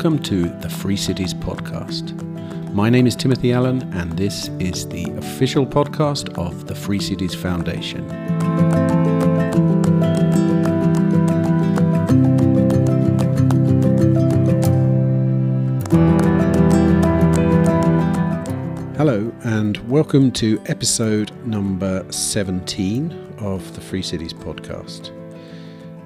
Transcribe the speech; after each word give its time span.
Welcome 0.00 0.22
to 0.22 0.48
the 0.60 0.70
Free 0.70 0.96
Cities 0.96 1.34
Podcast. 1.34 2.18
My 2.72 2.88
name 2.88 3.06
is 3.06 3.14
Timothy 3.14 3.52
Allen, 3.52 3.82
and 3.92 4.10
this 4.16 4.48
is 4.58 4.88
the 4.88 5.04
official 5.18 5.66
podcast 5.66 6.34
of 6.38 6.66
the 6.66 6.74
Free 6.74 6.98
Cities 6.98 7.34
Foundation. 7.34 8.08
Hello, 18.96 19.30
and 19.44 19.76
welcome 19.86 20.32
to 20.32 20.62
episode 20.64 21.30
number 21.44 22.10
17 22.10 23.34
of 23.40 23.74
the 23.74 23.82
Free 23.82 24.00
Cities 24.00 24.32
Podcast. 24.32 25.10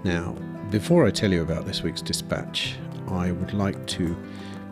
Now, 0.03 0.33
before 0.73 1.07
I 1.07 1.13
tell 1.13 1.33
you 1.33 1.43
about 1.43 1.65
this 1.65 1.85
week's 1.85 2.03
dispatch, 2.03 2.75
I 3.15 3.33
would 3.33 3.55
like 3.55 3.87
to 3.87 4.17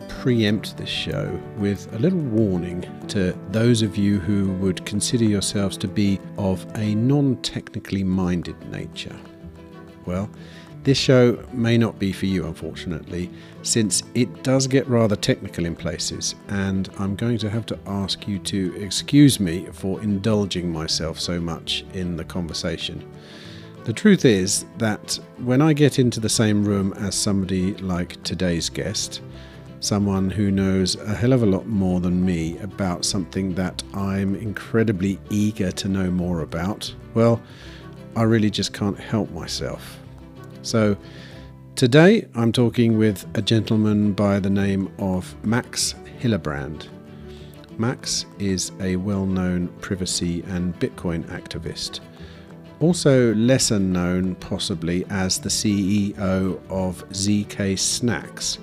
preempt 0.07 0.77
this 0.77 0.89
show 0.89 1.39
with 1.57 1.91
a 1.93 1.99
little 1.99 2.19
warning 2.19 2.85
to 3.07 3.37
those 3.49 3.81
of 3.81 3.97
you 3.97 4.19
who 4.19 4.51
would 4.53 4.85
consider 4.85 5.23
yourselves 5.23 5.77
to 5.77 5.87
be 5.87 6.19
of 6.37 6.65
a 6.75 6.95
non 6.95 7.37
technically 7.37 8.03
minded 8.03 8.59
nature. 8.69 9.15
Well, 10.05 10.29
this 10.83 10.97
show 10.97 11.41
may 11.53 11.77
not 11.77 11.97
be 11.97 12.11
for 12.11 12.25
you, 12.25 12.45
unfortunately, 12.45 13.29
since 13.61 14.03
it 14.15 14.43
does 14.43 14.67
get 14.67 14.85
rather 14.87 15.15
technical 15.15 15.65
in 15.65 15.75
places, 15.75 16.35
and 16.49 16.89
I'm 16.99 17.15
going 17.15 17.37
to 17.37 17.49
have 17.49 17.65
to 17.67 17.79
ask 17.87 18.27
you 18.27 18.37
to 18.39 18.75
excuse 18.75 19.39
me 19.39 19.67
for 19.71 20.01
indulging 20.01 20.71
myself 20.71 21.19
so 21.19 21.39
much 21.39 21.85
in 21.93 22.17
the 22.17 22.25
conversation. 22.25 23.09
The 23.83 23.91
truth 23.91 24.23
is 24.23 24.65
that 24.77 25.19
when 25.39 25.61
I 25.61 25.73
get 25.73 25.99
into 25.99 26.21
the 26.21 26.29
same 26.29 26.63
room 26.63 26.93
as 26.93 27.15
somebody 27.15 27.73
like 27.75 28.21
today's 28.23 28.69
guest, 28.69 29.19
someone 29.81 30.29
who 30.29 30.51
knows 30.51 30.95
a 30.95 31.13
hell 31.13 31.33
of 31.33 31.43
a 31.43 31.45
lot 31.45 31.67
more 31.67 31.99
than 31.99 32.25
me 32.25 32.57
about 32.59 33.03
something 33.03 33.53
that 33.55 33.83
I'm 33.93 34.35
incredibly 34.35 35.19
eager 35.29 35.69
to 35.69 35.89
know 35.89 36.09
more 36.09 36.43
about, 36.43 36.95
well, 37.13 37.41
I 38.15 38.23
really 38.23 38.49
just 38.49 38.71
can't 38.71 38.97
help 38.97 39.29
myself. 39.31 39.99
So, 40.61 40.95
today 41.75 42.25
I'm 42.35 42.53
talking 42.53 42.97
with 42.97 43.27
a 43.35 43.41
gentleman 43.41 44.13
by 44.13 44.39
the 44.39 44.49
name 44.49 44.93
of 44.97 45.35
Max 45.43 45.95
Hillebrand. 46.21 46.87
Max 47.77 48.27
is 48.39 48.71
a 48.79 48.95
well 48.95 49.25
known 49.25 49.67
privacy 49.81 50.41
and 50.43 50.73
Bitcoin 50.79 51.25
activist 51.25 51.99
also 52.83 53.33
lesser 53.35 53.79
known 53.79 54.35
possibly 54.35 55.05
as 55.09 55.39
the 55.39 55.47
CEO 55.47 56.59
of 56.69 57.07
zkSNACKs, 57.11 58.57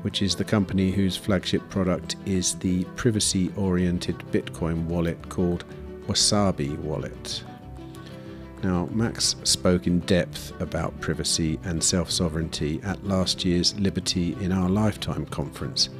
which 0.00 0.22
is 0.22 0.34
the 0.34 0.44
company 0.44 0.90
whose 0.90 1.14
flagship 1.14 1.68
product 1.68 2.16
is 2.24 2.54
the 2.54 2.84
privacy 2.96 3.52
oriented 3.58 4.16
Bitcoin 4.32 4.86
wallet 4.86 5.28
called 5.28 5.66
Wasabi 6.06 6.74
Wallet. 6.78 7.44
Now, 8.62 8.88
Max 8.92 9.36
spoke 9.44 9.86
in 9.86 10.00
depth 10.00 10.58
about 10.62 10.98
privacy 11.00 11.60
and 11.64 11.84
self 11.84 12.10
sovereignty 12.10 12.80
at 12.82 13.04
last 13.04 13.44
year's 13.44 13.78
Liberty 13.78 14.38
in 14.40 14.52
Our 14.52 14.70
Lifetime 14.70 15.26
conference, 15.26 15.90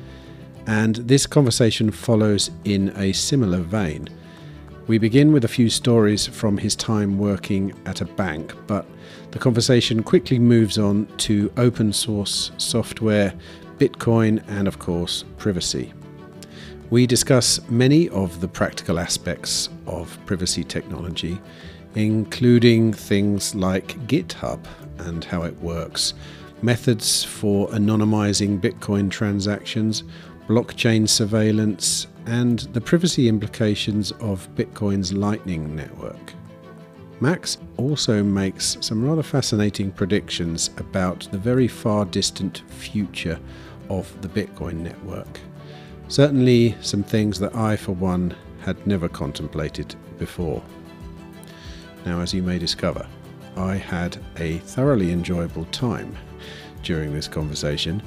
and 0.66 0.96
this 0.96 1.26
conversation 1.26 1.90
follows 1.90 2.50
in 2.64 2.88
a 2.96 3.12
similar 3.12 3.60
vein 3.60 4.08
we 4.90 4.98
begin 4.98 5.30
with 5.30 5.44
a 5.44 5.48
few 5.48 5.70
stories 5.70 6.26
from 6.26 6.58
his 6.58 6.74
time 6.74 7.16
working 7.16 7.72
at 7.86 8.00
a 8.00 8.04
bank, 8.04 8.52
but 8.66 8.84
the 9.30 9.38
conversation 9.38 10.02
quickly 10.02 10.36
moves 10.36 10.78
on 10.78 11.06
to 11.16 11.48
open 11.58 11.92
source 11.92 12.50
software, 12.56 13.32
Bitcoin, 13.78 14.42
and 14.48 14.66
of 14.66 14.80
course, 14.80 15.22
privacy. 15.38 15.92
We 16.90 17.06
discuss 17.06 17.60
many 17.70 18.08
of 18.08 18.40
the 18.40 18.48
practical 18.48 18.98
aspects 18.98 19.68
of 19.86 20.18
privacy 20.26 20.64
technology, 20.64 21.40
including 21.94 22.92
things 22.92 23.54
like 23.54 23.96
GitHub 24.08 24.58
and 24.98 25.24
how 25.24 25.42
it 25.44 25.56
works, 25.60 26.14
methods 26.62 27.22
for 27.22 27.68
anonymizing 27.68 28.60
Bitcoin 28.60 29.08
transactions, 29.08 30.02
blockchain 30.48 31.08
surveillance, 31.08 32.08
and 32.26 32.60
the 32.72 32.80
privacy 32.80 33.28
implications 33.28 34.12
of 34.20 34.48
Bitcoin's 34.54 35.12
Lightning 35.12 35.74
Network. 35.74 36.34
Max 37.20 37.58
also 37.76 38.22
makes 38.22 38.78
some 38.80 39.04
rather 39.04 39.22
fascinating 39.22 39.90
predictions 39.90 40.70
about 40.78 41.28
the 41.30 41.38
very 41.38 41.68
far 41.68 42.06
distant 42.06 42.62
future 42.68 43.38
of 43.90 44.20
the 44.22 44.28
Bitcoin 44.28 44.76
network. 44.76 45.40
Certainly, 46.08 46.76
some 46.80 47.02
things 47.02 47.38
that 47.40 47.54
I, 47.54 47.76
for 47.76 47.92
one, 47.92 48.34
had 48.60 48.86
never 48.86 49.08
contemplated 49.08 49.94
before. 50.18 50.62
Now, 52.06 52.20
as 52.20 52.32
you 52.32 52.42
may 52.42 52.58
discover, 52.58 53.06
I 53.56 53.74
had 53.74 54.16
a 54.38 54.58
thoroughly 54.58 55.12
enjoyable 55.12 55.66
time 55.66 56.16
during 56.82 57.12
this 57.12 57.28
conversation. 57.28 58.02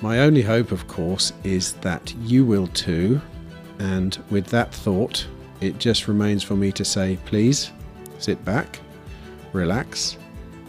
My 0.00 0.20
only 0.20 0.42
hope, 0.42 0.72
of 0.72 0.88
course, 0.88 1.32
is 1.44 1.74
that 1.74 2.12
you 2.22 2.44
will 2.44 2.66
too, 2.68 3.20
and 3.78 4.18
with 4.30 4.46
that 4.46 4.74
thought, 4.74 5.26
it 5.60 5.78
just 5.78 6.08
remains 6.08 6.42
for 6.42 6.54
me 6.54 6.72
to 6.72 6.84
say 6.84 7.18
please 7.26 7.70
sit 8.18 8.42
back, 8.44 8.80
relax, 9.52 10.16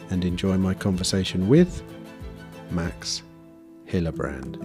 and 0.10 0.24
enjoy 0.24 0.58
my 0.58 0.74
conversation 0.74 1.48
with 1.48 1.84
Max 2.72 3.24
Hillebrand. 3.88 4.58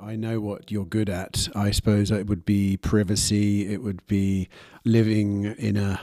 I 0.00 0.16
know 0.16 0.40
what 0.40 0.70
you're 0.70 0.84
good 0.84 1.10
at. 1.10 1.48
I 1.56 1.72
suppose 1.72 2.10
it 2.12 2.28
would 2.28 2.44
be 2.44 2.76
privacy. 2.76 3.72
It 3.72 3.82
would 3.82 4.06
be 4.06 4.48
living 4.84 5.44
in 5.58 5.76
a 5.76 6.00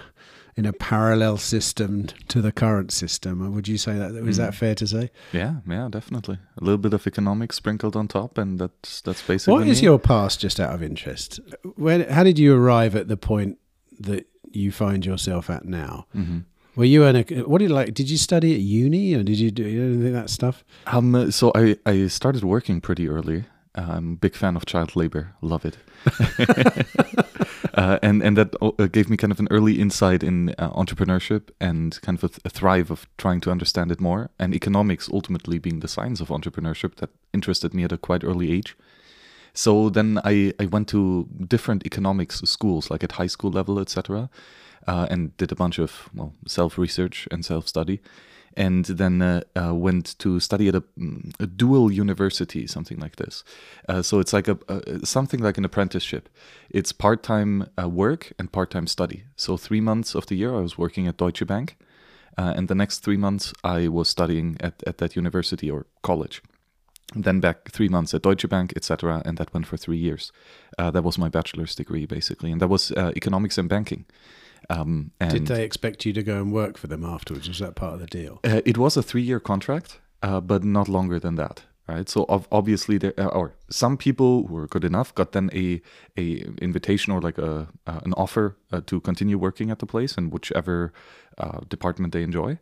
in 0.61 0.67
a 0.67 0.73
parallel 0.73 1.37
system 1.37 2.05
to 2.27 2.39
the 2.39 2.51
current 2.51 2.91
system. 2.91 3.51
Would 3.55 3.67
you 3.67 3.79
say 3.79 3.93
that? 3.97 4.11
Is 4.13 4.37
that 4.37 4.51
mm. 4.51 4.55
fair 4.55 4.75
to 4.75 4.85
say? 4.85 5.09
Yeah, 5.31 5.55
yeah, 5.67 5.87
definitely. 5.89 6.37
A 6.59 6.63
little 6.63 6.77
bit 6.77 6.93
of 6.93 7.07
economics 7.07 7.55
sprinkled 7.55 7.95
on 7.95 8.07
top, 8.07 8.37
and 8.37 8.59
that's 8.59 9.01
that's 9.01 9.23
basically. 9.25 9.53
What 9.53 9.67
is 9.67 9.81
me. 9.81 9.85
your 9.85 9.97
past, 9.97 10.39
just 10.39 10.59
out 10.59 10.71
of 10.75 10.83
interest? 10.83 11.39
When, 11.75 12.07
how 12.07 12.23
did 12.23 12.37
you 12.37 12.55
arrive 12.55 12.95
at 12.95 13.07
the 13.07 13.17
point 13.17 13.57
that 13.99 14.27
you 14.51 14.71
find 14.71 15.03
yourself 15.03 15.49
at 15.49 15.65
now? 15.65 16.05
Mm-hmm. 16.15 16.39
Were 16.75 16.85
you 16.85 17.03
in 17.05 17.15
a 17.15 17.23
what 17.45 17.57
did 17.57 17.69
you 17.69 17.75
like? 17.75 17.95
Did 17.95 18.11
you 18.11 18.17
study 18.17 18.53
at 18.53 18.61
uni 18.61 19.15
or 19.15 19.23
did 19.23 19.39
you 19.39 19.49
do 19.49 19.65
anything 19.65 20.07
of 20.07 20.13
that 20.13 20.29
stuff? 20.29 20.63
Um, 20.85 21.31
so 21.31 21.51
I 21.55 21.75
I 21.87 22.05
started 22.05 22.43
working 22.43 22.81
pretty 22.81 23.09
early. 23.09 23.45
I'm 23.73 24.13
a 24.13 24.17
big 24.17 24.35
fan 24.35 24.55
of 24.55 24.67
child 24.67 24.95
labor. 24.95 25.33
Love 25.41 25.65
it. 25.65 25.77
uh, 27.73 27.99
and 28.01 28.21
and 28.23 28.37
that 28.37 28.55
uh, 28.61 28.87
gave 28.87 29.09
me 29.09 29.17
kind 29.17 29.31
of 29.31 29.39
an 29.39 29.47
early 29.51 29.79
insight 29.79 30.23
in 30.23 30.49
uh, 30.57 30.69
entrepreneurship 30.71 31.49
and 31.59 31.99
kind 32.01 32.17
of 32.21 32.23
a, 32.23 32.47
a, 32.47 32.49
thrive 32.49 32.91
of 32.91 33.07
trying 33.17 33.41
to 33.41 33.51
understand 33.51 33.91
it 33.91 33.99
more. 33.99 34.29
And 34.39 34.53
economics 34.53 35.09
ultimately 35.11 35.59
being 35.59 35.79
the 35.79 35.87
science 35.87 36.21
of 36.21 36.29
entrepreneurship 36.29 36.95
that 36.95 37.09
interested 37.33 37.73
me 37.73 37.83
at 37.83 37.91
a 37.91 37.97
quite 37.97 38.23
early 38.23 38.51
age. 38.51 38.75
So 39.53 39.89
then 39.89 40.19
I, 40.23 40.53
I 40.59 40.65
went 40.65 40.87
to 40.89 41.27
different 41.47 41.85
economics 41.85 42.39
schools, 42.45 42.89
like 42.89 43.03
at 43.03 43.13
high 43.13 43.27
school 43.27 43.51
level, 43.51 43.79
etc., 43.79 44.29
uh, 44.87 45.07
and 45.09 45.35
did 45.37 45.51
a 45.51 45.55
bunch 45.55 45.77
of 45.77 46.09
well 46.13 46.33
self 46.47 46.77
research 46.77 47.27
and 47.31 47.45
self 47.45 47.67
study 47.67 48.01
and 48.55 48.85
then 48.85 49.21
uh, 49.21 49.41
uh, 49.55 49.73
went 49.73 50.17
to 50.19 50.39
study 50.39 50.67
at 50.67 50.75
a, 50.75 50.83
a, 51.39 51.47
dual 51.47 51.91
university, 51.91 52.67
something 52.67 52.99
like 52.99 53.15
this. 53.15 53.43
Uh, 53.87 54.01
so 54.01 54.19
it's 54.19 54.33
like 54.33 54.47
a, 54.47 54.57
a, 54.67 55.05
something 55.05 55.39
like 55.39 55.57
an 55.57 55.65
apprenticeship. 55.65 56.29
It's 56.69 56.91
part-time 56.91 57.69
uh, 57.81 57.87
work 57.87 58.33
and 58.37 58.51
part-time 58.51 58.87
study. 58.87 59.23
So 59.35 59.57
three 59.57 59.81
months 59.81 60.15
of 60.15 60.25
the 60.27 60.35
year 60.35 60.55
I 60.55 60.61
was 60.61 60.77
working 60.77 61.07
at 61.07 61.17
Deutsche 61.17 61.45
Bank, 61.45 61.77
uh, 62.37 62.53
and 62.55 62.67
the 62.67 62.75
next 62.75 62.99
three 62.99 63.17
months 63.17 63.53
I 63.63 63.87
was 63.87 64.09
studying 64.09 64.57
at, 64.59 64.81
at 64.85 64.97
that 64.97 65.15
university 65.15 65.69
or 65.69 65.85
college. 66.01 66.41
Then 67.13 67.41
back 67.41 67.71
three 67.71 67.89
months 67.89 68.13
at 68.13 68.21
Deutsche 68.21 68.47
Bank, 68.47 68.73
etc., 68.75 69.21
and 69.25 69.37
that 69.37 69.53
went 69.53 69.67
for 69.67 69.75
three 69.75 69.97
years. 69.97 70.31
Uh, 70.77 70.91
that 70.91 71.03
was 71.03 71.17
my 71.17 71.27
bachelor's 71.27 71.75
degree, 71.75 72.05
basically, 72.05 72.51
and 72.53 72.61
that 72.61 72.69
was 72.69 72.91
economics 72.91 73.57
and 73.57 73.67
banking. 73.67 74.05
Um, 74.71 75.11
Did 75.19 75.47
they 75.47 75.63
expect 75.63 76.05
you 76.05 76.13
to 76.13 76.23
go 76.23 76.37
and 76.37 76.51
work 76.51 76.77
for 76.77 76.87
them 76.87 77.03
afterwards? 77.03 77.47
Was 77.47 77.59
that 77.59 77.75
part 77.75 77.93
of 77.95 77.99
the 77.99 78.05
deal? 78.07 78.39
Uh, 78.43 78.61
it 78.65 78.77
was 78.77 78.97
a 78.97 79.03
three-year 79.03 79.39
contract, 79.39 79.99
uh, 80.23 80.39
but 80.39 80.63
not 80.63 80.87
longer 80.87 81.19
than 81.19 81.35
that. 81.35 81.63
Right. 81.87 82.07
So 82.07 82.25
obviously, 82.51 82.97
there 82.97 83.13
uh, 83.17 83.25
or 83.25 83.53
some 83.69 83.97
people 83.97 84.47
who 84.47 84.53
were 84.53 84.67
good 84.67 84.85
enough 84.85 85.13
got 85.13 85.31
then 85.31 85.49
a 85.53 85.81
a 86.15 86.45
invitation 86.61 87.11
or 87.11 87.19
like 87.19 87.37
a 87.37 87.67
uh, 87.85 87.99
an 88.05 88.13
offer 88.13 88.55
uh, 88.71 88.81
to 88.85 89.01
continue 89.01 89.37
working 89.37 89.71
at 89.71 89.79
the 89.79 89.85
place 89.85 90.17
in 90.17 90.29
whichever 90.29 90.93
uh, 91.37 91.59
department 91.67 92.13
they 92.13 92.23
enjoy. 92.23 92.59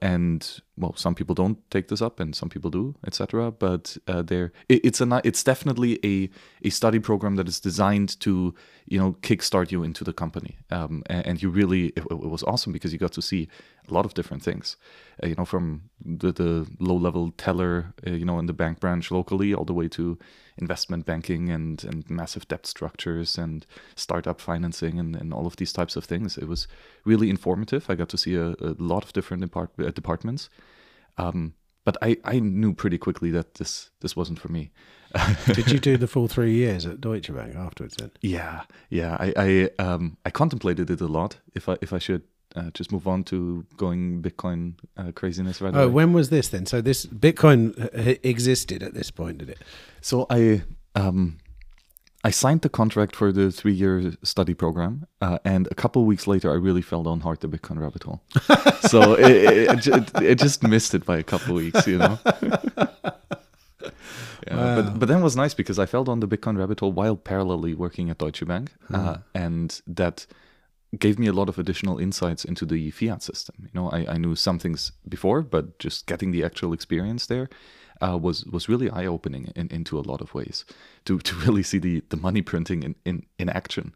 And 0.00 0.60
well, 0.76 0.94
some 0.96 1.14
people 1.14 1.34
don't 1.34 1.58
take 1.70 1.88
this 1.88 2.02
up, 2.02 2.20
and 2.20 2.34
some 2.34 2.48
people 2.48 2.70
do, 2.70 2.94
etc. 3.06 3.50
But 3.50 3.96
uh, 4.08 4.22
there, 4.22 4.52
it, 4.68 4.84
it's 4.84 5.00
a 5.00 5.20
it's 5.24 5.44
definitely 5.44 5.98
a 6.04 6.30
a 6.64 6.70
study 6.70 6.98
program 6.98 7.36
that 7.36 7.48
is 7.48 7.60
designed 7.60 8.18
to 8.20 8.54
you 8.86 8.98
know 8.98 9.16
kickstart 9.22 9.70
you 9.70 9.82
into 9.82 10.04
the 10.04 10.12
company, 10.12 10.58
um, 10.70 11.02
and, 11.06 11.26
and 11.26 11.42
you 11.42 11.50
really 11.50 11.86
it, 11.88 12.04
it 12.10 12.30
was 12.30 12.42
awesome 12.44 12.72
because 12.72 12.92
you 12.92 12.98
got 12.98 13.12
to 13.12 13.22
see 13.22 13.48
a 13.88 13.94
lot 13.94 14.04
of 14.04 14.14
different 14.14 14.42
things, 14.42 14.76
uh, 15.22 15.26
you 15.26 15.34
know, 15.34 15.44
from 15.44 15.82
the 16.04 16.32
the 16.32 16.66
low 16.78 16.96
level 16.96 17.32
teller, 17.32 17.94
uh, 18.06 18.10
you 18.10 18.24
know, 18.24 18.38
in 18.38 18.46
the 18.46 18.52
bank 18.52 18.80
branch 18.80 19.10
locally, 19.10 19.54
all 19.54 19.64
the 19.64 19.74
way 19.74 19.88
to 19.88 20.18
investment 20.62 21.04
banking 21.04 21.50
and 21.56 21.84
and 21.84 21.98
massive 22.08 22.44
debt 22.48 22.66
structures 22.66 23.38
and 23.38 23.66
startup 23.94 24.40
financing 24.40 24.98
and, 24.98 25.16
and 25.16 25.34
all 25.34 25.46
of 25.46 25.56
these 25.56 25.72
types 25.72 25.96
of 25.96 26.04
things. 26.04 26.38
It 26.38 26.48
was 26.48 26.68
really 27.04 27.28
informative. 27.28 27.90
I 27.90 27.94
got 27.96 28.08
to 28.10 28.18
see 28.18 28.34
a, 28.36 28.48
a 28.70 28.74
lot 28.78 29.04
of 29.04 29.12
different 29.12 29.42
depart- 29.42 29.78
uh, 29.78 29.90
departments. 29.90 30.50
Um, 31.18 31.54
but 31.84 31.96
I, 32.00 32.16
I 32.24 32.38
knew 32.38 32.74
pretty 32.74 32.98
quickly 32.98 33.30
that 33.32 33.54
this 33.54 33.90
this 34.00 34.16
wasn't 34.16 34.38
for 34.38 34.52
me. 34.52 34.70
Did 35.52 35.70
you 35.70 35.78
do 35.78 35.96
the 35.96 36.06
full 36.06 36.28
three 36.28 36.54
years 36.54 36.86
at 36.86 37.00
Deutsche 37.00 37.32
Bank 37.34 37.54
afterwards? 37.56 37.96
Then 37.96 38.10
Yeah, 38.20 38.62
yeah. 38.88 39.16
I 39.18 39.32
I 39.36 39.82
um 39.82 40.16
I 40.24 40.30
contemplated 40.30 40.90
it 40.90 41.00
a 41.00 41.06
lot 41.06 41.40
if 41.54 41.68
I 41.68 41.76
if 41.82 41.92
I 41.92 41.98
should 41.98 42.22
uh, 42.56 42.70
just 42.74 42.92
move 42.92 43.06
on 43.06 43.24
to 43.24 43.64
going 43.76 44.22
Bitcoin 44.22 44.74
uh, 44.96 45.12
craziness 45.12 45.60
right 45.60 45.74
oh, 45.74 45.84
away. 45.84 45.92
when 45.92 46.12
was 46.12 46.30
this 46.30 46.48
then? 46.48 46.66
So 46.66 46.80
this 46.80 47.06
Bitcoin 47.06 47.78
uh, 47.78 48.14
existed 48.22 48.82
at 48.82 48.94
this 48.94 49.10
point, 49.10 49.38
did 49.38 49.48
it? 49.50 49.58
So 50.00 50.26
I 50.30 50.62
um 50.94 51.38
I 52.24 52.30
signed 52.30 52.60
the 52.62 52.68
contract 52.68 53.16
for 53.16 53.32
the 53.32 53.50
three 53.50 53.72
year 53.72 54.12
study 54.22 54.54
program, 54.54 55.06
uh, 55.20 55.38
and 55.44 55.66
a 55.70 55.74
couple 55.74 56.04
weeks 56.04 56.26
later, 56.28 56.52
I 56.52 56.54
really 56.54 56.82
fell 56.82 57.02
down 57.02 57.20
hard 57.20 57.40
the 57.40 57.48
Bitcoin 57.48 57.80
rabbit 57.80 58.04
hole. 58.04 58.22
so 58.82 59.14
it, 59.14 59.30
it, 59.68 59.86
it, 59.88 60.22
it 60.22 60.38
just 60.38 60.62
missed 60.62 60.94
it 60.94 61.04
by 61.04 61.18
a 61.18 61.24
couple 61.24 61.54
weeks, 61.54 61.86
you 61.86 61.98
know. 61.98 62.18
Yeah, 64.48 64.56
Wow. 64.56 64.82
but 64.82 64.98
but 64.98 65.08
then 65.08 65.18
it 65.20 65.22
was 65.22 65.36
nice 65.36 65.54
because 65.54 65.78
I 65.78 65.86
fell 65.86 66.04
down 66.04 66.20
the 66.20 66.26
Bitcoin 66.28 66.58
rabbit 66.58 66.80
hole 66.80 66.92
while 66.92 67.16
parallelly 67.16 67.74
working 67.76 68.10
at 68.10 68.18
Deutsche 68.18 68.44
Bank, 68.44 68.72
uh, 68.92 69.18
and 69.34 69.80
that 69.86 70.26
gave 70.98 71.18
me 71.18 71.26
a 71.26 71.32
lot 71.32 71.48
of 71.48 71.58
additional 71.58 71.98
insights 71.98 72.44
into 72.44 72.66
the 72.66 72.90
fiat 72.90 73.22
system. 73.22 73.54
You 73.60 73.70
know, 73.80 73.90
I, 73.90 74.14
I 74.14 74.18
knew 74.18 74.34
some 74.36 74.58
things 74.58 74.92
before, 75.08 75.42
but 75.42 75.78
just 75.78 76.06
getting 76.06 76.32
the 76.32 76.44
actual 76.44 76.72
experience 76.72 77.26
there 77.26 77.48
uh, 78.02 78.18
was 78.18 78.44
was 78.46 78.68
really 78.68 78.90
eye 78.90 79.06
opening 79.06 79.52
in, 79.54 79.68
into 79.68 79.98
a 79.98 80.02
lot 80.02 80.20
of 80.20 80.34
ways 80.34 80.64
to 81.04 81.18
to 81.18 81.34
really 81.46 81.62
see 81.62 81.78
the 81.78 82.02
the 82.08 82.16
money 82.16 82.42
printing 82.42 82.82
in 82.82 82.94
in, 83.04 83.26
in 83.38 83.48
action, 83.48 83.94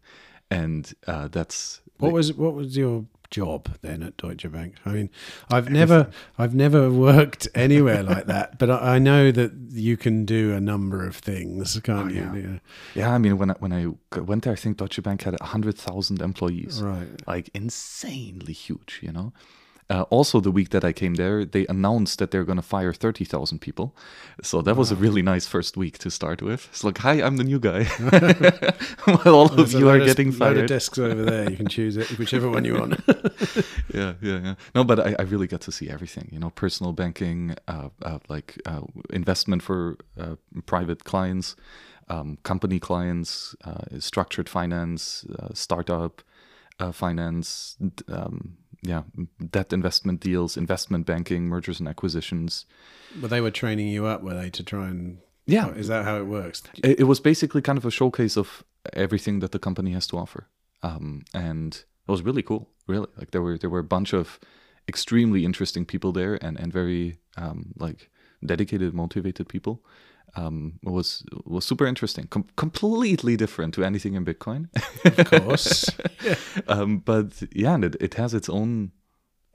and 0.51 0.95
uh, 1.07 1.29
that's 1.29 1.81
What 1.99 2.13
was 2.13 2.33
what 2.33 2.55
was 2.55 2.77
your 2.77 3.05
job 3.31 3.77
then 3.81 4.03
at 4.03 4.17
Deutsche 4.17 4.51
Bank? 4.51 4.75
I 4.85 4.91
mean, 4.91 5.11
I've 5.51 5.71
never 5.71 6.11
I've 6.39 6.55
never 6.55 6.91
worked 6.91 7.49
anywhere 7.55 8.03
like 8.03 8.27
that, 8.27 8.59
but 8.59 8.71
I, 8.71 8.97
I 8.97 8.99
know 8.99 9.31
that 9.33 9.53
you 9.71 9.97
can 9.97 10.25
do 10.25 10.55
a 10.55 10.61
number 10.61 11.07
of 11.07 11.17
things, 11.17 11.79
can't 11.81 12.11
oh, 12.11 12.15
you? 12.15 12.21
yeah. 12.21 12.33
Know, 12.33 12.61
yeah. 12.95 13.15
I 13.15 13.19
mean, 13.19 13.39
when 13.39 13.51
I, 13.51 13.55
when 13.55 13.73
I 13.73 14.19
went 14.21 14.45
there, 14.45 14.53
I 14.53 14.57
think 14.57 14.77
Deutsche 14.79 15.03
Bank 15.03 15.23
had 15.23 15.39
hundred 15.41 15.77
thousand 15.79 16.21
employees. 16.21 16.83
Right. 16.83 17.09
like 17.27 17.51
insanely 17.55 18.53
huge, 18.53 19.01
you 19.03 19.13
know. 19.13 19.33
Uh, 19.89 20.03
also, 20.11 20.41
the 20.41 20.51
week 20.51 20.71
that 20.71 20.85
I 20.85 20.93
came 20.93 21.15
there, 21.15 21.45
they 21.45 21.65
announced 21.69 22.19
that 22.19 22.33
they're 22.33 22.45
going 22.45 22.57
to 22.59 22.63
fire 22.63 22.93
30,000 22.93 23.61
people. 23.61 23.95
So 24.43 24.61
that 24.63 24.77
was 24.77 24.91
a 24.91 24.97
really 24.97 25.23
nice 25.23 25.47
first 25.47 25.77
week 25.77 25.99
to 25.99 26.11
start 26.11 26.43
with. 26.43 26.67
It's 26.73 26.83
like, 26.83 26.99
hi, 26.99 27.23
I'm 27.23 27.37
the 27.37 27.45
new 27.45 27.61
guy. 27.61 27.85
While 29.05 29.35
all 29.35 29.47
of 29.47 29.57
There's 29.57 29.75
a 29.75 29.79
you 29.79 29.89
are 29.89 29.99
of- 29.99 30.07
getting 30.07 30.31
load 30.37 30.53
of 30.53 30.57
fired. 30.57 30.69
desks 30.69 30.99
over 30.99 31.25
there. 31.25 31.49
You 31.51 31.57
can 31.57 31.69
choose 31.69 31.97
it, 31.97 32.09
whichever 32.19 32.49
one 32.51 32.65
you 32.65 32.75
want. 32.75 33.01
yeah, 33.95 34.15
yeah, 34.21 34.41
yeah. 34.43 34.55
No, 34.75 34.83
but 34.83 34.99
I, 34.99 35.15
I 35.19 35.23
really 35.23 35.47
got 35.47 35.61
to 35.63 35.73
see 35.73 35.89
everything. 35.89 36.29
You 36.33 36.41
know, 36.41 36.51
personal 36.51 36.93
banking, 36.93 37.55
uh, 37.69 37.91
uh, 38.03 38.19
like 38.29 38.61
uh, 38.67 38.81
investment 39.11 39.63
for 39.63 39.99
uh, 40.19 40.35
private 40.67 41.05
clients, 41.05 41.55
um, 42.09 42.39
company 42.43 42.81
clients, 42.81 43.55
uh, 43.65 44.01
structured 44.01 44.49
finance, 44.49 45.25
uh, 45.39 45.49
startup 45.55 46.23
uh, 46.81 46.93
finance, 46.93 47.77
um, 48.09 48.57
yeah, 48.83 49.03
debt 49.51 49.73
investment 49.73 50.21
deals, 50.21 50.57
investment 50.57 51.07
banking, 51.07 51.49
mergers 51.49 51.81
and 51.81 51.89
acquisitions. 51.89 52.67
but 53.17 53.31
they 53.31 53.41
were 53.41 53.51
training 53.51 53.89
you 53.89 54.07
up, 54.07 54.23
were 54.23 54.35
they, 54.35 54.51
to 54.51 54.63
try 54.63 54.89
and? 54.89 55.19
Yeah. 55.47 55.69
Oh, 55.69 55.79
is 55.79 55.89
that 55.89 56.05
how 56.05 56.17
it 56.17 56.25
works? 56.25 56.63
It, 56.83 57.01
it 57.01 57.05
was 57.05 57.21
basically 57.21 57.63
kind 57.63 57.79
of 57.79 57.85
a 57.85 57.91
showcase 57.91 58.37
of 58.37 58.65
everything 58.93 59.41
that 59.41 59.53
the 59.53 59.59
company 59.59 59.93
has 59.93 60.07
to 60.09 60.19
offer, 60.19 60.49
um, 60.83 61.25
and 61.33 61.75
it 61.75 62.11
was 62.11 62.23
really 62.23 62.43
cool. 62.43 62.69
Really, 62.87 63.09
like 63.17 63.31
there 63.31 63.43
were 63.43 63.59
there 63.59 63.71
were 63.71 63.81
a 63.81 63.85
bunch 63.85 64.13
of 64.13 64.41
extremely 64.89 65.45
interesting 65.45 65.85
people 65.85 66.13
there, 66.13 66.35
and 66.45 66.59
and 66.59 66.73
very 66.73 67.19
um, 67.37 67.73
like 67.79 68.11
dedicated, 68.45 68.95
motivated 68.95 69.49
people. 69.49 69.83
Um, 70.35 70.81
was 70.83 71.25
was 71.45 71.65
super 71.65 71.87
interesting, 71.87 72.27
Com- 72.27 72.49
completely 72.57 73.37
different 73.37 73.75
to 73.75 73.85
anything 73.85 74.15
in 74.15 74.25
Bitcoin. 74.25 74.69
Of 75.05 75.31
course. 75.31 75.91
um, 76.69 76.99
but 76.99 77.43
yeah, 77.53 77.75
and 77.75 77.85
it, 77.85 77.97
it 78.01 78.15
has 78.15 78.35
its 78.35 78.49
own. 78.49 78.93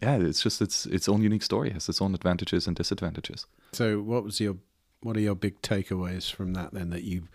Yeah, 0.02 0.18
it's 0.18 0.42
just 0.42 0.62
its 0.62 0.88
its 0.88 1.08
own 1.08 1.22
unique 1.22 1.44
story. 1.44 1.70
It 1.70 1.74
has 1.74 1.90
its 1.90 2.02
own 2.02 2.16
advantages 2.16 2.66
and 2.66 2.76
disadvantages. 2.76 3.46
So, 3.74 4.02
what 4.02 4.24
was 4.24 4.40
your 4.40 4.56
what 5.02 5.18
are 5.18 5.22
your 5.22 5.36
big 5.36 5.62
takeaways 5.62 6.32
from 6.32 6.54
that 6.54 6.74
then 6.74 6.90
that 6.90 7.04
you 7.04 7.28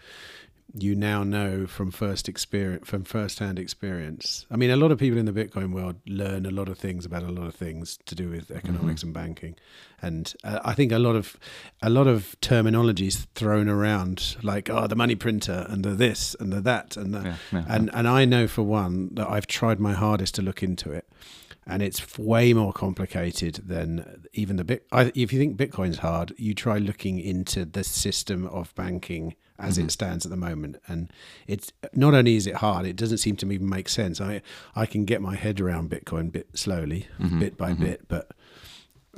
you 0.83 0.95
now 0.95 1.23
know 1.25 1.67
from 1.67 1.91
first 1.91 2.29
experience 2.29 2.89
from 2.89 3.05
first 3.05 3.39
hand 3.39 3.59
experience? 3.59 4.47
I 4.51 4.57
mean, 4.57 4.71
a 4.71 4.77
lot 4.77 4.91
of 4.91 4.99
people 4.99 5.19
in 5.19 5.27
the 5.27 5.33
Bitcoin 5.33 5.73
world 5.73 5.97
learn 6.07 6.47
a 6.47 6.51
lot 6.51 6.69
of 6.69 6.79
things 6.79 7.05
about 7.05 7.23
a 7.23 7.31
lot 7.31 7.47
of 7.47 7.55
things 7.55 7.99
to 8.07 8.15
do 8.15 8.29
with 8.29 8.51
economics 8.51 9.03
and 9.03 9.13
banking, 9.13 9.57
and 10.03 10.33
uh, 10.45 10.61
I 10.65 10.75
think 10.75 10.93
a 10.93 10.99
lot 10.99 11.17
of 11.17 11.37
a 11.83 11.91
lot 11.91 12.07
of 12.07 12.37
terminologies 12.41 13.27
thrown 13.35 13.69
around 13.69 14.37
like 14.43 14.71
oh 14.71 14.87
the 14.87 14.97
money 14.97 15.15
printer 15.15 15.67
and 15.69 15.85
the 15.85 15.91
this 15.91 16.37
and 16.39 16.53
the 16.53 16.61
that 16.61 16.97
and 16.97 17.15
the, 17.15 17.21
Yeah, 17.21 17.37
yeah, 17.53 17.65
and 17.69 17.91
and 17.95 18.09
I 18.09 18.25
know 18.25 18.47
for 18.47 18.63
one 18.63 19.15
that 19.15 19.29
I've 19.29 19.47
tried 19.47 19.81
my 19.81 19.93
hardest 19.93 20.35
to 20.37 20.43
look 20.43 20.63
into 20.63 20.93
it 20.93 21.09
and 21.67 21.83
it's 21.83 22.17
way 22.17 22.53
more 22.53 22.73
complicated 22.73 23.57
than 23.67 24.25
even 24.33 24.57
the 24.57 24.65
bit. 24.65 24.87
If 24.93 25.33
you 25.33 25.39
think 25.39 25.57
Bitcoin's 25.57 25.99
hard, 25.99 26.33
you 26.37 26.55
try 26.55 26.79
looking 26.79 27.19
into 27.19 27.65
the 27.65 27.83
system 27.83 28.47
of 28.47 28.73
banking 28.77 29.35
as 29.59 29.79
it 29.79 29.91
stands 29.91 30.27
at 30.27 30.31
the 30.31 30.37
moment, 30.37 30.77
and 30.87 31.11
it's 31.47 31.73
not 31.93 32.15
only 32.15 32.37
is 32.37 32.47
it 32.47 32.57
hard, 32.57 32.87
it 32.87 32.97
doesn't 32.97 33.19
seem 33.19 33.37
to 33.37 33.51
even 33.51 33.69
make 33.69 33.89
sense. 33.89 34.21
I 34.21 34.43
I 34.75 34.87
can 34.87 35.05
get 35.05 35.21
my 35.21 35.35
head 35.37 35.61
around 35.61 35.91
Bitcoin 35.91 36.31
bit 36.31 36.49
slowly, 36.55 37.07
bit 37.39 37.57
by 37.57 37.73
bit, 37.73 38.09
but. 38.09 38.33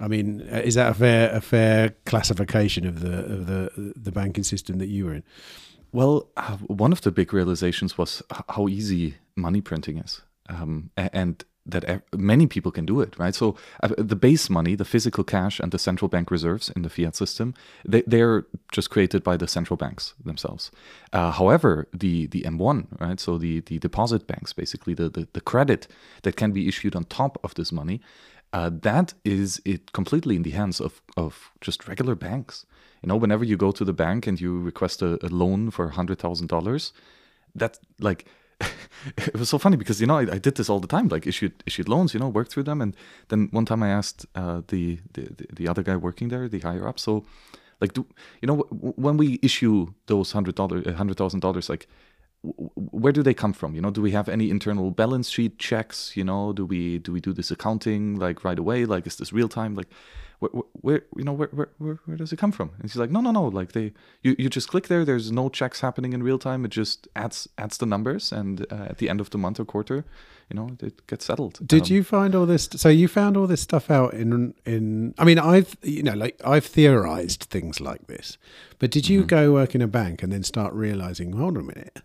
I 0.00 0.07
mean, 0.07 0.49
uh, 0.52 0.59
is 0.59 0.76
that 0.76 0.92
a 0.92 0.95
fair 0.95 1.35
a 1.35 1.40
fair 1.40 1.97
classification 2.07 2.87
of 2.87 3.00
the 3.00 3.18
of 3.25 3.47
the 3.47 3.92
the 3.97 4.12
banking 4.12 4.45
system 4.45 4.78
that 4.78 4.87
you 4.87 5.07
were 5.07 5.14
in? 5.14 5.25
Well, 5.90 6.28
uh, 6.37 6.57
one 6.59 6.92
of 6.92 7.00
the 7.00 7.11
big 7.11 7.33
realizations 7.33 7.99
was 7.99 8.23
how 8.49 8.68
easy 8.68 9.16
money 9.35 9.61
printing 9.61 9.99
is, 9.99 10.23
um, 10.49 10.90
and 10.97 11.45
that 11.68 12.02
many 12.16 12.46
people 12.46 12.72
can 12.72 12.87
do 12.87 13.00
it, 13.00 13.18
right? 13.18 13.34
So 13.34 13.56
uh, 13.82 13.88
the 13.98 14.16
base 14.16 14.48
money, 14.48 14.75
the 14.75 14.84
physical 14.84 15.22
cash, 15.22 15.60
and 15.60 15.70
the 15.70 15.78
central 15.78 16.08
bank 16.08 16.30
reserves 16.30 16.70
in 16.70 16.82
the 16.82 16.88
fiat 16.88 17.14
system, 17.14 17.54
they, 17.84 18.02
they're 18.06 18.46
just 18.72 18.90
created 18.90 19.22
by 19.22 19.37
the 19.37 19.46
central 19.46 19.76
banks 19.76 20.14
themselves. 20.25 20.70
Uh, 21.12 21.30
however, 21.30 21.87
the 21.92 22.26
the 22.26 22.42
M1, 22.42 23.00
right? 23.00 23.20
So 23.20 23.38
the 23.38 23.60
the 23.60 23.78
deposit 23.78 24.26
banks, 24.26 24.52
basically 24.52 24.94
the, 24.94 25.08
the 25.08 25.28
the 25.32 25.40
credit 25.40 25.87
that 26.22 26.37
can 26.37 26.52
be 26.52 26.66
issued 26.68 26.96
on 26.96 27.04
top 27.04 27.38
of 27.44 27.54
this 27.54 27.70
money, 27.70 28.00
uh, 28.52 28.70
that 28.82 29.14
is 29.25 29.60
it 29.64 29.92
completely 29.92 30.37
in 30.37 30.42
the 30.42 30.52
hands 30.52 30.80
of 30.80 31.02
of 31.16 31.50
just 31.60 31.87
regular 31.87 32.14
banks. 32.14 32.66
You 33.02 33.08
know, 33.08 33.16
whenever 33.16 33.44
you 33.44 33.56
go 33.56 33.72
to 33.72 33.84
the 33.84 33.92
bank 33.92 34.26
and 34.26 34.40
you 34.40 34.58
request 34.58 35.02
a, 35.02 35.25
a 35.25 35.28
loan 35.28 35.70
for 35.70 35.90
hundred 35.90 36.18
thousand 36.18 36.48
dollars, 36.48 36.92
that's 37.54 37.78
like 38.00 38.25
it 39.16 39.38
was 39.38 39.48
so 39.48 39.58
funny 39.58 39.76
because 39.76 40.00
you 40.00 40.06
know 40.06 40.18
I, 40.18 40.22
I 40.22 40.38
did 40.38 40.56
this 40.56 40.68
all 40.68 40.80
the 40.80 40.88
time, 40.88 41.08
like 41.08 41.26
issued 41.26 41.62
issued 41.66 41.88
loans, 41.88 42.14
you 42.14 42.20
know, 42.20 42.28
worked 42.28 42.52
through 42.52 42.64
them, 42.64 42.80
and 42.80 42.96
then 43.28 43.48
one 43.52 43.64
time 43.64 43.82
I 43.82 43.88
asked 43.88 44.26
uh, 44.34 44.62
the, 44.68 44.98
the 45.12 45.28
the 45.52 45.68
other 45.68 45.82
guy 45.82 45.96
working 45.96 46.28
there, 46.28 46.48
the 46.48 46.60
higher 46.60 46.86
up, 46.86 46.98
so 46.98 47.24
like 47.80 47.92
do 47.92 48.06
you 48.42 48.46
know 48.46 48.56
when 48.70 49.16
we 49.16 49.38
issue 49.42 49.92
those 50.06 50.32
hundred 50.32 50.56
dollar 50.56 50.92
hundred 50.92 51.16
thousand 51.16 51.40
dollars, 51.40 51.68
like 51.68 51.86
where 52.42 53.12
do 53.12 53.22
they 53.22 53.34
come 53.34 53.52
from? 53.52 53.74
You 53.74 53.80
know 53.80 53.90
do 53.90 54.02
we 54.02 54.10
have 54.12 54.28
any 54.28 54.50
internal 54.50 54.90
balance 54.90 55.28
sheet 55.28 55.58
checks? 55.58 56.16
You 56.16 56.24
know 56.24 56.52
do 56.52 56.66
we 56.66 56.98
do 56.98 57.12
we 57.12 57.20
do 57.20 57.32
this 57.32 57.50
accounting 57.50 58.16
like 58.16 58.44
right 58.44 58.58
away? 58.58 58.84
Like 58.84 59.06
is 59.06 59.16
this 59.16 59.32
real 59.32 59.48
time? 59.48 59.74
Like 59.74 59.88
where, 60.40 60.50
where 60.80 61.02
you 61.16 61.25
know 61.25 61.33
where, 61.33 61.49
where 61.52 61.68
where 61.78 61.99
where 62.07 62.16
does 62.16 62.33
it 62.33 62.38
come 62.38 62.52
from 62.52 62.71
and 62.80 62.90
she's 62.90 62.97
like 63.00 63.11
no 63.11 63.21
no 63.21 63.30
no 63.33 63.45
like 63.45 63.73
they 63.73 63.92
you, 64.23 64.37
you 64.38 64.49
just 64.49 64.68
click 64.68 64.87
there 64.88 65.04
there's 65.04 65.30
no 65.33 65.49
checks 65.49 65.80
happening 65.80 66.12
in 66.12 66.23
real 66.23 66.38
time 66.38 66.64
it 66.64 66.71
just 66.71 67.09
adds 67.16 67.49
adds 67.57 67.78
the 67.78 67.87
numbers 67.87 68.33
and 68.33 68.66
uh, 68.71 68.87
at 68.90 68.99
the 68.99 69.09
end 69.09 69.21
of 69.21 69.30
the 69.30 69.38
month 69.38 69.59
or 69.61 69.64
quarter 69.64 70.04
you 70.50 70.54
know 70.57 70.76
it 70.80 71.07
gets 71.07 71.25
settled 71.25 71.59
Did 71.66 71.83
Um, 71.90 71.97
you 71.97 72.04
find 72.04 72.35
all 72.35 72.47
this? 72.47 72.68
So 72.76 72.88
you 72.88 73.09
found 73.09 73.37
all 73.37 73.47
this 73.47 73.61
stuff 73.61 73.90
out 73.90 74.14
in 74.14 74.54
in. 74.64 75.14
I 75.18 75.25
mean, 75.25 75.38
I've 75.38 75.76
you 75.83 76.02
know 76.02 76.14
like 76.14 76.40
I've 76.45 76.64
theorized 76.64 77.45
things 77.50 77.80
like 77.80 78.07
this, 78.07 78.38
but 78.78 78.90
did 78.90 79.04
Mm-hmm. 79.04 79.12
you 79.14 79.25
go 79.25 79.52
work 79.52 79.75
in 79.75 79.83
a 79.83 79.87
bank 79.87 80.23
and 80.23 80.33
then 80.33 80.42
start 80.42 80.73
realizing, 80.73 81.33
hold 81.33 81.57
on 81.59 81.64
a 81.64 81.66
minute, 81.66 81.99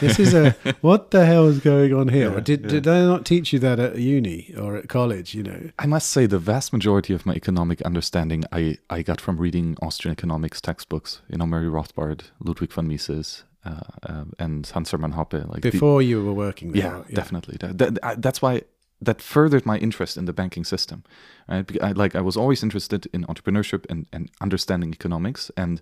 This 0.00 0.18
is 0.18 0.34
a 0.34 0.50
what 0.80 1.10
the 1.10 1.24
hell 1.26 1.46
is 1.48 1.60
going 1.60 1.92
on 1.94 2.08
here? 2.08 2.30
Yeah, 2.32 2.40
did 2.40 2.60
yeah. 2.62 2.68
did 2.68 2.84
they 2.84 3.00
not 3.04 3.24
teach 3.24 3.52
you 3.52 3.58
that 3.60 3.78
at 3.78 3.96
uni 3.98 4.54
or 4.58 4.76
at 4.76 4.88
college? 4.88 5.34
You 5.34 5.42
know, 5.42 5.70
I 5.78 5.86
must 5.86 6.10
say, 6.10 6.26
the 6.26 6.38
vast 6.38 6.72
majority 6.72 7.14
of 7.14 7.24
my 7.26 7.34
economic 7.34 7.80
understanding 7.82 8.44
I, 8.52 8.78
I 8.90 9.02
got 9.02 9.20
from 9.20 9.36
reading 9.38 9.76
Austrian 9.82 10.12
economics 10.12 10.60
textbooks. 10.60 11.22
You 11.28 11.38
know, 11.38 11.46
Murray 11.46 11.68
Rothbard, 11.68 12.22
Ludwig 12.40 12.72
von 12.72 12.86
Mises, 12.88 13.44
uh, 13.64 13.80
uh, 14.02 14.24
and 14.38 14.66
Hans 14.66 14.90
Hermann 14.90 15.12
Hoppe. 15.12 15.48
Like 15.48 15.62
the- 15.62 15.70
before 15.70 16.02
you 16.02 16.22
were 16.24 16.34
working 16.34 16.72
there. 16.72 16.82
yeah, 16.82 17.02
definitely. 17.14 17.56
That, 17.60 17.78
that, 17.78 17.98
I- 18.02 18.14
that's 18.16 18.40
why 18.42 18.62
that 19.00 19.20
furthered 19.20 19.66
my 19.66 19.76
interest 19.78 20.16
in 20.16 20.24
the 20.24 20.32
banking 20.32 20.64
system. 20.64 21.02
Right? 21.48 21.70
I, 21.82 21.92
like 21.92 22.14
I 22.14 22.20
was 22.20 22.36
always 22.36 22.62
interested 22.62 23.06
in 23.12 23.24
entrepreneurship 23.24 23.84
and, 23.90 24.06
and 24.12 24.30
understanding 24.40 24.92
economics, 24.92 25.50
and 25.56 25.80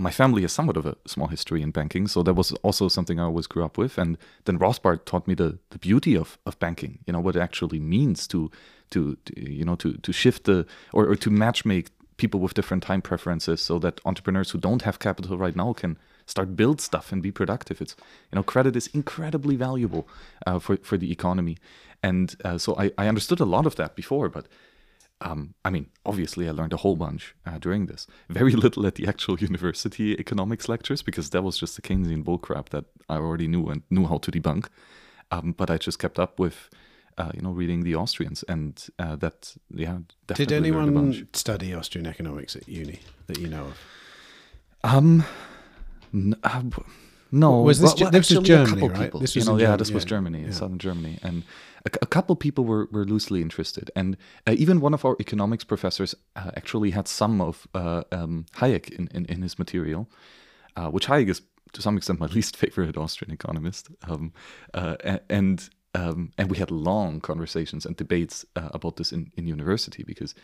my 0.00 0.10
family 0.10 0.42
has 0.42 0.52
somewhat 0.52 0.76
of 0.76 0.86
a 0.86 0.96
small 1.06 1.28
history 1.28 1.62
in 1.62 1.70
banking, 1.70 2.08
so 2.08 2.22
that 2.22 2.34
was 2.34 2.52
also 2.62 2.88
something 2.88 3.20
I 3.20 3.24
always 3.24 3.46
grew 3.46 3.64
up 3.64 3.76
with. 3.76 3.98
And 3.98 4.16
then 4.44 4.58
Rothbard 4.58 5.04
taught 5.04 5.28
me 5.28 5.34
the, 5.34 5.58
the 5.70 5.78
beauty 5.78 6.16
of, 6.16 6.38
of 6.46 6.58
banking. 6.58 6.98
You 7.06 7.12
know 7.12 7.20
what 7.20 7.36
it 7.36 7.40
actually 7.40 7.80
means 7.80 8.26
to 8.28 8.50
to, 8.90 9.16
to 9.24 9.50
you 9.50 9.64
know 9.64 9.76
to 9.76 9.94
to 9.94 10.12
shift 10.12 10.44
the 10.44 10.66
or, 10.92 11.06
or 11.06 11.16
to 11.16 11.30
match 11.30 11.64
make 11.64 11.90
people 12.16 12.40
with 12.40 12.54
different 12.54 12.82
time 12.82 13.00
preferences 13.00 13.60
so 13.60 13.78
that 13.78 14.00
entrepreneurs 14.04 14.50
who 14.50 14.58
don't 14.58 14.82
have 14.82 14.98
capital 14.98 15.38
right 15.38 15.56
now 15.56 15.72
can 15.72 15.96
start 16.26 16.54
build 16.54 16.80
stuff 16.80 17.12
and 17.12 17.22
be 17.22 17.32
productive 17.32 17.80
it's 17.80 17.96
you 18.30 18.36
know 18.36 18.42
credit 18.42 18.76
is 18.76 18.88
incredibly 18.88 19.56
valuable 19.56 20.06
uh, 20.46 20.58
for 20.58 20.76
for 20.82 20.98
the 20.98 21.10
economy 21.10 21.56
and 22.02 22.36
uh, 22.44 22.58
so 22.58 22.76
I, 22.76 22.90
I 22.98 23.08
understood 23.08 23.40
a 23.40 23.46
lot 23.46 23.64
of 23.64 23.76
that 23.76 23.96
before 23.96 24.28
but 24.28 24.46
um, 25.22 25.54
I 25.64 25.70
mean, 25.70 25.86
obviously, 26.06 26.48
I 26.48 26.52
learned 26.52 26.72
a 26.72 26.78
whole 26.78 26.96
bunch 26.96 27.34
uh, 27.46 27.58
during 27.58 27.86
this. 27.86 28.06
Very 28.28 28.52
little 28.52 28.86
at 28.86 28.94
the 28.94 29.06
actual 29.06 29.38
university 29.48 30.12
economics 30.14 30.68
lectures 30.68 31.02
because 31.02 31.30
that 31.30 31.42
was 31.42 31.58
just 31.58 31.76
the 31.76 31.82
Keynesian 31.82 32.24
bullcrap 32.24 32.70
that 32.70 32.86
I 33.08 33.16
already 33.16 33.46
knew 33.48 33.66
and 33.68 33.82
knew 33.90 34.06
how 34.06 34.18
to 34.18 34.30
debunk. 34.30 34.66
Um, 35.30 35.52
but 35.52 35.70
I 35.70 35.78
just 35.78 35.98
kept 35.98 36.18
up 36.18 36.38
with, 36.38 36.70
uh, 37.18 37.30
you 37.34 37.42
know, 37.42 37.50
reading 37.52 37.84
the 37.84 37.94
Austrians, 37.94 38.42
and 38.48 38.82
uh, 38.98 39.14
that, 39.16 39.54
yeah, 39.72 39.98
definitely 40.26 40.56
Did 40.70 40.74
learned 40.74 40.88
a 40.88 40.92
bunch. 40.92 41.14
anyone 41.16 41.28
study 41.34 41.74
Austrian 41.74 42.06
economics 42.06 42.56
at 42.56 42.68
uni 42.68 43.00
that 43.26 43.38
you 43.38 43.46
know 43.48 43.66
of? 43.66 43.78
Um, 44.82 45.24
n- 46.14 46.34
uh, 46.42 46.62
no. 47.32 47.62
Was 47.62 47.80
this 47.80 47.94
well, 47.94 48.04
well, 48.04 48.10
this 48.10 48.30
was 48.30 48.38
actually, 48.38 48.54
a 48.54 48.56
Germany, 48.56 48.70
couple 48.72 48.88
right? 48.88 49.00
people, 49.04 49.20
This 49.20 49.34
you 49.34 49.40
was 49.40 49.48
know, 49.48 49.56
yeah, 49.56 49.66
Germ- 49.66 49.78
this 49.78 49.90
was 49.90 50.04
yeah, 50.04 50.08
Germany, 50.08 50.42
yeah. 50.44 50.50
southern 50.50 50.78
Germany, 50.78 51.18
and 51.22 51.42
a, 51.86 51.90
a 52.02 52.06
couple 52.06 52.36
people 52.36 52.64
were, 52.64 52.88
were 52.90 53.04
loosely 53.04 53.40
interested, 53.42 53.90
and 53.94 54.16
uh, 54.46 54.54
even 54.56 54.80
one 54.80 54.94
of 54.94 55.04
our 55.04 55.16
economics 55.20 55.64
professors 55.64 56.14
uh, 56.36 56.50
actually 56.56 56.90
had 56.90 57.08
some 57.08 57.40
of 57.40 57.66
uh, 57.74 58.02
um, 58.12 58.46
Hayek 58.56 58.90
in, 58.90 59.08
in, 59.14 59.26
in 59.26 59.42
his 59.42 59.58
material, 59.58 60.08
uh, 60.76 60.88
which 60.88 61.06
Hayek 61.06 61.28
is 61.28 61.42
to 61.72 61.82
some 61.82 61.96
extent 61.96 62.20
my 62.20 62.26
least 62.38 62.56
favorite 62.56 62.96
Austrian 62.96 63.32
economist, 63.32 63.88
um, 64.08 64.32
uh, 64.74 64.96
and 65.28 65.68
um, 65.94 66.32
and 66.38 66.50
we 66.50 66.58
had 66.58 66.70
long 66.70 67.20
conversations 67.20 67.84
and 67.84 67.96
debates 67.96 68.44
uh, 68.56 68.68
about 68.72 68.96
this 68.96 69.12
in, 69.12 69.32
in 69.36 69.46
university 69.46 70.02
because 70.04 70.34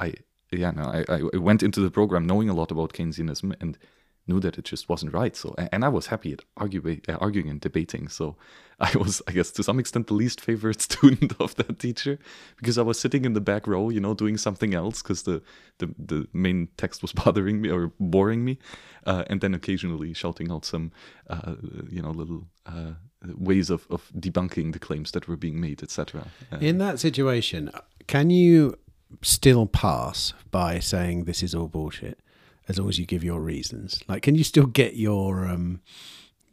I 0.00 0.14
yeah 0.50 0.70
no 0.70 0.84
I, 0.84 1.04
I 1.34 1.36
went 1.38 1.62
into 1.62 1.80
the 1.80 1.90
program 1.90 2.26
knowing 2.26 2.48
a 2.48 2.54
lot 2.54 2.70
about 2.70 2.92
Keynesianism 2.92 3.54
and 3.60 3.78
knew 4.26 4.40
that 4.40 4.58
it 4.58 4.64
just 4.64 4.88
wasn't 4.88 5.12
right. 5.12 5.36
So 5.36 5.54
and 5.58 5.84
I 5.84 5.88
was 5.88 6.06
happy 6.06 6.32
at 6.32 6.40
arguing, 6.56 7.02
uh, 7.08 7.14
arguing 7.14 7.50
and 7.50 7.60
debating. 7.60 8.08
So 8.08 8.36
I 8.80 8.90
was, 8.96 9.22
I 9.28 9.32
guess, 9.32 9.50
to 9.52 9.62
some 9.62 9.78
extent, 9.78 10.08
the 10.08 10.14
least 10.14 10.40
favorite 10.40 10.80
student 10.90 11.34
of 11.38 11.54
that 11.56 11.78
teacher 11.78 12.18
because 12.56 12.78
I 12.78 12.82
was 12.82 12.98
sitting 12.98 13.24
in 13.24 13.32
the 13.34 13.40
back 13.40 13.66
row, 13.66 13.90
you 13.90 14.00
know, 14.00 14.14
doing 14.14 14.36
something 14.36 14.74
else 14.74 15.02
because 15.02 15.22
the, 15.22 15.42
the 15.78 15.94
the 15.98 16.28
main 16.32 16.68
text 16.76 17.02
was 17.02 17.12
bothering 17.24 17.60
me 17.60 17.70
or 17.70 17.92
boring 18.00 18.44
me, 18.44 18.58
uh, 19.06 19.24
and 19.28 19.40
then 19.40 19.54
occasionally 19.54 20.12
shouting 20.12 20.50
out 20.50 20.64
some, 20.64 20.92
uh, 21.28 21.54
you 21.88 22.02
know, 22.02 22.10
little 22.10 22.46
uh, 22.66 22.92
ways 23.36 23.70
of 23.70 23.86
of 23.90 24.10
debunking 24.18 24.72
the 24.72 24.78
claims 24.78 25.12
that 25.12 25.28
were 25.28 25.36
being 25.36 25.60
made, 25.60 25.82
etc. 25.82 26.26
Uh, 26.52 26.58
In 26.58 26.78
that 26.78 26.98
situation, 26.98 27.70
can 28.06 28.30
you 28.30 28.76
still 29.22 29.66
pass 29.66 30.32
by 30.50 30.80
saying 30.80 31.24
this 31.24 31.42
is 31.42 31.54
all 31.54 31.68
bullshit 31.68 32.18
as 32.68 32.78
long 32.78 32.88
as 32.88 32.98
you 32.98 33.06
give 33.06 33.24
your 33.24 33.40
reasons? 33.40 34.02
Like, 34.08 34.22
can 34.22 34.34
you 34.34 34.44
still 34.44 34.66
get 34.66 34.96
your 34.96 35.46
um, 35.46 35.80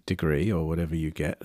degree 0.06 0.52
or 0.52 0.68
whatever 0.68 0.96
you 0.96 1.12
get? 1.12 1.42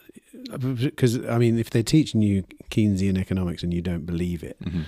Because, 0.59 1.25
I 1.27 1.39
mean, 1.39 1.59
if 1.59 1.71
they're 1.71 1.83
teaching 1.83 2.23
you 2.23 2.45
Keynesian 2.71 3.19
economics 3.19 3.63
and 3.63 3.73
you 3.73 3.83
don't 3.83 4.07
believe 4.07 4.43
it, 4.43 4.57
mhm. 4.63 4.85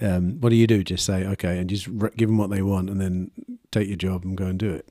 um, 0.00 0.40
what 0.40 0.50
do 0.50 0.56
you 0.56 0.66
do? 0.66 0.82
Just 0.82 1.04
say, 1.04 1.24
okay, 1.24 1.58
and 1.58 1.68
just 1.68 1.86
re- 1.86 2.10
give 2.16 2.28
them 2.28 2.38
what 2.38 2.50
they 2.50 2.62
want 2.62 2.90
and 2.90 3.00
then 3.00 3.30
take 3.70 3.88
your 3.88 3.96
job 3.96 4.24
and 4.24 4.36
go 4.36 4.46
and 4.46 4.58
do 4.58 4.70
it. 4.70 4.88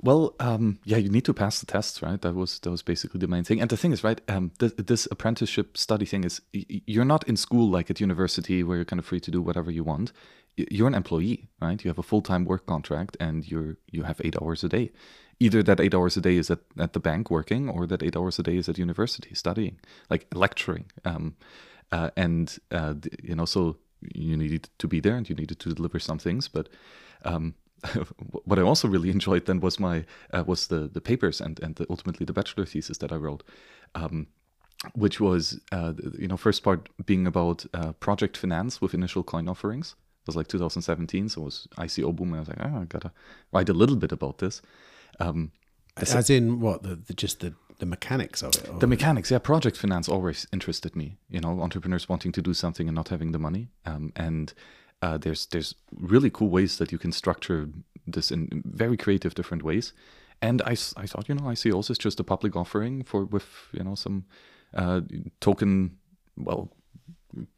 Well, 0.00 0.34
um, 0.38 0.80
yeah, 0.84 0.98
you 0.98 1.08
need 1.08 1.24
to 1.24 1.32
pass 1.32 1.60
the 1.60 1.66
tests, 1.66 2.02
right? 2.02 2.20
That 2.20 2.34
was 2.34 2.58
that 2.58 2.70
was 2.70 2.82
basically 2.82 3.20
the 3.20 3.26
main 3.26 3.42
thing. 3.42 3.58
And 3.58 3.70
the 3.70 3.76
thing 3.76 3.92
is, 3.92 4.04
right, 4.04 4.20
um, 4.28 4.50
this, 4.58 4.72
this 4.76 5.08
apprenticeship 5.10 5.78
study 5.78 6.04
thing 6.04 6.24
is 6.24 6.42
y- 6.52 6.82
you're 6.86 7.06
not 7.06 7.26
in 7.26 7.36
school 7.36 7.70
like 7.70 7.90
at 7.90 8.00
university 8.00 8.62
where 8.62 8.76
you're 8.76 8.84
kind 8.84 9.00
of 9.00 9.06
free 9.06 9.20
to 9.20 9.30
do 9.30 9.40
whatever 9.40 9.70
you 9.70 9.82
want. 9.82 10.12
You're 10.56 10.88
an 10.88 10.94
employee, 10.94 11.48
right? 11.60 11.82
You 11.82 11.88
have 11.88 11.98
a 11.98 12.02
full 12.02 12.22
time 12.22 12.44
work 12.44 12.66
contract, 12.66 13.16
and 13.20 13.48
you're 13.50 13.76
you 13.90 14.04
have 14.04 14.20
eight 14.24 14.36
hours 14.40 14.64
a 14.64 14.68
day. 14.68 14.92
Either 15.40 15.62
that 15.64 15.80
eight 15.80 15.94
hours 15.94 16.16
a 16.16 16.20
day 16.20 16.36
is 16.36 16.50
at, 16.50 16.60
at 16.78 16.92
the 16.92 17.00
bank 17.00 17.30
working, 17.30 17.68
or 17.68 17.86
that 17.86 18.02
eight 18.02 18.16
hours 18.16 18.38
a 18.38 18.42
day 18.42 18.56
is 18.56 18.68
at 18.68 18.78
university 18.78 19.34
studying, 19.34 19.80
like 20.08 20.26
lecturing. 20.32 20.86
Um, 21.04 21.36
uh, 21.90 22.10
and 22.16 22.56
uh, 22.70 22.94
you 23.22 23.34
know, 23.34 23.44
so 23.44 23.76
you 24.14 24.36
needed 24.36 24.68
to 24.78 24.86
be 24.86 25.00
there, 25.00 25.16
and 25.16 25.28
you 25.28 25.34
needed 25.34 25.58
to 25.60 25.74
deliver 25.74 25.98
some 25.98 26.18
things, 26.18 26.48
but. 26.48 26.68
Um, 27.24 27.54
what 28.44 28.58
I 28.58 28.62
also 28.62 28.88
really 28.88 29.10
enjoyed 29.10 29.44
then 29.46 29.60
was 29.60 29.78
my 29.78 30.04
uh, 30.32 30.44
was 30.46 30.68
the 30.68 30.88
the 30.88 31.00
papers 31.00 31.40
and 31.40 31.60
and 31.62 31.76
the, 31.76 31.86
ultimately 31.90 32.24
the 32.24 32.32
bachelor 32.32 32.64
thesis 32.64 32.98
that 32.98 33.12
I 33.12 33.16
wrote, 33.16 33.42
um, 33.94 34.28
which 34.94 35.20
was 35.20 35.60
uh, 35.72 35.92
you 36.18 36.28
know 36.28 36.36
first 36.36 36.62
part 36.62 36.88
being 37.04 37.26
about 37.26 37.66
uh, 37.74 37.92
project 37.92 38.36
finance 38.36 38.80
with 38.80 38.94
initial 38.94 39.22
coin 39.22 39.48
offerings. 39.48 39.96
It 40.24 40.28
was 40.28 40.36
like 40.36 40.48
2017, 40.48 41.28
so 41.28 41.42
it 41.42 41.44
was 41.44 41.68
ICO 41.76 42.16
boom, 42.16 42.28
and 42.28 42.36
I 42.36 42.40
was 42.40 42.48
like, 42.48 42.58
oh, 42.62 42.80
I 42.80 42.84
gotta 42.86 43.12
write 43.52 43.68
a 43.68 43.74
little 43.74 43.96
bit 43.96 44.10
about 44.10 44.38
this. 44.38 44.62
Um, 45.20 45.52
the 45.96 46.16
As 46.16 46.30
in 46.30 46.60
what? 46.60 46.82
The, 46.82 46.96
the 46.96 47.12
Just 47.12 47.40
the, 47.40 47.52
the 47.78 47.84
mechanics 47.86 48.42
of 48.42 48.54
it? 48.54 48.68
or- 48.68 48.78
the 48.78 48.86
mechanics, 48.86 49.30
yeah, 49.30 49.38
project 49.38 49.76
finance 49.76 50.08
always 50.08 50.46
interested 50.50 50.96
me. 50.96 51.18
You 51.28 51.40
know, 51.40 51.60
entrepreneurs 51.60 52.08
wanting 52.08 52.32
to 52.32 52.40
do 52.42 52.54
something 52.54 52.88
and 52.88 52.94
not 52.94 53.10
having 53.10 53.32
the 53.32 53.38
money. 53.38 53.68
Um, 53.84 54.12
and 54.16 54.54
uh, 55.02 55.18
there's 55.18 55.44
there's 55.46 55.74
really 55.94 56.30
cool 56.30 56.48
ways 56.48 56.78
that 56.78 56.90
you 56.90 56.98
can 56.98 57.12
structure 57.12 57.68
this 58.06 58.30
in 58.30 58.48
in 58.50 58.62
very 58.64 58.96
creative 58.96 59.34
different 59.34 59.62
ways. 59.62 59.92
And 60.40 60.62
I, 60.62 60.72
I 60.96 61.06
thought, 61.06 61.28
you 61.28 61.34
know, 61.34 61.44
ICOs 61.44 61.90
is 61.90 61.98
just 61.98 62.18
a 62.18 62.24
public 62.24 62.56
offering 62.56 63.04
for 63.04 63.26
with 63.26 63.46
you 63.72 63.84
know 63.84 63.94
some 63.94 64.24
uh, 64.74 65.02
token, 65.40 65.98
well, 66.36 66.72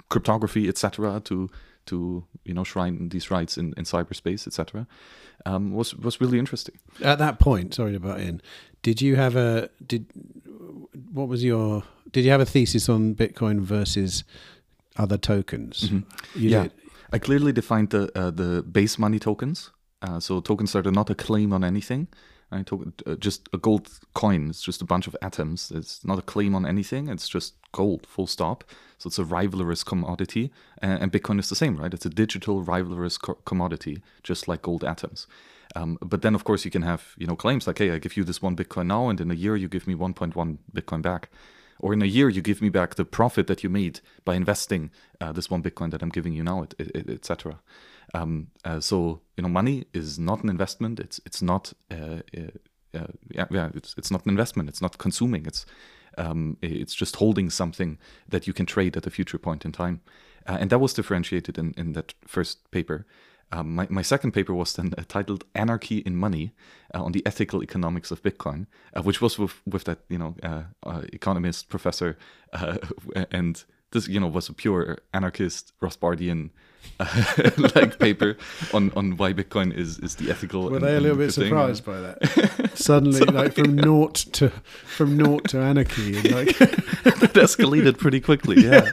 cryptography, 0.08 0.68
etc. 0.68 1.20
To 1.20 1.48
to 1.86 2.24
you 2.44 2.54
know 2.54 2.64
shrine 2.64 3.08
these 3.08 3.30
rights 3.30 3.56
in, 3.58 3.74
in 3.76 3.84
cyberspace, 3.84 4.46
etc. 4.46 4.86
Um, 5.44 5.72
was 5.72 5.94
was 5.94 6.20
really 6.20 6.38
interesting. 6.38 6.78
At 7.02 7.18
that 7.18 7.38
point, 7.38 7.74
sorry 7.74 7.92
to 7.92 8.00
butt 8.00 8.20
in, 8.20 8.40
did 8.82 9.00
you 9.00 9.16
have 9.16 9.36
a 9.36 9.70
did 9.84 10.06
what 11.12 11.28
was 11.28 11.42
your 11.42 11.82
did 12.12 12.24
you 12.24 12.30
have 12.30 12.40
a 12.40 12.46
thesis 12.46 12.88
on 12.88 13.14
Bitcoin 13.14 13.60
versus 13.60 14.24
other 14.96 15.18
tokens? 15.18 15.90
You 16.34 16.50
yeah, 16.50 16.62
did. 16.64 16.72
I 17.12 17.18
clearly 17.18 17.52
defined 17.52 17.90
the 17.90 18.10
uh, 18.18 18.30
the 18.30 18.62
base 18.62 18.98
money 18.98 19.18
tokens. 19.18 19.70
Uh, 20.02 20.20
so 20.20 20.40
tokens 20.40 20.72
that 20.72 20.86
are 20.86 20.92
not 20.92 21.10
a 21.10 21.14
claim 21.14 21.52
on 21.52 21.64
anything. 21.64 22.08
Right? 22.50 22.64
Token, 22.64 22.92
uh, 23.06 23.16
just 23.16 23.48
a 23.52 23.58
gold 23.58 23.90
coin. 24.14 24.50
It's 24.50 24.62
just 24.62 24.82
a 24.82 24.84
bunch 24.84 25.06
of 25.06 25.16
atoms. 25.20 25.72
It's 25.74 26.04
not 26.04 26.18
a 26.18 26.22
claim 26.22 26.54
on 26.54 26.64
anything. 26.64 27.08
It's 27.08 27.28
just 27.28 27.54
gold. 27.72 28.06
Full 28.06 28.26
stop. 28.26 28.64
So 28.98 29.08
it's 29.08 29.18
a 29.18 29.24
rivalrous 29.24 29.84
commodity, 29.84 30.52
and, 30.78 31.02
and 31.02 31.12
Bitcoin 31.12 31.38
is 31.38 31.48
the 31.48 31.56
same, 31.56 31.76
right? 31.76 31.92
It's 31.92 32.06
a 32.06 32.10
digital 32.10 32.64
rivalrous 32.64 33.20
co- 33.20 33.38
commodity, 33.44 34.02
just 34.22 34.48
like 34.48 34.62
gold 34.62 34.84
atoms. 34.84 35.26
Um, 35.74 35.98
but 36.00 36.22
then, 36.22 36.34
of 36.34 36.44
course, 36.44 36.64
you 36.64 36.70
can 36.70 36.82
have 36.82 37.14
you 37.18 37.26
know 37.26 37.36
claims 37.36 37.66
like, 37.66 37.78
"Hey, 37.78 37.90
I 37.90 37.98
give 37.98 38.16
you 38.16 38.24
this 38.24 38.40
one 38.40 38.56
Bitcoin 38.56 38.86
now, 38.86 39.08
and 39.08 39.20
in 39.20 39.30
a 39.30 39.34
year 39.34 39.56
you 39.56 39.68
give 39.68 39.86
me 39.86 39.94
1.1 39.94 40.58
Bitcoin 40.74 41.02
back." 41.02 41.28
or 41.78 41.92
in 41.92 42.02
a 42.02 42.06
year 42.06 42.28
you 42.28 42.42
give 42.42 42.62
me 42.62 42.68
back 42.68 42.94
the 42.94 43.04
profit 43.04 43.46
that 43.46 43.62
you 43.62 43.68
made 43.68 44.00
by 44.24 44.34
investing 44.34 44.90
uh, 45.20 45.32
this 45.32 45.50
one 45.50 45.62
bitcoin 45.62 45.90
that 45.90 46.02
i'm 46.02 46.08
giving 46.08 46.32
you 46.32 46.42
now 46.42 46.66
etc 47.08 47.60
um, 48.14 48.48
uh, 48.64 48.80
so 48.80 49.20
you 49.36 49.42
know 49.42 49.48
money 49.48 49.84
is 49.92 50.18
not 50.18 50.42
an 50.42 50.48
investment. 50.48 51.00
It's 51.00 51.20
it's 51.26 51.42
not 51.42 51.72
uh, 51.90 52.22
uh, 52.36 52.50
uh, 52.94 53.06
yeah, 53.30 53.46
yeah 53.50 53.70
it's, 53.74 53.94
it's 53.98 54.10
not 54.10 54.24
an 54.24 54.30
investment. 54.30 54.68
It's 54.68 54.82
not 54.82 54.98
consuming. 54.98 55.46
It's 55.46 55.66
um, 56.18 56.56
it's 56.62 56.94
just 56.94 57.16
holding 57.16 57.50
something 57.50 57.98
that 58.28 58.46
you 58.46 58.52
can 58.52 58.66
trade 58.66 58.96
at 58.96 59.06
a 59.06 59.10
future 59.10 59.38
point 59.38 59.64
in 59.64 59.72
time. 59.72 60.00
Uh, 60.46 60.56
and 60.60 60.70
that 60.70 60.78
was 60.78 60.94
differentiated 60.94 61.58
in, 61.58 61.74
in 61.76 61.92
that 61.92 62.14
first 62.26 62.70
paper. 62.70 63.06
Um, 63.52 63.74
my, 63.74 63.86
my 63.90 64.02
second 64.02 64.32
paper 64.32 64.54
was 64.54 64.72
then 64.72 64.92
uh, 64.98 65.02
titled 65.06 65.44
"Anarchy 65.54 65.98
in 65.98 66.16
Money" 66.16 66.52
uh, 66.94 67.02
on 67.02 67.12
the 67.12 67.24
ethical 67.24 67.62
economics 67.62 68.10
of 68.10 68.22
Bitcoin, 68.22 68.66
uh, 68.94 69.02
which 69.02 69.20
was 69.20 69.38
with, 69.38 69.60
with 69.64 69.84
that 69.84 70.00
you 70.08 70.18
know 70.18 70.34
uh, 70.42 71.02
economist 71.12 71.68
professor, 71.68 72.18
and 73.30 73.64
this 73.96 74.08
you 74.08 74.20
know 74.20 74.28
was 74.28 74.48
a 74.48 74.52
pure 74.52 74.98
anarchist 75.12 75.72
Rothbardian 75.82 76.50
uh, 77.00 77.50
like 77.74 77.98
paper 77.98 78.36
on 78.72 78.92
on 78.96 79.16
why 79.16 79.32
Bitcoin 79.32 79.72
is 79.74 79.98
is 79.98 80.14
the 80.16 80.30
ethical. 80.30 80.68
Were 80.70 80.76
and- 80.76 80.84
they 80.86 80.96
a 80.96 81.00
little 81.00 81.16
bit 81.18 81.32
thing. 81.34 81.48
surprised 81.48 81.84
by 81.84 81.98
that? 82.00 82.70
Suddenly, 82.74 83.20
like 83.20 83.54
from 83.54 83.74
naught 83.74 84.14
to 84.38 84.50
from 84.96 85.16
naught 85.16 85.48
to 85.50 85.58
anarchy, 85.58 86.16
and 86.16 86.30
like 86.32 86.56
that 86.58 87.32
escalated 87.34 87.98
pretty 87.98 88.20
quickly. 88.20 88.56
Yeah. 88.64 88.88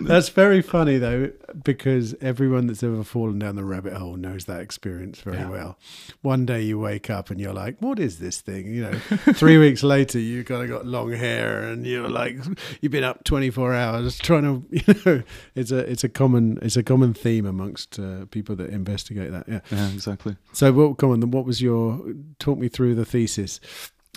That's 0.00 0.28
very 0.28 0.62
funny 0.62 0.98
though, 0.98 1.30
because 1.64 2.14
everyone 2.20 2.66
that's 2.66 2.82
ever 2.82 3.02
fallen 3.04 3.38
down 3.38 3.56
the 3.56 3.64
rabbit 3.64 3.94
hole 3.94 4.16
knows 4.16 4.44
that 4.46 4.60
experience 4.60 5.20
very 5.20 5.36
Yeah. 5.38 5.48
well. 5.50 5.78
One 6.22 6.46
day 6.46 6.62
you 6.62 6.78
wake 6.78 7.10
up 7.10 7.30
and 7.30 7.40
you're 7.40 7.52
like, 7.52 7.76
"What 7.80 7.98
is 7.98 8.18
this 8.18 8.40
thing?" 8.40 8.72
You 8.72 8.82
know. 8.82 8.98
Three 9.34 9.58
weeks 9.64 9.82
later, 9.82 10.18
you 10.18 10.44
kind 10.44 10.62
of 10.62 10.68
got 10.68 10.86
long 10.86 11.12
hair 11.12 11.62
and 11.62 11.86
you're 11.86 12.08
like, 12.08 12.36
you've 12.80 12.92
been 12.92 13.04
up 13.04 13.24
24 13.24 13.74
hours 13.74 14.18
trying 14.18 14.42
to, 14.42 14.64
you 14.70 14.94
know, 15.06 15.22
it's 15.54 15.70
a 15.70 15.78
it's 15.90 16.04
a 16.04 16.08
common 16.08 16.58
it's 16.62 16.76
a 16.76 16.82
common 16.82 17.14
theme 17.14 17.46
amongst 17.46 17.98
uh, 17.98 18.26
people 18.30 18.56
that 18.56 18.70
investigate 18.70 19.30
that. 19.32 19.48
Yeah. 19.48 19.60
yeah, 19.70 19.88
exactly. 19.90 20.36
So, 20.52 20.72
what, 20.72 20.98
come 20.98 21.10
on, 21.10 21.20
then 21.20 21.30
what 21.30 21.44
was 21.44 21.60
your 21.62 22.02
talk 22.38 22.58
me 22.58 22.68
through 22.68 22.94
the 22.94 23.04
thesis? 23.04 23.60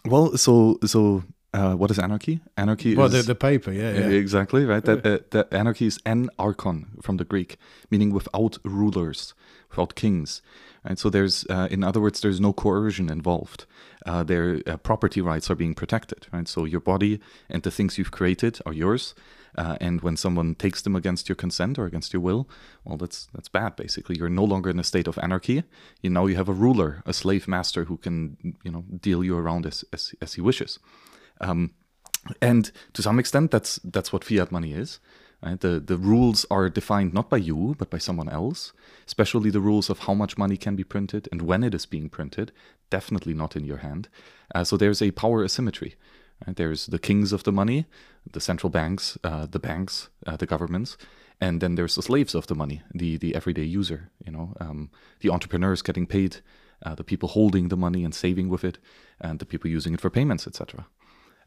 Well, 0.06 0.36
so 0.38 0.78
so 0.86 1.24
uh, 1.54 1.74
what 1.74 1.92
is 1.92 2.00
anarchy? 2.00 2.40
Anarchy 2.56 2.96
Well, 2.96 3.08
is 3.08 3.26
the, 3.26 3.34
the 3.34 3.36
paper, 3.36 3.72
yeah, 3.72 3.92
Yeah. 3.92 4.08
Exactly 4.08 4.66
right. 4.66 4.84
That 4.84 5.06
uh, 5.06 5.20
that 5.32 5.54
anarchy 5.54 5.86
is 5.86 6.00
an 6.06 6.30
archon 6.40 6.98
from 7.02 7.18
the 7.18 7.26
Greek, 7.26 7.58
meaning 7.90 8.14
without 8.14 8.58
rulers, 8.64 9.34
without 9.70 9.96
kings. 9.96 10.42
And 10.84 10.98
So 10.98 11.10
there's, 11.10 11.46
uh, 11.48 11.68
in 11.70 11.84
other 11.84 12.02
words, 12.02 12.22
there's 12.22 12.40
no 12.40 12.54
coercion 12.54 13.10
involved. 13.10 13.66
Uh, 14.04 14.24
their 14.24 14.62
uh, 14.66 14.78
property 14.78 15.22
rights 15.22 15.50
are 15.52 15.56
being 15.56 15.76
protected. 15.76 16.28
Right. 16.34 16.48
So 16.48 16.66
your 16.66 16.80
body 16.80 17.20
and 17.50 17.62
the 17.62 17.70
things 17.72 17.98
you've 17.98 18.12
created 18.12 18.60
are 18.66 18.74
yours. 18.74 19.14
Uh, 19.58 19.76
and 19.82 20.02
when 20.02 20.16
someone 20.16 20.56
takes 20.56 20.82
them 20.82 20.96
against 20.96 21.28
your 21.28 21.36
consent 21.36 21.78
or 21.78 21.86
against 21.86 22.14
your 22.14 22.22
will, 22.22 22.48
well, 22.86 22.98
that's 22.98 23.28
that's 23.34 23.50
bad. 23.50 23.76
Basically, 23.76 24.16
you're 24.18 24.30
no 24.30 24.46
longer 24.46 24.70
in 24.70 24.80
a 24.80 24.84
state 24.84 25.10
of 25.10 25.20
anarchy. 25.20 25.64
You 26.02 26.10
now 26.10 26.26
you 26.28 26.38
have 26.38 26.48
a 26.48 26.54
ruler, 26.54 27.04
a 27.06 27.12
slave 27.12 27.50
master 27.50 27.84
who 27.84 27.98
can 27.98 28.38
you 28.64 28.72
know 28.72 28.86
deal 29.02 29.26
you 29.26 29.38
around 29.38 29.66
as 29.66 29.84
as, 29.92 30.16
as 30.22 30.36
he 30.36 30.42
wishes. 30.42 30.80
Um, 31.42 31.72
and 32.42 32.72
to 32.94 33.02
some 33.02 33.20
extent, 33.20 33.52
that's 33.52 33.80
that's 33.84 34.14
what 34.14 34.24
fiat 34.24 34.52
money 34.52 34.74
is. 34.74 35.00
Right? 35.44 35.60
The 35.60 35.80
the 35.80 35.98
rules 35.98 36.46
are 36.52 36.70
defined 36.70 37.14
not 37.14 37.30
by 37.30 37.38
you 37.38 37.76
but 37.78 37.90
by 37.90 37.98
someone 37.98 38.30
else. 38.30 38.74
Especially 39.08 39.50
the 39.50 39.60
rules 39.60 39.90
of 39.90 40.00
how 40.00 40.14
much 40.14 40.38
money 40.38 40.58
can 40.58 40.76
be 40.76 40.84
printed 40.84 41.28
and 41.32 41.42
when 41.42 41.64
it 41.64 41.74
is 41.74 41.86
being 41.86 42.10
printed. 42.10 42.52
Definitely 42.90 43.34
not 43.34 43.56
in 43.56 43.66
your 43.66 43.78
hand. 43.78 44.08
Uh, 44.54 44.64
so 44.64 44.78
there's 44.78 45.02
a 45.02 45.12
power 45.12 45.44
asymmetry. 45.44 45.96
Right? 46.46 46.56
There's 46.56 46.86
the 46.86 47.00
kings 47.00 47.34
of 47.34 47.44
the 47.44 47.52
money, 47.52 47.86
the 48.32 48.40
central 48.40 48.70
banks, 48.70 49.18
uh, 49.24 49.48
the 49.48 49.60
banks, 49.60 50.10
uh, 50.28 50.38
the 50.38 50.46
governments, 50.46 50.98
and 51.40 51.60
then 51.60 51.76
there's 51.76 51.96
the 51.96 52.04
slaves 52.04 52.36
of 52.36 52.46
the 52.46 52.56
money, 52.56 52.84
the 52.94 53.18
the 53.18 53.34
everyday 53.36 53.64
user. 53.64 54.12
You 54.24 54.32
know, 54.32 54.54
um, 54.60 54.92
the 55.22 55.32
entrepreneurs 55.32 55.82
getting 55.82 56.06
paid, 56.06 56.38
uh, 56.86 56.94
the 56.94 57.04
people 57.04 57.30
holding 57.30 57.70
the 57.70 57.78
money 57.78 58.04
and 58.06 58.14
saving 58.14 58.48
with 58.48 58.64
it, 58.64 58.78
and 59.20 59.40
the 59.40 59.46
people 59.46 59.72
using 59.72 59.96
it 59.96 60.02
for 60.02 60.12
payments, 60.12 60.46
etc. 60.46 60.86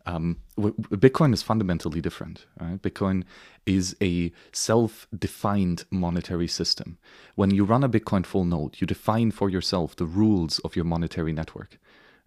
Um, 0.07 0.41
Bitcoin 0.59 1.33
is 1.33 1.43
fundamentally 1.43 2.01
different. 2.01 2.47
Right? 2.61 2.81
Bitcoin 2.81 3.25
is 3.65 3.97
a 4.03 4.33
self-defined 4.53 5.85
monetary 5.91 6.49
system. 6.49 6.99
When 7.35 7.51
you 7.51 7.65
run 7.65 7.85
a 7.85 7.89
Bitcoin 7.89 8.27
full 8.27 8.45
node, 8.45 8.81
you 8.81 8.87
define 8.87 9.31
for 9.31 9.49
yourself 9.49 9.97
the 9.97 10.07
rules 10.07 10.59
of 10.61 10.77
your 10.77 10.85
monetary 10.85 11.33
network. 11.33 11.79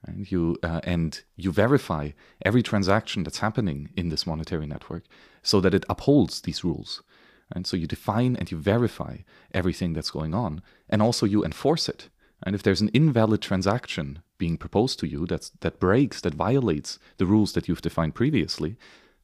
right? 0.08 0.32
You 0.32 0.58
uh, 0.64 0.82
and 0.84 1.22
you 1.36 1.52
verify 1.52 2.12
every 2.44 2.64
transaction 2.64 3.24
that's 3.24 3.40
happening 3.40 3.90
in 3.96 4.10
this 4.10 4.26
monetary 4.26 4.68
network 4.68 5.04
so 5.44 5.62
that 5.62 5.74
it 5.74 5.86
upholds 5.90 6.42
these 6.42 6.64
rules. 6.64 7.04
And 7.52 7.66
so 7.66 7.78
you 7.78 7.88
define 7.88 8.36
and 8.36 8.52
you 8.52 8.58
verify 8.58 9.18
everything 9.54 9.94
that's 9.94 10.12
going 10.12 10.34
on, 10.34 10.62
and 10.90 11.02
also 11.02 11.26
you 11.26 11.46
enforce 11.46 11.88
it. 11.88 12.10
And 12.44 12.56
if 12.56 12.62
there's 12.62 12.82
an 12.82 12.90
invalid 12.90 13.42
transaction 13.42 14.22
being 14.38 14.58
proposed 14.58 15.00
to 15.00 15.08
you 15.08 15.26
that's, 15.26 15.52
that 15.62 15.80
breaks, 15.80 16.22
that 16.22 16.34
violates 16.34 17.00
the 17.18 17.26
rules 17.26 17.54
that 17.54 17.68
you've 17.68 17.82
defined 17.82 18.16
previously, 18.16 18.78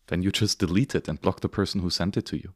then 0.07 0.21
you 0.21 0.31
just 0.31 0.59
delete 0.59 0.95
it 0.95 1.07
and 1.07 1.21
block 1.21 1.41
the 1.41 1.49
person 1.49 1.81
who 1.81 1.89
sent 1.89 2.17
it 2.17 2.25
to 2.25 2.37
you. 2.37 2.53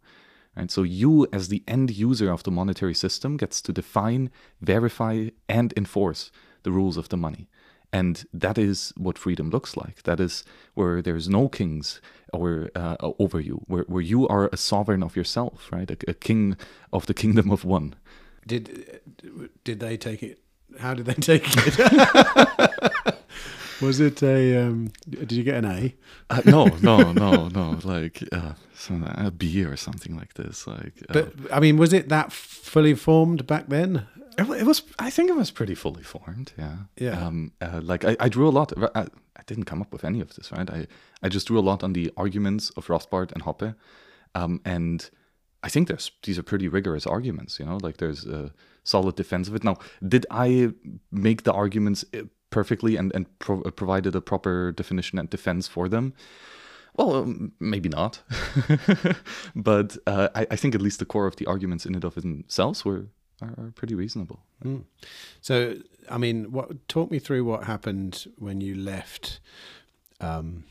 And 0.56 0.72
so 0.72 0.82
you, 0.84 1.28
as 1.32 1.48
the 1.48 1.64
end 1.68 1.92
user 1.92 2.32
of 2.32 2.44
the 2.44 2.52
monetary 2.52 2.96
system, 2.96 3.38
gets 3.38 3.62
to 3.62 3.72
define, 3.72 4.32
verify, 4.60 5.30
and 5.48 5.74
enforce 5.78 6.32
the 6.63 6.72
rules 6.72 6.98
of 6.98 7.10
the 7.10 7.17
money. 7.17 7.48
And 7.93 8.26
that 8.34 8.58
is 8.58 8.91
what 8.98 9.17
freedom 9.17 9.50
looks 9.50 9.78
like. 9.78 10.04
That 10.04 10.20
is 10.20 10.43
where 10.74 11.02
there's 11.02 11.30
no 11.30 11.48
kings 11.48 12.02
or 12.34 12.70
uh, 12.76 12.98
over 13.20 13.39
you, 13.39 13.62
where, 13.67 13.84
where 13.84 14.02
you 14.02 14.28
are 14.28 14.50
a 14.52 14.58
sovereign 14.58 15.04
of 15.04 15.15
yourself, 15.15 15.70
right? 15.72 15.89
A, 15.89 15.98
a 16.08 16.13
king 16.13 16.58
of 16.91 17.06
the 17.06 17.13
kingdom 17.13 17.52
of 17.52 17.63
one. 17.63 17.96
Did 18.46 19.02
did 19.63 19.80
they 19.80 19.98
take 19.98 20.24
it? 20.24 20.39
How 20.80 20.93
did 20.93 21.06
they 21.06 21.13
take 21.30 21.43
it? 21.47 23.15
Was 23.82 23.99
it 23.99 24.23
a? 24.23 24.58
Um, 24.58 24.91
did 25.08 25.32
you 25.32 25.43
get 25.43 25.63
an 25.63 25.65
A? 25.65 25.95
Uh, 26.32 26.41
no, 26.45 26.65
no, 26.82 27.12
no, 27.12 27.47
no. 27.47 27.80
Like 27.84 28.23
uh, 28.32 28.53
some, 28.73 29.03
a 29.03 29.30
B 29.30 29.63
or 29.63 29.77
something 29.77 30.15
like 30.15 30.34
this. 30.34 30.65
Like, 30.65 30.93
uh, 31.10 31.13
But 31.13 31.34
I 31.53 31.60
mean, 31.60 31.77
was 31.77 31.93
it 31.93 32.10
that 32.10 32.32
fully 32.32 32.95
formed 32.95 33.45
back 33.45 33.67
then? 33.67 34.08
it, 34.39 34.49
it 34.49 34.63
was. 34.65 34.82
I 34.97 35.12
think 35.12 35.30
it 35.30 35.36
was 35.36 35.51
pretty 35.51 35.75
fully 35.75 36.01
formed. 36.01 36.53
Yeah. 36.58 36.77
Yeah. 36.97 37.23
Um. 37.27 37.51
Uh, 37.62 37.80
like 37.84 38.03
I, 38.03 38.17
I 38.19 38.30
drew 38.30 38.47
a 38.47 38.49
lot. 38.49 38.73
I, 38.95 39.01
I 39.01 39.43
didn't 39.45 39.65
come 39.65 39.82
up 39.82 39.93
with 39.93 40.03
any 40.03 40.21
of 40.21 40.34
this, 40.36 40.51
right? 40.51 40.67
I, 40.69 40.88
I 41.21 41.30
just 41.30 41.45
drew 41.47 41.60
a 41.60 41.62
lot 41.62 41.84
on 41.84 41.93
the 41.93 42.12
arguments 42.17 42.71
of 42.71 42.88
Rothbard 42.88 43.32
and 43.32 43.43
Hoppe, 43.43 43.75
um, 44.34 44.60
and 44.65 45.08
I 45.62 45.69
think 45.69 45.88
there's 45.88 46.10
these 46.23 46.39
are 46.39 46.43
pretty 46.43 46.67
rigorous 46.67 47.06
arguments. 47.06 47.60
You 47.60 47.65
know, 47.67 47.77
like 47.84 47.97
there's 47.97 48.25
a 48.25 48.51
solid 48.88 49.15
defense 49.15 49.47
of 49.47 49.56
it. 49.56 49.63
Now, 49.63 49.78
did 50.08 50.26
I 50.32 50.71
make 51.12 51.43
the 51.43 51.54
arguments 51.54 52.06
uh, 52.13 52.23
perfectly 52.50 52.95
and 52.95 53.12
and 53.15 53.26
pro- 53.39 53.62
uh, 53.62 53.71
provided 53.71 54.15
a 54.15 54.21
proper 54.21 54.71
definition 54.71 55.19
and 55.19 55.30
defense 55.30 55.67
for 55.67 55.89
them? 55.89 56.13
Well, 56.95 57.15
um, 57.15 57.52
maybe 57.60 57.89
not, 57.89 58.23
but 59.56 59.97
uh, 60.08 60.30
I, 60.34 60.47
I 60.52 60.56
think 60.56 60.73
at 60.73 60.82
least 60.82 61.00
the 61.00 61.06
core 61.06 61.28
of 61.28 61.36
the 61.36 61.45
arguments 61.45 61.86
in 61.86 61.93
and 61.93 62.04
of 62.04 62.15
themselves 62.15 62.84
were 62.84 63.08
are, 63.41 63.54
are 63.58 63.71
pretty 63.76 63.95
reasonable. 63.95 64.39
So, 65.41 65.76
I 66.10 66.17
mean, 66.17 66.52
what 66.52 66.88
talk 66.88 67.12
me 67.12 67.19
through 67.19 67.43
what 67.43 67.65
happened 67.65 68.26
when 68.38 68.62
you 68.62 68.73
left 68.73 69.39
um, 70.19 70.63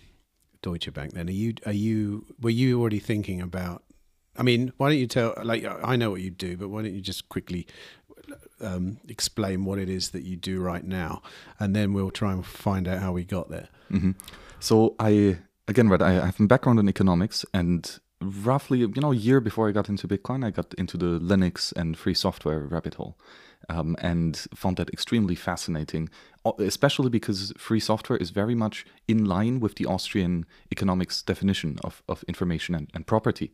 Deutsche 0.62 0.92
Bank? 0.92 1.12
Then 1.12 1.28
are 1.28 1.32
you 1.32 1.54
are 1.64 1.72
you 1.72 2.24
were 2.40 2.50
you 2.50 2.80
already 2.80 2.98
thinking 2.98 3.40
about? 3.40 3.84
I 4.38 4.42
mean, 4.42 4.72
why 4.76 4.90
don't 4.90 4.98
you 4.98 5.06
tell? 5.06 5.34
Like, 5.42 5.64
I 5.64 5.96
know 5.96 6.10
what 6.10 6.20
you 6.20 6.30
do, 6.30 6.56
but 6.56 6.68
why 6.68 6.82
don't 6.82 6.94
you 6.94 7.00
just 7.00 7.28
quickly 7.28 7.66
um, 8.60 8.98
explain 9.08 9.64
what 9.64 9.78
it 9.78 9.88
is 9.88 10.10
that 10.10 10.22
you 10.22 10.36
do 10.36 10.60
right 10.60 10.84
now, 10.84 11.22
and 11.58 11.74
then 11.74 11.92
we'll 11.92 12.10
try 12.10 12.32
and 12.32 12.44
find 12.44 12.88
out 12.88 12.98
how 12.98 13.12
we 13.12 13.24
got 13.24 13.50
there. 13.50 13.68
hmm 13.88 14.12
So 14.60 14.94
I 14.98 15.38
again, 15.68 15.88
right, 15.88 16.02
I 16.02 16.26
have 16.26 16.40
a 16.40 16.46
background 16.46 16.78
in 16.78 16.88
economics, 16.88 17.44
and 17.52 17.98
roughly, 18.20 18.78
you 18.78 18.92
know, 18.96 19.12
a 19.12 19.16
year 19.16 19.40
before 19.40 19.68
I 19.68 19.72
got 19.72 19.88
into 19.88 20.08
Bitcoin, 20.08 20.44
I 20.44 20.50
got 20.50 20.74
into 20.74 20.96
the 20.96 21.18
Linux 21.20 21.72
and 21.76 21.96
free 21.96 22.14
software 22.14 22.60
rabbit 22.60 22.94
hole, 22.94 23.18
um, 23.68 23.96
and 24.00 24.36
found 24.54 24.76
that 24.76 24.90
extremely 24.90 25.34
fascinating, 25.34 26.08
especially 26.58 27.10
because 27.10 27.52
free 27.58 27.80
software 27.80 28.18
is 28.18 28.30
very 28.30 28.54
much 28.54 28.86
in 29.06 29.24
line 29.24 29.60
with 29.60 29.74
the 29.74 29.86
Austrian 29.86 30.46
economics 30.72 31.22
definition 31.22 31.78
of 31.84 32.02
of 32.08 32.24
information 32.28 32.74
and, 32.74 32.90
and 32.94 33.06
property. 33.06 33.52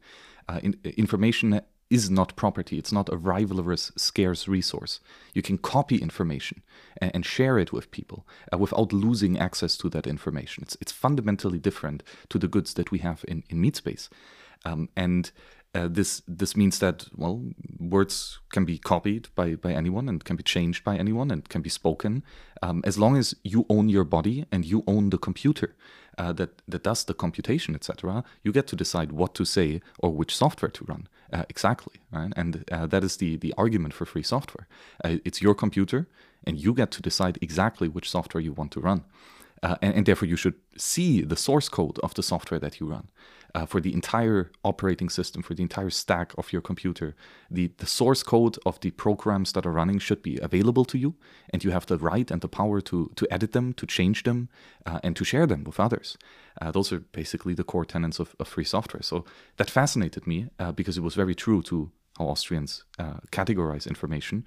Uh, 0.48 0.58
in, 0.62 0.74
information 0.96 1.60
is 1.92 2.10
not 2.10 2.34
property. 2.36 2.78
It's 2.78 2.92
not 2.92 3.10
a 3.10 3.16
rivalrous, 3.16 3.92
scarce 3.98 4.48
resource. 4.48 4.98
You 5.34 5.42
can 5.42 5.58
copy 5.58 5.98
information 5.98 6.62
and, 6.96 7.10
and 7.14 7.26
share 7.26 7.58
it 7.58 7.70
with 7.70 7.90
people 7.90 8.26
uh, 8.52 8.56
without 8.56 8.94
losing 8.94 9.38
access 9.38 9.76
to 9.76 9.90
that 9.90 10.06
information. 10.06 10.62
It's, 10.62 10.76
it's 10.80 10.92
fundamentally 10.92 11.58
different 11.58 12.02
to 12.30 12.38
the 12.38 12.48
goods 12.48 12.74
that 12.74 12.90
we 12.90 13.00
have 13.00 13.24
in, 13.28 13.44
in 13.50 13.60
meat 13.60 13.76
space. 13.76 14.08
Um, 14.64 14.88
and 14.96 15.30
uh, 15.74 15.88
this 15.90 16.22
this 16.28 16.56
means 16.56 16.78
that 16.78 17.08
well, 17.16 17.42
words 17.78 18.38
can 18.52 18.64
be 18.64 18.78
copied 18.78 19.28
by, 19.34 19.54
by 19.54 19.72
anyone 19.72 20.08
and 20.08 20.24
can 20.24 20.36
be 20.36 20.42
changed 20.42 20.84
by 20.84 20.96
anyone 20.96 21.30
and 21.30 21.48
can 21.48 21.62
be 21.62 21.70
spoken 21.70 22.22
um, 22.62 22.82
as 22.84 22.98
long 22.98 23.16
as 23.16 23.34
you 23.42 23.64
own 23.68 23.88
your 23.88 24.04
body 24.04 24.44
and 24.52 24.64
you 24.64 24.84
own 24.86 25.10
the 25.10 25.18
computer 25.18 25.74
uh, 26.18 26.32
that 26.34 26.60
that 26.68 26.82
does 26.82 27.04
the 27.04 27.14
computation, 27.14 27.74
etc. 27.74 28.22
You 28.42 28.52
get 28.52 28.66
to 28.68 28.76
decide 28.76 29.12
what 29.12 29.34
to 29.34 29.44
say 29.44 29.80
or 29.98 30.10
which 30.10 30.36
software 30.36 30.70
to 30.70 30.84
run 30.84 31.08
uh, 31.32 31.44
exactly, 31.48 31.94
right? 32.10 32.32
And 32.36 32.64
uh, 32.70 32.86
that 32.86 33.04
is 33.04 33.16
the 33.16 33.36
the 33.36 33.54
argument 33.56 33.94
for 33.94 34.06
free 34.06 34.22
software. 34.22 34.66
Uh, 35.04 35.16
it's 35.24 35.40
your 35.42 35.54
computer, 35.54 36.06
and 36.46 36.58
you 36.58 36.74
get 36.74 36.90
to 36.92 37.02
decide 37.02 37.38
exactly 37.40 37.88
which 37.88 38.10
software 38.10 38.42
you 38.42 38.52
want 38.52 38.72
to 38.72 38.80
run. 38.80 39.04
Uh, 39.62 39.76
and, 39.80 39.94
and 39.94 40.06
therefore, 40.06 40.28
you 40.28 40.36
should 40.36 40.54
see 40.76 41.22
the 41.22 41.36
source 41.36 41.68
code 41.68 41.98
of 42.00 42.14
the 42.14 42.22
software 42.22 42.60
that 42.60 42.80
you 42.80 42.86
run. 42.86 43.08
Uh, 43.54 43.66
for 43.66 43.80
the 43.80 43.92
entire 43.92 44.50
operating 44.64 45.08
system, 45.08 45.42
for 45.42 45.54
the 45.54 45.62
entire 45.62 45.90
stack 45.90 46.32
of 46.38 46.52
your 46.52 46.62
computer. 46.62 47.14
The, 47.50 47.70
the 47.78 47.86
source 47.86 48.22
code 48.22 48.58
of 48.64 48.80
the 48.80 48.90
programs 48.90 49.52
that 49.52 49.66
are 49.66 49.72
running 49.72 49.98
should 49.98 50.22
be 50.22 50.38
available 50.40 50.84
to 50.86 50.98
you, 50.98 51.14
and 51.50 51.62
you 51.62 51.70
have 51.70 51.86
the 51.86 51.98
right 51.98 52.30
and 52.30 52.40
the 52.40 52.48
power 52.48 52.80
to, 52.82 53.10
to 53.14 53.26
edit 53.30 53.52
them, 53.52 53.74
to 53.74 53.86
change 53.86 54.22
them, 54.22 54.48
uh, 54.86 55.00
and 55.02 55.16
to 55.16 55.24
share 55.24 55.46
them 55.46 55.64
with 55.64 55.78
others. 55.78 56.16
Uh, 56.60 56.70
those 56.70 56.92
are 56.92 57.00
basically 57.12 57.54
the 57.54 57.64
core 57.64 57.84
tenets 57.84 58.18
of, 58.18 58.34
of 58.38 58.48
free 58.48 58.64
software. 58.64 59.02
So 59.02 59.24
that 59.56 59.70
fascinated 59.70 60.26
me 60.26 60.48
uh, 60.58 60.72
because 60.72 60.96
it 60.96 61.02
was 61.02 61.14
very 61.14 61.34
true 61.34 61.62
to 61.62 61.90
how 62.18 62.26
Austrians 62.26 62.84
uh, 62.98 63.20
categorize 63.30 63.86
information. 63.86 64.44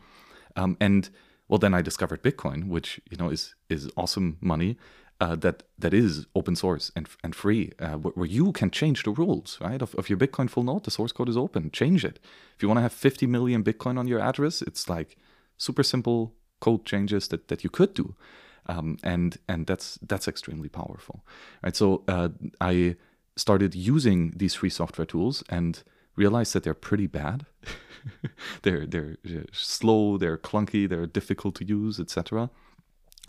Um, 0.56 0.78
and 0.80 1.10
well, 1.48 1.60
then 1.60 1.74
I 1.74 1.82
discovered 1.82 2.24
Bitcoin, 2.24 2.68
which 2.68 3.00
you 3.10 3.18
know 3.18 3.30
is 3.30 3.56
is 3.70 3.90
awesome 3.96 4.38
money, 4.42 4.78
uh, 5.22 5.36
that 5.36 5.64
that 5.80 5.94
is 5.94 6.26
open 6.36 6.56
source 6.56 6.92
and 6.96 7.08
and 7.24 7.36
free, 7.36 7.72
uh, 7.80 7.94
where, 7.96 8.28
you 8.28 8.52
can 8.52 8.70
change 8.70 9.04
the 9.04 9.12
rules, 9.12 9.58
right? 9.62 9.82
Of, 9.82 9.96
of 9.96 10.10
your 10.10 10.20
Bitcoin 10.20 10.50
full 10.50 10.64
node, 10.64 10.84
the 10.84 10.92
source 10.92 11.12
code 11.12 11.30
is 11.30 11.38
open. 11.38 11.72
Change 11.72 12.04
it. 12.04 12.20
If 12.56 12.62
you 12.62 12.68
want 12.68 12.78
to 12.78 12.82
have 12.82 12.94
50 12.94 13.28
million 13.28 13.64
Bitcoin 13.64 13.98
on 13.98 14.08
your 14.08 14.20
address, 14.20 14.62
it's 14.62 14.90
like 14.90 15.18
super 15.58 15.84
simple 15.84 16.34
code 16.60 16.86
changes 16.86 17.28
that 17.30 17.48
that 17.48 17.64
you 17.64 17.70
could 17.70 17.94
do, 17.94 18.16
um, 18.66 18.98
and 19.04 19.38
and 19.48 19.68
that's 19.68 19.98
that's 20.02 20.28
extremely 20.28 20.70
powerful, 20.70 21.24
right? 21.64 21.76
So 21.76 22.04
uh, 22.08 22.30
I 22.60 22.96
started 23.38 23.76
using 23.76 24.34
these 24.36 24.56
free 24.56 24.70
software 24.70 25.06
tools 25.06 25.44
and 25.50 25.84
realized 26.16 26.54
that 26.54 26.64
they're 26.64 26.74
pretty 26.74 27.08
bad. 27.08 27.46
they're 28.64 28.86
they're 28.86 29.16
slow, 29.54 30.18
they're 30.18 30.38
clunky, 30.38 30.90
they're 30.90 31.08
difficult 31.08 31.56
to 31.56 31.66
use, 31.66 32.00
etc. 32.02 32.50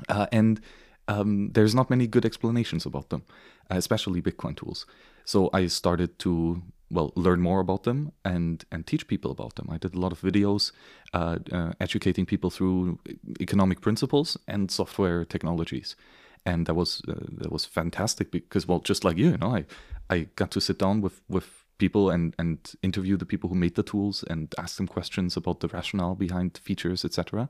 Uh, 0.08 0.26
and 0.32 0.60
um, 1.08 1.50
there's 1.52 1.74
not 1.74 1.90
many 1.90 2.06
good 2.06 2.24
explanations 2.24 2.86
about 2.86 3.10
them, 3.10 3.22
especially 3.70 4.22
Bitcoin 4.22 4.56
tools. 4.56 4.86
So 5.24 5.50
I 5.52 5.66
started 5.66 6.18
to 6.20 6.62
well 6.88 7.12
learn 7.16 7.40
more 7.40 7.60
about 7.60 7.82
them 7.82 8.12
and 8.24 8.64
and 8.70 8.86
teach 8.86 9.06
people 9.08 9.30
about 9.30 9.56
them. 9.56 9.68
I 9.70 9.78
did 9.78 9.94
a 9.94 9.98
lot 9.98 10.12
of 10.12 10.20
videos 10.20 10.72
uh, 11.12 11.38
uh, 11.52 11.72
educating 11.80 12.26
people 12.26 12.50
through 12.50 12.98
economic 13.40 13.80
principles 13.80 14.36
and 14.46 14.70
software 14.70 15.24
technologies, 15.24 15.96
and 16.44 16.66
that 16.66 16.74
was 16.74 17.02
uh, 17.08 17.14
that 17.38 17.52
was 17.52 17.64
fantastic 17.64 18.30
because 18.30 18.68
well 18.68 18.80
just 18.80 19.04
like 19.04 19.18
you, 19.18 19.30
you 19.30 19.38
know, 19.38 19.56
I 19.56 19.64
I 20.10 20.28
got 20.36 20.50
to 20.52 20.60
sit 20.60 20.78
down 20.78 21.00
with 21.00 21.20
with 21.28 21.64
people 21.78 22.10
and 22.10 22.34
and 22.38 22.58
interview 22.82 23.16
the 23.16 23.26
people 23.26 23.48
who 23.48 23.56
made 23.56 23.74
the 23.74 23.82
tools 23.82 24.24
and 24.30 24.54
ask 24.58 24.76
them 24.76 24.86
questions 24.86 25.36
about 25.36 25.60
the 25.60 25.68
rationale 25.68 26.14
behind 26.14 26.58
features, 26.58 27.04
etc. 27.04 27.48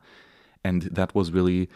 And 0.64 0.83
that 0.83 1.14
was 1.14 1.31
really 1.31 1.69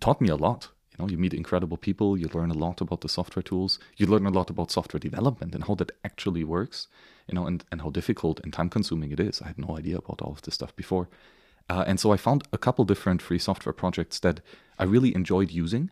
taught 0.00 0.20
me 0.20 0.28
a 0.28 0.36
lot. 0.36 0.68
You 0.90 1.04
know, 1.04 1.10
you 1.10 1.18
meet 1.18 1.34
incredible 1.34 1.76
people, 1.76 2.16
you 2.16 2.28
learn 2.34 2.50
a 2.50 2.54
lot 2.54 2.80
about 2.80 3.02
the 3.02 3.08
software 3.08 3.42
tools, 3.42 3.78
you 3.96 4.06
learn 4.06 4.26
a 4.26 4.30
lot 4.30 4.50
about 4.50 4.70
software 4.70 4.98
development 4.98 5.54
and 5.54 5.64
how 5.64 5.74
that 5.76 5.92
actually 6.04 6.42
works, 6.42 6.88
you 7.28 7.34
know, 7.34 7.46
and, 7.46 7.64
and 7.70 7.82
how 7.82 7.90
difficult 7.90 8.40
and 8.40 8.52
time 8.52 8.68
consuming 8.68 9.12
it 9.12 9.20
is. 9.20 9.40
I 9.40 9.46
had 9.48 9.58
no 9.58 9.78
idea 9.78 9.98
about 9.98 10.20
all 10.22 10.32
of 10.32 10.42
this 10.42 10.54
stuff 10.54 10.74
before. 10.74 11.08
Uh, 11.70 11.84
and 11.86 12.00
so 12.00 12.12
I 12.12 12.16
found 12.16 12.44
a 12.52 12.58
couple 12.58 12.84
different 12.84 13.22
free 13.22 13.38
software 13.38 13.72
projects 13.72 14.18
that 14.20 14.40
I 14.78 14.84
really 14.84 15.14
enjoyed 15.14 15.50
using 15.50 15.90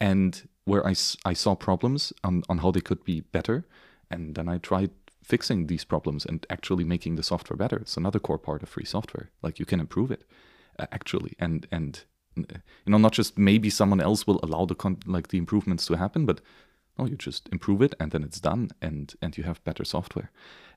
and 0.00 0.48
where 0.64 0.86
I, 0.86 0.94
I 1.24 1.32
saw 1.32 1.54
problems 1.54 2.12
on, 2.24 2.42
on 2.48 2.58
how 2.58 2.70
they 2.72 2.80
could 2.80 3.04
be 3.04 3.20
better. 3.20 3.64
And 4.10 4.34
then 4.34 4.48
I 4.48 4.58
tried 4.58 4.90
fixing 5.22 5.68
these 5.68 5.84
problems 5.84 6.26
and 6.26 6.44
actually 6.50 6.84
making 6.84 7.14
the 7.14 7.22
software 7.22 7.56
better. 7.56 7.76
It's 7.76 7.96
another 7.96 8.18
core 8.18 8.38
part 8.38 8.62
of 8.62 8.68
free 8.68 8.84
software. 8.84 9.30
Like 9.40 9.58
you 9.58 9.64
can 9.64 9.80
improve 9.80 10.10
it 10.10 10.24
uh, 10.78 10.86
actually. 10.92 11.34
And, 11.38 11.66
and 11.70 12.04
you 12.36 12.46
know 12.86 12.98
not 12.98 13.12
just 13.12 13.38
maybe 13.38 13.70
someone 13.70 14.00
else 14.00 14.26
will 14.26 14.40
allow 14.42 14.64
the 14.66 14.74
con- 14.74 14.98
like 15.06 15.28
the 15.28 15.38
improvements 15.38 15.86
to 15.86 15.96
happen 15.96 16.26
but 16.26 16.40
no 16.98 17.06
you 17.06 17.16
just 17.16 17.48
improve 17.52 17.82
it 17.82 17.94
and 18.00 18.10
then 18.12 18.22
it's 18.22 18.40
done 18.40 18.70
and 18.80 19.14
and 19.22 19.36
you 19.38 19.44
have 19.44 19.62
better 19.64 19.84
software. 19.84 20.30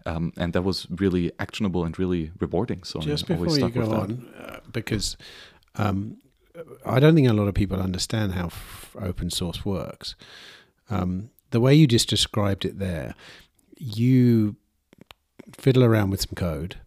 Um, 0.08 0.34
and 0.38 0.54
that 0.54 0.62
was 0.62 0.86
really 0.92 1.32
actionable 1.40 1.84
and 1.84 1.98
really 1.98 2.32
rewarding 2.40 2.84
so 2.84 3.00
just 3.00 3.26
I 3.26 3.34
before 3.36 3.58
you 3.58 3.70
go 3.70 3.92
on 3.92 4.32
uh, 4.40 4.60
because 4.72 5.18
um, 5.76 6.18
I 6.86 7.00
don't 7.00 7.16
think 7.16 7.28
a 7.28 7.34
lot 7.34 7.48
of 7.48 7.56
people 7.56 7.82
understand 7.82 8.34
how 8.34 8.46
f- 8.46 8.96
open 9.02 9.32
source 9.32 9.66
works. 9.66 10.16
Um, 10.92 11.32
the 11.50 11.60
way 11.60 11.74
you 11.74 11.88
just 11.88 12.08
described 12.08 12.66
it 12.66 12.78
there 12.78 13.16
you 13.78 14.58
fiddle 15.58 15.84
around 15.84 16.12
with 16.12 16.22
some 16.22 16.36
code 16.36 16.78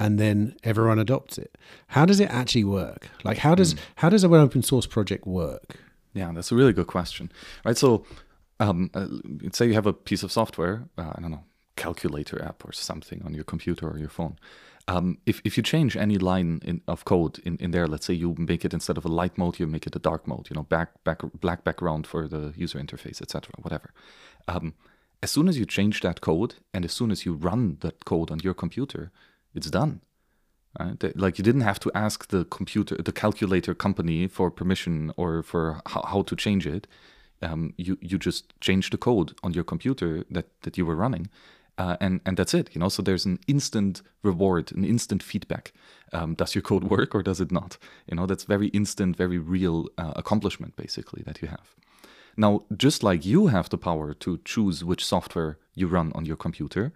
and 0.00 0.18
then 0.18 0.56
everyone 0.64 0.98
adopts 0.98 1.38
it. 1.38 1.56
How 1.88 2.06
does 2.06 2.18
it 2.18 2.30
actually 2.30 2.64
work? 2.64 3.08
Like 3.22 3.38
how 3.38 3.54
does 3.54 3.74
mm. 3.74 3.78
how 3.96 4.08
does 4.08 4.24
an 4.24 4.32
open 4.34 4.62
source 4.62 4.86
project 4.86 5.26
work? 5.26 5.76
Yeah, 6.14 6.32
that's 6.34 6.50
a 6.50 6.56
really 6.56 6.72
good 6.72 6.88
question. 6.88 7.30
Right, 7.64 7.76
so 7.76 8.04
um, 8.58 8.90
uh, 8.94 9.06
say 9.52 9.66
you 9.66 9.74
have 9.74 9.86
a 9.86 9.92
piece 9.92 10.24
of 10.24 10.32
software, 10.32 10.88
uh, 10.98 11.12
I 11.14 11.20
don't 11.20 11.30
know, 11.30 11.44
calculator 11.76 12.42
app 12.42 12.64
or 12.64 12.72
something 12.72 13.22
on 13.24 13.34
your 13.34 13.44
computer 13.44 13.88
or 13.88 13.98
your 13.98 14.08
phone. 14.08 14.36
Um, 14.88 15.18
if, 15.24 15.40
if 15.44 15.56
you 15.56 15.62
change 15.62 15.96
any 15.96 16.18
line 16.18 16.60
in, 16.64 16.80
of 16.88 17.04
code 17.04 17.38
in, 17.44 17.56
in 17.58 17.70
there, 17.70 17.86
let's 17.86 18.06
say 18.06 18.14
you 18.14 18.34
make 18.38 18.64
it 18.64 18.74
instead 18.74 18.98
of 18.98 19.04
a 19.04 19.08
light 19.08 19.38
mode, 19.38 19.60
you 19.60 19.66
make 19.68 19.86
it 19.86 19.94
a 19.94 20.00
dark 20.00 20.26
mode, 20.26 20.48
you 20.50 20.56
know, 20.56 20.64
back, 20.64 21.04
back 21.04 21.20
black 21.40 21.62
background 21.62 22.08
for 22.08 22.26
the 22.26 22.52
user 22.56 22.78
interface, 22.80 23.22
etc., 23.22 23.52
whatever. 23.62 23.92
Um, 24.48 24.74
as 25.22 25.30
soon 25.30 25.48
as 25.48 25.58
you 25.58 25.64
change 25.64 26.00
that 26.00 26.20
code 26.20 26.56
and 26.74 26.84
as 26.84 26.92
soon 26.92 27.12
as 27.12 27.24
you 27.24 27.34
run 27.34 27.76
that 27.80 28.04
code 28.04 28.32
on 28.32 28.40
your 28.40 28.54
computer, 28.54 29.12
it's 29.54 29.70
done. 29.70 30.00
Right? 30.78 31.16
Like 31.16 31.38
you 31.38 31.44
didn't 31.44 31.62
have 31.62 31.80
to 31.80 31.90
ask 31.94 32.28
the 32.28 32.44
computer, 32.44 32.96
the 32.96 33.12
calculator 33.12 33.74
company 33.74 34.28
for 34.28 34.50
permission 34.50 35.12
or 35.16 35.42
for 35.42 35.80
how, 35.86 36.02
how 36.02 36.22
to 36.22 36.36
change 36.36 36.66
it. 36.66 36.86
Um, 37.42 37.72
you 37.76 37.96
you 38.00 38.18
just 38.18 38.52
change 38.60 38.90
the 38.90 38.98
code 38.98 39.32
on 39.42 39.54
your 39.54 39.64
computer 39.64 40.24
that 40.30 40.46
that 40.62 40.76
you 40.76 40.84
were 40.86 40.94
running, 40.94 41.28
uh, 41.78 41.96
and 41.98 42.20
and 42.26 42.36
that's 42.36 42.54
it. 42.54 42.70
You 42.74 42.80
know, 42.80 42.90
so 42.90 43.02
there's 43.02 43.24
an 43.24 43.38
instant 43.46 44.02
reward, 44.22 44.72
an 44.72 44.84
instant 44.84 45.22
feedback. 45.22 45.72
Um, 46.12 46.34
does 46.34 46.54
your 46.54 46.62
code 46.62 46.84
work 46.84 47.14
or 47.14 47.22
does 47.22 47.40
it 47.40 47.50
not? 47.50 47.78
You 48.06 48.16
know, 48.16 48.26
that's 48.26 48.44
very 48.44 48.68
instant, 48.68 49.16
very 49.16 49.38
real 49.38 49.88
uh, 49.96 50.12
accomplishment 50.16 50.76
basically 50.76 51.22
that 51.24 51.40
you 51.40 51.48
have. 51.48 51.74
Now, 52.36 52.64
just 52.76 53.02
like 53.02 53.24
you 53.24 53.48
have 53.48 53.68
the 53.70 53.78
power 53.78 54.14
to 54.14 54.38
choose 54.44 54.84
which 54.84 55.04
software 55.04 55.58
you 55.74 55.88
run 55.88 56.12
on 56.14 56.26
your 56.26 56.36
computer, 56.36 56.92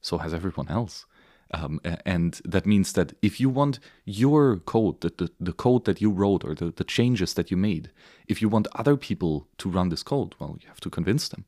so 0.00 0.18
has 0.18 0.32
everyone 0.32 0.68
else. 0.68 1.06
Um, 1.52 1.80
and 2.06 2.40
that 2.44 2.64
means 2.64 2.92
that 2.92 3.12
if 3.22 3.40
you 3.40 3.48
want 3.48 3.80
your 4.04 4.58
code, 4.58 5.00
the, 5.00 5.12
the, 5.16 5.30
the 5.40 5.52
code 5.52 5.84
that 5.84 6.00
you 6.00 6.10
wrote 6.10 6.44
or 6.44 6.54
the, 6.54 6.70
the 6.70 6.84
changes 6.84 7.34
that 7.34 7.50
you 7.50 7.56
made, 7.56 7.90
if 8.28 8.40
you 8.40 8.48
want 8.48 8.68
other 8.76 8.96
people 8.96 9.48
to 9.58 9.68
run 9.68 9.88
this 9.88 10.04
code, 10.04 10.34
well, 10.38 10.56
you 10.60 10.68
have 10.68 10.80
to 10.80 10.90
convince 10.90 11.28
them. 11.28 11.44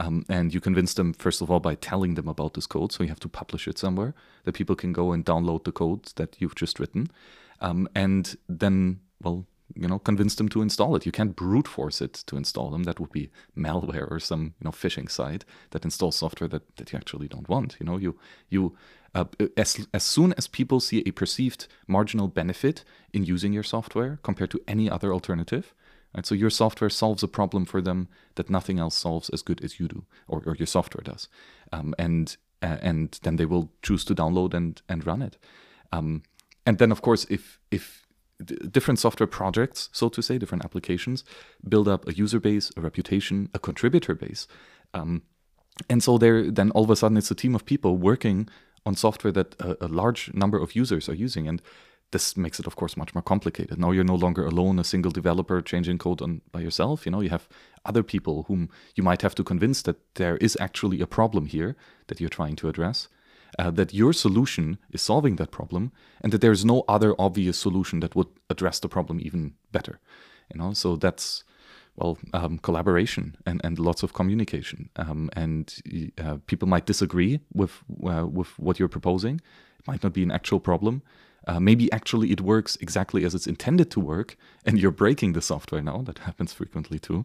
Um, 0.00 0.24
and 0.28 0.54
you 0.54 0.60
convince 0.60 0.94
them, 0.94 1.12
first 1.12 1.40
of 1.40 1.50
all, 1.50 1.60
by 1.60 1.74
telling 1.74 2.14
them 2.14 2.28
about 2.28 2.54
this 2.54 2.66
code. 2.66 2.92
So 2.92 3.02
you 3.02 3.08
have 3.08 3.20
to 3.20 3.28
publish 3.28 3.66
it 3.66 3.78
somewhere 3.78 4.14
that 4.44 4.52
people 4.52 4.76
can 4.76 4.92
go 4.92 5.12
and 5.12 5.24
download 5.24 5.64
the 5.64 5.72
code 5.72 6.12
that 6.16 6.36
you've 6.38 6.54
just 6.54 6.78
written. 6.78 7.08
Um, 7.60 7.88
and 7.94 8.36
then, 8.48 9.00
well, 9.22 9.46
you 9.74 9.88
know 9.88 9.98
convince 9.98 10.34
them 10.34 10.48
to 10.48 10.62
install 10.62 10.96
it. 10.96 11.06
You 11.06 11.12
can't 11.12 11.36
brute 11.36 11.68
force 11.68 12.00
it 12.00 12.14
to 12.26 12.36
install 12.36 12.70
them. 12.70 12.84
That 12.84 13.00
would 13.00 13.12
be 13.12 13.30
malware 13.56 14.10
or 14.10 14.20
some 14.20 14.54
you 14.60 14.64
know 14.64 14.70
phishing 14.70 15.10
site 15.10 15.44
that 15.70 15.84
installs 15.84 16.16
software 16.16 16.48
that, 16.48 16.76
that 16.76 16.92
you 16.92 16.98
actually 16.98 17.28
don't 17.28 17.48
want 17.48 17.76
you 17.80 17.86
know? 17.86 17.96
You 17.96 18.18
you 18.48 18.76
uh, 19.14 19.24
as, 19.56 19.86
as 19.94 20.04
soon 20.04 20.34
as 20.34 20.46
people 20.46 20.80
see 20.80 21.02
a 21.06 21.12
perceived 21.12 21.66
marginal 21.86 22.28
benefit 22.28 22.84
in 23.12 23.24
using 23.24 23.52
your 23.52 23.62
software 23.62 24.18
compared 24.22 24.50
to 24.50 24.60
any 24.68 24.90
other 24.90 25.12
alternative, 25.12 25.74
right, 26.14 26.26
so 26.26 26.34
your 26.34 26.50
software 26.50 26.90
solves 26.90 27.22
a 27.22 27.28
problem 27.28 27.64
for 27.64 27.80
them 27.80 28.08
that 28.34 28.50
nothing 28.50 28.78
else 28.78 28.96
solves 28.96 29.30
as 29.30 29.42
good 29.42 29.64
as 29.64 29.80
you 29.80 29.88
do, 29.88 30.04
or, 30.26 30.42
or 30.46 30.54
your 30.56 30.66
software 30.66 31.02
does, 31.02 31.28
um, 31.72 31.94
and 31.98 32.36
uh, 32.60 32.76
and 32.82 33.18
then 33.22 33.36
they 33.36 33.46
will 33.46 33.70
choose 33.82 34.04
to 34.04 34.14
download 34.14 34.52
and 34.52 34.82
and 34.88 35.06
run 35.06 35.22
it. 35.22 35.38
Um, 35.92 36.22
and 36.66 36.78
then, 36.78 36.92
of 36.92 37.00
course, 37.00 37.26
if 37.30 37.58
if 37.70 38.06
different 38.44 38.98
software 38.98 39.26
projects, 39.26 39.88
so 39.92 40.08
to 40.08 40.22
say, 40.22 40.38
different 40.38 40.64
applications, 40.64 41.24
build 41.68 41.88
up 41.88 42.06
a 42.08 42.14
user 42.14 42.40
base, 42.40 42.70
a 42.76 42.80
reputation, 42.80 43.48
a 43.54 43.58
contributor 43.58 44.14
base. 44.14 44.46
Um, 44.94 45.22
and 45.88 46.02
so 46.02 46.18
there, 46.18 46.50
then 46.50 46.70
all 46.72 46.84
of 46.84 46.90
a 46.90 46.96
sudden, 46.96 47.16
it's 47.16 47.30
a 47.30 47.34
team 47.34 47.54
of 47.54 47.64
people 47.64 47.96
working 47.96 48.48
on 48.86 48.94
software 48.94 49.32
that 49.32 49.54
a, 49.60 49.84
a, 49.84 49.88
large 49.88 50.32
number 50.34 50.58
of 50.58 50.74
users 50.74 51.08
are 51.08 51.14
using. 51.14 51.46
And 51.48 51.62
this 52.10 52.36
makes 52.36 52.58
it, 52.58 52.66
of 52.66 52.76
course, 52.76 52.96
much 52.96 53.14
more 53.14 53.22
complicated. 53.22 53.78
Now 53.78 53.90
you're 53.90 54.04
no 54.04 54.14
longer 54.14 54.46
alone, 54.46 54.78
a 54.78 54.84
single 54.84 55.10
developer 55.10 55.60
changing 55.60 55.98
code 55.98 56.22
on 56.22 56.40
by 56.52 56.60
yourself. 56.60 57.04
You 57.04 57.12
know, 57.12 57.20
you 57.20 57.28
have 57.28 57.48
other 57.84 58.02
people 58.02 58.44
whom 58.44 58.70
you 58.94 59.02
might 59.02 59.22
have 59.22 59.34
to 59.36 59.44
convince 59.44 59.82
that 59.82 59.96
there 60.14 60.36
is 60.38 60.56
actually 60.60 61.00
a 61.00 61.06
problem 61.06 61.46
here 61.46 61.76
that 62.06 62.20
you're 62.20 62.30
trying 62.30 62.56
to 62.56 62.68
address. 62.68 63.08
Uh, 63.58 63.70
that 63.74 63.92
your 63.92 64.12
solution 64.12 64.78
is 64.90 65.02
solving 65.02 65.36
that 65.36 65.50
problem, 65.50 65.90
and 66.22 66.32
that 66.32 66.40
there 66.40 66.52
is 66.52 66.64
no 66.64 66.84
other 66.86 67.14
obvious 67.18 67.58
solution 67.58 68.00
that 68.00 68.14
would 68.14 68.28
address 68.48 68.80
the 68.80 68.88
problem 68.88 69.18
even 69.20 69.54
better. 69.72 69.98
You 70.52 70.60
know, 70.60 70.74
so 70.74 70.96
that's 70.96 71.44
well, 71.96 72.16
um, 72.32 72.58
collaboration 72.58 73.36
and, 73.44 73.60
and 73.64 73.78
lots 73.78 74.02
of 74.02 74.12
communication. 74.12 74.88
Um, 74.96 75.30
and 75.32 75.74
uh, 76.18 76.38
people 76.46 76.68
might 76.68 76.86
disagree 76.86 77.40
with 77.52 77.82
uh, 78.04 78.26
with 78.38 78.48
what 78.58 78.78
you're 78.78 78.88
proposing. 78.88 79.40
It 79.78 79.86
might 79.86 80.02
not 80.02 80.12
be 80.12 80.22
an 80.22 80.30
actual 80.30 80.60
problem, 80.60 81.02
Uh, 81.48 81.60
maybe 81.60 81.90
actually 81.92 82.30
it 82.30 82.40
works 82.40 82.76
exactly 82.80 83.24
as 83.24 83.34
it's 83.34 83.46
intended 83.46 83.90
to 83.90 84.00
work, 84.00 84.36
and 84.66 84.78
you're 84.78 84.90
breaking 84.96 85.34
the 85.34 85.40
software 85.40 85.82
now. 85.82 86.02
That 86.02 86.18
happens 86.18 86.52
frequently 86.52 86.98
too. 86.98 87.24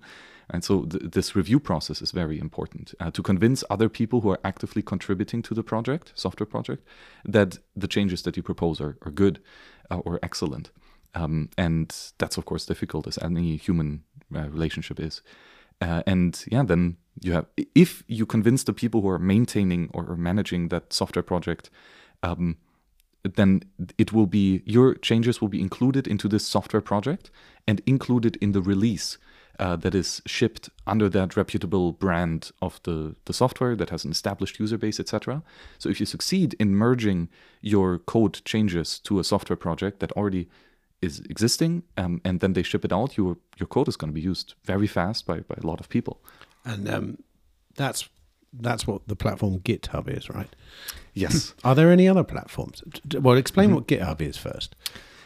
And 0.49 0.63
so 0.63 0.83
th- 0.85 1.11
this 1.11 1.35
review 1.35 1.59
process 1.59 2.01
is 2.01 2.11
very 2.11 2.39
important 2.39 2.93
uh, 2.99 3.11
to 3.11 3.21
convince 3.21 3.63
other 3.69 3.89
people 3.89 4.21
who 4.21 4.29
are 4.29 4.39
actively 4.43 4.81
contributing 4.81 5.41
to 5.43 5.53
the 5.53 5.63
project, 5.63 6.11
software 6.15 6.47
project, 6.47 6.85
that 7.25 7.57
the 7.75 7.87
changes 7.87 8.21
that 8.23 8.37
you 8.37 8.43
propose 8.43 8.81
are, 8.81 8.97
are 9.03 9.11
good 9.11 9.39
uh, 9.89 9.97
or 9.99 10.19
excellent. 10.21 10.71
Um, 11.15 11.49
and 11.57 11.95
that's 12.17 12.37
of 12.37 12.45
course 12.45 12.65
difficult 12.65 13.07
as 13.07 13.17
any 13.19 13.55
human 13.55 14.03
uh, 14.35 14.49
relationship 14.49 14.99
is. 14.99 15.21
Uh, 15.81 16.01
and 16.07 16.43
yeah, 16.51 16.63
then 16.63 16.97
you 17.21 17.33
have 17.33 17.45
if 17.75 18.03
you 18.07 18.25
convince 18.25 18.63
the 18.63 18.73
people 18.73 19.01
who 19.01 19.09
are 19.09 19.19
maintaining 19.19 19.89
or 19.93 20.15
managing 20.15 20.69
that 20.69 20.93
software 20.93 21.23
project. 21.23 21.69
Um, 22.21 22.57
then 23.35 23.63
it 23.97 24.11
will 24.11 24.25
be 24.25 24.61
your 24.65 24.95
changes 24.95 25.39
will 25.41 25.47
be 25.47 25.61
included 25.61 26.07
into 26.07 26.27
this 26.27 26.45
software 26.45 26.81
project 26.81 27.31
and 27.65 27.81
included 27.85 28.35
in 28.41 28.51
the 28.51 28.61
release 28.61 29.17
uh, 29.59 29.75
that 29.75 29.93
is 29.93 30.21
shipped 30.25 30.69
under 30.87 31.07
that 31.09 31.37
reputable 31.37 31.91
brand 31.91 32.51
of 32.61 32.79
the, 32.83 33.15
the 33.25 33.33
software 33.33 33.75
that 33.75 33.89
has 33.89 34.03
an 34.03 34.11
established 34.11 34.59
user 34.59 34.77
base, 34.77 34.99
etc. 34.99 35.43
So 35.77 35.89
if 35.89 35.99
you 35.99 36.05
succeed 36.05 36.55
in 36.59 36.75
merging 36.75 37.29
your 37.61 37.99
code 37.99 38.41
changes 38.45 38.99
to 38.99 39.19
a 39.19 39.23
software 39.23 39.57
project 39.57 39.99
that 39.99 40.11
already 40.13 40.49
is 41.01 41.19
existing 41.29 41.83
um, 41.97 42.21
and 42.23 42.39
then 42.39 42.53
they 42.53 42.63
ship 42.63 42.85
it 42.85 42.93
out, 42.93 43.17
your 43.17 43.37
your 43.57 43.67
code 43.67 43.87
is 43.87 43.97
going 43.97 44.09
to 44.09 44.15
be 44.15 44.21
used 44.21 44.55
very 44.63 44.87
fast 44.87 45.25
by, 45.25 45.39
by 45.41 45.55
a 45.61 45.67
lot 45.67 45.79
of 45.79 45.89
people. 45.89 46.21
And 46.65 46.89
um, 46.89 47.17
that's 47.75 48.09
that's 48.53 48.87
what 48.87 49.07
the 49.07 49.15
platform 49.15 49.59
GitHub 49.59 50.07
is, 50.07 50.29
right? 50.29 50.55
Yes. 51.13 51.53
Are 51.63 51.75
there 51.75 51.91
any 51.91 52.07
other 52.07 52.23
platforms? 52.23 52.83
Well, 53.19 53.35
explain 53.35 53.69
mm-hmm. 53.69 53.75
what 53.75 53.87
GitHub 53.87 54.21
is 54.21 54.37
first. 54.37 54.75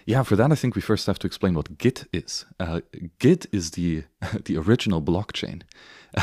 Yeah, 0.08 0.24
for 0.24 0.38
that 0.38 0.54
I 0.54 0.56
think 0.56 0.74
we 0.74 0.82
first 0.82 1.06
have 1.08 1.20
to 1.20 1.28
explain 1.28 1.54
what 1.54 1.78
Git 1.78 2.06
is. 2.13 2.46
Uh, 2.62 2.80
Git 3.20 3.46
is 3.52 3.72
the 3.72 4.04
the 4.46 4.58
original 4.58 5.02
blockchain. 5.02 5.63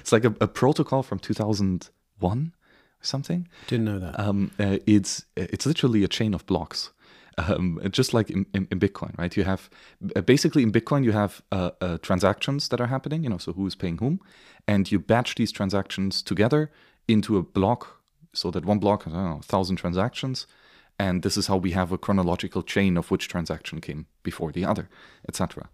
it's 0.00 0.10
like 0.10 0.24
a, 0.24 0.34
a, 0.40 0.48
protocol 0.48 1.04
from 1.04 1.20
2001 1.20 2.52
or 3.00 3.04
something. 3.04 3.48
Didn't 3.68 3.84
know 3.84 4.00
that. 4.00 4.18
Um, 4.18 4.50
uh, 4.58 4.78
it's 4.84 5.26
it's 5.36 5.64
literally 5.64 6.02
a 6.02 6.08
chain 6.08 6.34
of 6.34 6.44
blocks. 6.46 6.90
Um, 7.38 7.80
just 7.90 8.14
like 8.14 8.30
in, 8.30 8.46
in, 8.54 8.68
in, 8.70 8.78
Bitcoin, 8.78 9.16
right? 9.18 9.36
You 9.36 9.44
have 9.44 9.68
uh, 10.14 10.20
basically 10.20 10.62
in 10.62 10.72
Bitcoin 10.72 11.04
you 11.04 11.12
have 11.12 11.42
uh, 11.50 11.70
uh, 11.80 11.98
transactions 11.98 12.68
that 12.68 12.80
are 12.80 12.86
happening, 12.86 13.24
you 13.24 13.30
know, 13.30 13.38
so 13.38 13.52
who 13.52 13.66
is 13.66 13.74
paying 13.74 13.98
whom, 13.98 14.20
and 14.68 14.90
you 14.90 15.00
batch 15.00 15.34
these 15.34 15.50
transactions 15.50 16.22
together 16.22 16.70
into 17.08 17.36
a 17.36 17.42
block, 17.42 18.00
so 18.32 18.52
that 18.52 18.64
one 18.64 18.78
block 18.78 19.04
has 19.04 19.12
I 19.12 19.16
don't 19.16 19.30
know, 19.30 19.40
thousand 19.40 19.76
transactions, 19.76 20.46
and 20.98 21.22
this 21.22 21.36
is 21.36 21.46
how 21.46 21.56
we 21.56 21.72
have 21.72 21.92
a 21.92 21.98
chronological 21.98 22.62
chain 22.62 22.96
of 22.96 23.10
which 23.10 23.28
transaction 23.28 23.80
came 23.80 24.06
before 24.22 24.52
the 24.52 24.64
other, 24.64 24.88
etc. 25.28 25.68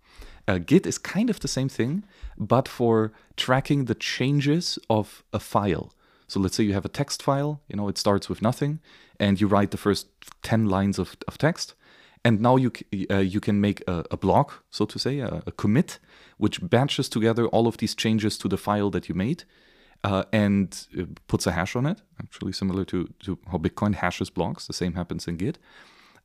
Uh, 0.49 0.59
Git 0.59 0.87
is 0.87 0.99
kind 0.99 1.31
of 1.31 1.41
the 1.41 1.49
same 1.49 1.69
thing, 1.69 2.05
but 2.39 2.67
for 2.67 3.13
tracking 3.37 3.85
the 3.85 3.95
changes 3.95 4.79
of 4.89 5.23
a 5.33 5.39
file. 5.39 5.93
So 6.27 6.41
let's 6.41 6.57
say 6.57 6.65
you 6.65 6.73
have 6.73 6.85
a 6.85 6.89
text 6.89 7.23
file, 7.23 7.61
you 7.69 7.77
know, 7.77 7.89
it 7.89 7.99
starts 7.99 8.29
with 8.29 8.41
nothing, 8.41 8.81
and 9.19 9.41
you 9.41 9.47
write 9.47 9.73
the 9.73 9.77
first 9.77 10.07
10 10.43 10.67
lines 10.67 10.99
of, 10.99 11.17
of 11.29 11.37
text. 11.37 11.75
And 12.25 12.41
now 12.41 12.57
you, 12.57 12.73
uh, 13.11 13.17
you 13.19 13.41
can 13.41 13.61
make 13.61 13.83
a, 13.89 14.05
a 14.11 14.17
block, 14.17 14.65
so 14.71 14.85
to 14.87 14.99
say, 14.99 15.21
a, 15.21 15.43
a 15.47 15.53
commit, 15.53 15.99
which 16.39 16.61
batches 16.63 17.09
together 17.09 17.47
all 17.49 17.67
of 17.67 17.79
these 17.79 17.95
changes 17.95 18.39
to 18.39 18.49
the 18.49 18.59
file 18.59 18.91
that 18.91 19.09
you 19.09 19.15
made 19.15 19.45
uh, 20.05 20.25
and 20.33 20.87
puts 21.29 21.47
a 21.47 21.53
hash 21.53 21.77
on 21.77 21.87
it, 21.87 22.01
actually 22.23 22.53
similar 22.53 22.85
to, 22.87 23.09
to 23.21 23.39
how 23.51 23.59
Bitcoin 23.59 23.95
hashes 23.95 24.31
blocks. 24.31 24.67
The 24.67 24.73
same 24.73 24.95
happens 24.95 25.29
in 25.29 25.37
Git. 25.37 25.59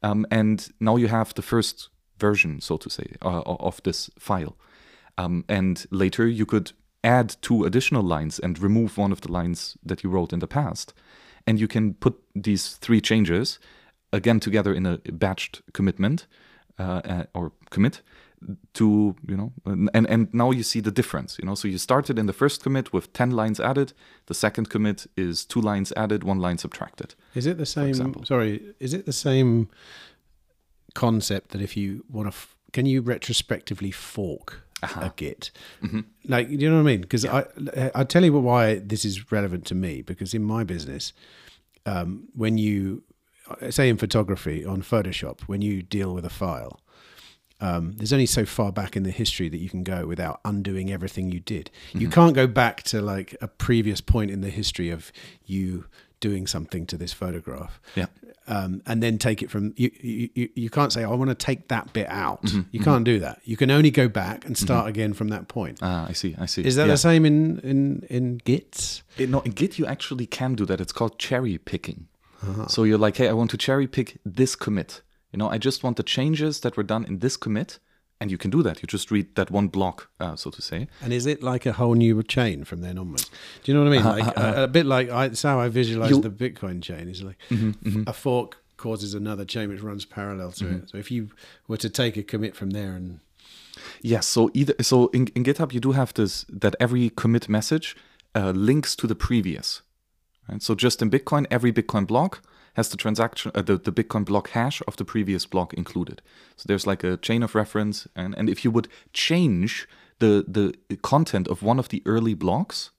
Um, 0.02 0.26
and 0.32 0.70
now 0.80 0.96
you 0.96 1.08
have 1.08 1.34
the 1.34 1.42
first 1.42 1.90
version, 2.20 2.62
so 2.62 2.78
to 2.78 2.90
say, 2.90 3.16
uh, 3.22 3.42
of 3.42 3.82
this 3.84 4.10
file. 4.20 4.56
Um, 5.18 5.46
and 5.48 5.86
later 5.92 6.28
you 6.28 6.46
could 6.46 6.72
add 7.04 7.36
two 7.42 7.66
additional 7.66 8.04
lines 8.04 8.40
and 8.40 8.60
remove 8.60 8.98
one 8.98 9.12
of 9.12 9.22
the 9.22 9.32
lines 9.32 9.78
that 9.84 10.04
you 10.04 10.10
wrote 10.10 10.34
in 10.34 10.40
the 10.40 10.48
past. 10.48 10.94
And 11.48 11.60
you 11.60 11.68
can 11.68 11.94
put 11.94 12.22
these 12.34 12.76
three 12.78 13.02
changes 13.02 13.60
again 14.12 14.40
together 14.40 14.74
in 14.74 14.86
a 14.86 14.98
batched 14.98 15.62
commitment 15.74 16.28
uh, 16.78 17.02
uh 17.06 17.24
or 17.34 17.52
commit 17.70 18.02
to 18.74 19.16
you 19.28 19.38
know 19.38 19.52
and 19.66 19.90
and 20.10 20.34
now 20.34 20.52
you 20.52 20.64
see 20.64 20.80
the 20.80 20.92
difference 20.92 21.38
you 21.40 21.46
know 21.46 21.56
so 21.56 21.68
you 21.68 21.78
started 21.78 22.20
in 22.20 22.26
the 22.26 22.34
first 22.34 22.64
commit 22.64 22.94
with 22.94 23.12
10 23.14 23.32
lines 23.32 23.60
added 23.60 23.94
the 24.28 24.34
second 24.34 24.70
commit 24.70 25.08
is 25.16 25.46
two 25.46 25.62
lines 25.62 25.92
added 25.96 26.24
one 26.24 26.40
line 26.40 26.58
subtracted 26.58 27.16
is 27.34 27.46
it 27.46 27.58
the 27.58 27.66
same 27.66 28.24
sorry 28.24 28.62
is 28.80 28.94
it 28.94 29.06
the 29.06 29.14
same 29.14 29.70
concept 30.94 31.50
that 31.50 31.62
if 31.62 31.76
you 31.76 32.04
want 32.10 32.26
to 32.28 32.36
f- 32.36 32.56
can 32.74 32.86
you 32.86 33.02
retrospectively 33.02 33.92
fork 33.92 34.62
uh-huh. 34.84 35.02
a 35.06 35.14
git 35.16 35.52
mm-hmm. 35.84 36.02
like 36.26 36.50
you 36.50 36.70
know 36.70 36.76
what 36.76 36.82
i 36.82 36.84
mean 36.84 37.02
because 37.02 37.24
yeah. 37.24 37.44
i 37.76 37.92
i 37.96 38.04
tell 38.04 38.24
you 38.24 38.34
why 38.34 38.76
this 38.80 39.06
is 39.06 39.32
relevant 39.32 39.66
to 39.66 39.76
me 39.76 40.02
because 40.02 40.34
in 40.34 40.44
my 40.44 40.64
business 40.64 41.14
um, 41.88 42.28
when 42.34 42.58
you 42.58 43.04
say 43.70 43.90
in 43.90 43.98
photography 43.98 44.66
on 44.66 44.82
photoshop 44.82 45.42
when 45.42 45.62
you 45.62 45.84
deal 45.84 46.14
with 46.14 46.26
a 46.26 46.30
file 46.30 46.80
um, 47.62 47.94
there's 47.98 48.12
only 48.12 48.26
so 48.26 48.46
far 48.46 48.72
back 48.72 48.96
in 48.96 49.04
the 49.04 49.12
history 49.12 49.50
that 49.50 49.58
you 49.58 49.70
can 49.70 49.84
go 49.84 50.06
without 50.06 50.42
undoing 50.44 50.92
everything 50.92 51.32
you 51.32 51.40
did. 51.40 51.72
Mm-hmm. 51.90 52.02
You 52.02 52.10
can't 52.10 52.36
go 52.36 52.48
back 52.48 52.84
to 52.84 53.02
like 53.02 53.36
a 53.42 53.48
previous 53.48 54.02
point 54.02 54.32
in 54.32 54.42
the 54.42 54.50
history 54.50 54.90
of 54.90 55.12
you 55.46 55.86
doing 56.20 56.48
something 56.48 56.86
to 56.88 56.98
this 56.98 57.14
photograph. 57.14 57.80
Yeah. 57.96 58.08
Um, 58.48 58.82
and 58.86 59.02
then 59.02 59.18
take 59.18 59.42
it 59.42 59.50
from 59.50 59.74
you, 59.76 59.90
you. 60.02 60.50
You 60.54 60.70
can't 60.70 60.94
say, 60.94 61.04
oh, 61.04 61.14
"I 61.14 61.16
want 61.16 61.30
to 61.30 61.36
take 61.36 61.70
that 61.70 61.94
bit 61.94 62.08
out." 62.10 62.44
Mm-hmm. 62.44 62.62
You 62.72 62.80
can't 62.80 63.04
do 63.04 63.20
that. 63.20 63.42
You 63.44 63.58
can 63.58 63.72
only 63.72 63.90
go 63.90 64.08
back 64.08 64.46
and 64.46 64.56
start 64.56 64.82
mm-hmm. 64.82 64.90
again 64.90 65.14
from 65.14 65.30
that 65.30 65.48
point. 65.48 65.80
Ah, 65.82 66.06
I 66.08 66.14
see. 66.14 66.36
I 66.38 66.46
see. 66.46 66.64
Is 66.64 66.76
that 66.76 66.84
yeah. 66.84 66.94
the 66.94 66.98
same 66.98 67.26
in 67.26 67.60
in 67.62 68.06
in 68.08 68.38
Git? 68.46 69.02
It, 69.18 69.30
no, 69.30 69.40
in 69.42 69.52
Git 69.52 69.80
you 69.80 69.88
actually 69.88 70.28
can 70.28 70.54
do 70.54 70.64
that. 70.68 70.80
It's 70.80 70.92
called 70.92 71.18
cherry 71.18 71.58
picking. 71.58 72.08
Uh-huh. 72.44 72.68
So 72.68 72.84
you're 72.84 73.00
like, 73.00 73.18
"Hey, 73.18 73.30
I 73.30 73.34
want 73.34 73.50
to 73.52 73.58
cherry 73.58 73.88
pick 73.88 74.18
this 74.24 74.56
commit." 74.56 75.02
You 75.36 75.40
know, 75.40 75.50
I 75.50 75.58
just 75.58 75.84
want 75.84 75.98
the 75.98 76.04
changes 76.04 76.62
that 76.62 76.78
were 76.78 76.84
done 76.84 77.04
in 77.04 77.20
this 77.20 77.36
commit, 77.36 77.80
and 78.22 78.32
you 78.32 78.38
can 78.38 78.50
do 78.50 78.64
that. 78.64 78.82
You 78.82 78.88
just 78.88 79.12
read 79.12 79.36
that 79.36 79.52
one 79.52 79.68
block, 79.68 80.10
uh, 80.18 80.38
so 80.38 80.50
to 80.50 80.62
say. 80.62 80.88
And 81.02 81.12
is 81.12 81.26
it 81.26 81.44
like 81.44 81.66
a 81.66 81.74
whole 81.74 81.94
new 81.94 82.24
chain 82.24 82.64
from 82.64 82.80
then 82.80 82.98
onwards? 82.98 83.30
Do 83.62 83.70
you 83.70 83.78
know 83.78 83.84
what 83.84 83.92
I 83.92 83.98
mean? 83.98 84.06
Uh, 84.06 84.26
like 84.26 84.38
uh, 84.38 84.54
a, 84.56 84.64
a, 84.64 84.68
bit 84.70 84.86
like 84.86 85.10
I, 85.10 85.28
that's 85.28 85.44
how 85.44 85.60
I 85.60 85.68
visualize 85.68 86.22
the 86.22 86.30
Bitcoin 86.30 86.82
chain. 86.82 87.10
Is 87.10 87.22
like 87.22 87.38
mm-hmm, 87.50 87.72
mm-hmm. 87.72 88.04
a 88.08 88.14
fork 88.14 88.64
causes 88.78 89.14
another 89.14 89.44
chain 89.44 89.68
which 89.68 89.82
runs 89.82 90.06
parallel 90.06 90.54
to 90.54 90.64
mm-hmm. 90.64 90.76
it. 90.76 90.90
So 90.92 90.98
if 91.00 91.12
you 91.12 91.32
were 91.68 91.76
to 91.78 91.90
take 91.90 92.16
a 92.16 92.24
commit 92.24 92.56
from 92.56 92.70
there 92.70 92.94
and 92.94 93.20
yes, 94.02 94.28
so 94.28 94.50
either 94.54 94.74
so 94.80 95.08
in, 95.08 95.28
in 95.36 95.44
GitHub 95.44 95.74
you 95.74 95.82
do 95.82 95.92
have 95.92 96.14
this 96.14 96.46
that 96.48 96.78
every 96.80 97.10
commit 97.10 97.50
message 97.50 97.98
uh, 98.34 98.52
links 98.52 98.96
to 98.96 99.06
the 99.06 99.16
previous. 99.16 99.82
Right? 100.48 100.64
So 100.64 100.76
just 100.76 101.02
in 101.02 101.12
Bitcoin, 101.12 101.46
every 101.52 101.74
Bitcoin 101.74 102.08
block 102.08 102.42
has 102.76 102.90
the 102.90 102.98
transaction 102.98 103.52
uh, 103.56 103.62
the, 103.62 103.78
the 103.78 103.92
Bitcoin 103.92 104.26
block 104.26 104.50
hash 104.50 104.82
of 104.88 104.96
the 104.96 105.06
previous 105.06 105.46
block 105.46 105.74
included. 105.74 106.22
So 106.56 106.66
there's 106.68 106.88
like 106.88 107.04
a 107.04 107.18
chain 107.18 107.44
of 107.44 107.56
reference, 107.56 108.08
and, 108.16 108.36
and 108.38 108.50
if 108.50 108.64
you 108.64 108.72
would 108.72 108.88
change 109.14 109.88
the 110.20 110.46
the 110.48 110.98
content 110.98 111.48
of 111.48 111.64
one 111.64 111.80
of 111.80 111.90
the 111.90 112.02
early 112.06 112.36
blocks, 112.36 112.92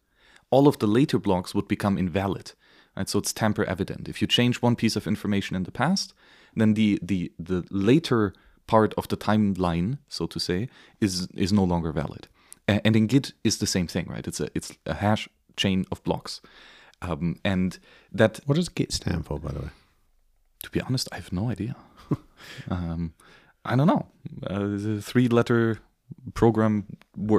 all 0.50 0.66
of 0.66 0.78
the 0.78 0.86
later 0.86 1.18
blocks 1.18 1.54
would 1.54 1.68
become 1.68 1.98
invalid. 1.98 2.52
Right? 2.96 3.08
So 3.08 3.18
it's 3.18 3.32
tamper 3.32 3.64
evident. 3.64 4.08
If 4.08 4.20
you 4.20 4.26
change 4.26 4.62
one 4.62 4.76
piece 4.76 4.96
of 4.96 5.06
information 5.06 5.56
in 5.56 5.64
the 5.64 5.72
past, 5.72 6.14
then 6.54 6.74
the 6.74 6.98
the 7.02 7.32
the 7.38 7.64
later 7.70 8.32
part 8.66 8.94
of 8.94 9.06
the 9.08 9.16
timeline, 9.16 9.98
so 10.08 10.26
to 10.26 10.40
say, 10.40 10.68
is 11.00 11.28
is 11.34 11.52
no 11.52 11.64
longer 11.64 11.92
valid. 11.92 12.28
And 12.68 12.96
in 12.96 13.06
Git 13.06 13.32
is 13.44 13.58
the 13.58 13.66
same 13.66 13.86
thing, 13.86 14.06
right? 14.08 14.26
It's 14.26 14.40
a 14.40 14.48
it's 14.54 14.72
a 14.84 14.94
hash 14.94 15.28
chain 15.56 15.84
of 15.90 16.02
blocks. 16.02 16.40
Um, 17.02 17.38
and 17.44 17.78
that. 18.12 18.40
What 18.46 18.56
does 18.56 18.68
Git 18.68 18.92
stand 18.92 19.26
for, 19.26 19.38
by 19.38 19.52
the 19.52 19.60
way? 19.60 19.70
To 20.62 20.70
be 20.70 20.80
honest, 20.80 21.08
I 21.12 21.16
have 21.16 21.32
no 21.32 21.50
idea. 21.50 21.76
um, 22.70 23.14
I 23.64 23.76
don't 23.76 23.86
know. 23.86 24.06
Uh, 24.46 24.58
the 24.58 25.00
three 25.02 25.28
letter 25.28 25.78
program 26.34 26.84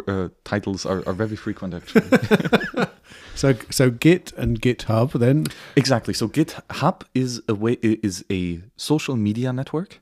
uh, 0.08 0.30
titles 0.44 0.86
are, 0.86 1.04
are 1.08 1.14
very 1.14 1.36
frequent, 1.36 1.74
actually. 1.74 2.06
so, 3.36 3.56
so 3.70 3.90
Git 3.90 4.34
and 4.34 4.62
GitHub 4.62 5.14
then? 5.20 5.48
Exactly. 5.76 6.14
So 6.14 6.28
GitHub 6.28 7.04
is 7.14 7.42
a 7.48 7.56
way 7.56 7.74
is 7.82 8.26
a 8.32 8.62
social 8.76 9.16
media 9.16 9.54
network 9.54 10.02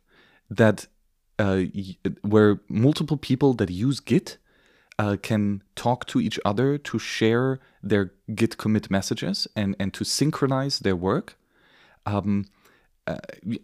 that 0.50 0.88
uh, 1.40 1.64
where 2.22 2.62
multiple 2.70 3.18
people 3.18 3.54
that 3.56 3.70
use 3.70 4.00
Git 4.00 4.38
uh, 4.98 5.18
can 5.22 5.62
talk 5.76 6.06
to 6.08 6.20
each 6.20 6.40
other 6.46 6.78
to 6.78 7.00
share 7.00 7.60
their 7.84 8.14
Git 8.34 8.58
commit 8.58 8.90
messages 8.90 9.48
and, 9.56 9.76
and 9.80 9.94
to 9.94 10.04
synchronize 10.04 10.80
their 10.80 10.96
work. 10.96 11.38
Um, 12.06 12.46
uh, 13.08 13.18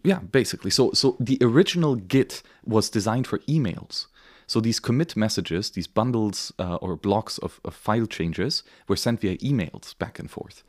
yeah, 0.04 0.20
basically. 0.20 0.70
So, 0.70 0.92
so 0.92 1.16
the 1.18 1.38
original 1.40 1.96
Git 1.96 2.42
was 2.64 2.90
designed 2.90 3.26
for 3.26 3.38
emails. 3.40 4.06
So 4.46 4.60
these 4.60 4.78
commit 4.78 5.16
messages, 5.16 5.70
these 5.70 5.86
bundles 5.86 6.52
uh, 6.58 6.76
or 6.76 6.96
blocks 6.96 7.38
of, 7.38 7.60
of, 7.64 7.74
file 7.74 8.06
changes, 8.06 8.62
were 8.86 8.96
sent 8.96 9.20
via 9.20 9.38
emails 9.38 9.96
back 9.98 10.18
and 10.18 10.30
forth. 10.30 10.62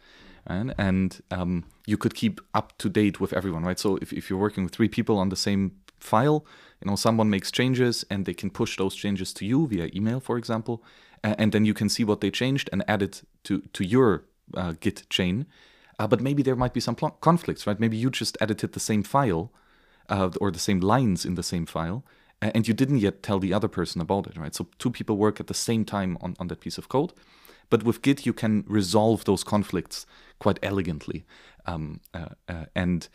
and, 0.47 0.73
and 0.77 1.21
um, 1.31 1.65
you 1.85 1.97
could 1.97 2.15
keep 2.15 2.39
up 2.53 2.77
to 2.77 2.89
date 2.89 3.19
with 3.19 3.33
everyone, 3.33 3.63
right? 3.63 3.79
So 3.79 3.97
if, 3.97 4.13
if 4.13 4.29
you're 4.29 4.39
working 4.39 4.63
with 4.63 4.73
three 4.73 4.89
people 4.89 5.17
on 5.17 5.29
the 5.29 5.35
same 5.35 5.73
file, 6.03 6.45
you 6.81 6.89
know, 6.89 6.95
someone 6.95 7.29
makes 7.29 7.51
changes 7.51 8.05
and 8.09 8.25
they 8.25 8.33
can 8.33 8.49
push 8.49 8.77
those 8.77 8.95
changes 8.95 9.33
to 9.33 9.45
you 9.45 9.67
via 9.67 9.89
email, 9.95 10.19
for 10.19 10.37
example, 10.37 10.83
and 11.23 11.51
then 11.51 11.65
you 11.65 11.73
can 11.73 11.89
see 11.89 12.03
what 12.03 12.19
they 12.19 12.29
changed 12.31 12.69
and 12.71 12.83
add 12.87 13.01
it 13.01 13.23
to 13.43 13.61
to 13.73 13.83
your 13.83 14.23
uh, 14.55 14.73
Git 14.79 15.09
chain. 15.09 15.45
Uh, 15.99 16.07
but 16.07 16.21
maybe 16.21 16.43
there 16.43 16.55
might 16.55 16.73
be 16.73 16.81
some 16.81 16.95
pl- 16.95 17.17
conflicts, 17.21 17.65
right? 17.67 17.79
Maybe 17.79 17.97
you 17.97 18.09
just 18.09 18.37
edited 18.41 18.73
the 18.73 18.79
same 18.79 19.03
file 19.03 19.51
uh, 20.09 20.29
or 20.41 20.51
the 20.51 20.59
same 20.59 20.79
lines 20.79 21.25
in 21.25 21.35
the 21.35 21.43
same 21.43 21.65
file, 21.65 22.03
and 22.41 22.67
you 22.67 22.73
didn't 22.73 22.97
yet 22.97 23.23
tell 23.23 23.39
the 23.39 23.53
other 23.53 23.69
person 23.69 24.01
about 24.01 24.27
it, 24.27 24.37
right? 24.37 24.55
So 24.55 24.67
two 24.77 24.91
people 24.91 25.15
work 25.15 25.39
at 25.39 25.47
the 25.47 25.53
same 25.53 25.85
time 25.85 26.17
on, 26.19 26.35
on 26.39 26.47
that 26.47 26.59
piece 26.59 26.77
of 26.77 26.89
code. 26.89 27.13
But 27.69 27.83
with 27.83 28.01
Git, 28.01 28.25
you 28.25 28.33
can 28.33 28.63
resolve 28.67 29.23
those 29.23 29.43
conflicts 29.43 30.05
quite 30.39 30.59
elegantly. 30.61 31.23
Um, 31.65 32.01
uh, 32.13 32.29
uh, 32.49 32.65
and 32.75 33.07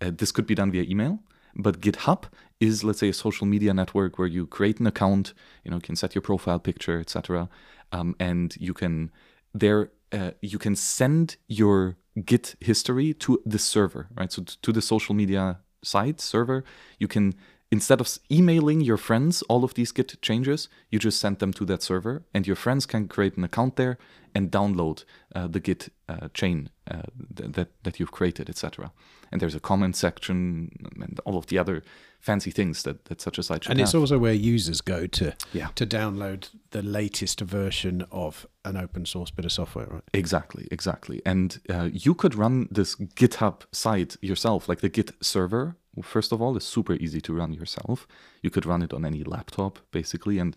uh, 0.00 0.10
this 0.14 0.32
could 0.32 0.46
be 0.46 0.54
done 0.54 0.70
via 0.70 0.82
email. 0.82 1.20
But 1.56 1.80
GitHub 1.80 2.24
is, 2.60 2.84
let's 2.84 3.00
say, 3.00 3.08
a 3.08 3.12
social 3.12 3.46
media 3.46 3.74
network 3.74 4.18
where 4.18 4.28
you 4.28 4.46
create 4.46 4.80
an 4.80 4.86
account, 4.86 5.34
you 5.64 5.70
know, 5.70 5.76
you 5.76 5.82
can 5.82 5.96
set 5.96 6.14
your 6.14 6.22
profile 6.22 6.58
picture, 6.58 7.00
etc., 7.00 7.48
um, 7.92 8.16
and 8.18 8.56
you 8.58 8.74
can 8.74 9.10
there 9.52 9.90
uh, 10.12 10.32
you 10.40 10.58
can 10.58 10.76
send 10.76 11.36
your 11.48 11.96
Git 12.24 12.54
history 12.60 13.12
to 13.14 13.42
the 13.44 13.58
server, 13.58 14.06
right? 14.16 14.30
So 14.30 14.44
to 14.44 14.72
the 14.72 14.80
social 14.80 15.16
media 15.16 15.58
site 15.82 16.20
server, 16.20 16.62
you 17.00 17.08
can 17.08 17.34
instead 17.72 18.00
of 18.00 18.18
emailing 18.30 18.80
your 18.80 18.96
friends 18.96 19.42
all 19.48 19.64
of 19.64 19.74
these 19.74 19.90
Git 19.90 20.22
changes, 20.22 20.68
you 20.90 21.00
just 21.00 21.18
send 21.18 21.40
them 21.40 21.52
to 21.54 21.64
that 21.64 21.82
server, 21.82 22.22
and 22.32 22.46
your 22.46 22.54
friends 22.54 22.86
can 22.86 23.08
create 23.08 23.36
an 23.36 23.42
account 23.42 23.74
there 23.74 23.98
and 24.32 24.52
download 24.52 25.04
uh, 25.34 25.48
the 25.48 25.58
Git 25.58 25.88
uh, 26.08 26.28
chain 26.34 26.70
uh, 26.88 27.02
th- 27.34 27.50
that 27.52 27.68
that 27.82 27.98
you've 27.98 28.12
created, 28.12 28.48
etc. 28.48 28.92
And 29.34 29.40
there's 29.40 29.56
a 29.56 29.60
comment 29.60 29.96
section 29.96 30.70
and 31.02 31.18
all 31.24 31.36
of 31.36 31.46
the 31.48 31.58
other 31.58 31.82
fancy 32.20 32.52
things 32.52 32.84
that, 32.84 33.06
that 33.06 33.20
such 33.20 33.36
a 33.36 33.42
site 33.42 33.64
should 33.64 33.72
and 33.72 33.80
have. 33.80 33.86
it's 33.88 33.94
also 33.94 34.16
where 34.16 34.32
users 34.32 34.80
go 34.80 35.08
to 35.08 35.34
Yeah. 35.52 35.70
to 35.74 35.84
download 35.84 36.50
the 36.70 36.82
latest 36.82 37.40
version 37.40 38.06
of 38.12 38.46
an 38.64 38.76
open 38.76 39.06
source 39.06 39.32
bit 39.32 39.44
of 39.44 39.50
software, 39.50 39.88
right? 39.90 40.02
Exactly, 40.12 40.68
exactly. 40.70 41.20
And 41.26 41.60
uh, 41.68 41.88
you 41.92 42.14
could 42.14 42.36
run 42.36 42.68
this 42.70 42.94
GitHub 42.94 43.62
site 43.72 44.16
yourself, 44.22 44.68
like 44.68 44.80
the 44.82 44.88
Git 44.88 45.10
server. 45.20 45.74
First 46.02 46.30
of 46.32 46.40
all, 46.40 46.56
is 46.56 46.64
super 46.64 46.94
easy 46.94 47.20
to 47.22 47.34
run 47.34 47.52
yourself. 47.52 48.06
You 48.40 48.50
could 48.50 48.66
run 48.66 48.82
it 48.82 48.92
on 48.94 49.04
any 49.04 49.24
laptop, 49.24 49.80
basically, 49.90 50.38
and 50.38 50.56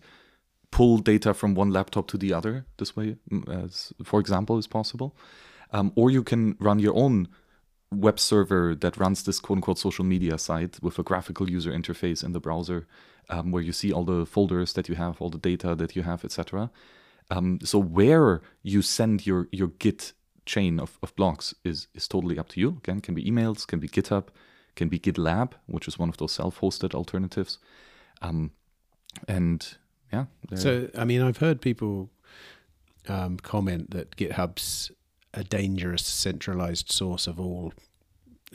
pull 0.70 0.98
data 0.98 1.34
from 1.34 1.54
one 1.56 1.70
laptop 1.72 2.06
to 2.08 2.16
the 2.18 2.32
other. 2.32 2.64
This 2.76 2.94
way, 2.96 3.16
mm, 3.30 3.64
as 3.64 3.92
for 4.04 4.20
example, 4.20 4.56
is 4.56 4.68
possible. 4.68 5.16
Um, 5.72 5.92
or 5.96 6.10
you 6.12 6.22
can 6.22 6.56
run 6.60 6.78
your 6.78 6.94
own 6.96 7.26
web 7.90 8.18
server 8.18 8.74
that 8.74 8.96
runs 8.96 9.22
this 9.22 9.40
quote 9.40 9.58
unquote 9.58 9.78
social 9.78 10.04
media 10.04 10.38
site 10.38 10.78
with 10.82 10.98
a 10.98 11.02
graphical 11.02 11.50
user 11.50 11.72
interface 11.72 12.22
in 12.22 12.32
the 12.32 12.40
browser, 12.40 12.86
um, 13.30 13.50
where 13.50 13.62
you 13.62 13.72
see 13.72 13.92
all 13.92 14.04
the 14.04 14.26
folders 14.26 14.72
that 14.74 14.88
you 14.88 14.94
have, 14.94 15.20
all 15.20 15.30
the 15.30 15.38
data 15.38 15.74
that 15.74 15.96
you 15.96 16.02
have, 16.02 16.24
etc. 16.24 16.70
Um, 17.30 17.58
so 17.62 17.78
where 17.78 18.40
you 18.62 18.82
send 18.82 19.26
your 19.26 19.48
your 19.52 19.68
Git 19.68 20.12
chain 20.46 20.80
of, 20.80 20.98
of 21.02 21.14
blocks 21.16 21.54
is 21.64 21.88
is 21.94 22.08
totally 22.08 22.38
up 22.38 22.48
to 22.48 22.60
you. 22.60 22.78
Again, 22.78 23.00
can 23.00 23.14
be 23.14 23.24
emails, 23.24 23.66
can 23.66 23.80
be 23.80 23.88
GitHub, 23.88 24.28
can 24.76 24.88
be 24.88 24.98
GitLab, 24.98 25.52
which 25.66 25.88
is 25.88 25.98
one 25.98 26.08
of 26.08 26.16
those 26.16 26.32
self-hosted 26.32 26.94
alternatives. 26.94 27.58
Um, 28.22 28.52
and 29.26 29.76
yeah, 30.12 30.26
So, 30.54 30.88
I 30.96 31.04
mean, 31.04 31.22
I've 31.22 31.38
heard 31.38 31.60
people 31.60 32.10
um, 33.08 33.36
comment 33.38 33.90
that 33.90 34.16
GitHub's 34.16 34.90
a 35.34 35.44
dangerous 35.44 36.04
centralized 36.06 36.90
source 36.90 37.26
of 37.26 37.38
all, 37.38 37.72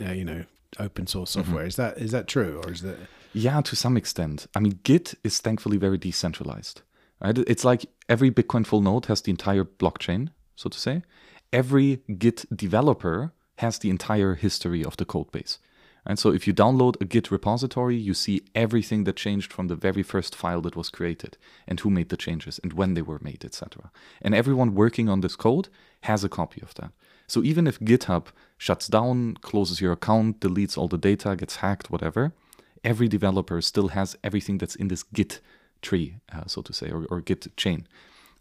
uh, 0.01 0.11
you 0.11 0.25
know, 0.25 0.43
open 0.79 1.07
source 1.07 1.31
software. 1.31 1.65
Is 1.65 1.75
that 1.75 1.97
is 1.97 2.11
that 2.11 2.27
true, 2.27 2.61
or 2.63 2.71
is 2.71 2.81
that? 2.81 2.97
Yeah, 3.33 3.61
to 3.61 3.75
some 3.75 3.97
extent. 3.97 4.47
I 4.55 4.59
mean, 4.59 4.79
Git 4.83 5.15
is 5.23 5.39
thankfully 5.39 5.77
very 5.77 5.97
decentralized. 5.97 6.81
Right? 7.19 7.37
It's 7.37 7.65
like 7.65 7.85
every 8.09 8.31
Bitcoin 8.31 8.65
full 8.65 8.81
node 8.81 9.05
has 9.05 9.21
the 9.21 9.31
entire 9.31 9.63
blockchain, 9.63 10.29
so 10.55 10.69
to 10.69 10.77
say. 10.77 11.03
Every 11.51 12.01
Git 12.17 12.45
developer 12.55 13.33
has 13.57 13.79
the 13.79 13.89
entire 13.89 14.35
history 14.35 14.83
of 14.83 14.97
the 14.97 15.05
code 15.05 15.31
base. 15.31 15.59
And 16.05 16.19
so 16.19 16.31
if 16.31 16.45
you 16.47 16.53
download 16.53 16.99
a 16.99 17.05
Git 17.05 17.31
repository, 17.31 17.95
you 17.95 18.13
see 18.13 18.41
everything 18.53 19.05
that 19.05 19.15
changed 19.15 19.53
from 19.53 19.67
the 19.67 19.75
very 19.75 20.03
first 20.03 20.35
file 20.35 20.61
that 20.61 20.75
was 20.75 20.89
created 20.89 21.37
and 21.67 21.79
who 21.79 21.89
made 21.89 22.09
the 22.09 22.17
changes 22.17 22.59
and 22.61 22.73
when 22.73 22.93
they 22.93 23.01
were 23.01 23.19
made, 23.21 23.45
etc. 23.45 23.91
And 24.21 24.35
everyone 24.35 24.75
working 24.75 25.07
on 25.07 25.21
this 25.21 25.35
code 25.35 25.69
has 26.01 26.23
a 26.23 26.29
copy 26.29 26.61
of 26.61 26.73
that. 26.75 26.91
So 27.27 27.41
even 27.41 27.67
if 27.67 27.79
GitHub 27.79 28.27
shuts 28.57 28.87
down, 28.87 29.35
closes 29.41 29.79
your 29.79 29.93
account, 29.93 30.41
deletes 30.41 30.77
all 30.77 30.87
the 30.87 30.97
data, 30.97 31.35
gets 31.35 31.57
hacked, 31.57 31.89
whatever, 31.89 32.33
every 32.83 33.07
developer 33.07 33.61
still 33.61 33.89
has 33.89 34.17
everything 34.23 34.57
that's 34.57 34.75
in 34.75 34.89
this 34.89 35.03
Git 35.03 35.39
tree, 35.81 36.17
uh, 36.33 36.43
so 36.47 36.61
to 36.61 36.73
say, 36.73 36.89
or, 36.91 37.05
or 37.09 37.21
Git 37.21 37.55
chain, 37.55 37.87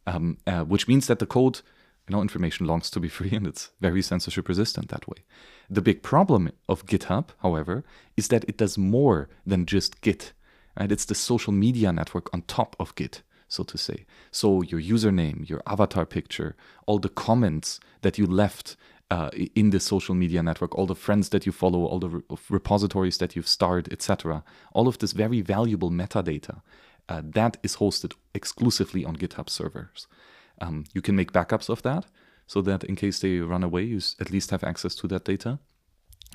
um, 0.06 0.38
uh, 0.46 0.64
which 0.64 0.88
means 0.88 1.06
that 1.06 1.20
the 1.20 1.26
code, 1.26 1.60
you 2.08 2.14
know, 2.14 2.22
information 2.22 2.66
longs 2.66 2.90
to 2.90 3.00
be 3.00 3.08
free 3.08 3.30
and 3.36 3.46
it's 3.46 3.70
very 3.80 4.02
censorship 4.02 4.48
resistant 4.48 4.88
that 4.88 5.06
way. 5.08 5.18
The 5.72 5.80
big 5.80 6.02
problem 6.02 6.50
of 6.68 6.84
GitHub, 6.84 7.28
however, 7.38 7.82
is 8.14 8.28
that 8.28 8.44
it 8.44 8.58
does 8.58 8.76
more 8.76 9.30
than 9.46 9.64
just 9.64 10.02
Git. 10.02 10.34
Right? 10.78 10.92
It's 10.92 11.06
the 11.06 11.14
social 11.14 11.50
media 11.50 11.90
network 11.90 12.28
on 12.34 12.42
top 12.42 12.76
of 12.78 12.94
Git, 12.94 13.22
so 13.48 13.62
to 13.64 13.78
say. 13.78 14.04
So 14.30 14.60
your 14.60 14.82
username, 14.82 15.48
your 15.48 15.62
avatar 15.66 16.04
picture, 16.04 16.56
all 16.84 16.98
the 16.98 17.08
comments 17.08 17.80
that 18.02 18.18
you 18.18 18.26
left 18.26 18.76
uh, 19.10 19.30
in 19.54 19.70
the 19.70 19.80
social 19.80 20.14
media 20.14 20.42
network, 20.42 20.74
all 20.74 20.84
the 20.84 20.94
friends 20.94 21.30
that 21.30 21.46
you 21.46 21.52
follow, 21.52 21.86
all 21.86 22.00
the 22.00 22.10
re- 22.10 22.22
repositories 22.50 23.16
that 23.16 23.34
you've 23.34 23.48
starred, 23.48 23.90
etc. 23.90 24.44
All 24.74 24.88
of 24.88 24.98
this 24.98 25.12
very 25.12 25.40
valuable 25.40 25.90
metadata 25.90 26.60
uh, 27.08 27.22
that 27.24 27.56
is 27.62 27.76
hosted 27.76 28.12
exclusively 28.34 29.06
on 29.06 29.16
GitHub 29.16 29.48
servers. 29.48 30.06
Um, 30.60 30.84
you 30.92 31.00
can 31.00 31.16
make 31.16 31.32
backups 31.32 31.70
of 31.70 31.80
that 31.80 32.04
so 32.46 32.60
that 32.62 32.84
in 32.84 32.96
case 32.96 33.20
they 33.20 33.38
run 33.38 33.62
away, 33.62 33.82
you 33.82 34.00
at 34.20 34.30
least 34.30 34.50
have 34.50 34.64
access 34.64 34.94
to 34.96 35.08
that 35.08 35.24
data. 35.24 35.58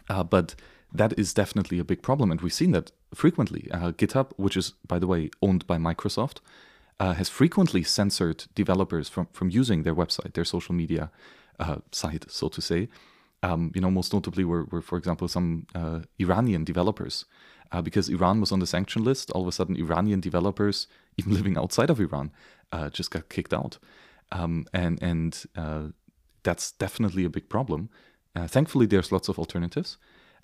Uh, 0.09 0.23
but 0.23 0.55
that 0.93 1.17
is 1.19 1.33
definitely 1.33 1.79
a 1.79 1.83
big 1.83 2.01
problem, 2.01 2.31
and 2.31 2.41
we've 2.41 2.53
seen 2.53 2.71
that 2.71 2.91
frequently. 3.13 3.69
Uh, 3.71 3.91
GitHub, 3.91 4.31
which 4.37 4.55
is, 4.55 4.73
by 4.87 4.99
the 4.99 5.07
way, 5.07 5.29
owned 5.41 5.67
by 5.67 5.77
Microsoft, 5.77 6.37
uh, 6.99 7.13
has 7.13 7.29
frequently 7.29 7.83
censored 7.83 8.45
developers 8.55 9.09
from, 9.09 9.27
from 9.31 9.49
using 9.49 9.83
their 9.83 9.95
website, 9.95 10.33
their 10.33 10.45
social 10.45 10.73
media 10.73 11.11
uh, 11.59 11.77
site, 11.91 12.29
so 12.31 12.47
to 12.47 12.61
say. 12.61 12.87
Um, 13.43 13.71
you 13.75 13.81
know, 13.81 13.91
most 13.91 14.13
notably 14.13 14.43
were, 14.43 14.63
were 14.65 14.81
for 14.81 14.97
example, 14.97 15.27
some 15.27 15.67
uh, 15.75 15.99
Iranian 16.19 16.63
developers. 16.63 17.25
Uh, 17.69 17.81
because 17.81 18.07
Iran 18.07 18.39
was 18.39 18.53
on 18.53 18.59
the 18.59 18.65
sanction 18.65 19.03
list, 19.03 19.29
all 19.31 19.41
of 19.41 19.47
a 19.49 19.51
sudden, 19.51 19.75
Iranian 19.75 20.21
developers, 20.21 20.87
even 21.17 21.33
living 21.33 21.57
outside 21.57 21.89
of 21.89 21.99
Iran, 21.99 22.31
just 22.91 23.11
got 23.11 23.27
kicked 23.27 23.53
out. 23.53 23.77
Um, 24.31 24.65
and 24.73 25.01
and 25.01 25.45
uh, 25.55 25.87
that's 26.43 26.71
definitely 26.71 27.25
a 27.25 27.29
big 27.29 27.49
problem. 27.49 27.89
Uh, 28.35 28.47
thankfully, 28.47 28.85
there's 28.85 29.11
lots 29.11 29.29
of 29.29 29.39
alternatives. 29.39 29.97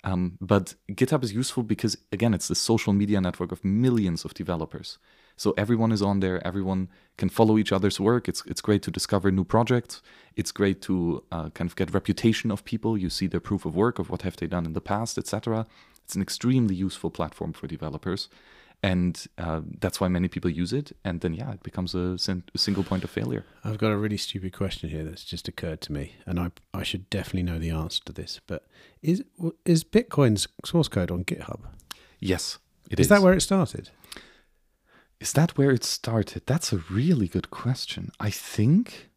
Um, 0.04 0.36
but 0.40 0.74
GitHub 0.90 1.24
is 1.24 1.32
useful 1.32 1.62
because, 1.62 1.96
again, 2.12 2.34
it's 2.34 2.48
the 2.48 2.54
social 2.54 2.92
media 2.92 3.20
network 3.20 3.52
of 3.52 3.64
millions 3.64 4.24
of 4.24 4.34
developers. 4.34 4.98
So 5.36 5.54
everyone 5.56 5.92
is 5.92 6.02
on 6.02 6.20
there. 6.20 6.46
Everyone 6.46 6.88
can 7.16 7.28
follow 7.28 7.58
each 7.58 7.72
other's 7.72 7.98
work. 7.98 8.28
It's 8.28 8.44
it's 8.46 8.60
great 8.60 8.82
to 8.82 8.90
discover 8.90 9.30
new 9.30 9.44
projects. 9.44 10.02
It's 10.36 10.52
great 10.52 10.80
to 10.82 11.24
uh, 11.32 11.50
kind 11.50 11.68
of 11.68 11.76
get 11.76 11.92
reputation 11.92 12.50
of 12.52 12.64
people. 12.64 12.96
You 12.96 13.10
see 13.10 13.26
their 13.26 13.40
proof 13.40 13.64
of 13.64 13.74
work 13.74 13.98
of 13.98 14.10
what 14.10 14.22
have 14.22 14.36
they 14.36 14.46
done 14.46 14.66
in 14.66 14.74
the 14.74 14.80
past, 14.80 15.18
etc. 15.18 15.66
It's 16.04 16.14
an 16.14 16.22
extremely 16.22 16.74
useful 16.74 17.10
platform 17.10 17.52
for 17.52 17.66
developers, 17.66 18.28
and 18.84 19.26
uh, 19.38 19.62
that's 19.80 19.98
why 19.98 20.08
many 20.08 20.28
people 20.28 20.50
use 20.50 20.74
it. 20.74 20.92
And 21.06 21.22
then 21.22 21.32
yeah, 21.32 21.52
it 21.52 21.62
becomes 21.62 21.94
a, 21.94 22.18
sin- 22.18 22.44
a 22.54 22.58
single 22.58 22.84
point 22.84 23.02
of 23.02 23.08
failure. 23.08 23.46
I've 23.64 23.78
got 23.78 23.92
a 23.92 23.96
really 23.96 24.18
stupid 24.18 24.52
question 24.52 24.90
here 24.90 25.02
that's 25.04 25.24
just 25.24 25.48
occurred 25.48 25.80
to 25.82 25.92
me, 25.92 26.16
and 26.26 26.38
I 26.38 26.50
I 26.74 26.82
should 26.82 27.08
definitely 27.08 27.44
know 27.44 27.58
the 27.58 27.70
answer 27.70 28.02
to 28.04 28.12
this. 28.12 28.40
But 28.46 28.66
is 29.00 29.24
is 29.64 29.84
Bitcoin's 29.84 30.48
source 30.66 30.88
code 30.88 31.10
on 31.10 31.24
GitHub? 31.24 31.60
Yes, 32.20 32.58
it 32.90 33.00
is 33.00 33.04
is 33.04 33.08
that 33.08 33.22
where 33.22 33.32
it 33.32 33.40
started? 33.40 33.88
Is 35.18 35.32
that 35.32 35.56
where 35.56 35.70
it 35.70 35.84
started? 35.84 36.42
That's 36.44 36.70
a 36.70 36.82
really 36.90 37.28
good 37.28 37.48
question. 37.50 38.12
I 38.20 38.28
think 38.28 39.08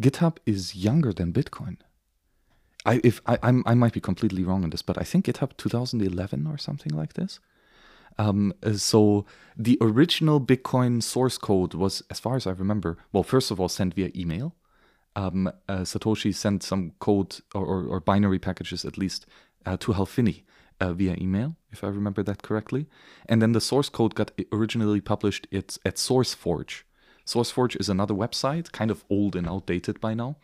GitHub 0.00 0.38
is 0.46 0.74
younger 0.74 1.12
than 1.12 1.34
Bitcoin. 1.34 1.76
I 2.86 3.02
if 3.04 3.20
I 3.26 3.36
I'm, 3.42 3.62
I 3.66 3.74
might 3.74 3.92
be 3.92 4.00
completely 4.00 4.44
wrong 4.44 4.64
on 4.64 4.70
this, 4.70 4.82
but 4.82 4.96
I 4.96 5.04
think 5.04 5.26
GitHub 5.26 5.50
2011 5.58 6.46
or 6.46 6.56
something 6.56 6.94
like 6.94 7.12
this. 7.12 7.38
Um, 8.18 8.52
uh, 8.62 8.74
so 8.74 9.24
the 9.56 9.78
original 9.80 10.40
Bitcoin 10.40 11.02
source 11.02 11.38
code 11.38 11.74
was, 11.74 12.02
as 12.10 12.20
far 12.20 12.36
as 12.36 12.46
I 12.46 12.50
remember, 12.50 12.98
well, 13.12 13.22
first 13.22 13.50
of 13.50 13.60
all, 13.60 13.68
sent 13.68 13.94
via 13.94 14.10
email. 14.14 14.54
Um, 15.16 15.48
uh, 15.68 15.78
Satoshi 15.78 16.34
sent 16.34 16.62
some 16.62 16.92
code 17.00 17.40
or, 17.54 17.64
or, 17.64 17.84
or 17.86 18.00
binary 18.00 18.38
packages 18.38 18.84
at 18.84 18.96
least 18.96 19.26
uh, 19.66 19.76
to 19.78 19.92
Hal 19.92 20.06
Finney 20.06 20.44
uh, 20.80 20.92
via 20.92 21.16
email, 21.20 21.56
if 21.70 21.84
I 21.84 21.88
remember 21.88 22.22
that 22.22 22.42
correctly. 22.42 22.86
And 23.28 23.42
then 23.42 23.52
the 23.52 23.60
source 23.60 23.88
code 23.88 24.14
got 24.14 24.32
originally 24.52 25.00
published 25.00 25.46
at, 25.52 25.78
at 25.84 25.96
SourceForge. 25.96 26.82
SourceForge 27.26 27.78
is 27.78 27.88
another 27.88 28.14
website, 28.14 28.72
kind 28.72 28.90
of 28.90 29.04
old 29.10 29.36
and 29.36 29.48
outdated 29.48 30.00
by 30.00 30.14
now, 30.14 30.36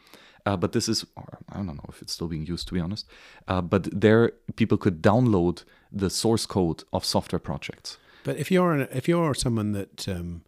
Uh, 0.46 0.56
but 0.56 0.70
this 0.72 0.88
is, 0.88 1.04
or 1.16 1.38
I 1.52 1.56
don't 1.56 1.66
know 1.66 1.84
if 1.88 2.00
it's 2.02 2.12
still 2.12 2.28
being 2.28 2.46
used 2.46 2.68
to 2.68 2.74
be 2.74 2.80
honest. 2.80 3.06
Uh, 3.48 3.60
but 3.60 3.88
there, 4.00 4.30
people 4.54 4.78
could 4.78 5.02
download 5.02 5.64
the 5.92 6.08
source 6.08 6.46
code 6.46 6.84
of 6.92 7.04
software 7.04 7.40
projects. 7.40 7.98
But 8.24 8.36
if 8.38 8.50
you're 8.50 8.72
an, 8.72 8.88
if 8.92 9.08
you're 9.08 9.34
someone 9.34 9.72
that 9.72 10.08
um, 10.08 10.42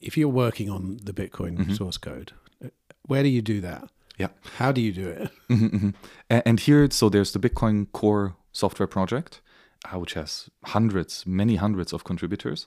if 0.00 0.16
you're 0.16 0.28
working 0.32 0.70
on 0.70 0.98
the 1.02 1.12
Bitcoin 1.12 1.56
Mm-hmm. 1.58 1.74
source 1.74 1.98
code, 1.98 2.32
uh, 2.64 2.68
where 3.06 3.22
do 3.22 3.28
you 3.28 3.42
do 3.42 3.60
that? 3.60 3.88
Yeah. 4.18 4.28
How 4.58 4.72
do 4.72 4.80
you 4.80 4.92
do 4.92 5.08
it? 5.08 5.30
Mhm, 5.50 5.70
mhm. 5.70 5.94
And 6.46 6.60
here, 6.60 6.88
so 6.90 7.08
there's 7.08 7.32
the 7.32 7.38
Bitcoin 7.38 7.86
Core 7.92 8.34
software 8.52 8.86
project, 8.88 9.40
uh, 9.92 9.98
which 9.98 10.14
has 10.14 10.48
hundreds, 10.64 11.24
many 11.26 11.56
hundreds 11.56 11.92
of 11.92 12.02
contributors, 12.04 12.66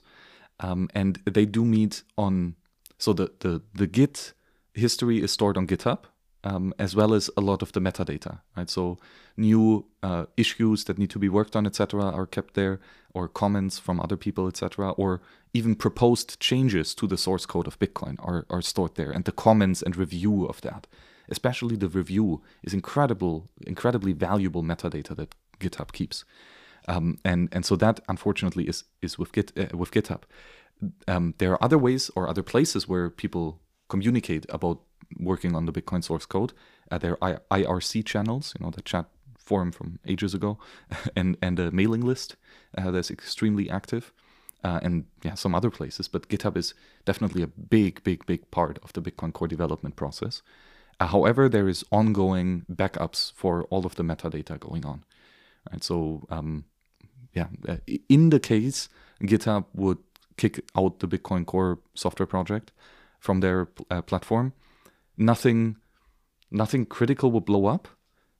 um, 0.60 0.88
and 0.94 1.18
they 1.24 1.46
do 1.46 1.64
meet 1.64 2.02
on. 2.16 2.54
So 2.98 3.12
the 3.14 3.30
the 3.40 3.60
the 3.74 3.86
Git 3.86 4.32
history 4.74 5.22
is 5.22 5.32
stored 5.32 5.56
on 5.56 5.66
GitHub, 5.66 6.00
um, 6.44 6.72
as 6.78 6.96
well 6.96 7.12
as 7.14 7.30
a 7.36 7.40
lot 7.40 7.62
of 7.62 7.72
the 7.72 7.80
metadata. 7.80 8.40
Right, 8.56 8.70
so 8.70 8.98
new 9.36 9.86
uh, 10.02 10.26
issues 10.36 10.84
that 10.84 10.98
need 10.98 11.10
to 11.10 11.18
be 11.18 11.28
worked 11.28 11.56
on, 11.56 11.66
etc., 11.66 12.02
are 12.02 12.26
kept 12.26 12.54
there, 12.54 12.80
or 13.12 13.28
comments 13.28 13.78
from 13.78 14.00
other 14.00 14.16
people, 14.16 14.46
etc., 14.46 14.90
or 14.92 15.20
even 15.52 15.74
proposed 15.74 16.38
changes 16.40 16.94
to 16.94 17.06
the 17.06 17.18
source 17.18 17.46
code 17.46 17.66
of 17.66 17.78
Bitcoin 17.78 18.16
are 18.20 18.46
are 18.50 18.62
stored 18.62 18.94
there, 18.94 19.10
and 19.10 19.24
the 19.24 19.32
comments 19.32 19.82
and 19.82 19.96
review 19.96 20.46
of 20.46 20.60
that 20.62 20.86
especially 21.30 21.76
the 21.76 21.88
review 21.88 22.42
is 22.62 22.74
incredible 22.74 23.48
incredibly 23.66 24.12
valuable 24.12 24.62
metadata 24.62 25.16
that 25.16 25.34
github 25.58 25.92
keeps 25.92 26.24
um, 26.88 27.18
and 27.24 27.48
and 27.52 27.64
so 27.64 27.76
that 27.76 28.00
unfortunately 28.08 28.64
is 28.64 28.84
is 29.00 29.18
with 29.18 29.32
git 29.32 29.52
uh, 29.56 29.76
with 29.76 29.90
github 29.90 30.22
um, 31.06 31.34
there 31.38 31.52
are 31.52 31.62
other 31.62 31.78
ways 31.78 32.10
or 32.16 32.28
other 32.28 32.42
places 32.42 32.88
where 32.88 33.08
people 33.08 33.60
communicate 33.90 34.46
about 34.48 34.78
working 35.18 35.54
on 35.56 35.66
the 35.66 35.72
bitcoin 35.72 36.02
source 36.02 36.26
code 36.26 36.52
there 37.00 37.16
are 37.22 37.42
I- 37.50 37.62
irc 37.62 38.04
channels 38.12 38.54
you 38.56 38.64
know 38.64 38.70
the 38.70 38.82
chat 38.82 39.06
forum 39.38 39.72
from 39.72 39.98
ages 40.06 40.32
ago 40.34 40.58
and 41.16 41.36
and 41.42 41.58
a 41.58 41.70
mailing 41.70 42.04
list 42.12 42.36
uh, 42.78 42.90
that's 42.90 43.10
extremely 43.10 43.68
active 43.68 44.12
uh, 44.62 44.80
and 44.82 45.04
yeah, 45.22 45.34
some 45.34 45.54
other 45.54 45.70
places. 45.70 46.08
But 46.08 46.28
GitHub 46.28 46.56
is 46.56 46.74
definitely 47.04 47.42
a 47.42 47.46
big, 47.46 48.02
big, 48.04 48.26
big 48.26 48.50
part 48.50 48.78
of 48.82 48.92
the 48.92 49.02
Bitcoin 49.02 49.32
core 49.32 49.48
development 49.48 49.96
process. 49.96 50.42
Uh, 50.98 51.06
however, 51.06 51.48
there 51.48 51.68
is 51.68 51.84
ongoing 51.90 52.66
backups 52.70 53.32
for 53.32 53.64
all 53.70 53.86
of 53.86 53.94
the 53.94 54.02
metadata 54.02 54.58
going 54.58 54.84
on. 54.84 55.04
and 55.70 55.82
so 55.82 56.26
um, 56.30 56.64
yeah, 57.34 57.48
uh, 57.68 57.76
in 58.08 58.30
the 58.30 58.40
case 58.40 58.88
GitHub 59.22 59.66
would 59.74 59.98
kick 60.36 60.60
out 60.74 61.00
the 61.00 61.08
Bitcoin 61.08 61.44
Core 61.44 61.78
software 61.94 62.26
project 62.26 62.72
from 63.20 63.40
their 63.40 63.68
uh, 63.90 64.02
platform, 64.02 64.52
nothing, 65.16 65.76
nothing 66.50 66.86
critical 66.86 67.30
would 67.30 67.44
blow 67.44 67.66
up, 67.66 67.86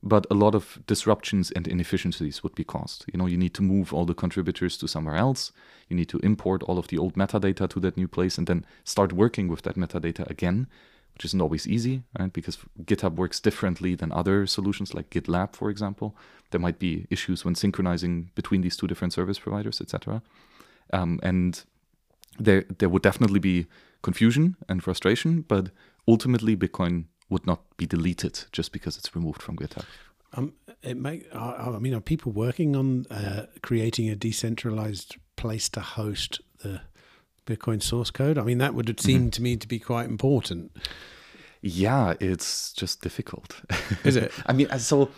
but 0.03 0.26
a 0.31 0.35
lot 0.35 0.55
of 0.55 0.81
disruptions 0.87 1.51
and 1.51 1.68
inefficiencies 1.68 2.43
would 2.43 2.55
be 2.55 2.64
caused. 2.64 3.05
You 3.12 3.18
know, 3.18 3.26
you 3.26 3.37
need 3.37 3.55
to 3.55 3.62
move 3.62 3.93
all 3.93 4.07
the 4.07 4.14
contributors 4.14 4.78
to 4.78 4.89
somewhere 4.89 5.16
else. 5.16 5.53
You 5.89 5.97
need 5.97 6.09
to 6.09 6.18
import 6.20 6.62
all 6.62 6.78
of 6.78 6.89
the 6.89 6.99
old 6.99 7.14
metadata 7.14 7.68
to 7.68 7.81
that 7.81 7.99
new 7.99 8.09
place 8.09 8.39
and 8.39 8.47
then 8.47 8.64
start 8.85 9.12
working 9.12 9.49
with 9.49 9.62
that 9.62 9.76
metadata 9.76 10.28
again, 10.31 10.66
which 11.12 11.26
isn't 11.26 11.41
always 11.41 11.68
easy, 11.68 12.03
right? 12.18 12.33
Because 12.33 12.59
GitHub 12.85 13.16
works 13.16 13.41
differently 13.41 13.95
than 13.95 14.11
other 14.11 14.47
solutions 14.47 14.95
like 14.95 15.11
GitLab, 15.11 15.55
for 15.55 15.68
example. 15.68 16.16
There 16.51 16.61
might 16.61 16.78
be 16.78 17.07
issues 17.11 17.45
when 17.45 17.55
synchronizing 17.55 18.31
between 18.35 18.62
these 18.62 18.78
two 18.78 18.87
different 18.87 19.12
service 19.12 19.39
providers, 19.39 19.83
etc. 19.83 20.22
Um, 20.95 21.20
and 21.22 21.62
there 22.39 22.64
there 22.78 22.89
would 22.89 23.03
definitely 23.03 23.41
be 23.41 23.66
confusion 24.03 24.57
and 24.69 24.83
frustration, 24.83 25.43
but 25.43 25.71
ultimately 26.07 26.57
Bitcoin 26.57 27.05
would 27.29 27.47
not 27.47 27.61
be 27.77 27.87
deleted 27.87 28.45
just 28.53 28.73
because 28.73 28.97
it's 28.97 29.15
removed 29.15 29.43
from 29.43 29.57
GitHub. 29.57 29.85
Um, 30.33 30.53
it 30.83 30.97
may. 30.97 31.23
I 31.35 31.71
I 31.77 31.79
mean, 31.79 31.95
are 31.95 32.01
people 32.01 32.33
working 32.33 32.77
on 32.77 33.07
uh, 33.11 33.47
creating 33.63 34.09
a 34.09 34.17
decentralized 34.17 35.17
place 35.37 35.69
to 35.71 35.81
host 35.81 36.41
the 36.63 36.83
Bitcoin 37.47 37.83
source 37.83 38.11
code? 38.11 38.39
I 38.39 38.43
mean, 38.43 38.59
that 38.59 38.75
would 38.75 39.01
seem 39.01 39.31
to 39.33 39.43
me 39.43 39.57
to 39.57 39.67
be 39.67 39.79
quite 39.79 40.09
important. 40.09 40.77
Yeah, 41.63 42.15
it's 42.21 42.73
just 42.73 43.03
difficult. 43.03 43.61
Is 44.05 44.17
it? 44.17 44.33
I 44.47 44.53
mean, 44.53 44.69
uh, 44.71 44.79
so 44.79 45.11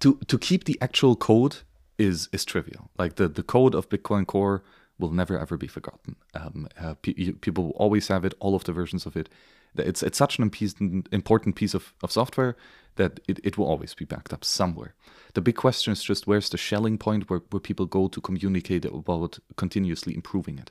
to 0.00 0.18
to 0.26 0.38
keep 0.38 0.64
the 0.64 0.78
actual 0.80 1.16
code 1.16 1.56
is 1.98 2.28
is 2.32 2.44
trivial. 2.44 2.90
Like 2.98 3.16
the 3.16 3.28
the 3.28 3.42
code 3.42 3.74
of 3.74 3.88
Bitcoin 3.88 4.26
Core 4.26 4.62
will 5.02 5.14
never 5.14 5.38
ever 5.38 5.56
be 5.56 5.68
forgotten. 5.68 6.16
Um, 6.34 6.68
uh, 6.80 6.94
pe- 7.02 7.32
people 7.32 7.64
will 7.64 7.76
always 7.76 8.08
have 8.08 8.24
it, 8.24 8.34
all 8.40 8.54
of 8.54 8.64
the 8.64 8.72
versions 8.72 9.06
of 9.06 9.16
it. 9.16 9.28
It's 9.76 10.02
it's 10.02 10.18
such 10.18 10.38
an 10.38 10.44
important 10.44 11.08
important 11.12 11.56
piece 11.56 11.74
of, 11.74 11.94
of 12.02 12.12
software 12.12 12.56
that 12.96 13.20
it, 13.28 13.40
it 13.42 13.56
will 13.56 13.66
always 13.66 13.94
be 13.94 14.04
backed 14.04 14.32
up 14.32 14.44
somewhere. 14.44 14.94
The 15.34 15.40
big 15.40 15.56
question 15.56 15.92
is 15.92 16.02
just 16.02 16.26
where's 16.26 16.50
the 16.50 16.58
Schelling 16.58 16.98
point 16.98 17.30
where, 17.30 17.40
where 17.50 17.60
people 17.60 17.86
go 17.86 18.08
to 18.08 18.20
communicate 18.20 18.84
about 18.84 19.38
continuously 19.56 20.14
improving 20.14 20.58
it. 20.58 20.70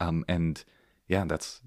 Um, 0.00 0.24
and 0.28 0.64
yeah, 1.08 1.24
that's 1.26 1.60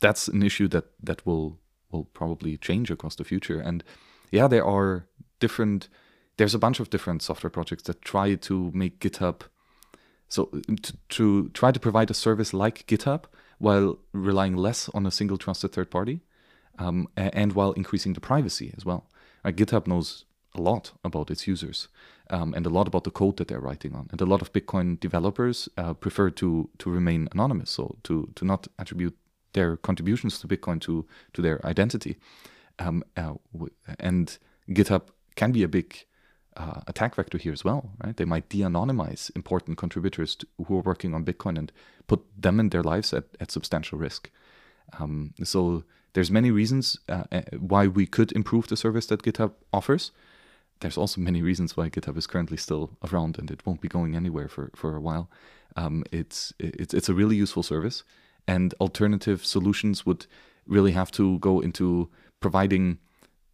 that's 0.00 0.28
an 0.28 0.42
issue 0.42 0.68
that 0.68 0.84
that 1.02 1.26
will 1.26 1.58
will 1.90 2.04
probably 2.04 2.56
change 2.56 2.90
across 2.90 3.16
the 3.16 3.24
future. 3.24 3.60
And 3.60 3.82
yeah, 4.30 4.48
there 4.48 4.64
are 4.64 5.06
different. 5.40 5.88
There's 6.36 6.54
a 6.54 6.58
bunch 6.58 6.80
of 6.80 6.90
different 6.90 7.22
software 7.22 7.50
projects 7.50 7.84
that 7.84 8.02
try 8.02 8.34
to 8.34 8.70
make 8.74 8.98
GitHub 8.98 9.42
so 10.28 10.46
to, 10.82 10.96
to 11.08 11.48
try 11.50 11.72
to 11.72 11.80
provide 11.80 12.10
a 12.10 12.14
service 12.14 12.52
like 12.52 12.86
GitHub 12.86 13.24
while 13.58 13.98
relying 14.12 14.56
less 14.56 14.88
on 14.90 15.06
a 15.06 15.10
single 15.10 15.38
trusted 15.38 15.72
third 15.72 15.90
party, 15.90 16.20
um, 16.78 17.08
and 17.16 17.52
while 17.52 17.72
increasing 17.72 18.14
the 18.14 18.20
privacy 18.20 18.72
as 18.76 18.84
well. 18.84 19.08
GitHub 19.44 19.86
knows 19.86 20.24
a 20.54 20.60
lot 20.60 20.92
about 21.04 21.30
its 21.30 21.46
users 21.46 21.88
um, 22.30 22.54
and 22.54 22.66
a 22.66 22.70
lot 22.70 22.86
about 22.86 23.04
the 23.04 23.10
code 23.10 23.36
that 23.36 23.48
they're 23.48 23.60
writing 23.60 23.94
on, 23.94 24.08
and 24.10 24.20
a 24.20 24.26
lot 24.26 24.42
of 24.42 24.52
Bitcoin 24.52 24.98
developers 24.98 25.68
uh, 25.76 25.94
prefer 25.94 26.30
to 26.30 26.70
to 26.78 26.90
remain 26.90 27.28
anonymous, 27.32 27.70
so 27.70 27.96
to 28.04 28.28
to 28.34 28.44
not 28.44 28.68
attribute 28.78 29.16
their 29.52 29.76
contributions 29.76 30.38
to 30.38 30.48
Bitcoin 30.48 30.80
to 30.80 31.06
to 31.32 31.42
their 31.42 31.64
identity. 31.66 32.16
Um, 32.78 33.04
uh, 33.16 33.34
and 34.00 34.36
GitHub 34.68 35.02
can 35.36 35.52
be 35.52 35.62
a 35.62 35.68
big 35.68 36.06
uh, 36.56 36.80
attack 36.86 37.14
vector 37.14 37.38
here 37.38 37.52
as 37.52 37.64
well, 37.64 37.90
right? 38.02 38.16
They 38.16 38.24
might 38.24 38.48
de-anonymize 38.48 39.30
important 39.34 39.78
contributors 39.78 40.36
to, 40.36 40.46
who 40.66 40.78
are 40.78 40.82
working 40.82 41.14
on 41.14 41.24
Bitcoin 41.24 41.58
and 41.58 41.72
put 42.06 42.24
them 42.40 42.60
and 42.60 42.70
their 42.70 42.82
lives 42.82 43.12
at, 43.12 43.24
at 43.40 43.50
substantial 43.50 43.98
risk. 43.98 44.30
Um, 44.98 45.34
so 45.42 45.84
there's 46.12 46.30
many 46.30 46.50
reasons 46.50 46.98
uh, 47.08 47.24
uh, 47.32 47.42
why 47.58 47.86
we 47.86 48.06
could 48.06 48.32
improve 48.32 48.68
the 48.68 48.76
service 48.76 49.06
that 49.06 49.22
GitHub 49.22 49.52
offers. 49.72 50.12
There's 50.80 50.98
also 50.98 51.20
many 51.20 51.42
reasons 51.42 51.76
why 51.76 51.88
GitHub 51.88 52.16
is 52.16 52.26
currently 52.26 52.56
still 52.56 52.90
around 53.10 53.38
and 53.38 53.50
it 53.50 53.66
won't 53.66 53.80
be 53.80 53.88
going 53.88 54.14
anywhere 54.14 54.48
for, 54.48 54.70
for 54.74 54.96
a 54.96 55.00
while. 55.00 55.28
Um, 55.76 56.04
it's 56.12 56.52
it's 56.60 56.94
it's 56.94 57.08
a 57.08 57.14
really 57.14 57.34
useful 57.34 57.64
service, 57.64 58.04
and 58.46 58.74
alternative 58.80 59.44
solutions 59.44 60.06
would 60.06 60.26
really 60.66 60.92
have 60.92 61.10
to 61.12 61.38
go 61.40 61.60
into 61.60 62.08
providing 62.38 62.98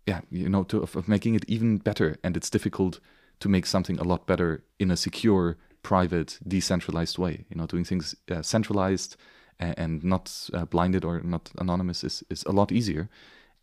yeah, 0.07 0.21
you 0.31 0.49
know, 0.49 0.65
to, 0.65 0.83
of, 0.83 0.97
of 0.97 1.09
making 1.09 1.35
it 1.35 1.45
even 1.49 1.79
better. 1.79 2.17
And 2.23 2.37
it's 2.37 2.51
difficult 2.51 3.01
to 3.41 3.49
make 3.49 3.67
something 3.67 3.99
a 3.99 4.05
lot 4.05 4.27
better 4.27 4.63
in 4.79 4.91
a 4.91 4.97
secure, 4.97 5.57
private, 5.83 6.39
decentralized 6.47 7.19
way. 7.19 7.45
You 7.49 7.57
know, 7.57 7.67
doing 7.67 7.85
things 7.85 8.15
uh, 8.31 8.43
centralized 8.43 9.17
and, 9.59 9.79
and 9.79 10.05
not 10.05 10.51
uh, 10.53 10.65
blinded 10.65 11.05
or 11.05 11.21
not 11.21 11.51
anonymous 11.59 12.05
is, 12.05 12.25
is 12.31 12.45
a 12.45 12.53
lot 12.53 12.73
easier. 12.73 13.09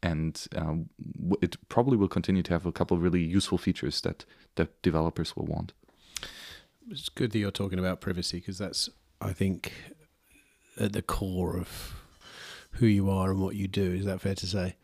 And 0.03 0.45
um, 0.55 0.89
it 1.41 1.57
probably 1.69 1.97
will 1.97 2.07
continue 2.07 2.43
to 2.43 2.53
have 2.53 2.65
a 2.65 2.71
couple 2.71 2.95
of 2.95 3.03
really 3.03 3.21
useful 3.23 3.57
features 3.57 4.01
that, 4.01 4.25
that 4.55 4.81
developers 4.83 5.35
will 5.35 5.45
want. 5.45 5.73
It's 6.89 7.09
good 7.09 7.31
that 7.31 7.39
you're 7.39 7.51
talking 7.51 7.79
about 7.79 7.99
privacy 7.99 8.38
because 8.38 8.59
that's, 8.59 8.89
I 9.19 9.33
think, 9.33 9.73
at 10.79 10.93
the 10.93 11.01
core 11.01 11.57
of 11.57 11.95
who 12.73 12.85
you 12.85 13.09
are 13.09 13.31
and 13.31 13.41
what 13.41 13.55
you 13.55 13.67
do. 13.67 13.91
Is 13.91 14.05
that 14.05 14.21
fair 14.21 14.35
to 14.35 14.45
say? 14.45 14.75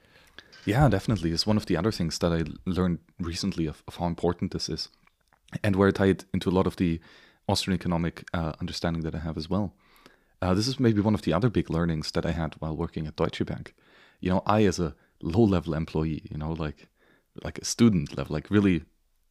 Yeah, 0.65 0.87
definitely. 0.87 1.31
It's 1.31 1.47
one 1.47 1.57
of 1.57 1.65
the 1.65 1.77
other 1.77 1.91
things 1.91 2.19
that 2.19 2.31
I 2.31 2.43
learned 2.65 2.99
recently 3.19 3.67
of, 3.67 3.83
of 3.87 3.97
how 3.97 4.05
important 4.05 4.51
this 4.51 4.69
is, 4.69 4.89
and 5.63 5.75
where 5.75 5.89
it 5.89 6.25
into 6.33 6.49
a 6.49 6.55
lot 6.55 6.67
of 6.67 6.77
the 6.77 6.99
Austrian 7.47 7.75
economic 7.77 8.27
uh, 8.33 8.53
understanding 8.61 9.03
that 9.03 9.15
I 9.15 9.19
have 9.19 9.37
as 9.37 9.49
well. 9.49 9.73
Uh, 10.41 10.53
this 10.53 10.67
is 10.67 10.79
maybe 10.79 11.01
one 11.01 11.13
of 11.13 11.23
the 11.23 11.33
other 11.33 11.49
big 11.49 11.69
learnings 11.69 12.11
that 12.11 12.25
I 12.25 12.31
had 12.31 12.55
while 12.59 12.75
working 12.75 13.07
at 13.07 13.15
Deutsche 13.15 13.45
Bank. 13.45 13.73
You 14.19 14.29
know, 14.29 14.43
I 14.45 14.63
as 14.63 14.79
a 14.79 14.95
low-level 15.21 15.73
employee, 15.73 16.21
you 16.29 16.37
know, 16.37 16.51
like 16.53 16.87
like 17.43 17.57
a 17.57 17.65
student 17.65 18.17
level, 18.17 18.33
like 18.33 18.49
really 18.49 18.83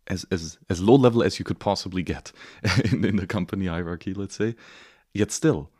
as 0.09 0.26
as 0.30 0.59
as 0.68 0.80
low 0.80 0.95
level 0.97 1.22
as 1.22 1.39
you 1.39 1.45
could 1.45 1.59
possibly 1.59 2.03
get 2.03 2.33
in, 2.93 3.05
in 3.05 3.16
the 3.16 3.26
company 3.26 3.66
hierarchy, 3.66 4.12
let's 4.12 4.37
say. 4.37 4.55
Yet 5.14 5.30
still, 5.30 5.70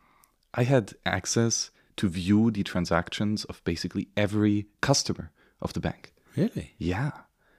I 0.53 0.63
had 0.63 0.93
access 1.05 1.71
to 1.97 2.09
view 2.09 2.49
the 2.49 2.63
transactions 2.63 3.43
of 3.45 3.63
basically 3.63 4.07
every 4.15 4.67
customer 4.81 5.31
of 5.63 5.73
the 5.73 5.79
bank. 5.79 6.13
Really? 6.35 6.73
Yeah. 6.77 7.11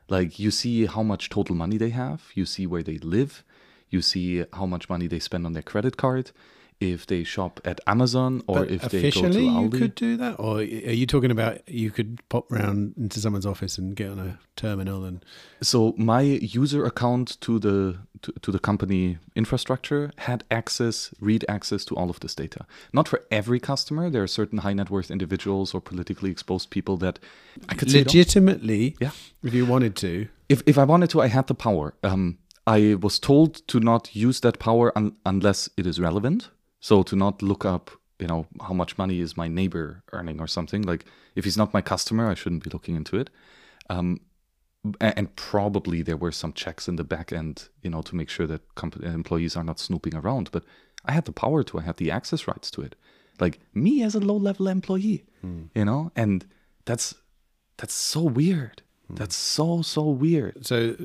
Like 0.08 0.38
you 0.38 0.50
see 0.50 0.86
how 0.86 1.02
much 1.02 1.30
total 1.30 1.54
money 1.54 1.78
they 1.78 1.90
have, 1.90 2.30
you 2.34 2.44
see 2.44 2.66
where 2.66 2.82
they 2.82 2.98
live, 2.98 3.42
you 3.88 4.02
see 4.02 4.44
how 4.52 4.66
much 4.66 4.88
money 4.88 5.06
they 5.06 5.18
spend 5.18 5.46
on 5.46 5.52
their 5.54 5.62
credit 5.62 5.96
card. 5.96 6.30
If 6.80 7.06
they 7.06 7.24
shop 7.24 7.60
at 7.64 7.80
Amazon 7.86 8.42
or 8.46 8.60
But 8.60 8.70
if 8.70 8.82
they 8.82 8.88
go 8.88 8.90
to 8.90 9.08
officially, 9.08 9.46
you 9.48 9.70
could 9.70 9.94
do 9.94 10.16
that, 10.16 10.34
or 10.38 10.58
are 10.58 10.62
you 10.62 11.06
talking 11.06 11.30
about 11.30 11.66
you 11.68 11.90
could 11.90 12.18
pop 12.28 12.50
round 12.50 12.94
into 12.96 13.20
someone's 13.20 13.46
office 13.46 13.78
and 13.78 13.94
get 13.96 14.10
on 14.10 14.18
a 14.18 14.38
terminal 14.56 15.04
and 15.04 15.24
So 15.62 15.94
my 15.96 16.20
user 16.22 16.84
account 16.84 17.40
to 17.40 17.58
the 17.58 17.96
to, 18.22 18.32
to 18.42 18.50
the 18.52 18.58
company 18.58 19.18
infrastructure 19.34 20.10
had 20.16 20.44
access, 20.50 21.10
read 21.20 21.44
access 21.48 21.84
to 21.86 21.94
all 21.96 22.10
of 22.10 22.20
this 22.20 22.34
data. 22.34 22.66
Not 22.92 23.08
for 23.08 23.20
every 23.30 23.60
customer. 23.60 24.10
There 24.10 24.22
are 24.22 24.26
certain 24.28 24.58
high 24.58 24.72
net 24.74 24.90
worth 24.90 25.10
individuals 25.10 25.74
or 25.74 25.80
politically 25.80 26.30
exposed 26.30 26.70
people 26.70 26.96
that 26.98 27.18
I 27.68 27.74
could 27.74 27.90
say 27.90 27.98
legitimately, 28.02 28.96
Yeah. 29.00 29.10
if 29.42 29.54
you 29.54 29.64
wanted 29.66 29.94
to, 29.96 30.28
if 30.48 30.62
if 30.66 30.76
I 30.78 30.84
wanted 30.84 31.10
to, 31.10 31.20
I 31.22 31.28
had 31.28 31.46
the 31.46 31.54
power. 31.54 31.94
Um, 32.02 32.38
I 32.66 32.94
was 32.94 33.18
told 33.18 33.66
to 33.68 33.78
not 33.78 34.16
use 34.16 34.40
that 34.40 34.58
power 34.58 34.90
un- 34.96 35.16
unless 35.26 35.68
it 35.76 35.86
is 35.86 36.00
relevant. 36.00 36.48
So 36.84 37.02
to 37.02 37.16
not 37.16 37.40
look 37.40 37.64
up, 37.64 37.90
you 38.18 38.26
know, 38.26 38.46
how 38.60 38.74
much 38.74 38.98
money 38.98 39.20
is 39.20 39.38
my 39.38 39.48
neighbor 39.48 40.02
earning 40.12 40.38
or 40.38 40.46
something. 40.46 40.82
Like 40.82 41.06
if 41.34 41.44
he's 41.44 41.56
not 41.56 41.72
my 41.72 41.80
customer, 41.80 42.28
I 42.28 42.34
shouldn't 42.34 42.62
be 42.62 42.68
looking 42.68 42.94
into 42.94 43.16
it. 43.16 43.30
Um, 43.88 44.20
and 45.00 45.34
probably 45.34 46.02
there 46.02 46.18
were 46.18 46.30
some 46.30 46.52
checks 46.52 46.86
in 46.86 46.96
the 46.96 47.02
back 47.02 47.32
end, 47.32 47.70
you 47.80 47.88
know, 47.88 48.02
to 48.02 48.14
make 48.14 48.28
sure 48.28 48.46
that 48.48 48.60
employees 49.02 49.56
are 49.56 49.64
not 49.64 49.80
snooping 49.80 50.14
around. 50.14 50.50
But 50.52 50.64
I 51.06 51.12
had 51.12 51.24
the 51.24 51.32
power 51.32 51.62
to. 51.62 51.78
I 51.78 51.82
had 51.84 51.96
the 51.96 52.10
access 52.10 52.46
rights 52.46 52.70
to 52.72 52.82
it. 52.82 52.96
Like 53.40 53.60
me 53.72 54.02
as 54.02 54.14
a 54.14 54.20
low 54.20 54.36
level 54.36 54.68
employee, 54.68 55.24
you 55.74 55.86
know, 55.86 56.12
and 56.14 56.44
that's 56.84 57.14
that's 57.78 57.94
so 57.94 58.20
weird. 58.20 58.82
That's 59.10 59.36
so 59.36 59.82
so 59.82 60.04
weird. 60.04 60.66
so 60.66 60.96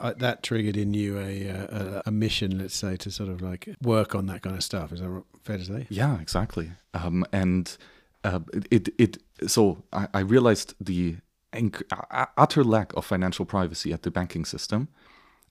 uh, 0.00 0.14
that 0.18 0.42
triggered 0.42 0.76
in 0.76 0.92
you 0.92 1.18
a, 1.18 1.48
uh, 1.48 1.66
a 1.78 2.02
a 2.06 2.10
mission, 2.10 2.58
let's 2.58 2.74
say, 2.74 2.96
to 2.96 3.10
sort 3.10 3.28
of 3.28 3.40
like 3.40 3.68
work 3.82 4.14
on 4.14 4.26
that 4.26 4.42
kind 4.42 4.56
of 4.56 4.64
stuff. 4.64 4.92
Is 4.92 5.00
that 5.00 5.22
fair 5.42 5.58
to 5.58 5.64
say? 5.64 5.86
Yeah, 5.88 6.20
exactly. 6.20 6.72
Um, 6.94 7.24
and 7.32 7.76
uh, 8.24 8.40
it, 8.70 8.88
it 8.98 9.18
so 9.46 9.84
I, 9.92 10.08
I 10.14 10.20
realized 10.20 10.74
the 10.80 11.16
inc- 11.52 11.82
uh, 11.92 12.26
utter 12.36 12.64
lack 12.64 12.92
of 12.94 13.04
financial 13.04 13.44
privacy 13.44 13.92
at 13.92 14.02
the 14.02 14.10
banking 14.10 14.44
system, 14.44 14.88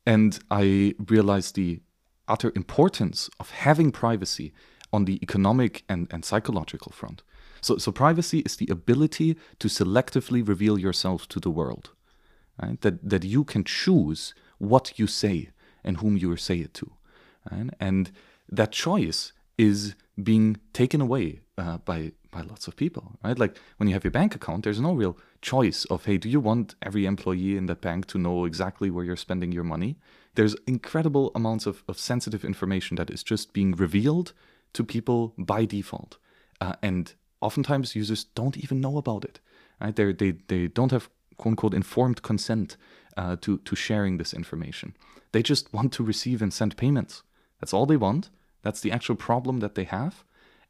and 0.05 0.39
I 0.51 0.95
realized 1.07 1.55
the 1.55 1.81
utter 2.27 2.51
importance 2.55 3.29
of 3.39 3.51
having 3.51 3.91
privacy 3.91 4.53
on 4.91 5.05
the 5.05 5.19
economic 5.23 5.83
and, 5.89 6.07
and 6.11 6.23
psychological 6.23 6.91
front. 6.91 7.23
So, 7.63 7.77
so 7.77 7.91
privacy 7.91 8.39
is 8.39 8.57
the 8.57 8.67
ability 8.69 9.37
to 9.59 9.67
selectively 9.67 10.45
reveal 10.47 10.77
yourself 10.77 11.27
to 11.29 11.39
the 11.39 11.49
world, 11.49 11.91
right? 12.61 12.79
That 12.81 13.09
that 13.09 13.23
you 13.23 13.43
can 13.43 13.63
choose 13.63 14.33
what 14.57 14.99
you 14.99 15.07
say 15.07 15.49
and 15.83 15.97
whom 15.97 16.17
you 16.17 16.35
say 16.37 16.59
it 16.59 16.73
to, 16.75 16.91
right? 17.51 17.69
and 17.79 18.11
that 18.49 18.71
choice 18.71 19.31
is 19.57 19.95
being 20.21 20.57
taken 20.73 21.01
away 21.01 21.41
uh, 21.57 21.77
by 21.77 22.11
by 22.31 22.41
lots 22.41 22.67
of 22.67 22.75
people, 22.75 23.13
right? 23.23 23.37
Like 23.37 23.57
when 23.77 23.87
you 23.87 23.93
have 23.93 24.03
your 24.03 24.11
bank 24.11 24.35
account, 24.35 24.63
there's 24.63 24.79
no 24.79 24.93
real 24.93 25.17
choice 25.41 25.85
of 25.85 26.05
hey, 26.05 26.17
do 26.17 26.29
you 26.29 26.39
want 26.39 26.75
every 26.81 27.05
employee 27.05 27.55
in 27.57 27.67
that 27.67 27.81
bank 27.81 28.07
to 28.07 28.17
know 28.17 28.45
exactly 28.45 28.89
where 28.89 29.05
you're 29.05 29.15
spending 29.15 29.51
your 29.51 29.63
money? 29.63 29.95
There's 30.35 30.55
incredible 30.65 31.31
amounts 31.35 31.65
of, 31.65 31.83
of 31.87 31.99
sensitive 31.99 32.43
information 32.43 32.95
that 32.97 33.11
is 33.11 33.23
just 33.23 33.53
being 33.53 33.71
revealed 33.73 34.33
to 34.73 34.83
people 34.83 35.33
by 35.37 35.65
default, 35.65 36.17
uh, 36.59 36.73
and 36.81 37.13
oftentimes 37.43 37.95
users 37.95 38.23
don't 38.23 38.57
even 38.57 38.81
know 38.81 38.97
about 38.97 39.23
it. 39.25 39.39
Right? 39.81 39.95
They 39.95 40.13
they 40.13 40.31
they 40.47 40.67
don't 40.67 40.91
have 40.91 41.09
quote 41.37 41.51
unquote 41.51 41.73
informed 41.75 42.21
consent 42.21 42.77
uh, 43.17 43.35
to 43.41 43.57
to 43.57 43.75
sharing 43.75 44.17
this 44.17 44.33
information. 44.33 44.95
They 45.31 45.43
just 45.43 45.73
want 45.73 45.93
to 45.93 46.03
receive 46.03 46.41
and 46.43 46.53
send 46.53 46.77
payments. 46.77 47.23
That's 47.59 47.73
all 47.73 47.85
they 47.85 47.97
want. 47.97 48.29
That's 48.61 48.81
the 48.81 48.91
actual 48.91 49.15
problem 49.15 49.59
that 49.59 49.75
they 49.75 49.85
have. 49.85 50.23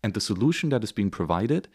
And 0.04 0.14
the 0.14 0.22
solution 0.22 0.70
that 0.70 0.84
is 0.84 0.92
being 0.92 1.12
provided 1.12 1.68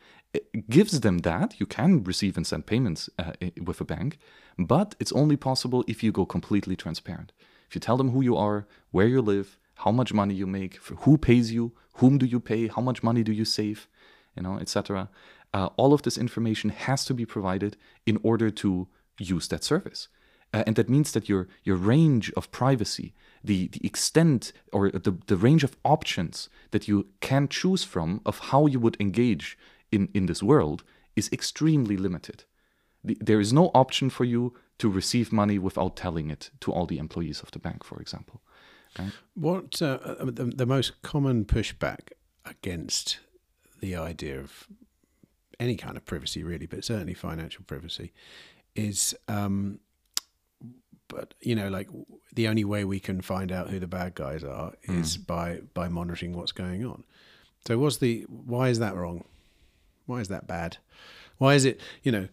gives 0.68 1.01
them 1.01 1.18
that. 1.18 1.59
You 1.61 1.66
can 1.66 2.05
receive 2.05 2.36
and 2.36 2.46
send 2.46 2.66
payments 2.66 3.09
uh, 3.18 3.32
with 3.64 3.80
a 3.80 3.84
bank, 3.84 4.18
but 4.59 4.94
it's 5.01 5.12
only 5.12 5.36
possible 5.36 5.84
if 5.86 6.03
you 6.03 6.12
go 6.12 6.26
completely 6.26 6.76
transparent. 6.76 7.32
If 7.68 7.74
you 7.74 7.80
tell 7.80 7.96
them 7.96 8.11
who 8.11 8.22
you 8.22 8.36
are, 8.36 8.66
where 8.90 9.07
you 9.07 9.22
live, 9.22 9.59
how 9.84 9.92
much 9.92 10.12
money 10.12 10.34
you 10.34 10.46
make, 10.46 10.76
who 11.05 11.16
pays 11.16 11.53
you, 11.53 11.72
whom 11.94 12.18
do 12.18 12.26
you 12.26 12.40
pay, 12.40 12.68
how 12.68 12.82
much 12.82 13.03
money 13.03 13.22
do 13.22 13.32
you 13.32 13.44
save, 13.44 13.88
you 14.39 14.45
know, 14.45 14.59
etc. 14.59 15.09
Uh, 15.53 15.68
all 15.76 15.93
of 15.93 16.03
this 16.03 16.16
information 16.16 16.70
has 16.70 17.05
to 17.05 17.14
be 17.14 17.26
provided 17.26 17.76
in 18.07 18.18
order 18.22 18.51
to 18.51 18.89
use 19.18 19.49
that 19.49 19.64
service. 19.64 20.09
Uh, 20.55 20.62
and 20.66 20.76
that 20.76 20.89
means 20.89 21.12
that 21.12 21.28
your 21.28 21.49
your 21.64 21.76
range 21.76 22.32
of 22.36 22.51
privacy, 22.51 23.12
the 23.45 23.68
the 23.68 23.84
extent 23.84 24.53
or 24.72 24.91
the, 24.91 25.14
the 25.26 25.36
range 25.36 25.64
of 25.64 25.76
options 25.84 26.49
that 26.70 26.89
you 26.89 27.07
can 27.20 27.49
choose 27.49 27.84
from 27.84 28.20
of 28.24 28.39
how 28.51 28.66
you 28.66 28.80
would 28.80 28.97
engage 29.01 29.59
in, 29.91 30.09
in 30.14 30.26
this 30.26 30.43
world 30.43 30.84
is 31.16 31.28
extremely 31.32 31.97
limited. 31.97 32.45
The, 33.05 33.18
there 33.20 33.41
is 33.41 33.53
no 33.53 33.70
option 33.74 34.11
for 34.11 34.24
you 34.24 34.55
to 34.78 34.89
receive 34.89 35.32
money 35.32 35.59
without 35.59 35.97
telling 35.97 36.30
it 36.30 36.51
to 36.61 36.72
all 36.72 36.86
the 36.86 36.99
employees 36.99 37.43
of 37.43 37.51
the 37.51 37.59
bank, 37.59 37.84
for 37.84 38.01
example. 38.01 38.41
What 39.34 39.82
uh, 39.82 39.99
uh, 40.03 40.24
the, 40.24 40.45
the 40.45 40.66
most 40.66 41.03
common 41.03 41.45
pushback 41.45 42.12
against 42.45 43.18
the 43.81 43.97
idea 43.97 44.39
of 44.39 44.68
any 45.61 45.76
kind 45.76 45.97
of 45.97 46.05
privacy, 46.05 46.43
really, 46.43 46.66
but 46.66 46.85
certainly 46.85 47.14
financial 47.14 47.64
privacy, 47.64 48.12
is, 48.74 49.14
um, 49.26 49.81
but 51.09 51.35
you 51.41 51.55
know, 51.55 51.68
like 51.68 51.89
the 52.35 52.49
only 52.49 52.64
way 52.64 52.85
we 52.85 53.01
can 53.01 53.20
find 53.20 53.51
out 53.51 53.70
who 53.70 53.81
the 53.81 53.87
bad 53.87 54.14
guys 54.14 54.45
are 54.45 54.74
is 54.85 55.16
by 55.16 55.61
by 55.74 55.89
monitoring 55.89 56.35
what's 56.35 56.53
going 56.53 56.85
on. 56.85 57.03
So, 57.66 57.79
what's 57.79 57.97
the 57.97 58.22
why 58.29 58.68
is 58.68 58.79
that 58.79 58.95
wrong? 58.95 59.24
Why 60.07 60.20
is 60.20 60.29
that 60.29 60.47
bad? 60.47 60.76
Why 61.39 61.55
is 61.55 61.64
it? 61.64 61.81
You 62.03 62.12
know, 62.12 62.29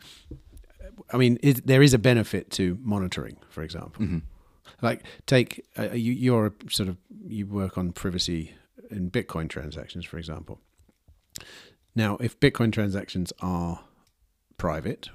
I 1.11 1.17
mean, 1.17 1.37
is, 1.41 1.61
there 1.61 1.81
is 1.81 1.93
a 1.93 1.97
benefit 1.99 2.51
to 2.51 2.77
monitoring, 2.81 3.37
for 3.49 3.63
example. 3.63 4.05
Like, 4.81 5.03
take 5.25 5.65
uh, 5.77 5.91
you, 5.93 6.11
you're 6.11 6.53
sort 6.69 6.89
of 6.89 6.97
you 7.27 7.47
work 7.47 7.77
on 7.77 7.91
privacy 7.91 8.53
in 8.89 9.09
Bitcoin 9.09 9.49
transactions, 9.49 10.05
for 10.05 10.17
example. 10.17 10.59
Now, 11.95 12.17
if 12.19 12.39
Bitcoin 12.39 12.71
transactions 12.71 13.31
are 13.41 13.81
private, 14.57 15.09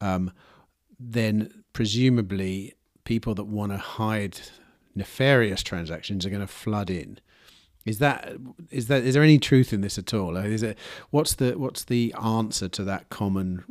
um, 0.00 0.32
then 0.98 1.64
presumably 1.72 2.74
people 3.04 3.34
that 3.34 3.44
want 3.44 3.72
to 3.72 3.78
hide 3.78 4.38
nefarious 4.94 5.62
transactions 5.62 6.26
are 6.26 6.30
going 6.30 6.40
to 6.40 6.46
flood 6.46 6.90
in. 6.90 7.18
Is 7.86 7.98
that 7.98 8.36
is 8.70 8.88
that 8.88 9.02
is 9.04 9.14
there 9.14 9.22
any 9.22 9.38
truth 9.38 9.72
in 9.72 9.80
this 9.80 9.98
at 9.98 10.12
all? 10.12 10.36
Is 10.36 10.62
it 10.62 10.78
what's 11.10 11.34
the 11.34 11.52
what's 11.58 11.84
the 11.84 12.14
answer 12.22 12.68
to 12.68 12.84
that 12.84 13.08
common 13.08 13.64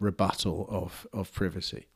rebuttal 0.00 0.66
of 0.70 1.06
of 1.12 1.30
privacy? 1.32 1.86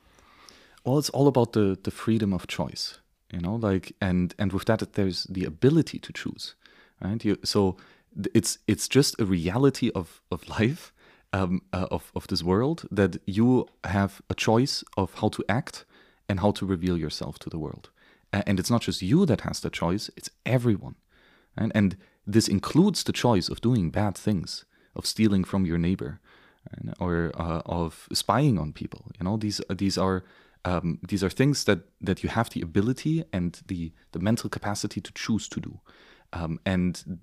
Well, 0.85 0.99
it's 0.99 1.11
all 1.11 1.29
about 1.29 1.55
the 1.55 1.79
the 1.83 1.91
freedom 1.91 2.35
of 2.35 2.47
choice, 2.47 2.99
you 3.33 3.41
know, 3.41 3.55
like 3.55 3.95
and 4.01 4.35
and 4.39 4.53
with 4.53 4.67
that 4.67 4.93
there's 4.93 5.25
the 5.25 5.47
ability 5.47 5.99
to 6.01 6.13
choose, 6.13 6.55
right? 7.01 7.25
You, 7.25 7.39
so 7.45 7.79
it's 8.35 8.59
it's 8.67 8.89
just 8.89 9.21
a 9.21 9.25
reality 9.25 9.91
of 9.95 10.23
of 10.31 10.49
life, 10.49 10.93
um, 11.33 11.63
uh, 11.73 11.87
of 11.91 12.13
of 12.15 12.27
this 12.27 12.43
world 12.43 12.87
that 12.91 13.17
you 13.27 13.67
have 13.85 14.21
a 14.29 14.35
choice 14.35 14.85
of 14.97 15.15
how 15.15 15.29
to 15.31 15.45
act 15.49 15.85
and 16.29 16.41
how 16.41 16.53
to 16.53 16.67
reveal 16.67 16.97
yourself 16.97 17.39
to 17.41 17.51
the 17.51 17.59
world, 17.59 17.91
and 18.33 18.59
it's 18.59 18.71
not 18.71 18.83
just 18.83 19.03
you 19.03 19.27
that 19.27 19.43
has 19.43 19.61
the 19.61 19.71
choice; 19.71 20.11
it's 20.17 20.31
everyone, 20.45 20.97
and 21.57 21.73
and 21.75 21.97
this 22.27 22.49
includes 22.49 23.05
the 23.05 23.13
choice 23.13 23.49
of 23.49 23.61
doing 23.61 23.91
bad 23.91 24.17
things, 24.17 24.65
of 24.95 25.07
stealing 25.07 25.45
from 25.45 25.67
your 25.67 25.79
neighbor, 25.79 26.21
or 26.99 27.33
uh, 27.35 27.63
of 27.67 28.09
spying 28.13 28.59
on 28.59 28.73
people. 28.73 29.11
You 29.19 29.25
know, 29.25 29.37
these 29.37 29.61
these 29.69 29.99
are 29.99 30.25
um, 30.65 30.99
these 31.07 31.25
are 31.25 31.31
things 31.31 31.65
that 31.65 31.81
that 32.01 32.23
you 32.23 32.29
have 32.29 32.51
the 32.51 32.61
ability 32.61 33.25
and 33.33 33.61
the 33.67 33.93
the 34.13 34.21
mental 34.21 34.51
capacity 34.51 35.01
to 35.01 35.13
choose 35.13 35.49
to 35.49 35.61
do, 35.61 35.81
um, 36.33 36.61
and 36.65 37.21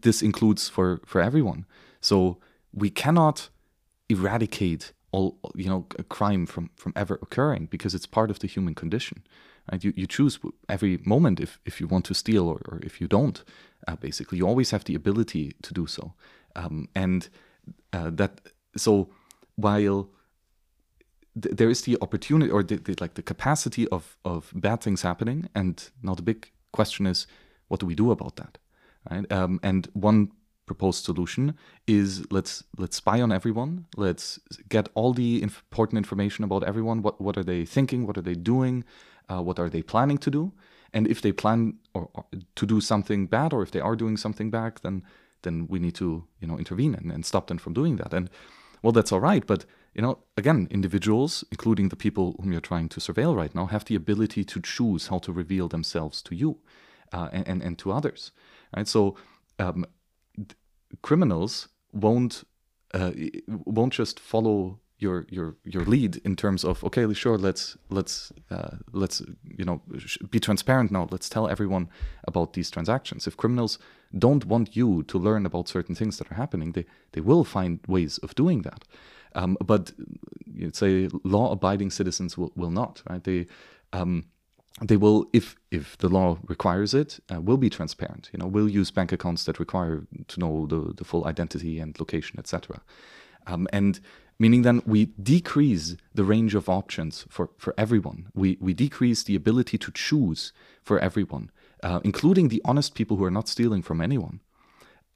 this 0.00 0.22
includes 0.22 0.68
for 0.68 1.00
for 1.06 1.20
everyone. 1.20 1.66
So 2.00 2.38
we 2.72 2.90
cannot 2.90 3.50
eradicate 4.08 4.92
all 5.12 5.38
you 5.54 5.68
know 5.68 5.86
crime 6.08 6.46
from 6.46 6.70
from 6.76 6.92
ever 6.96 7.18
occurring 7.22 7.66
because 7.70 7.94
it's 7.94 8.06
part 8.06 8.30
of 8.30 8.38
the 8.38 8.46
human 8.46 8.74
condition. 8.74 9.22
Right? 9.70 9.84
You 9.84 9.92
you 9.96 10.06
choose 10.06 10.38
every 10.68 10.98
moment 11.04 11.40
if 11.40 11.58
if 11.64 11.80
you 11.80 11.86
want 11.86 12.04
to 12.06 12.14
steal 12.14 12.48
or, 12.48 12.60
or 12.68 12.80
if 12.82 13.00
you 13.00 13.08
don't. 13.08 13.44
Uh, 13.88 13.96
basically, 13.96 14.38
you 14.38 14.46
always 14.46 14.70
have 14.70 14.84
the 14.84 14.94
ability 14.94 15.52
to 15.62 15.74
do 15.74 15.86
so, 15.86 16.14
um, 16.54 16.88
and 16.94 17.28
uh, 17.92 18.10
that 18.10 18.40
so 18.76 19.08
while 19.56 20.08
th- 21.40 21.56
there 21.56 21.70
is 21.70 21.82
the 21.82 21.96
opportunity 22.00 22.50
or 22.50 22.62
the, 22.62 22.76
the, 22.76 22.94
like 23.00 23.14
the 23.14 23.22
capacity 23.22 23.88
of 23.88 24.16
of 24.24 24.52
bad 24.54 24.80
things 24.80 25.02
happening 25.02 25.48
and 25.54 25.90
now 26.02 26.14
the 26.14 26.22
big 26.22 26.50
question 26.72 27.06
is 27.06 27.26
what 27.68 27.80
do 27.80 27.86
we 27.86 27.94
do 27.94 28.10
about 28.10 28.36
that 28.36 28.58
right? 29.12 29.32
Um, 29.32 29.60
and 29.62 29.88
one 29.92 30.32
proposed 30.66 31.04
solution 31.04 31.54
is 31.86 32.24
let's 32.30 32.64
let's 32.78 32.96
spy 32.96 33.20
on 33.20 33.32
everyone. 33.32 33.86
Let's 33.96 34.38
get 34.68 34.88
all 34.94 35.12
the 35.12 35.42
inf- 35.42 35.62
important 35.70 35.98
information 35.98 36.44
about 36.44 36.64
everyone. 36.64 37.02
What 37.02 37.20
what 37.20 37.36
are 37.36 37.44
they 37.44 37.64
thinking? 37.64 38.06
What 38.06 38.16
are 38.18 38.22
they 38.22 38.34
doing? 38.34 38.84
Uh, 39.28 39.42
what 39.42 39.58
are 39.58 39.70
they 39.70 39.82
planning 39.82 40.18
to 40.18 40.30
do? 40.30 40.52
And 40.94 41.06
if 41.06 41.20
they 41.20 41.32
plan 41.32 41.78
or, 41.94 42.08
or 42.14 42.24
to 42.54 42.66
do 42.66 42.80
something 42.80 43.26
bad, 43.26 43.52
or 43.52 43.62
if 43.62 43.70
they 43.70 43.80
are 43.80 43.96
doing 43.96 44.16
something 44.16 44.50
bad, 44.50 44.80
then 44.82 45.02
then 45.42 45.66
we 45.68 45.78
need 45.78 45.94
to 45.94 46.24
you 46.40 46.48
know 46.48 46.58
intervene 46.58 46.94
and, 46.94 47.12
and 47.12 47.24
stop 47.24 47.46
them 47.46 47.58
from 47.58 47.74
doing 47.74 47.96
that. 47.96 48.14
And 48.14 48.30
well, 48.82 48.92
that's 48.92 49.12
all 49.12 49.20
right, 49.20 49.46
but 49.46 49.64
you 49.94 50.02
know, 50.02 50.18
again, 50.36 50.68
individuals, 50.70 51.44
including 51.50 51.88
the 51.88 51.96
people 51.96 52.34
whom 52.40 52.52
you're 52.52 52.60
trying 52.60 52.88
to 52.88 53.00
surveil 53.00 53.36
right 53.36 53.54
now, 53.54 53.66
have 53.66 53.84
the 53.84 53.94
ability 53.94 54.44
to 54.44 54.60
choose 54.60 55.08
how 55.08 55.18
to 55.18 55.32
reveal 55.32 55.68
themselves 55.68 56.22
to 56.22 56.34
you 56.34 56.58
uh, 57.12 57.28
and, 57.32 57.46
and, 57.46 57.62
and 57.62 57.78
to 57.78 57.92
others. 57.92 58.32
Right? 58.76 58.88
So 58.88 59.16
um, 59.58 59.84
criminals 61.02 61.68
won't 61.92 62.44
uh, 62.94 63.12
won't 63.48 63.92
just 63.92 64.20
follow 64.20 64.78
your 64.98 65.26
your 65.28 65.56
your 65.64 65.84
lead 65.84 66.20
in 66.24 66.36
terms 66.36 66.64
of 66.64 66.84
okay 66.84 67.12
sure 67.14 67.36
let's 67.36 67.76
let's 67.90 68.32
uh, 68.50 68.76
let's 68.92 69.22
you 69.58 69.64
know 69.64 69.82
be 70.30 70.38
transparent 70.38 70.90
now 70.90 71.08
let's 71.10 71.28
tell 71.28 71.48
everyone 71.48 71.88
about 72.28 72.52
these 72.52 72.70
transactions 72.70 73.26
if 73.26 73.36
criminals 73.36 73.78
don't 74.16 74.44
want 74.46 74.76
you 74.76 75.02
to 75.04 75.18
learn 75.18 75.44
about 75.44 75.68
certain 75.68 75.94
things 75.94 76.18
that 76.18 76.30
are 76.30 76.36
happening 76.36 76.72
they 76.72 76.84
they 77.12 77.20
will 77.20 77.42
find 77.42 77.80
ways 77.88 78.18
of 78.18 78.34
doing 78.36 78.62
that 78.62 78.84
um, 79.34 79.56
but 79.64 79.92
you'd 80.54 80.76
say 80.76 81.08
law-abiding 81.24 81.90
citizens 81.90 82.36
will, 82.36 82.52
will 82.54 82.70
not, 82.70 83.02
right? 83.08 83.22
They 83.22 83.46
um, 83.92 84.24
they 84.80 84.96
will, 84.96 85.26
if 85.32 85.56
if 85.70 85.98
the 85.98 86.08
law 86.08 86.38
requires 86.46 86.94
it, 86.94 87.20
uh, 87.32 87.40
will 87.40 87.58
be 87.58 87.68
transparent. 87.68 88.30
You 88.32 88.38
know, 88.38 88.46
will 88.46 88.68
use 88.68 88.90
bank 88.90 89.12
accounts 89.12 89.44
that 89.44 89.58
require 89.58 90.06
to 90.28 90.40
know 90.40 90.66
the, 90.66 90.94
the 90.94 91.04
full 91.04 91.26
identity 91.26 91.78
and 91.78 91.98
location, 92.00 92.38
etc. 92.38 92.80
Um, 93.46 93.68
and 93.72 94.00
meaning 94.38 94.62
then 94.62 94.82
we 94.86 95.06
decrease 95.06 95.96
the 96.14 96.24
range 96.24 96.54
of 96.54 96.68
options 96.68 97.26
for, 97.28 97.50
for 97.58 97.74
everyone. 97.76 98.28
We 98.34 98.56
we 98.60 98.72
decrease 98.72 99.22
the 99.24 99.36
ability 99.36 99.78
to 99.78 99.92
choose 99.92 100.52
for 100.82 100.98
everyone, 100.98 101.50
uh, 101.82 102.00
including 102.02 102.48
the 102.48 102.62
honest 102.64 102.94
people 102.94 103.18
who 103.18 103.24
are 103.24 103.30
not 103.30 103.48
stealing 103.48 103.82
from 103.82 104.00
anyone. 104.00 104.40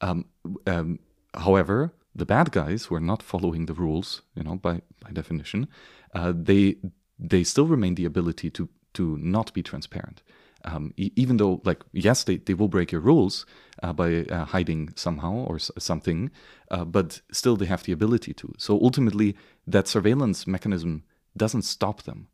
Um, 0.02 0.26
um, 0.66 0.98
however, 1.34 1.92
the 2.14 2.26
bad 2.26 2.50
guys 2.52 2.86
who 2.86 2.94
are 2.94 3.00
not 3.00 3.22
following 3.22 3.66
the 3.66 3.74
rules, 3.74 4.22
you 4.34 4.42
know, 4.42 4.56
by 4.56 4.82
by 5.00 5.12
definition, 5.12 5.68
uh, 6.14 6.32
they 6.36 6.76
they 7.18 7.42
still 7.42 7.66
remain 7.66 7.94
the 7.94 8.04
ability 8.04 8.50
to 8.50 8.68
to 8.96 9.16
not 9.18 9.52
be 9.52 9.62
transparent. 9.62 10.22
Um, 10.64 10.92
e- 10.96 11.12
even 11.14 11.36
though, 11.36 11.60
like, 11.64 11.80
yes, 11.92 12.24
they, 12.24 12.38
they 12.38 12.54
will 12.54 12.68
break 12.68 12.90
your 12.92 13.00
rules 13.00 13.46
uh, 13.82 13.92
by 13.92 14.24
uh, 14.24 14.44
hiding 14.46 14.90
somehow 14.96 15.32
or 15.48 15.56
s- 15.56 15.70
something, 15.78 16.30
uh, 16.70 16.84
but 16.84 17.20
still 17.30 17.56
they 17.56 17.66
have 17.66 17.84
the 17.84 17.92
ability 17.92 18.32
to. 18.34 18.52
So 18.58 18.80
ultimately, 18.82 19.36
that 19.66 19.88
surveillance 19.88 20.46
mechanism 20.46 21.04
doesn't 21.36 21.62
stop 21.62 22.02
them. 22.02 22.28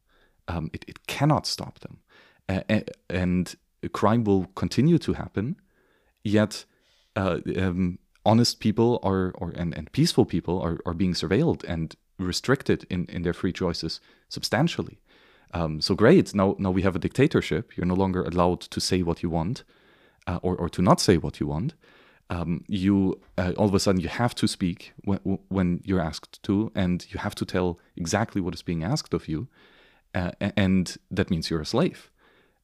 Um, 0.48 0.70
it, 0.72 0.84
it 0.88 1.06
cannot 1.06 1.46
stop 1.46 1.78
them. 1.80 1.98
and 3.08 3.56
crime 3.92 4.24
will 4.24 4.46
continue 4.54 4.98
to 4.98 5.12
happen, 5.14 5.56
yet 6.24 6.64
uh, 7.16 7.38
um, 7.56 7.98
honest 8.24 8.60
people 8.60 9.00
are 9.02 9.32
or 9.32 9.52
and, 9.56 9.76
and 9.76 9.90
peaceful 9.92 10.24
people 10.24 10.60
are, 10.60 10.78
are 10.86 10.94
being 10.94 11.14
surveilled 11.14 11.64
and 11.68 11.96
restricted 12.18 12.86
in, 12.90 13.06
in 13.06 13.22
their 13.22 13.32
free 13.32 13.52
choices 13.52 14.00
substantially. 14.28 14.98
Um, 15.52 15.80
so 15.80 15.94
great, 15.94 16.34
now 16.34 16.56
now 16.58 16.70
we 16.70 16.82
have 16.82 16.96
a 16.96 16.98
dictatorship. 16.98 17.76
You're 17.76 17.86
no 17.86 17.94
longer 17.94 18.22
allowed 18.22 18.60
to 18.60 18.80
say 18.80 19.02
what 19.02 19.22
you 19.22 19.30
want, 19.30 19.64
uh, 20.26 20.38
or 20.42 20.56
or 20.56 20.68
to 20.70 20.82
not 20.82 21.00
say 21.00 21.16
what 21.18 21.40
you 21.40 21.46
want. 21.46 21.74
Um, 22.30 22.64
you 22.68 23.20
uh, 23.36 23.52
all 23.58 23.68
of 23.68 23.74
a 23.74 23.80
sudden 23.80 24.00
you 24.00 24.08
have 24.08 24.34
to 24.36 24.48
speak 24.48 24.92
when, 25.04 25.18
when 25.48 25.80
you're 25.84 26.00
asked 26.00 26.42
to, 26.44 26.72
and 26.74 27.06
you 27.10 27.18
have 27.18 27.34
to 27.34 27.44
tell 27.44 27.78
exactly 27.96 28.40
what 28.40 28.54
is 28.54 28.62
being 28.62 28.82
asked 28.82 29.12
of 29.12 29.28
you, 29.28 29.48
uh, 30.14 30.30
and 30.40 30.96
that 31.10 31.30
means 31.30 31.50
you're 31.50 31.60
a 31.60 31.66
slave. 31.66 32.10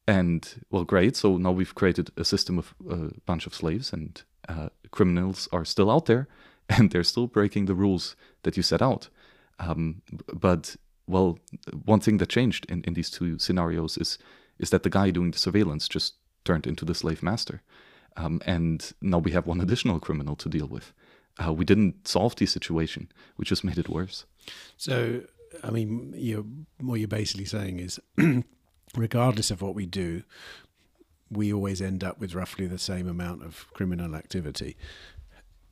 And 0.07 0.65
well, 0.71 0.85
great. 0.85 1.15
So 1.15 1.37
now 1.37 1.51
we've 1.51 1.75
created 1.75 2.09
a 2.17 2.25
system 2.25 2.57
of 2.57 2.73
a 2.89 3.11
bunch 3.27 3.45
of 3.45 3.53
slaves, 3.53 3.93
and 3.93 4.23
uh, 4.47 4.69
criminals 4.89 5.47
are 5.51 5.65
still 5.65 5.91
out 5.91 6.07
there 6.07 6.27
and 6.69 6.91
they're 6.91 7.03
still 7.03 7.27
breaking 7.27 7.65
the 7.65 7.75
rules 7.75 8.15
that 8.43 8.55
you 8.55 8.63
set 8.63 8.81
out. 8.81 9.09
Um, 9.59 10.01
but 10.33 10.75
well, 11.09 11.39
one 11.85 11.99
thing 11.99 12.17
that 12.17 12.29
changed 12.29 12.65
in, 12.69 12.83
in 12.83 12.93
these 12.93 13.09
two 13.09 13.39
scenarios 13.39 13.97
is 13.97 14.17
is 14.59 14.69
that 14.69 14.83
the 14.83 14.89
guy 14.89 15.09
doing 15.09 15.31
the 15.31 15.39
surveillance 15.39 15.87
just 15.87 16.15
turned 16.43 16.67
into 16.67 16.85
the 16.85 16.93
slave 16.93 17.23
master, 17.23 17.61
um, 18.17 18.41
and 18.45 18.93
now 19.01 19.17
we 19.17 19.31
have 19.31 19.47
one 19.47 19.61
additional 19.65 19.99
criminal 19.99 20.35
to 20.35 20.49
deal 20.49 20.67
with. 20.67 20.93
Uh, 21.43 21.53
we 21.53 21.65
didn't 21.65 22.07
solve 22.07 22.35
the 22.35 22.45
situation; 22.45 23.11
we 23.37 23.45
just 23.45 23.63
made 23.63 23.77
it 23.77 23.89
worse. 23.89 24.25
So, 24.77 25.21
I 25.63 25.71
mean, 25.71 26.13
you're, 26.15 26.45
what 26.79 26.99
you're 26.99 27.07
basically 27.07 27.45
saying 27.45 27.79
is, 27.79 27.99
regardless 28.95 29.51
of 29.51 29.61
what 29.61 29.75
we 29.75 29.85
do, 29.85 30.23
we 31.31 31.53
always 31.53 31.81
end 31.81 32.03
up 32.03 32.19
with 32.19 32.35
roughly 32.35 32.67
the 32.67 32.77
same 32.77 33.07
amount 33.07 33.43
of 33.43 33.65
criminal 33.73 34.15
activity. 34.15 34.75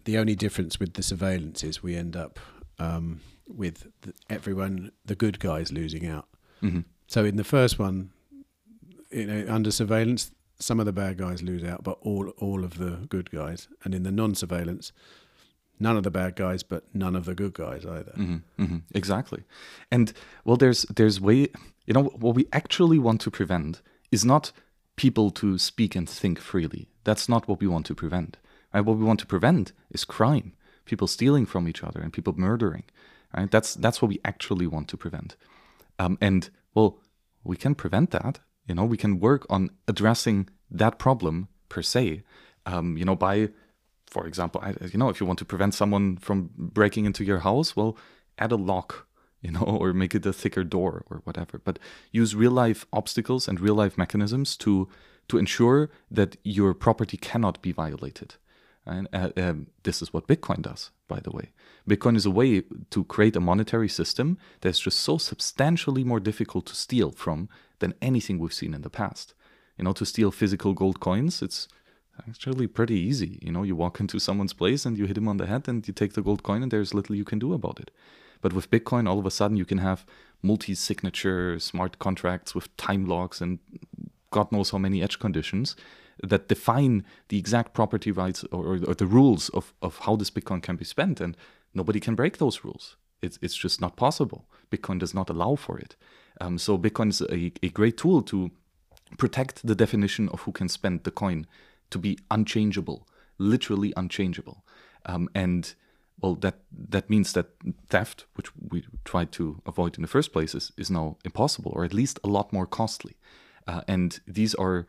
The 0.06 0.18
only 0.18 0.36
difference 0.36 0.80
with 0.80 0.94
the 0.94 1.04
surveillance 1.04 1.64
is 1.64 1.84
we 1.84 1.96
end 1.96 2.16
up 2.16 2.40
um, 2.80 3.20
with 3.48 3.88
the, 4.02 4.14
everyone, 4.30 4.92
the 5.06 5.16
good 5.16 5.40
guys, 5.40 5.72
losing 5.72 6.08
out. 6.08 6.28
Mm-hmm. 6.62 6.82
So 7.08 7.24
in 7.26 7.38
the 7.38 7.44
first 7.44 7.80
one, 7.80 8.12
you 9.12 9.26
know, 9.26 9.46
under 9.54 9.72
surveillance, 9.72 10.32
some 10.60 10.80
of 10.80 10.86
the 10.86 10.94
bad 10.94 11.18
guys 11.18 11.42
lose 11.42 11.64
out, 11.64 11.84
but 11.84 11.98
all 12.02 12.30
all 12.38 12.64
of 12.64 12.78
the 12.78 13.06
good 13.10 13.32
guys. 13.32 13.68
And 13.84 13.94
in 13.94 14.04
the 14.04 14.12
non-surveillance, 14.12 14.92
none 15.80 15.98
of 15.98 16.04
the 16.04 16.12
bad 16.12 16.36
guys, 16.36 16.64
but 16.64 16.84
none 16.94 17.16
of 17.16 17.26
the 17.26 17.36
good 17.36 17.54
guys 17.54 17.86
either. 17.86 18.12
Mm-hmm, 18.12 18.64
mm-hmm, 18.64 18.78
exactly. 18.94 19.44
And 19.92 20.14
well, 20.44 20.58
there's 20.58 20.84
there's 20.84 21.22
way 21.22 21.50
you 21.86 21.94
know 21.94 22.04
what 22.04 22.36
we 22.36 22.48
actually 22.52 23.00
want 23.00 23.22
to 23.22 23.32
prevent 23.32 23.82
is 24.12 24.26
not 24.26 24.52
people 24.96 25.30
to 25.32 25.58
speak 25.58 25.96
and 25.96 26.10
think 26.10 26.40
freely. 26.40 26.90
That's 27.04 27.30
not 27.30 27.48
what 27.48 27.60
we 27.62 27.68
want 27.68 27.86
to 27.86 27.96
prevent. 27.96 28.38
Right? 28.74 28.82
What 28.82 28.98
we 28.98 29.06
want 29.06 29.20
to 29.22 29.26
prevent 29.26 29.72
is 29.92 30.06
crime, 30.06 30.54
people 30.86 31.08
stealing 31.08 31.46
from 31.46 31.68
each 31.68 31.84
other 31.84 32.02
and 32.02 32.12
people 32.12 32.34
murdering. 32.36 32.84
Right? 33.36 33.50
That's 33.50 33.76
that's 33.76 34.02
what 34.02 34.10
we 34.10 34.20
actually 34.24 34.68
want 34.68 34.88
to 34.90 34.98
prevent. 34.98 35.36
Um, 36.00 36.18
and 36.22 36.50
well, 36.74 37.00
we 37.44 37.58
can 37.58 37.76
prevent 37.76 38.12
that. 38.12 38.40
You 38.68 38.76
know, 38.76 38.86
we 38.86 38.98
can 38.98 39.20
work 39.20 39.46
on 39.50 39.70
addressing 39.88 40.50
that 40.70 41.00
problem 41.00 41.48
per 41.70 41.82
se. 41.82 42.24
Um, 42.66 42.98
you 42.98 43.06
know, 43.06 43.16
by, 43.16 43.50
for 44.06 44.28
example, 44.28 44.62
I, 44.64 44.74
you 44.92 45.00
know, 45.00 45.10
if 45.10 45.22
you 45.22 45.26
want 45.26 45.40
to 45.40 45.46
prevent 45.46 45.74
someone 45.74 46.18
from 46.18 46.50
breaking 46.58 47.06
into 47.06 47.24
your 47.24 47.40
house, 47.40 47.76
well, 47.76 47.98
add 48.38 48.52
a 48.52 48.58
lock 48.58 49.08
you 49.42 49.52
know, 49.52 49.62
or 49.82 49.94
make 49.94 50.16
it 50.16 50.26
a 50.26 50.34
thicker 50.34 50.64
door 50.64 51.04
or 51.10 51.22
whatever. 51.24 51.60
But 51.64 51.80
use 52.12 52.36
real 52.36 52.52
life 52.52 52.86
obstacles 52.92 53.48
and 53.48 53.60
real 53.60 53.76
life 53.76 53.98
mechanisms 53.98 54.58
to 54.58 54.90
to 55.30 55.38
ensure 55.38 55.90
that 56.10 56.38
your 56.44 56.74
property 56.74 57.18
cannot 57.18 57.62
be 57.62 57.74
violated. 57.74 58.36
And 58.88 59.08
uh, 59.12 59.30
um, 59.36 59.68
this 59.84 60.02
is 60.02 60.14
what 60.14 60.28
Bitcoin 60.28 60.62
does, 60.62 60.92
by 61.08 61.20
the 61.20 61.32
way. 61.32 61.52
Bitcoin 61.88 62.16
is 62.16 62.26
a 62.26 62.32
way 62.32 62.64
to 62.90 63.04
create 63.04 63.36
a 63.36 63.42
monetary 63.42 63.90
system 63.90 64.38
that's 64.62 64.80
just 64.80 65.00
so 65.00 65.18
substantially 65.18 66.04
more 66.04 66.22
difficult 66.22 66.66
to 66.68 66.76
steal 66.76 67.12
from 67.12 67.50
than 67.80 67.94
anything 68.02 68.40
we've 68.40 68.54
seen 68.54 68.74
in 68.74 68.82
the 68.82 68.90
past. 68.90 69.34
You 69.78 69.84
know, 69.84 69.94
to 69.94 70.06
steal 70.06 70.32
physical 70.32 70.74
gold 70.74 71.02
coins, 71.02 71.42
it's 71.42 71.68
actually 72.28 72.68
pretty 72.68 72.96
easy. 72.96 73.40
You 73.42 73.52
know, 73.52 73.64
you 73.64 73.76
walk 73.76 74.00
into 74.04 74.20
someone's 74.20 74.54
place 74.54 74.86
and 74.86 74.98
you 74.98 75.06
hit 75.06 75.18
him 75.18 75.28
on 75.28 75.38
the 75.38 75.48
head 75.48 75.68
and 75.68 75.86
you 75.86 75.94
take 75.94 76.14
the 76.14 76.22
gold 76.22 76.44
coin, 76.44 76.64
and 76.64 76.72
there's 76.72 76.94
little 76.94 77.16
you 77.16 77.26
can 77.26 77.40
do 77.40 77.54
about 77.54 77.80
it. 77.80 77.92
But 78.40 78.54
with 78.54 78.72
Bitcoin, 78.72 79.08
all 79.10 79.20
of 79.20 79.26
a 79.26 79.32
sudden 79.32 79.58
you 79.58 79.66
can 79.66 79.80
have 79.80 80.06
multi-signature 80.42 81.60
smart 81.60 82.00
contracts 82.00 82.56
with 82.56 82.76
time 82.78 83.06
locks 83.06 83.42
and 83.42 83.60
God 84.30 84.52
knows 84.52 84.70
how 84.70 84.78
many 84.78 85.02
edge 85.02 85.20
conditions 85.20 85.76
that 86.24 86.48
define 86.48 87.06
the 87.30 87.38
exact 87.38 87.74
property 87.74 88.12
rights 88.12 88.44
or, 88.52 88.80
or, 88.88 88.96
the 88.96 89.06
rules 89.06 89.50
of, 89.50 89.74
of 89.82 90.00
how 90.00 90.16
this 90.16 90.32
Bitcoin 90.32 90.62
can 90.62 90.76
be 90.76 90.86
spent. 90.86 91.22
And 91.22 91.38
nobody 91.74 92.00
can 92.00 92.16
break 92.16 92.38
those 92.38 92.64
rules. 92.64 92.96
It's, 93.22 93.40
it's 93.42 93.56
just 93.56 93.82
not 93.82 93.96
possible. 93.96 94.48
Bitcoin 94.72 95.00
does 95.00 95.14
not 95.14 95.30
allow 95.30 95.56
for 95.56 95.78
it. 95.78 95.96
Um, 96.40 96.58
so 96.58 96.78
Bitcoin 96.78 97.10
is 97.10 97.22
a, 97.22 97.52
a 97.64 97.70
great 97.70 97.98
tool 97.98 98.22
to 98.24 98.52
protect 99.18 99.66
the 99.66 99.76
definition 99.76 100.30
of 100.30 100.42
who 100.42 100.52
can 100.52 100.70
spend 100.70 101.04
the 101.04 101.12
coin 101.12 101.48
to 101.90 101.98
be 101.98 102.18
unchangeable, 102.30 103.08
literally 103.38 103.94
unchangeable. 103.96 104.64
Um, 105.06 105.30
and 105.34 105.74
well, 106.20 106.36
that 106.36 106.60
that 106.72 107.10
means 107.10 107.34
that 107.34 107.48
theft, 107.90 108.26
which 108.36 108.50
we 108.56 108.86
tried 109.06 109.32
to 109.34 109.62
avoid 109.66 109.96
in 109.98 110.02
the 110.02 110.08
first 110.08 110.34
place, 110.34 110.56
is, 110.56 110.72
is 110.78 110.90
now 110.90 111.18
impossible, 111.24 111.72
or 111.76 111.86
at 111.86 111.94
least 111.94 112.20
a 112.24 112.28
lot 112.28 112.52
more 112.52 112.66
costly. 112.66 113.16
Uh, 113.68 113.82
and 113.88 114.20
these 114.28 114.56
are 114.56 114.88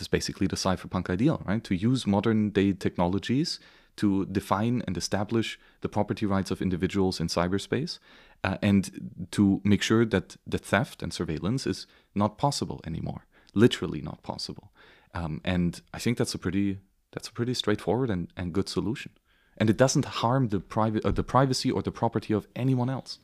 is 0.00 0.08
basically 0.08 0.46
the 0.46 0.56
cypherpunk 0.56 1.10
ideal, 1.10 1.42
right? 1.44 1.62
To 1.64 1.74
use 1.74 2.06
modern 2.06 2.50
day 2.50 2.72
technologies 2.72 3.60
to 3.96 4.24
define 4.26 4.82
and 4.86 4.96
establish 4.96 5.58
the 5.82 5.88
property 5.88 6.24
rights 6.24 6.50
of 6.50 6.62
individuals 6.62 7.20
in 7.20 7.26
cyberspace, 7.26 7.98
uh, 8.42 8.56
and 8.62 9.28
to 9.32 9.60
make 9.64 9.82
sure 9.82 10.04
that 10.06 10.36
the 10.46 10.58
theft 10.58 11.02
and 11.02 11.12
surveillance 11.12 11.66
is 11.66 11.86
not 12.14 12.38
possible 12.38 12.80
anymore, 12.86 13.26
literally 13.54 14.00
not 14.00 14.22
possible. 14.22 14.72
Um, 15.14 15.42
and 15.44 15.82
I 15.92 15.98
think 15.98 16.16
that's 16.16 16.34
a 16.34 16.38
pretty 16.38 16.78
that's 17.12 17.28
a 17.28 17.32
pretty 17.32 17.52
straightforward 17.52 18.08
and, 18.08 18.32
and 18.38 18.54
good 18.54 18.70
solution 18.70 19.12
and 19.56 19.70
it 19.70 19.76
doesn't 19.76 20.04
harm 20.04 20.48
the 20.48 20.60
private, 20.60 21.04
uh, 21.04 21.10
the 21.10 21.22
privacy 21.22 21.70
or 21.70 21.82
the 21.82 21.92
property 21.92 22.32
of 22.32 22.46
anyone 22.56 22.88
else. 22.88 23.18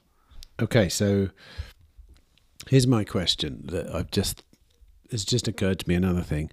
Okay, 0.60 0.88
so 0.88 1.30
here's 2.68 2.86
my 2.86 3.04
question 3.04 3.62
that 3.66 3.92
I've 3.94 4.10
just 4.10 4.42
it's 5.10 5.24
just 5.24 5.48
occurred 5.48 5.80
to 5.80 5.88
me 5.88 5.94
another 5.94 6.22
thing. 6.22 6.50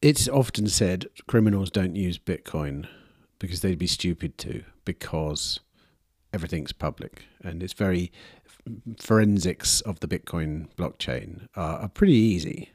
It's 0.00 0.28
often 0.28 0.66
said 0.68 1.06
criminals 1.26 1.70
don't 1.70 1.96
use 1.96 2.18
Bitcoin 2.18 2.88
because 3.38 3.60
they'd 3.60 3.78
be 3.78 3.86
stupid 3.86 4.38
to, 4.38 4.64
because 4.84 5.60
everything's 6.32 6.72
public 6.72 7.24
and 7.42 7.62
it's 7.62 7.72
very 7.72 8.10
forensics 8.98 9.80
of 9.82 10.00
the 10.00 10.08
Bitcoin 10.08 10.68
blockchain 10.76 11.48
are, 11.56 11.80
are 11.80 11.88
pretty 11.88 12.14
easy 12.14 12.70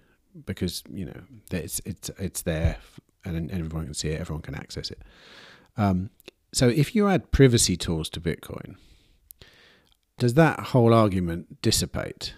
because 0.45 0.83
you 0.91 1.05
know 1.05 1.21
it's 1.51 1.81
it's 1.85 2.09
it's 2.19 2.41
there 2.43 2.77
and 3.25 3.51
everyone 3.51 3.85
can 3.85 3.93
see 3.93 4.09
it, 4.09 4.21
everyone 4.21 4.41
can 4.41 4.55
access 4.55 4.89
it. 4.89 5.01
Um, 5.75 6.09
so 6.53 6.69
if 6.69 6.95
you 6.95 7.09
add 7.09 7.31
privacy 7.31 7.75
tools 7.75 8.09
to 8.11 8.21
Bitcoin, 8.21 8.75
does 10.17 10.35
that 10.35 10.59
whole 10.59 10.93
argument 10.93 11.61
dissipate? 11.61 12.33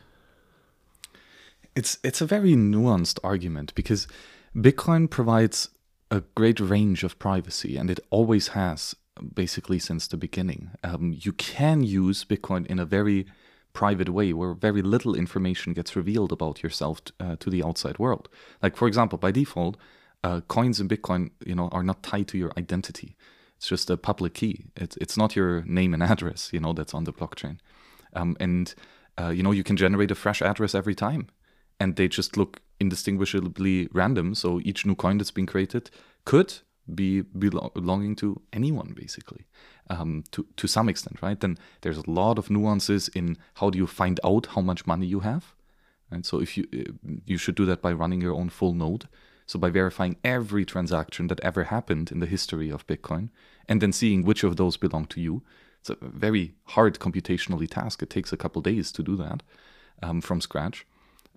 It's 1.79 1.97
it's 2.03 2.19
a 2.19 2.25
very 2.25 2.55
nuanced 2.55 3.19
argument 3.23 3.73
because 3.73 4.05
Bitcoin 4.53 5.09
provides 5.09 5.69
a 6.11 6.23
great 6.35 6.59
range 6.59 7.05
of 7.05 7.17
privacy, 7.19 7.77
and 7.77 7.89
it 7.89 8.01
always 8.09 8.49
has, 8.49 8.97
basically 9.33 9.79
since 9.79 10.05
the 10.05 10.17
beginning. 10.17 10.71
Um, 10.83 11.15
you 11.25 11.31
can 11.31 11.81
use 11.83 12.25
Bitcoin 12.25 12.65
in 12.67 12.79
a 12.79 12.85
very 12.97 13.27
private 13.71 14.09
way 14.09 14.33
where 14.33 14.53
very 14.53 14.81
little 14.81 15.15
information 15.15 15.71
gets 15.71 15.95
revealed 15.95 16.33
about 16.33 16.63
yourself 16.63 17.01
t- 17.05 17.13
uh, 17.17 17.37
to 17.39 17.49
the 17.49 17.63
outside 17.63 17.97
world. 17.97 18.27
Like 18.61 18.75
for 18.75 18.89
example, 18.89 19.17
by 19.17 19.31
default, 19.31 19.77
uh, 20.21 20.41
coins 20.41 20.81
in 20.81 20.89
Bitcoin, 20.89 21.31
you 21.45 21.55
know, 21.55 21.69
are 21.69 21.83
not 21.83 22.03
tied 22.03 22.27
to 22.27 22.37
your 22.37 22.51
identity. 22.57 23.15
It's 23.55 23.69
just 23.69 23.89
a 23.89 23.95
public 23.95 24.33
key. 24.33 24.65
It's 24.75 24.97
it's 24.97 25.15
not 25.15 25.37
your 25.37 25.63
name 25.63 25.93
and 25.93 26.03
address, 26.13 26.51
you 26.51 26.59
know, 26.59 26.73
that's 26.73 26.93
on 26.93 27.05
the 27.05 27.13
blockchain. 27.13 27.59
Um, 28.11 28.35
and 28.37 28.75
uh, 29.17 29.29
you 29.29 29.43
know, 29.43 29.53
you 29.53 29.63
can 29.63 29.77
generate 29.77 30.11
a 30.11 30.15
fresh 30.15 30.41
address 30.41 30.75
every 30.75 30.95
time, 30.95 31.27
and 31.79 31.95
they 31.95 32.07
just 32.07 32.37
look 32.37 32.61
indistinguishably 32.79 33.89
random. 33.91 34.35
So 34.35 34.59
each 34.63 34.85
new 34.85 34.95
coin 34.95 35.17
that's 35.17 35.31
been 35.31 35.45
created 35.45 35.89
could 36.25 36.53
be 36.93 37.21
belonging 37.21 38.15
to 38.15 38.41
anyone, 38.51 38.93
basically, 38.95 39.45
um, 39.89 40.23
to 40.31 40.45
to 40.57 40.67
some 40.67 40.89
extent, 40.89 41.21
right? 41.21 41.39
Then 41.39 41.57
there's 41.81 41.97
a 41.97 42.09
lot 42.09 42.39
of 42.39 42.49
nuances 42.49 43.09
in 43.09 43.37
how 43.55 43.69
do 43.69 43.77
you 43.77 43.87
find 43.87 44.19
out 44.23 44.47
how 44.47 44.61
much 44.61 44.87
money 44.87 45.05
you 45.05 45.19
have, 45.19 45.53
and 46.09 46.25
so 46.25 46.41
if 46.41 46.57
you 46.57 46.67
uh, 46.73 47.11
you 47.25 47.37
should 47.37 47.55
do 47.55 47.65
that 47.65 47.81
by 47.81 47.93
running 47.93 48.21
your 48.21 48.33
own 48.33 48.49
full 48.49 48.73
node 48.73 49.07
so 49.49 49.57
by 49.57 49.71
verifying 49.71 50.17
every 50.23 50.63
transaction 50.63 51.25
that 51.29 51.39
ever 51.39 51.63
happened 51.63 52.11
in 52.11 52.19
the 52.19 52.27
history 52.27 52.69
of 52.69 52.85
Bitcoin 52.85 53.29
and 53.67 53.81
then 53.81 53.91
seeing 53.91 54.23
which 54.23 54.43
of 54.43 54.57
those 54.57 54.77
belong 54.77 55.05
to 55.07 55.19
you, 55.19 55.41
it's 55.79 55.89
a 55.89 55.97
very 55.99 56.53
hard 56.65 56.99
computationally 56.99 57.67
task. 57.67 58.03
It 58.03 58.11
takes 58.11 58.31
a 58.31 58.37
couple 58.37 58.61
days 58.61 58.91
to 58.91 59.01
do 59.01 59.15
that 59.15 59.41
um, 60.03 60.21
from 60.21 60.39
scratch, 60.39 60.85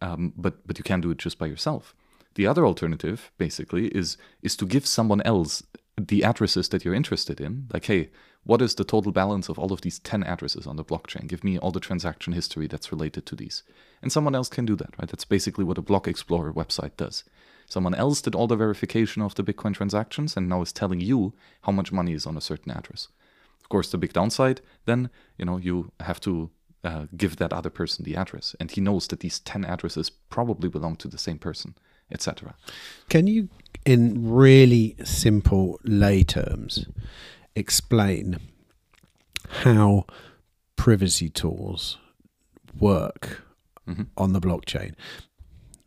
um, 0.02 0.32
but 0.36 0.66
but 0.66 0.78
you 0.78 0.84
can't 0.84 1.02
do 1.02 1.10
it 1.10 1.18
just 1.18 1.38
by 1.38 1.46
yourself. 1.46 1.94
The 2.34 2.46
other 2.46 2.66
alternative, 2.66 3.30
basically, 3.38 3.86
is 3.88 4.16
is 4.42 4.56
to 4.56 4.66
give 4.66 4.86
someone 4.86 5.22
else 5.22 5.62
the 5.96 6.24
addresses 6.24 6.68
that 6.70 6.84
you're 6.84 6.94
interested 6.94 7.40
in. 7.40 7.68
Like, 7.72 7.86
hey, 7.86 8.10
what 8.44 8.62
is 8.62 8.74
the 8.74 8.84
total 8.84 9.12
balance 9.12 9.48
of 9.48 9.58
all 9.58 9.72
of 9.72 9.82
these 9.82 10.00
10 10.00 10.24
addresses 10.24 10.66
on 10.66 10.76
the 10.76 10.84
blockchain? 10.84 11.28
Give 11.28 11.44
me 11.44 11.58
all 11.58 11.70
the 11.70 11.80
transaction 11.80 12.32
history 12.32 12.66
that's 12.66 12.90
related 12.90 13.24
to 13.26 13.36
these. 13.36 13.62
And 14.00 14.10
someone 14.10 14.34
else 14.34 14.48
can 14.48 14.64
do 14.64 14.74
that, 14.76 14.98
right? 14.98 15.08
That's 15.08 15.24
basically 15.24 15.64
what 15.64 15.78
a 15.78 15.82
Block 15.82 16.08
Explorer 16.08 16.52
website 16.52 16.96
does. 16.96 17.24
Someone 17.66 17.94
else 17.94 18.20
did 18.20 18.34
all 18.34 18.48
the 18.48 18.56
verification 18.56 19.22
of 19.22 19.34
the 19.34 19.44
Bitcoin 19.44 19.74
transactions 19.74 20.36
and 20.36 20.48
now 20.48 20.62
is 20.62 20.72
telling 20.72 21.00
you 21.00 21.34
how 21.62 21.72
much 21.72 21.92
money 21.92 22.14
is 22.14 22.26
on 22.26 22.36
a 22.36 22.40
certain 22.40 22.72
address. 22.72 23.08
Of 23.60 23.68
course, 23.68 23.90
the 23.90 23.98
big 23.98 24.12
downside 24.12 24.60
then, 24.86 25.10
you 25.38 25.44
know, 25.44 25.58
you 25.58 25.92
have 26.00 26.20
to 26.20 26.50
uh, 26.84 27.06
give 27.16 27.36
that 27.36 27.52
other 27.52 27.70
person 27.70 28.04
the 28.04 28.16
address, 28.16 28.56
and 28.58 28.70
he 28.70 28.80
knows 28.80 29.06
that 29.08 29.20
these 29.20 29.40
10 29.40 29.64
addresses 29.64 30.10
probably 30.10 30.68
belong 30.68 30.96
to 30.96 31.08
the 31.08 31.18
same 31.18 31.38
person, 31.38 31.76
etc. 32.10 32.54
Can 33.08 33.26
you, 33.26 33.48
in 33.84 34.30
really 34.30 34.96
simple 35.04 35.78
lay 35.84 36.24
terms, 36.24 36.86
explain 37.54 38.38
how 39.48 40.06
privacy 40.76 41.28
tools 41.28 41.98
work 42.78 43.42
mm-hmm. 43.88 44.04
on 44.16 44.32
the 44.32 44.40
blockchain? 44.40 44.94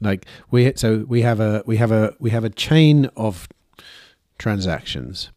Like 0.01 0.25
we 0.51 0.73
so 0.75 1.05
we 1.07 1.21
have 1.21 1.39
a 1.39 1.63
we 1.65 1.77
have 1.77 1.91
a 1.91 2.13
we 2.19 2.29
have 2.29 2.43
a 2.43 2.49
chain 2.49 3.09
of 3.15 3.47
transactions 4.37 5.31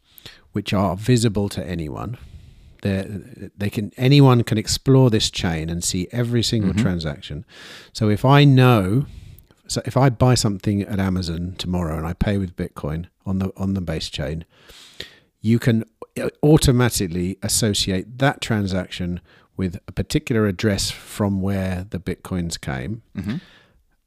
which 0.52 0.72
are 0.72 0.96
visible 0.96 1.48
to 1.50 1.64
anyone. 1.66 2.18
They 2.82 3.06
they 3.56 3.70
can 3.70 3.92
anyone 3.96 4.44
can 4.44 4.58
explore 4.58 5.10
this 5.10 5.30
chain 5.30 5.68
and 5.68 5.82
see 5.82 6.08
every 6.12 6.42
single 6.42 6.72
mm-hmm. 6.72 6.82
transaction. 6.82 7.44
So 7.92 8.08
if 8.08 8.24
I 8.24 8.44
know 8.44 9.06
so 9.66 9.82
if 9.84 9.96
I 9.96 10.08
buy 10.08 10.34
something 10.34 10.82
at 10.82 10.98
Amazon 10.98 11.54
tomorrow 11.58 11.98
and 11.98 12.06
I 12.06 12.14
pay 12.14 12.38
with 12.38 12.56
Bitcoin 12.56 13.06
on 13.26 13.38
the 13.38 13.52
on 13.56 13.74
the 13.74 13.80
base 13.80 14.08
chain, 14.08 14.44
you 15.40 15.58
can 15.58 15.84
automatically 16.42 17.38
associate 17.42 18.18
that 18.18 18.40
transaction 18.40 19.20
with 19.56 19.78
a 19.86 19.92
particular 19.92 20.46
address 20.46 20.90
from 20.90 21.40
where 21.42 21.86
the 21.90 21.98
bitcoins 21.98 22.60
came. 22.60 23.02
Mm-hmm. 23.16 23.36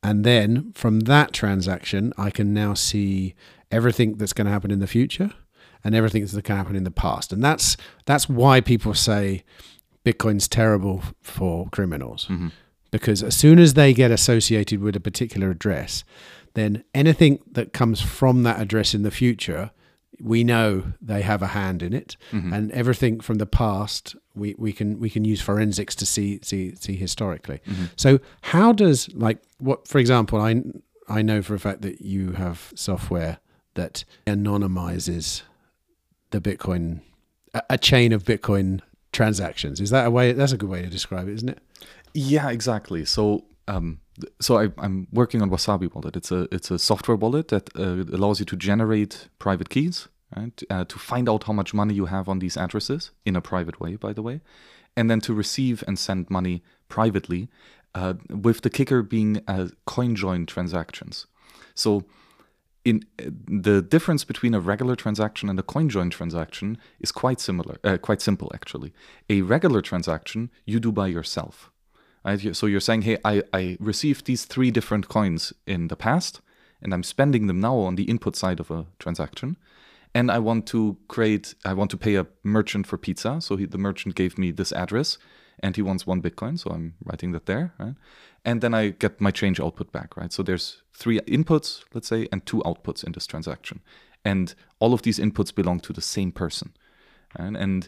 And 0.03 0.24
then 0.24 0.72
from 0.74 1.01
that 1.01 1.32
transaction, 1.34 2.13
I 2.17 2.32
can 2.32 2.53
now 2.53 2.74
see 2.74 3.36
everything 3.69 4.15
that's 4.15 4.34
going 4.34 4.45
to 4.45 4.51
happen 4.51 4.72
in 4.72 4.80
the 4.80 4.88
future 4.88 5.32
and 5.84 5.95
everything 5.95 6.21
that's 6.21 6.34
going 6.34 6.43
to 6.43 6.55
happen 6.55 6.75
in 6.75 6.84
the 6.84 6.91
past. 6.91 7.34
And 7.34 7.43
that's 7.43 7.77
that's 8.05 8.29
why 8.29 8.61
people 8.61 8.93
say 8.93 9.43
Bitcoin's 10.05 10.47
terrible 10.47 11.03
for 11.21 11.67
criminals. 11.69 12.27
Mm-hmm. 12.27 12.49
Because 12.91 13.23
as 13.23 13.38
soon 13.38 13.57
as 13.59 13.75
they 13.75 13.93
get 13.93 14.11
associated 14.11 14.82
with 14.82 14.95
a 14.95 14.99
particular 14.99 15.49
address, 15.49 16.03
then 16.55 16.84
anything 16.93 17.39
that 17.49 17.71
comes 17.71 18.01
from 18.01 18.43
that 18.43 18.59
address 18.59 18.93
in 18.93 19.03
the 19.03 19.11
future 19.11 19.71
we 20.21 20.43
know 20.43 20.93
they 21.01 21.21
have 21.21 21.41
a 21.41 21.47
hand 21.47 21.82
in 21.82 21.93
it, 21.93 22.15
mm-hmm. 22.32 22.53
and 22.53 22.71
everything 22.71 23.19
from 23.19 23.38
the 23.38 23.45
past 23.45 24.15
we, 24.36 24.55
we 24.57 24.71
can 24.71 24.99
we 24.99 25.09
can 25.09 25.25
use 25.25 25.41
forensics 25.41 25.95
to 25.95 26.05
see 26.05 26.39
see 26.43 26.75
see 26.75 26.95
historically. 26.95 27.59
Mm-hmm. 27.67 27.86
So 27.95 28.19
how 28.41 28.71
does 28.71 29.13
like 29.13 29.39
what 29.59 29.88
for 29.88 29.97
example 29.97 30.39
I 30.39 30.61
I 31.09 31.21
know 31.21 31.41
for 31.41 31.55
a 31.55 31.59
fact 31.59 31.82
that 31.82 32.01
you 32.01 32.34
have 32.34 32.71
software 32.75 33.39
that 33.73 34.05
anonymizes 34.27 35.41
the 36.32 36.41
Bitcoin 36.41 37.01
a, 37.69 37.77
chain 37.77 38.13
of 38.13 38.23
Bitcoin 38.23 38.82
transactions. 39.11 39.79
Is 39.79 39.89
that 39.89 40.07
a 40.07 40.11
way? 40.11 40.32
That's 40.34 40.51
a 40.51 40.57
good 40.57 40.69
way 40.69 40.82
to 40.82 40.89
describe 40.89 41.27
it, 41.27 41.34
isn't 41.34 41.49
it? 41.49 41.59
Yeah, 42.13 42.49
exactly. 42.49 43.05
So 43.05 43.45
um, 43.67 43.99
so 44.39 44.57
I, 44.57 44.69
am 44.84 45.07
working 45.11 45.41
on 45.41 45.49
Wasabi 45.49 45.93
Wallet. 45.93 46.15
It's 46.15 46.32
a 46.32 46.47
it's 46.51 46.71
a 46.71 46.79
software 46.79 47.17
wallet 47.17 47.49
that 47.49 47.69
uh, 47.77 48.03
allows 48.15 48.39
you 48.39 48.45
to 48.47 48.55
generate 48.55 49.29
private 49.39 49.69
keys, 49.69 50.07
right? 50.36 50.61
Uh, 50.69 50.86
to 50.86 50.99
find 50.99 51.29
out 51.29 51.43
how 51.45 51.53
much 51.53 51.73
money 51.73 51.93
you 51.93 52.05
have 52.05 52.27
on 52.27 52.39
these 52.39 52.57
addresses 52.57 53.11
in 53.25 53.36
a 53.36 53.41
private 53.41 53.79
way, 53.79 53.95
by 53.95 54.13
the 54.13 54.21
way, 54.21 54.41
and 54.95 55.09
then 55.09 55.21
to 55.21 55.34
receive 55.34 55.84
and 55.88 55.97
send 55.97 56.29
money 56.29 56.63
privately, 56.89 57.49
uh, 57.95 58.13
with 58.29 58.61
the 58.61 58.69
kicker 58.69 59.01
being 59.01 59.41
uh, 59.47 59.67
CoinJoin 59.88 60.47
transactions. 60.47 61.27
So. 61.75 62.05
In 62.84 63.03
the 63.17 63.82
difference 63.82 64.23
between 64.23 64.55
a 64.55 64.59
regular 64.59 64.95
transaction 64.95 65.49
and 65.49 65.59
a 65.59 65.63
CoinJoin 65.63 66.09
transaction 66.09 66.77
is 66.99 67.11
quite 67.11 67.39
similar, 67.39 67.77
uh, 67.84 67.97
quite 67.97 68.21
simple 68.21 68.49
actually. 68.53 68.91
A 69.29 69.41
regular 69.41 69.82
transaction 69.82 70.49
you 70.65 70.79
do 70.79 70.91
by 70.91 71.07
yourself, 71.07 71.71
Right? 72.23 72.55
So 72.55 72.67
you're 72.67 72.79
saying, 72.79 73.03
hey, 73.03 73.17
I, 73.25 73.43
I 73.53 73.77
received 73.79 74.25
these 74.25 74.45
three 74.45 74.71
different 74.71 75.07
coins 75.07 75.53
in 75.65 75.88
the 75.88 75.95
past, 75.95 76.41
and 76.82 76.93
I'm 76.93 77.03
spending 77.03 77.47
them 77.47 77.59
now 77.59 77.77
on 77.77 77.95
the 77.95 78.03
input 78.03 78.36
side 78.36 78.59
of 78.59 78.69
a 78.69 78.86
transaction. 78.99 79.57
And 80.13 80.29
I 80.29 80.39
want 80.39 80.67
to 80.67 80.97
create, 81.07 81.55
I 81.65 81.73
want 81.73 81.89
to 81.91 81.97
pay 81.97 82.15
a 82.15 82.27
merchant 82.43 82.86
for 82.86 82.97
pizza. 82.97 83.39
So 83.41 83.55
he, 83.55 83.65
the 83.65 83.77
merchant 83.77 84.15
gave 84.15 84.38
me 84.38 84.51
this 84.51 84.71
address, 84.73 85.17
and 85.59 85.75
he 85.75 85.81
wants 85.81 86.07
one 86.07 86.21
Bitcoin. 86.21 86.57
So 86.57 86.71
I'm 86.71 86.95
writing 87.03 87.31
that 87.33 87.45
there, 87.45 87.73
right? 87.79 87.95
And 88.43 88.61
then 88.61 88.73
I 88.73 88.89
get 88.89 89.21
my 89.21 89.31
change 89.31 89.59
output 89.59 89.91
back, 89.91 90.17
right? 90.17 90.33
So 90.33 90.43
there's 90.43 90.81
three 90.93 91.19
inputs, 91.21 91.83
let's 91.93 92.07
say, 92.07 92.27
and 92.31 92.45
two 92.45 92.59
outputs 92.59 93.03
in 93.03 93.11
this 93.11 93.27
transaction. 93.27 93.81
And 94.25 94.53
all 94.79 94.93
of 94.93 95.03
these 95.03 95.19
inputs 95.19 95.53
belong 95.53 95.79
to 95.81 95.93
the 95.93 96.01
same 96.01 96.31
person. 96.31 96.73
Right? 97.37 97.55
And 97.55 97.87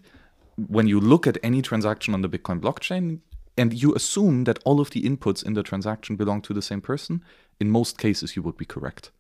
when 0.56 0.88
you 0.88 1.00
look 1.00 1.26
at 1.28 1.38
any 1.44 1.62
transaction 1.62 2.14
on 2.14 2.22
the 2.22 2.30
Bitcoin 2.30 2.60
blockchain, 2.60 3.20
and 3.58 3.74
you 3.74 3.94
assume 3.94 4.46
that 4.46 4.60
all 4.66 4.80
of 4.80 4.90
the 4.92 5.04
inputs 5.04 5.46
in 5.46 5.54
the 5.54 5.64
transaction 5.64 6.16
belong 6.16 6.42
to 6.42 6.54
the 6.54 6.62
same 6.62 6.82
person, 6.82 7.24
in 7.60 7.70
most 7.70 7.98
cases 7.98 8.36
you 8.36 8.42
would 8.42 8.58
be 8.58 8.66
correct. 8.66 9.12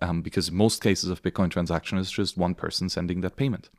Um, 0.00 0.22
because 0.22 0.50
most 0.50 0.82
cases 0.82 1.10
of 1.10 1.22
Bitcoin 1.22 1.50
transaction 1.50 1.98
is 1.98 2.10
just 2.10 2.36
one 2.36 2.54
person 2.54 2.88
sending 2.88 3.20
that 3.20 3.36
payment. 3.36 3.70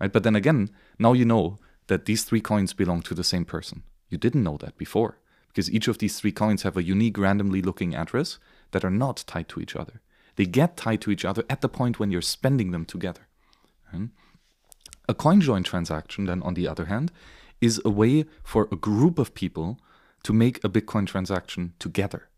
Right? 0.00 0.12
But 0.12 0.22
then 0.22 0.36
again, 0.36 0.70
now 0.98 1.12
you 1.12 1.24
know 1.24 1.58
that 1.86 2.06
these 2.06 2.24
three 2.24 2.40
coins 2.40 2.72
belong 2.72 3.02
to 3.02 3.14
the 3.14 3.24
same 3.24 3.44
person. 3.44 3.82
You 4.08 4.18
didn't 4.18 4.44
know 4.44 4.56
that 4.58 4.76
before, 4.76 5.18
because 5.48 5.70
each 5.70 5.88
of 5.88 5.98
these 5.98 6.18
three 6.18 6.32
coins 6.32 6.62
have 6.62 6.76
a 6.76 6.82
unique 6.82 7.18
randomly 7.18 7.62
looking 7.62 7.94
address 7.94 8.38
that 8.72 8.84
are 8.84 8.90
not 8.90 9.24
tied 9.26 9.48
to 9.50 9.60
each 9.60 9.76
other. 9.76 10.00
They 10.36 10.46
get 10.46 10.76
tied 10.76 11.00
to 11.02 11.10
each 11.10 11.24
other 11.24 11.44
at 11.48 11.60
the 11.60 11.68
point 11.68 11.98
when 11.98 12.10
you're 12.10 12.22
spending 12.22 12.70
them 12.72 12.84
together. 12.84 13.28
Right? 13.92 14.08
A 15.08 15.14
CoinJoin 15.14 15.64
transaction, 15.64 16.24
then, 16.24 16.42
on 16.42 16.54
the 16.54 16.66
other 16.66 16.86
hand, 16.86 17.12
is 17.60 17.80
a 17.84 17.90
way 17.90 18.24
for 18.42 18.68
a 18.72 18.76
group 18.76 19.18
of 19.18 19.34
people 19.34 19.78
to 20.24 20.32
make 20.32 20.62
a 20.64 20.68
Bitcoin 20.68 21.06
transaction 21.06 21.74
together. 21.78 22.28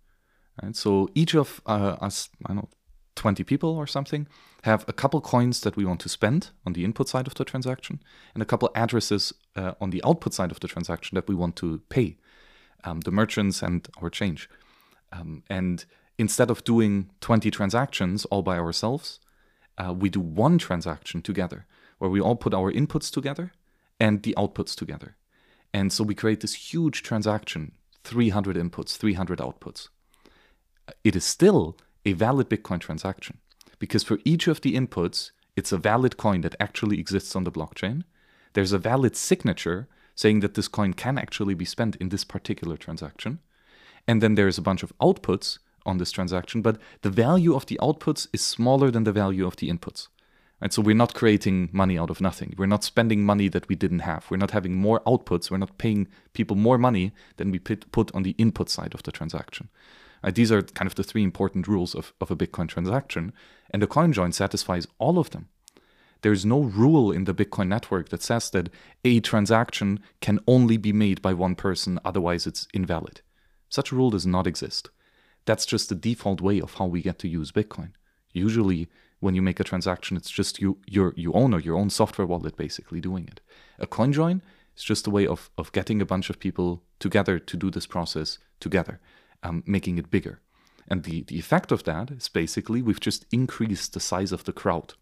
Right? 0.62 0.76
So 0.76 1.08
each 1.14 1.34
of 1.34 1.60
uh, 1.66 1.96
us, 2.00 2.28
I 2.44 2.48
don't 2.48 2.56
know, 2.56 2.68
20 3.14 3.44
people 3.44 3.70
or 3.70 3.86
something, 3.86 4.28
have 4.66 4.84
a 4.88 4.92
couple 4.92 5.20
coins 5.20 5.60
that 5.60 5.76
we 5.76 5.84
want 5.84 6.00
to 6.00 6.08
spend 6.08 6.50
on 6.66 6.74
the 6.74 6.84
input 6.84 7.08
side 7.08 7.26
of 7.26 7.34
the 7.34 7.44
transaction 7.44 8.02
and 8.34 8.42
a 8.42 8.46
couple 8.46 8.70
addresses 8.74 9.32
uh, 9.54 9.72
on 9.80 9.90
the 9.90 10.02
output 10.04 10.34
side 10.34 10.50
of 10.50 10.60
the 10.60 10.68
transaction 10.68 11.14
that 11.14 11.28
we 11.28 11.34
want 11.34 11.56
to 11.56 11.80
pay 11.88 12.16
um, 12.84 13.00
the 13.00 13.10
merchants 13.10 13.62
and 13.62 13.88
our 14.02 14.10
change. 14.10 14.50
Um, 15.12 15.44
and 15.48 15.84
instead 16.18 16.50
of 16.50 16.64
doing 16.64 17.10
20 17.20 17.50
transactions 17.50 18.24
all 18.26 18.42
by 18.42 18.58
ourselves, 18.58 19.20
uh, 19.78 19.92
we 19.92 20.08
do 20.08 20.20
one 20.20 20.58
transaction 20.58 21.22
together 21.22 21.66
where 21.98 22.10
we 22.10 22.20
all 22.20 22.36
put 22.36 22.52
our 22.52 22.72
inputs 22.72 23.10
together 23.10 23.52
and 24.00 24.22
the 24.22 24.34
outputs 24.36 24.74
together. 24.74 25.16
And 25.72 25.92
so 25.92 26.04
we 26.04 26.14
create 26.14 26.40
this 26.40 26.72
huge 26.72 27.02
transaction 27.02 27.72
300 28.04 28.56
inputs, 28.56 28.96
300 28.96 29.40
outputs. 29.40 29.88
It 31.02 31.16
is 31.16 31.24
still 31.24 31.76
a 32.04 32.12
valid 32.12 32.48
Bitcoin 32.48 32.78
transaction 32.80 33.38
because 33.78 34.02
for 34.04 34.18
each 34.24 34.48
of 34.48 34.60
the 34.60 34.74
inputs, 34.74 35.30
it's 35.56 35.72
a 35.72 35.78
valid 35.78 36.16
coin 36.16 36.42
that 36.42 36.56
actually 36.60 36.98
exists 36.98 37.34
on 37.34 37.44
the 37.44 37.52
blockchain. 37.52 38.04
There's 38.52 38.72
a 38.72 38.78
valid 38.78 39.16
signature 39.16 39.88
saying 40.14 40.40
that 40.40 40.54
this 40.54 40.68
coin 40.68 40.94
can 40.94 41.18
actually 41.18 41.54
be 41.54 41.64
spent 41.64 41.96
in 41.96 42.08
this 42.08 42.24
particular 42.24 42.76
transaction. 42.76 43.38
And 44.08 44.22
then 44.22 44.34
there's 44.34 44.58
a 44.58 44.62
bunch 44.62 44.82
of 44.82 44.96
outputs 44.98 45.58
on 45.84 45.98
this 45.98 46.10
transaction, 46.10 46.62
but 46.62 46.78
the 47.02 47.10
value 47.10 47.54
of 47.54 47.66
the 47.66 47.78
outputs 47.82 48.28
is 48.32 48.40
smaller 48.40 48.90
than 48.90 49.04
the 49.04 49.12
value 49.12 49.46
of 49.46 49.56
the 49.56 49.70
inputs. 49.70 50.08
And 50.60 50.72
So 50.72 50.80
we're 50.80 50.94
not 50.96 51.14
creating 51.14 51.68
money 51.72 51.98
out 51.98 52.08
of 52.08 52.20
nothing. 52.20 52.54
We're 52.56 52.66
not 52.66 52.82
spending 52.82 53.24
money 53.24 53.48
that 53.48 53.68
we 53.68 53.76
didn't 53.76 54.00
have. 54.00 54.26
We're 54.30 54.38
not 54.38 54.52
having 54.52 54.74
more 54.74 55.00
outputs. 55.00 55.50
We're 55.50 55.58
not 55.58 55.76
paying 55.76 56.08
people 56.32 56.56
more 56.56 56.78
money 56.78 57.12
than 57.36 57.50
we 57.50 57.58
put 57.58 58.14
on 58.14 58.22
the 58.22 58.34
input 58.38 58.70
side 58.70 58.94
of 58.94 59.02
the 59.02 59.12
transaction. 59.12 59.68
Right? 60.22 60.34
These 60.34 60.52
are 60.52 60.62
kind 60.62 60.86
of 60.86 60.94
the 60.94 61.04
three 61.04 61.22
important 61.22 61.68
rules 61.68 61.94
of, 61.94 62.12
of 62.20 62.30
a 62.30 62.36
Bitcoin 62.36 62.68
transaction, 62.68 63.32
and 63.70 63.82
the 63.82 63.86
CoinJoin 63.86 64.34
satisfies 64.34 64.86
all 64.98 65.18
of 65.18 65.30
them. 65.30 65.48
There's 66.22 66.44
no 66.44 66.60
rule 66.60 67.12
in 67.12 67.24
the 67.24 67.34
Bitcoin 67.34 67.68
network 67.68 68.08
that 68.08 68.22
says 68.22 68.50
that 68.50 68.70
a 69.04 69.20
transaction 69.20 70.00
can 70.20 70.40
only 70.46 70.76
be 70.76 70.92
made 70.92 71.22
by 71.22 71.34
one 71.34 71.54
person, 71.54 72.00
otherwise 72.04 72.46
it's 72.46 72.66
invalid. 72.72 73.20
Such 73.68 73.92
a 73.92 73.94
rule 73.94 74.10
does 74.10 74.26
not 74.26 74.46
exist. 74.46 74.90
That's 75.44 75.66
just 75.66 75.88
the 75.88 75.94
default 75.94 76.40
way 76.40 76.60
of 76.60 76.74
how 76.74 76.86
we 76.86 77.02
get 77.02 77.18
to 77.20 77.28
use 77.28 77.52
Bitcoin. 77.52 77.92
Usually, 78.32 78.88
when 79.20 79.34
you 79.34 79.42
make 79.42 79.60
a 79.60 79.64
transaction, 79.64 80.16
it's 80.16 80.30
just 80.30 80.60
you, 80.60 80.78
your, 80.86 81.12
you 81.16 81.32
own 81.32 81.54
or 81.54 81.60
your 81.60 81.76
own 81.76 81.90
software 81.90 82.26
wallet 82.26 82.56
basically 82.56 83.00
doing 83.00 83.26
it. 83.26 83.40
A 83.78 83.86
CoinJoin 83.86 84.40
is 84.76 84.82
just 84.82 85.06
a 85.06 85.10
way 85.10 85.26
of, 85.26 85.50
of 85.56 85.72
getting 85.72 86.02
a 86.02 86.06
bunch 86.06 86.30
of 86.30 86.38
people 86.38 86.82
together 86.98 87.38
to 87.38 87.56
do 87.56 87.70
this 87.70 87.86
process 87.86 88.38
together, 88.60 89.00
um, 89.46 89.62
making 89.66 89.98
it 89.98 90.10
bigger. 90.10 90.40
And 90.88 91.02
the, 91.04 91.22
the 91.22 91.38
effect 91.38 91.72
of 91.72 91.84
that 91.84 92.10
is 92.10 92.28
basically 92.28 92.82
we've 92.82 93.00
just 93.00 93.26
increased 93.32 93.92
the 93.92 94.00
size 94.00 94.32
of 94.32 94.44
the 94.44 94.52
crowd. 94.52 94.94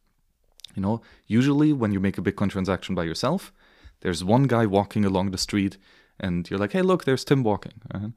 You 0.74 0.82
know, 0.82 1.02
usually 1.26 1.72
when 1.72 1.92
you 1.92 2.00
make 2.00 2.18
a 2.18 2.22
Bitcoin 2.22 2.50
transaction 2.50 2.94
by 2.94 3.04
yourself, 3.04 3.52
there's 4.00 4.24
one 4.24 4.44
guy 4.44 4.66
walking 4.66 5.04
along 5.04 5.30
the 5.30 5.38
street, 5.38 5.76
and 6.18 6.48
you're 6.50 6.58
like, 6.58 6.72
"Hey, 6.72 6.82
look, 6.82 7.04
there's 7.04 7.24
Tim 7.24 7.42
walking." 7.42 7.80
Right? 7.92 8.12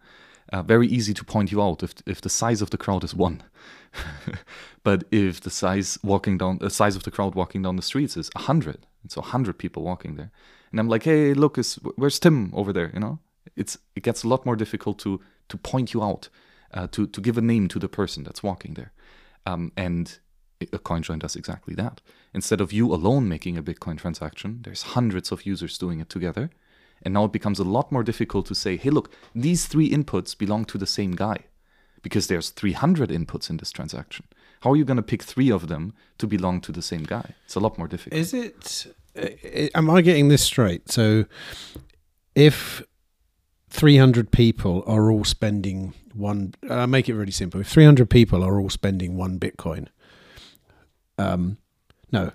Uh, 0.52 0.64
very 0.64 0.88
easy 0.88 1.14
to 1.14 1.26
point 1.26 1.52
you 1.52 1.62
out 1.62 1.84
if 1.84 1.94
if 2.06 2.22
the 2.22 2.30
size 2.30 2.62
of 2.62 2.70
the 2.70 2.78
crowd 2.78 3.04
is 3.04 3.14
one. 3.14 3.44
but 4.84 5.04
if 5.12 5.42
the 5.42 5.50
size 5.50 6.00
walking 6.04 6.38
down 6.38 6.58
the 6.60 6.70
size 6.70 6.96
of 6.96 7.04
the 7.04 7.12
crowd 7.12 7.36
walking 7.36 7.62
down 7.62 7.76
the 7.76 7.82
streets 7.82 8.18
is 8.18 8.30
hundred, 8.36 8.88
it's 9.04 9.18
a 9.18 9.22
hundred 9.34 9.58
people 9.58 9.84
walking 9.84 10.16
there, 10.16 10.32
and 10.72 10.80
I'm 10.80 10.90
like, 10.90 11.04
"Hey, 11.04 11.34
look, 11.34 11.58
is 11.58 11.76
where's 11.96 12.20
Tim 12.20 12.52
over 12.54 12.74
there?" 12.74 12.92
You 12.94 13.00
know, 13.00 13.20
it's 13.56 13.78
it 13.96 14.04
gets 14.04 14.24
a 14.24 14.28
lot 14.28 14.46
more 14.46 14.56
difficult 14.56 15.00
to 15.00 15.20
to 15.50 15.58
point 15.58 15.94
you 15.94 16.04
out, 16.04 16.30
uh, 16.74 16.88
to 16.92 17.08
to 17.08 17.22
give 17.22 17.38
a 17.38 17.42
name 17.42 17.68
to 17.70 17.80
the 17.80 17.90
person 17.90 18.24
that's 18.24 18.44
walking 18.44 18.74
there, 18.74 18.92
um, 19.46 19.72
and 19.76 20.20
a 20.62 20.80
CoinJoin 20.80 21.20
does 21.20 21.36
exactly 21.36 21.76
that. 21.76 22.02
Instead 22.34 22.62
of 22.62 22.74
you 22.74 22.94
alone 22.94 23.28
making 23.28 23.58
a 23.58 23.64
Bitcoin 23.64 23.98
transaction, 23.98 24.60
there's 24.64 24.84
hundreds 24.84 25.32
of 25.32 25.46
users 25.46 25.78
doing 25.78 26.00
it 26.00 26.10
together. 26.10 26.50
And 27.04 27.14
now 27.14 27.26
it 27.26 27.32
becomes 27.32 27.60
a 27.60 27.64
lot 27.64 27.92
more 27.92 28.04
difficult 28.04 28.48
to 28.48 28.56
say, 28.56 28.76
hey, 28.76 28.90
look, 28.90 29.12
these 29.36 29.68
three 29.68 29.90
inputs 29.90 30.36
belong 30.36 30.66
to 30.66 30.78
the 30.80 30.88
same 30.88 31.12
guy 31.12 31.38
because 32.02 32.28
there's 32.28 32.50
300 32.50 33.10
inputs 33.10 33.50
in 33.50 33.58
this 33.58 33.72
transaction. 33.72 34.26
How 34.62 34.72
are 34.72 34.76
you 34.76 34.86
going 34.86 34.98
to 34.98 35.04
pick 35.04 35.22
three 35.22 35.52
of 35.52 35.68
them 35.68 35.94
to 36.18 36.26
belong 36.26 36.62
to 36.62 36.72
the 36.72 36.82
same 36.82 37.04
guy? 37.04 37.36
It's 37.46 37.56
a 37.56 37.60
lot 37.60 37.78
more 37.78 37.88
difficult. 37.88 38.20
Is 38.20 38.34
it, 38.34 38.88
am 39.76 39.90
I 39.90 40.02
getting 40.02 40.30
this 40.30 40.44
straight? 40.44 40.90
So 40.90 41.26
if 42.34 42.82
300 43.70 44.32
people 44.32 44.84
are 44.88 45.12
all 45.12 45.24
spending 45.24 45.94
one, 46.14 46.54
I 46.70 46.84
uh, 46.84 46.88
make 46.88 47.10
it 47.10 47.16
really 47.16 47.32
simple. 47.32 47.62
If 47.62 47.68
300 47.68 48.10
people 48.10 48.44
are 48.44 48.60
all 48.60 48.70
spending 48.70 49.18
one 49.18 49.40
Bitcoin, 49.40 49.88
um, 51.18 51.58
no, 52.12 52.32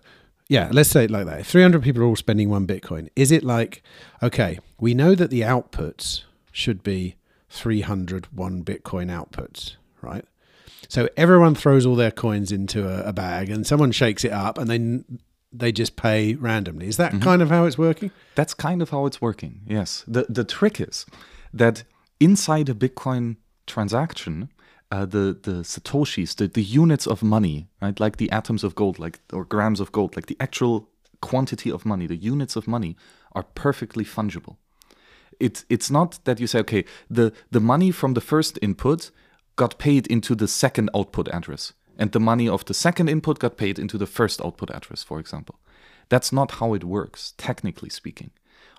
yeah, 0.49 0.69
let's 0.71 0.91
say 0.91 1.05
it 1.05 1.11
like 1.11 1.27
that. 1.27 1.41
If 1.41 1.47
300 1.49 1.83
people 1.83 2.03
are 2.03 2.07
all 2.07 2.17
spending 2.17 2.49
one 2.49 2.67
Bitcoin, 2.67 3.09
is 3.17 3.33
it 3.33 3.43
like, 3.43 3.83
okay, 4.23 4.59
we 4.79 4.95
know 4.95 5.15
that 5.15 5.31
the 5.31 5.41
outputs 5.41 6.23
should 6.53 6.83
be 6.83 7.17
300 7.49 8.27
one 8.33 8.63
Bitcoin 8.63 9.11
outputs, 9.11 9.77
right? 10.01 10.25
So 10.89 11.09
everyone 11.17 11.55
throws 11.55 11.87
all 11.87 11.97
their 11.97 12.11
coins 12.11 12.53
into 12.53 12.87
a, 12.87 13.09
a 13.09 13.13
bag 13.13 13.49
and 13.49 13.67
someone 13.67 13.93
shakes 13.93 14.25
it 14.25 14.33
up 14.33 14.59
and 14.59 14.69
then 14.69 15.21
they 15.53 15.73
just 15.73 15.97
pay 15.97 16.35
randomly. 16.35 16.87
Is 16.87 16.97
that 16.97 17.13
mm-hmm. 17.13 17.23
kind 17.23 17.43
of 17.43 17.51
how 17.51 17.67
it's 17.67 17.79
working? 17.79 18.11
That's 18.35 18.55
kind 18.55 18.83
of 18.83 18.91
how 18.91 19.07
it's 19.07 19.21
working, 19.21 19.61
yes. 19.67 20.05
The, 20.09 20.27
the 20.29 20.45
trick 20.45 20.81
is 20.81 21.07
that 21.53 21.85
inside 22.19 22.69
a 22.69 22.75
Bitcoin 22.75 23.37
transaction, 23.67 24.49
uh, 24.91 25.07
the 25.07 25.39
the 25.43 25.63
satoshis, 25.63 26.37
the, 26.37 26.49
the 26.49 26.63
units 26.63 27.07
of 27.07 27.23
money, 27.23 27.69
right? 27.81 27.99
Like 27.99 28.17
the 28.17 28.31
atoms 28.31 28.65
of 28.65 28.75
gold, 28.75 28.99
like 28.99 29.21
or 29.33 29.45
grams 29.45 29.81
of 29.81 29.91
gold, 29.93 30.17
like 30.17 30.27
the 30.27 30.37
actual 30.41 30.89
quantity 31.21 31.71
of 31.71 31.87
money, 31.87 32.07
the 32.07 32.17
units 32.17 32.57
of 32.57 32.67
money 32.67 32.97
are 33.33 33.45
perfectly 33.55 34.05
fungible. 34.05 34.57
It's 35.41 35.65
it's 35.69 35.91
not 35.91 36.19
that 36.25 36.41
you 36.41 36.47
say, 36.47 36.61
okay, 36.61 36.85
the 37.11 37.33
the 37.51 37.61
money 37.61 37.91
from 37.91 38.15
the 38.15 38.21
first 38.21 38.59
input 38.61 39.11
got 39.57 39.79
paid 39.79 40.07
into 40.07 40.35
the 40.35 40.49
second 40.49 40.91
output 40.95 41.29
address, 41.29 41.73
and 42.03 42.11
the 42.11 42.19
money 42.19 42.49
of 42.49 42.65
the 42.65 42.75
second 42.75 43.09
input 43.09 43.39
got 43.39 43.57
paid 43.57 43.79
into 43.79 43.97
the 43.97 44.09
first 44.09 44.45
output 44.45 44.71
address, 44.71 45.05
for 45.05 45.21
example. 45.21 45.61
That's 46.09 46.33
not 46.33 46.59
how 46.59 46.75
it 46.75 46.83
works, 46.83 47.33
technically 47.39 47.91
speaking. 47.91 48.33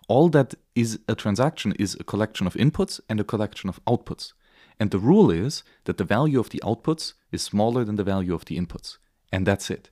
All 0.10 0.28
that 0.32 0.56
is 0.76 1.00
a 1.08 1.16
transaction 1.16 1.72
is 1.80 1.96
a 1.98 2.04
collection 2.04 2.48
of 2.48 2.56
inputs 2.56 3.00
and 3.08 3.22
a 3.22 3.24
collection 3.24 3.70
of 3.70 3.80
outputs. 3.86 4.34
And 4.78 4.92
the 4.92 5.00
rule 5.00 5.32
is 5.32 5.64
that 5.86 5.98
the 5.98 6.04
value 6.04 6.38
of 6.38 6.50
the 6.50 6.62
outputs 6.66 7.14
is 7.32 7.42
smaller 7.42 7.86
than 7.86 7.96
the 7.96 8.04
value 8.04 8.34
of 8.34 8.44
the 8.44 8.58
inputs. 8.58 8.98
And 9.32 9.48
that's 9.48 9.70
it. 9.70 9.90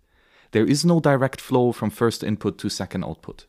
There 0.51 0.65
is 0.65 0.83
no 0.83 0.99
direct 0.99 1.39
flow 1.39 1.71
from 1.71 1.89
first 1.89 2.25
input 2.25 2.57
to 2.57 2.69
second 2.69 3.05
output. 3.05 3.45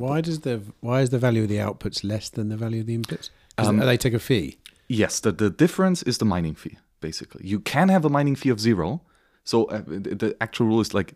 why 0.00 0.22
does 0.22 0.40
the 0.40 0.60
why 0.80 1.02
is 1.02 1.10
the 1.10 1.20
value 1.20 1.42
of 1.42 1.48
the 1.48 1.58
outputs 1.58 2.02
less 2.02 2.30
than 2.30 2.48
the 2.48 2.56
value 2.56 2.80
of 2.80 2.86
the 2.86 2.98
inputs? 2.98 3.30
Um, 3.58 3.76
they 3.78 3.96
take 3.96 4.14
a 4.14 4.18
fee. 4.18 4.58
Yes, 4.88 5.20
the, 5.20 5.30
the 5.30 5.50
difference 5.50 6.02
is 6.02 6.18
the 6.18 6.24
mining 6.24 6.56
fee, 6.56 6.78
basically. 7.08 7.42
You 7.46 7.60
can 7.60 7.88
have 7.94 8.04
a 8.04 8.10
mining 8.16 8.36
fee 8.36 8.50
of 8.50 8.60
zero. 8.68 9.00
So 9.44 9.56
uh, 9.66 9.82
the 9.86 10.36
actual 10.40 10.66
rule 10.66 10.80
is 10.80 10.94
like 10.94 11.10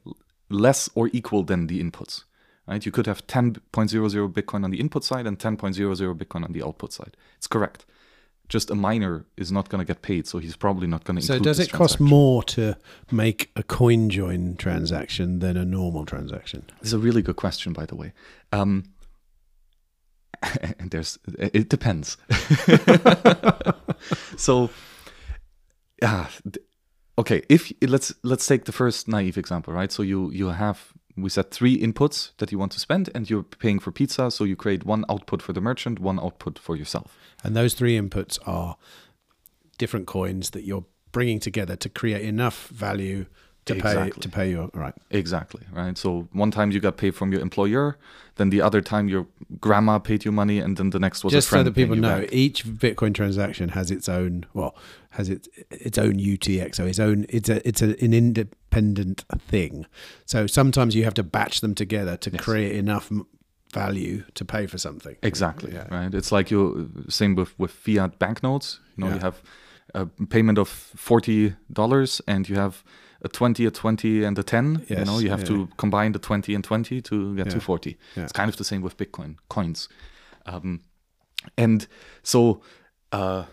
less 0.50 0.90
or 0.94 1.04
equal 1.18 1.42
than 1.50 1.66
the 1.66 1.78
inputs. 1.84 2.24
Right? 2.66 2.84
You 2.84 2.92
could 2.92 3.06
have 3.06 3.26
10.00 3.26 3.58
Bitcoin 4.38 4.62
on 4.64 4.70
the 4.70 4.80
input 4.84 5.02
side 5.02 5.26
and 5.26 5.38
10.00 5.38 6.18
Bitcoin 6.22 6.44
on 6.44 6.52
the 6.52 6.62
output 6.62 6.92
side. 6.92 7.16
It's 7.38 7.46
correct 7.46 7.86
just 8.48 8.70
a 8.70 8.74
miner 8.74 9.24
is 9.36 9.52
not 9.52 9.68
going 9.68 9.80
to 9.80 9.84
get 9.84 10.02
paid, 10.02 10.26
so 10.26 10.38
he's 10.38 10.56
probably 10.56 10.86
not 10.86 11.04
going 11.04 11.18
to. 11.18 11.22
So 11.22 11.38
does 11.38 11.60
it 11.60 11.70
cost 11.70 12.00
more 12.00 12.42
to 12.44 12.76
make 13.10 13.50
a 13.56 13.62
CoinJoin 13.62 14.58
transaction 14.58 15.40
than 15.40 15.56
a 15.56 15.64
normal 15.64 16.06
transaction? 16.06 16.64
It's 16.80 16.92
a 16.92 16.98
really 16.98 17.22
good 17.22 17.36
question, 17.36 17.72
by 17.72 17.86
the 17.86 17.94
way. 17.94 18.12
Um, 18.52 18.84
and 20.78 20.80
there's 20.90 21.18
it 21.38 21.68
depends. 21.68 22.16
so, 24.36 24.70
yeah, 26.02 26.28
okay. 27.18 27.42
If 27.48 27.72
let's 27.82 28.14
let's 28.22 28.46
take 28.46 28.64
the 28.64 28.72
first 28.72 29.08
naive 29.08 29.38
example, 29.38 29.72
right? 29.72 29.90
So 29.90 30.02
you 30.02 30.30
you 30.30 30.48
have 30.48 30.92
we 31.22 31.30
set 31.30 31.50
three 31.50 31.78
inputs 31.80 32.30
that 32.38 32.52
you 32.52 32.58
want 32.58 32.72
to 32.72 32.80
spend 32.80 33.10
and 33.14 33.28
you're 33.28 33.42
paying 33.42 33.78
for 33.78 33.90
pizza 33.90 34.30
so 34.30 34.44
you 34.44 34.56
create 34.56 34.84
one 34.84 35.04
output 35.08 35.42
for 35.42 35.52
the 35.52 35.60
merchant 35.60 35.98
one 35.98 36.20
output 36.20 36.58
for 36.58 36.76
yourself 36.76 37.18
and 37.42 37.56
those 37.56 37.74
three 37.74 37.98
inputs 37.98 38.38
are 38.46 38.76
different 39.78 40.06
coins 40.06 40.50
that 40.50 40.64
you're 40.64 40.84
bringing 41.12 41.40
together 41.40 41.76
to 41.76 41.88
create 41.88 42.22
enough 42.22 42.68
value 42.68 43.26
to 43.68 43.74
exactly. 43.76 44.10
pay 44.10 44.20
to 44.20 44.28
pay 44.28 44.50
your 44.50 44.70
right 44.74 44.94
exactly 45.10 45.62
right 45.72 45.96
so 45.96 46.28
one 46.32 46.50
time 46.50 46.70
you 46.70 46.80
got 46.80 46.96
paid 46.96 47.14
from 47.14 47.32
your 47.32 47.40
employer 47.40 47.96
then 48.36 48.50
the 48.50 48.60
other 48.60 48.80
time 48.80 49.08
your 49.08 49.26
grandma 49.60 49.98
paid 49.98 50.24
you 50.24 50.32
money 50.32 50.58
and 50.58 50.76
then 50.76 50.90
the 50.90 50.98
next 50.98 51.24
was 51.24 51.32
just 51.32 51.48
so 51.48 51.62
that 51.62 51.74
people 51.74 51.96
know 51.96 52.20
back. 52.20 52.32
each 52.32 52.64
bitcoin 52.66 53.14
transaction 53.14 53.70
has 53.70 53.90
its 53.90 54.08
own 54.08 54.44
well 54.54 54.74
has 55.10 55.28
its 55.28 55.48
its 55.70 55.98
own 55.98 56.14
utxo 56.14 56.86
its 56.86 56.98
own 56.98 57.24
it's 57.28 57.48
a 57.48 57.66
it's 57.66 57.82
a, 57.82 58.02
an 58.04 58.12
independent 58.12 59.24
thing 59.38 59.86
so 60.26 60.46
sometimes 60.46 60.94
you 60.94 61.04
have 61.04 61.14
to 61.14 61.22
batch 61.22 61.60
them 61.60 61.74
together 61.74 62.16
to 62.16 62.30
yes. 62.30 62.40
create 62.40 62.74
enough 62.74 63.10
value 63.72 64.24
to 64.34 64.44
pay 64.44 64.66
for 64.66 64.78
something 64.78 65.16
exactly 65.22 65.72
yeah. 65.72 65.86
right 65.94 66.14
it's 66.14 66.32
like 66.32 66.50
you 66.50 66.90
same 67.08 67.34
with 67.34 67.58
with 67.58 67.70
fiat 67.70 68.18
banknotes 68.18 68.80
you 68.96 69.04
know 69.04 69.08
yeah. 69.08 69.14
you 69.16 69.20
have 69.20 69.42
a 69.94 70.06
payment 70.06 70.58
of 70.58 70.68
forty 70.68 71.54
dollars, 71.72 72.20
and 72.26 72.48
you 72.48 72.56
have 72.56 72.84
a 73.22 73.28
twenty, 73.28 73.66
a 73.66 73.70
twenty, 73.70 74.24
and 74.24 74.38
a 74.38 74.42
ten. 74.42 74.84
you 74.88 75.04
know, 75.04 75.18
you 75.18 75.30
have 75.30 75.40
yeah. 75.40 75.46
to 75.46 75.68
combine 75.76 76.12
the 76.12 76.18
twenty 76.18 76.54
and 76.54 76.62
twenty 76.64 77.00
to 77.02 77.34
get 77.36 77.46
Yeah, 77.46 77.52
to 77.54 77.60
forty. 77.60 77.96
yeah. 78.16 78.24
It's 78.24 78.32
kind 78.32 78.48
of 78.48 78.56
the 78.56 78.64
same 78.64 78.82
with 78.82 78.96
Bitcoin 78.96 79.36
coins, 79.48 79.88
um, 80.46 80.80
and 81.56 81.86
so. 82.22 82.62
Uh, 83.12 83.44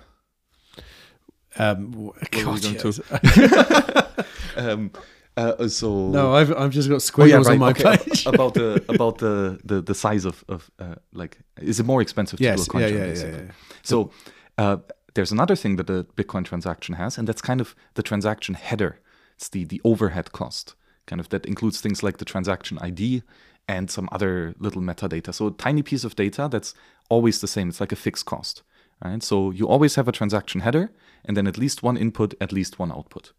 Um, 1.57 1.91
w- 1.91 2.07
were 2.11 2.19
we 2.31 2.43
God, 2.43 2.61
going 2.61 2.75
yes. 2.75 2.99
um, 4.57 4.91
uh, 5.37 5.67
so 5.69 6.09
no, 6.09 6.33
I've 6.35 6.51
I've 6.51 6.71
just 6.71 6.89
got 6.89 6.95
Oh, 6.95 6.99
squiggles 6.99 7.47
on 7.47 7.59
my 7.59 7.69
okay. 7.71 7.97
page. 7.97 8.25
about 8.33 8.53
the 8.53 8.83
about 8.89 9.17
the, 9.19 9.59
the 9.63 9.81
the 9.81 9.93
size 9.95 10.25
of 10.25 10.43
of 10.49 10.69
uh, 10.79 10.95
like 11.13 11.37
is 11.61 11.79
it 11.79 11.85
more 11.85 12.01
expensive 12.01 12.37
to 12.39 12.43
yes, 12.43 12.57
do 12.57 12.63
a 12.63 12.65
coin 12.71 12.81
yeah, 12.81 12.87
yeah, 12.89 12.97
yeah, 12.97 13.05
basically? 13.05 13.39
yeah. 13.45 13.51
So 13.83 14.11
uh, 14.57 14.77
there's 15.13 15.31
another 15.31 15.55
thing 15.55 15.77
that 15.77 15.89
a 15.89 16.03
Bitcoin 16.15 16.43
transaction 16.43 16.95
has, 16.95 17.17
and 17.17 17.27
that's 17.27 17.41
kind 17.41 17.61
of 17.61 17.73
the 17.93 18.03
transaction 18.03 18.55
header. 18.55 18.99
It's 19.35 19.49
the 19.49 19.65
the 19.65 19.81
overhead 19.83 20.31
cost, 20.31 20.75
kind 21.07 21.19
of 21.19 21.29
that 21.29 21.45
includes 21.45 21.81
things 21.81 22.03
like 22.03 22.17
the 22.17 22.25
transaction 22.25 22.77
ID 22.79 23.23
and 23.67 23.89
some 23.89 24.07
other 24.11 24.53
little 24.59 24.81
metadata. 24.81 25.33
So 25.33 25.47
a 25.47 25.51
tiny 25.51 25.81
piece 25.81 26.03
of 26.03 26.15
data 26.15 26.47
that's 26.51 26.73
always 27.09 27.41
the 27.41 27.47
same. 27.47 27.69
It's 27.69 27.79
like 27.79 27.91
a 27.91 27.95
fixed 27.97 28.25
cost, 28.25 28.63
right? 29.03 29.21
So 29.23 29.51
you 29.51 29.67
always 29.67 29.95
have 29.95 30.07
a 30.07 30.11
transaction 30.11 30.61
header, 30.61 30.91
and 31.23 31.35
then 31.35 31.47
at 31.47 31.57
least 31.57 31.83
one 31.83 31.97
input, 31.97 32.33
at 32.39 32.51
least 32.51 32.79
one 32.79 32.91
output. 32.91 33.33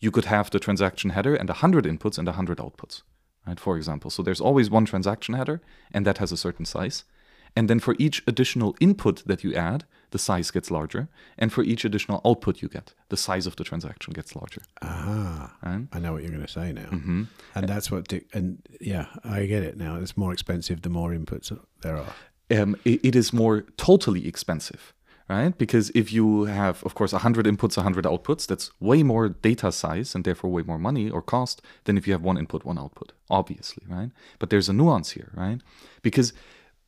You 0.00 0.10
could 0.10 0.26
have 0.26 0.50
the 0.50 0.60
transaction 0.60 1.10
header 1.10 1.34
and 1.34 1.48
100 1.48 1.84
inputs 1.84 2.18
and 2.18 2.26
100 2.26 2.58
outputs, 2.58 3.02
right? 3.46 3.58
For 3.58 3.76
example. 3.76 4.10
So 4.10 4.22
there's 4.22 4.40
always 4.40 4.70
one 4.70 4.84
transaction 4.84 5.34
header, 5.34 5.60
and 5.92 6.06
that 6.06 6.18
has 6.18 6.32
a 6.32 6.36
certain 6.36 6.64
size. 6.64 7.04
And 7.56 7.68
then 7.70 7.78
for 7.80 7.94
each 7.98 8.22
additional 8.26 8.74
input 8.80 9.22
that 9.26 9.44
you 9.44 9.54
add, 9.54 9.84
the 10.10 10.18
size 10.18 10.50
gets 10.50 10.70
larger. 10.70 11.08
And 11.38 11.52
for 11.52 11.62
each 11.62 11.84
additional 11.84 12.20
output 12.24 12.62
you 12.62 12.68
get, 12.68 12.94
the 13.10 13.16
size 13.16 13.46
of 13.46 13.54
the 13.56 13.64
transaction 13.64 14.12
gets 14.12 14.34
larger. 14.34 14.62
Ah? 14.82 15.52
I 15.62 15.98
know 15.98 16.12
what 16.12 16.22
you're 16.22 16.30
going 16.32 16.46
to 16.46 16.52
say 16.52 16.72
now, 16.72 16.88
Mm-hmm. 16.90 17.22
and 17.54 17.68
that's 17.68 17.90
what. 17.90 18.08
Dick, 18.08 18.26
and 18.34 18.58
yeah, 18.80 19.06
I 19.24 19.46
get 19.46 19.62
it 19.62 19.76
now. 19.76 19.96
It's 19.96 20.16
more 20.16 20.32
expensive 20.32 20.82
the 20.82 20.88
more 20.90 21.10
inputs 21.12 21.56
there 21.82 21.96
are. 21.96 22.12
um, 22.60 22.76
it, 22.84 23.00
it 23.04 23.16
is 23.16 23.32
more 23.32 23.62
totally 23.76 24.26
expensive, 24.28 24.92
right? 25.28 25.56
Because 25.56 25.90
if 25.94 26.12
you 26.12 26.44
have, 26.44 26.82
of 26.84 26.94
course, 26.94 27.12
100 27.12 27.46
inputs, 27.46 27.76
100 27.76 28.04
outputs, 28.04 28.46
that's 28.46 28.70
way 28.80 29.02
more 29.02 29.28
data 29.28 29.70
size 29.72 30.14
and 30.14 30.24
therefore 30.24 30.50
way 30.50 30.62
more 30.62 30.78
money 30.78 31.08
or 31.10 31.22
cost 31.22 31.62
than 31.84 31.96
if 31.96 32.06
you 32.06 32.12
have 32.12 32.22
one 32.22 32.36
input, 32.38 32.64
one 32.64 32.78
output, 32.78 33.12
obviously, 33.30 33.84
right? 33.88 34.10
But 34.38 34.50
there's 34.50 34.68
a 34.68 34.72
nuance 34.72 35.12
here, 35.12 35.30
right? 35.34 35.60
Because 36.02 36.32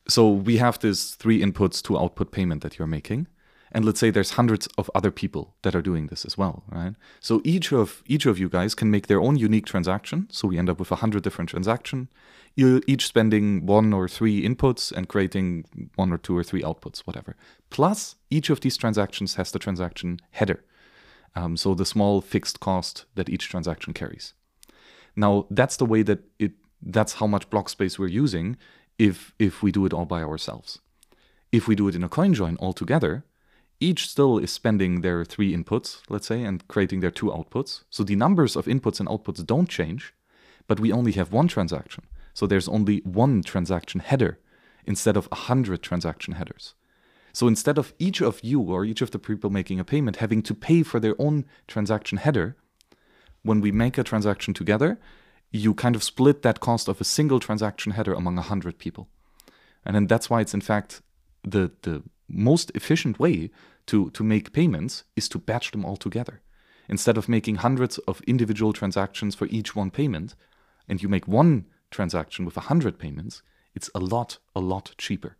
so 0.08 0.30
we 0.30 0.58
have 0.58 0.78
this 0.78 1.14
three 1.14 1.40
inputs, 1.40 1.82
to 1.82 1.98
output 1.98 2.30
payment 2.30 2.62
that 2.62 2.78
you're 2.78 2.86
making. 2.86 3.26
And 3.72 3.84
let's 3.84 4.00
say 4.00 4.10
there's 4.10 4.30
hundreds 4.30 4.68
of 4.78 4.90
other 4.94 5.10
people 5.10 5.54
that 5.62 5.74
are 5.74 5.82
doing 5.82 6.06
this 6.06 6.24
as 6.24 6.38
well, 6.38 6.62
right? 6.70 6.94
So 7.20 7.42
each 7.44 7.72
of 7.72 8.02
each 8.06 8.24
of 8.24 8.38
you 8.38 8.48
guys 8.48 8.74
can 8.74 8.90
make 8.90 9.06
their 9.06 9.20
own 9.20 9.36
unique 9.36 9.66
transaction. 9.66 10.28
So 10.30 10.48
we 10.48 10.56
end 10.56 10.70
up 10.70 10.78
with 10.78 10.92
a 10.92 10.96
hundred 10.96 11.24
different 11.24 11.50
transaction. 11.50 12.08
You're 12.54 12.80
each 12.86 13.06
spending 13.06 13.66
one 13.66 13.92
or 13.92 14.08
three 14.08 14.42
inputs 14.48 14.92
and 14.92 15.08
creating 15.08 15.90
one 15.96 16.12
or 16.12 16.16
two 16.16 16.36
or 16.36 16.44
three 16.44 16.62
outputs, 16.62 17.00
whatever. 17.00 17.36
Plus, 17.68 18.14
each 18.30 18.50
of 18.50 18.60
these 18.60 18.76
transactions 18.76 19.34
has 19.34 19.50
the 19.50 19.58
transaction 19.58 20.20
header. 20.30 20.64
Um, 21.34 21.56
so 21.56 21.74
the 21.74 21.84
small 21.84 22.22
fixed 22.22 22.60
cost 22.60 23.04
that 23.14 23.28
each 23.28 23.48
transaction 23.48 23.92
carries. 23.92 24.32
Now 25.16 25.46
that's 25.50 25.76
the 25.76 25.86
way 25.86 26.02
that 26.02 26.20
it 26.38 26.52
that's 26.80 27.14
how 27.14 27.26
much 27.26 27.50
block 27.50 27.68
space 27.68 27.98
we're 27.98 28.06
using 28.06 28.56
if 28.98 29.34
if 29.38 29.62
we 29.62 29.72
do 29.72 29.86
it 29.86 29.92
all 29.92 30.06
by 30.06 30.22
ourselves. 30.22 30.78
If 31.52 31.68
we 31.68 31.74
do 31.74 31.88
it 31.88 31.94
in 31.94 32.04
a 32.04 32.08
coin 32.08 32.34
join 32.34 32.56
all 32.56 32.72
together, 32.72 33.24
each 33.78 34.08
still 34.08 34.38
is 34.38 34.50
spending 34.50 35.00
their 35.00 35.24
three 35.24 35.54
inputs, 35.54 36.00
let's 36.08 36.26
say, 36.26 36.42
and 36.42 36.66
creating 36.68 37.00
their 37.00 37.10
two 37.10 37.26
outputs. 37.26 37.84
So 37.90 38.02
the 38.02 38.16
numbers 38.16 38.56
of 38.56 38.66
inputs 38.66 39.00
and 39.00 39.08
outputs 39.08 39.44
don't 39.44 39.68
change, 39.68 40.14
but 40.66 40.80
we 40.80 40.92
only 40.92 41.12
have 41.12 41.32
one 41.32 41.48
transaction. 41.48 42.04
So 42.34 42.46
there's 42.46 42.68
only 42.68 42.98
one 43.04 43.42
transaction 43.42 44.00
header 44.00 44.38
instead 44.84 45.16
of 45.16 45.28
a 45.30 45.34
hundred 45.34 45.82
transaction 45.82 46.34
headers. 46.34 46.74
So 47.32 47.48
instead 47.48 47.76
of 47.76 47.92
each 47.98 48.22
of 48.22 48.42
you 48.42 48.60
or 48.60 48.84
each 48.84 49.02
of 49.02 49.10
the 49.10 49.18
people 49.18 49.50
making 49.50 49.78
a 49.78 49.84
payment 49.84 50.16
having 50.16 50.42
to 50.42 50.54
pay 50.54 50.82
for 50.82 50.98
their 50.98 51.20
own 51.20 51.44
transaction 51.68 52.18
header, 52.18 52.56
when 53.42 53.60
we 53.60 53.70
make 53.70 53.98
a 53.98 54.04
transaction 54.04 54.54
together, 54.54 54.98
you 55.50 55.74
kind 55.74 55.96
of 55.96 56.02
split 56.02 56.42
that 56.42 56.60
cost 56.60 56.88
of 56.88 57.00
a 57.00 57.04
single 57.04 57.40
transaction 57.40 57.92
header 57.92 58.14
among 58.14 58.38
a 58.38 58.42
hundred 58.42 58.78
people. 58.78 59.08
And 59.84 59.94
then 59.94 60.06
that's 60.06 60.28
why 60.28 60.40
it's 60.40 60.54
in 60.54 60.60
fact 60.60 61.02
the 61.42 61.70
the 61.82 62.02
most 62.28 62.72
efficient 62.74 63.18
way 63.18 63.50
to, 63.86 64.10
to 64.10 64.24
make 64.24 64.52
payments 64.52 65.04
is 65.14 65.28
to 65.28 65.38
batch 65.38 65.70
them 65.70 65.84
all 65.84 65.96
together. 65.96 66.40
Instead 66.88 67.16
of 67.16 67.28
making 67.28 67.56
hundreds 67.56 67.98
of 67.98 68.20
individual 68.22 68.72
transactions 68.72 69.34
for 69.34 69.46
each 69.46 69.74
one 69.74 69.90
payment, 69.90 70.34
and 70.88 71.02
you 71.02 71.08
make 71.08 71.26
one 71.26 71.66
transaction 71.90 72.44
with 72.44 72.56
a 72.56 72.62
hundred 72.62 72.98
payments, 72.98 73.42
it's 73.74 73.90
a 73.94 74.00
lot, 74.00 74.38
a 74.54 74.60
lot 74.60 74.94
cheaper. 74.98 75.36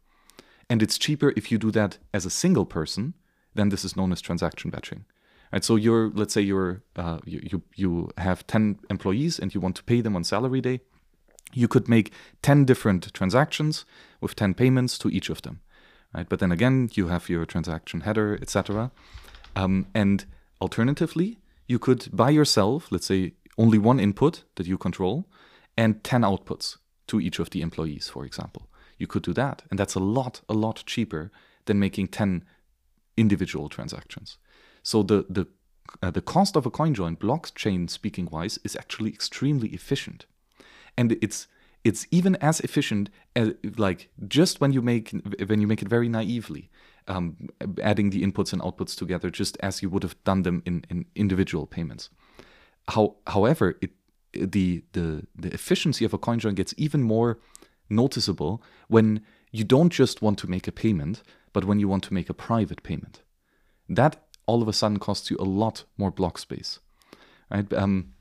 And 0.68 0.82
it's 0.82 0.98
cheaper 0.98 1.32
if 1.36 1.52
you 1.52 1.58
do 1.58 1.70
that 1.72 1.98
as 2.12 2.26
a 2.26 2.30
single 2.30 2.66
person, 2.66 3.14
then 3.54 3.68
this 3.68 3.84
is 3.84 3.96
known 3.96 4.12
as 4.12 4.20
transaction 4.20 4.70
batching. 4.70 5.04
Right, 5.52 5.64
so 5.64 5.76
you're, 5.76 6.10
let's 6.10 6.34
say 6.34 6.40
you're, 6.40 6.82
uh, 6.96 7.18
you, 7.24 7.40
you, 7.42 7.62
you 7.76 8.10
have 8.18 8.46
10 8.46 8.80
employees 8.90 9.38
and 9.38 9.54
you 9.54 9.60
want 9.60 9.76
to 9.76 9.84
pay 9.84 10.00
them 10.00 10.16
on 10.16 10.24
salary 10.24 10.60
day. 10.60 10.80
You 11.52 11.68
could 11.68 11.88
make 11.88 12.12
10 12.42 12.64
different 12.64 13.14
transactions 13.14 13.84
with 14.20 14.34
10 14.34 14.54
payments 14.54 14.98
to 14.98 15.08
each 15.08 15.30
of 15.30 15.42
them. 15.42 15.60
Right? 16.12 16.28
But 16.28 16.40
then 16.40 16.52
again, 16.52 16.90
you 16.94 17.08
have 17.08 17.28
your 17.28 17.46
transaction 17.46 18.00
header, 18.00 18.38
etc. 18.42 18.90
Um, 19.54 19.86
and 19.94 20.24
alternatively, 20.60 21.38
you 21.66 21.78
could 21.78 22.08
by 22.12 22.30
yourself, 22.30 22.90
let's 22.90 23.06
say 23.06 23.34
only 23.58 23.78
one 23.78 24.00
input 24.00 24.44
that 24.56 24.66
you 24.66 24.78
control, 24.78 25.26
and 25.76 26.02
10 26.02 26.22
outputs 26.22 26.78
to 27.08 27.20
each 27.20 27.38
of 27.38 27.50
the 27.50 27.62
employees, 27.62 28.08
for 28.08 28.24
example. 28.24 28.68
You 28.98 29.06
could 29.06 29.22
do 29.22 29.32
that. 29.34 29.62
And 29.70 29.78
that's 29.78 29.94
a 29.94 30.00
lot, 30.00 30.40
a 30.48 30.54
lot 30.54 30.82
cheaper 30.86 31.30
than 31.66 31.78
making 31.78 32.08
10 32.08 32.44
individual 33.16 33.68
transactions. 33.68 34.38
So 34.86 35.02
the, 35.02 35.26
the, 35.28 35.48
uh, 36.00 36.12
the 36.12 36.20
cost 36.20 36.54
of 36.54 36.64
a 36.64 36.70
coin 36.70 36.94
join, 36.94 37.16
blockchain 37.16 37.90
speaking 37.90 38.28
wise, 38.30 38.56
is 38.62 38.76
actually 38.76 39.10
extremely 39.10 39.70
efficient. 39.70 40.26
And 40.96 41.18
it's 41.20 41.48
it's 41.82 42.06
even 42.10 42.36
as 42.36 42.60
efficient 42.60 43.10
as 43.34 43.54
like 43.76 44.08
just 44.28 44.60
when 44.60 44.72
you 44.72 44.82
make 44.82 45.12
when 45.48 45.60
you 45.60 45.66
make 45.66 45.82
it 45.82 45.88
very 45.88 46.08
naively 46.08 46.70
um, 47.08 47.36
adding 47.82 48.10
the 48.10 48.22
inputs 48.22 48.52
and 48.52 48.62
outputs 48.62 48.96
together 48.96 49.28
just 49.30 49.56
as 49.60 49.82
you 49.82 49.90
would 49.90 50.02
have 50.02 50.16
done 50.24 50.42
them 50.42 50.62
in, 50.64 50.84
in 50.90 51.04
individual 51.14 51.66
payments 51.66 52.10
How, 52.88 53.16
however 53.26 53.76
it 53.80 53.90
the, 54.32 54.82
the 54.92 55.26
the 55.42 55.52
efficiency 55.54 56.04
of 56.04 56.12
a 56.14 56.18
coin 56.18 56.38
join 56.40 56.54
gets 56.54 56.74
even 56.76 57.02
more 57.02 57.38
noticeable 57.88 58.62
when 58.88 59.20
you 59.52 59.64
don't 59.64 59.92
just 59.92 60.22
want 60.22 60.38
to 60.38 60.50
make 60.50 60.66
a 60.66 60.72
payment 60.72 61.22
but 61.52 61.64
when 61.64 61.78
you 61.78 61.88
want 61.88 62.02
to 62.04 62.14
make 62.14 62.28
a 62.30 62.40
private 62.48 62.82
payment 62.82 63.22
that 63.88 64.25
all 64.46 64.62
of 64.62 64.68
a 64.68 64.72
sudden 64.72 64.98
costs 64.98 65.30
you 65.30 65.36
a 65.38 65.44
lot 65.44 65.84
more 65.98 66.10
block 66.10 66.38
space 66.38 66.78
right 67.50 67.72
um, 67.72 68.12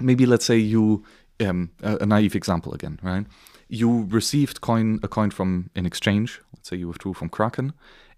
maybe 0.00 0.26
let's 0.26 0.44
say 0.44 0.56
you 0.56 1.04
um, 1.40 1.70
a, 1.82 1.98
a 2.00 2.06
naive 2.06 2.34
example 2.34 2.72
again, 2.72 2.98
right? 3.02 3.26
You 3.68 4.06
received 4.10 4.60
coin 4.60 5.00
a 5.02 5.08
coin 5.08 5.30
from 5.30 5.70
an 5.74 5.86
exchange. 5.86 6.40
Let's 6.54 6.68
say 6.68 6.76
you 6.76 6.88
withdrew 6.88 7.14
from 7.14 7.28
Kraken, 7.28 7.72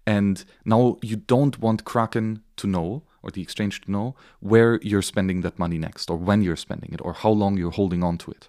and 0.05 0.43
now 0.65 0.97
you 1.01 1.15
don't 1.17 1.59
want 1.59 1.85
Kraken 1.85 2.43
to 2.57 2.67
know 2.67 3.03
or 3.21 3.31
the 3.31 3.41
exchange 3.41 3.81
to 3.81 3.91
know 3.91 4.15
where 4.39 4.79
you're 4.81 5.01
spending 5.01 5.41
that 5.41 5.59
money 5.59 5.77
next, 5.77 6.09
or 6.09 6.15
when 6.15 6.41
you're 6.41 6.55
spending 6.55 6.91
it, 6.93 7.01
or 7.03 7.11
how 7.11 7.29
long 7.29 7.57
you're 7.57 7.71
holding 7.71 8.01
on 8.01 8.17
to 8.17 8.31
it. 8.31 8.47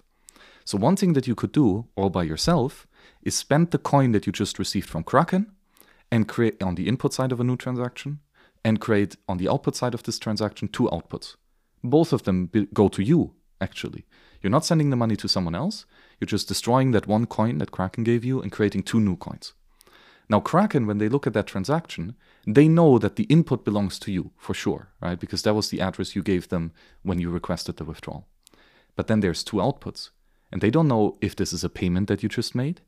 So 0.63 0.77
one 0.77 0.95
thing 0.95 1.11
that 1.13 1.27
you 1.27 1.35
could 1.35 1.51
do 1.51 1.87
all 1.97 2.09
by 2.09 2.23
yourself 2.23 2.87
is 3.23 3.35
spend 3.35 3.71
the 3.71 3.77
coin 3.77 4.13
that 4.13 4.25
you 4.25 4.31
just 4.31 4.57
received 4.57 4.87
from 4.87 5.03
Kraken 5.03 5.51
and 6.09 6.25
create 6.25 6.63
on 6.63 6.75
the 6.75 6.87
input 6.87 7.13
side 7.13 7.33
of 7.33 7.41
a 7.41 7.43
new 7.43 7.57
transaction 7.57 8.19
and 8.63 8.79
create 8.79 9.15
on 9.27 9.37
the 9.37 9.49
output 9.49 9.75
side 9.75 9.93
of 9.93 10.03
this 10.03 10.19
transaction 10.19 10.67
two 10.67 10.89
outputs. 10.91 11.35
Both 11.83 12.13
of 12.13 12.23
them 12.23 12.49
go 12.73 12.87
to 12.89 13.01
you 13.01 13.33
actually. 13.59 14.05
You're 14.41 14.51
not 14.51 14.65
sending 14.65 14.89
the 14.89 14.95
money 14.95 15.15
to 15.17 15.27
someone 15.27 15.55
else. 15.55 15.85
You're 16.19 16.25
just 16.25 16.47
destroying 16.47 16.91
that 16.91 17.07
one 17.07 17.27
coin 17.27 17.59
that 17.59 17.71
Kraken 17.71 18.03
gave 18.03 18.25
you 18.25 18.41
and 18.41 18.51
creating 18.51 18.83
two 18.83 18.99
new 18.99 19.15
coins. 19.15 19.53
Now, 20.29 20.39
Kraken, 20.39 20.87
when 20.87 20.97
they 20.97 21.09
look 21.09 21.27
at 21.27 21.33
that 21.33 21.47
transaction, 21.47 22.15
they 22.47 22.67
know 22.67 22.97
that 22.97 23.17
the 23.17 23.25
input 23.25 23.65
belongs 23.65 23.99
to 23.99 24.11
you 24.11 24.31
for 24.37 24.53
sure, 24.53 24.89
right? 25.01 25.19
Because 25.19 25.43
that 25.43 25.53
was 25.53 25.69
the 25.69 25.81
address 25.81 26.15
you 26.15 26.23
gave 26.23 26.47
them 26.47 26.71
when 27.03 27.19
you 27.19 27.29
requested 27.29 27.77
the 27.77 27.85
withdrawal. 27.85 28.27
But 28.95 29.07
then 29.07 29.19
there's 29.19 29.43
two 29.43 29.57
outputs, 29.57 30.09
and 30.51 30.61
they 30.61 30.69
don't 30.69 30.87
know 30.87 31.17
if 31.21 31.35
this 31.35 31.53
is 31.53 31.63
a 31.63 31.69
payment 31.69 32.07
that 32.07 32.23
you 32.23 32.29
just 32.29 32.55
made, 32.55 32.81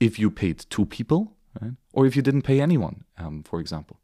if 0.00 0.18
you 0.18 0.30
paid 0.30 0.66
two 0.70 0.86
people, 0.86 1.36
right? 1.60 1.72
Or 1.92 2.04
if 2.04 2.16
you 2.16 2.22
didn't 2.22 2.42
pay 2.42 2.60
anyone, 2.60 3.04
um, 3.16 3.44
for 3.44 3.60
example. 3.60 4.00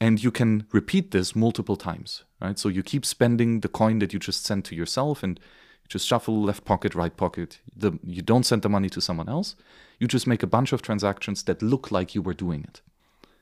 And 0.00 0.22
you 0.22 0.30
can 0.30 0.66
repeat 0.72 1.10
this 1.12 1.34
multiple 1.34 1.76
times, 1.76 2.24
right? 2.40 2.58
So 2.58 2.68
you 2.68 2.82
keep 2.82 3.06
spending 3.06 3.60
the 3.60 3.68
coin 3.68 4.00
that 4.00 4.12
you 4.12 4.18
just 4.18 4.44
sent 4.44 4.64
to 4.66 4.74
yourself 4.74 5.22
and 5.22 5.38
you 5.38 5.88
just 5.88 6.06
shuffle 6.06 6.42
left 6.42 6.64
pocket, 6.64 6.94
right 6.94 7.16
pocket. 7.16 7.60
The, 7.76 7.98
you 8.04 8.20
don't 8.22 8.44
send 8.44 8.62
the 8.62 8.68
money 8.68 8.90
to 8.90 9.00
someone 9.00 9.28
else. 9.28 9.54
You 9.98 10.08
just 10.08 10.26
make 10.26 10.42
a 10.42 10.46
bunch 10.48 10.72
of 10.72 10.82
transactions 10.82 11.44
that 11.44 11.62
look 11.62 11.90
like 11.90 12.14
you 12.14 12.22
were 12.22 12.34
doing 12.34 12.64
it, 12.64 12.80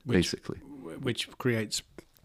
Which- 0.05 0.17
basically. 0.17 0.59
which 1.01 1.29
creates 1.39 1.83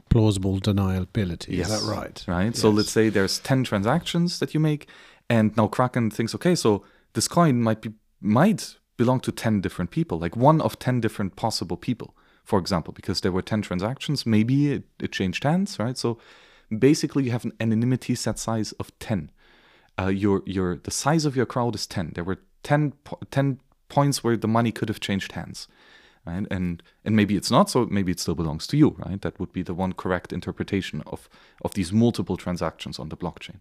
plausible 0.09 0.59
deniability. 0.59 1.59
Is 1.59 1.69
that 1.69 1.89
right? 1.89 2.23
right? 2.27 2.55
So 2.55 2.69
let's 2.69 2.91
say 2.91 3.09
there's 3.09 3.39
10 3.39 3.63
transactions 3.63 4.39
that 4.39 4.53
you 4.53 4.59
make, 4.59 4.87
and 5.29 5.55
now 5.57 5.67
Kraken 5.67 6.11
thinks, 6.11 6.35
okay, 6.35 6.55
so 6.55 6.83
this 7.13 7.27
coin 7.27 7.61
might 7.61 7.81
be 7.81 7.91
might 8.19 8.77
belong 8.97 9.19
to 9.21 9.31
10 9.31 9.61
different 9.61 9.91
people, 9.91 10.17
like 10.17 10.35
one 10.35 10.59
of 10.61 10.79
10 10.79 11.01
different 11.01 11.35
possible 11.35 11.77
people, 11.77 12.15
for 12.47 12.59
example, 12.59 12.93
because 12.93 13.19
there 13.19 13.33
were 13.33 13.41
10 13.41 13.61
transactions, 13.61 14.25
maybe 14.25 14.71
it, 14.71 14.83
it 15.01 15.11
changed 15.11 15.43
hands, 15.43 15.77
right? 15.79 15.97
So 15.97 16.17
basically 16.75 17.25
you 17.25 17.31
have 17.31 17.43
an 17.43 17.51
anonymity 17.59 18.15
set 18.15 18.39
size 18.39 18.71
of 18.79 18.97
10. 18.99 19.31
Uh, 19.99 20.07
your 20.07 20.43
your 20.45 20.77
the 20.77 20.91
size 20.91 21.25
of 21.25 21.35
your 21.35 21.45
crowd 21.45 21.75
is 21.75 21.85
10. 21.85 22.11
There 22.15 22.23
were 22.23 22.37
10, 22.63 22.93
po- 23.03 23.19
10 23.31 23.59
points 23.89 24.23
where 24.23 24.37
the 24.37 24.47
money 24.47 24.71
could 24.71 24.87
have 24.87 25.01
changed 25.01 25.33
hands. 25.33 25.67
Right? 26.25 26.47
And 26.49 26.81
and 27.03 27.17
maybe 27.17 27.35
it's 27.35 27.51
not, 27.51 27.69
so 27.69 27.85
maybe 27.85 28.13
it 28.13 28.19
still 28.21 28.35
belongs 28.35 28.65
to 28.67 28.77
you, 28.77 28.95
right? 29.05 29.21
That 29.21 29.37
would 29.41 29.51
be 29.51 29.63
the 29.63 29.73
one 29.73 29.91
correct 29.91 30.31
interpretation 30.31 31.03
of 31.05 31.27
of 31.65 31.73
these 31.73 31.91
multiple 31.91 32.37
transactions 32.37 32.97
on 32.97 33.09
the 33.09 33.17
blockchain. 33.17 33.59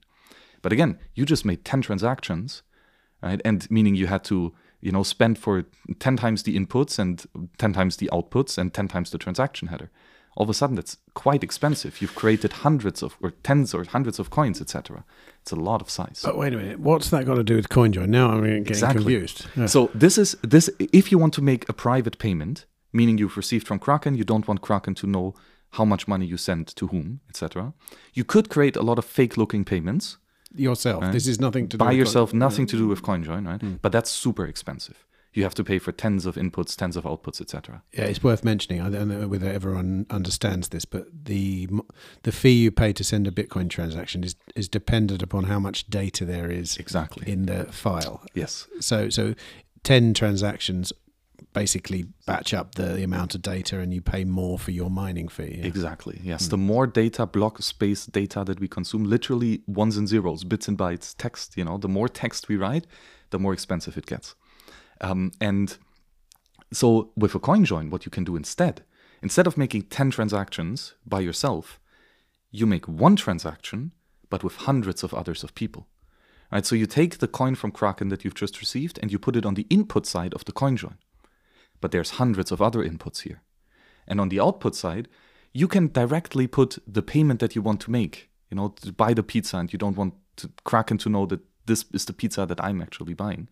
But 0.62 0.72
again, 0.72 0.98
you 1.16 1.24
just 1.24 1.44
made 1.44 1.64
10 1.64 1.82
transactions, 1.82 2.62
right? 3.20 3.40
And 3.44 3.68
meaning 3.68 3.96
you 3.96 4.06
had 4.06 4.22
to, 4.24 4.54
you 4.80 4.92
know, 4.92 5.02
spend 5.02 5.38
for 5.38 5.64
10 5.98 6.16
times 6.16 6.42
the 6.42 6.56
inputs 6.58 6.98
and 6.98 7.24
10 7.58 7.72
times 7.72 7.96
the 7.96 8.08
outputs 8.12 8.58
and 8.58 8.72
10 8.72 8.88
times 8.88 9.10
the 9.10 9.18
transaction 9.18 9.68
header. 9.68 9.90
All 10.36 10.44
of 10.44 10.50
a 10.50 10.54
sudden, 10.54 10.76
that's 10.76 10.98
quite 11.14 11.42
expensive. 11.42 12.02
You've 12.02 12.14
created 12.14 12.52
hundreds 12.52 13.02
of, 13.02 13.16
or 13.22 13.30
tens 13.42 13.72
or 13.72 13.84
hundreds 13.84 14.18
of 14.18 14.28
coins, 14.28 14.60
etc. 14.60 15.02
It's 15.40 15.50
a 15.50 15.56
lot 15.56 15.80
of 15.80 15.88
size. 15.88 16.20
But 16.22 16.36
wait 16.36 16.52
a 16.52 16.58
minute, 16.58 16.78
what's 16.78 17.08
that 17.08 17.24
got 17.24 17.36
to 17.36 17.42
do 17.42 17.56
with 17.56 17.70
CoinJoin? 17.70 18.08
Now 18.08 18.30
I'm 18.32 18.42
getting 18.42 18.66
Exactly. 18.66 19.02
confused. 19.02 19.46
Yeah. 19.56 19.64
So 19.64 19.90
this 19.94 20.18
is 20.18 20.36
this 20.42 20.68
if 20.78 21.10
you 21.10 21.16
want 21.16 21.32
to 21.34 21.42
make 21.42 21.66
a 21.70 21.72
private 21.72 22.18
payment, 22.18 22.66
meaning 22.92 23.16
you've 23.16 23.38
received 23.38 23.66
from 23.66 23.78
Kraken, 23.78 24.14
you 24.14 24.24
don't 24.24 24.46
want 24.46 24.60
Kraken 24.60 24.94
to 24.96 25.06
know 25.06 25.34
how 25.70 25.86
much 25.86 26.06
money 26.06 26.26
you 26.26 26.36
sent 26.36 26.68
to 26.76 26.88
whom, 26.88 27.20
etc. 27.30 27.72
You 28.12 28.24
could 28.24 28.50
create 28.50 28.76
a 28.76 28.82
lot 28.82 28.98
of 28.98 29.06
fake 29.06 29.38
looking 29.38 29.64
payments 29.64 30.18
yourself. 30.58 31.02
Right. 31.02 31.12
This 31.12 31.26
is 31.26 31.40
nothing 31.40 31.68
to 31.68 31.76
do 31.76 31.84
by 31.84 31.92
yourself, 31.92 32.30
Coin- 32.30 32.38
nothing 32.38 32.66
to 32.66 32.76
do 32.76 32.88
with 32.88 33.02
CoinJoin, 33.02 33.46
right? 33.46 33.60
Hmm. 33.60 33.74
But 33.82 33.92
that's 33.92 34.10
super 34.10 34.44
expensive. 34.46 35.04
You 35.32 35.42
have 35.42 35.54
to 35.56 35.64
pay 35.64 35.78
for 35.78 35.92
tens 35.92 36.24
of 36.24 36.36
inputs, 36.36 36.74
tens 36.74 36.96
of 36.96 37.04
outputs, 37.04 37.42
etc. 37.42 37.82
Yeah, 37.92 38.04
it's 38.04 38.22
worth 38.22 38.42
mentioning. 38.42 38.80
I 38.80 38.88
don't 38.88 39.08
know 39.08 39.28
whether 39.28 39.50
everyone 39.50 40.06
understands 40.08 40.68
this, 40.70 40.86
but 40.86 41.08
the 41.24 41.68
the 42.22 42.32
fee 42.32 42.54
you 42.62 42.70
pay 42.70 42.94
to 42.94 43.04
send 43.04 43.26
a 43.28 43.30
Bitcoin 43.30 43.68
transaction 43.68 44.24
is 44.24 44.34
is 44.54 44.66
dependent 44.66 45.22
upon 45.22 45.44
how 45.44 45.58
much 45.58 45.88
data 45.90 46.24
there 46.24 46.50
is 46.50 46.78
Exactly. 46.78 47.30
in 47.30 47.44
the 47.44 47.64
file. 47.70 48.22
yes. 48.32 48.66
So 48.80 49.10
so 49.10 49.34
ten 49.82 50.14
transactions 50.14 50.90
basically 51.56 52.04
batch 52.26 52.52
up 52.52 52.74
the, 52.74 52.82
the 52.82 53.02
amount 53.02 53.34
of 53.34 53.40
data, 53.40 53.80
and 53.80 53.94
you 53.94 54.02
pay 54.02 54.24
more 54.24 54.58
for 54.58 54.72
your 54.72 54.90
mining 54.90 55.26
fee. 55.26 55.56
yeah. 55.58 55.64
Exactly. 55.64 56.20
Yes. 56.22 56.48
The 56.48 56.58
more 56.58 56.86
data, 56.86 57.24
block 57.24 57.62
space 57.62 58.04
data 58.04 58.44
that 58.44 58.60
we 58.60 58.68
consume, 58.68 59.04
literally 59.04 59.62
ones 59.66 59.96
and 59.96 60.06
zeros, 60.06 60.44
bits 60.44 60.68
and 60.68 60.76
bytes, 60.76 61.14
text, 61.16 61.56
you 61.56 61.64
know, 61.64 61.78
the 61.78 61.88
more 61.88 62.10
text 62.10 62.48
we 62.50 62.56
write, 62.58 62.86
the 63.30 63.38
more 63.38 63.54
expensive 63.54 63.96
it 63.96 64.04
gets. 64.04 64.34
Um, 65.00 65.32
and 65.40 65.78
so 66.74 67.12
with 67.16 67.34
a 67.34 67.38
coin 67.38 67.64
join, 67.64 67.88
what 67.88 68.04
you 68.04 68.10
can 68.10 68.24
do 68.24 68.36
instead, 68.36 68.84
instead 69.22 69.46
of 69.46 69.56
making 69.56 69.84
10 69.84 70.10
transactions 70.10 70.92
by 71.06 71.20
yourself, 71.20 71.80
you 72.50 72.66
make 72.66 72.86
one 72.86 73.16
transaction, 73.16 73.92
but 74.28 74.44
with 74.44 74.56
hundreds 74.56 75.02
of 75.02 75.14
others 75.14 75.42
of 75.42 75.54
people. 75.54 75.88
Right? 76.52 76.66
So 76.66 76.76
you 76.76 76.84
take 76.84 77.16
the 77.16 77.28
coin 77.28 77.54
from 77.54 77.72
Kraken 77.72 78.10
that 78.10 78.24
you've 78.24 78.34
just 78.34 78.60
received 78.60 78.98
and 79.00 79.10
you 79.10 79.18
put 79.18 79.36
it 79.36 79.46
on 79.46 79.54
the 79.54 79.66
input 79.70 80.04
side 80.04 80.34
of 80.34 80.44
the 80.44 80.52
coin 80.52 80.76
join. 80.76 80.98
But 81.80 81.90
there's 81.90 82.10
hundreds 82.10 82.52
of 82.52 82.62
other 82.62 82.82
inputs 82.82 83.22
here. 83.22 83.42
And 84.06 84.20
on 84.20 84.28
the 84.28 84.40
output 84.40 84.74
side, 84.74 85.08
you 85.52 85.68
can 85.68 85.88
directly 85.88 86.46
put 86.46 86.78
the 86.86 87.02
payment 87.02 87.40
that 87.40 87.54
you 87.54 87.62
want 87.62 87.80
to 87.82 87.90
make. 87.90 88.28
You 88.50 88.56
know, 88.56 88.68
to 88.82 88.92
buy 88.92 89.14
the 89.14 89.22
pizza, 89.22 89.56
and 89.56 89.72
you 89.72 89.78
don't 89.78 89.96
want 89.96 90.14
to 90.36 90.50
Kraken 90.64 90.98
to 90.98 91.08
know 91.08 91.26
that 91.26 91.40
this 91.66 91.84
is 91.92 92.04
the 92.04 92.12
pizza 92.12 92.46
that 92.46 92.62
I'm 92.62 92.80
actually 92.80 93.14
buying. 93.14 93.48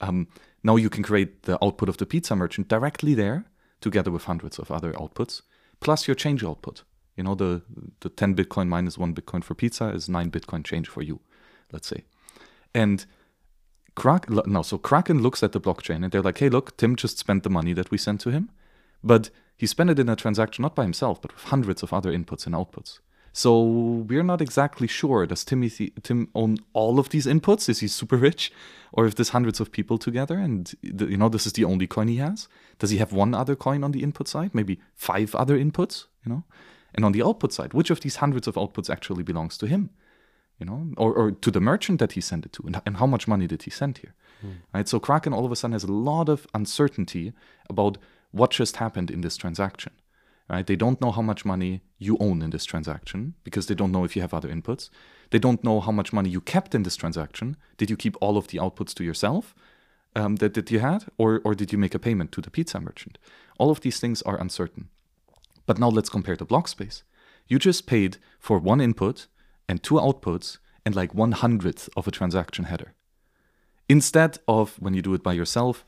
Um, 0.00 0.28
now 0.64 0.76
you 0.76 0.90
can 0.90 1.02
create 1.02 1.42
the 1.42 1.62
output 1.64 1.88
of 1.88 1.96
the 1.96 2.06
pizza 2.06 2.34
merchant 2.34 2.68
directly 2.68 3.14
there, 3.14 3.44
together 3.80 4.10
with 4.10 4.24
hundreds 4.24 4.58
of 4.58 4.70
other 4.70 4.92
outputs, 4.94 5.42
plus 5.80 6.08
your 6.08 6.14
change 6.14 6.42
output. 6.42 6.82
You 7.16 7.24
know, 7.24 7.34
the 7.34 7.62
the 8.00 8.08
10 8.08 8.34
Bitcoin 8.34 8.68
minus 8.68 8.98
one 8.98 9.14
Bitcoin 9.14 9.44
for 9.44 9.54
pizza 9.54 9.88
is 9.88 10.08
nine 10.08 10.30
Bitcoin 10.30 10.64
change 10.64 10.88
for 10.88 11.02
you, 11.02 11.20
let's 11.70 11.88
say. 11.88 12.04
And 12.74 13.04
No, 14.46 14.62
so 14.62 14.78
Kraken 14.78 15.22
looks 15.22 15.42
at 15.42 15.52
the 15.52 15.60
blockchain 15.60 16.02
and 16.02 16.10
they're 16.10 16.22
like, 16.22 16.38
hey, 16.38 16.48
look, 16.48 16.76
Tim 16.76 16.96
just 16.96 17.18
spent 17.18 17.42
the 17.42 17.50
money 17.50 17.72
that 17.72 17.90
we 17.90 17.98
sent 17.98 18.20
to 18.22 18.30
him, 18.30 18.50
but 19.04 19.30
he 19.56 19.66
spent 19.66 19.90
it 19.90 19.98
in 19.98 20.08
a 20.08 20.16
transaction 20.16 20.62
not 20.62 20.74
by 20.74 20.82
himself, 20.82 21.20
but 21.20 21.32
with 21.34 21.44
hundreds 21.44 21.82
of 21.82 21.92
other 21.92 22.10
inputs 22.10 22.46
and 22.46 22.54
outputs. 22.54 23.00
So 23.32 23.62
we're 23.62 24.22
not 24.22 24.42
exactly 24.42 24.86
sure. 24.86 25.26
Does 25.26 25.44
Timothy, 25.44 25.92
Tim 26.02 26.28
own 26.34 26.58
all 26.74 26.98
of 26.98 27.08
these 27.08 27.26
inputs? 27.26 27.68
Is 27.68 27.80
he 27.80 27.88
super 27.88 28.16
rich, 28.16 28.52
or 28.92 29.06
if 29.06 29.14
there's 29.14 29.30
hundreds 29.30 29.58
of 29.58 29.72
people 29.72 29.96
together 29.96 30.36
and 30.36 30.74
the, 30.82 31.06
you 31.06 31.16
know 31.16 31.30
this 31.30 31.46
is 31.46 31.54
the 31.54 31.64
only 31.64 31.86
coin 31.86 32.08
he 32.08 32.16
has? 32.16 32.46
Does 32.78 32.90
he 32.90 32.98
have 32.98 33.12
one 33.12 33.34
other 33.34 33.56
coin 33.56 33.84
on 33.84 33.92
the 33.92 34.02
input 34.02 34.28
side? 34.28 34.54
Maybe 34.54 34.80
five 34.94 35.34
other 35.34 35.58
inputs? 35.58 36.06
You 36.26 36.32
know, 36.32 36.44
and 36.94 37.04
on 37.04 37.12
the 37.12 37.22
output 37.22 37.52
side, 37.52 37.72
which 37.72 37.90
of 37.90 38.00
these 38.00 38.16
hundreds 38.16 38.46
of 38.46 38.56
outputs 38.56 38.90
actually 38.90 39.22
belongs 39.22 39.56
to 39.58 39.66
him? 39.66 39.90
You 40.62 40.66
know, 40.70 40.80
or, 40.96 41.12
or 41.12 41.32
to 41.32 41.50
the 41.50 41.60
merchant 41.60 41.98
that 41.98 42.12
he 42.12 42.20
sent 42.20 42.46
it 42.46 42.52
to, 42.52 42.62
and, 42.66 42.80
and 42.86 42.96
how 42.98 43.06
much 43.06 43.26
money 43.26 43.46
did 43.48 43.62
he 43.64 43.70
send 43.70 43.98
here, 43.98 44.14
right? 44.72 44.88
So 44.88 45.00
Kraken 45.00 45.32
all 45.32 45.44
of 45.44 45.52
a 45.52 45.56
sudden 45.56 45.72
has 45.72 45.82
a 45.84 45.92
lot 45.92 46.28
of 46.28 46.46
uncertainty 46.54 47.32
about 47.68 47.98
what 48.30 48.52
just 48.52 48.76
happened 48.76 49.10
in 49.10 49.22
this 49.22 49.36
transaction, 49.36 49.92
right? 50.48 50.66
They 50.66 50.76
don't 50.76 51.00
know 51.00 51.10
how 51.10 51.22
much 51.22 51.44
money 51.44 51.80
you 51.98 52.16
own 52.20 52.42
in 52.42 52.50
this 52.50 52.64
transaction 52.64 53.34
because 53.42 53.66
they 53.66 53.74
don't 53.74 53.90
know 53.90 54.04
if 54.04 54.14
you 54.14 54.22
have 54.22 54.34
other 54.34 54.52
inputs. 54.56 54.90
They 55.30 55.40
don't 55.40 55.64
know 55.64 55.80
how 55.80 55.92
much 55.92 56.12
money 56.12 56.30
you 56.30 56.40
kept 56.40 56.74
in 56.74 56.84
this 56.84 56.96
transaction. 56.96 57.56
Did 57.76 57.90
you 57.90 57.96
keep 57.96 58.16
all 58.20 58.36
of 58.36 58.46
the 58.48 58.58
outputs 58.58 58.94
to 58.94 59.04
yourself 59.04 59.54
um, 60.14 60.36
that, 60.36 60.54
that 60.54 60.70
you 60.70 60.80
had, 60.80 61.06
or 61.18 61.40
or 61.44 61.54
did 61.54 61.72
you 61.72 61.78
make 61.78 61.96
a 61.96 62.04
payment 62.06 62.30
to 62.32 62.40
the 62.40 62.50
pizza 62.50 62.78
merchant? 62.78 63.18
All 63.58 63.70
of 63.70 63.80
these 63.80 63.98
things 64.00 64.22
are 64.22 64.40
uncertain. 64.40 64.84
But 65.66 65.78
now 65.78 65.90
let's 65.96 66.10
compare 66.10 66.36
the 66.36 66.50
block 66.52 66.68
space. 66.68 67.02
You 67.48 67.58
just 67.58 67.86
paid 67.86 68.18
for 68.38 68.58
one 68.58 68.84
input 68.84 69.26
and 69.72 69.82
two 69.82 69.94
outputs 69.94 70.58
and 70.84 70.94
like 70.94 71.14
one 71.14 71.32
hundredth 71.32 71.88
of 71.96 72.06
a 72.06 72.10
transaction 72.10 72.66
header. 72.66 72.92
Instead 73.88 74.38
of 74.46 74.76
when 74.82 74.92
you 74.92 75.00
do 75.00 75.14
it 75.14 75.22
by 75.22 75.32
yourself, 75.32 75.82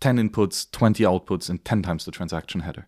10 0.00 0.16
inputs, 0.16 0.70
20 0.70 1.02
outputs, 1.02 1.50
and 1.50 1.64
10 1.64 1.82
times 1.82 2.04
the 2.04 2.12
transaction 2.12 2.60
header. 2.60 2.86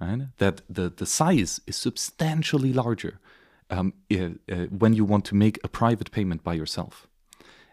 Right? 0.00 0.22
That 0.38 0.62
the, 0.68 0.88
the 0.88 1.04
size 1.04 1.60
is 1.66 1.76
substantially 1.76 2.72
larger 2.72 3.20
um, 3.68 3.92
uh, 4.10 4.30
uh, 4.50 4.66
when 4.82 4.94
you 4.94 5.04
want 5.04 5.26
to 5.26 5.34
make 5.34 5.58
a 5.62 5.68
private 5.68 6.10
payment 6.10 6.42
by 6.42 6.54
yourself. 6.54 7.06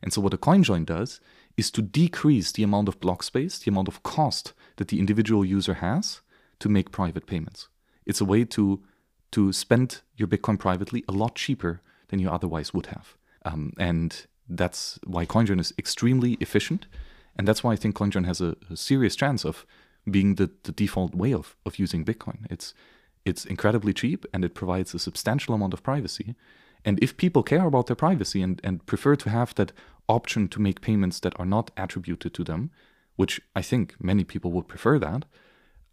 And 0.03 0.11
so, 0.11 0.19
what 0.19 0.33
a 0.33 0.37
CoinJoin 0.37 0.85
does 0.85 1.21
is 1.55 1.71
to 1.71 1.81
decrease 1.81 2.51
the 2.51 2.63
amount 2.63 2.89
of 2.89 2.99
block 2.99 3.23
space, 3.23 3.59
the 3.59 3.71
amount 3.71 3.87
of 3.87 4.03
cost 4.03 4.51
that 4.75 4.89
the 4.89 4.99
individual 4.99 5.45
user 5.45 5.75
has 5.75 6.19
to 6.59 6.67
make 6.67 6.91
private 6.91 7.25
payments. 7.25 7.69
It's 8.05 8.21
a 8.21 8.25
way 8.25 8.43
to 8.45 8.83
to 9.31 9.53
spend 9.53 10.01
your 10.15 10.27
Bitcoin 10.27 10.59
privately 10.59 11.03
a 11.07 11.11
lot 11.11 11.35
cheaper 11.35 11.81
than 12.09 12.19
you 12.19 12.29
otherwise 12.29 12.73
would 12.73 12.87
have. 12.87 13.15
Um, 13.45 13.73
and 13.77 14.25
that's 14.47 14.99
why 15.05 15.25
CoinJoin 15.25 15.59
is 15.59 15.73
extremely 15.77 16.33
efficient. 16.33 16.85
And 17.37 17.47
that's 17.47 17.63
why 17.63 17.71
I 17.73 17.75
think 17.77 17.95
CoinJoin 17.95 18.25
has 18.25 18.41
a, 18.41 18.55
a 18.69 18.75
serious 18.75 19.15
chance 19.15 19.45
of 19.45 19.65
being 20.09 20.35
the, 20.35 20.51
the 20.63 20.71
default 20.71 21.15
way 21.15 21.33
of, 21.33 21.55
of 21.65 21.79
using 21.79 22.03
Bitcoin. 22.03 22.45
It's 22.49 22.73
it's 23.23 23.45
incredibly 23.45 23.93
cheap 23.93 24.25
and 24.33 24.43
it 24.43 24.55
provides 24.55 24.95
a 24.95 24.99
substantial 24.99 25.53
amount 25.53 25.73
of 25.73 25.83
privacy. 25.83 26.33
And 26.83 26.97
if 27.03 27.17
people 27.17 27.43
care 27.43 27.67
about 27.67 27.85
their 27.85 27.95
privacy 27.95 28.41
and, 28.41 28.59
and 28.63 28.83
prefer 28.87 29.15
to 29.17 29.29
have 29.29 29.53
that 29.55 29.71
option 30.09 30.47
to 30.49 30.59
make 30.59 30.81
payments 30.81 31.19
that 31.19 31.39
are 31.39 31.45
not 31.45 31.69
attributed 31.77 32.33
to 32.33 32.43
them, 32.43 32.71
which 33.17 33.39
I 33.55 33.61
think 33.61 33.95
many 33.99 34.23
people 34.23 34.51
would 34.53 34.67
prefer 34.67 34.97
that, 34.97 35.25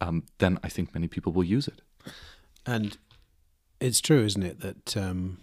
um, 0.01 0.25
then 0.39 0.59
I 0.63 0.69
think 0.71 0.95
many 0.95 1.09
people 1.09 1.33
will 1.33 1.45
use 1.45 1.69
it. 1.69 1.83
And 2.65 2.97
it's 3.81 4.01
true, 4.01 4.25
isn't 4.25 4.43
it, 4.43 4.61
that 4.61 4.97
um, 4.97 5.39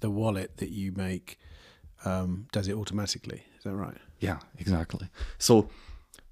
the 0.00 0.10
wallet 0.10 0.56
that 0.58 0.70
you 0.70 0.92
make 0.92 1.38
um, 2.04 2.46
does 2.52 2.68
it 2.68 2.74
automatically? 2.74 3.42
Is 3.58 3.64
that 3.64 3.74
right? 3.74 3.96
Yeah, 4.20 4.38
exactly. 4.58 5.08
So 5.38 5.68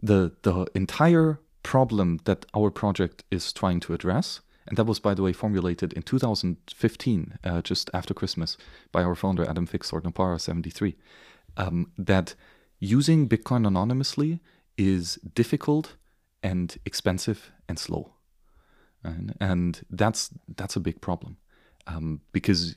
the 0.02 0.32
the 0.42 0.66
entire 0.74 1.40
problem 1.62 2.20
that 2.24 2.44
our 2.54 2.70
project 2.70 3.24
is 3.30 3.52
trying 3.52 3.80
to 3.80 3.94
address, 3.94 4.40
and 4.66 4.76
that 4.76 4.84
was 4.84 5.00
by 5.00 5.14
the 5.14 5.22
way 5.22 5.32
formulated 5.32 5.92
in 5.94 6.02
2015, 6.02 7.38
uh, 7.44 7.62
just 7.62 7.90
after 7.94 8.14
Christmas, 8.14 8.56
by 8.92 9.02
our 9.02 9.14
founder 9.14 9.48
Adam 9.48 9.66
Ficsor 9.66 10.02
Nopara 10.02 10.40
73, 10.40 10.96
um, 11.56 11.90
that 11.98 12.34
using 12.78 13.28
Bitcoin 13.28 13.66
anonymously 13.66 14.40
is 14.76 15.18
difficult 15.34 15.96
and 16.42 16.76
expensive 16.84 17.50
and 17.68 17.78
slow, 17.78 18.13
and, 19.04 19.34
and 19.40 19.84
that's 19.90 20.30
that's 20.56 20.76
a 20.76 20.80
big 20.80 21.00
problem 21.00 21.36
um, 21.86 22.20
because 22.32 22.76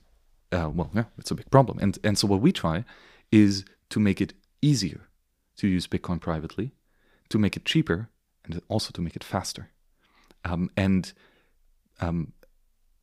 uh, 0.51 0.69
well, 0.73 0.89
yeah, 0.93 1.05
it's 1.17 1.31
a 1.31 1.35
big 1.35 1.49
problem. 1.49 1.79
And 1.79 1.97
and 2.03 2.17
so 2.17 2.27
what 2.27 2.41
we 2.41 2.51
try 2.51 2.85
is 3.31 3.65
to 3.89 3.99
make 3.99 4.21
it 4.21 4.33
easier 4.61 5.07
to 5.57 5.67
use 5.67 5.87
Bitcoin 5.87 6.19
privately, 6.21 6.71
to 7.29 7.37
make 7.37 7.57
it 7.57 7.65
cheaper, 7.65 8.09
and 8.45 8.61
also 8.67 8.91
to 8.91 9.01
make 9.01 9.15
it 9.15 9.23
faster. 9.23 9.69
Um, 10.45 10.69
and 10.77 11.11
um, 11.99 12.33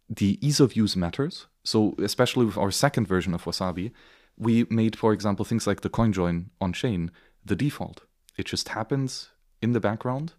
the 0.09 0.39
ease 0.47 0.61
of 0.61 0.77
use 0.77 0.97
matters. 0.97 1.47
So 1.65 1.95
especially 1.99 2.47
with 2.47 2.57
our 2.57 2.71
second 2.71 3.07
version 3.09 3.35
of 3.35 3.45
Wasabi, 3.45 3.93
we 4.37 4.67
made, 4.71 4.97
for 4.97 5.13
example, 5.13 5.45
things 5.45 5.67
like 5.67 5.81
the 5.81 5.89
coin 5.89 6.13
join 6.13 6.51
on 6.61 6.73
chain 6.73 7.11
the 7.45 7.57
default. 7.57 8.03
It 8.37 8.47
just 8.47 8.71
happens 8.71 9.31
in 9.61 9.73
the 9.73 9.81
background, 9.81 10.35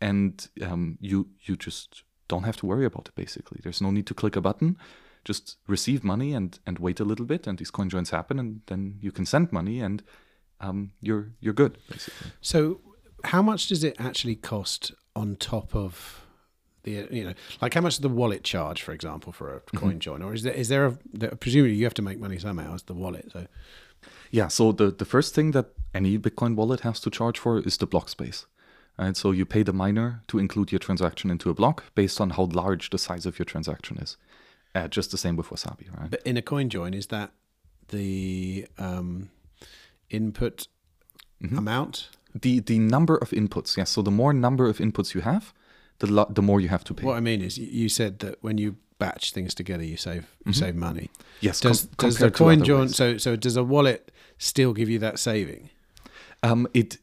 and 0.00 0.48
um, 0.60 0.98
you 1.00 1.28
you 1.42 1.56
just 1.56 2.02
don't 2.32 2.48
have 2.50 2.60
to 2.60 2.66
worry 2.66 2.86
about 2.86 3.08
it. 3.08 3.14
Basically, 3.14 3.60
there's 3.62 3.82
no 3.86 3.90
need 3.90 4.06
to 4.06 4.14
click 4.14 4.36
a 4.36 4.40
button. 4.40 4.70
Just 5.24 5.44
receive 5.66 6.00
money 6.02 6.30
and 6.38 6.58
and 6.66 6.78
wait 6.78 6.98
a 7.00 7.04
little 7.04 7.26
bit, 7.26 7.46
and 7.46 7.58
these 7.58 7.72
coin 7.76 7.88
joins 7.88 8.10
happen, 8.10 8.38
and 8.42 8.50
then 8.66 8.98
you 9.04 9.12
can 9.12 9.26
send 9.26 9.52
money, 9.52 9.76
and 9.86 10.02
um, 10.66 10.78
you're 11.00 11.26
you're 11.40 11.58
good 11.62 11.78
basically. 11.88 12.30
So, 12.40 12.80
how 13.24 13.42
much 13.42 13.68
does 13.68 13.84
it 13.84 13.94
actually 13.98 14.36
cost 14.36 14.92
on 15.14 15.36
top 15.36 15.76
of 15.76 15.94
the 16.84 16.92
you 17.10 17.24
know 17.26 17.34
like 17.60 17.74
how 17.74 17.82
much 17.82 17.94
does 17.96 18.00
the 18.08 18.16
wallet 18.20 18.42
charge, 18.44 18.82
for 18.82 18.92
example, 18.92 19.32
for 19.32 19.48
a 19.56 19.60
coin 19.78 19.90
mm-hmm. 19.90 20.06
join, 20.06 20.22
or 20.22 20.34
is 20.34 20.42
there 20.42 20.56
is 20.62 20.68
there 20.68 20.84
a 20.86 20.92
presumably 21.42 21.74
you 21.74 21.84
have 21.84 22.00
to 22.00 22.02
make 22.02 22.18
money 22.18 22.38
somehow 22.38 22.74
as 22.74 22.82
the 22.82 22.94
wallet? 22.94 23.26
So, 23.32 23.46
yeah. 24.30 24.48
So 24.48 24.72
the 24.72 24.90
the 24.90 25.08
first 25.14 25.34
thing 25.34 25.52
that 25.52 25.66
any 25.94 26.18
Bitcoin 26.18 26.56
wallet 26.56 26.80
has 26.80 27.00
to 27.00 27.10
charge 27.10 27.38
for 27.38 27.58
is 27.58 27.76
the 27.76 27.86
block 27.86 28.08
space. 28.08 28.46
Right, 28.98 29.16
so 29.16 29.30
you 29.30 29.46
pay 29.46 29.62
the 29.62 29.72
miner 29.72 30.22
to 30.28 30.38
include 30.38 30.70
your 30.70 30.78
transaction 30.78 31.30
into 31.30 31.48
a 31.48 31.54
block 31.54 31.84
based 31.94 32.20
on 32.20 32.30
how 32.30 32.44
large 32.44 32.90
the 32.90 32.98
size 32.98 33.24
of 33.24 33.38
your 33.38 33.46
transaction 33.46 33.96
is. 33.96 34.16
Uh, 34.74 34.86
just 34.86 35.10
the 35.10 35.18
same 35.18 35.34
with 35.34 35.48
Wasabi, 35.48 35.90
right? 35.98 36.10
But 36.10 36.22
in 36.24 36.36
a 36.36 36.42
coin 36.42 36.68
join, 36.68 36.94
is 36.94 37.06
that 37.06 37.32
the 37.88 38.66
um, 38.78 39.30
input 40.10 40.68
mm-hmm. 41.42 41.58
amount? 41.58 42.08
The 42.34 42.60
the 42.60 42.78
number 42.78 43.16
of 43.16 43.30
inputs, 43.30 43.76
yes. 43.76 43.90
So 43.90 44.02
the 44.02 44.10
more 44.10 44.32
number 44.32 44.68
of 44.68 44.78
inputs 44.78 45.14
you 45.14 45.20
have, 45.22 45.52
the 45.98 46.06
lo- 46.06 46.30
the 46.30 46.42
more 46.42 46.60
you 46.60 46.68
have 46.68 46.84
to 46.84 46.94
pay. 46.94 47.04
What 47.04 47.16
I 47.16 47.20
mean 47.20 47.42
is, 47.42 47.58
you 47.58 47.88
said 47.88 48.20
that 48.20 48.36
when 48.40 48.56
you 48.56 48.76
batch 48.98 49.32
things 49.32 49.54
together, 49.54 49.84
you 49.84 49.96
save 49.96 50.36
you 50.46 50.52
mm-hmm. 50.52 50.64
save 50.64 50.76
money. 50.76 51.10
Yes. 51.40 51.60
Does, 51.60 51.88
com- 51.96 52.08
does 52.08 52.18
the 52.18 52.30
coin 52.30 52.62
join? 52.64 52.88
So 52.88 53.18
so 53.18 53.36
does 53.36 53.56
a 53.56 53.64
wallet 53.64 54.10
still 54.38 54.72
give 54.72 54.88
you 54.88 54.98
that 55.00 55.18
saving? 55.18 55.70
Um, 56.42 56.66
it. 56.72 56.98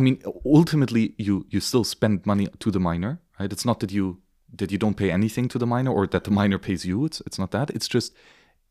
I 0.00 0.02
mean, 0.02 0.22
ultimately, 0.46 1.14
you 1.18 1.44
you 1.50 1.60
still 1.60 1.84
spend 1.84 2.24
money 2.24 2.48
to 2.60 2.70
the 2.70 2.80
miner, 2.80 3.20
right? 3.38 3.52
It's 3.52 3.66
not 3.66 3.80
that 3.80 3.92
you 3.92 4.22
that 4.58 4.72
you 4.72 4.78
don't 4.78 4.96
pay 4.96 5.10
anything 5.10 5.46
to 5.48 5.58
the 5.58 5.66
miner 5.66 5.92
or 5.92 6.06
that 6.06 6.24
the 6.24 6.30
miner 6.30 6.58
pays 6.58 6.86
you. 6.86 7.04
It's 7.04 7.20
it's 7.26 7.38
not 7.38 7.50
that. 7.50 7.68
It's 7.68 7.86
just 7.86 8.14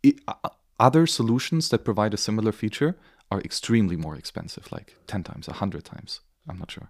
it, 0.02 0.16
uh, 0.28 0.50
other 0.80 1.06
solutions 1.06 1.70
that 1.70 1.86
provide 1.86 2.16
a 2.16 2.18
similar 2.18 2.52
feature 2.52 2.98
are 3.30 3.42
extremely 3.42 3.96
more 3.96 4.16
expensive, 4.16 4.72
like 4.72 4.96
10 5.06 5.24
times, 5.24 5.48
100 5.48 5.86
times. 5.86 6.22
I'm 6.50 6.58
not 6.58 6.72
sure, 6.72 6.90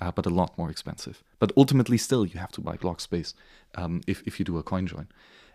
uh, 0.00 0.10
but 0.10 0.26
a 0.26 0.30
lot 0.30 0.58
more 0.58 0.70
expensive. 0.70 1.22
But 1.38 1.52
ultimately, 1.56 1.98
still, 1.98 2.26
you 2.26 2.40
have 2.40 2.52
to 2.52 2.60
buy 2.60 2.76
block 2.76 3.00
space 3.00 3.34
um, 3.76 4.00
if, 4.08 4.20
if 4.26 4.40
you 4.40 4.44
do 4.44 4.58
a 4.58 4.64
coin 4.64 4.88
join. 4.88 5.06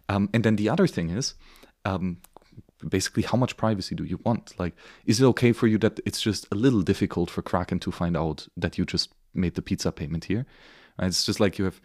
Um, 0.08 0.30
and 0.34 0.44
then 0.46 0.56
the 0.56 0.70
other 0.70 0.88
thing 0.88 1.10
is 1.10 1.34
um, 1.84 2.22
basically 2.88 3.24
how 3.24 3.38
much 3.38 3.58
privacy 3.58 3.96
do 3.96 4.04
you 4.04 4.20
want? 4.24 4.54
Like, 4.60 4.76
is 5.06 5.22
it 5.22 5.26
okay 5.26 5.52
for 5.52 5.68
you 5.68 5.78
that 5.80 6.00
it's 6.06 6.22
just 6.22 6.48
a 6.52 6.56
little 6.56 6.82
difficult 6.82 7.30
for 7.30 7.42
Kraken 7.42 7.80
to 7.80 7.92
find 7.92 8.16
out 8.18 8.48
that 8.58 8.78
you 8.78 8.86
just 8.86 9.14
made 9.34 9.56
the 9.56 9.62
pizza 9.62 9.92
payment 9.92 10.26
here? 10.26 10.46
Uh, 11.02 11.06
it's 11.06 11.24
just 11.24 11.40
like 11.40 11.58
you 11.58 11.66
have, 11.66 11.82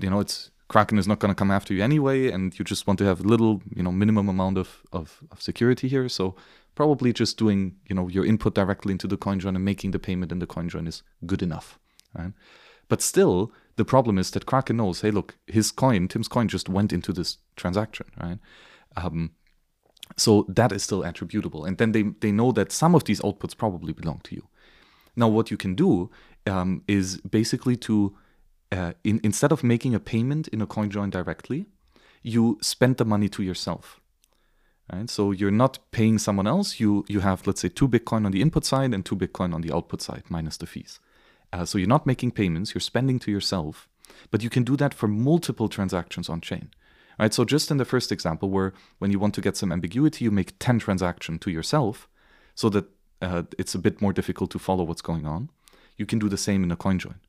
you 0.00 0.10
know, 0.10 0.20
it's 0.20 0.50
Kraken 0.68 0.98
is 0.98 1.08
not 1.08 1.18
going 1.18 1.34
to 1.34 1.38
come 1.38 1.50
after 1.50 1.74
you 1.74 1.82
anyway, 1.82 2.30
and 2.30 2.56
you 2.56 2.64
just 2.64 2.86
want 2.86 2.98
to 3.00 3.04
have 3.04 3.20
a 3.20 3.24
little, 3.24 3.60
you 3.74 3.82
know, 3.82 3.90
minimum 3.90 4.28
amount 4.28 4.56
of, 4.56 4.82
of, 4.92 5.20
of 5.32 5.42
security 5.42 5.88
here. 5.88 6.08
So 6.08 6.36
probably 6.74 7.12
just 7.12 7.36
doing 7.36 7.76
you 7.88 7.94
know 7.94 8.08
your 8.08 8.24
input 8.24 8.54
directly 8.54 8.92
into 8.92 9.06
the 9.06 9.18
CoinJoin 9.18 9.54
and 9.56 9.64
making 9.64 9.90
the 9.90 9.98
payment 9.98 10.32
in 10.32 10.38
the 10.38 10.46
CoinJoin 10.46 10.86
is 10.88 11.02
good 11.26 11.42
enough 11.42 11.78
right 12.16 12.32
but 12.88 13.02
still 13.02 13.52
the 13.76 13.84
problem 13.84 14.18
is 14.18 14.30
that 14.30 14.46
kraken 14.46 14.76
knows 14.76 15.00
hey 15.00 15.10
look 15.10 15.36
his 15.46 15.70
coin 15.70 16.08
tim's 16.08 16.28
coin 16.28 16.48
just 16.48 16.68
went 16.68 16.92
into 16.92 17.12
this 17.12 17.38
transaction 17.56 18.06
right 18.22 18.38
um, 18.96 19.32
so 20.16 20.44
that 20.48 20.72
is 20.72 20.82
still 20.82 21.02
attributable 21.02 21.64
and 21.64 21.78
then 21.78 21.92
they, 21.92 22.02
they 22.20 22.32
know 22.32 22.52
that 22.52 22.72
some 22.72 22.94
of 22.94 23.04
these 23.04 23.20
outputs 23.20 23.56
probably 23.56 23.92
belong 23.92 24.20
to 24.24 24.34
you 24.34 24.46
now 25.16 25.28
what 25.28 25.50
you 25.50 25.56
can 25.56 25.74
do 25.74 26.10
um, 26.46 26.82
is 26.88 27.18
basically 27.18 27.76
to 27.76 28.16
uh, 28.72 28.92
in, 29.04 29.20
instead 29.24 29.52
of 29.52 29.64
making 29.64 29.94
a 29.94 30.00
payment 30.00 30.48
in 30.48 30.60
a 30.60 30.66
CoinJoin 30.66 31.10
directly 31.10 31.66
you 32.22 32.58
spend 32.60 32.96
the 32.98 33.04
money 33.04 33.28
to 33.28 33.42
yourself 33.42 34.00
Right? 34.92 35.08
So 35.08 35.30
you're 35.30 35.50
not 35.50 35.78
paying 35.92 36.18
someone 36.18 36.46
else. 36.46 36.80
You 36.80 37.04
you 37.08 37.20
have 37.20 37.46
let's 37.46 37.60
say 37.60 37.68
two 37.68 37.88
Bitcoin 37.88 38.26
on 38.26 38.32
the 38.32 38.42
input 38.42 38.64
side 38.64 38.92
and 38.92 39.04
two 39.04 39.16
Bitcoin 39.16 39.54
on 39.54 39.60
the 39.60 39.72
output 39.72 40.02
side 40.02 40.24
minus 40.28 40.56
the 40.56 40.66
fees. 40.66 40.98
Uh, 41.52 41.64
so 41.64 41.78
you're 41.78 41.88
not 41.88 42.06
making 42.06 42.32
payments. 42.32 42.74
You're 42.74 42.80
spending 42.80 43.18
to 43.20 43.30
yourself, 43.30 43.88
but 44.30 44.42
you 44.42 44.50
can 44.50 44.64
do 44.64 44.76
that 44.76 44.94
for 44.94 45.08
multiple 45.08 45.68
transactions 45.68 46.28
on 46.28 46.40
chain. 46.40 46.70
Right? 47.20 47.34
So 47.34 47.44
just 47.44 47.70
in 47.70 47.76
the 47.76 47.84
first 47.84 48.10
example, 48.10 48.50
where 48.50 48.72
when 48.98 49.10
you 49.10 49.18
want 49.18 49.34
to 49.34 49.40
get 49.40 49.56
some 49.56 49.72
ambiguity, 49.72 50.24
you 50.24 50.30
make 50.30 50.58
ten 50.58 50.78
transactions 50.78 51.40
to 51.40 51.50
yourself, 51.50 52.08
so 52.54 52.68
that 52.70 52.86
uh, 53.22 53.42
it's 53.58 53.74
a 53.74 53.78
bit 53.78 54.00
more 54.00 54.12
difficult 54.12 54.50
to 54.52 54.58
follow 54.58 54.84
what's 54.84 55.02
going 55.02 55.26
on. 55.26 55.50
You 55.96 56.06
can 56.06 56.18
do 56.18 56.28
the 56.28 56.38
same 56.38 56.64
in 56.64 56.72
a 56.72 56.76
coin 56.76 56.98
join. 56.98 57.20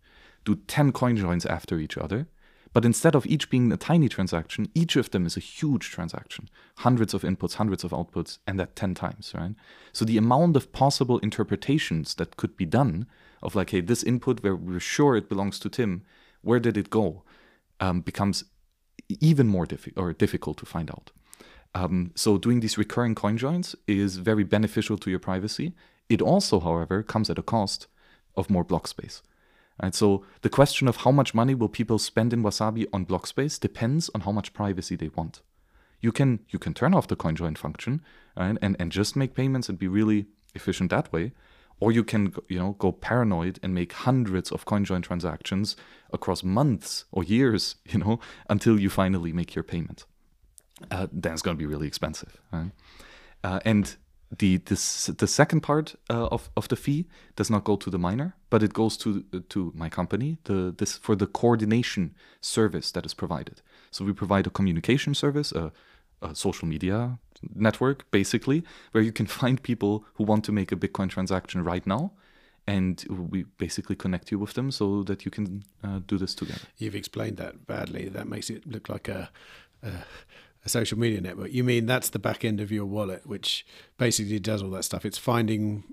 Do 0.45 0.55
ten 0.67 0.91
coin 0.91 1.17
joins 1.17 1.45
after 1.45 1.77
each 1.77 1.97
other 1.97 2.27
but 2.73 2.85
instead 2.85 3.15
of 3.15 3.25
each 3.25 3.49
being 3.49 3.71
a 3.71 3.77
tiny 3.77 4.07
transaction, 4.07 4.69
each 4.73 4.95
of 4.95 5.11
them 5.11 5.25
is 5.25 5.35
a 5.35 5.41
huge 5.41 5.89
transaction. 5.89 6.49
Hundreds 6.77 7.13
of 7.13 7.23
inputs, 7.23 7.55
hundreds 7.55 7.83
of 7.83 7.91
outputs, 7.91 8.37
and 8.47 8.59
that 8.59 8.75
10 8.75 8.93
times, 8.93 9.33
right? 9.35 9.55
So 9.91 10.05
the 10.05 10.17
amount 10.17 10.55
of 10.55 10.71
possible 10.71 11.19
interpretations 11.19 12.15
that 12.15 12.37
could 12.37 12.55
be 12.55 12.65
done 12.65 13.07
of 13.43 13.55
like, 13.55 13.71
hey, 13.71 13.81
this 13.81 14.03
input 14.03 14.41
where 14.41 14.55
we're 14.55 14.79
sure 14.79 15.17
it 15.17 15.27
belongs 15.27 15.59
to 15.59 15.69
Tim, 15.69 16.03
where 16.41 16.59
did 16.59 16.77
it 16.77 16.89
go? 16.89 17.23
Um, 17.81 18.01
becomes 18.01 18.45
even 19.19 19.47
more 19.47 19.65
diffi- 19.65 19.93
or 19.95 20.13
difficult 20.13 20.57
to 20.57 20.65
find 20.65 20.89
out. 20.89 21.11
Um, 21.73 22.11
so 22.15 22.37
doing 22.37 22.59
these 22.59 22.77
recurring 22.77 23.15
coin 23.15 23.37
joins 23.37 23.75
is 23.87 24.17
very 24.17 24.43
beneficial 24.43 24.97
to 24.97 25.09
your 25.09 25.19
privacy. 25.19 25.73
It 26.09 26.21
also, 26.21 26.59
however, 26.59 27.03
comes 27.03 27.29
at 27.29 27.39
a 27.39 27.43
cost 27.43 27.87
of 28.35 28.49
more 28.49 28.63
block 28.63 28.87
space. 28.87 29.21
And 29.79 29.95
So 29.95 30.23
the 30.41 30.49
question 30.49 30.87
of 30.87 30.97
how 30.97 31.11
much 31.11 31.33
money 31.33 31.55
will 31.55 31.69
people 31.69 31.97
spend 31.97 32.33
in 32.33 32.43
Wasabi 32.43 32.85
on 32.93 33.05
block 33.05 33.25
space 33.25 33.57
depends 33.57 34.09
on 34.13 34.21
how 34.21 34.31
much 34.31 34.53
privacy 34.53 34.95
they 34.95 35.09
want. 35.09 35.41
You 36.01 36.11
can 36.11 36.39
you 36.49 36.59
can 36.59 36.73
turn 36.73 36.93
off 36.93 37.07
the 37.07 37.15
coin 37.15 37.35
join 37.35 37.55
function 37.55 38.01
and 38.35 38.57
and 38.79 38.91
just 38.91 39.15
make 39.15 39.33
payments 39.35 39.69
and 39.69 39.77
be 39.77 39.87
really 39.87 40.27
efficient 40.55 40.89
that 40.91 41.11
way, 41.13 41.31
or 41.81 41.91
you 41.91 42.03
can 42.03 42.33
you 42.47 42.57
know 42.57 42.75
go 42.79 42.93
paranoid 42.93 43.59
and 43.61 43.73
make 43.73 43.91
hundreds 43.91 44.51
of 44.51 44.65
CoinJoin 44.65 45.03
transactions 45.03 45.75
across 46.13 46.43
months 46.43 47.03
or 47.11 47.23
years, 47.23 47.75
you 47.85 47.99
know, 47.99 48.21
until 48.49 48.79
you 48.79 48.89
finally 48.89 49.33
make 49.33 49.53
your 49.53 49.63
payment. 49.63 50.05
Uh, 50.89 51.07
then 51.11 51.33
it's 51.33 51.41
going 51.41 51.57
to 51.57 51.59
be 51.59 51.65
really 51.65 51.87
expensive. 51.87 52.39
Right? 52.53 52.71
Uh, 53.43 53.59
and 53.65 53.97
the 54.39 54.57
this, 54.57 55.07
the 55.07 55.27
second 55.27 55.61
part 55.61 55.95
uh, 56.09 56.27
of 56.27 56.49
of 56.55 56.67
the 56.69 56.75
fee 56.75 57.07
does 57.35 57.49
not 57.49 57.63
go 57.63 57.75
to 57.75 57.89
the 57.89 57.99
miner, 57.99 58.35
but 58.49 58.63
it 58.63 58.73
goes 58.73 58.95
to 58.97 59.23
to 59.49 59.71
my 59.75 59.89
company. 59.89 60.37
The 60.45 60.73
this 60.77 60.97
for 60.97 61.15
the 61.15 61.27
coordination 61.27 62.15
service 62.39 62.91
that 62.91 63.05
is 63.05 63.13
provided. 63.13 63.61
So 63.89 64.05
we 64.05 64.13
provide 64.13 64.47
a 64.47 64.49
communication 64.49 65.13
service, 65.13 65.51
a, 65.51 65.71
a 66.21 66.35
social 66.35 66.67
media 66.67 67.19
network, 67.55 68.09
basically, 68.11 68.63
where 68.91 69.03
you 69.03 69.11
can 69.11 69.25
find 69.41 69.61
people 69.61 70.05
who 70.15 70.23
want 70.23 70.43
to 70.45 70.51
make 70.51 70.71
a 70.71 70.75
Bitcoin 70.75 71.09
transaction 71.09 71.63
right 71.63 71.85
now, 71.85 72.11
and 72.67 73.03
we 73.09 73.43
basically 73.57 73.95
connect 73.95 74.31
you 74.31 74.39
with 74.39 74.53
them 74.53 74.71
so 74.71 75.03
that 75.03 75.25
you 75.25 75.31
can 75.31 75.63
uh, 75.83 75.99
do 76.05 76.17
this 76.17 76.35
together. 76.35 76.61
You've 76.77 76.95
explained 76.95 77.37
that 77.37 77.65
badly. 77.65 78.07
That 78.07 78.27
makes 78.27 78.49
it 78.49 78.67
look 78.67 78.87
like 78.87 79.07
a, 79.07 79.29
a 79.81 79.91
a 80.65 80.69
social 80.69 80.97
media 80.97 81.21
network. 81.21 81.51
You 81.51 81.63
mean 81.63 81.85
that's 81.85 82.09
the 82.09 82.19
back 82.19 82.45
end 82.45 82.61
of 82.61 82.71
your 82.71 82.85
wallet, 82.85 83.25
which 83.25 83.65
basically 83.97 84.39
does 84.39 84.61
all 84.61 84.69
that 84.71 84.83
stuff. 84.83 85.05
It's 85.05 85.17
finding 85.17 85.83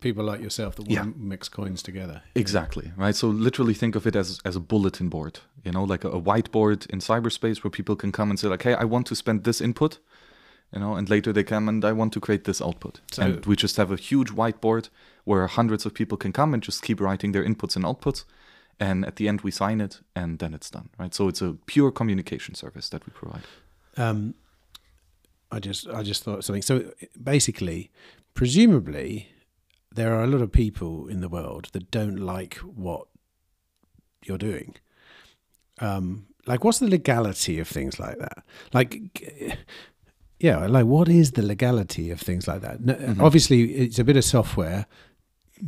people 0.00 0.24
like 0.24 0.40
yourself 0.40 0.76
that 0.76 0.82
want 0.82 0.92
yeah. 0.92 1.02
to 1.02 1.14
mix 1.16 1.48
coins 1.48 1.82
together. 1.82 2.22
Exactly, 2.34 2.92
right? 2.96 3.14
So 3.14 3.28
literally 3.28 3.74
think 3.74 3.94
of 3.94 4.06
it 4.06 4.16
as 4.16 4.40
as 4.44 4.56
a 4.56 4.60
bulletin 4.60 5.08
board, 5.08 5.40
you 5.64 5.72
know, 5.72 5.84
like 5.84 6.04
a, 6.04 6.10
a, 6.10 6.20
whiteboard 6.20 6.88
in 6.90 7.00
cyberspace 7.00 7.62
where 7.62 7.70
people 7.70 7.96
can 7.96 8.12
come 8.12 8.30
and 8.30 8.38
say 8.38 8.48
like, 8.48 8.62
"Hey, 8.62 8.74
I 8.74 8.84
want 8.84 9.06
to 9.08 9.14
spend 9.14 9.44
this 9.44 9.60
input." 9.60 9.98
You 10.72 10.78
know, 10.78 10.94
and 10.94 11.10
later 11.10 11.32
they 11.32 11.42
come 11.42 11.68
and 11.68 11.84
I 11.84 11.92
want 11.92 12.12
to 12.12 12.20
create 12.20 12.44
this 12.44 12.62
output. 12.62 13.00
So, 13.10 13.22
and 13.22 13.44
we 13.44 13.56
just 13.56 13.76
have 13.76 13.90
a 13.90 13.96
huge 13.96 14.30
whiteboard 14.30 14.88
where 15.24 15.48
hundreds 15.48 15.84
of 15.84 15.94
people 15.94 16.16
can 16.16 16.32
come 16.32 16.54
and 16.54 16.62
just 16.62 16.82
keep 16.82 17.00
writing 17.00 17.32
their 17.32 17.44
inputs 17.44 17.74
and 17.74 17.84
outputs. 17.84 18.24
And 18.78 19.04
at 19.04 19.16
the 19.16 19.26
end, 19.26 19.40
we 19.40 19.50
sign 19.50 19.80
it 19.80 20.00
and 20.14 20.38
then 20.38 20.54
it's 20.54 20.70
done, 20.70 20.88
right? 20.96 21.12
So 21.12 21.26
it's 21.26 21.42
a 21.42 21.56
pure 21.66 21.90
communication 21.90 22.54
service 22.54 22.88
that 22.90 23.04
we 23.04 23.12
provide. 23.12 23.42
Um, 23.96 24.34
I 25.50 25.58
just 25.58 25.88
I 25.88 26.02
just 26.02 26.22
thought 26.22 26.44
something. 26.44 26.62
So 26.62 26.92
basically, 27.20 27.90
presumably, 28.34 29.28
there 29.94 30.14
are 30.14 30.22
a 30.22 30.26
lot 30.26 30.40
of 30.40 30.52
people 30.52 31.08
in 31.08 31.20
the 31.20 31.28
world 31.28 31.68
that 31.72 31.90
don't 31.90 32.16
like 32.16 32.56
what 32.56 33.06
you're 34.24 34.38
doing. 34.38 34.76
Um, 35.80 36.26
like, 36.46 36.64
what's 36.64 36.78
the 36.78 36.88
legality 36.88 37.58
of 37.58 37.68
things 37.68 37.98
like 37.98 38.18
that? 38.18 38.44
Like, 38.72 39.58
yeah, 40.38 40.66
like 40.66 40.86
what 40.86 41.08
is 41.08 41.32
the 41.32 41.42
legality 41.42 42.10
of 42.10 42.20
things 42.20 42.46
like 42.46 42.62
that? 42.62 42.80
mm-hmm. 42.80 43.20
Obviously, 43.20 43.72
it's 43.74 43.98
a 43.98 44.04
bit 44.04 44.16
of 44.16 44.24
software 44.24 44.86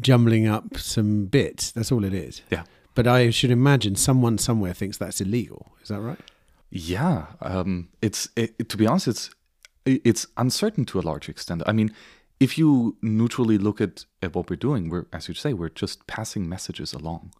jumbling 0.00 0.46
up 0.46 0.76
some 0.76 1.26
bits. 1.26 1.72
That's 1.72 1.92
all 1.92 2.04
it 2.04 2.14
is. 2.14 2.42
Yeah. 2.50 2.64
But 2.94 3.06
I 3.06 3.30
should 3.30 3.50
imagine 3.50 3.96
someone 3.96 4.38
somewhere 4.38 4.74
thinks 4.74 4.98
that's 4.98 5.20
illegal. 5.20 5.72
Is 5.82 5.88
that 5.88 6.00
right? 6.00 6.18
Yeah, 6.70 7.26
um, 7.42 7.88
it's 8.00 8.30
it, 8.34 8.68
to 8.70 8.76
be 8.78 8.86
honest, 8.86 9.08
it's 9.08 9.30
it's 9.84 10.26
uncertain 10.36 10.84
to 10.86 11.00
a 11.00 11.02
large 11.02 11.28
extent. 11.28 11.62
I 11.66 11.72
mean, 11.72 11.92
if 12.42 12.58
you 12.58 12.96
neutrally 13.02 13.56
look 13.56 13.80
at, 13.80 14.04
at 14.20 14.34
what 14.34 14.50
we're 14.50 14.56
doing, 14.56 14.88
we're 14.90 15.06
as 15.12 15.28
you 15.28 15.34
say, 15.34 15.52
we're 15.52 15.68
just 15.68 16.06
passing 16.08 16.48
messages 16.48 16.92
along. 16.92 17.32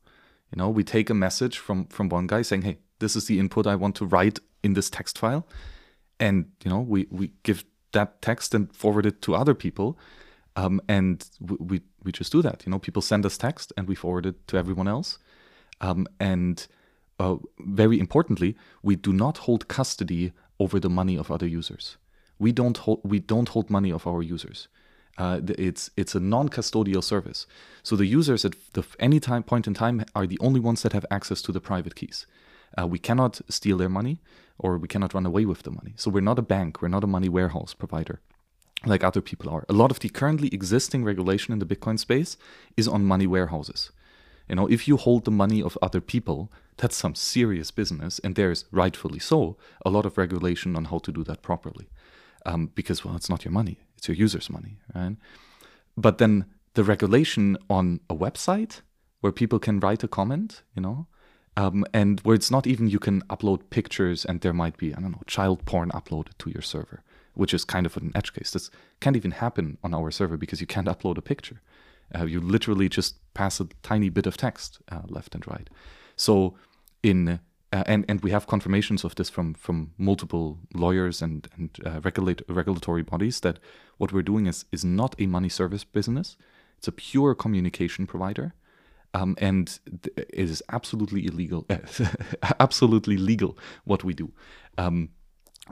You 0.53 0.59
know, 0.59 0.71
we 0.71 0.85
take 0.85 1.11
a 1.11 1.15
message 1.15 1.59
from 1.59 1.87
from 1.87 2.09
one 2.09 2.29
guy 2.29 2.43
saying, 2.43 2.63
"Hey, 2.63 2.79
this 3.01 3.17
is 3.17 3.27
the 3.27 3.39
input 3.41 3.67
I 3.67 3.75
want 3.75 3.97
to 3.97 4.07
write 4.07 4.39
in 4.63 4.75
this 4.75 4.89
text 4.91 5.19
file," 5.19 5.45
and 6.21 6.37
you 6.65 6.71
know, 6.71 6.81
we 6.81 7.07
we 7.11 7.33
give 7.43 7.65
that 7.93 8.23
text 8.23 8.55
and 8.55 8.73
forward 8.77 9.05
it 9.05 9.23
to 9.23 9.35
other 9.35 9.55
people, 9.55 9.99
um, 10.55 10.81
and 10.89 11.29
we, 11.41 11.57
we 11.71 11.81
we 12.05 12.13
just 12.13 12.31
do 12.31 12.43
that. 12.43 12.63
You 12.65 12.71
know, 12.71 12.79
people 12.79 13.03
send 13.03 13.27
us 13.27 13.37
text 13.37 13.73
and 13.77 13.89
we 13.89 13.97
forward 13.97 14.27
it 14.27 14.47
to 14.49 14.57
everyone 14.57 14.87
else, 14.87 15.19
um, 15.81 16.07
and 16.21 16.65
uh, 17.19 17.37
very 17.59 17.99
importantly, 17.99 18.57
we 18.83 18.95
do 18.95 19.13
not 19.13 19.39
hold 19.39 19.67
custody 19.67 20.33
over 20.61 20.79
the 20.79 20.91
money 20.91 21.19
of 21.19 21.31
other 21.31 21.49
users. 21.49 21.97
We 22.39 22.53
don't 22.53 22.79
hold 22.85 23.01
we 23.03 23.19
don't 23.19 23.49
hold 23.49 23.69
money 23.69 23.91
of 23.91 24.07
our 24.07 24.23
users. 24.23 24.69
Uh, 25.19 25.41
it's 25.59 25.91
it's 25.97 26.15
a 26.15 26.21
non-custodial 26.21 27.05
service. 27.05 27.47
So 27.83 27.97
the 27.97 28.07
users 28.07 28.45
at 28.45 28.55
the, 28.73 28.85
any 28.99 29.21
time 29.21 29.43
point 29.43 29.67
in 29.67 29.75
time 29.75 30.05
are 30.15 30.27
the 30.27 30.39
only 30.41 30.61
ones 30.61 30.83
that 30.83 30.93
have 30.93 31.07
access 31.11 31.43
to 31.43 31.53
the 31.53 31.61
private 31.61 31.95
keys. 31.95 32.27
Uh, 32.79 32.87
we 32.87 32.99
cannot 32.99 33.41
steal 33.49 33.77
their 33.77 33.91
money, 33.91 34.19
or 34.59 34.79
we 34.79 34.89
cannot 34.89 35.15
run 35.15 35.27
away 35.27 35.45
with 35.45 35.63
the 35.63 35.71
money. 35.71 35.93
So 35.97 36.11
we're 36.11 36.21
not 36.23 36.39
a 36.39 36.43
bank. 36.43 36.81
We're 36.81 36.89
not 36.89 37.05
a 37.05 37.09
money 37.09 37.29
warehouse 37.29 37.75
provider, 37.75 38.21
like 38.87 39.05
other 39.05 39.21
people 39.21 39.51
are. 39.51 39.67
A 39.69 39.75
lot 39.75 39.91
of 39.91 39.99
the 39.99 40.09
currently 40.09 40.49
existing 40.49 41.05
regulation 41.05 41.53
in 41.53 41.59
the 41.59 41.67
Bitcoin 41.67 41.99
space 41.99 42.37
is 42.77 42.89
on 42.89 43.05
money 43.05 43.27
warehouses. 43.27 43.91
You 44.49 44.57
know, 44.57 44.67
if 44.67 44.89
you 44.89 44.97
hold 44.97 45.25
the 45.25 45.31
money 45.31 45.63
of 45.63 45.79
other 45.81 46.01
people, 46.01 46.51
that's 46.77 46.97
some 46.97 47.15
serious 47.15 47.71
business, 47.71 48.19
and 48.25 48.35
there's 48.35 48.65
rightfully 48.71 49.19
so 49.19 49.57
a 49.85 49.91
lot 49.91 50.07
of 50.07 50.19
regulation 50.19 50.77
on 50.77 50.87
how 50.87 50.99
to 50.99 51.13
do 51.13 51.23
that 51.25 51.43
properly, 51.43 51.89
um, 52.45 52.71
because 52.75 53.05
well, 53.05 53.17
it's 53.17 53.31
not 53.31 53.45
your 53.45 53.53
money; 53.53 53.79
it's 54.03 54.09
your 54.09 54.17
users' 54.17 54.51
money, 54.51 54.79
right? 54.97 55.17
But 55.97 56.19
then 56.19 56.47
the 56.75 56.83
regulation 56.83 57.57
on 57.71 58.01
a 58.11 58.17
website 58.17 58.81
where 59.21 59.31
people 59.31 59.61
can 59.61 59.79
write 59.79 60.03
a 60.03 60.09
comment, 60.09 60.65
you 60.75 60.83
know, 60.83 61.07
um, 61.57 61.85
and 61.95 62.19
where 62.23 62.35
it's 62.35 62.51
not 62.51 62.67
even 62.67 62.89
you 62.89 62.99
can 62.99 63.23
upload 63.31 63.71
pictures 63.71 64.25
and 64.25 64.41
there 64.41 64.53
might 64.53 64.77
be 64.77 64.93
I 64.93 64.99
don't 64.99 65.13
know 65.13 65.23
child 65.29 65.65
porn 65.67 65.91
uploaded 65.91 66.37
to 66.39 66.51
your 66.51 66.63
server, 66.63 67.05
which 67.35 67.55
is 67.55 67.65
kind 67.65 67.87
of 67.87 67.97
an 67.97 68.11
edge 68.17 68.33
case. 68.33 68.51
This 68.51 68.71
can't 68.99 69.17
even 69.17 69.31
happen 69.31 69.79
on 69.85 69.95
our 69.95 70.11
server 70.11 70.37
because 70.37 70.61
you 70.61 70.67
can't 70.67 70.89
upload 70.95 71.17
a 71.17 71.23
picture. 71.23 71.61
Uh, 72.13 72.25
you 72.25 72.41
literally 72.41 72.89
just 72.89 73.15
pass 73.35 73.61
a 73.61 73.69
tiny 73.85 74.09
bit 74.09 74.27
of 74.27 74.37
text 74.37 74.81
uh, 74.91 75.03
left 75.07 75.37
and 75.37 75.47
right. 75.47 75.71
So 76.17 76.57
in 77.05 77.39
uh, 77.73 77.85
and 77.87 78.05
and 78.09 78.21
we 78.23 78.31
have 78.31 78.47
confirmations 78.47 79.03
of 79.05 79.15
this 79.15 79.31
from 79.31 79.55
from 79.55 79.93
multiple 79.97 80.59
lawyers 80.75 81.23
and 81.23 81.49
and 81.57 81.71
uh, 81.87 82.01
regulate, 82.03 82.43
regulatory 82.49 83.03
bodies 83.03 83.41
that 83.41 83.59
what 84.03 84.13
we're 84.13 84.31
doing 84.33 84.49
is 84.49 84.65
is 84.73 84.85
not 84.85 85.15
a 85.21 85.27
money 85.27 85.49
service 85.49 85.85
business. 85.85 86.37
It's 86.77 86.89
a 86.89 86.93
pure 86.93 87.37
communication 87.37 88.05
provider, 88.05 88.53
um, 89.15 89.37
and 89.39 89.79
th- 90.03 90.17
it 90.17 90.51
is 90.51 90.61
absolutely 90.69 91.25
illegal, 91.25 91.65
absolutely 92.61 93.17
legal 93.17 93.57
what 93.85 94.03
we 94.03 94.13
do. 94.13 94.33
Um, 94.77 95.11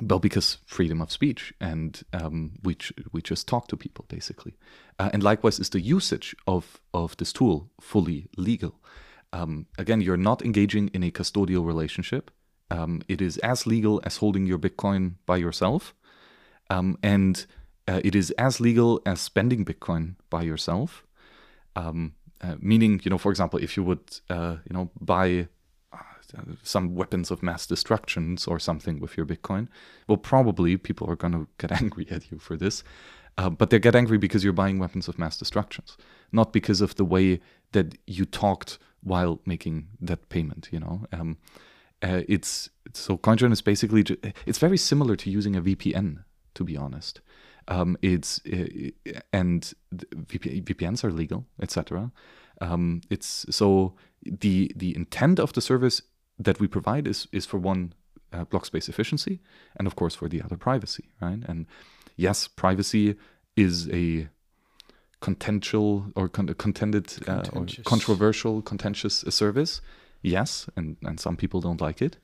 well, 0.00 0.20
because 0.20 0.58
freedom 0.64 1.02
of 1.02 1.10
speech, 1.10 1.52
and 1.60 2.00
um, 2.12 2.52
we 2.62 2.76
ch- 2.76 2.92
we 3.12 3.20
just 3.20 3.48
talk 3.48 3.66
to 3.68 3.76
people 3.76 4.04
basically, 4.08 4.54
uh, 5.00 5.10
and 5.12 5.24
likewise 5.24 5.58
is 5.58 5.70
the 5.70 5.80
usage 5.80 6.36
of 6.46 6.80
of 6.94 7.16
this 7.16 7.32
tool 7.32 7.68
fully 7.80 8.28
legal. 8.36 8.74
Um, 9.32 9.66
again, 9.76 10.00
you're 10.00 10.24
not 10.30 10.42
engaging 10.42 10.90
in 10.94 11.02
a 11.02 11.10
custodial 11.10 11.66
relationship. 11.66 12.30
Um, 12.70 13.02
it 13.08 13.20
is 13.20 13.38
as 13.38 13.66
legal 13.66 14.00
as 14.04 14.18
holding 14.18 14.46
your 14.46 14.60
Bitcoin 14.60 15.14
by 15.26 15.38
yourself, 15.38 15.94
um, 16.68 16.96
and 17.02 17.46
uh, 17.90 18.00
it 18.04 18.14
is 18.14 18.30
as 18.32 18.60
legal 18.60 19.02
as 19.04 19.20
spending 19.20 19.64
Bitcoin 19.64 20.14
by 20.30 20.42
yourself. 20.42 21.04
Um, 21.74 22.14
uh, 22.40 22.54
meaning, 22.60 23.00
you 23.02 23.10
know, 23.10 23.18
for 23.18 23.30
example, 23.30 23.58
if 23.58 23.76
you 23.76 23.82
would, 23.82 24.20
uh, 24.30 24.56
you 24.68 24.74
know, 24.74 24.90
buy 25.00 25.48
some 26.62 26.94
weapons 26.94 27.32
of 27.32 27.42
mass 27.42 27.66
destructions 27.66 28.46
or 28.46 28.60
something 28.60 29.00
with 29.00 29.16
your 29.16 29.26
Bitcoin, 29.26 29.66
well, 30.06 30.16
probably 30.16 30.76
people 30.76 31.10
are 31.10 31.16
going 31.16 31.32
to 31.38 31.48
get 31.58 31.72
angry 31.72 32.06
at 32.10 32.30
you 32.30 32.38
for 32.38 32.56
this. 32.56 32.84
Uh, 33.36 33.50
but 33.50 33.70
they 33.70 33.78
get 33.80 33.96
angry 33.96 34.18
because 34.18 34.44
you're 34.44 34.52
buying 34.52 34.78
weapons 34.78 35.08
of 35.08 35.18
mass 35.18 35.36
destructions, 35.36 35.96
not 36.30 36.52
because 36.52 36.80
of 36.80 36.94
the 36.94 37.04
way 37.04 37.40
that 37.72 37.96
you 38.06 38.24
talked 38.24 38.78
while 39.02 39.40
making 39.44 39.88
that 40.00 40.28
payment. 40.28 40.68
You 40.70 40.80
know, 40.80 41.06
um, 41.12 41.38
uh, 42.02 42.22
it's 42.28 42.70
so 42.92 43.16
CoinJoin 43.16 43.52
is 43.52 43.62
basically 43.62 44.04
it's 44.46 44.58
very 44.58 44.76
similar 44.76 45.16
to 45.16 45.30
using 45.30 45.56
a 45.56 45.62
VPN, 45.62 46.24
to 46.54 46.64
be 46.64 46.76
honest. 46.76 47.20
Um, 47.68 47.96
it's 48.02 48.40
uh, 48.52 48.90
and 49.32 49.72
VP, 49.92 50.62
VPNs 50.62 51.04
are 51.04 51.12
legal, 51.12 51.46
etc. 51.60 52.10
Um, 52.60 53.00
it's 53.10 53.46
so 53.50 53.94
the 54.24 54.72
the 54.76 54.94
intent 54.94 55.38
of 55.38 55.52
the 55.52 55.60
service 55.60 56.02
that 56.38 56.60
we 56.60 56.66
provide 56.66 57.06
is 57.06 57.26
is 57.32 57.46
for 57.46 57.58
one 57.58 57.94
uh, 58.32 58.44
block 58.44 58.66
space 58.66 58.88
efficiency 58.88 59.40
and 59.76 59.86
of 59.86 59.96
course 59.96 60.14
for 60.14 60.28
the 60.28 60.42
other 60.42 60.56
privacy 60.56 61.10
right? 61.20 61.40
And 61.46 61.66
yes 62.16 62.48
privacy 62.48 63.16
is 63.56 63.88
a 63.90 64.28
contentious 65.20 66.02
or 66.14 66.28
con- 66.28 66.54
contended 66.54 67.28
uh, 67.28 67.42
or 67.52 67.66
controversial 67.84 68.62
contentious 68.62 69.24
service. 69.28 69.80
Yes 70.22 70.68
and 70.76 70.96
and 71.02 71.18
some 71.18 71.36
people 71.36 71.60
don't 71.60 71.80
like 71.80 72.02
it. 72.02 72.18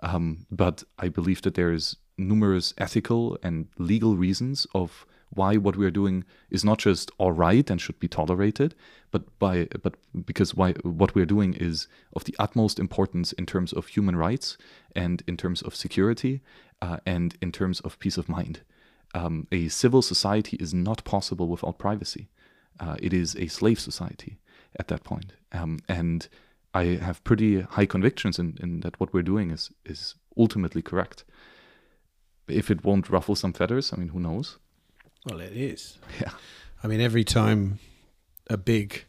Um, 0.00 0.46
but 0.50 0.84
i 0.98 1.08
believe 1.08 1.40
that 1.42 1.54
there 1.54 1.72
is 1.72 1.96
numerous 2.18 2.72
ethical 2.78 3.38
and 3.42 3.68
legal 3.78 4.16
reasons 4.16 4.66
of 4.74 5.06
why 5.30 5.56
what 5.56 5.76
we 5.76 5.84
are 5.84 5.90
doing 5.90 6.24
is 6.50 6.64
not 6.64 6.78
just 6.78 7.10
all 7.18 7.32
right 7.32 7.68
and 7.68 7.80
should 7.80 7.98
be 7.98 8.08
tolerated, 8.08 8.74
but 9.10 9.38
by 9.38 9.68
but 9.82 9.94
because 10.24 10.54
why 10.54 10.72
what 10.82 11.14
we 11.14 11.22
are 11.22 11.26
doing 11.26 11.54
is 11.54 11.88
of 12.14 12.24
the 12.24 12.34
utmost 12.38 12.78
importance 12.78 13.32
in 13.32 13.46
terms 13.46 13.72
of 13.72 13.88
human 13.88 14.16
rights 14.16 14.56
and 14.94 15.22
in 15.26 15.36
terms 15.36 15.62
of 15.62 15.74
security 15.74 16.42
uh, 16.80 16.98
and 17.04 17.36
in 17.42 17.52
terms 17.52 17.80
of 17.80 17.98
peace 17.98 18.16
of 18.16 18.28
mind. 18.28 18.60
Um, 19.14 19.46
a 19.50 19.68
civil 19.68 20.02
society 20.02 20.56
is 20.58 20.74
not 20.74 21.04
possible 21.04 21.48
without 21.48 21.78
privacy. 21.78 22.28
Uh, 22.78 22.96
it 23.00 23.12
is 23.12 23.34
a 23.36 23.46
slave 23.46 23.80
society 23.80 24.38
at 24.78 24.88
that 24.88 25.04
point, 25.04 25.32
um, 25.52 25.78
and 25.88 26.28
I 26.74 26.84
have 26.96 27.24
pretty 27.24 27.62
high 27.62 27.86
convictions 27.86 28.38
in, 28.38 28.58
in 28.62 28.80
that 28.80 29.00
what 29.00 29.12
we're 29.12 29.22
doing 29.22 29.50
is 29.50 29.70
is 29.84 30.14
ultimately 30.36 30.82
correct. 30.82 31.24
If 32.48 32.70
it 32.70 32.84
won't 32.84 33.10
ruffle 33.10 33.34
some 33.34 33.52
feathers, 33.52 33.92
I 33.92 33.96
mean, 33.96 34.08
who 34.08 34.20
knows? 34.20 34.58
Well, 35.24 35.40
it 35.40 35.52
is. 35.52 35.98
Yeah. 36.20 36.30
I 36.82 36.86
mean, 36.86 37.00
every 37.00 37.24
time 37.24 37.78
a 38.48 38.56
big 38.56 39.04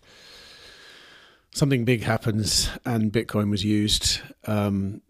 something 1.51 1.85
big 1.85 2.03
happens 2.03 2.69
and 2.85 3.11
Bitcoin 3.11 3.49
was 3.49 3.63
used, 3.63 4.21
um, 4.45 5.01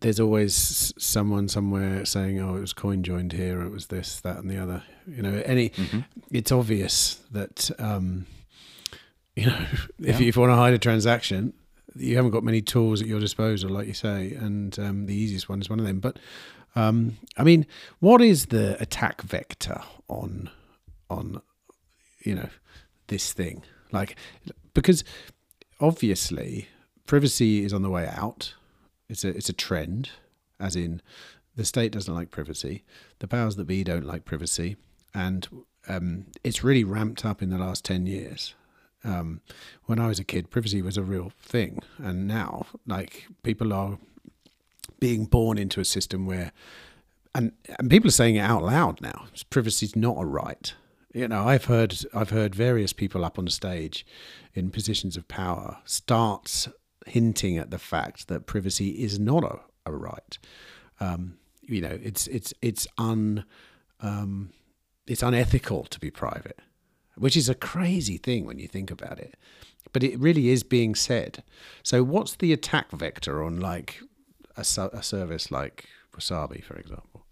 there's 0.00 0.20
always 0.20 0.92
someone 0.98 1.48
somewhere 1.48 2.04
saying, 2.04 2.38
"Oh, 2.40 2.56
it 2.56 2.60
was 2.60 2.72
coin 2.72 3.02
joined 3.02 3.32
here. 3.32 3.62
It 3.62 3.70
was 3.70 3.86
this, 3.86 4.20
that, 4.20 4.36
and 4.36 4.50
the 4.50 4.58
other." 4.58 4.82
You 5.06 5.22
know, 5.22 5.42
any. 5.44 5.70
Mm-hmm. 5.70 6.00
It's 6.30 6.52
obvious 6.52 7.16
that 7.32 7.70
um, 7.78 8.26
you 9.36 9.46
know 9.46 9.58
if, 9.72 9.90
yeah. 9.98 10.18
you, 10.18 10.28
if 10.28 10.36
you 10.36 10.40
want 10.42 10.52
to 10.52 10.56
hide 10.56 10.74
a 10.74 10.78
transaction, 10.78 11.54
you 11.94 12.16
haven't 12.16 12.32
got 12.32 12.44
many 12.44 12.60
tools 12.60 13.00
at 13.00 13.08
your 13.08 13.20
disposal, 13.20 13.70
like 13.70 13.86
you 13.86 13.94
say, 13.94 14.32
and 14.32 14.78
um, 14.78 15.06
the 15.06 15.14
easiest 15.14 15.48
one 15.48 15.60
is 15.60 15.70
one 15.70 15.80
of 15.80 15.86
them. 15.86 16.00
But 16.00 16.18
um, 16.76 17.16
I 17.36 17.42
mean, 17.42 17.66
what 17.98 18.20
is 18.20 18.46
the 18.46 18.80
attack 18.80 19.22
vector 19.22 19.80
on 20.08 20.50
on 21.10 21.40
you 22.22 22.34
know 22.34 22.48
this 23.08 23.32
thing? 23.32 23.62
Like, 23.90 24.16
because 24.74 25.02
obviously 25.80 26.68
privacy 27.06 27.64
is 27.64 27.72
on 27.72 27.82
the 27.82 27.90
way 27.90 28.06
out. 28.06 28.54
It's 29.08 29.24
a 29.24 29.28
it's 29.28 29.48
a 29.48 29.54
trend, 29.54 30.10
as 30.60 30.76
in 30.76 31.00
the 31.56 31.64
state 31.64 31.92
doesn't 31.92 32.14
like 32.14 32.30
privacy, 32.30 32.84
the 33.18 33.28
powers 33.28 33.56
that 33.56 33.64
be 33.64 33.82
don't 33.82 34.04
like 34.04 34.24
privacy, 34.24 34.76
and 35.14 35.48
um, 35.88 36.26
it's 36.44 36.62
really 36.62 36.84
ramped 36.84 37.24
up 37.24 37.40
in 37.42 37.50
the 37.50 37.58
last 37.58 37.84
ten 37.84 38.06
years. 38.06 38.54
Um, 39.04 39.40
when 39.84 40.00
I 40.00 40.08
was 40.08 40.18
a 40.18 40.24
kid, 40.24 40.50
privacy 40.50 40.82
was 40.82 40.96
a 40.96 41.02
real 41.02 41.32
thing, 41.40 41.80
and 41.98 42.26
now, 42.26 42.66
like, 42.86 43.26
people 43.44 43.72
are 43.72 43.98
being 45.00 45.24
born 45.24 45.58
into 45.58 45.80
a 45.80 45.84
system 45.84 46.26
where 46.26 46.52
and 47.34 47.52
and 47.78 47.90
people 47.90 48.08
are 48.08 48.12
saying 48.12 48.36
it 48.36 48.40
out 48.40 48.62
loud 48.62 49.00
now 49.00 49.26
privacy 49.50 49.86
is 49.86 49.96
not 49.96 50.16
a 50.18 50.24
right. 50.24 50.74
You 51.12 51.28
know 51.28 51.46
i've 51.46 51.64
heard 51.64 51.96
i've 52.14 52.30
heard 52.30 52.54
various 52.54 52.92
people 52.92 53.24
up 53.24 53.38
on 53.38 53.46
the 53.46 53.50
stage 53.50 54.06
in 54.54 54.70
positions 54.70 55.16
of 55.16 55.28
power 55.28 55.78
start 55.84 56.68
hinting 57.06 57.56
at 57.56 57.70
the 57.70 57.78
fact 57.78 58.28
that 58.28 58.46
privacy 58.46 58.90
is 59.02 59.18
not 59.18 59.44
a, 59.44 59.60
a 59.86 59.92
right. 59.92 60.38
Um, 61.00 61.38
you 61.62 61.80
know 61.80 61.98
it's 62.02 62.26
it's 62.28 62.52
it's 62.62 62.86
un 62.98 63.44
um, 64.00 64.50
it's 65.06 65.22
unethical 65.22 65.84
to 65.84 65.98
be 65.98 66.10
private 66.10 66.60
which 67.16 67.36
is 67.36 67.48
a 67.48 67.54
crazy 67.54 68.18
thing 68.18 68.44
when 68.44 68.58
you 68.58 68.68
think 68.68 68.90
about 68.90 69.18
it. 69.18 69.36
But 69.92 70.02
it 70.02 70.18
really 70.18 70.50
is 70.50 70.62
being 70.62 70.94
said. 70.94 71.42
So 71.82 72.02
what's 72.02 72.36
the 72.36 72.52
attack 72.52 72.90
vector 72.92 73.42
on 73.42 73.60
like 73.60 74.00
a, 74.56 74.90
a 74.92 75.02
service 75.02 75.50
like 75.50 75.84
Wasabi, 76.16 76.62
for 76.62 76.76
example? 76.76 77.26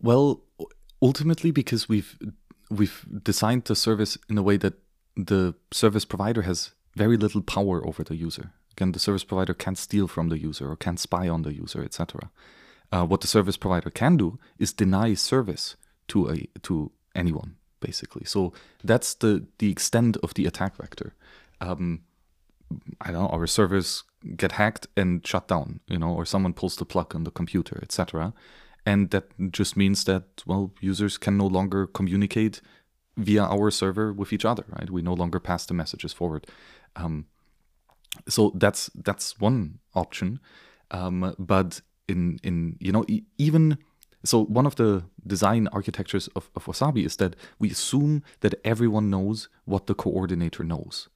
Well, 0.00 0.42
ultimately, 1.02 1.50
because 1.50 1.88
we've 1.88 2.18
we've 2.70 3.04
designed 3.22 3.64
the 3.64 3.76
service 3.76 4.18
in 4.28 4.38
a 4.38 4.42
way 4.42 4.56
that 4.58 4.74
the 5.16 5.54
service 5.72 6.04
provider 6.04 6.42
has 6.42 6.72
very 6.94 7.16
little 7.16 7.42
power 7.42 7.84
over 7.86 8.04
the 8.04 8.16
user. 8.16 8.52
Again, 8.72 8.92
the 8.92 8.98
service 8.98 9.24
provider 9.24 9.54
can't 9.54 9.78
steal 9.78 10.06
from 10.06 10.28
the 10.28 10.38
user 10.38 10.70
or 10.70 10.76
can't 10.76 11.00
spy 11.00 11.28
on 11.28 11.42
the 11.42 11.52
user, 11.52 11.82
etc. 11.82 12.30
Uh, 12.92 13.04
what 13.04 13.20
the 13.20 13.26
service 13.26 13.56
provider 13.56 13.90
can 13.90 14.16
do 14.16 14.38
is 14.58 14.72
deny 14.72 15.14
service 15.14 15.76
to 16.08 16.28
a 16.30 16.46
to 16.62 16.92
anyone, 17.14 17.56
basically. 17.80 18.24
So 18.24 18.52
that's 18.84 19.14
the 19.14 19.46
the 19.58 19.70
extent 19.70 20.16
of 20.22 20.34
the 20.34 20.46
attack 20.46 20.76
vector. 20.76 21.14
Um, 21.60 22.02
I 23.00 23.12
don't 23.12 23.22
know, 23.22 23.28
our 23.28 23.46
servers 23.46 24.04
get 24.36 24.52
hacked 24.52 24.86
and 24.96 25.26
shut 25.26 25.48
down, 25.48 25.80
you 25.88 25.98
know, 25.98 26.12
or 26.12 26.24
someone 26.24 26.52
pulls 26.52 26.76
the 26.76 26.84
plug 26.84 27.14
on 27.14 27.24
the 27.24 27.30
computer, 27.30 27.78
etc. 27.82 28.32
And 28.84 29.10
that 29.10 29.26
just 29.50 29.76
means 29.76 30.04
that 30.04 30.42
well, 30.46 30.72
users 30.80 31.18
can 31.18 31.36
no 31.36 31.46
longer 31.46 31.86
communicate 31.86 32.60
via 33.16 33.44
our 33.44 33.70
server 33.70 34.12
with 34.12 34.32
each 34.32 34.44
other, 34.44 34.64
right? 34.68 34.90
We 34.90 35.02
no 35.02 35.14
longer 35.14 35.40
pass 35.40 35.66
the 35.66 35.74
messages 35.74 36.12
forward. 36.12 36.46
Um, 36.96 37.26
so 38.28 38.52
that's 38.54 38.90
that's 38.94 39.38
one 39.40 39.80
option. 39.94 40.40
Um, 40.90 41.34
but 41.38 41.80
in 42.08 42.38
in 42.42 42.76
you 42.80 42.92
know 42.92 43.04
e- 43.08 43.24
even 43.36 43.78
so 44.24 44.44
one 44.44 44.66
of 44.66 44.76
the 44.76 45.04
design 45.26 45.68
architectures 45.72 46.28
of, 46.34 46.50
of 46.56 46.64
wasabi 46.64 47.04
is 47.04 47.16
that 47.16 47.36
we 47.58 47.70
assume 47.70 48.22
that 48.40 48.54
everyone 48.64 49.10
knows 49.10 49.48
what 49.64 49.86
the 49.86 49.94
coordinator 49.94 50.64
knows 50.64 51.08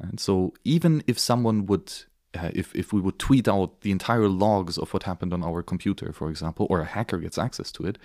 and 0.00 0.20
so 0.20 0.52
even 0.64 1.02
if 1.06 1.18
someone 1.18 1.66
would 1.66 1.92
uh, 2.34 2.50
if, 2.52 2.74
if 2.74 2.92
we 2.92 3.00
would 3.00 3.18
tweet 3.18 3.48
out 3.48 3.80
the 3.80 3.90
entire 3.90 4.28
logs 4.28 4.76
of 4.76 4.92
what 4.92 5.04
happened 5.04 5.32
on 5.32 5.42
our 5.42 5.62
computer 5.62 6.12
for 6.12 6.30
example 6.30 6.66
or 6.70 6.80
a 6.80 6.84
hacker 6.84 7.18
gets 7.18 7.38
access 7.38 7.72
to 7.72 7.84
it 7.84 7.98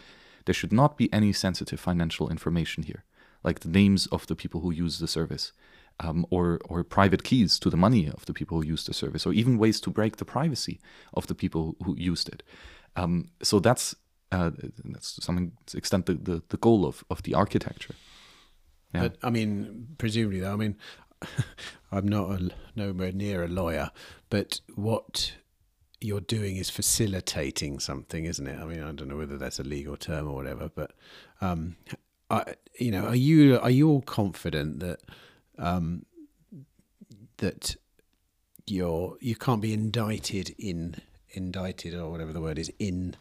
there 0.45 0.53
should 0.53 0.74
not 0.74 0.98
be 0.98 1.11
any 1.14 1.34
sensitive 1.34 1.80
financial 1.80 2.30
information 2.30 2.84
here 2.84 3.03
like 3.44 3.60
the 3.60 3.70
names 3.70 4.07
of 4.07 4.26
the 4.28 4.36
people 4.36 4.61
who 4.61 4.72
use 4.72 4.99
the 4.99 5.07
service 5.07 5.52
um, 5.99 6.26
or 6.30 6.60
or 6.65 6.84
private 6.84 7.24
keys 7.24 7.60
to 7.60 7.70
the 7.70 7.78
money 7.78 8.07
of 8.07 8.26
the 8.26 8.34
people 8.34 8.60
who 8.60 8.65
use 8.65 8.86
the 8.86 8.94
service, 8.94 9.26
or 9.26 9.34
even 9.34 9.57
ways 9.57 9.80
to 9.82 9.90
break 9.90 10.18
the 10.18 10.26
privacy 10.26 10.80
of 11.14 11.28
the 11.28 11.36
people 11.36 11.76
who 11.84 11.95
used 11.98 12.30
it. 12.30 12.44
Um, 12.95 13.30
so 13.41 13.60
that's 13.60 13.95
uh, 14.32 14.52
that's 14.86 15.15
to 15.15 15.22
some 15.22 15.53
extent 15.74 16.06
the, 16.07 16.14
the, 16.15 16.41
the 16.49 16.57
goal 16.57 16.86
of, 16.86 17.03
of 17.10 17.24
the 17.24 17.34
architecture. 17.34 17.95
Yeah. 18.94 19.02
But 19.02 19.18
I 19.24 19.30
mean, 19.30 19.88
presumably, 19.98 20.40
though, 20.40 20.53
I 20.53 20.56
mean, 20.56 20.76
I'm 21.91 22.08
not 22.08 22.30
a, 22.32 22.50
nowhere 22.76 23.12
near 23.12 23.44
a 23.44 23.48
lawyer, 23.48 23.91
but 24.30 24.62
what 24.76 25.34
you're 26.02 26.22
doing 26.22 26.58
is 26.58 26.70
facilitating 26.70 27.80
something, 27.80 28.26
isn't 28.26 28.48
it? 28.48 28.60
I 28.60 28.66
mean, 28.66 28.82
I 28.82 28.91
don't 28.91 29.08
know 29.08 29.18
whether 29.18 29.38
that's 29.38 29.60
a 29.60 29.64
legal 29.64 29.95
term 29.95 30.28
or 30.28 30.36
whatever, 30.36 30.70
but 30.74 30.91
um, 31.40 31.78
I, 32.30 32.56
you 32.80 32.91
know, 32.91 33.06
are 33.06 33.16
you 33.16 33.60
are 33.60 33.70
you 33.70 33.90
all 33.90 34.02
confident 34.02 34.80
that 34.80 35.00
um, 35.58 36.06
that 37.38 37.76
you're 38.66 39.18
you 39.22 39.36
can't 39.36 39.62
be 39.62 39.74
indicted 39.74 40.56
in 40.58 40.95
indicted 41.32 41.94
or 41.94 42.10
whatever 42.10 42.32
the 42.32 42.41
word 42.41 42.60
is 42.60 42.72
in 42.80 43.16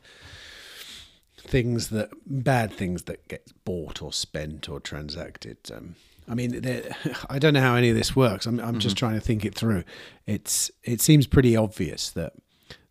things 1.37 1.89
that 1.89 2.11
bad 2.27 2.73
things 2.73 3.05
that 3.05 3.27
get 3.29 3.53
bought 3.65 4.01
or 4.01 4.13
spent 4.13 4.69
or 4.69 4.81
transacted. 4.81 5.59
Um, 5.75 5.97
I 6.29 6.35
mean, 6.35 6.61
I 7.31 7.39
don't 7.39 7.55
know 7.55 7.61
how 7.61 7.75
any 7.75 7.91
of 7.91 7.97
this 7.97 8.15
works. 8.15 8.47
I'm, 8.47 8.61
I'm 8.61 8.67
mm-hmm. 8.67 8.79
just 8.79 8.97
trying 8.97 9.15
to 9.15 9.21
think 9.21 9.45
it 9.45 9.55
through. 9.55 9.85
It's 10.27 10.71
it 10.83 11.01
seems 11.01 11.27
pretty 11.27 11.57
obvious 11.57 12.11
that 12.11 12.33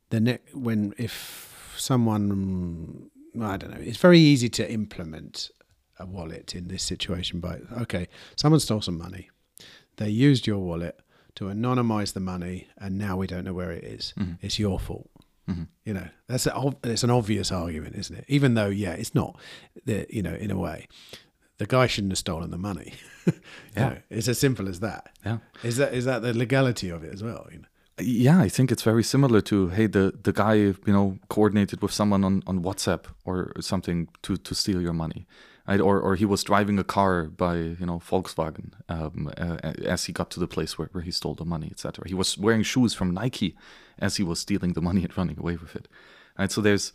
the 0.10 0.20
ne- 0.20 0.40
when 0.54 0.94
if 0.98 1.74
someone 1.78 3.10
I 3.42 3.58
don't 3.58 3.72
know, 3.72 3.80
it's 3.80 3.98
very 3.98 4.20
easy 4.20 4.50
to 4.50 4.72
implement 4.72 5.52
a 6.00 6.06
wallet 6.06 6.56
in 6.56 6.68
this 6.68 6.84
situation 6.84 7.40
by 7.40 7.60
okay, 7.82 8.08
someone 8.36 8.60
stole 8.60 8.82
some 8.82 8.98
money. 8.98 9.30
They 9.98 10.10
used 10.10 10.48
your 10.48 10.60
wallet 10.60 11.00
to 11.36 11.46
anonymize 11.46 12.14
the 12.14 12.20
money, 12.20 12.68
and 12.78 12.98
now 12.98 13.18
we 13.18 13.28
don't 13.28 13.46
know 13.46 13.54
where 13.54 13.72
it 13.72 13.84
is. 13.84 14.14
Mm-hmm. 14.18 14.34
It's 14.42 14.60
your 14.60 14.80
fault. 14.80 15.10
Mm-hmm. 15.50 15.64
You 15.86 15.94
know, 15.94 16.08
that's 16.28 16.48
a, 16.48 16.76
it's 16.84 17.04
an 17.04 17.10
obvious 17.10 17.52
argument, 17.52 17.96
isn't 17.96 18.16
it? 18.16 18.26
Even 18.28 18.54
though, 18.54 18.68
yeah, 18.68 18.94
it's 18.94 19.16
not. 19.16 19.38
The, 19.86 20.06
you 20.10 20.22
know, 20.22 20.34
in 20.34 20.52
a 20.52 20.58
way, 20.58 20.88
the 21.62 21.68
guy 21.68 21.86
shouldn't 21.86 22.12
have 22.12 22.18
stolen 22.18 22.50
the 22.50 22.58
money. 22.58 22.94
yeah, 23.28 23.90
know, 23.90 23.98
it's 24.10 24.28
as 24.28 24.40
simple 24.40 24.68
as 24.68 24.80
that. 24.80 25.04
Yeah, 25.24 25.38
is 25.62 25.78
that 25.78 25.94
is 25.94 26.06
that 26.06 26.24
the 26.24 26.34
legality 26.34 26.90
of 26.90 27.04
it 27.04 27.14
as 27.14 27.22
well? 27.22 27.48
You 27.52 27.60
know? 27.60 27.68
Yeah, 28.00 28.40
I 28.48 28.50
think 28.50 28.72
it's 28.72 28.82
very 28.82 29.04
similar 29.04 29.42
to 29.42 29.70
hey, 29.70 29.86
the 29.86 30.06
the 30.24 30.34
guy 30.34 30.56
you 30.56 30.94
know 30.98 31.20
coordinated 31.30 31.84
with 31.84 31.94
someone 31.94 32.24
on 32.24 32.42
on 32.48 32.64
WhatsApp 32.64 33.04
or 33.26 33.54
something 33.60 34.08
to 34.24 34.38
to 34.38 34.56
steal 34.56 34.82
your 34.82 34.94
money 34.94 35.28
right? 35.68 35.80
Or 35.80 36.00
or 36.06 36.16
he 36.16 36.26
was 36.26 36.44
driving 36.44 36.80
a 36.80 36.84
car 36.84 37.26
by 37.26 37.56
you 37.82 37.86
know 37.86 38.00
Volkswagen 38.10 38.70
um, 38.90 39.32
uh, 39.38 39.58
as 39.96 40.06
he 40.06 40.14
got 40.14 40.32
to 40.32 40.40
the 40.40 40.48
place 40.48 40.72
where, 40.78 40.90
where 40.94 41.04
he 41.04 41.12
stole 41.12 41.36
the 41.36 41.46
money, 41.46 41.70
etc. 41.72 42.08
He 42.08 42.16
was 42.16 42.40
wearing 42.40 42.64
shoes 42.64 42.96
from 42.96 43.14
Nike 43.14 43.56
as 44.00 44.18
he 44.18 44.24
was 44.24 44.40
stealing 44.40 44.74
the 44.74 44.82
money 44.82 45.04
and 45.04 45.16
running 45.16 45.38
away 45.38 45.58
with 45.58 45.76
it. 45.76 45.88
Right? 46.40 46.52
So 46.52 46.62
there's 46.62 46.94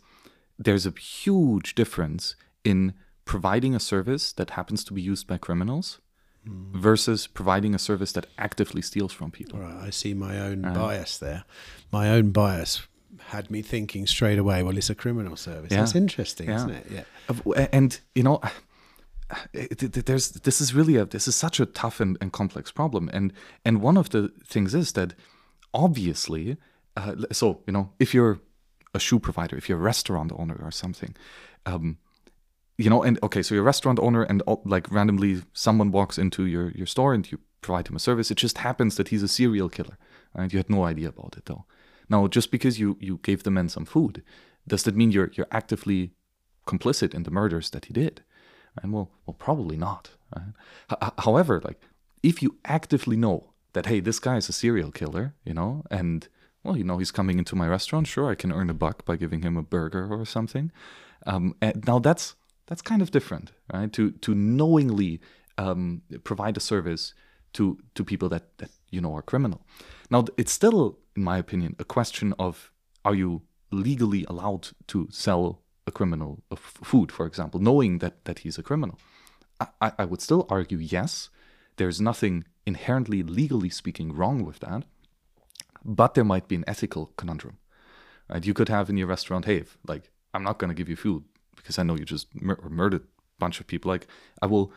there's 0.65 0.85
a 0.85 0.93
huge 1.23 1.73
difference 1.75 2.35
in 2.63 2.93
providing 3.27 3.75
a 3.75 3.79
service 3.79 4.31
that 4.33 4.51
happens 4.51 4.83
to 4.85 4.93
be 4.93 5.01
used 5.01 5.27
by 5.27 5.37
criminals 5.37 5.99
mm. 6.47 6.73
versus 6.73 7.27
providing 7.27 7.75
a 7.75 7.79
service 7.79 8.13
that 8.13 8.25
actively 8.37 8.81
steals 8.81 9.13
from 9.13 9.29
people. 9.29 9.59
Right, 9.59 9.87
I 9.87 9.89
see 9.91 10.13
my 10.13 10.39
own 10.39 10.65
uh, 10.65 10.73
bias 10.73 11.17
there. 11.17 11.43
My 11.91 12.09
own 12.09 12.31
bias 12.31 12.87
had 13.27 13.51
me 13.51 13.61
thinking 13.61 14.07
straight 14.07 14.39
away, 14.39 14.63
well, 14.63 14.77
it's 14.77 14.89
a 14.89 14.95
criminal 14.95 15.35
service. 15.35 15.71
Yeah. 15.71 15.79
That's 15.79 15.95
interesting, 15.95 16.47
yeah. 16.49 16.55
isn't 16.55 16.69
it? 16.69 16.85
Yeah. 16.89 17.67
And, 17.73 17.99
you 18.15 18.23
know, 18.23 18.41
there's 19.53 20.29
this 20.31 20.61
is 20.61 20.73
really 20.73 20.95
a 20.95 21.03
this 21.03 21.27
is 21.27 21.35
such 21.35 21.59
a 21.59 21.65
tough 21.65 21.99
and, 21.99 22.17
and 22.21 22.31
complex 22.31 22.71
problem 22.71 23.09
and 23.11 23.33
and 23.65 23.81
one 23.81 23.97
of 23.97 24.09
the 24.11 24.31
things 24.45 24.73
is 24.73 24.93
that 24.93 25.13
obviously 25.73 26.55
uh, 26.95 27.13
so 27.33 27.61
you 27.67 27.73
know 27.73 27.91
if 27.99 28.13
you're 28.13 28.39
a 28.93 28.99
shoe 28.99 29.19
provider 29.19 29.57
if 29.57 29.67
you're 29.67 29.77
a 29.77 29.81
restaurant 29.81 30.31
owner 30.33 30.57
or 30.63 30.71
something 30.71 31.13
um, 31.65 31.97
you 32.77 32.89
know 32.89 33.03
and 33.03 33.19
okay 33.23 33.41
so 33.41 33.55
you're 33.55 33.63
a 33.63 33.65
restaurant 33.65 33.99
owner 33.99 34.23
and 34.23 34.41
like 34.65 34.91
randomly 34.91 35.41
someone 35.53 35.91
walks 35.91 36.17
into 36.17 36.45
your 36.45 36.71
your 36.71 36.85
store 36.85 37.13
and 37.13 37.31
you 37.31 37.39
provide 37.61 37.87
him 37.87 37.95
a 37.95 37.99
service 37.99 38.31
it 38.31 38.37
just 38.37 38.59
happens 38.59 38.95
that 38.95 39.09
he's 39.09 39.23
a 39.23 39.27
serial 39.27 39.69
killer 39.69 39.97
and 40.35 40.53
you 40.53 40.59
had 40.59 40.69
no 40.69 40.83
idea 40.83 41.09
about 41.09 41.35
it 41.37 41.45
though 41.45 41.65
now 42.09 42.27
just 42.27 42.51
because 42.51 42.79
you 42.79 42.97
you 42.99 43.19
gave 43.23 43.43
the 43.43 43.51
man 43.51 43.67
some 43.67 43.85
food 43.85 44.23
does 44.67 44.83
that 44.83 44.95
mean 44.95 45.11
you're 45.11 45.31
you're 45.33 45.47
actively 45.51 46.11
complicit 46.65 47.13
in 47.13 47.23
the 47.23 47.31
murders 47.31 47.69
that 47.71 47.85
he 47.85 47.93
did 47.93 48.21
and 48.81 48.93
well, 48.93 49.11
well, 49.25 49.33
probably 49.33 49.77
not. 49.77 50.11
Right? 50.35 50.53
H- 50.91 51.11
however, 51.19 51.61
like 51.63 51.81
if 52.23 52.41
you 52.41 52.57
actively 52.65 53.17
know 53.17 53.53
that 53.73 53.85
hey, 53.85 53.99
this 53.99 54.19
guy 54.19 54.37
is 54.37 54.49
a 54.49 54.53
serial 54.53 54.91
killer, 54.91 55.33
you 55.43 55.53
know, 55.53 55.83
and 55.91 56.27
well, 56.63 56.77
you 56.77 56.83
know, 56.83 56.97
he's 56.97 57.11
coming 57.11 57.37
into 57.37 57.55
my 57.55 57.67
restaurant. 57.67 58.07
Sure, 58.07 58.29
I 58.29 58.35
can 58.35 58.51
earn 58.51 58.69
a 58.69 58.73
buck 58.73 59.05
by 59.05 59.15
giving 59.15 59.41
him 59.41 59.57
a 59.57 59.63
burger 59.63 60.07
or 60.11 60.25
something. 60.25 60.71
Um, 61.25 61.55
now 61.85 61.99
that's 61.99 62.35
that's 62.67 62.81
kind 62.81 63.01
of 63.01 63.11
different, 63.11 63.51
right? 63.73 63.91
To 63.93 64.11
to 64.11 64.35
knowingly 64.35 65.19
um, 65.57 66.03
provide 66.23 66.57
a 66.57 66.61
service 66.61 67.13
to 67.53 67.79
to 67.95 68.03
people 68.03 68.29
that 68.29 68.57
that 68.57 68.69
you 68.91 69.01
know 69.01 69.15
are 69.15 69.21
criminal. 69.21 69.65
Now 70.09 70.25
it's 70.37 70.51
still, 70.51 70.99
in 71.15 71.23
my 71.23 71.37
opinion, 71.37 71.75
a 71.79 71.83
question 71.83 72.33
of 72.37 72.71
are 73.03 73.15
you 73.15 73.41
legally 73.71 74.25
allowed 74.29 74.69
to 74.87 75.07
sell 75.11 75.61
a 75.85 75.91
criminal 75.91 76.43
of 76.51 76.59
food, 76.59 77.11
for 77.11 77.25
example, 77.25 77.59
knowing 77.59 77.99
that, 77.99 78.25
that 78.25 78.39
he's 78.39 78.57
a 78.57 78.63
criminal. 78.63 78.99
I, 79.81 79.91
I 79.97 80.05
would 80.05 80.21
still 80.21 80.45
argue 80.49 80.77
yes, 80.77 81.29
there's 81.77 81.99
nothing 81.99 82.45
inherently, 82.65 83.23
legally 83.23 83.69
speaking, 83.69 84.13
wrong 84.13 84.43
with 84.43 84.59
that, 84.59 84.83
but 85.83 86.13
there 86.13 86.23
might 86.23 86.47
be 86.47 86.55
an 86.55 86.65
ethical 86.67 87.13
conundrum. 87.17 87.57
Right? 88.29 88.45
You 88.45 88.53
could 88.53 88.69
have 88.69 88.89
in 88.89 88.97
your 88.97 89.07
restaurant, 89.07 89.45
hey, 89.45 89.57
if, 89.57 89.77
like, 89.87 90.11
I'm 90.33 90.43
not 90.43 90.59
going 90.59 90.69
to 90.69 90.75
give 90.75 90.89
you 90.89 90.95
food 90.95 91.23
because 91.67 91.77
I 91.77 91.83
know 91.83 91.97
you 91.97 92.05
just 92.05 92.33
mur- 92.33 92.59
murdered 92.69 93.01
a 93.01 93.05
bunch 93.39 93.59
of 93.59 93.67
people. 93.67 93.91
Like, 93.91 94.07
I 94.41 94.45
will 94.45 94.71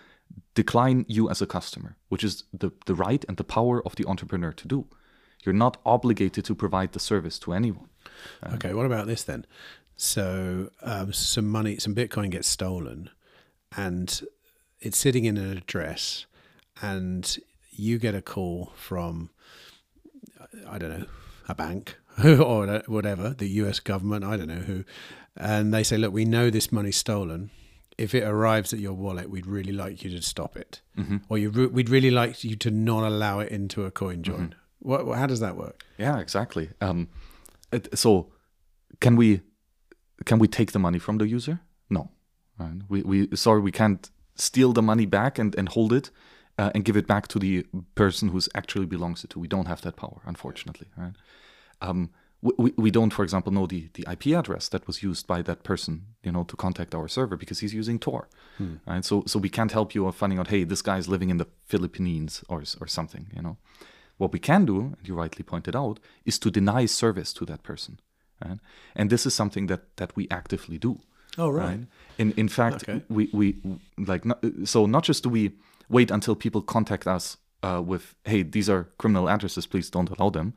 decline 0.54 1.06
you 1.08 1.30
as 1.30 1.40
a 1.40 1.46
customer, 1.46 1.96
which 2.08 2.24
is 2.24 2.42
the, 2.52 2.72
the 2.86 2.96
right 2.96 3.24
and 3.28 3.36
the 3.36 3.44
power 3.44 3.80
of 3.86 3.94
the 3.94 4.04
entrepreneur 4.06 4.50
to 4.52 4.66
do. 4.66 4.86
You're 5.44 5.54
not 5.54 5.76
obligated 5.86 6.44
to 6.46 6.54
provide 6.56 6.92
the 6.92 6.98
service 6.98 7.38
to 7.40 7.52
anyone. 7.52 7.90
Um, 8.42 8.54
okay, 8.54 8.74
what 8.74 8.86
about 8.86 9.06
this 9.06 9.22
then? 9.22 9.46
So 9.96 10.70
um, 10.82 11.12
some 11.12 11.48
money, 11.48 11.78
some 11.78 11.94
Bitcoin 11.94 12.30
gets 12.30 12.48
stolen, 12.48 13.10
and 13.76 14.20
it's 14.80 14.98
sitting 14.98 15.26
in 15.26 15.36
an 15.36 15.56
address, 15.56 16.26
and 16.82 17.38
you 17.70 17.98
get 17.98 18.16
a 18.16 18.22
call 18.22 18.72
from, 18.74 19.30
I 20.68 20.78
don't 20.78 20.90
know, 20.90 21.06
a 21.48 21.54
bank 21.54 21.96
or 22.24 22.82
whatever, 22.86 23.30
the 23.30 23.48
U.S. 23.62 23.78
government, 23.78 24.24
I 24.24 24.36
don't 24.36 24.48
know 24.48 24.54
who, 24.54 24.84
and 25.36 25.72
they 25.72 25.82
say, 25.82 25.96
look, 25.96 26.12
we 26.12 26.24
know 26.24 26.50
this 26.50 26.72
money's 26.72 26.96
stolen. 26.96 27.50
If 27.98 28.14
it 28.14 28.24
arrives 28.24 28.72
at 28.72 28.78
your 28.78 28.94
wallet, 28.94 29.28
we'd 29.28 29.46
really 29.46 29.72
like 29.72 30.02
you 30.02 30.10
to 30.10 30.22
stop 30.22 30.56
it, 30.56 30.80
mm-hmm. 30.96 31.18
or 31.28 31.38
you 31.38 31.50
re- 31.50 31.66
we'd 31.66 31.90
really 31.90 32.10
like 32.10 32.42
you 32.44 32.56
to 32.56 32.70
not 32.70 33.04
allow 33.04 33.40
it 33.40 33.52
into 33.52 33.84
a 33.84 33.90
coin 33.90 34.22
join. 34.22 34.48
Mm-hmm. 34.48 35.06
What, 35.06 35.18
how 35.18 35.26
does 35.26 35.40
that 35.40 35.56
work? 35.56 35.84
Yeah, 35.98 36.18
exactly. 36.18 36.70
Um, 36.80 37.08
it, 37.70 37.98
so, 37.98 38.32
can 39.00 39.16
we 39.16 39.42
can 40.24 40.38
we 40.38 40.48
take 40.48 40.72
the 40.72 40.78
money 40.78 40.98
from 40.98 41.18
the 41.18 41.26
user? 41.26 41.60
No. 41.88 42.10
Right? 42.58 42.80
We, 42.88 43.02
we 43.02 43.36
sorry 43.36 43.60
we 43.60 43.72
can't 43.72 44.10
steal 44.34 44.72
the 44.72 44.82
money 44.82 45.06
back 45.06 45.38
and, 45.38 45.54
and 45.56 45.68
hold 45.68 45.92
it 45.92 46.10
uh, 46.58 46.70
and 46.74 46.84
give 46.84 46.96
it 46.96 47.06
back 47.06 47.28
to 47.28 47.38
the 47.38 47.66
person 47.94 48.30
who's 48.30 48.48
actually 48.54 48.86
belongs 48.86 49.24
it 49.24 49.30
to. 49.30 49.38
We 49.38 49.48
don't 49.48 49.66
have 49.66 49.82
that 49.82 49.96
power, 49.96 50.20
unfortunately. 50.24 50.88
Right? 50.96 51.12
Um, 51.82 52.10
we, 52.42 52.72
we 52.76 52.90
don't, 52.90 53.10
for 53.10 53.22
example, 53.22 53.52
know 53.52 53.66
the, 53.66 53.88
the 53.94 54.06
IP 54.10 54.28
address 54.28 54.68
that 54.68 54.86
was 54.86 55.02
used 55.02 55.26
by 55.26 55.42
that 55.42 55.62
person, 55.62 56.06
you 56.22 56.32
know, 56.32 56.44
to 56.44 56.56
contact 56.56 56.94
our 56.94 57.06
server 57.06 57.36
because 57.36 57.60
he's 57.60 57.74
using 57.74 57.98
Tor, 57.98 58.28
hmm. 58.56 58.76
right? 58.86 59.04
So 59.04 59.24
so 59.26 59.38
we 59.38 59.50
can't 59.50 59.72
help 59.72 59.94
you 59.94 60.06
of 60.06 60.16
finding 60.16 60.38
out, 60.38 60.48
hey, 60.48 60.64
this 60.64 60.82
guy's 60.82 61.08
living 61.08 61.30
in 61.30 61.36
the 61.36 61.46
Philippines 61.66 62.42
or 62.48 62.62
or 62.80 62.86
something, 62.86 63.26
you 63.34 63.42
know. 63.42 63.56
What 64.16 64.32
we 64.32 64.38
can 64.38 64.66
do, 64.66 64.80
and 64.80 65.08
you 65.08 65.14
rightly 65.14 65.44
pointed 65.44 65.74
out, 65.74 65.98
is 66.24 66.38
to 66.38 66.50
deny 66.50 66.86
service 66.86 67.32
to 67.34 67.46
that 67.46 67.62
person, 67.62 68.00
right? 68.44 68.58
And 68.94 69.10
this 69.10 69.26
is 69.26 69.34
something 69.34 69.66
that 69.66 69.96
that 69.96 70.16
we 70.16 70.26
actively 70.30 70.78
do. 70.78 71.00
Oh 71.36 71.50
right. 71.50 71.68
right? 71.68 71.86
In 72.18 72.32
in 72.32 72.48
fact, 72.48 72.88
okay. 72.88 73.02
we 73.08 73.28
we 73.32 73.56
like 73.98 74.24
so 74.64 74.86
not 74.86 75.04
just 75.04 75.22
do 75.22 75.28
we 75.28 75.52
wait 75.90 76.10
until 76.10 76.36
people 76.36 76.62
contact 76.62 77.06
us 77.06 77.36
uh, 77.62 77.82
with, 77.84 78.14
hey, 78.24 78.42
these 78.42 78.70
are 78.70 78.88
criminal 78.96 79.28
addresses, 79.28 79.66
please 79.66 79.90
don't 79.90 80.08
allow 80.10 80.30
them. 80.30 80.54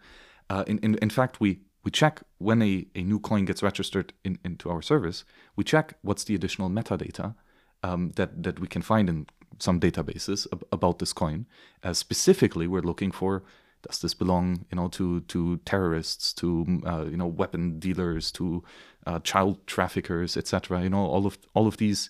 Uh, 0.49 0.63
in, 0.67 0.77
in 0.79 0.95
in 0.95 1.09
fact, 1.09 1.39
we 1.39 1.59
we 1.83 1.91
check 1.91 2.21
when 2.37 2.61
a, 2.61 2.87
a 2.95 3.03
new 3.03 3.19
coin 3.19 3.45
gets 3.45 3.61
registered 3.61 4.13
in, 4.23 4.39
into 4.43 4.69
our 4.69 4.81
service, 4.81 5.25
we 5.55 5.63
check 5.63 5.95
what's 6.01 6.23
the 6.23 6.35
additional 6.35 6.69
metadata 6.69 7.35
um, 7.83 8.11
that, 8.15 8.43
that 8.43 8.59
we 8.59 8.67
can 8.67 8.81
find 8.81 9.09
in 9.09 9.27
some 9.59 9.79
databases 9.79 10.47
ab- 10.51 10.65
about 10.71 10.99
this 10.99 11.13
coin. 11.13 11.45
Uh, 11.83 11.93
specifically, 11.93 12.67
we're 12.67 12.81
looking 12.81 13.11
for 13.11 13.43
does 13.83 13.99
this 13.99 14.13
belong, 14.13 14.65
you 14.71 14.77
know, 14.77 14.87
to 14.87 15.19
to 15.21 15.57
terrorists, 15.65 16.33
to 16.33 16.81
uh, 16.85 17.03
you 17.03 17.17
know, 17.17 17.27
weapon 17.27 17.79
dealers, 17.79 18.31
to 18.31 18.63
uh, 19.05 19.19
child 19.19 19.65
traffickers, 19.67 20.37
etc. 20.37 20.83
You 20.83 20.89
know, 20.89 21.05
all 21.05 21.25
of 21.25 21.37
all 21.53 21.67
of 21.67 21.77
these 21.77 22.09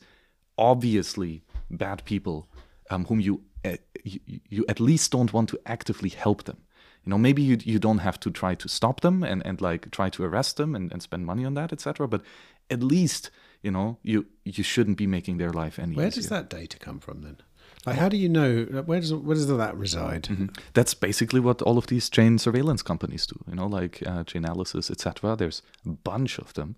obviously 0.57 1.41
bad 1.71 2.05
people 2.05 2.47
um, 2.91 3.05
whom 3.05 3.19
you, 3.19 3.41
uh, 3.65 3.77
you 4.03 4.19
you 4.49 4.65
at 4.69 4.79
least 4.79 5.11
don't 5.11 5.33
want 5.33 5.49
to 5.49 5.59
actively 5.65 6.09
help 6.09 6.43
them 6.43 6.57
you 7.05 7.09
know 7.09 7.17
maybe 7.17 7.41
you, 7.41 7.57
you 7.63 7.79
don't 7.79 7.99
have 7.99 8.19
to 8.19 8.31
try 8.31 8.55
to 8.55 8.67
stop 8.67 9.01
them 9.01 9.23
and, 9.23 9.45
and 9.45 9.61
like 9.61 9.91
try 9.91 10.09
to 10.09 10.23
arrest 10.23 10.57
them 10.57 10.75
and, 10.75 10.91
and 10.91 11.01
spend 11.01 11.25
money 11.25 11.45
on 11.45 11.53
that 11.53 11.73
etc 11.73 12.07
but 12.07 12.21
at 12.69 12.81
least 12.81 13.29
you 13.61 13.71
know 13.71 13.97
you 14.03 14.25
you 14.43 14.63
shouldn't 14.63 14.97
be 14.97 15.07
making 15.07 15.37
their 15.37 15.51
life 15.51 15.79
any 15.79 15.95
where 15.95 16.07
easier. 16.07 16.21
does 16.21 16.29
that 16.29 16.49
data 16.49 16.77
come 16.77 16.99
from 16.99 17.21
then? 17.21 17.37
Like 17.85 17.97
how 17.97 18.09
do 18.09 18.17
you 18.17 18.29
know 18.29 18.63
where 18.85 18.99
does 18.99 19.13
where 19.13 19.35
does 19.35 19.47
that 19.47 19.75
reside? 19.75 20.23
Mm-hmm. 20.23 20.47
that's 20.73 20.93
basically 20.93 21.39
what 21.39 21.61
all 21.61 21.77
of 21.77 21.87
these 21.87 22.09
chain 22.09 22.37
surveillance 22.37 22.81
companies 22.81 23.25
do 23.25 23.35
you 23.49 23.55
know 23.55 23.67
like 23.67 24.03
uh, 24.05 24.23
Chainalysis 24.23 24.91
etc 24.91 25.35
there's 25.35 25.61
a 25.85 25.89
bunch 25.89 26.37
of 26.37 26.53
them 26.53 26.75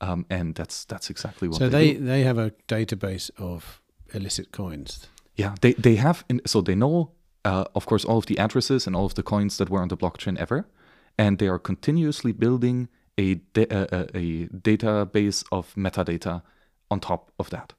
um, 0.00 0.24
and 0.30 0.54
that's 0.54 0.84
that's 0.84 1.10
exactly 1.10 1.48
what 1.48 1.58
so 1.58 1.68
they 1.68 1.92
they, 1.92 2.00
they 2.00 2.22
have 2.22 2.38
a 2.38 2.52
database 2.68 3.30
of 3.38 3.80
illicit 4.14 4.50
coins. 4.52 5.06
Yeah 5.36 5.54
they 5.60 5.74
they 5.74 5.96
have 5.96 6.24
in, 6.28 6.40
so 6.46 6.60
they 6.60 6.74
know 6.74 7.12
uh, 7.44 7.64
of 7.74 7.86
course, 7.86 8.04
all 8.04 8.18
of 8.18 8.26
the 8.26 8.38
addresses 8.38 8.86
and 8.86 8.94
all 8.94 9.06
of 9.06 9.14
the 9.14 9.22
coins 9.22 9.56
that 9.58 9.70
were 9.70 9.80
on 9.80 9.88
the 9.88 9.96
blockchain 9.96 10.38
ever. 10.38 10.66
And 11.18 11.38
they 11.38 11.48
are 11.48 11.58
continuously 11.58 12.32
building 12.32 12.88
a, 13.18 13.34
da- 13.34 13.66
a, 13.70 13.76
uh, 13.76 13.86
uh, 13.92 14.06
a 14.14 14.46
database 14.46 15.44
of 15.52 15.74
metadata 15.74 16.42
on 16.90 17.00
top 17.00 17.30
of 17.38 17.50
that. 17.50 17.72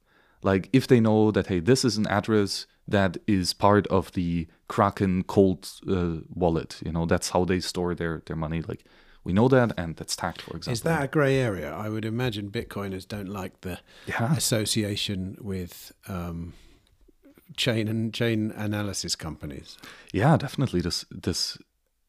Like 0.43 0.69
if 0.73 0.87
they 0.87 0.99
know 0.99 1.31
that, 1.31 1.47
hey, 1.47 1.59
this 1.59 1.85
is 1.85 1.97
an 1.97 2.07
address 2.07 2.65
that 2.87 3.17
is 3.27 3.53
part 3.53 3.87
of 3.87 4.11
the 4.13 4.47
Kraken 4.67 5.23
cold 5.23 5.69
uh, 5.89 6.21
wallet, 6.33 6.79
you 6.83 6.91
know, 6.91 7.05
that's 7.05 7.29
how 7.29 7.45
they 7.45 7.59
store 7.59 7.93
their, 7.93 8.23
their 8.25 8.35
money. 8.35 8.61
Like 8.61 8.83
we 9.23 9.33
know 9.33 9.47
that, 9.49 9.73
and 9.77 9.95
that's 9.95 10.15
tagged, 10.15 10.41
for 10.41 10.57
example. 10.57 10.73
Is 10.73 10.81
that 10.81 11.03
a 11.03 11.07
grey 11.07 11.37
area? 11.37 11.71
I 11.71 11.89
would 11.89 12.05
imagine 12.05 12.49
Bitcoiners 12.49 13.07
don't 13.07 13.29
like 13.29 13.61
the 13.61 13.79
yeah. 14.07 14.35
association 14.35 15.37
with 15.39 15.91
um, 16.07 16.53
chain 17.57 17.87
and 17.87 18.13
chain 18.13 18.51
analysis 18.55 19.15
companies. 19.15 19.77
Yeah, 20.13 20.37
definitely. 20.37 20.81
This 20.81 21.05
this 21.11 21.57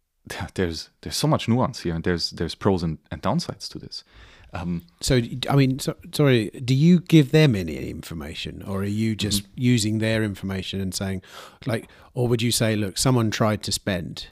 there's 0.55 0.91
there's 1.03 1.17
so 1.17 1.27
much 1.27 1.49
nuance 1.49 1.81
here, 1.81 1.95
and 1.95 2.05
there's 2.05 2.31
there's 2.31 2.55
pros 2.55 2.83
and, 2.83 2.99
and 3.11 3.23
downsides 3.23 3.69
to 3.69 3.79
this. 3.79 4.05
Um, 4.55 4.83
so, 5.01 5.19
I 5.49 5.57
mean, 5.57 5.79
so, 5.79 5.97
sorry, 6.13 6.51
do 6.51 6.75
you 6.75 7.01
give 7.01 7.33
them 7.33 7.57
any 7.57 7.89
information, 7.89 8.63
or 8.63 8.81
are 8.81 8.85
you 8.85 9.17
just 9.17 9.45
mm-hmm. 9.45 9.61
using 9.63 9.99
their 9.99 10.23
information 10.23 10.79
and 10.79 10.95
saying, 10.95 11.23
like, 11.65 11.89
or 12.13 12.29
would 12.29 12.43
you 12.43 12.53
say, 12.53 12.77
look, 12.77 12.99
someone 12.99 13.31
tried 13.31 13.63
to 13.63 13.73
spend 13.73 14.27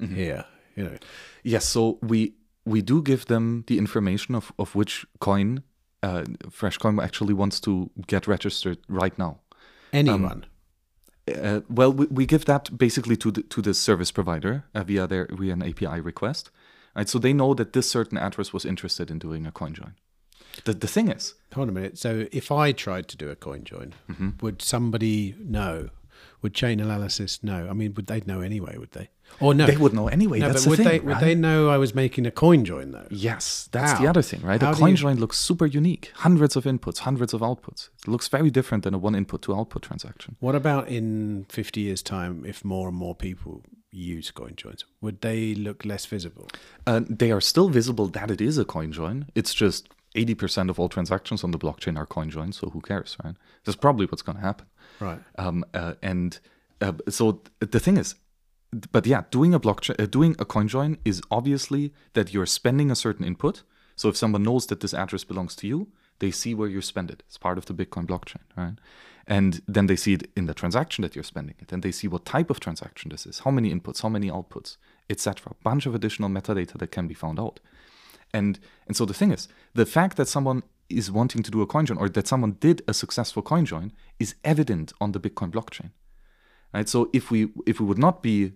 mm-hmm. 0.00 0.14
here, 0.14 0.46
you 0.76 0.84
know? 0.84 0.96
Yes. 1.42 1.66
So 1.66 1.98
we 2.00 2.32
we 2.64 2.80
do 2.80 3.02
give 3.02 3.26
them 3.26 3.64
the 3.66 3.76
information 3.76 4.34
of 4.34 4.50
of 4.58 4.74
which 4.74 5.04
coin 5.20 5.62
uh, 6.02 6.24
Freshcoin 6.48 7.02
actually 7.02 7.34
wants 7.34 7.60
to 7.60 7.90
get 8.06 8.26
registered 8.26 8.78
right 8.88 9.16
now. 9.18 9.40
Anyone. 9.92 10.24
Um, 10.24 10.44
uh, 11.34 11.60
well, 11.68 11.92
we, 11.92 12.06
we, 12.06 12.26
give 12.26 12.44
that 12.44 12.76
basically 12.76 13.16
to 13.16 13.30
the, 13.30 13.42
to 13.42 13.60
the 13.60 13.74
service 13.74 14.12
provider 14.12 14.64
uh, 14.74 14.84
via 14.84 15.06
their 15.06 15.28
via 15.30 15.52
an 15.52 15.62
API 15.62 16.00
request, 16.00 16.50
right? 16.94 17.08
So 17.08 17.18
they 17.18 17.32
know 17.32 17.54
that 17.54 17.72
this 17.72 17.90
certain 17.90 18.18
address 18.18 18.52
was 18.52 18.64
interested 18.64 19.10
in 19.10 19.18
doing 19.18 19.46
a 19.46 19.52
coin 19.52 19.74
join. 19.74 19.94
The 20.64 20.72
the 20.72 20.86
thing 20.86 21.08
is, 21.08 21.34
hold 21.52 21.64
on 21.64 21.68
a 21.70 21.72
minute. 21.72 21.98
So 21.98 22.26
if 22.30 22.52
I 22.52 22.72
tried 22.72 23.08
to 23.08 23.16
do 23.16 23.28
a 23.30 23.36
coin 23.36 23.64
join, 23.64 23.94
mm-hmm. 24.08 24.30
would 24.40 24.62
somebody 24.62 25.34
know? 25.38 25.90
Would 26.42 26.54
Chainalysis 26.54 27.42
know? 27.42 27.68
I 27.68 27.72
mean, 27.72 27.94
would 27.94 28.06
they 28.06 28.22
know 28.26 28.40
anyway? 28.40 28.76
Would 28.78 28.92
they? 28.92 29.10
Or 29.40 29.54
no? 29.54 29.66
They 29.66 29.76
would 29.76 29.92
know 29.92 30.08
anyway. 30.08 30.38
No, 30.38 30.48
that's 30.48 30.64
but 30.64 30.70
would 30.70 30.78
the 30.78 30.84
thing, 30.84 30.92
they 30.92 30.98
right? 30.98 31.06
would 31.06 31.18
they 31.18 31.34
know 31.34 31.68
I 31.68 31.78
was 31.78 31.94
making 31.94 32.26
a 32.26 32.30
coin 32.30 32.64
join 32.64 32.92
though? 32.92 33.06
Yes, 33.10 33.68
that's 33.72 33.92
How? 33.92 34.00
the 34.00 34.06
other 34.06 34.22
thing, 34.22 34.40
right? 34.42 34.60
How 34.60 34.72
a 34.72 34.74
coin 34.74 34.90
you... 34.90 34.96
join 34.96 35.16
looks 35.18 35.38
super 35.38 35.66
unique. 35.66 36.12
Hundreds 36.16 36.56
of 36.56 36.64
inputs, 36.64 36.98
hundreds 36.98 37.34
of 37.34 37.40
outputs. 37.40 37.88
It 38.02 38.08
looks 38.08 38.28
very 38.28 38.50
different 38.50 38.84
than 38.84 38.94
a 38.94 38.98
one 38.98 39.14
input 39.14 39.42
to 39.42 39.54
output 39.54 39.82
transaction. 39.82 40.36
What 40.40 40.54
about 40.54 40.88
in 40.88 41.46
fifty 41.48 41.80
years' 41.82 42.02
time, 42.02 42.44
if 42.46 42.64
more 42.64 42.88
and 42.88 42.96
more 42.96 43.14
people 43.14 43.62
use 43.90 44.30
coin 44.30 44.54
joins? 44.56 44.84
Would 45.00 45.22
they 45.22 45.54
look 45.54 45.84
less 45.84 46.06
visible? 46.06 46.48
Uh, 46.86 47.00
they 47.08 47.32
are 47.32 47.40
still 47.40 47.68
visible 47.68 48.06
that 48.08 48.30
it 48.30 48.40
is 48.40 48.58
a 48.58 48.64
coin 48.64 48.92
join. 48.92 49.26
It's 49.34 49.54
just 49.54 49.88
80% 50.16 50.70
of 50.70 50.80
all 50.80 50.88
transactions 50.88 51.44
on 51.44 51.50
the 51.50 51.58
blockchain 51.58 51.96
are 51.96 52.06
coin 52.06 52.30
joins, 52.30 52.56
so 52.56 52.70
who 52.70 52.80
cares, 52.80 53.16
right? 53.22 53.34
That's 53.64 53.76
probably 53.76 54.06
what's 54.06 54.22
going 54.22 54.36
to 54.36 54.42
happen. 54.42 54.66
Right. 55.00 55.20
Um, 55.36 55.64
uh, 55.74 55.94
and 56.02 56.38
uh, 56.80 56.92
so 57.08 57.42
the 57.60 57.80
thing 57.80 57.96
is, 57.96 58.14
but 58.92 59.06
yeah, 59.06 59.22
doing 59.30 59.54
a 59.54 59.60
blockchain, 59.60 60.00
uh, 60.00 60.06
doing 60.06 60.36
a 60.38 60.44
coin 60.44 60.68
join 60.68 60.98
is 61.04 61.22
obviously 61.30 61.92
that 62.14 62.32
you're 62.32 62.46
spending 62.46 62.90
a 62.90 62.96
certain 62.96 63.24
input. 63.24 63.62
So 63.94 64.08
if 64.08 64.16
someone 64.16 64.42
knows 64.42 64.66
that 64.66 64.80
this 64.80 64.92
address 64.92 65.24
belongs 65.24 65.54
to 65.56 65.66
you, 65.66 65.88
they 66.18 66.30
see 66.30 66.54
where 66.54 66.68
you 66.68 66.82
spend 66.82 67.10
it. 67.10 67.22
It's 67.26 67.38
part 67.38 67.58
of 67.58 67.66
the 67.66 67.74
Bitcoin 67.74 68.06
blockchain, 68.06 68.42
right? 68.56 68.74
And 69.26 69.60
then 69.66 69.86
they 69.86 69.96
see 69.96 70.14
it 70.14 70.30
in 70.36 70.46
the 70.46 70.54
transaction 70.54 71.02
that 71.02 71.14
you're 71.14 71.24
spending 71.24 71.56
it. 71.58 71.72
And 71.72 71.82
they 71.82 71.90
see 71.90 72.06
what 72.06 72.24
type 72.24 72.48
of 72.50 72.60
transaction 72.60 73.10
this 73.10 73.26
is, 73.26 73.40
how 73.40 73.50
many 73.50 73.74
inputs, 73.74 74.02
how 74.02 74.08
many 74.08 74.30
outputs, 74.30 74.76
etc. 75.10 75.52
A 75.52 75.62
bunch 75.64 75.86
of 75.86 75.94
additional 75.94 76.30
metadata 76.30 76.78
that 76.78 76.92
can 76.92 77.08
be 77.08 77.14
found 77.14 77.40
out. 77.40 77.60
And 78.32 78.58
and 78.86 78.96
so 78.96 79.04
the 79.04 79.14
thing 79.14 79.32
is, 79.32 79.48
the 79.74 79.86
fact 79.86 80.16
that 80.16 80.28
someone 80.28 80.62
is 80.88 81.10
wanting 81.10 81.42
to 81.42 81.50
do 81.50 81.62
a 81.62 81.66
coin 81.66 81.86
join 81.86 81.98
or 81.98 82.08
that 82.08 82.26
someone 82.26 82.52
did 82.60 82.82
a 82.88 82.94
successful 82.94 83.42
coin 83.42 83.64
join 83.64 83.92
is 84.18 84.34
evident 84.44 84.92
on 85.00 85.12
the 85.12 85.20
Bitcoin 85.20 85.50
blockchain. 85.50 85.90
Right? 86.72 86.88
So 86.88 87.10
if 87.12 87.30
we 87.30 87.48
if 87.66 87.80
we 87.80 87.86
would 87.86 87.98
not 87.98 88.22
be 88.22 88.52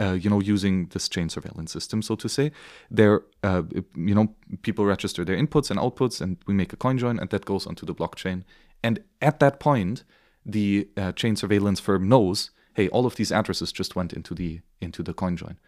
uh, 0.00 0.12
you 0.12 0.30
know, 0.30 0.40
using 0.40 0.86
this 0.88 1.08
chain 1.08 1.28
surveillance 1.28 1.72
system, 1.72 2.02
so 2.02 2.14
to 2.14 2.28
say. 2.28 2.52
There, 2.90 3.22
uh, 3.42 3.62
you 3.96 4.14
know, 4.14 4.34
people 4.62 4.84
register 4.84 5.24
their 5.24 5.36
inputs 5.36 5.70
and 5.70 5.80
outputs, 5.80 6.20
and 6.20 6.36
we 6.46 6.54
make 6.54 6.72
a 6.72 6.76
coin 6.76 6.98
join, 6.98 7.18
and 7.18 7.28
that 7.30 7.44
goes 7.44 7.66
onto 7.66 7.84
the 7.84 7.94
blockchain. 7.94 8.44
And 8.82 9.02
at 9.20 9.40
that 9.40 9.58
point, 9.58 10.04
the 10.46 10.88
uh, 10.96 11.12
chain 11.12 11.36
surveillance 11.36 11.80
firm 11.80 12.08
knows, 12.08 12.50
hey, 12.74 12.88
all 12.88 13.06
of 13.06 13.16
these 13.16 13.32
addresses 13.32 13.72
just 13.72 13.96
went 13.96 14.12
into 14.12 14.34
the 14.34 14.60
into 14.80 15.02
the 15.02 15.14
coin 15.14 15.36
join, 15.36 15.58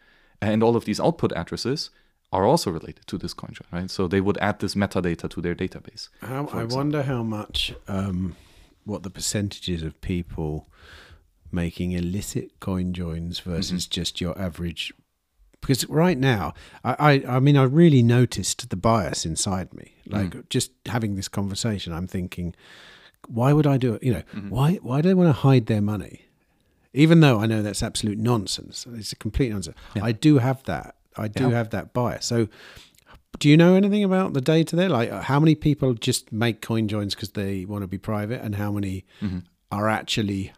and 0.40 0.62
all 0.62 0.76
of 0.76 0.84
these 0.84 1.00
output 1.00 1.32
addresses 1.34 1.90
are 2.32 2.44
also 2.44 2.70
related 2.70 3.07
to 3.09 3.19
this 3.19 3.35
coin 3.35 3.52
join, 3.52 3.66
right? 3.73 3.90
So 3.90 4.07
they 4.07 4.20
would 4.20 4.39
add 4.39 4.61
this 4.61 4.74
metadata 4.74 5.28
to 5.31 5.40
their 5.40 5.55
database. 5.55 6.09
How, 6.20 6.47
I 6.52 6.65
wonder 6.65 7.02
how 7.02 7.23
much, 7.23 7.74
um, 7.89 8.36
what 8.85 9.02
the 9.02 9.11
percentages 9.11 9.82
of 9.82 10.01
people 10.01 10.69
making 11.52 11.93
illicit 11.93 12.61
coin 12.61 12.93
joins 12.93 13.40
versus 13.40 13.85
mm-hmm. 13.85 13.90
just 13.90 14.20
your 14.20 14.39
average 14.39 14.93
because 15.61 15.86
right 15.89 16.16
now 16.16 16.55
I, 16.85 16.94
I, 16.98 17.36
I 17.36 17.40
mean 17.40 17.57
i 17.57 17.65
really 17.65 18.02
noticed 18.02 18.70
the 18.70 18.77
bias 18.77 19.27
inside 19.27 19.74
me 19.74 19.94
like 20.07 20.31
mm. 20.31 20.48
just 20.48 20.70
having 20.86 21.16
this 21.16 21.28
conversation 21.28 21.93
i'm 21.93 22.07
thinking 22.07 22.55
why 23.28 23.52
would 23.52 23.66
i 23.66 23.77
do 23.77 23.94
it 23.94 24.02
you 24.02 24.12
know 24.12 24.23
mm-hmm. 24.35 24.51
why 24.51 24.74
why 24.77 25.01
do 25.01 25.09
they 25.09 25.15
want 25.15 25.28
to 25.28 25.40
hide 25.40 25.66
their 25.66 25.82
money 25.82 26.23
even 26.93 27.20
though 27.20 27.40
i 27.40 27.47
know 27.47 27.62
that's 27.62 27.82
absolute 27.82 28.19
nonsense 28.19 28.86
it's 28.94 29.12
a 29.12 29.16
complete 29.16 29.51
nonsense 29.51 29.77
yeah. 29.94 30.05
i 30.05 30.12
do 30.12 30.39
have 30.39 30.62
that 30.65 30.94
i 31.16 31.28
do 31.28 31.44
yeah. 31.44 31.56
have 31.56 31.70
that 31.70 31.92
bias 31.92 32.26
so 32.26 32.48
do 33.38 33.48
you 33.48 33.56
know 33.56 33.74
anything 33.74 34.04
about 34.04 34.32
the 34.32 34.40
data 34.40 34.76
there 34.76 34.88
like 34.88 35.10
how 35.10 35.40
many 35.40 35.54
people 35.54 35.94
just 35.94 36.32
make 36.32 36.60
coin 36.60 36.88
joins 36.88 37.14
because 37.14 37.30
they 37.30 37.64
want 37.64 37.82
to 37.82 37.88
be 37.88 37.98
private 37.98 38.40
and 38.42 38.56
how 38.56 38.72
many 38.72 39.04
mm-hmm. 39.20 39.38
are 39.70 39.88
actually 39.88 40.52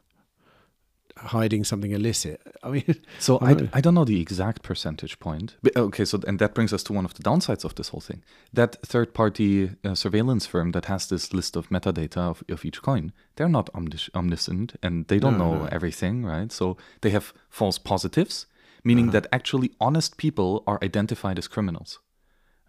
hiding 1.16 1.64
something 1.64 1.92
illicit. 1.92 2.40
I 2.62 2.70
mean, 2.70 2.94
So 3.18 3.38
I 3.38 3.50
I. 3.50 3.68
I 3.74 3.80
don't 3.80 3.94
know 3.94 4.04
the 4.04 4.20
exact 4.20 4.62
percentage 4.62 5.18
point. 5.18 5.56
But, 5.62 5.76
okay, 5.76 6.04
so 6.04 6.20
and 6.26 6.38
that 6.38 6.54
brings 6.54 6.72
us 6.72 6.82
to 6.84 6.92
one 6.92 7.04
of 7.04 7.14
the 7.14 7.22
downsides 7.22 7.64
of 7.64 7.74
this 7.74 7.88
whole 7.88 8.00
thing. 8.00 8.22
That 8.52 8.76
third-party 8.82 9.70
uh, 9.84 9.94
surveillance 9.94 10.46
firm 10.46 10.72
that 10.72 10.86
has 10.86 11.06
this 11.06 11.32
list 11.32 11.56
of 11.56 11.68
metadata 11.68 12.18
of, 12.18 12.42
of 12.48 12.64
each 12.64 12.82
coin, 12.82 13.12
they're 13.36 13.48
not 13.48 13.70
omnis- 13.74 14.10
omniscient 14.14 14.76
and 14.82 15.06
they 15.08 15.18
don't 15.18 15.38
No, 15.38 15.54
know 15.54 15.58
no. 15.62 15.68
everything, 15.70 16.24
right? 16.24 16.50
So 16.52 16.76
they 17.00 17.10
have 17.10 17.32
false 17.48 17.78
positives, 17.78 18.46
meaning 18.84 19.08
Uh-huh. 19.08 19.20
that 19.20 19.26
actually 19.38 19.70
honest 19.78 20.16
people 20.16 20.62
are 20.66 20.78
identified 20.84 21.38
as 21.38 21.48
criminals. 21.48 21.98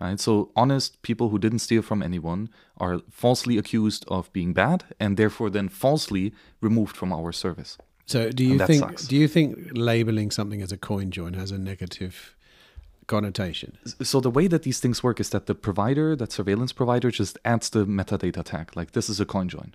Right? 0.02 0.20
So 0.20 0.52
honest 0.56 1.02
people 1.02 1.28
who 1.30 1.40
didn't 1.40 1.60
steal 1.60 1.82
from 1.82 2.04
anyone 2.04 2.50
are 2.78 3.00
falsely 3.10 3.58
accused 3.58 4.04
of 4.08 4.32
being 4.34 4.52
bad 4.54 4.84
and 5.00 5.16
therefore 5.18 5.50
then 5.50 5.70
falsely 5.70 6.34
removed 6.62 6.96
from 6.98 7.12
our 7.14 7.32
service. 7.32 7.78
so 8.06 8.20
do 8.40 8.44
you 8.44 8.58
think 8.70 8.82
sucks. 8.84 9.08
do 9.12 9.16
you 9.16 9.28
think 9.36 9.50
labeling 9.92 10.30
something 10.32 10.62
as 10.66 10.72
a 10.74 10.78
coin 10.78 11.08
join 11.18 11.34
has 11.42 11.52
a 11.52 11.58
negative 11.72 12.16
connotation? 13.08 13.78
so 14.02 14.20
the 14.20 14.30
way 14.38 14.48
that 14.48 14.64
these 14.64 14.80
things 14.80 15.04
work 15.04 15.20
is 15.20 15.30
that 15.30 15.46
the 15.46 15.56
provider, 15.56 16.16
that 16.16 16.32
surveillance 16.32 16.74
provider, 16.74 17.10
just 17.12 17.38
adds 17.46 17.70
the 17.70 17.86
metadata 17.86 18.44
tag. 18.44 18.76
Like 18.76 18.92
this 18.92 19.10
is 19.10 19.20
a 19.20 19.26
coin 19.26 19.48
join. 19.50 19.74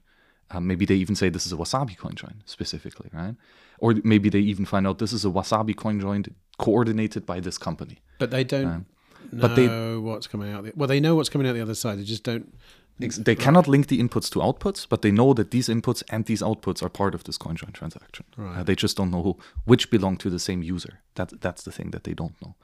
Um, 0.50 0.66
maybe 0.66 0.86
they 0.86 0.94
even 0.94 1.14
say 1.14 1.28
this 1.28 1.46
is 1.46 1.52
a 1.52 1.56
Wasabi 1.56 1.96
coin 1.96 2.14
join 2.14 2.42
specifically, 2.46 3.10
right? 3.12 3.34
Or 3.80 3.94
maybe 4.02 4.28
they 4.30 4.40
even 4.40 4.64
find 4.64 4.86
out 4.86 4.98
this 4.98 5.12
is 5.12 5.24
a 5.24 5.28
Wasabi 5.28 5.76
coin 5.76 6.00
join 6.00 6.24
coordinated 6.58 7.26
by 7.26 7.40
this 7.40 7.58
company. 7.58 7.98
But 8.18 8.30
they 8.30 8.44
don't 8.44 8.64
know 8.64 8.84
but 9.32 9.56
they- 9.56 9.96
what's 9.96 10.26
coming 10.26 10.52
out. 10.52 10.64
The, 10.64 10.72
well, 10.74 10.88
they 10.88 11.00
know 11.00 11.14
what's 11.14 11.28
coming 11.28 11.46
out 11.46 11.54
the 11.54 11.60
other 11.60 11.74
side. 11.74 11.98
They 11.98 12.04
just 12.04 12.24
don't. 12.24 12.52
They 13.00 13.36
cannot 13.36 13.68
link 13.68 13.86
the 13.86 14.00
inputs 14.00 14.28
to 14.32 14.40
outputs, 14.40 14.84
but 14.88 15.02
they 15.02 15.12
know 15.12 15.32
that 15.34 15.52
these 15.52 15.68
inputs 15.68 16.02
and 16.10 16.24
these 16.24 16.42
outputs 16.42 16.82
are 16.82 16.88
part 16.88 17.14
of 17.14 17.22
this 17.22 17.38
coin 17.38 17.54
join 17.54 17.70
transaction. 17.70 18.24
Right. 18.36 18.58
Uh, 18.58 18.62
they 18.64 18.74
just 18.74 18.96
don't 18.96 19.12
know 19.12 19.22
who, 19.22 19.36
which 19.66 19.88
belong 19.88 20.16
to 20.16 20.28
the 20.28 20.40
same 20.40 20.64
user. 20.64 20.98
That 21.14 21.40
that's 21.40 21.62
the 21.62 21.70
thing 21.70 21.92
that 21.92 22.02
they 22.02 22.12
don't 22.12 22.34
know. 22.42 22.56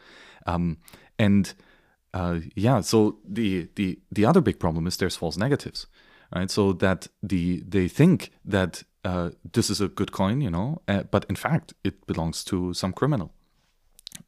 Um, 0.45 0.79
and 1.21 1.55
uh, 2.15 2.41
yeah, 2.57 2.81
so 2.81 3.19
the 3.25 3.69
the 3.77 4.01
the 4.11 4.25
other 4.25 4.41
big 4.41 4.59
problem 4.59 4.89
is 4.89 4.97
there's 4.97 5.15
false 5.15 5.37
negatives, 5.37 5.87
right? 6.35 6.51
So 6.51 6.73
that 6.75 7.09
the 7.23 7.63
they 7.67 7.89
think 7.89 8.31
that 8.45 8.83
uh, 9.05 9.31
this 9.53 9.71
is 9.71 9.81
a 9.81 9.89
good 9.89 10.13
coin, 10.13 10.41
you 10.41 10.51
know, 10.51 10.83
uh, 10.89 11.05
but 11.11 11.25
in 11.29 11.37
fact 11.37 11.75
it 11.85 12.07
belongs 12.07 12.45
to 12.45 12.75
some 12.75 12.93
criminal. 12.93 13.33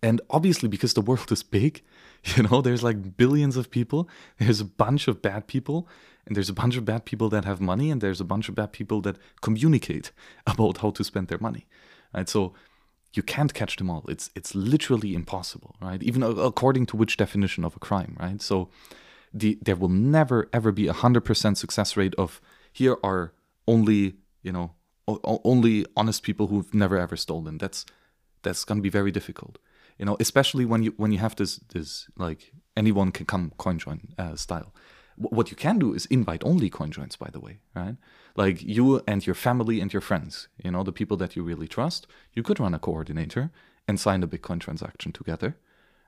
And 0.03 0.21
obviously, 0.31 0.69
because 0.69 0.95
the 0.95 1.01
world 1.01 1.31
is 1.33 1.43
big, 1.43 1.83
you 2.37 2.43
know, 2.43 2.61
there's 2.61 2.83
like 2.83 3.17
billions 3.17 3.57
of 3.57 3.71
people. 3.71 4.09
There's 4.39 4.61
a 4.61 4.65
bunch 4.65 5.09
of 5.09 5.23
bad 5.23 5.47
people, 5.47 5.89
and 6.27 6.37
there's 6.37 6.49
a 6.49 6.55
bunch 6.55 6.77
of 6.77 6.85
bad 6.85 7.05
people 7.05 7.29
that 7.31 7.45
have 7.45 7.61
money, 7.61 7.91
and 7.91 8.01
there's 8.01 8.21
a 8.21 8.25
bunch 8.25 8.49
of 8.49 8.55
bad 8.55 8.73
people 8.73 9.01
that 9.03 9.17
communicate 9.43 10.13
about 10.47 10.79
how 10.79 10.91
to 10.91 11.05
spend 11.05 11.29
their 11.29 11.39
money, 11.39 11.67
right? 12.15 12.29
So 12.29 12.55
you 13.15 13.23
can't 13.23 13.55
catch 13.55 13.77
them 13.77 13.91
all. 13.91 14.05
It's 14.09 14.31
it's 14.35 14.55
literally 14.55 15.15
impossible, 15.15 15.77
right? 15.81 16.03
Even 16.03 16.23
according 16.23 16.87
to 16.87 16.97
which 16.97 17.17
definition 17.17 17.65
of 17.65 17.77
a 17.77 17.79
crime, 17.79 18.17
right? 18.21 18.43
So 18.43 18.69
the 19.39 19.59
there 19.63 19.77
will 19.77 19.89
never 19.89 20.49
ever 20.53 20.73
be 20.73 20.87
a 20.89 20.93
hundred 20.93 21.25
percent 21.25 21.59
success 21.59 21.97
rate 21.97 22.15
of 22.17 22.41
here 22.73 22.97
are 23.03 23.33
only 23.67 24.17
you 24.43 24.53
know 24.53 24.73
o- 25.09 25.41
only 25.45 25.87
honest 25.97 26.23
people 26.23 26.47
who've 26.49 26.73
never 26.75 26.99
ever 26.99 27.17
stolen. 27.17 27.59
That's 27.59 27.85
that's 28.43 28.65
to 28.65 28.75
be 28.81 28.89
very 28.89 29.11
difficult. 29.11 29.59
You 29.99 30.07
know 30.07 30.17
especially 30.21 30.65
when 30.65 30.83
you 30.83 30.95
when 30.97 31.13
you 31.13 31.19
have 31.19 31.37
this 31.37 31.57
this 31.73 32.09
like 32.17 32.53
anyone 32.77 33.13
can 33.13 33.27
come 33.27 33.53
coin 33.57 33.79
join 33.79 34.01
uh, 34.19 34.37
style. 34.37 34.75
Wh- 35.17 35.33
what 35.33 35.51
you 35.51 35.57
can 35.57 35.79
do 35.79 35.95
is 35.95 36.07
invite 36.07 36.45
only 36.45 36.69
coin 36.71 36.91
joins 36.91 37.17
by 37.17 37.31
the 37.31 37.41
way 37.41 37.61
right? 37.75 37.97
Like 38.37 38.63
you 38.63 39.03
and 39.07 39.27
your 39.27 39.35
family 39.35 39.81
and 39.81 39.93
your 39.93 40.03
friends 40.03 40.49
you 40.63 40.71
know 40.71 40.83
the 40.83 40.93
people 40.93 41.17
that 41.19 41.37
you 41.37 41.43
really 41.43 41.69
trust 41.69 42.07
you 42.35 42.43
could 42.43 42.61
run 42.61 42.75
a 42.75 42.79
coordinator 42.79 43.51
and 43.89 43.99
sign 43.99 44.23
a 44.23 44.29
bitcoin 44.29 44.61
transaction 44.61 45.13
together 45.13 45.57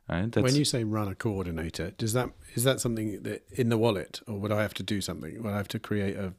right 0.08 0.30
that's 0.32 0.44
when 0.44 0.54
you 0.56 0.64
say 0.64 0.84
run 0.84 1.08
a 1.08 1.14
coordinator, 1.14 1.92
does 1.98 2.12
that 2.12 2.30
is 2.54 2.64
that 2.64 2.80
something 2.80 3.22
that 3.22 3.42
in 3.52 3.68
the 3.68 3.78
wallet, 3.78 4.20
or 4.26 4.38
would 4.40 4.52
I 4.52 4.62
have 4.62 4.74
to 4.74 4.82
do 4.82 5.00
something? 5.00 5.42
Would 5.42 5.52
I 5.52 5.56
have 5.56 5.68
to 5.68 5.78
create 5.78 6.16
a 6.16 6.32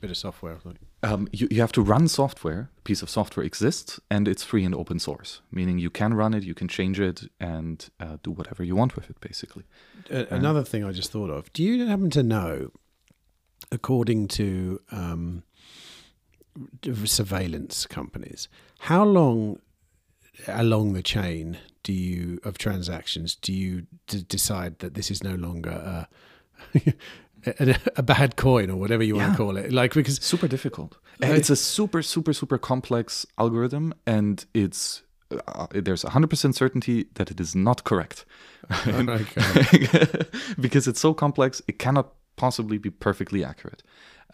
bit 0.00 0.10
of 0.10 0.16
software? 0.16 0.58
um, 1.02 1.28
you, 1.32 1.48
you 1.50 1.60
have 1.60 1.72
to 1.72 1.82
run 1.82 2.08
software 2.08 2.70
a 2.78 2.82
piece 2.82 3.02
of 3.02 3.08
software 3.08 3.46
exists 3.46 4.00
and 4.10 4.28
it's 4.28 4.42
free 4.44 4.64
and 4.64 4.74
open 4.74 4.98
source 4.98 5.40
meaning 5.50 5.78
you 5.78 5.90
can 5.90 6.12
run 6.14 6.34
it 6.34 6.42
you 6.44 6.54
can 6.54 6.68
change 6.68 7.00
it 7.00 7.30
and 7.40 7.88
uh, 8.00 8.16
do 8.22 8.30
whatever 8.30 8.62
you 8.62 8.76
want 8.76 8.96
with 8.96 9.08
it 9.10 9.18
basically 9.20 9.64
Uh, 10.10 10.24
another 10.30 10.62
thing 10.64 10.84
I 10.84 10.92
just 10.92 11.10
thought 11.10 11.30
of. 11.30 11.50
Do 11.54 11.62
you 11.62 11.86
happen 11.86 12.10
to 12.10 12.22
know, 12.22 12.70
according 13.70 14.28
to 14.28 14.80
um, 14.90 15.42
surveillance 17.04 17.86
companies, 17.86 18.48
how 18.80 19.04
long 19.04 19.58
along 20.48 20.92
the 20.92 21.02
chain 21.02 21.58
do 21.82 21.92
you 21.92 22.40
of 22.44 22.58
transactions 22.58 23.34
do 23.34 23.52
you 23.52 23.86
d- 24.06 24.24
decide 24.26 24.78
that 24.80 24.94
this 24.94 25.10
is 25.10 25.22
no 25.22 25.34
longer 25.34 25.70
a, 25.70 26.08
a, 27.46 27.76
a 27.96 28.02
bad 28.02 28.36
coin 28.36 28.70
or 28.70 28.76
whatever 28.76 29.02
you 29.02 29.16
want 29.16 29.32
to 29.32 29.36
call 29.36 29.56
it? 29.56 29.72
Like 29.72 29.94
because 29.94 30.16
super 30.16 30.48
difficult. 30.48 30.96
It's 31.20 31.50
a 31.50 31.56
super, 31.56 32.02
super, 32.02 32.32
super 32.32 32.58
complex 32.58 33.24
algorithm, 33.38 33.94
and 34.06 34.44
it's 34.52 35.02
uh, 35.46 35.66
there's 35.72 36.04
100% 36.04 36.54
certainty 36.54 37.06
that 37.14 37.30
it 37.30 37.40
is 37.40 37.54
not 37.54 37.84
correct 37.84 38.24
okay. 38.86 40.26
because 40.60 40.86
it's 40.86 41.00
so 41.00 41.14
complex 41.14 41.62
it 41.66 41.78
cannot 41.78 42.12
possibly 42.36 42.78
be 42.78 42.90
perfectly 42.90 43.44
accurate 43.44 43.82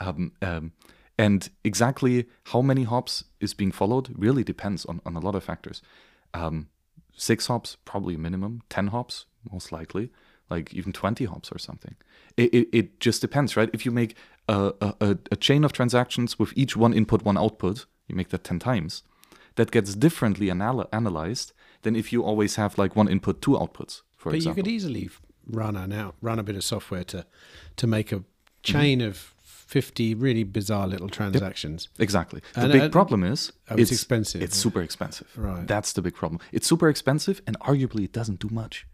um, 0.01 0.32
um, 0.43 0.72
and 1.20 1.51
exactly 1.64 2.26
how 2.52 2.62
many 2.62 2.84
hops 2.84 3.24
is 3.40 3.52
being 3.55 3.72
followed 3.72 4.06
really 4.16 4.42
depends 4.42 4.86
on, 4.86 5.01
on 5.05 5.16
a 5.16 5.20
lot 5.20 5.34
of 5.34 5.44
factors. 5.44 5.82
Um, 6.32 6.68
six 7.14 7.47
hops 7.48 7.76
probably 7.84 8.16
minimum. 8.16 8.62
10 8.70 8.86
hops 8.86 9.26
most 9.52 9.70
likely. 9.70 10.10
Like 10.48 10.72
even 10.74 10.92
20 10.92 11.26
hops 11.26 11.52
or 11.52 11.59
something. 11.59 11.94
It, 12.36 12.55
it, 12.55 12.68
it 12.72 13.01
just 13.01 13.20
depends 13.20 13.55
right? 13.56 13.68
If 13.74 13.84
you 13.84 13.92
make 13.92 14.16
a, 14.48 14.72
a, 14.80 15.18
a- 15.30 15.36
chain 15.36 15.62
of 15.64 15.72
transactions 15.72 16.38
with 16.38 16.52
each 16.56 16.74
one 16.74 16.94
input 16.94 17.22
one 17.22 17.36
output 17.36 17.86
you 18.09 18.16
make 18.16 18.30
that 18.30 18.42
10 18.42 18.59
times 18.59 19.02
that 19.56 19.70
gets 19.70 19.94
differently 19.94 20.48
anal- 20.51 20.88
analyzed 20.92 21.52
than 21.82 21.94
if 21.97 22.12
you 22.12 22.24
always 22.24 22.56
have 22.56 22.78
like 22.78 22.97
one 22.97 23.09
input 23.09 23.42
two 23.42 23.52
outputs 23.52 24.02
for 24.16 24.34
example. 24.34 24.34
but 24.34 24.44
you 24.44 24.55
could 24.55 24.68
easily 24.68 25.10
run 25.47 25.76
an 25.76 25.92
out 25.92 26.14
run 26.20 26.38
a 26.38 26.42
bit 26.42 26.56
of 26.56 26.64
software 26.64 27.05
to 27.05 27.24
to 27.76 27.86
make 27.86 28.10
a 28.10 28.24
chain 28.62 29.01
of 29.01 29.34
50 29.70 30.16
really 30.16 30.42
bizarre 30.42 30.88
little 30.88 31.09
transactions 31.09 31.88
Exactly. 32.01 32.40
The 32.55 32.62
And, 32.62 32.72
big 32.72 32.82
uh, 32.82 32.88
problem 32.88 33.22
is 33.22 33.52
oh, 33.70 33.76
it's 33.76 33.92
expensive, 33.92 34.42
It's 34.42 34.56
super 34.56 34.82
expensive. 34.82 35.28
Right. 35.36 35.64
That's 35.64 35.92
the 35.92 36.02
big 36.02 36.14
problem. 36.14 36.40
It's 36.51 36.66
super 36.66 36.88
expensive, 36.88 37.40
and 37.47 37.56
arguably 37.60 38.02
it 38.05 38.12
doesn't 38.12 38.40
do 38.40 38.48
much. 38.51 38.86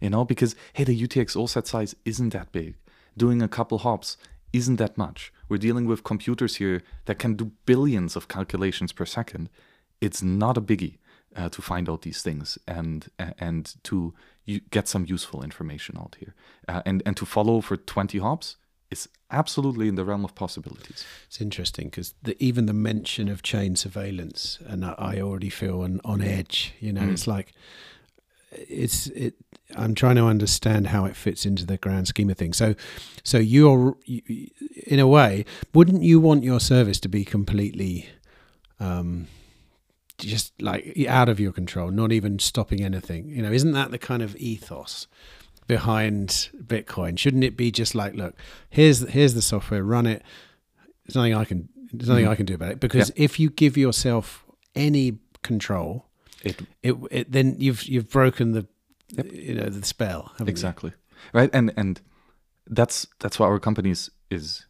You 0.00 0.10
know, 0.10 0.24
because 0.24 0.54
hey, 0.74 0.84
the 0.84 0.96
UTXO 1.06 1.48
set 1.48 1.66
size 1.66 1.96
isn't 2.04 2.32
that 2.32 2.52
big. 2.52 2.76
Doing 3.16 3.42
a 3.42 3.48
couple 3.48 3.78
hops 3.78 4.16
isn't 4.52 4.76
that 4.76 4.96
much. 4.96 5.32
We're 5.48 5.64
dealing 5.68 5.86
with 5.88 6.04
computers 6.04 6.56
here 6.56 6.82
that 7.06 7.18
can 7.18 7.34
do 7.34 7.50
billions 7.66 8.14
of 8.16 8.28
calculations 8.28 8.92
per 8.92 9.06
second. 9.06 9.48
It's 10.00 10.22
not 10.22 10.56
a 10.56 10.60
biggie 10.60 10.98
uh, 11.34 11.48
to 11.48 11.62
find 11.62 11.88
out 11.90 12.02
these 12.02 12.22
things 12.22 12.58
and 12.66 13.08
and 13.18 13.74
to 13.88 14.14
you 14.44 14.60
get 14.70 14.86
some 14.88 15.04
useful 15.04 15.42
information 15.42 15.96
out 15.98 16.16
here. 16.20 16.34
Uh, 16.68 16.82
and 16.86 17.02
and 17.06 17.16
to 17.16 17.26
follow 17.26 17.60
for 17.60 17.76
20 17.76 18.18
hops 18.18 18.56
is 18.92 19.08
absolutely 19.30 19.88
in 19.88 19.94
the 19.96 20.04
realm 20.04 20.24
of 20.24 20.34
possibilities. 20.34 21.04
It's 21.26 21.40
interesting 21.40 21.86
because 21.88 22.14
the, 22.22 22.34
even 22.42 22.66
the 22.66 22.72
mention 22.74 23.28
of 23.28 23.42
chain 23.42 23.76
surveillance, 23.76 24.58
and 24.66 24.84
I, 24.84 24.94
I 24.98 25.20
already 25.20 25.50
feel 25.50 25.80
on, 25.82 26.00
on 26.04 26.20
edge. 26.22 26.74
You 26.80 26.92
know, 26.92 27.02
Mm. 27.02 27.12
it's 27.12 27.26
like 27.26 27.52
it's 28.52 29.06
it. 29.08 29.34
I'm 29.74 29.94
trying 29.94 30.16
to 30.16 30.26
understand 30.26 30.88
how 30.88 31.06
it 31.06 31.16
fits 31.16 31.46
into 31.46 31.64
the 31.64 31.78
grand 31.78 32.06
scheme 32.08 32.28
of 32.30 32.36
things. 32.36 32.58
So, 32.58 32.74
so 33.24 33.38
you're 33.38 33.96
you, 34.04 34.48
in 34.86 34.98
a 35.00 35.06
way, 35.06 35.46
wouldn't 35.72 36.02
you 36.02 36.20
want 36.20 36.44
your 36.44 36.60
service 36.60 37.00
to 37.00 37.08
be 37.08 37.24
completely, 37.24 38.10
um, 38.78 39.28
just 40.18 40.52
like 40.60 41.06
out 41.08 41.30
of 41.30 41.40
your 41.40 41.52
control, 41.52 41.90
not 41.90 42.12
even 42.12 42.38
stopping 42.38 42.82
anything? 42.84 43.30
You 43.30 43.40
know, 43.42 43.52
isn't 43.52 43.72
that 43.72 43.90
the 43.90 43.98
kind 43.98 44.22
of 44.22 44.36
ethos? 44.36 45.06
Behind 45.66 46.50
Bitcoin? 46.56 47.18
Shouldn't 47.18 47.44
it 47.44 47.56
be 47.56 47.70
just 47.70 47.94
like, 47.94 48.14
look, 48.14 48.34
here's 48.70 49.00
here's 49.08 49.34
the 49.34 49.42
software, 49.42 49.82
run 49.82 50.06
it. 50.06 50.22
There's 51.04 51.16
nothing 51.16 51.34
I 51.34 51.44
can 51.44 51.68
there's 51.92 52.08
nothing 52.08 52.24
mm. 52.24 52.30
I 52.30 52.36
can 52.36 52.46
do 52.46 52.54
about 52.54 52.72
it. 52.72 52.80
Because 52.80 53.12
if 53.16 53.38
you 53.38 53.50
give 53.50 53.76
yourself 53.76 54.44
any 54.74 55.18
control, 55.42 56.06
It 56.42 56.60
it, 56.82 56.94
it 57.10 57.32
then 57.32 57.56
you've 57.58 57.84
you've 57.84 58.10
broken 58.10 58.52
the 58.52 58.66
you 59.08 59.54
know 59.54 59.68
the 59.68 59.84
spell. 59.84 60.32
haven't 60.32 60.46
you? 60.46 60.50
exactly. 60.50 60.92
Right? 61.32 61.50
And 61.52 61.72
and 61.76 62.00
that's 62.66 63.06
that's 63.18 63.38
why 63.38 63.46
our 63.46 63.60
company 63.60 63.90
is, 63.90 64.10
is 64.30 64.66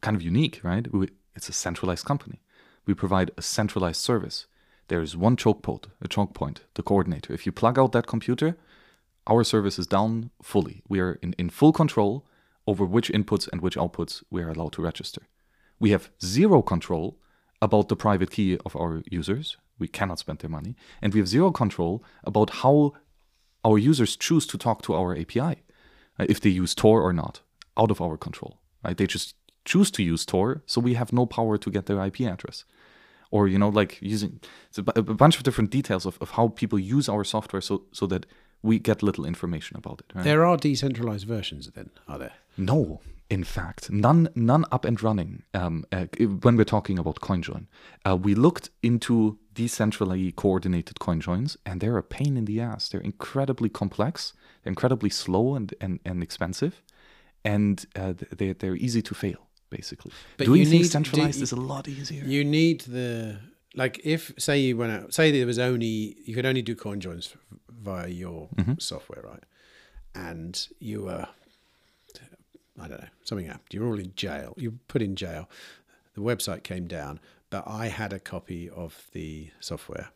kind 0.00 0.16
of 0.16 0.22
unique 0.22 0.60
right? 0.62 0.92
We, 0.92 1.08
it's 1.34 1.48
a 1.48 1.52
centralized 1.52 2.04
company. 2.04 2.40
We 2.86 2.94
provide 2.94 3.30
a 3.36 3.42
centralized 3.42 4.00
service. 4.00 4.46
There 4.88 5.02
is 5.02 5.16
one 5.16 5.36
choke 5.36 5.62
point 5.62 5.86
a 6.02 6.08
choke 6.08 6.34
point 6.34 6.62
the 6.74 6.82
coordinator. 6.82 7.32
If 7.32 7.46
you 7.46 7.52
plug 7.52 7.78
out 7.78 7.92
that 7.92 8.06
computer 8.06 8.56
our 9.30 9.44
service 9.44 9.78
is 9.78 9.86
down 9.86 10.30
fully 10.42 10.82
we 10.88 11.00
are 11.00 11.14
in, 11.22 11.32
in 11.38 11.48
full 11.48 11.72
control 11.72 12.26
over 12.66 12.84
which 12.84 13.10
inputs 13.10 13.48
and 13.50 13.60
which 13.60 13.76
outputs 13.76 14.22
we 14.30 14.42
are 14.42 14.50
allowed 14.50 14.72
to 14.72 14.82
register 14.82 15.22
we 15.78 15.90
have 15.90 16.10
zero 16.22 16.62
control 16.62 17.18
about 17.62 17.88
the 17.88 17.96
private 17.96 18.30
key 18.30 18.58
of 18.64 18.76
our 18.76 19.02
users. 19.10 19.56
We 19.78 19.88
cannot 19.88 20.18
spend 20.18 20.38
their 20.38 20.50
money. 20.50 20.76
And 21.02 21.12
we 21.12 21.20
have 21.20 21.28
zero 21.28 21.50
control 21.50 22.04
about 22.24 22.50
how 22.50 22.92
our 23.64 23.78
users 23.78 24.16
choose 24.16 24.46
to 24.48 24.58
talk 24.58 24.82
to 24.82 24.94
our 24.94 25.16
API, 25.16 25.62
uh, 26.18 26.26
if 26.28 26.40
they 26.40 26.50
use 26.50 26.74
Tor 26.74 27.02
or 27.02 27.12
not, 27.12 27.40
out 27.76 27.90
of 27.90 28.00
our 28.00 28.16
control. 28.16 28.58
Right? 28.84 28.96
They 28.96 29.06
just 29.06 29.34
choose 29.64 29.90
to 29.92 30.02
use 30.02 30.24
Tor, 30.24 30.62
so 30.66 30.80
we 30.80 30.94
have 30.94 31.12
no 31.12 31.26
power 31.26 31.58
to 31.58 31.70
get 31.70 31.86
their 31.86 32.02
IP 32.04 32.20
address. 32.20 32.64
Or, 33.30 33.46
you 33.46 33.58
know, 33.58 33.68
like 33.68 34.00
using 34.00 34.40
a 34.76 35.02
bunch 35.02 35.36
of 35.36 35.44
different 35.44 35.70
details 35.70 36.04
of, 36.04 36.18
of 36.20 36.30
how 36.30 36.48
people 36.48 36.78
use 36.78 37.08
our 37.08 37.22
software 37.22 37.60
so, 37.60 37.84
so 37.92 38.06
that 38.06 38.26
we 38.62 38.78
get 38.78 39.02
little 39.02 39.24
information 39.26 39.76
about 39.76 40.00
it. 40.00 40.12
Right? 40.14 40.24
There 40.24 40.44
are 40.44 40.56
decentralized 40.56 41.26
versions 41.26 41.70
then, 41.74 41.90
are 42.08 42.18
there? 42.18 42.32
No, 42.56 43.00
in 43.30 43.44
fact, 43.44 43.90
none 43.90 44.28
none 44.34 44.64
up 44.72 44.84
and 44.84 45.00
running. 45.02 45.42
Um, 45.54 45.84
uh, 45.92 46.06
when 46.42 46.56
we're 46.56 46.64
talking 46.64 46.98
about 46.98 47.20
CoinJoin, 47.20 47.66
uh, 48.04 48.16
we 48.16 48.34
looked 48.34 48.70
into 48.82 49.38
decentrally 49.54 50.34
coordinated 50.34 50.96
CoinJoins, 50.98 51.56
and 51.64 51.80
they're 51.80 51.96
a 51.98 52.02
pain 52.02 52.36
in 52.36 52.44
the 52.44 52.60
ass. 52.60 52.88
They're 52.88 53.00
incredibly 53.04 53.68
complex, 53.68 54.32
they're 54.62 54.70
incredibly 54.72 55.10
slow 55.10 55.54
and 55.54 55.72
and, 55.80 56.00
and 56.04 56.22
expensive, 56.22 56.82
and 57.44 57.86
uh, 57.96 58.14
they're 58.38 58.54
they're 58.54 58.76
easy 58.76 59.02
to 59.02 59.14
fail. 59.14 59.46
Basically, 59.70 60.10
But 60.36 60.46
doing 60.46 60.60
you 60.62 60.66
things 60.66 60.82
need- 60.86 60.90
centralized 60.90 61.40
is 61.42 61.52
a 61.52 61.60
lot 61.60 61.86
easier. 61.86 62.24
You 62.24 62.44
need 62.44 62.80
the 62.80 63.38
like 63.74 64.00
if 64.04 64.32
say 64.38 64.58
you 64.58 64.76
went 64.76 64.92
out 64.92 65.14
say 65.14 65.30
there 65.30 65.46
was 65.46 65.58
only 65.58 66.16
you 66.24 66.34
could 66.34 66.46
only 66.46 66.62
do 66.62 66.74
coin 66.74 67.00
joins 67.00 67.34
via 67.70 68.08
your 68.08 68.48
software, 68.78 69.22
right? 69.22 69.44
And 70.14 70.66
you 70.78 71.02
were 71.02 71.26
I 72.80 72.88
don't 72.88 73.00
know 73.00 73.08
something 73.24 73.46
happened. 73.46 73.68
You're 73.72 73.86
all 73.86 73.98
in 73.98 74.12
jail. 74.16 74.54
You 74.56 74.70
were 74.72 74.78
put 74.88 75.02
in 75.02 75.14
jail. 75.16 75.48
The 76.14 76.20
website 76.20 76.62
came 76.64 76.86
down, 76.86 77.20
but 77.50 77.64
I 77.66 77.86
had 77.86 78.12
a 78.12 78.18
copy 78.18 78.68
of 78.68 79.06
the 79.12 79.50
software. 79.60 80.08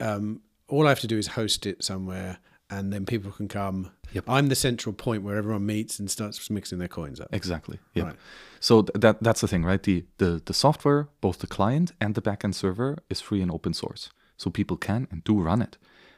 Um, 0.00 0.40
all 0.68 0.86
I 0.86 0.88
have 0.88 1.00
to 1.00 1.06
do 1.06 1.18
is 1.18 1.28
host 1.28 1.66
it 1.66 1.84
somewhere, 1.84 2.38
and 2.70 2.92
then 2.92 3.06
people 3.06 3.30
can 3.30 3.48
come. 3.48 3.90
Yep. 4.12 4.24
I'm 4.28 4.48
the 4.48 4.54
central 4.54 4.92
point 4.92 5.22
where 5.22 5.36
everyone 5.36 5.66
meets 5.66 5.98
and 5.98 6.10
starts 6.10 6.48
mixing 6.50 6.78
their 6.78 6.88
coins 6.88 7.20
up. 7.20 7.28
Exactly. 7.32 7.78
Yeah. 7.94 8.04
Right. 8.04 8.16
So 8.60 8.82
th- 8.82 9.00
that 9.00 9.22
that's 9.22 9.40
the 9.40 9.48
thing, 9.48 9.64
right? 9.64 9.82
The, 9.82 10.04
the 10.18 10.40
the 10.44 10.54
software, 10.54 11.08
both 11.20 11.38
the 11.38 11.46
client 11.46 11.92
and 12.00 12.14
the 12.14 12.22
backend 12.22 12.54
server, 12.54 12.98
is 13.10 13.20
free 13.20 13.42
and 13.42 13.50
open 13.50 13.74
source, 13.74 14.10
so 14.36 14.50
people 14.50 14.76
can 14.76 15.08
and 15.10 15.22
do 15.24 15.40
run 15.40 15.62
it. 15.62 15.76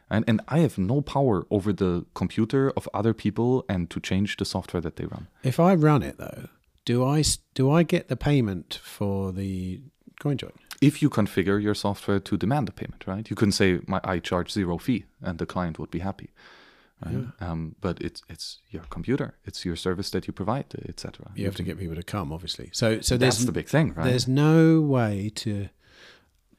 And 0.09 0.25
and 0.29 0.41
I 0.49 0.61
have 0.61 0.79
no 0.79 1.01
power 1.01 1.47
over 1.51 1.73
the 1.73 2.05
computer 2.15 2.73
of 2.77 2.89
other 2.95 3.15
people 3.15 3.65
and 3.69 3.91
to 3.91 4.01
change 4.01 4.37
the 4.37 4.45
software 4.45 4.81
that 4.81 4.97
they 4.97 5.07
run. 5.07 5.27
If 5.43 5.59
I 5.59 5.75
run 5.75 6.03
it 6.03 6.19
though, 6.19 6.49
do 6.85 7.05
I 7.05 7.25
do 7.55 7.71
I 7.71 7.83
get 7.83 8.09
the 8.09 8.17
payment 8.17 8.79
for 8.83 9.33
the 9.33 9.81
coin 10.21 10.37
join? 10.37 10.53
If 10.81 11.01
you 11.03 11.11
configure 11.11 11.63
your 11.63 11.75
software 11.75 12.21
to 12.21 12.37
demand 12.37 12.69
a 12.69 12.73
payment, 12.73 13.07
right? 13.07 13.29
You 13.31 13.37
can 13.37 13.53
say, 13.53 13.81
"My 13.87 14.01
I 14.05 14.19
charge 14.19 14.51
zero 14.53 14.79
fee," 14.79 15.05
and 15.23 15.39
the 15.39 15.47
client 15.47 15.79
would 15.79 15.91
be 15.91 16.01
happy. 16.01 16.31
Right? 17.05 17.27
Um, 17.41 17.77
but 17.81 18.01
it's 18.01 18.23
it's 18.29 18.61
your 18.71 18.83
computer, 18.89 19.35
it's 19.45 19.65
your 19.67 19.77
service 19.77 20.09
that 20.11 20.27
you 20.27 20.33
provide, 20.33 20.75
etc. 20.89 21.31
You 21.35 21.45
have 21.45 21.57
to 21.57 21.63
get 21.63 21.79
people 21.79 21.95
to 21.95 22.03
come, 22.03 22.33
obviously. 22.33 22.71
So 22.73 23.01
so 23.01 23.19
there's 23.19 23.37
That's 23.37 23.47
the 23.47 23.53
big 23.53 23.69
thing, 23.69 23.93
right? 23.93 24.07
there's 24.07 24.27
no 24.27 24.81
way 24.81 25.31
to 25.35 25.69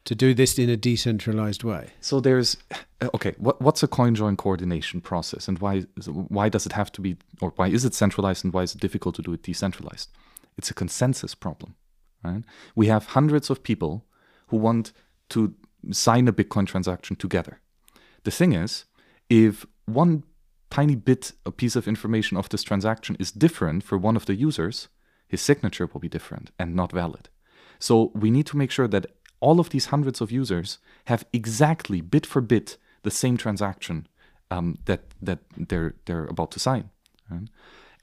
to 0.07 0.15
do 0.15 0.33
this 0.33 0.57
in 0.57 0.69
a 0.69 0.77
decentralized 0.77 1.63
way. 1.63 1.89
So 2.01 2.21
there's 2.21 2.55
uh, 3.01 3.09
okay. 3.15 3.33
What, 3.37 3.61
what's 3.61 3.83
a 3.83 3.87
coin 3.87 4.13
join 4.15 4.37
coordination 4.37 5.01
process, 5.01 5.47
and 5.47 5.59
why 5.59 5.81
why 6.05 6.49
does 6.49 6.65
it 6.65 6.73
have 6.73 6.91
to 6.93 7.01
be, 7.01 7.17
or 7.41 7.51
why 7.55 7.67
is 7.67 7.83
it 7.83 7.95
centralized, 7.95 8.45
and 8.45 8.53
why 8.53 8.61
is 8.61 8.75
it 8.75 8.81
difficult 8.81 9.15
to 9.15 9.21
do 9.23 9.33
it 9.33 9.41
decentralized? 9.41 10.09
It's 10.55 10.69
a 10.69 10.73
consensus 10.75 11.35
problem, 11.35 11.75
right? 12.23 12.43
We 12.75 12.87
have 12.87 13.07
hundreds 13.07 13.49
of 13.49 13.63
people 13.63 14.05
who 14.47 14.57
want 14.57 14.93
to 15.29 15.53
sign 15.91 16.27
a 16.27 16.33
Bitcoin 16.33 16.67
transaction 16.67 17.15
together. 17.15 17.59
The 18.23 18.31
thing 18.31 18.53
is, 18.53 18.85
if 19.29 19.65
one 19.85 20.23
tiny 20.69 20.95
bit, 20.95 21.33
a 21.45 21.51
piece 21.51 21.75
of 21.75 21.87
information 21.87 22.37
of 22.37 22.49
this 22.49 22.63
transaction 22.63 23.15
is 23.19 23.31
different 23.31 23.83
for 23.83 23.97
one 23.97 24.15
of 24.15 24.25
the 24.25 24.35
users, 24.35 24.89
his 25.27 25.41
signature 25.41 25.89
will 25.91 26.01
be 26.01 26.09
different 26.09 26.51
and 26.59 26.75
not 26.75 26.91
valid. 26.91 27.29
So 27.79 28.11
we 28.13 28.31
need 28.31 28.45
to 28.47 28.57
make 28.57 28.71
sure 28.71 28.87
that 28.87 29.05
all 29.39 29.59
of 29.59 29.69
these 29.69 29.87
hundreds 29.87 30.21
of 30.21 30.31
users 30.31 30.79
have 31.05 31.25
exactly 31.31 32.01
bit 32.01 32.25
for 32.25 32.41
bit 32.41 32.77
the 33.03 33.11
same 33.11 33.37
transaction 33.37 34.07
um, 34.49 34.77
that 34.85 35.01
that 35.21 35.39
they're 35.55 35.93
they're 36.05 36.25
about 36.25 36.51
to 36.51 36.59
sign. 36.59 36.89
right? 37.29 37.47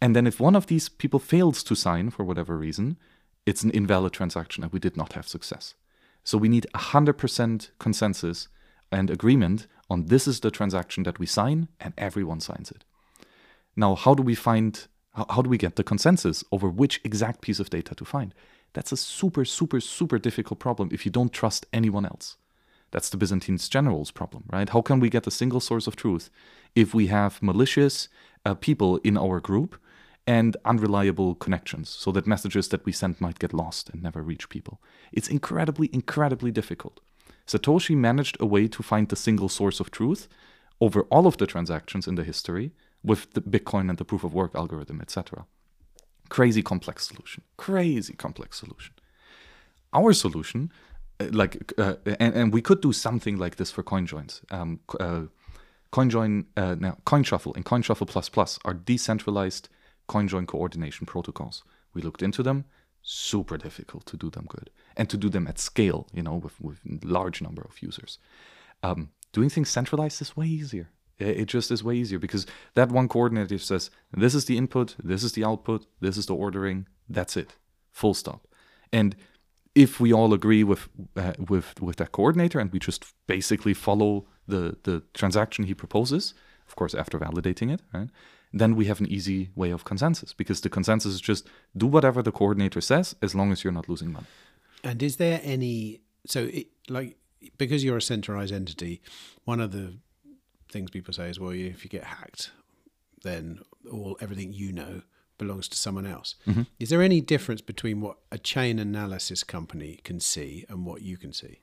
And 0.01 0.15
then 0.15 0.27
if 0.27 0.41
one 0.41 0.57
of 0.57 0.67
these 0.67 0.89
people 0.89 1.19
fails 1.19 1.63
to 1.65 1.75
sign 1.75 2.11
for 2.11 2.25
whatever 2.25 2.57
reason, 2.57 2.99
it's 3.47 3.65
an 3.65 3.71
invalid 3.71 4.13
transaction 4.13 4.63
and 4.63 4.73
we 4.73 4.79
did 4.79 4.97
not 4.97 5.15
have 5.15 5.27
success. 5.27 5.75
So 6.25 6.39
we 6.39 6.49
need 6.49 6.67
100% 6.75 7.71
consensus 7.79 8.49
and 8.91 9.11
agreement 9.11 9.67
on 9.91 10.07
this 10.07 10.27
is 10.27 10.41
the 10.41 10.51
transaction 10.51 11.03
that 11.05 11.19
we 11.19 11.27
sign 11.27 11.69
and 11.79 11.93
everyone 11.99 12.41
signs 12.41 12.71
it. 12.71 12.85
Now, 13.77 13.95
how 13.95 14.15
do 14.15 14.23
we 14.23 14.35
find, 14.35 14.87
how, 15.15 15.43
do 15.43 15.51
we 15.51 15.59
get 15.59 15.77
the 15.77 15.85
consensus 15.85 16.43
over 16.51 16.69
which 16.69 17.01
exact 17.05 17.43
piece 17.43 17.61
of 17.61 17.71
data 17.71 17.95
to 17.95 18.05
find? 18.05 18.35
That's 18.73 18.93
a 18.93 18.97
super, 18.97 19.45
super, 19.45 19.81
super 19.81 20.19
difficult 20.19 20.61
problem 20.61 20.89
if 20.93 21.05
you 21.05 21.13
don't 21.13 21.33
trust 21.33 21.67
anyone 21.73 22.07
else. 22.07 22.37
That's 22.91 23.11
the 23.11 23.17
Byzantine 23.17 23.59
generals 23.59 24.11
problem, 24.11 24.45
right? 24.53 24.69
How 24.69 24.81
can 24.81 25.01
we 25.01 25.11
get 25.11 25.27
a 25.27 25.31
single 25.31 25.61
source 25.61 25.87
of 25.87 25.97
truth 25.97 26.31
if 26.75 26.95
we 26.95 27.09
have 27.09 27.43
malicious 27.43 28.09
uh, 28.45 28.55
people 28.55 28.99
in 28.99 29.19
our 29.19 29.41
group 29.41 29.77
and 30.27 30.57
unreliable 30.65 31.35
connections 31.35 31.89
so 31.89 32.11
that 32.13 32.27
messages 32.27 32.69
that 32.69 32.85
we 32.85 32.93
send 32.93 33.21
might 33.21 33.39
get 33.39 33.53
lost 33.53 33.91
and 33.91 34.03
never 34.03 34.23
reach 34.23 34.49
people? 34.49 34.81
It's 35.13 35.29
incredibly, 35.29 35.91
incredibly 35.93 36.51
difficult. 36.51 37.01
Satoshi 37.47 37.97
managed 37.97 38.37
a 38.41 38.47
way 38.47 38.69
to 38.69 38.83
find 38.83 39.09
the 39.09 39.17
single 39.17 39.49
source 39.49 39.81
of 39.81 39.91
truth 39.91 40.29
over 40.81 41.03
all 41.03 41.27
of 41.27 41.37
the 41.37 41.47
transactions 41.47 42.07
in 42.07 42.15
the 42.15 42.25
history 42.25 42.73
with 43.03 43.33
the 43.35 43.41
Bitcoin 43.41 43.89
and 43.91 43.99
the 43.99 44.05
proof 44.05 44.25
of 44.25 44.33
work 44.33 44.55
algorithm, 44.55 45.01
etc. 45.01 45.47
Crazy 46.31 46.63
complex 46.63 47.07
solution. 47.07 47.43
Crazy 47.57 48.15
complex 48.15 48.59
solution. 48.59 48.95
Our 49.93 50.13
solution, 50.15 50.73
uh, 51.21 51.27
like, 51.31 51.73
uh, 51.79 51.97
and, 52.19 52.35
and 52.35 52.53
we 52.53 52.63
could 52.63 52.81
do 52.81 52.93
something 52.93 53.37
like 53.37 53.57
this 53.57 53.71
for 53.71 53.83
CoinJoins. 53.83 54.41
Um, 54.51 54.81
co- 54.87 54.99
uh, 54.99 55.23
CoinJoin, 55.93 56.47
uh, 56.57 56.75
now 56.81 56.97
CoinShuffle 57.07 57.55
and 57.55 57.65
CoinShuffle 57.65 58.09
Plus 58.09 58.29
Plus 58.29 58.59
are 58.65 58.75
decentralized 58.75 59.69
CoinJoin 60.09 60.47
coordination 60.47 61.07
protocols. 61.07 61.65
We 61.93 62.03
looked 62.03 62.23
into 62.23 62.43
them. 62.43 62.65
Super 63.03 63.59
difficult 63.59 64.07
to 64.07 64.17
do 64.17 64.31
them 64.31 64.47
good 64.49 64.71
and 64.97 65.11
to 65.11 65.17
do 65.17 65.29
them 65.29 65.47
at 65.47 65.59
scale. 65.59 66.07
You 66.13 66.23
know, 66.23 66.35
with 66.35 66.61
with 66.61 66.79
large 67.05 67.43
number 67.43 67.63
of 67.63 67.83
users. 67.83 68.19
Um, 68.83 69.11
doing 69.33 69.51
things 69.51 69.71
centralized 69.71 70.23
is 70.23 70.37
way 70.37 70.47
easier. 70.47 70.89
It 71.19 71.47
just 71.47 71.71
is 71.71 71.85
way 71.85 71.95
easier 71.95 72.19
because 72.19 72.45
that 72.75 72.91
one 72.91 73.09
coordinator 73.09 73.59
says, 73.59 73.91
this 74.13 74.35
is 74.35 74.47
the 74.47 74.59
input, 74.59 74.97
this 75.03 75.23
is 75.23 75.33
the 75.33 75.45
output, 75.45 75.87
this 76.01 76.17
is 76.17 76.27
the 76.27 76.35
ordering, 76.35 76.87
that's 77.09 77.37
it, 77.37 77.55
full 77.93 78.15
stop. 78.15 78.49
And 78.93 79.15
if 79.75 80.01
we 80.01 80.13
all 80.13 80.33
agree 80.33 80.65
with 80.65 80.89
uh, 81.17 81.33
with 81.49 81.81
with 81.81 81.97
that 81.97 82.13
coordinator 82.13 82.59
and 82.59 82.73
we 82.73 82.79
just 82.79 83.05
basically 83.27 83.75
follow 83.75 84.27
the 84.49 84.77
the 84.83 85.03
transaction 85.15 85.65
he 85.65 85.75
proposes, 85.75 86.35
of 86.69 86.75
course 86.77 86.95
after 86.95 87.19
validating 87.19 87.73
it, 87.73 87.81
right? 87.93 88.11
Then 88.57 88.77
we 88.77 88.85
have 88.87 89.01
an 89.01 89.07
easy 89.07 89.51
way 89.55 89.71
of 89.71 89.85
consensus 89.85 90.33
because 90.33 90.61
the 90.61 90.71
consensus 90.71 91.15
is 91.15 91.21
just 91.21 91.49
do 91.77 91.87
whatever 91.87 92.23
the 92.23 92.33
coordinator 92.33 92.81
says 92.81 93.17
as 93.21 93.35
long 93.35 93.53
as 93.53 93.65
you're 93.65 93.73
not 93.73 93.89
losing 93.89 94.13
money. 94.13 94.27
And 94.83 95.03
is 95.03 95.17
there 95.17 95.41
any 95.43 96.01
so 96.27 96.45
it, 96.45 96.69
like 96.89 97.17
because 97.59 97.85
you're 97.85 97.97
a 97.97 98.03
centralized 98.03 98.53
entity, 98.53 99.03
one 99.45 99.61
of 99.61 99.73
the 99.73 99.99
things 100.71 100.91
people 100.91 101.13
say 101.13 101.29
is, 101.29 101.41
well, 101.41 101.51
if 101.51 101.85
you 101.85 101.91
get 101.91 102.05
hacked, 102.05 102.51
then 103.23 103.61
all 103.91 104.17
everything 104.21 104.53
you 104.53 104.73
know 104.73 105.03
belongs 105.37 105.69
to 105.69 105.77
someone 105.77 106.07
else. 106.07 106.37
Is 106.79 106.91
there 106.91 107.03
any 107.03 107.21
difference 107.21 107.61
between 107.61 108.01
what 108.01 108.19
a 108.31 108.39
chain 108.39 108.79
analysis 108.79 109.43
company 109.43 110.01
can 110.05 110.21
see 110.21 110.65
and 110.69 110.87
what 110.87 111.03
you 111.03 111.17
can 111.17 111.33
see? 111.33 111.59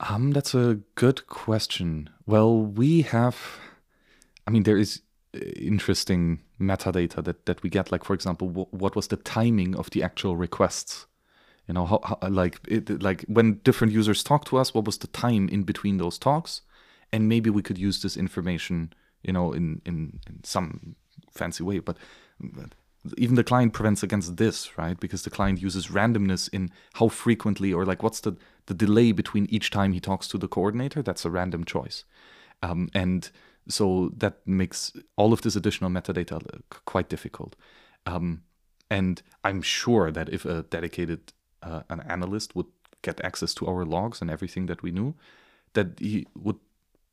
Um, 0.00 0.30
that's 0.30 0.54
a 0.54 0.78
good 0.94 1.26
question. 1.26 2.08
Well, 2.24 2.56
we 2.58 3.02
have, 3.02 3.36
I 4.48 4.50
mean, 4.50 4.62
there 4.62 4.78
is 4.78 5.02
uh, 5.36 5.40
interesting 5.56 6.40
metadata 6.58 7.22
that, 7.22 7.44
that 7.44 7.62
we 7.62 7.68
get. 7.68 7.92
Like, 7.92 8.02
for 8.02 8.14
example, 8.14 8.48
wh- 8.48 8.72
what 8.72 8.96
was 8.96 9.08
the 9.08 9.18
timing 9.18 9.76
of 9.76 9.90
the 9.90 10.02
actual 10.02 10.36
requests? 10.36 11.06
You 11.66 11.74
know, 11.74 11.84
how, 11.84 12.00
how 12.02 12.18
like 12.30 12.58
it, 12.66 13.02
like 13.02 13.26
when 13.28 13.60
different 13.62 13.92
users 13.92 14.24
talk 14.24 14.46
to 14.46 14.56
us, 14.56 14.72
what 14.72 14.86
was 14.86 14.96
the 14.96 15.06
time 15.06 15.50
in 15.50 15.64
between 15.64 15.98
those 15.98 16.18
talks? 16.18 16.62
And 17.12 17.28
maybe 17.28 17.50
we 17.50 17.60
could 17.60 17.76
use 17.76 18.00
this 18.00 18.16
information, 18.16 18.94
you 19.22 19.34
know, 19.34 19.52
in 19.52 19.82
in, 19.84 20.20
in 20.26 20.42
some 20.44 20.96
fancy 21.30 21.62
way. 21.62 21.80
But, 21.80 21.98
but 22.40 22.72
even 23.18 23.36
the 23.36 23.44
client 23.44 23.74
prevents 23.74 24.02
against 24.02 24.38
this, 24.38 24.78
right? 24.78 24.98
Because 24.98 25.24
the 25.24 25.30
client 25.30 25.60
uses 25.60 25.88
randomness 25.88 26.48
in 26.54 26.70
how 26.94 27.08
frequently 27.08 27.70
or 27.70 27.84
like 27.84 28.02
what's 28.02 28.20
the 28.20 28.32
the 28.64 28.74
delay 28.74 29.12
between 29.12 29.46
each 29.50 29.70
time 29.70 29.92
he 29.92 30.00
talks 30.00 30.26
to 30.28 30.38
the 30.38 30.48
coordinator. 30.48 31.02
That's 31.02 31.26
a 31.26 31.30
random 31.30 31.64
choice, 31.64 32.04
um, 32.62 32.88
and 32.94 33.30
so 33.68 34.10
that 34.16 34.46
makes 34.46 34.92
all 35.16 35.32
of 35.32 35.42
this 35.42 35.56
additional 35.56 35.90
metadata 35.90 36.62
quite 36.84 37.08
difficult. 37.08 37.56
Um, 38.06 38.42
and 38.90 39.22
I'm 39.44 39.62
sure 39.62 40.10
that 40.10 40.28
if 40.28 40.44
a 40.44 40.62
dedicated 40.62 41.32
uh, 41.62 41.82
an 41.90 42.00
analyst 42.00 42.56
would 42.56 42.66
get 43.02 43.20
access 43.24 43.54
to 43.54 43.66
our 43.66 43.84
logs 43.84 44.20
and 44.20 44.30
everything 44.30 44.66
that 44.66 44.82
we 44.82 44.90
knew, 44.90 45.14
that 45.74 46.00
he 46.00 46.26
would 46.34 46.58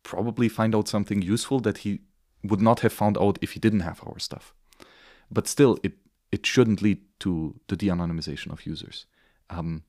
probably 0.03 0.49
find 0.49 0.75
out 0.75 0.87
something 0.87 1.21
useful 1.21 1.59
that 1.59 1.79
he 1.79 2.01
would 2.43 2.61
not 2.61 2.79
have 2.81 2.93
found 2.93 3.17
out 3.17 3.37
if 3.41 3.51
he 3.53 3.59
didn't 3.59 3.81
have 3.81 4.01
our 4.05 4.19
stuff. 4.19 4.53
But 5.29 5.47
still, 5.47 5.77
it 5.83 5.93
it 6.31 6.45
shouldn't 6.45 6.81
lead 6.81 6.99
to 7.19 7.55
the 7.67 7.75
de-anonymization 7.75 8.51
of 8.51 8.65
users. 8.65 9.05
Um, 9.49 9.83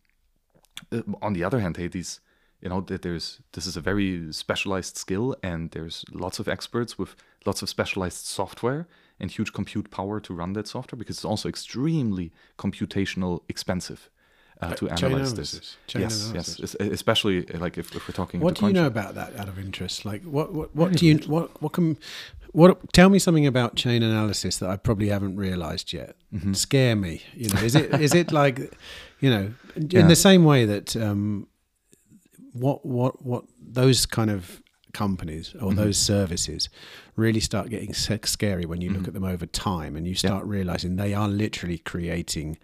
uh, 0.93 1.02
on 1.22 1.32
the 1.32 1.44
other 1.44 1.60
hand, 1.60 1.76
hey, 1.76 1.88
these 1.88 2.20
you 2.61 2.69
know 2.69 2.81
that 2.83 3.03
there's 3.03 3.41
this 3.53 3.66
is 3.66 3.77
a 3.77 3.81
very 3.81 4.33
specialized 4.33 4.97
skill, 4.97 5.37
and 5.43 5.70
there's 5.73 6.05
lots 6.12 6.39
of 6.39 6.49
experts 6.49 6.99
with 6.99 7.15
lots 7.45 7.62
of 7.62 7.69
specialized 7.69 8.24
software 8.27 8.87
and 9.20 9.31
huge 9.31 9.53
compute 9.53 9.91
power 9.91 10.20
to 10.20 10.35
run 10.35 10.53
that 10.55 10.66
software 10.69 10.99
because 10.99 11.16
it's 11.16 11.24
also 11.24 11.49
extremely 11.49 12.33
computational 12.59 13.41
expensive 13.49 14.11
uh, 14.61 14.74
to 14.74 14.89
Chain 14.89 15.05
analyze 15.11 15.33
analysis. 15.33 15.51
this. 15.53 15.77
Chain 15.87 16.03
yes, 16.03 16.31
analysis. 16.31 16.59
yes, 16.59 16.77
es- 16.81 16.93
especially 16.93 17.49
uh, 17.51 17.59
like 17.59 17.78
if, 17.78 17.95
if 17.95 18.09
we're 18.09 18.15
talking. 18.15 18.41
What 18.41 18.57
do 18.57 18.66
you 18.66 18.73
know 18.73 18.87
about 18.87 19.15
that 19.15 19.37
out 19.39 19.49
of 19.49 19.59
interest? 19.59 20.05
Like 20.05 20.23
what 20.24 20.53
what, 20.53 20.74
what 20.74 20.93
do 20.97 21.07
you 21.07 21.16
what 21.27 21.61
what 21.62 21.73
can 21.73 21.97
what 22.53 22.93
tell 22.95 23.11
me 23.11 23.19
something 23.19 23.47
about 23.47 23.77
chain 23.77 24.03
analysis 24.03 24.57
that 24.59 24.70
I 24.70 24.77
probably 24.77 25.09
haven't 25.11 25.37
realized 25.37 25.93
yet. 25.93 26.16
Mm-hmm. 26.33 26.55
Scare 26.55 26.97
me. 26.97 27.23
You 27.35 27.49
know, 27.51 27.61
is 27.61 27.74
it 27.74 28.01
is 28.01 28.15
it 28.15 28.33
like 28.43 28.59
you 29.20 29.31
know 29.31 29.53
in 29.77 29.91
Yeah. 29.91 30.07
the 30.07 30.16
same 30.16 30.45
way 30.45 30.65
that 30.65 30.97
um 30.97 31.49
what 32.61 32.85
what 32.85 33.24
what 33.24 33.45
those 33.61 34.07
kind 34.07 34.31
of 34.31 34.62
companies 34.93 35.55
or 35.55 35.69
Mm-hmm. 35.70 35.77
those 35.83 35.99
services 35.99 36.69
really 37.16 37.41
start 37.41 37.69
getting 37.69 37.93
scary 37.95 38.65
when 38.65 38.81
you 38.81 38.89
Mm-hmm. 38.91 38.99
look 38.99 39.09
at 39.09 39.15
them 39.15 39.24
over 39.24 39.47
time 39.47 39.97
and 39.97 40.07
you 40.07 40.15
start 40.15 40.45
realizing 40.45 40.97
they 40.97 41.12
are 41.15 41.28
literally 41.28 41.78
creating 41.78 42.59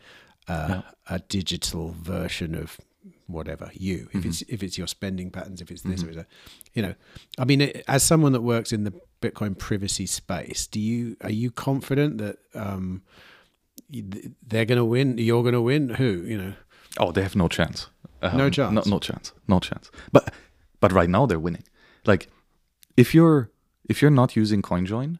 uh, 0.48 0.80
a 1.08 1.18
digital 1.18 1.94
version 2.00 2.54
of 2.54 2.78
whatever 3.26 3.70
you 3.74 4.08
if 4.12 4.24
it's 4.24 4.42
Mm-hmm. 4.42 4.54
if 4.54 4.62
it's 4.62 4.76
your 4.78 4.86
spending 4.86 5.30
patterns 5.30 5.60
if 5.60 5.70
it's 5.70 5.82
this 5.82 6.02
or 6.04 6.12
that 6.14 6.26
you 6.74 6.82
know 6.82 6.94
i 7.38 7.44
mean 7.44 7.60
it- 7.60 7.84
as 7.88 8.02
someone 8.02 8.32
that 8.32 8.42
works 8.42 8.72
in 8.72 8.84
the 8.84 8.92
bitcoin 9.20 9.56
privacy 9.56 10.06
space 10.06 10.66
do 10.66 10.80
you 10.80 11.16
are 11.20 11.30
you 11.42 11.50
confident 11.50 12.18
that 12.18 12.36
um 12.54 13.02
they're 14.48 14.64
going 14.64 14.78
to 14.78 14.84
win 14.84 15.18
you're 15.18 15.42
going 15.42 15.54
to 15.54 15.60
win 15.60 15.88
who 15.90 16.22
you 16.26 16.38
know 16.38 16.52
Oh, 16.98 17.10
they 17.10 17.22
have 17.22 17.34
no 17.34 17.48
chance. 17.48 17.88
Um, 18.22 18.38
No 18.38 18.50
chance? 18.50 18.86
No, 18.86 18.94
no 18.94 18.98
chance. 18.98 19.32
No 19.48 19.60
chance. 19.60 19.90
But 20.12 20.32
but 20.80 20.92
right 20.92 21.10
now 21.10 21.26
they're 21.26 21.38
winning. 21.38 21.64
Like 22.06 22.28
if 22.96 23.14
you're 23.14 23.50
if 23.88 24.00
you're 24.00 24.10
not 24.10 24.36
using 24.36 24.62
CoinJoin, 24.62 25.18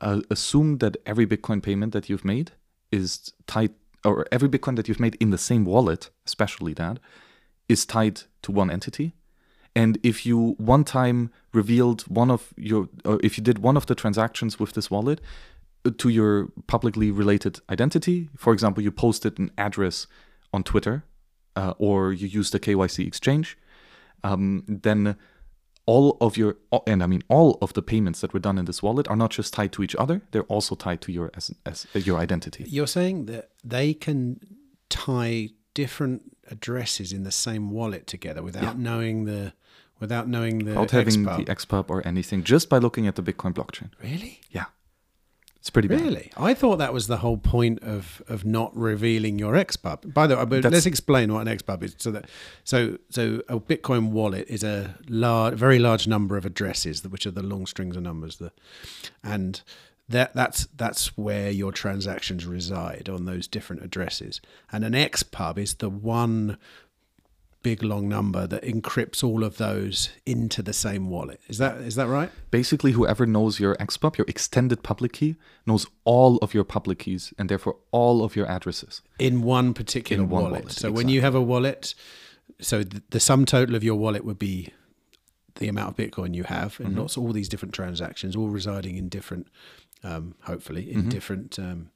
uh, 0.00 0.20
assume 0.30 0.78
that 0.78 0.96
every 1.06 1.26
Bitcoin 1.26 1.62
payment 1.62 1.92
that 1.92 2.08
you've 2.08 2.24
made 2.24 2.52
is 2.90 3.32
tied, 3.46 3.70
or 4.04 4.26
every 4.30 4.48
Bitcoin 4.48 4.76
that 4.76 4.88
you've 4.88 5.00
made 5.00 5.16
in 5.20 5.30
the 5.30 5.38
same 5.38 5.64
wallet, 5.64 6.10
especially 6.26 6.74
that, 6.74 6.98
is 7.68 7.86
tied 7.86 8.22
to 8.42 8.52
one 8.52 8.70
entity. 8.70 9.14
And 9.74 9.98
if 10.02 10.26
you 10.26 10.54
one 10.58 10.84
time 10.84 11.30
revealed 11.54 12.02
one 12.02 12.30
of 12.30 12.52
your, 12.56 12.88
or 13.04 13.18
if 13.22 13.38
you 13.38 13.44
did 13.44 13.60
one 13.60 13.76
of 13.76 13.86
the 13.86 13.94
transactions 13.94 14.58
with 14.60 14.72
this 14.74 14.90
wallet 14.90 15.20
uh, 15.86 15.90
to 15.96 16.10
your 16.10 16.48
publicly 16.66 17.10
related 17.10 17.60
identity, 17.70 18.28
for 18.36 18.52
example, 18.52 18.82
you 18.82 18.92
posted 18.92 19.38
an 19.38 19.50
address 19.56 20.06
on 20.52 20.62
Twitter 20.62 21.04
uh, 21.56 21.74
or 21.78 22.12
you 22.12 22.26
use 22.26 22.50
the 22.50 22.60
KYC 22.60 23.06
exchange, 23.06 23.56
um, 24.24 24.64
then 24.66 25.16
all 25.84 26.16
of 26.20 26.36
your, 26.36 26.56
and 26.86 27.02
I 27.02 27.06
mean 27.06 27.22
all 27.28 27.58
of 27.60 27.72
the 27.72 27.82
payments 27.82 28.20
that 28.20 28.32
were 28.32 28.40
done 28.40 28.58
in 28.58 28.66
this 28.66 28.82
wallet 28.82 29.08
are 29.08 29.16
not 29.16 29.30
just 29.30 29.52
tied 29.52 29.72
to 29.72 29.82
each 29.82 29.96
other; 29.96 30.22
they're 30.30 30.44
also 30.44 30.74
tied 30.74 31.00
to 31.02 31.12
your 31.12 31.30
as, 31.34 31.54
as 31.66 31.86
your 31.94 32.18
identity. 32.18 32.64
you're 32.68 32.86
saying 32.86 33.26
that 33.26 33.50
they 33.64 33.92
can 33.94 34.38
tie 34.88 35.48
different 35.74 36.36
addresses 36.50 37.12
in 37.12 37.24
the 37.24 37.32
same 37.32 37.70
wallet 37.70 38.06
together 38.06 38.42
without 38.42 38.78
knowing 38.78 39.24
the 39.24 39.52
without 39.98 40.28
knowing 40.28 40.58
the 40.60 40.72
Without 40.72 40.90
having 40.90 41.22
the 41.24 41.44
XPub 41.44 41.88
or 41.88 42.06
anything, 42.06 42.42
just 42.42 42.68
by 42.68 42.78
looking 42.78 43.06
at 43.06 43.14
the 43.16 43.22
Bitcoin 43.22 43.52
blockchain. 43.54 43.90
really 44.02 44.40
Yeah, 44.50 44.66
it's 45.62 45.70
pretty 45.70 45.86
bad. 45.86 46.00
Really? 46.00 46.32
I 46.36 46.54
thought 46.54 46.78
that 46.78 46.92
was 46.92 47.06
the 47.06 47.18
whole 47.18 47.36
point 47.36 47.84
of 47.84 48.20
of 48.26 48.44
not 48.44 48.76
revealing 48.76 49.38
your 49.38 49.52
XPub. 49.52 50.12
By 50.12 50.26
the 50.26 50.34
way, 50.36 50.42
but 50.44 50.56
That's- 50.56 50.72
let's 50.72 50.86
explain 50.86 51.32
what 51.32 51.46
an 51.46 51.56
XPub 51.56 51.84
is. 51.84 51.94
So 51.98 52.10
that 52.10 52.28
so 52.64 52.98
so 53.10 53.42
a 53.48 53.60
Bitcoin 53.60 54.08
wallet 54.08 54.46
is 54.48 54.64
a 54.64 54.96
large, 55.08 55.54
very 55.54 55.78
large 55.78 56.08
number 56.08 56.36
of 56.36 56.44
addresses, 56.44 57.04
which 57.04 57.26
are 57.26 57.30
the 57.30 57.44
long 57.44 57.66
strings 57.66 57.96
of 57.96 58.02
numbers. 58.02 58.38
The 58.38 58.50
and 59.22 59.62
that 60.08 60.34
that's 60.34 60.66
that's 60.76 61.16
where 61.16 61.52
your 61.52 61.70
transactions 61.70 62.44
reside 62.44 63.08
on 63.08 63.24
those 63.26 63.46
different 63.46 63.84
addresses. 63.84 64.40
And 64.72 64.84
an 64.84 64.94
XPub 64.94 65.58
is 65.58 65.74
the 65.74 65.88
one 65.88 66.58
big 67.62 67.82
long 67.82 68.08
number 68.08 68.46
that 68.46 68.62
encrypts 68.62 69.22
all 69.22 69.44
of 69.44 69.56
those 69.56 70.10
into 70.26 70.62
the 70.62 70.72
same 70.72 71.08
wallet. 71.10 71.40
Is 71.48 71.58
that 71.58 71.76
is 71.80 71.94
that 71.94 72.08
right? 72.08 72.30
Basically, 72.50 72.92
whoever 72.92 73.26
knows 73.26 73.60
your 73.60 73.74
XPub, 73.76 74.16
your 74.18 74.26
extended 74.28 74.82
public 74.82 75.12
key, 75.12 75.36
knows 75.66 75.86
all 76.04 76.36
of 76.38 76.54
your 76.54 76.64
public 76.64 76.98
keys 77.00 77.32
and 77.38 77.48
therefore 77.48 77.76
all 77.90 78.24
of 78.24 78.34
your 78.36 78.46
addresses. 78.46 79.02
in 79.18 79.42
one 79.42 79.74
particular 79.74 80.22
In 80.24 80.28
one 80.30 80.42
wallet. 80.44 80.60
wallet, 80.64 80.72
So 80.72 80.90
when 80.90 81.08
you 81.08 81.20
have 81.20 81.34
a 81.34 81.40
wallet, 81.42 81.94
so 82.60 82.82
the, 82.82 83.02
the 83.10 83.20
sum 83.20 83.44
total 83.46 83.74
of 83.76 83.84
your 83.84 83.96
wallet 83.96 84.24
would 84.24 84.38
be 84.38 84.68
the 85.56 85.68
amount 85.68 85.90
of 85.90 85.96
Bitcoin 85.96 86.34
you 86.34 86.44
have, 86.44 86.72
Mm-hmm. 86.74 86.86
and 86.86 86.98
lots 86.98 87.16
all 87.18 87.32
these 87.32 87.48
different 87.48 87.74
transactions, 87.74 88.34
all 88.34 88.48
residing 88.48 88.96
in 88.96 89.08
different, 89.08 89.46
um, 90.02 90.34
hopefully, 90.44 90.90
in 90.92 91.08
different 91.08 91.58
um, 91.58 91.90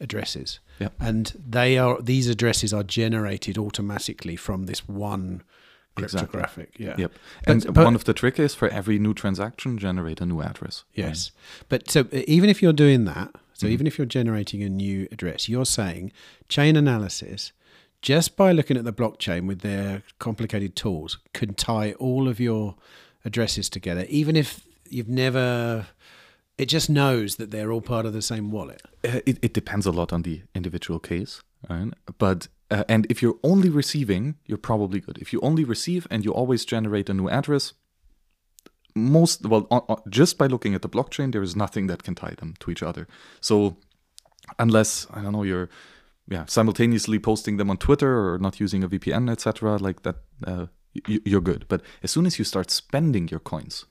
addresses. 0.00 0.60
Mm-hmm. 0.76 0.82
Yep. 0.84 0.92
And 1.00 1.32
they 1.48 1.78
are 1.78 2.00
these 2.00 2.28
addresses 2.28 2.72
are 2.72 2.82
generated 2.84 3.58
automatically 3.58 4.36
from 4.36 4.66
this 4.66 4.86
one 4.88 5.42
Exactly. 5.98 6.18
cryptographic. 6.28 6.70
Yeah. 6.78 6.94
Yep. 6.98 7.12
And 7.46 7.64
but- 7.72 7.84
one 7.84 7.94
of 7.94 8.04
the 8.04 8.12
trick 8.12 8.38
is 8.38 8.54
for 8.54 8.68
every 8.68 8.98
new 8.98 9.14
transaction, 9.14 9.78
generate 9.78 10.20
a 10.20 10.26
new 10.26 10.42
address. 10.42 10.84
Yes. 10.94 11.30
But 11.70 11.90
so 11.90 12.00
uh, 12.02 12.20
even 12.26 12.50
if 12.50 12.60
you're 12.62 12.72
doing 12.74 13.04
that, 13.06 13.30
Mm-hmm. 13.56 13.66
so 13.66 13.66
even 13.68 13.86
if 13.86 13.96
you're 13.96 14.04
generating 14.06 14.62
a 14.62 14.68
new 14.68 15.08
address, 15.10 15.48
you're 15.48 15.64
saying 15.64 16.12
chain 16.50 16.76
analysis, 16.76 17.52
just 18.02 18.36
by 18.36 18.52
looking 18.52 18.76
at 18.76 18.84
the 18.84 18.92
blockchain 18.92 19.46
with 19.46 19.60
their 19.60 20.02
complicated 20.18 20.76
tools, 20.76 21.16
can 21.32 21.54
tie 21.54 21.92
all 21.92 22.28
of 22.28 22.38
your 22.38 22.74
addresses 23.24 23.70
together, 23.70 24.04
even 24.10 24.36
if 24.36 24.66
you've 24.90 25.08
never. 25.08 25.86
It 26.58 26.66
just 26.66 26.88
knows 26.88 27.36
that 27.36 27.50
they're 27.50 27.70
all 27.70 27.82
part 27.82 28.06
of 28.06 28.12
the 28.12 28.22
same 28.22 28.50
wallet. 28.50 28.82
Uh, 29.04 29.20
it, 29.26 29.38
it 29.42 29.52
depends 29.52 29.84
a 29.84 29.90
lot 29.92 30.12
on 30.12 30.22
the 30.22 30.42
individual 30.54 30.98
case, 30.98 31.42
right? 31.68 31.92
But 32.18 32.48
uh, 32.70 32.84
and 32.88 33.06
if 33.10 33.22
you're 33.22 33.38
only 33.42 33.68
receiving, 33.68 34.36
you're 34.46 34.58
probably 34.58 35.00
good. 35.00 35.18
If 35.18 35.32
you 35.32 35.40
only 35.42 35.64
receive 35.64 36.06
and 36.10 36.24
you 36.24 36.32
always 36.32 36.64
generate 36.64 37.10
a 37.10 37.14
new 37.14 37.28
address, 37.28 37.74
most 38.94 39.44
well, 39.46 39.66
on, 39.70 39.82
on- 39.88 40.02
just 40.08 40.38
by 40.38 40.46
looking 40.46 40.74
at 40.74 40.82
the 40.82 40.88
blockchain, 40.88 41.32
there 41.32 41.42
is 41.42 41.54
nothing 41.54 41.88
that 41.88 42.02
can 42.02 42.14
tie 42.14 42.34
them 42.38 42.54
to 42.60 42.70
each 42.70 42.82
other. 42.82 43.06
So 43.40 43.76
unless 44.58 45.06
I 45.12 45.20
don't 45.20 45.32
know, 45.32 45.42
you're 45.42 45.68
yeah 46.28 46.46
simultaneously 46.46 47.18
posting 47.18 47.58
them 47.58 47.70
on 47.70 47.76
Twitter 47.76 48.32
or 48.32 48.38
not 48.38 48.58
using 48.60 48.82
a 48.82 48.88
VPN, 48.88 49.30
etc., 49.30 49.76
like 49.76 50.02
that. 50.02 50.16
Uh, 50.44 50.66
you're 51.06 51.40
good, 51.40 51.64
but 51.68 51.80
as 52.02 52.10
soon 52.10 52.26
as 52.26 52.38
you 52.38 52.44
start 52.44 52.70
spending 52.70 53.28
your 53.28 53.40
coins, 53.40 53.84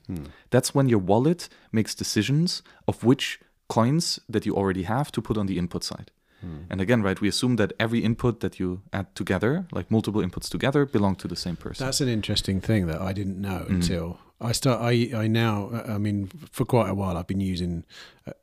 that's 0.50 0.74
when 0.74 0.88
your 0.88 1.00
wallet 1.00 1.48
makes 1.72 1.94
decisions 1.94 2.62
of 2.86 3.04
which 3.04 3.40
coins 3.68 4.20
that 4.32 4.46
you 4.46 4.54
already 4.56 4.82
have 4.84 5.10
to 5.12 5.20
put 5.22 5.36
on 5.36 5.46
the 5.46 5.58
input 5.58 5.84
side. 5.84 6.10
And 6.70 6.80
again, 6.80 7.02
right, 7.02 7.20
we 7.20 7.28
assume 7.28 7.56
that 7.56 7.72
every 7.80 7.98
input 8.04 8.38
that 8.40 8.60
you 8.60 8.80
add 8.92 9.06
together, 9.16 9.66
like 9.72 9.90
multiple 9.90 10.22
inputs 10.22 10.48
together, 10.48 10.86
belong 10.86 11.16
to 11.16 11.26
the 11.28 11.34
same 11.34 11.56
person. 11.56 11.84
That's 11.84 12.00
an 12.00 12.08
interesting 12.08 12.60
thing 12.60 12.86
that 12.86 13.00
I 13.00 13.12
didn't 13.12 13.40
know 13.40 13.60
Mm-hmm. 13.64 13.74
until 13.74 14.18
I 14.40 14.52
start. 14.52 14.80
I 14.80 15.10
I 15.24 15.26
now. 15.28 15.70
I 15.94 15.98
mean, 15.98 16.28
for 16.52 16.64
quite 16.64 16.88
a 16.90 16.94
while, 16.94 17.16
I've 17.16 17.26
been 17.26 17.40
using 17.54 17.84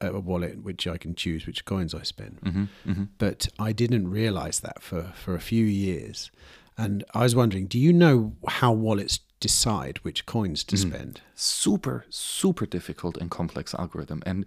a, 0.01 0.07
a 0.17 0.19
wallet 0.19 0.55
which 0.63 0.85
I 0.85 0.97
can 0.97 1.13
choose 1.15 1.45
which 1.47 1.63
coins 1.65 1.93
I 1.93 2.03
spend. 2.03 2.39
Mm-hmm, 2.43 3.03
But 3.19 3.47
I 3.67 3.71
didn't 3.73 4.09
realize 4.11 4.59
that 4.61 4.81
for 4.83 5.13
for 5.15 5.33
a 5.35 5.39
few 5.51 5.65
years, 5.65 6.31
and 6.77 7.03
I 7.13 7.23
was 7.23 7.35
wondering, 7.35 7.67
do 7.67 7.77
you 7.79 7.93
know 7.93 8.33
how 8.47 8.71
wallets 8.71 9.19
decide 9.39 9.97
which 9.99 10.25
coins 10.25 10.63
to 10.63 10.77
spend? 10.77 11.21
super 11.35 12.05
super 12.09 12.65
difficult 12.65 13.17
and 13.17 13.29
complex 13.29 13.73
algorithm. 13.75 14.23
And 14.25 14.45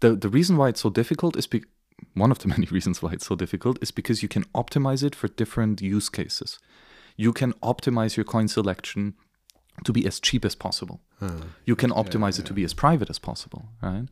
the 0.00 0.14
the 0.14 0.28
reason 0.28 0.56
why 0.56 0.68
it's 0.68 0.80
so 0.80 0.90
difficult 0.90 1.36
is 1.36 1.46
be- 1.46 1.64
one 2.14 2.30
of 2.30 2.38
the 2.38 2.48
many 2.54 2.66
reasons 2.66 3.02
why 3.02 3.12
it's 3.12 3.26
so 3.26 3.34
difficult 3.36 3.78
is 3.80 3.90
because 3.90 4.22
you 4.22 4.28
can 4.28 4.44
optimize 4.54 5.02
it 5.02 5.14
for 5.14 5.28
different 5.28 5.80
use 5.80 6.08
cases. 6.08 6.58
You 7.16 7.32
can 7.32 7.52
optimize 7.54 8.16
your 8.16 8.24
coin 8.24 8.48
selection 8.48 9.14
to 9.84 9.92
be 9.92 10.06
as 10.06 10.20
cheap 10.20 10.44
as 10.44 10.54
possible. 10.54 11.00
You 11.64 11.76
can 11.76 11.90
optimize 11.90 12.38
it 12.38 12.46
to 12.46 12.52
be 12.52 12.64
as 12.64 12.74
private 12.74 13.10
as 13.10 13.18
possible 13.18 13.66
right? 13.82 14.08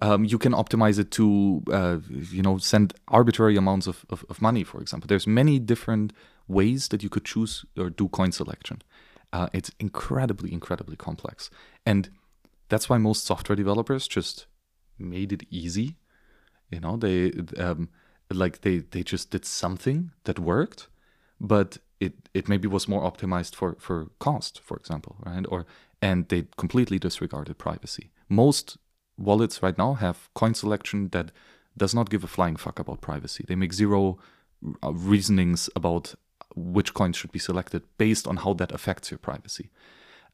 Um, 0.00 0.24
you 0.24 0.38
can 0.38 0.52
optimize 0.52 0.98
it 0.98 1.10
to 1.12 1.62
uh, 1.72 1.98
you 2.08 2.42
know 2.42 2.58
send 2.58 2.94
arbitrary 3.08 3.56
amounts 3.56 3.86
of, 3.86 4.04
of, 4.10 4.24
of 4.28 4.42
money 4.42 4.64
for 4.64 4.80
example. 4.80 5.06
There's 5.08 5.26
many 5.26 5.58
different 5.58 6.12
ways 6.48 6.88
that 6.88 7.02
you 7.02 7.08
could 7.08 7.24
choose 7.24 7.64
or 7.76 7.90
do 7.90 8.08
coin 8.08 8.32
selection 8.32 8.82
uh, 9.32 9.48
it's 9.52 9.70
incredibly 9.78 10.52
incredibly 10.52 10.96
complex 10.96 11.50
and 11.84 12.10
that's 12.68 12.88
why 12.88 12.98
most 12.98 13.24
software 13.24 13.56
developers 13.56 14.06
just 14.08 14.46
made 14.98 15.32
it 15.32 15.44
easy 15.50 15.96
you 16.70 16.80
know 16.80 16.96
they 16.96 17.32
um, 17.58 17.88
like 18.32 18.60
they 18.62 18.78
they 18.78 19.02
just 19.02 19.30
did 19.30 19.44
something 19.44 20.10
that 20.24 20.38
worked 20.38 20.88
but 21.40 21.78
it 22.00 22.28
it 22.34 22.48
maybe 22.48 22.68
was 22.68 22.88
more 22.88 23.02
optimized 23.02 23.54
for 23.54 23.76
for 23.78 24.08
cost, 24.18 24.60
for 24.60 24.76
example, 24.76 25.16
right? 25.24 25.44
Or 25.48 25.66
and 26.00 26.28
they 26.28 26.46
completely 26.56 26.98
disregarded 26.98 27.58
privacy. 27.58 28.10
Most 28.28 28.76
wallets 29.16 29.62
right 29.62 29.78
now 29.78 29.94
have 29.94 30.28
coin 30.34 30.54
selection 30.54 31.08
that 31.10 31.30
does 31.76 31.94
not 31.94 32.10
give 32.10 32.24
a 32.24 32.28
flying 32.28 32.56
fuck 32.56 32.78
about 32.78 33.00
privacy. 33.00 33.44
They 33.46 33.56
make 33.56 33.72
zero 33.72 34.18
uh, 34.82 34.92
reasonings 34.92 35.70
about 35.74 36.14
which 36.54 36.94
coins 36.94 37.16
should 37.16 37.32
be 37.32 37.38
selected 37.38 37.82
based 37.98 38.26
on 38.26 38.38
how 38.38 38.54
that 38.54 38.72
affects 38.72 39.10
your 39.10 39.18
privacy. 39.18 39.70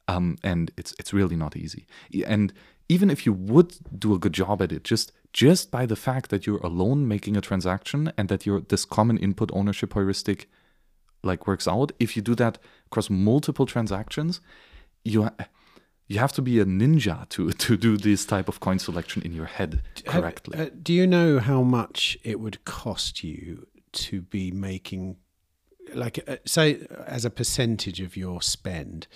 Um, 0.09 0.36
and 0.42 0.70
it's 0.76 0.94
it's 0.98 1.12
really 1.12 1.36
not 1.36 1.56
easy. 1.56 1.86
And 2.26 2.52
even 2.88 3.10
if 3.10 3.24
you 3.24 3.32
would 3.32 3.76
do 3.97 4.14
a 4.14 4.18
good 4.18 4.32
job 4.32 4.60
at 4.62 4.72
it, 4.72 4.84
just 4.84 5.12
just 5.32 5.70
by 5.70 5.86
the 5.86 5.97
fact 5.97 6.30
that 6.30 6.47
you're 6.47 6.59
alone 6.59 7.06
making 7.06 7.36
a 7.36 7.40
transaction 7.40 8.12
and 8.18 8.28
that 8.28 8.44
your 8.47 8.60
this 8.60 8.84
common 8.84 9.18
input 9.18 9.51
ownership 9.52 9.92
heuristic 9.92 10.48
like 11.22 11.47
works 11.47 11.68
out, 11.68 11.92
if 12.01 12.16
you 12.16 12.22
do 12.22 12.34
that 12.34 12.59
across 12.86 13.10
multiple 13.10 13.66
transactions, 13.66 14.40
you 15.05 15.24
ha- 15.24 15.47
you 16.09 16.18
have 16.18 16.32
to 16.32 16.42
be 16.42 16.59
a 16.59 16.64
ninja 16.64 17.28
to 17.28 17.52
to 17.66 17.76
do 17.76 17.97
this 17.97 18.26
type 18.26 18.48
of 18.48 18.59
coin 18.60 18.78
selection 18.78 19.22
in 19.22 19.32
your 19.32 19.47
head 19.47 19.82
correctly. 20.06 20.59
Have, 20.59 20.66
uh, 20.66 20.70
do 20.82 20.92
you 20.92 21.06
know 21.06 21.38
how 21.38 21.62
much 21.62 22.18
it 22.24 22.40
would 22.40 22.64
cost 22.64 23.22
you 23.22 23.66
to 23.92 24.20
be 24.20 24.51
making, 24.51 25.16
like, 25.94 26.22
uh, 26.28 26.36
say, 26.44 26.86
as 27.06 27.24
a 27.24 27.30
percentage 27.30 28.00
of 28.00 28.16
your 28.16 28.42
spend? 28.42 29.06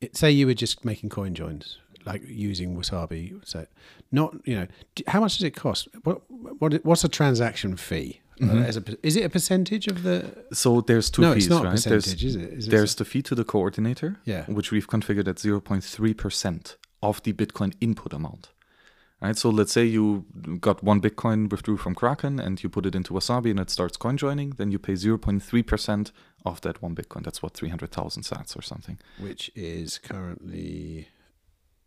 It, 0.00 0.16
say 0.16 0.30
you 0.30 0.46
were 0.46 0.54
just 0.54 0.84
making 0.84 1.10
coin 1.10 1.34
joins, 1.34 1.78
like 2.06 2.22
using 2.26 2.76
Wasabi. 2.76 3.40
So, 3.44 3.66
not 4.12 4.34
you 4.44 4.56
know, 4.56 4.66
how 5.06 5.20
much 5.20 5.38
does 5.38 5.44
it 5.44 5.56
cost? 5.56 5.88
What 6.04 6.22
what 6.28 6.84
what's 6.84 7.04
a 7.04 7.08
transaction 7.08 7.76
fee? 7.76 8.20
Mm-hmm. 8.40 8.62
as 8.62 8.76
a, 8.76 8.84
is 9.02 9.16
it 9.16 9.24
a 9.24 9.28
percentage 9.28 9.88
of 9.88 10.04
the? 10.04 10.44
So 10.52 10.80
there's 10.80 11.10
two 11.10 11.22
no, 11.22 11.34
fees, 11.34 11.46
it's 11.46 11.50
not 11.50 11.64
right? 11.64 11.72
percentage, 11.72 12.22
there's, 12.22 12.22
is 12.22 12.36
it? 12.36 12.52
Is 12.52 12.66
there's 12.68 12.94
the 12.94 13.04
fee 13.04 13.22
to 13.22 13.34
the 13.34 13.44
coordinator, 13.44 14.20
yeah. 14.24 14.44
which 14.46 14.70
we've 14.70 14.86
configured 14.86 15.26
at 15.26 15.36
0.3 15.36 16.16
percent 16.16 16.76
of 17.02 17.22
the 17.24 17.32
Bitcoin 17.32 17.74
input 17.80 18.12
amount. 18.12 18.50
Right. 19.20 19.36
So 19.36 19.50
let's 19.50 19.72
say 19.72 19.84
you 19.84 20.26
got 20.60 20.82
one 20.84 21.00
Bitcoin 21.00 21.50
withdrew 21.50 21.76
from 21.76 21.94
Kraken 21.96 22.38
and 22.38 22.62
you 22.62 22.68
put 22.68 22.86
it 22.86 22.94
into 22.94 23.12
Wasabi 23.12 23.50
and 23.50 23.58
it 23.58 23.68
starts 23.68 23.96
coin 23.96 24.16
joining, 24.16 24.50
then 24.50 24.70
you 24.70 24.78
pay 24.78 24.92
0.3 24.92 25.66
percent 25.66 26.12
of 26.46 26.60
that 26.60 26.80
one 26.80 26.94
Bitcoin. 26.94 27.24
That's 27.24 27.42
what 27.42 27.54
300,000 27.54 28.22
Sats 28.22 28.56
or 28.56 28.62
something. 28.62 28.98
Which 29.18 29.50
is 29.56 29.98
currently, 29.98 31.08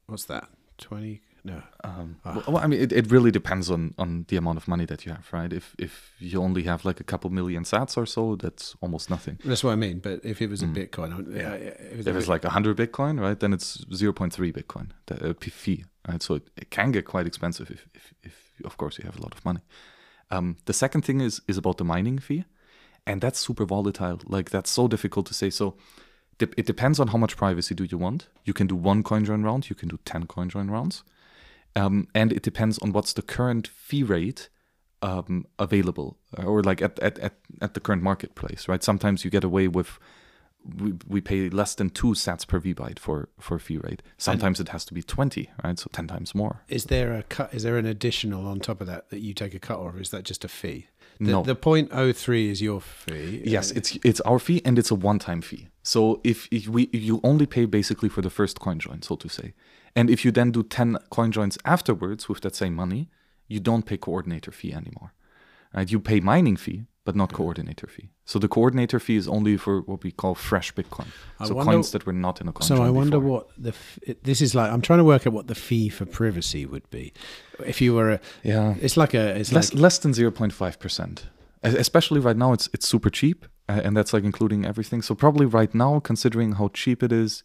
what's 0.08 0.26
that? 0.26 0.50
20 0.78 1.22
no. 1.44 1.62
Um, 1.84 2.18
ah. 2.24 2.44
well, 2.48 2.58
I 2.58 2.68
mean, 2.68 2.80
it, 2.80 2.92
it 2.92 3.10
really 3.10 3.32
depends 3.32 3.72
on, 3.72 3.94
on 3.98 4.26
the 4.28 4.38
amount 4.38 4.58
of 4.58 4.68
money 4.68 4.86
that 4.86 5.06
you 5.06 5.12
have, 5.12 5.28
right? 5.32 5.52
If 5.52 5.76
if 5.80 6.14
you 6.20 6.42
only 6.42 6.64
have 6.64 6.86
like 6.86 7.00
a 7.00 7.04
couple 7.04 7.30
million 7.30 7.64
sats 7.64 7.98
or 7.98 8.06
so, 8.06 8.36
that's 8.36 8.76
almost 8.82 9.10
nothing. 9.10 9.40
That's 9.44 9.64
what 9.64 9.72
I 9.72 9.76
mean. 9.76 10.00
But 10.00 10.24
if 10.24 10.42
it 10.42 10.50
was 10.50 10.62
a 10.62 10.68
mm. 10.68 10.76
Bitcoin, 10.76 11.36
yeah, 11.36 11.54
if, 11.54 12.08
if 12.08 12.16
it's 12.16 12.28
like 12.28 12.44
100 12.44 12.78
Bitcoin, 12.78 13.20
right, 13.20 13.40
then 13.40 13.54
it's 13.54 13.84
0.3 13.86 14.54
Bitcoin, 14.54 14.90
the 15.08 15.30
uh, 15.30 15.34
fee, 15.40 15.86
right? 16.08 16.22
So 16.22 16.36
it, 16.36 16.50
it, 16.56 16.70
can 16.70 16.92
get 16.92 17.06
quite 17.06 17.26
expensive 17.26 17.72
if, 17.72 17.88
if, 17.96 18.14
if, 18.24 18.52
of 18.64 18.78
course, 18.78 19.00
you 19.00 19.06
have 19.06 19.18
a 19.18 19.22
lot 19.22 19.34
of 19.34 19.44
money. 19.44 19.62
Um, 20.30 20.58
the 20.66 20.74
second 20.74 21.04
thing 21.04 21.22
is 21.22 21.42
is 21.48 21.58
about 21.58 21.78
the 21.78 21.84
mining 21.84 22.20
fee, 22.20 22.46
and 23.08 23.20
that's 23.20 23.40
super 23.40 23.66
volatile. 23.66 24.20
Like 24.26 24.52
that's 24.52 24.70
so 24.70 24.88
difficult 24.88 25.26
to 25.28 25.34
say. 25.34 25.50
So 25.50 25.76
it 26.42 26.66
depends 26.66 27.00
on 27.00 27.10
how 27.10 27.18
much 27.18 27.38
privacy 27.38 27.76
do 27.76 27.84
you 27.84 27.98
want. 27.98 28.28
You 28.46 28.54
can 28.54 28.68
do 28.68 28.76
one 28.76 29.04
coin 29.04 29.26
join 29.26 29.44
round, 29.44 29.70
you 29.70 29.76
can 29.76 29.90
do 29.90 30.00
10 30.06 30.28
coin 30.28 30.50
join 30.50 30.70
rounds. 30.70 31.04
Um, 31.76 32.08
and 32.14 32.34
it 32.34 32.44
depends 32.44 32.78
on 32.80 32.92
what's 32.92 33.14
the 33.14 33.22
current 33.22 33.68
fee 33.68 34.04
rate 34.04 34.50
um, 35.02 35.46
available 35.58 36.18
uh, 36.38 36.44
or 36.44 36.62
like 36.62 36.82
at, 36.82 37.00
at, 37.00 37.18
at, 37.20 37.34
at 37.62 37.74
the 37.74 37.80
current 37.80 38.04
marketplace, 38.04 38.68
right? 38.68 38.84
Sometimes 38.84 39.24
you 39.24 39.32
get 39.32 39.44
away 39.44 39.68
with 39.68 40.00
we, 40.64 40.94
we 41.08 41.22
pay 41.22 41.50
less 41.50 41.74
than 41.76 41.90
two 41.90 42.10
sats 42.10 42.46
per 42.48 42.60
vbyte 42.60 43.00
for 43.00 43.30
for 43.40 43.58
fee 43.58 43.78
rate. 43.78 44.04
Sometimes 44.18 44.60
and 44.60 44.68
it 44.68 44.72
has 44.72 44.86
to 44.86 44.94
be 44.94 45.02
twenty, 45.02 45.50
right? 45.64 45.78
So 45.80 45.90
ten 45.92 46.08
times 46.08 46.36
more. 46.36 46.62
Is 46.68 46.86
there 46.86 47.14
a 47.14 47.24
cut? 47.24 47.54
Is 47.54 47.64
there 47.64 47.78
an 47.78 47.86
additional 47.86 48.48
on 48.48 48.60
top 48.60 48.82
of 48.82 48.88
that 48.88 49.10
that 49.10 49.20
you 49.20 49.34
take 49.34 49.56
a 49.56 49.60
cut, 49.60 49.80
or 49.80 50.00
is 50.00 50.12
that 50.12 50.24
just 50.24 50.46
a 50.46 50.48
fee? 50.48 50.88
The, 51.20 51.32
no, 51.32 51.44
the 51.44 51.56
point 51.56 51.90
oh 51.92 52.12
three 52.12 52.50
is 52.50 52.62
your 52.62 52.82
fee. 52.82 53.42
Yes, 53.44 53.72
it's 53.72 53.98
it's 54.04 54.22
our 54.22 54.40
fee 54.40 54.62
and 54.64 54.78
it's 54.78 54.92
a 54.92 54.96
one 54.96 55.20
time 55.20 55.42
fee. 55.42 55.70
So 55.84 56.22
if, 56.24 56.48
if 56.52 56.68
we 56.68 56.90
you 56.94 57.20
only 57.24 57.48
pay 57.48 57.66
basically 57.66 58.10
for 58.10 58.22
the 58.22 58.30
first 58.30 58.60
coin 58.60 58.80
join, 58.80 59.02
so 59.02 59.16
to 59.16 59.30
say. 59.30 59.54
And 59.96 60.10
if 60.10 60.24
you 60.24 60.32
then 60.32 60.52
do 60.52 60.64
10 60.64 60.98
coin 61.10 61.32
joins 61.32 61.58
afterwards 61.66 62.30
with 62.30 62.42
that 62.42 62.56
same 62.56 62.76
money, 62.76 63.10
you 63.48 63.60
don't 63.60 63.86
pay 63.86 63.98
coordinator 63.98 64.52
fee 64.52 64.74
anymore. 64.74 65.14
Right? 65.74 65.90
You 65.92 66.00
pay 66.00 66.20
mining 66.20 66.58
fee, 66.58 66.86
but 67.04 67.16
not 67.16 67.34
coordinator 67.34 67.88
fee. 67.88 68.10
So 68.26 68.40
the 68.40 68.48
coordinator 68.48 69.00
fee 69.00 69.16
is 69.16 69.28
only 69.28 69.58
for 69.58 69.82
what 69.82 70.04
we 70.04 70.12
call 70.12 70.36
fresh 70.36 70.74
Bitcoin. 70.74 71.08
I 71.40 71.48
so 71.48 71.56
wonder, 71.56 71.72
coins 71.74 71.92
that 71.92 72.06
were 72.06 72.14
not 72.14 72.40
in 72.40 72.48
a 72.48 72.54
coin. 72.54 72.68
So 72.68 72.84
I 72.84 72.90
wonder 72.90 73.20
before. 73.20 73.32
what 73.32 73.50
the 73.58 73.70
f- 73.70 74.00
it, 74.04 74.24
this 74.24 74.42
is 74.42 74.54
like. 74.54 74.72
I'm 74.72 74.82
trying 74.82 75.00
to 75.00 75.04
work 75.04 75.26
out 75.26 75.34
what 75.34 75.48
the 75.48 75.56
fee 75.56 75.90
for 75.90 76.06
privacy 76.06 76.66
would 76.66 76.90
be 76.90 77.14
if 77.66 77.82
you 77.82 77.94
were 77.96 78.12
a 78.12 78.20
yeah. 78.44 78.76
It's 78.82 78.98
like 78.98 79.14
a 79.14 79.40
it's 79.40 79.52
less 79.52 79.74
like, 79.74 79.82
less 79.82 79.98
than 80.00 80.14
zero 80.14 80.32
point 80.32 80.54
five 80.54 80.80
percent. 80.80 81.28
Especially 81.64 82.20
right 82.20 82.38
now, 82.38 82.54
it's 82.54 82.70
it's 82.74 82.88
super 82.88 83.10
cheap, 83.10 83.46
uh, 83.68 83.82
and 83.84 83.96
that's 83.96 84.14
like 84.14 84.24
including 84.24 84.66
everything. 84.66 85.02
So 85.02 85.16
probably 85.16 85.46
right 85.46 85.74
now, 85.74 86.00
considering 86.00 86.54
how 86.54 86.70
cheap 86.70 87.04
it 87.04 87.12
is, 87.12 87.44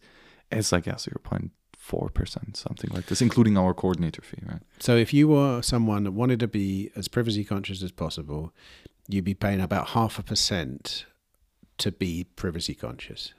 it's 0.51 0.71
like 0.71 0.85
yeah 0.85 0.97
zero 0.97 1.19
point 1.23 1.51
4%, 1.87 2.57
something 2.57 2.89
like 2.93 3.05
this, 3.05 3.21
including 3.21 3.57
our 3.57 3.73
coordinator 3.73 4.21
fee, 4.21 4.41
right? 4.45 4.61
So 4.79 4.95
if 4.95 5.13
you 5.13 5.27
were 5.29 5.61
someone 5.61 6.03
that 6.03 6.11
wanted 6.11 6.39
to 6.41 6.47
be 6.47 6.91
as 6.95 7.07
privacy 7.07 7.43
conscious 7.43 7.81
as 7.81 7.91
possible, 7.91 8.53
you'd 9.07 9.23
be 9.23 9.33
paying 9.33 9.61
about 9.61 9.89
half 9.89 10.19
a 10.19 10.23
percent 10.23 11.05
to 11.77 11.91
be 11.91 12.25
privacy 12.35 12.75
conscious. 12.75 13.33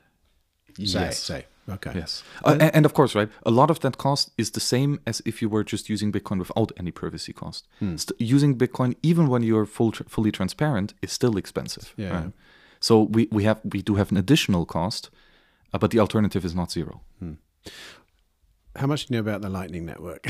Say, 0.76 0.84
yes. 0.84 1.18
Say. 1.18 1.46
Okay. 1.68 1.92
Yes. 1.94 2.22
Uh, 2.44 2.56
and, 2.72 2.86
of 2.86 2.94
course, 2.94 3.14
right, 3.14 3.28
a 3.44 3.50
lot 3.50 3.70
of 3.70 3.80
that 3.80 3.98
cost 3.98 4.30
is 4.38 4.52
the 4.52 4.60
same 4.60 5.00
as 5.06 5.20
if 5.26 5.42
you 5.42 5.50
were 5.50 5.64
just 5.64 5.90
using 5.90 6.10
Bitcoin 6.10 6.38
without 6.38 6.72
any 6.78 6.90
privacy 6.90 7.32
cost. 7.32 7.68
Hmm. 7.78 7.96
St- 7.96 8.18
using 8.18 8.56
Bitcoin, 8.56 8.96
even 9.02 9.28
when 9.28 9.42
you're 9.42 9.66
full 9.66 9.92
tr- 9.92 10.04
fully 10.08 10.32
transparent, 10.32 10.94
is 11.02 11.12
still 11.12 11.36
expensive. 11.36 11.92
Yeah. 11.96 12.14
Right? 12.14 12.32
So 12.80 13.02
we, 13.02 13.28
we 13.30 13.44
have 13.44 13.60
we 13.64 13.82
do 13.82 13.96
have 13.96 14.10
an 14.10 14.16
additional 14.16 14.64
cost, 14.64 15.10
uh, 15.74 15.78
but 15.78 15.90
the 15.90 15.98
alternative 15.98 16.44
is 16.44 16.54
not 16.54 16.70
zero. 16.70 17.02
Hmm. 17.18 17.34
How 18.78 18.86
much 18.86 19.06
do 19.06 19.14
you 19.14 19.20
know 19.20 19.28
about 19.28 19.42
the 19.42 19.48
Lightning 19.48 19.84
Network? 19.84 20.26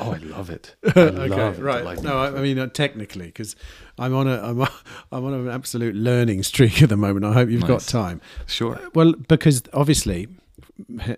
oh, 0.00 0.12
I 0.12 0.18
love 0.18 0.50
it. 0.50 0.74
I 0.96 1.00
okay, 1.00 1.28
love 1.28 1.60
right. 1.60 2.02
No, 2.02 2.18
I, 2.18 2.28
I, 2.28 2.42
mean 2.42 2.58
uh, 2.58 2.66
technically 2.68 3.26
because 3.26 3.54
I'm 3.98 4.14
on 4.14 4.26
a 4.26 4.40
I'm 4.42 4.60
a, 4.60 4.70
I'm 5.12 5.24
on 5.24 5.34
an 5.34 5.48
absolute 5.48 5.94
learning 5.94 6.42
streak 6.42 6.82
at 6.82 6.88
the 6.88 6.96
moment. 6.96 7.24
I 7.24 7.32
hope 7.32 7.50
you've 7.50 7.60
nice. 7.60 7.68
got 7.68 7.80
time. 7.82 8.20
Sure. 8.46 8.80
Well, 8.94 9.12
because 9.12 9.62
obviously, 9.72 10.28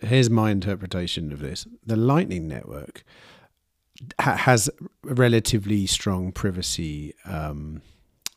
here's 0.02 0.30
my 0.30 0.50
interpretation 0.50 1.32
of 1.32 1.40
this: 1.40 1.66
the 1.86 1.96
Lightning 1.96 2.48
Network 2.48 3.04
ha- 4.20 4.36
has 4.36 4.70
relatively 5.02 5.86
strong 5.86 6.32
privacy 6.32 7.14
um, 7.24 7.82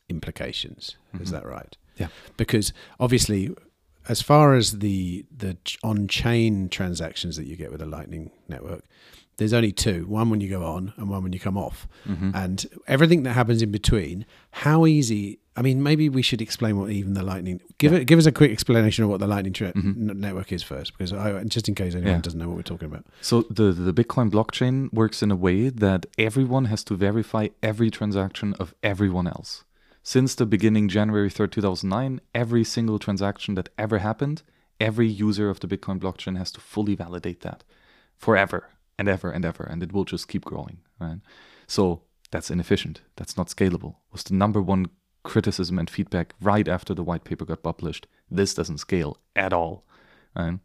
implications. 0.09 0.95
Mm-hmm. 1.14 1.23
Is 1.23 1.31
that 1.31 1.45
right? 1.45 1.76
Yeah. 1.97 2.07
Because 2.38 2.73
obviously, 2.99 3.55
as 4.07 4.21
far 4.21 4.55
as 4.55 4.79
the 4.79 5.25
the 5.35 5.57
on 5.84 6.07
chain 6.07 6.69
transactions 6.69 7.35
that 7.38 7.45
you 7.45 7.55
get 7.55 7.71
with 7.71 7.81
a 7.81 7.85
Lightning 7.85 8.31
network, 8.47 8.84
there's 9.38 9.53
only 9.53 9.71
two: 9.71 10.05
one 10.07 10.29
when 10.29 10.41
you 10.41 10.49
go 10.49 10.63
on, 10.63 10.93
and 10.97 11.09
one 11.09 11.23
when 11.23 11.34
you 11.34 11.39
come 11.39 11.57
off. 11.57 11.88
Mm-hmm. 12.07 12.31
And 12.34 12.65
everything 12.88 13.23
that 13.23 13.34
happens 13.34 13.61
in 13.61 13.71
between. 13.71 14.25
How 14.51 14.85
easy? 14.85 15.39
I 15.55 15.63
mean, 15.63 15.81
maybe 15.81 16.07
we 16.07 16.21
should 16.21 16.41
explain 16.41 16.79
what 16.79 16.91
even 16.91 17.13
the 17.13 17.23
Lightning. 17.23 17.61
Give 17.77 17.91
yeah. 17.91 17.99
it. 17.99 18.05
Give 18.05 18.19
us 18.19 18.25
a 18.25 18.31
quick 18.31 18.51
explanation 18.51 19.03
of 19.03 19.09
what 19.09 19.19
the 19.19 19.27
Lightning 19.27 19.53
tra- 19.53 19.73
mm-hmm. 19.73 20.19
network 20.19 20.51
is 20.51 20.63
first, 20.63 20.97
because 20.97 21.13
I, 21.13 21.43
just 21.43 21.67
in 21.67 21.75
case 21.75 21.93
anyone 21.93 22.15
yeah. 22.15 22.21
doesn't 22.21 22.39
know 22.39 22.47
what 22.47 22.57
we're 22.57 22.63
talking 22.63 22.88
about. 22.88 23.05
So 23.21 23.43
the 23.49 23.71
the 23.71 23.93
Bitcoin 23.93 24.29
blockchain 24.29 24.91
works 24.93 25.21
in 25.21 25.31
a 25.31 25.35
way 25.35 25.69
that 25.69 26.05
everyone 26.17 26.65
has 26.65 26.84
to 26.85 26.95
verify 26.95 27.49
every 27.61 27.89
transaction 27.91 28.53
of 28.59 28.73
everyone 28.81 29.27
else. 29.27 29.63
Since 30.07 30.35
the 30.35 30.45
beginning, 30.45 30.88
January 30.88 31.29
3rd, 31.29 31.51
2009, 31.51 32.21
every 32.34 32.63
single 32.63 32.97
transaction 32.97 33.55
that 33.55 33.67
ever 33.77 33.97
happened, 33.97 34.41
every 34.79 35.05
user 35.05 35.49
of 35.49 35.59
the 35.59 35.67
Bitcoin 35.67 35.99
blockchain 35.99 36.38
has 36.38 36.49
to 36.53 36.61
fully 36.61 36.95
validate 36.95 37.41
that 37.41 37.65
forever 38.17 38.69
and 38.97 39.09
ever 39.09 39.29
and 39.31 39.43
ever, 39.43 39.65
and 39.65 39.84
it 39.84 39.91
will 39.91 40.05
just 40.05 40.29
keep 40.29 40.45
growing, 40.45 40.77
right? 40.97 41.19
So 41.67 42.03
that's 42.31 42.49
inefficient. 42.49 43.01
That's 43.17 43.35
not 43.35 43.47
scalable. 43.47 43.95
Was 44.13 44.23
the 44.23 44.34
number 44.34 44.61
one 44.61 44.85
criticism 45.23 45.77
and 45.77 45.89
feedback 45.89 46.35
right 46.39 46.69
after 46.69 46.93
the 46.93 47.03
white 47.03 47.25
paper 47.25 47.43
got 47.43 47.61
published. 47.61 48.07
This 48.31 48.53
doesn't 48.53 48.77
scale 48.77 49.17
at 49.35 49.51
all. 49.51 49.84
Right? 50.34 50.59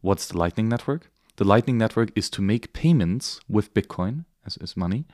What's 0.00 0.26
the 0.26 0.36
Lightning 0.36 0.68
Network? 0.68 1.12
The 1.36 1.44
Lightning 1.44 1.78
Network 1.78 2.10
is 2.16 2.28
to 2.30 2.42
make 2.42 2.72
payments 2.72 3.38
with 3.48 3.72
Bitcoin 3.72 4.24
as, 4.44 4.56
as 4.56 4.76
money 4.76 5.06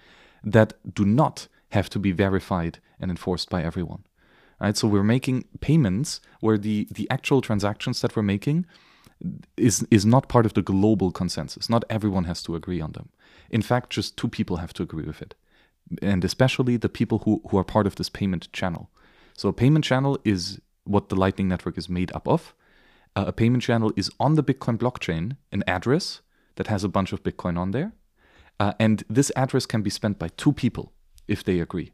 that 0.42 0.72
do 0.94 1.04
not 1.04 1.48
have 1.70 1.90
to 1.90 1.98
be 1.98 2.12
verified 2.12 2.78
and 3.00 3.10
enforced 3.10 3.50
by 3.50 3.62
everyone. 3.62 4.04
Right? 4.60 4.76
So 4.76 4.88
we're 4.88 5.02
making 5.02 5.44
payments 5.60 6.20
where 6.40 6.58
the, 6.58 6.88
the 6.90 7.08
actual 7.10 7.40
transactions 7.40 8.00
that 8.00 8.16
we're 8.16 8.22
making 8.22 8.66
is 9.56 9.86
is 9.90 10.04
not 10.04 10.28
part 10.28 10.46
of 10.46 10.54
the 10.54 10.62
global 10.62 11.10
consensus. 11.10 11.70
Not 11.70 11.84
everyone 11.88 12.24
has 12.24 12.42
to 12.42 12.54
agree 12.54 12.80
on 12.80 12.92
them. 12.92 13.08
In 13.50 13.62
fact, 13.62 13.90
just 13.90 14.16
two 14.16 14.28
people 14.28 14.58
have 14.58 14.72
to 14.74 14.82
agree 14.82 15.04
with 15.04 15.22
it. 15.22 15.34
And 16.02 16.24
especially 16.24 16.76
the 16.76 16.88
people 16.88 17.20
who, 17.20 17.40
who 17.48 17.58
are 17.58 17.64
part 17.64 17.86
of 17.86 17.96
this 17.96 18.10
payment 18.10 18.52
channel. 18.52 18.90
So 19.34 19.48
a 19.48 19.52
payment 19.52 19.84
channel 19.84 20.18
is 20.24 20.60
what 20.84 21.08
the 21.08 21.16
Lightning 21.16 21.48
Network 21.48 21.78
is 21.78 21.88
made 21.88 22.14
up 22.14 22.28
of. 22.28 22.54
Uh, 23.14 23.24
a 23.28 23.32
payment 23.32 23.62
channel 23.62 23.92
is 23.96 24.10
on 24.20 24.34
the 24.34 24.42
Bitcoin 24.42 24.76
blockchain, 24.76 25.36
an 25.52 25.62
address 25.66 26.20
that 26.56 26.66
has 26.66 26.84
a 26.84 26.88
bunch 26.88 27.12
of 27.12 27.22
Bitcoin 27.22 27.58
on 27.58 27.70
there. 27.70 27.92
Uh, 28.58 28.72
and 28.78 29.04
this 29.08 29.30
address 29.36 29.66
can 29.66 29.82
be 29.82 29.90
spent 29.90 30.18
by 30.18 30.28
two 30.36 30.52
people 30.52 30.92
if 31.28 31.42
they 31.44 31.60
agree. 31.60 31.92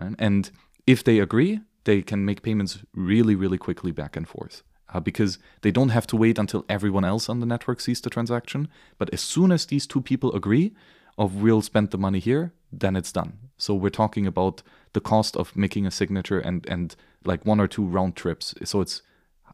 Right? 0.00 0.14
And 0.18 0.50
if 0.86 1.04
they 1.04 1.18
agree, 1.18 1.60
they 1.84 2.02
can 2.02 2.24
make 2.24 2.42
payments 2.42 2.78
really, 2.94 3.34
really 3.34 3.58
quickly 3.58 3.92
back 3.92 4.16
and 4.16 4.28
forth. 4.28 4.62
Uh, 4.92 4.98
because 4.98 5.38
they 5.62 5.70
don't 5.70 5.90
have 5.90 6.06
to 6.08 6.16
wait 6.16 6.36
until 6.36 6.64
everyone 6.68 7.04
else 7.04 7.28
on 7.28 7.38
the 7.38 7.46
network 7.46 7.80
sees 7.80 8.00
the 8.00 8.10
transaction. 8.10 8.68
But 8.98 9.08
as 9.14 9.20
soon 9.20 9.52
as 9.52 9.66
these 9.66 9.86
two 9.86 10.00
people 10.00 10.34
agree, 10.34 10.72
of 11.16 11.42
we'll 11.42 11.62
spend 11.62 11.90
the 11.90 11.98
money 11.98 12.18
here, 12.18 12.52
then 12.72 12.96
it's 12.96 13.12
done. 13.12 13.38
So 13.58 13.74
we're 13.74 13.90
talking 13.90 14.26
about 14.26 14.62
the 14.92 15.00
cost 15.00 15.36
of 15.36 15.54
making 15.54 15.86
a 15.86 15.90
signature 15.90 16.40
and 16.40 16.66
and 16.68 16.96
like 17.24 17.44
one 17.44 17.60
or 17.60 17.68
two 17.68 17.84
round 17.84 18.16
trips. 18.16 18.54
So 18.64 18.80
it's 18.80 19.02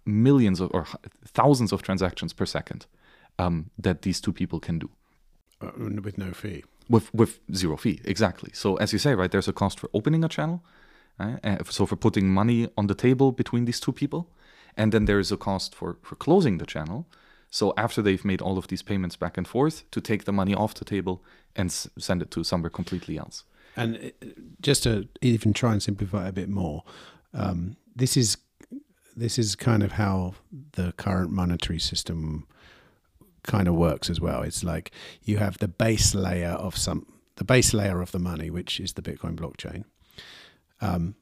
millions 0.04 0.60
of, 0.60 0.70
or 0.72 0.86
thousands 1.24 1.72
of 1.72 1.82
transactions 1.82 2.32
per 2.32 2.46
second 2.46 2.86
um, 3.38 3.70
that 3.76 4.02
these 4.02 4.20
two 4.20 4.32
people 4.32 4.60
can 4.60 4.78
do 4.78 4.88
uh, 5.60 5.72
with 6.02 6.16
no 6.16 6.32
fee. 6.32 6.64
With 6.88 7.12
with 7.12 7.40
zero 7.52 7.76
fee, 7.76 8.00
exactly. 8.04 8.50
So 8.52 8.76
as 8.76 8.92
you 8.92 8.98
say, 8.98 9.14
right, 9.14 9.30
there's 9.30 9.48
a 9.48 9.52
cost 9.52 9.80
for 9.80 9.90
opening 9.92 10.24
a 10.24 10.28
channel, 10.28 10.62
right? 11.18 11.38
uh, 11.44 11.64
so 11.64 11.86
for 11.86 11.96
putting 11.96 12.32
money 12.32 12.68
on 12.76 12.86
the 12.86 12.94
table 12.94 13.32
between 13.32 13.64
these 13.64 13.80
two 13.80 13.92
people, 13.92 14.30
and 14.76 14.92
then 14.92 15.06
there 15.06 15.18
is 15.18 15.32
a 15.32 15.36
cost 15.36 15.74
for 15.74 15.96
for 16.02 16.16
closing 16.16 16.58
the 16.58 16.66
channel. 16.66 17.06
So 17.50 17.72
after 17.76 18.02
they've 18.02 18.24
made 18.24 18.42
all 18.42 18.58
of 18.58 18.66
these 18.66 18.82
payments 18.84 19.16
back 19.16 19.38
and 19.38 19.48
forth, 19.48 19.84
to 19.90 20.00
take 20.00 20.24
the 20.24 20.32
money 20.32 20.54
off 20.54 20.74
the 20.74 20.84
table 20.84 21.24
and 21.54 21.70
s- 21.70 21.88
send 21.98 22.22
it 22.22 22.30
to 22.30 22.44
somewhere 22.44 22.70
completely 22.70 23.18
else. 23.18 23.44
And 23.76 23.96
uh, 23.96 24.26
just 24.60 24.82
to 24.82 25.08
even 25.20 25.52
try 25.52 25.72
and 25.72 25.82
simplify 25.82 26.28
a 26.28 26.32
bit 26.32 26.48
more, 26.48 26.82
um, 27.32 27.76
this 27.94 28.16
is 28.16 28.36
this 29.16 29.38
is 29.38 29.56
kind 29.56 29.82
of 29.82 29.92
how 29.92 30.34
the 30.72 30.92
current 30.92 31.30
monetary 31.30 31.78
system 31.78 32.46
kind 33.46 33.68
of 33.68 33.74
works 33.74 34.10
as 34.10 34.20
well. 34.20 34.42
It's 34.42 34.64
like 34.64 34.90
you 35.22 35.38
have 35.38 35.58
the 35.58 35.68
base 35.68 36.14
layer 36.14 36.50
of 36.50 36.76
some 36.76 37.06
the 37.36 37.44
base 37.44 37.74
layer 37.74 38.00
of 38.00 38.12
the 38.12 38.18
money, 38.18 38.50
which 38.50 38.80
is 38.80 38.94
the 38.94 39.02
Bitcoin 39.02 39.36
blockchain. 39.36 39.84
Um, 40.80 41.14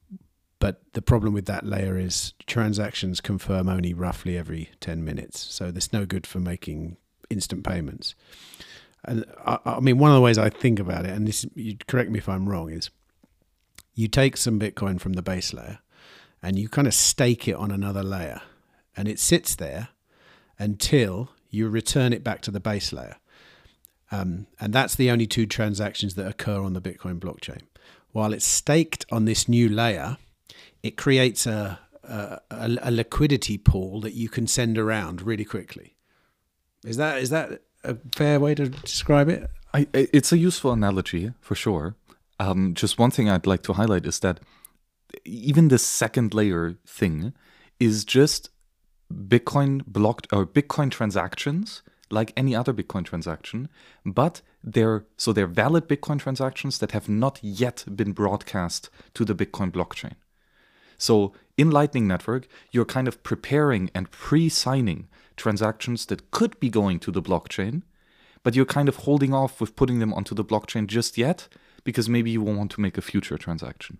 but 0.59 0.81
the 0.93 1.01
problem 1.01 1.33
with 1.33 1.45
that 1.45 1.65
layer 1.65 1.97
is 1.97 2.33
transactions 2.47 3.21
confirm 3.21 3.67
only 3.67 3.93
roughly 3.93 4.37
every 4.37 4.69
10 4.79 5.03
minutes. 5.03 5.39
So 5.39 5.71
there's 5.71 5.91
no 5.91 6.05
good 6.05 6.25
for 6.25 6.39
making 6.39 6.97
instant 7.29 7.65
payments. 7.65 8.15
And 9.03 9.25
I, 9.45 9.59
I 9.65 9.79
mean, 9.81 9.97
one 9.97 10.11
of 10.11 10.15
the 10.15 10.21
ways 10.21 10.37
I 10.37 10.49
think 10.49 10.79
about 10.79 11.05
it, 11.05 11.11
and 11.11 11.27
this, 11.27 11.45
you 11.53 11.77
correct 11.87 12.09
me 12.09 12.19
if 12.19 12.29
I'm 12.29 12.49
wrong, 12.49 12.71
is 12.71 12.89
you 13.93 14.07
take 14.07 14.37
some 14.37 14.59
Bitcoin 14.59 14.99
from 14.99 15.13
the 15.13 15.21
base 15.21 15.53
layer 15.53 15.79
and 16.41 16.57
you 16.57 16.69
kind 16.69 16.87
of 16.87 16.93
stake 16.93 17.47
it 17.47 17.55
on 17.55 17.71
another 17.71 18.03
layer 18.03 18.41
and 18.95 19.07
it 19.07 19.19
sits 19.19 19.55
there 19.55 19.89
until 20.57 21.29
you 21.55 21.69
return 21.69 22.13
it 22.13 22.23
back 22.23 22.41
to 22.41 22.51
the 22.51 22.59
base 22.59 22.91
layer. 22.93 23.17
Um, 24.11 24.47
and 24.59 24.73
that's 24.73 24.95
the 24.95 25.09
only 25.09 25.27
two 25.27 25.45
transactions 25.45 26.15
that 26.15 26.27
occur 26.27 26.61
on 26.61 26.73
the 26.73 26.81
Bitcoin 26.81 27.19
blockchain. 27.19 27.61
While 28.11 28.33
it's 28.33 28.45
staked 28.45 29.05
on 29.11 29.25
this 29.25 29.49
new 29.49 29.67
layer, 29.67 30.17
it 30.83 30.95
creates 30.95 31.47
a, 31.47 31.79
a, 32.03 32.39
a 32.51 32.91
liquidity 32.91 33.57
pool 33.57 33.99
that 34.01 34.13
you 34.13 34.29
can 34.29 34.47
send 34.47 34.77
around 34.77 35.21
really 35.21 35.45
quickly. 35.45 35.95
Is 36.85 36.97
that 36.97 37.17
is 37.17 37.31
that 37.31 37.61
a 37.83 37.97
fair 38.15 38.39
way 38.39 38.53
to 38.55 38.69
describe 38.69 39.27
it? 39.27 39.49
I, 39.73 39.87
it's 39.93 40.31
a 40.31 40.37
useful 40.37 40.71
analogy 40.71 41.33
for 41.41 41.55
sure. 41.55 41.95
Um, 42.39 42.73
just 42.73 42.99
one 42.99 43.11
thing 43.11 43.29
I'd 43.29 43.47
like 43.47 43.63
to 43.63 43.73
highlight 43.73 44.05
is 44.05 44.19
that 44.19 44.39
even 45.23 45.69
the 45.69 45.79
second 45.79 46.33
layer 46.33 46.77
thing 46.85 47.33
is 47.79 48.05
just 48.05 48.49
Bitcoin 49.13 49.83
blocked 49.85 50.27
or 50.31 50.45
Bitcoin 50.45 50.91
transactions 50.91 51.81
like 52.09 52.33
any 52.37 52.55
other 52.55 52.73
Bitcoin 52.73 53.03
transaction, 53.03 53.67
but 54.05 54.41
they're 54.63 55.05
so 55.17 55.33
they're 55.33 55.47
valid 55.47 55.87
Bitcoin 55.87 56.19
transactions 56.19 56.79
that 56.79 56.91
have 56.91 57.09
not 57.09 57.39
yet 57.41 57.83
been 57.95 58.11
broadcast 58.11 58.89
to 59.13 59.25
the 59.25 59.35
Bitcoin 59.35 59.71
blockchain. 59.71 60.13
So 60.97 61.33
in 61.57 61.71
Lightning 61.71 62.07
Network, 62.07 62.47
you're 62.71 62.85
kind 62.85 63.07
of 63.07 63.21
preparing 63.23 63.89
and 63.93 64.11
pre-signing 64.11 65.07
transactions 65.35 66.05
that 66.07 66.31
could 66.31 66.59
be 66.59 66.69
going 66.69 66.99
to 66.99 67.11
the 67.11 67.21
blockchain, 67.21 67.83
but 68.43 68.55
you're 68.55 68.65
kind 68.65 68.87
of 68.87 68.97
holding 68.97 69.33
off 69.33 69.59
with 69.59 69.75
putting 69.75 69.99
them 69.99 70.13
onto 70.13 70.35
the 70.35 70.45
blockchain 70.45 70.87
just 70.87 71.17
yet 71.17 71.47
because 71.83 72.07
maybe 72.07 72.31
you 72.31 72.41
want 72.41 72.71
to 72.71 72.81
make 72.81 72.97
a 72.97 73.01
future 73.01 73.37
transaction. 73.37 73.99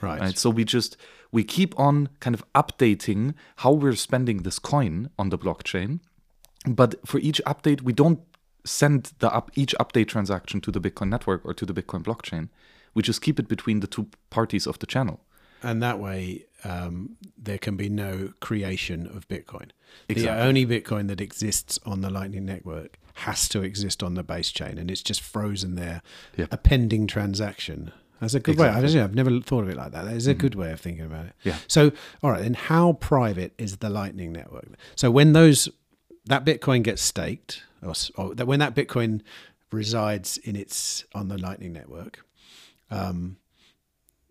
Right. 0.00 0.20
right. 0.20 0.38
So 0.38 0.50
we 0.50 0.64
just 0.64 0.96
we 1.32 1.44
keep 1.44 1.78
on 1.78 2.08
kind 2.20 2.34
of 2.34 2.44
updating 2.54 3.34
how 3.56 3.72
we're 3.72 3.96
spending 3.96 4.38
this 4.42 4.58
coin 4.58 5.10
on 5.18 5.30
the 5.30 5.38
blockchain, 5.38 6.00
but 6.66 7.06
for 7.06 7.18
each 7.18 7.40
update 7.46 7.82
we 7.82 7.92
don't 7.92 8.20
send 8.64 9.12
the 9.18 9.32
up 9.32 9.50
each 9.54 9.74
update 9.80 10.08
transaction 10.08 10.60
to 10.62 10.70
the 10.70 10.80
Bitcoin 10.80 11.08
network 11.08 11.44
or 11.44 11.54
to 11.54 11.66
the 11.66 11.74
Bitcoin 11.74 12.02
blockchain. 12.02 12.48
We 12.94 13.02
just 13.02 13.20
keep 13.20 13.38
it 13.40 13.48
between 13.48 13.80
the 13.80 13.86
two 13.86 14.08
parties 14.30 14.66
of 14.66 14.78
the 14.78 14.86
channel. 14.86 15.20
And 15.62 15.82
that 15.82 15.98
way, 15.98 16.44
um, 16.62 17.16
there 17.38 17.58
can 17.58 17.76
be 17.76 17.88
no 17.88 18.32
creation 18.40 19.06
of 19.06 19.26
Bitcoin. 19.28 19.70
Exactly. 20.08 20.22
The 20.24 20.46
only 20.46 20.66
Bitcoin 20.66 21.08
that 21.08 21.20
exists 21.20 21.78
on 21.86 22.02
the 22.02 22.10
Lightning 22.10 22.44
Network 22.44 22.98
has 23.14 23.48
to 23.48 23.62
exist 23.62 24.02
on 24.02 24.14
the 24.14 24.22
base 24.22 24.50
chain, 24.50 24.76
and 24.76 24.90
it's 24.90 25.02
just 25.02 25.22
frozen 25.22 25.74
there, 25.74 26.02
Yep. 26.36 26.52
a 26.52 26.56
pending 26.58 27.06
transaction. 27.06 27.92
That's 28.20 28.34
a 28.34 28.40
good 28.40 28.58
way. 28.58 28.68
I 28.68 28.80
don't 28.80 28.94
know. 28.94 29.04
I've 29.04 29.14
never 29.14 29.40
thought 29.40 29.64
of 29.64 29.68
it 29.68 29.76
like 29.76 29.92
that. 29.92 30.04
That 30.04 30.14
is 30.14 30.26
a 30.26 30.34
good 30.34 30.54
way 30.54 30.72
of 30.72 30.80
thinking 30.80 31.04
about 31.04 31.26
it. 31.26 31.32
Yeah. 31.42 31.56
So, 31.66 31.92
all 32.22 32.30
right, 32.30 32.42
then 32.42 32.54
how 32.54 32.94
private 32.94 33.52
is 33.58 33.78
the 33.78 33.90
Lightning 33.90 34.32
Network? 34.32 34.66
So 34.94 35.10
when 35.10 35.32
those 35.32 35.68
that 36.26 36.44
Bitcoin 36.44 36.82
gets 36.82 37.02
staked, 37.02 37.62
or, 37.82 37.92
or 38.16 38.34
that 38.34 38.46
when 38.46 38.60
that 38.60 38.74
Bitcoin 38.74 39.20
resides 39.70 40.38
in 40.38 40.56
its 40.56 41.04
on 41.14 41.28
the 41.28 41.36
Lightning 41.36 41.72
Network, 41.72 42.24
um, 42.90 43.36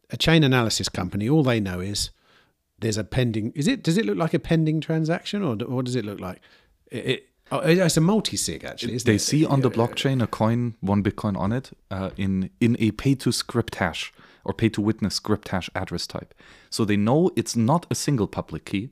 a 0.10 0.18
chain 0.18 0.43
analysis 0.43 0.89
company, 0.89 1.30
all 1.30 1.43
they 1.43 1.60
know 1.60 1.80
is 1.80 2.10
there's 2.80 2.97
a 2.97 3.03
pending. 3.03 3.51
Is 3.53 3.68
it? 3.68 3.84
Does 3.84 3.97
it 3.97 4.05
look 4.05 4.18
like 4.18 4.34
a 4.34 4.39
pending 4.39 4.81
transaction, 4.81 5.43
or, 5.43 5.55
what 5.68 5.85
does 5.85 5.95
it 5.95 6.05
look 6.05 6.19
like? 6.19 6.41
It, 6.89 7.05
it, 7.05 7.30
oh, 7.53 7.69
it's 7.69 7.97
a 7.97 8.01
multi 8.01 8.38
sig 8.38 8.63
actually. 8.63 8.95
Isn't 8.95 9.05
they 9.05 9.15
it? 9.15 9.19
see 9.19 9.45
on 9.45 9.61
the 9.61 9.69
blockchain 9.71 10.21
a 10.21 10.27
coin, 10.27 10.75
one 10.81 11.03
Bitcoin 11.03 11.38
on 11.38 11.51
it, 11.51 11.71
uh, 11.91 12.09
in 12.17 12.49
in 12.59 12.75
a 12.80 12.91
pay 12.91 13.15
to 13.15 13.31
script 13.31 13.75
hash 13.75 14.13
or 14.45 14.53
pay 14.53 14.69
to 14.69 14.81
witness 14.81 15.15
script 15.15 15.49
hash 15.49 15.69
address 15.75 16.07
type. 16.07 16.34
So 16.69 16.85
they 16.85 16.97
know 16.97 17.31
it's 17.35 17.55
not 17.55 17.85
a 17.89 17.95
single 17.95 18.27
public 18.27 18.65
key 18.65 18.89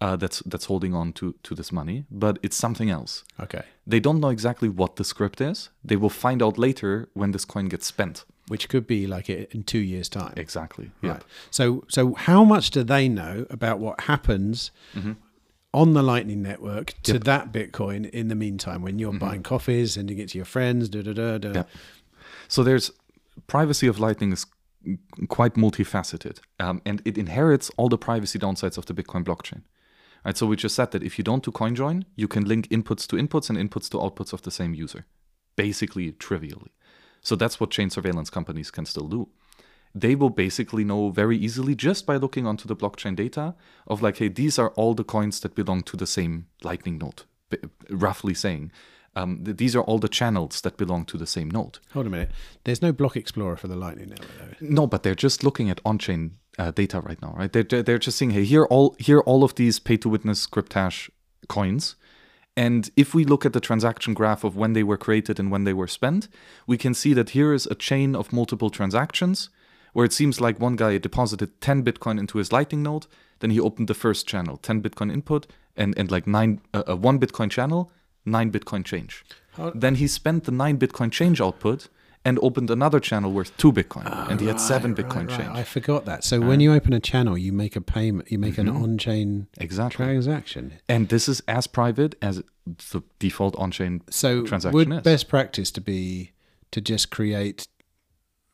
uh, 0.00 0.16
that's 0.16 0.42
that's 0.46 0.66
holding 0.66 0.94
on 0.94 1.12
to 1.12 1.34
to 1.42 1.54
this 1.54 1.72
money, 1.72 2.04
but 2.10 2.38
it's 2.42 2.56
something 2.56 2.90
else. 2.90 3.24
Okay. 3.40 3.62
They 3.86 4.00
don't 4.00 4.20
know 4.20 4.28
exactly 4.28 4.68
what 4.68 4.96
the 4.96 5.04
script 5.04 5.40
is. 5.40 5.70
They 5.84 5.96
will 5.96 6.10
find 6.10 6.42
out 6.42 6.58
later 6.58 7.08
when 7.14 7.32
this 7.32 7.44
coin 7.44 7.68
gets 7.68 7.86
spent. 7.86 8.24
Which 8.48 8.68
could 8.70 8.86
be 8.86 9.06
like 9.06 9.28
in 9.28 9.64
two 9.64 9.78
years' 9.78 10.08
time. 10.08 10.32
Exactly. 10.34 10.90
Right. 11.02 11.22
So, 11.50 11.84
so 11.88 12.14
how 12.14 12.44
much 12.44 12.70
do 12.70 12.82
they 12.82 13.06
know 13.06 13.44
about 13.50 13.78
what 13.78 14.00
happens 14.02 14.70
on 15.74 15.92
the 15.92 16.02
Lightning 16.02 16.42
Network 16.42 16.94
to 17.02 17.18
that 17.20 17.52
Bitcoin 17.52 18.08
in 18.10 18.28
the 18.28 18.34
meantime 18.34 18.82
when 18.82 18.98
you're 18.98 19.12
buying 19.12 19.42
coffees, 19.42 19.94
sending 19.94 20.18
it 20.18 20.30
to 20.30 20.38
your 20.38 20.44
friends, 20.44 20.88
da 20.88 21.02
da 21.02 21.12
da 21.12 21.38
da? 21.38 21.52
Yep. 21.52 21.68
So 22.48 22.62
there's 22.62 22.90
privacy 23.46 23.86
of 23.86 23.98
Lightning 23.98 24.32
is 24.32 24.46
quite 25.28 25.54
multifaceted, 25.54 26.40
um, 26.58 26.80
and 26.86 27.02
it 27.04 27.18
inherits 27.18 27.70
all 27.76 27.88
the 27.88 27.98
privacy 27.98 28.38
downsides 28.38 28.78
of 28.78 28.86
the 28.86 28.94
Bitcoin 28.94 29.24
blockchain. 29.24 29.62
Right. 30.24 30.36
So 30.36 30.46
we 30.46 30.56
just 30.56 30.74
said 30.74 30.90
that 30.92 31.02
if 31.02 31.18
you 31.18 31.24
don't 31.24 31.44
do 31.44 31.50
CoinJoin, 31.50 32.04
you 32.16 32.28
can 32.28 32.44
link 32.44 32.68
inputs 32.68 33.06
to 33.08 33.16
inputs 33.16 33.50
and 33.50 33.58
inputs 33.58 33.88
to 33.90 33.98
outputs 33.98 34.32
of 34.32 34.42
the 34.42 34.50
same 34.50 34.74
user, 34.74 35.06
basically 35.56 36.12
trivially. 36.12 36.72
So 37.20 37.36
that's 37.36 37.60
what 37.60 37.70
chain 37.70 37.90
surveillance 37.90 38.30
companies 38.30 38.70
can 38.70 38.84
still 38.84 39.08
do. 39.08 39.28
They 40.00 40.14
will 40.14 40.30
basically 40.30 40.84
know 40.84 41.10
very 41.10 41.36
easily 41.36 41.74
just 41.74 42.06
by 42.06 42.16
looking 42.16 42.46
onto 42.46 42.68
the 42.68 42.76
blockchain 42.76 43.16
data 43.16 43.54
of 43.86 44.02
like, 44.02 44.18
hey, 44.18 44.28
these 44.28 44.58
are 44.58 44.70
all 44.70 44.94
the 44.94 45.04
coins 45.04 45.40
that 45.40 45.54
belong 45.54 45.82
to 45.82 45.96
the 45.96 46.06
same 46.06 46.46
Lightning 46.62 46.98
node, 46.98 47.22
b- 47.50 47.58
roughly 47.90 48.34
saying. 48.34 48.70
Um, 49.16 49.44
th- 49.44 49.56
these 49.56 49.74
are 49.74 49.82
all 49.82 49.98
the 49.98 50.08
channels 50.08 50.60
that 50.60 50.76
belong 50.76 51.04
to 51.06 51.18
the 51.18 51.26
same 51.26 51.50
node. 51.50 51.78
Hold 51.92 52.06
a 52.06 52.10
minute. 52.10 52.30
There's 52.64 52.82
no 52.82 52.92
block 52.92 53.16
explorer 53.16 53.56
for 53.56 53.66
the 53.66 53.76
Lightning 53.76 54.10
Network, 54.10 54.30
though. 54.38 54.56
No, 54.60 54.86
but 54.86 55.02
they're 55.02 55.14
just 55.14 55.42
looking 55.42 55.70
at 55.70 55.80
on-chain 55.84 56.36
uh, 56.58 56.70
data 56.70 57.00
right 57.00 57.20
now, 57.22 57.34
right? 57.36 57.52
They're 57.52 57.62
they're 57.62 57.82
they're 57.82 57.98
just 57.98 58.18
saying, 58.18 58.32
hey, 58.32 58.44
here 58.44 58.64
all 58.64 58.94
here 58.98 59.20
all 59.20 59.42
of 59.42 59.54
these 59.54 59.78
pay-to-witness 59.80 60.40
script 60.40 60.74
hash 60.74 61.10
coins, 61.48 61.96
and 62.56 62.90
if 62.96 63.14
we 63.14 63.24
look 63.24 63.46
at 63.46 63.52
the 63.52 63.60
transaction 63.60 64.14
graph 64.14 64.44
of 64.44 64.56
when 64.56 64.72
they 64.72 64.82
were 64.82 64.98
created 64.98 65.40
and 65.40 65.50
when 65.50 65.64
they 65.64 65.72
were 65.72 65.88
spent, 65.88 66.28
we 66.66 66.76
can 66.76 66.94
see 66.94 67.14
that 67.14 67.30
here 67.30 67.52
is 67.52 67.66
a 67.66 67.74
chain 67.74 68.14
of 68.14 68.32
multiple 68.32 68.70
transactions 68.70 69.50
where 69.92 70.04
it 70.04 70.12
seems 70.12 70.40
like 70.40 70.60
one 70.60 70.76
guy 70.76 70.98
deposited 70.98 71.60
10 71.60 71.84
Bitcoin 71.84 72.18
into 72.18 72.38
his 72.38 72.52
Lightning 72.52 72.82
node, 72.82 73.06
then 73.40 73.50
he 73.50 73.60
opened 73.60 73.88
the 73.88 73.94
first 73.94 74.26
channel, 74.26 74.56
10 74.56 74.82
Bitcoin 74.82 75.12
input, 75.12 75.46
and 75.76 75.96
and 75.98 76.10
like 76.10 76.26
nine 76.26 76.60
uh, 76.74 76.82
uh, 76.88 76.96
one 76.96 77.18
Bitcoin 77.18 77.50
channel, 77.50 77.90
nine 78.24 78.50
Bitcoin 78.50 78.84
change. 78.84 79.24
How- 79.56 79.70
Then 79.74 79.94
he 79.96 80.06
spent 80.08 80.44
the 80.44 80.52
nine 80.52 80.78
Bitcoin 80.78 81.10
change 81.12 81.40
output 81.40 81.88
and 82.24 82.38
opened 82.42 82.68
another 82.70 83.00
channel 83.00 83.32
worth 83.32 83.56
two 83.56 83.72
Bitcoin, 83.72 84.06
and 84.28 84.40
he 84.40 84.48
had 84.48 84.60
seven 84.60 84.94
Bitcoin 84.94 85.28
right, 85.28 85.38
change. 85.38 85.56
I 85.56 85.62
forgot 85.62 86.04
that. 86.04 86.24
So 86.24 86.40
when 86.40 86.58
you 86.60 86.74
open 86.74 86.92
a 86.92 87.00
channel, 87.00 87.38
you 87.38 87.52
make 87.52 87.76
a 87.76 87.80
payment. 87.80 88.30
You 88.30 88.38
make 88.38 88.54
Mm-hmm. 88.56 88.76
an 88.76 88.82
on-chain 88.82 89.46
Exactly. 89.58 90.04
transaction. 90.04 90.72
And 90.88 91.08
this 91.08 91.28
is 91.28 91.40
as 91.46 91.66
private 91.68 92.16
as 92.20 92.42
the 92.92 93.02
default 93.20 93.54
on-chain 93.56 94.02
So 94.10 94.42
transaction 94.42 94.74
would 94.76 94.92
is. 94.92 95.00
best 95.02 95.28
practice 95.28 95.70
to 95.70 95.80
be 95.80 96.32
to 96.72 96.80
just 96.80 97.10
create, 97.10 97.66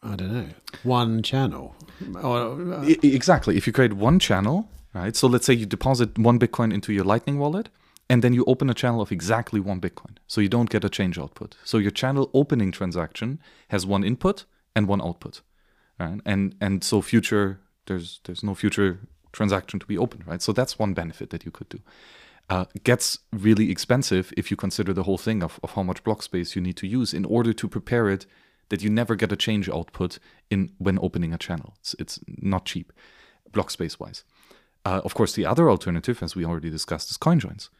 I 0.05 0.17
don't 0.17 0.33
know, 0.33 0.47
one 0.83 1.23
channel. 1.23 1.75
Or, 2.23 2.75
uh, 2.75 2.83
exactly. 3.03 3.57
If 3.57 3.67
you 3.67 3.73
create 3.73 3.95
one 3.95 4.19
channel, 4.19 4.69
right? 4.93 5.17
So 5.17 5.27
let's 5.27 5.47
say 5.47 5.55
you 5.55 5.67
deposit 5.67 6.19
one 6.19 6.39
Bitcoin 6.39 6.73
into 6.73 6.93
your 6.93 7.05
Lightning 7.05 7.39
wallet, 7.39 7.69
and 8.09 8.23
then 8.23 8.35
you 8.35 8.45
open 8.47 8.69
a 8.69 8.75
channel 8.75 9.01
of 9.01 9.11
exactly 9.11 9.61
one 9.61 9.81
Bitcoin. 9.81 10.17
So 10.27 10.41
you 10.41 10.49
don't 10.49 10.71
get 10.71 10.85
a 10.85 10.91
change 10.91 11.19
output. 11.19 11.57
So 11.65 11.79
your 11.79 11.91
channel 11.91 12.31
opening 12.35 12.71
transaction 12.71 13.41
has 13.69 13.87
one 13.87 14.05
input 14.05 14.45
and 14.77 14.87
one 14.87 15.01
output, 15.01 15.41
right? 15.99 16.21
And 16.27 16.55
and 16.61 16.85
so 16.85 17.01
future 17.01 17.61
there's 17.87 18.21
there's 18.25 18.43
no 18.43 18.55
future 18.55 19.01
transaction 19.33 19.81
to 19.81 19.87
be 19.87 19.99
opened, 19.99 20.27
right? 20.27 20.43
So 20.43 20.53
that's 20.53 20.79
one 20.79 20.95
benefit 20.95 21.31
that 21.31 21.45
you 21.45 21.51
could 21.51 21.69
do. 21.69 21.81
Uh, 22.51 22.67
gets 22.85 23.19
really 23.33 23.71
expensive 23.71 24.33
if 24.37 24.51
you 24.51 24.57
consider 24.57 24.93
the 24.93 25.05
whole 25.05 25.17
thing 25.17 25.43
of, 25.43 25.59
of 25.63 25.71
how 25.71 25.83
much 25.83 26.05
block 26.05 26.23
space 26.23 26.55
you 26.55 26.61
need 26.61 26.77
to 26.77 26.87
use 26.87 27.15
in 27.15 27.25
order 27.25 27.55
to 27.55 27.67
prepare 27.67 28.11
it 28.11 28.27
that 28.69 28.83
you 28.83 28.91
never 28.91 29.15
get 29.15 29.33
a 29.33 29.37
change 29.37 29.69
output 29.69 30.19
in 30.51 30.73
when 30.79 30.99
opening 31.01 31.33
a 31.33 31.39
channel. 31.39 31.75
It's, 31.81 31.95
it's 31.99 32.21
not 32.27 32.65
cheap, 32.65 32.93
block 33.53 33.71
space 33.71 33.99
wise. 34.01 34.25
Uh, 34.85 35.01
of 35.05 35.15
course, 35.15 35.33
the 35.35 35.47
other 35.47 35.71
alternative, 35.71 36.23
as 36.23 36.37
we 36.37 36.45
already 36.45 36.71
discussed, 36.71 37.11
is 37.11 37.17
coin 37.17 37.41
joins. 37.41 37.71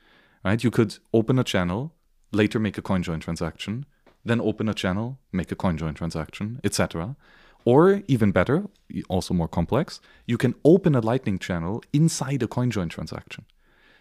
Right? 0.45 0.63
You 0.63 0.71
could 0.71 0.99
open 1.13 1.39
a 1.39 1.45
channel, 1.45 1.95
later 2.33 2.59
make 2.59 2.79
a 2.79 2.83
coin 2.83 3.03
join 3.03 3.21
transaction, 3.21 3.87
then 4.25 4.41
open 4.41 4.69
a 4.69 4.75
channel, 4.75 5.19
make 5.33 5.53
a 5.53 5.57
coin 5.57 5.77
join 5.77 5.95
transaction, 5.95 6.61
etc. 6.65 7.17
Or 7.65 8.03
even 8.09 8.31
better, 8.31 8.65
also 9.09 9.35
more 9.35 9.49
complex, 9.49 10.01
you 10.27 10.37
can 10.37 10.55
open 10.65 10.95
a 10.95 11.01
Lightning 11.01 11.39
channel 11.39 11.83
inside 11.93 12.43
a 12.43 12.47
coin 12.47 12.71
join 12.71 12.89
transaction. 12.89 13.45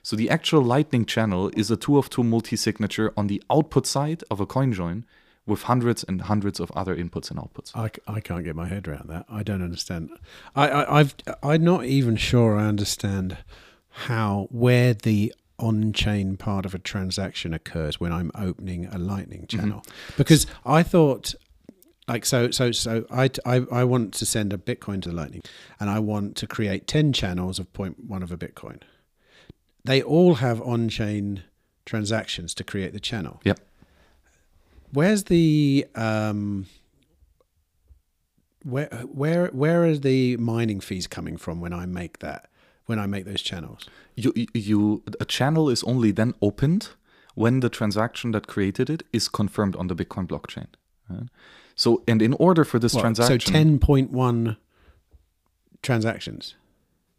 So 0.02 0.18
the 0.18 0.30
actual 0.30 0.62
Lightning 0.62 1.06
channel 1.06 1.50
is 1.56 1.72
a 1.72 1.78
two 1.78 1.98
of 1.98 2.10
two 2.10 2.24
multi 2.24 2.58
signature 2.58 3.14
on 3.16 3.28
the 3.28 3.42
output 3.50 3.86
side 3.86 4.24
of 4.30 4.42
a 4.42 4.46
coin 4.46 4.74
join 4.74 5.06
with 5.46 5.64
hundreds 5.64 6.04
and 6.04 6.22
hundreds 6.22 6.60
of 6.60 6.72
other 6.72 6.96
inputs 6.96 7.30
and 7.30 7.40
outputs. 7.40 7.76
I, 7.76 7.90
I 8.12 8.20
can't 8.20 8.44
get 8.44 8.56
my 8.56 8.68
head 8.68 8.88
around 8.88 9.10
that. 9.10 9.26
I 9.30 9.44
don't 9.44 9.62
understand. 9.62 10.10
I, 10.56 10.70
I 10.70 11.00
I've 11.00 11.16
I'm 11.42 11.64
not 11.64 11.86
even 11.86 12.16
sure 12.16 12.58
I 12.58 12.66
understand 12.66 13.38
how 13.90 14.48
where 14.52 14.94
the 14.94 15.34
on-chain 15.60 16.36
part 16.36 16.66
of 16.66 16.74
a 16.74 16.80
transaction 16.80 17.54
occurs 17.54 18.00
when 18.00 18.12
I'm 18.12 18.32
opening 18.36 18.86
a 18.88 18.98
Lightning 18.98 19.42
mm-hmm. 19.42 19.60
channel 19.60 19.84
because 20.18 20.48
I 20.66 20.82
thought 20.82 21.36
like 22.08 22.26
so 22.26 22.52
so 22.52 22.72
so 22.72 23.06
I, 23.12 23.30
I 23.46 23.66
I 23.72 23.84
want 23.84 24.14
to 24.16 24.26
send 24.26 24.52
a 24.54 24.58
Bitcoin 24.58 25.02
to 25.04 25.12
Lightning 25.12 25.44
and 25.80 25.90
I 25.90 26.00
want 26.00 26.36
to 26.38 26.48
create 26.48 26.88
ten 26.88 27.14
channels 27.14 27.60
of 27.60 27.72
point 27.74 28.06
one 28.06 28.24
of 28.24 28.32
a 28.32 28.38
Bitcoin. 28.38 28.82
They 29.86 30.02
all 30.02 30.36
have 30.36 30.62
on-chain 30.62 31.44
transactions 31.86 32.54
to 32.54 32.64
create 32.64 32.94
the 32.94 33.00
channel. 33.02 33.42
Yep. 33.44 33.60
Where's 34.94 35.24
the 35.26 35.86
um 35.96 36.68
where 38.64 38.88
where 39.12 39.48
where 39.48 39.84
are 39.86 39.98
the 39.98 40.38
mining 40.38 40.80
fees 40.80 41.08
coming 41.08 41.38
from 41.38 41.60
when 41.60 41.74
I 41.74 41.86
make 41.86 42.20
that 42.20 42.50
when 42.86 43.00
I 43.00 43.08
make 43.08 43.26
those 43.26 43.42
channels? 43.42 43.90
you 44.16 44.32
you 44.54 45.04
a 45.20 45.26
channel 45.26 45.70
is 45.70 45.84
only 45.84 46.12
then 46.12 46.34
opened 46.42 46.90
when 47.36 47.60
the 47.62 47.70
transaction 47.70 48.32
that 48.32 48.48
created 48.48 48.90
it 48.90 49.04
is 49.12 49.28
confirmed 49.28 49.76
on 49.76 49.88
the 49.88 49.96
Bitcoin 49.96 50.28
blockchain. 50.28 50.68
right? 51.10 51.30
So, 51.76 52.04
and 52.08 52.22
in 52.22 52.34
order 52.34 52.64
for 52.64 52.78
this 52.78 52.94
What, 52.94 53.02
transaction, 53.02 53.40
So 53.40 53.52
ten 53.52 53.80
point 53.80 54.12
one 54.12 54.58
transactions. 55.82 56.56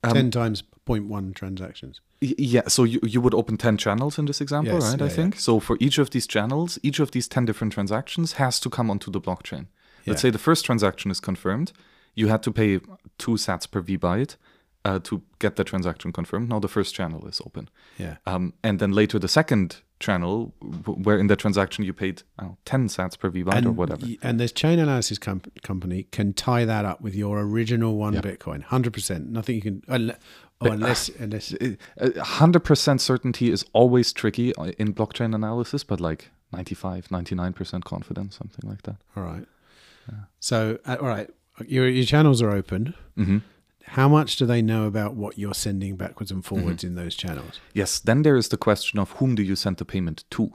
Um, 0.04 0.12
ten 0.12 0.30
times 0.30 0.62
0.1 0.86 1.34
transactions. 1.34 2.00
Yeah, 2.20 2.68
so 2.68 2.84
you, 2.84 3.00
you 3.02 3.20
would 3.20 3.34
open 3.34 3.56
10 3.56 3.76
channels 3.76 4.18
in 4.18 4.24
this 4.26 4.40
example, 4.40 4.74
Yes, 4.74 4.82
right? 4.90 4.98
yeah, 4.98 5.04
I 5.04 5.08
yeah. 5.08 5.14
think. 5.14 5.38
So 5.38 5.60
for 5.60 5.76
each 5.80 5.98
of 5.98 6.10
these 6.10 6.26
channels, 6.26 6.78
each 6.82 7.00
of 7.00 7.10
these 7.10 7.28
10 7.28 7.44
different 7.44 7.72
transactions 7.72 8.34
has 8.34 8.58
to 8.60 8.70
come 8.70 8.90
onto 8.90 9.10
the 9.10 9.20
blockchain. 9.20 9.66
Let's 10.06 10.20
say 10.20 10.30
the 10.30 10.38
first 10.38 10.64
transaction 10.64 11.10
is 11.10 11.20
confirmed. 11.20 11.72
You 12.14 12.28
had 12.28 12.42
to 12.42 12.52
pay 12.52 12.80
two 13.18 13.32
sats 13.32 13.70
per 13.70 13.80
v 13.80 13.96
VByte 13.98 14.36
uh, 14.84 14.98
to 15.00 15.22
get 15.38 15.56
the 15.56 15.64
transaction 15.64 16.12
confirmed. 16.12 16.48
Now 16.50 16.60
the 16.60 16.68
first 16.68 16.94
channel 16.94 17.26
is 17.26 17.40
open. 17.44 17.68
Yeah. 17.98 18.16
Um, 18.26 18.52
and 18.62 18.78
then 18.78 18.92
later 18.92 19.18
the 19.18 19.28
second 19.28 19.80
channel, 20.00 20.52
where 20.84 21.16
in 21.18 21.28
the 21.28 21.36
transaction 21.36 21.84
you 21.84 21.94
paid 21.94 22.22
I 22.38 22.42
don't 22.42 22.50
know, 22.52 22.58
10 22.66 22.88
sats 22.88 23.18
per 23.18 23.30
VByte 23.30 23.64
or 23.64 23.72
whatever. 23.72 24.06
And 24.22 24.38
this 24.38 24.52
chain 24.52 24.78
analysis 24.78 25.18
com- 25.18 25.40
company 25.62 26.06
can 26.12 26.34
tie 26.34 26.66
that 26.66 26.84
up 26.84 27.00
with 27.00 27.14
your 27.14 27.40
original 27.40 27.96
one 27.96 28.14
Bitcoin, 28.14 28.62
hundred 28.62 28.92
percent. 28.92 29.30
Nothing 29.30 29.54
you 29.56 29.62
can, 29.62 29.80
unle- 29.88 30.18
oh, 30.66 30.72
unless 30.72 31.08
unless 31.18 31.52
Uh, 31.54 31.66
100% 32.00 33.00
certainty 33.00 33.50
is 33.50 33.64
always 33.72 34.12
tricky 34.12 34.54
uh, 34.56 34.72
in 34.78 34.94
blockchain 34.94 35.34
analysis, 35.34 35.84
but 35.84 36.00
like 36.00 36.30
95, 36.52 37.08
99% 37.08 37.84
confidence, 37.84 38.36
something 38.36 38.68
like 38.70 38.82
that. 38.82 38.96
all 39.16 39.22
right. 39.24 39.46
So 40.40 40.78
uh, 40.84 40.96
all 41.00 41.08
right, 41.08 41.30
your 41.66 41.88
your 41.88 42.04
channels 42.04 42.42
are 42.42 42.50
open. 42.50 42.94
hmm 43.16 43.38
How 43.98 44.08
much 44.08 44.36
do 44.36 44.46
they 44.46 44.62
know 44.62 44.86
about 44.86 45.14
what 45.14 45.38
you're 45.38 45.54
sending 45.54 45.96
backwards 45.96 46.30
and 46.30 46.44
forwards 46.44 46.82
Mm-hmm. 46.84 46.98
in 46.98 47.04
those 47.04 47.14
channels? 47.16 47.60
Yes, 47.72 48.00
then 48.00 48.22
there 48.22 48.36
is 48.36 48.48
the 48.48 48.56
question 48.56 48.98
of 49.00 49.10
whom 49.18 49.34
do 49.34 49.42
you 49.42 49.56
send 49.56 49.76
the 49.76 49.84
payment 49.84 50.24
to? 50.30 50.52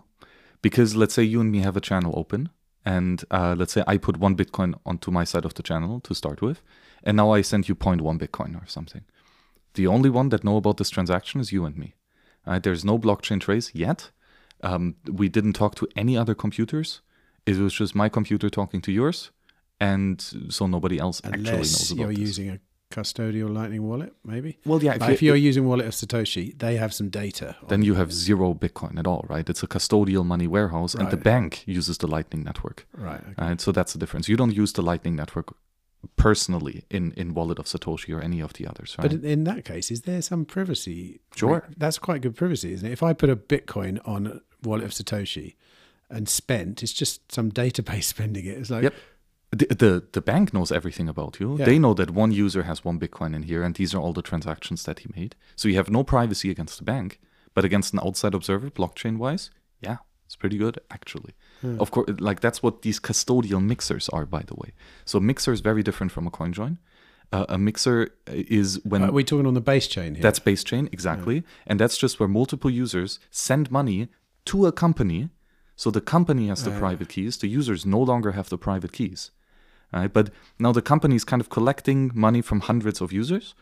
Because 0.61 0.95
let's 0.95 1.13
say 1.13 1.23
you 1.23 1.41
and 1.41 1.51
me 1.51 1.59
have 1.61 1.77
a 1.77 1.81
channel 1.81 2.13
open, 2.15 2.49
and 2.85 3.23
uh, 3.31 3.55
let's 3.57 3.73
say 3.73 3.83
I 3.93 3.97
put 3.97 4.17
one 4.17 4.35
Bitcoin 4.35 4.73
onto 4.85 5.11
my 5.11 5.25
side 5.25 5.45
of 5.45 5.53
the 5.53 5.63
channel 5.63 5.99
to 6.01 6.13
start 6.13 6.41
with, 6.41 6.61
and 7.03 7.15
now 7.17 7.31
I 7.37 7.41
send 7.43 7.67
you 7.69 7.75
0.1 7.75 8.19
Bitcoin 8.19 8.55
or 8.61 8.67
something. 8.67 9.01
The 9.73 9.87
only 9.87 10.09
one 10.09 10.29
that 10.29 10.43
know 10.43 10.57
about 10.57 10.77
this 10.77 10.89
transaction 10.89 11.39
is 11.41 11.51
you 11.51 11.65
and 11.65 11.77
me. 11.77 11.93
Right? 12.45 12.61
There's 12.63 12.83
no 12.85 12.97
blockchain 12.99 13.39
trace 13.39 13.71
yet. 13.73 14.11
Um, 14.63 14.95
we 15.11 15.29
didn't 15.29 15.53
talk 15.53 15.75
to 15.75 15.87
any 15.95 16.17
other 16.17 16.35
computers. 16.35 17.01
It 17.45 17.57
was 17.57 17.73
just 17.73 17.95
my 17.95 18.09
computer 18.09 18.49
talking 18.49 18.81
to 18.81 18.91
yours, 18.91 19.31
and 19.79 20.21
so 20.49 20.67
nobody 20.67 20.99
else 20.99 21.21
actually 21.23 21.43
knows 21.43 21.53
Unless 21.53 21.91
about 21.91 21.99
you're 22.01 22.09
this. 22.09 22.19
using 22.19 22.49
a 22.49 22.59
custodial 22.91 23.53
Lightning 23.53 23.83
wallet, 23.87 24.13
maybe. 24.25 24.57
well, 24.65 24.83
yeah, 24.83 24.95
if, 24.95 25.01
Like 25.01 25.21
you- 25.21 25.27
you're 25.27 25.35
using 25.49 25.65
wallet 25.65 25.85
of 25.85 25.93
Satoshi, 25.93 26.57
they 26.57 26.75
have 26.77 26.93
some 26.93 27.09
data. 27.09 27.55
then 27.69 27.83
you 27.83 27.93
have 27.95 28.11
zero 28.11 28.53
Bitcoin 28.53 28.97
at 28.99 29.07
all, 29.07 29.25
right? 29.29 29.47
It's 29.49 29.63
a 29.63 29.67
custodial 29.67 30.25
money 30.25 30.47
warehouse, 30.47 30.93
and 30.95 31.09
the 31.09 31.17
bank 31.17 31.63
uses 31.67 31.97
the 31.99 32.07
Lightning 32.07 32.43
Network, 32.43 32.87
right. 32.97 33.21
Okay. 33.21 33.33
right? 33.37 33.61
So 33.61 33.71
that's 33.71 33.93
the 33.93 33.99
difference. 33.99 34.27
You 34.27 34.35
don't 34.37 34.53
use 34.53 34.73
the 34.73 34.81
Lightning 34.81 35.15
Network 35.15 35.55
personally 36.15 36.83
in 36.89 37.11
in 37.13 37.33
Wallet 37.33 37.59
of 37.59 37.65
Satoshi 37.65 38.15
or 38.15 38.21
any 38.21 38.39
of 38.41 38.53
the 38.53 38.67
others, 38.67 38.95
right? 38.97 39.09
But 39.11 39.23
in- 39.23 39.43
that 39.45 39.65
case, 39.65 39.91
is 39.91 40.01
there 40.03 40.21
some 40.21 40.45
privacy? 40.45 41.19
Sure. 41.35 41.67
That's 41.77 41.99
quite 41.99 42.21
good 42.21 42.35
privacy, 42.35 42.73
isn't 42.73 42.87
it? 42.87 42.91
If 42.91 43.03
I 43.03 43.13
put 43.13 43.29
a 43.29 43.35
Bitcoin 43.35 43.99
on 44.05 44.41
wallet 44.63 44.83
of 44.85 44.91
Satoshi 44.91 45.55
and 46.09 46.27
spent, 46.27 46.83
it's 46.83 46.93
just 46.93 47.31
some 47.31 47.51
database 47.51 48.03
spending 48.15 48.45
it. 48.45 48.57
It's 48.57 48.69
like, 48.69 48.83
Yep. 48.83 48.93
The, 49.51 49.65
the 49.65 50.03
the 50.11 50.21
bank 50.21 50.53
knows 50.53 50.71
everything 50.71 51.09
about 51.09 51.39
you. 51.39 51.57
Yeah. 51.57 51.65
They 51.65 51.79
know 51.79 51.95
that 51.95 52.11
one 52.11 52.31
user 52.31 52.63
has 52.63 52.85
one 52.85 52.99
Bitcoin 52.99 53.35
in 53.35 53.43
here, 53.43 53.63
and 53.63 53.73
these 53.75 53.95
are 53.95 53.99
all 53.99 54.13
the 54.13 54.21
transactions 54.21 54.83
that 54.83 54.99
he 54.99 55.09
made. 55.15 55.35
So 55.55 55.67
you 55.67 55.75
have 55.75 55.89
no 55.89 56.03
privacy 56.03 56.51
against 56.51 56.77
the 56.77 56.83
bank, 56.83 57.19
but 57.55 57.65
against 57.65 57.93
an 57.93 57.99
outside 58.05 58.35
observer, 58.35 58.69
blockchain 58.69 59.17
wise, 59.17 59.49
yeah, 59.81 59.97
it's 60.27 60.35
pretty 60.35 60.57
good 60.59 60.77
actually. 60.91 61.33
Of 61.63 61.91
course, 61.91 62.09
like 62.19 62.39
that's 62.39 62.63
what 62.63 62.83
these 62.83 62.99
custodial 62.99 63.61
mixers 63.61 64.09
are, 64.09 64.25
by 64.25 64.43
the 64.43 64.55
way. 64.55 64.71
So 65.05 65.19
mixer 65.19 65.51
is 65.51 65.61
very 65.61 65.83
different 65.83 66.11
from 66.11 66.25
a 66.27 66.31
coin 66.31 66.53
join. 66.53 66.77
Uh, 67.31 67.45
a 67.49 67.57
mixer 67.57 68.09
is 68.27 68.79
when 68.83 69.03
are 69.03 69.11
we 69.11 69.23
talking 69.23 69.45
on 69.45 69.53
the 69.53 69.61
base 69.61 69.87
chain 69.87 70.15
here? 70.15 70.23
that's 70.23 70.39
base 70.39 70.63
chain, 70.63 70.89
exactly. 70.91 71.43
And 71.67 71.79
that's 71.79 71.97
just 71.97 72.19
where 72.19 72.29
multiple 72.29 72.71
users 72.71 73.19
send 73.29 73.69
money 73.69 74.07
to 74.45 74.65
a 74.65 74.71
company. 74.71 75.29
So 75.75 75.91
the 75.91 76.01
company 76.01 76.47
has 76.47 76.63
the 76.63 76.71
private 76.71 77.09
keys. 77.09 77.37
The 77.37 77.47
users 77.47 77.85
no 77.85 77.99
longer 77.99 78.31
have 78.31 78.49
the 78.49 78.57
private 78.57 78.91
keys. 78.91 79.31
Right? 79.93 80.11
But 80.11 80.29
now 80.59 80.71
the 80.71 80.81
company 80.81 81.15
is 81.15 81.23
kind 81.23 81.41
of 81.41 81.49
collecting 81.49 82.11
money 82.13 82.41
from 82.41 82.61
hundreds 82.61 83.01
of 83.01 83.11
users 83.11 83.55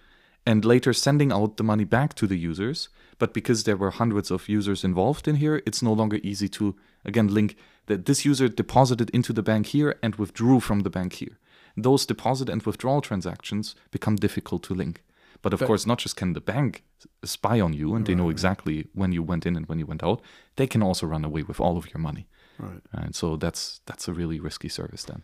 and 0.45 0.63
later 0.63 0.93
sending 0.93 1.31
out 1.31 1.57
the 1.57 1.63
money 1.63 1.83
back 1.83 2.13
to 2.15 2.25
the 2.27 2.37
users. 2.37 2.89
But 3.19 3.33
because 3.33 3.63
there 3.63 3.77
were 3.77 3.91
hundreds 3.91 4.31
of 4.31 4.47
users 4.47 4.83
involved 4.83 5.27
in 5.27 5.35
here, 5.35 5.61
it's 5.65 5.81
no 5.81 5.93
longer 5.93 6.19
easy 6.23 6.47
to, 6.49 6.75
again, 7.03 7.27
link 7.27 7.57
that 7.87 8.05
this 8.05 8.23
user 8.25 8.47
deposited 8.47 9.09
into 9.13 9.33
the 9.33 9.43
bank 9.43 9.67
here 9.67 9.95
and 10.01 10.15
withdrew 10.15 10.59
from 10.61 10.81
the 10.81 10.89
bank 10.89 11.13
here. 11.13 11.37
Those 11.75 12.05
deposit 12.07 12.49
and 12.49 12.61
withdrawal 12.63 13.01
transactions 13.01 13.75
become 13.91 14.15
difficult 14.15 14.63
to 14.63 14.73
link. 14.73 15.03
But 15.41 15.53
of 15.53 15.59
course, 15.67 15.85
not 15.87 15.99
just 15.99 16.15
can 16.15 16.33
the 16.33 16.41
bank 16.41 16.83
spy 17.23 17.61
on 17.61 17.73
you 17.73 17.95
and 17.95 18.05
they 18.05 18.15
know 18.15 18.29
exactly 18.31 18.87
when 18.93 19.11
you 19.13 19.21
went 19.23 19.45
in 19.45 19.55
and 19.55 19.65
when 19.69 19.79
you 19.79 19.85
went 19.87 20.03
out, 20.03 20.21
they 20.55 20.67
can 20.67 20.81
also 20.81 21.05
run 21.07 21.23
away 21.25 21.43
with 21.43 21.59
all 21.59 21.77
of 21.77 21.85
your 21.93 21.99
money. 22.01 22.25
right. 22.59 22.81
And 22.91 23.15
so 23.15 23.37
that's 23.37 23.81
that's 23.85 24.07
a 24.07 24.13
really 24.13 24.39
risky 24.39 24.69
service 24.69 25.03
then. 25.05 25.21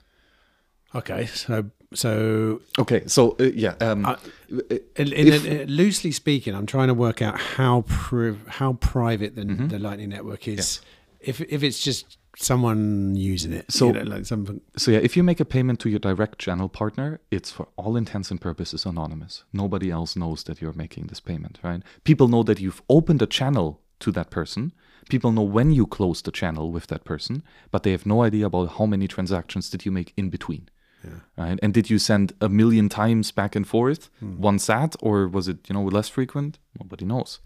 Okay. 0.95 1.25
So, 1.25 1.71
so 1.93 2.61
Okay, 2.77 3.01
so 3.07 3.35
uh, 3.39 3.45
yeah, 3.55 3.73
um, 3.81 4.05
Uh, 4.05 4.15
uh, 4.51 4.77
in, 4.95 5.11
in, 5.13 5.27
in- 5.45 5.69
loosely 5.69 6.11
speaking, 6.11 6.53
I'm 6.55 6.67
trying 6.67 6.87
to 6.89 6.93
work 6.93 7.21
out 7.21 7.39
how 7.57 7.81
pri- 7.87 8.37
how 8.59 8.73
private 8.73 9.35
the, 9.35 9.41
Mm-hmm. 9.45 9.67
the 9.69 9.79
Lightning 9.79 10.09
Network 10.09 10.47
is. 10.47 10.81
If 11.19 11.41
if 11.41 11.63
it's 11.63 11.83
just 11.83 12.17
someone 12.35 13.15
using 13.15 13.53
it. 13.53 13.71
So- 13.71 13.87
you 13.87 13.93
know, 13.93 14.03
like 14.03 14.25
something. 14.25 14.61
So 14.77 14.91
yeah, 14.91 14.99
if 14.99 15.15
you 15.15 15.23
make 15.23 15.39
a 15.39 15.45
payment 15.45 15.79
to 15.81 15.89
your 15.89 15.99
direct 15.99 16.39
channel 16.39 16.69
partner, 16.69 17.19
it's 17.31 17.51
for 17.51 17.67
all 17.75 17.95
intents 17.95 18.31
and 18.31 18.39
purposes 18.41 18.85
anonymous. 18.85 19.43
Nobody 19.53 19.91
else 19.91 20.15
knows 20.15 20.43
that 20.43 20.61
you're 20.61 20.73
making 20.73 21.07
this 21.07 21.19
payment, 21.19 21.59
right? 21.63 21.81
People 22.03 22.27
know 22.27 22.43
that 22.43 22.59
you've 22.59 22.81
opened 22.89 23.21
a 23.21 23.27
channel 23.27 23.81
to 23.99 24.11
that 24.11 24.29
person. 24.29 24.73
People 25.09 25.31
know 25.31 25.41
when 25.43 25.71
you 25.71 25.85
close 25.85 26.21
the 26.21 26.31
channel 26.31 26.71
with 26.71 26.87
that 26.87 27.03
person, 27.03 27.43
but 27.71 27.83
they 27.83 27.91
have 27.91 28.05
no 28.05 28.23
idea 28.23 28.45
about 28.45 28.77
how 28.77 28.85
many 28.85 29.07
transactions 29.07 29.69
did 29.69 29.85
you 29.85 29.91
make 29.91 30.13
in 30.15 30.29
between. 30.29 30.69
Yeah. 31.03 31.19
Right? 31.37 31.59
And 31.61 31.73
did 31.73 31.89
you 31.89 31.99
send 31.99 32.33
a 32.39 32.47
million 32.47 32.87
times 32.87 33.31
back 33.31 33.55
and 33.55 33.67
forth, 33.67 34.09
one 34.21 34.57
sat, 34.59 34.95
or 35.01 35.27
was 35.27 35.47
it 35.49 35.57
you 35.67 35.73
know 35.73 35.83
less 35.83 36.07
frequent? 36.07 36.59
Nobody 36.79 37.05
knows. 37.05 37.39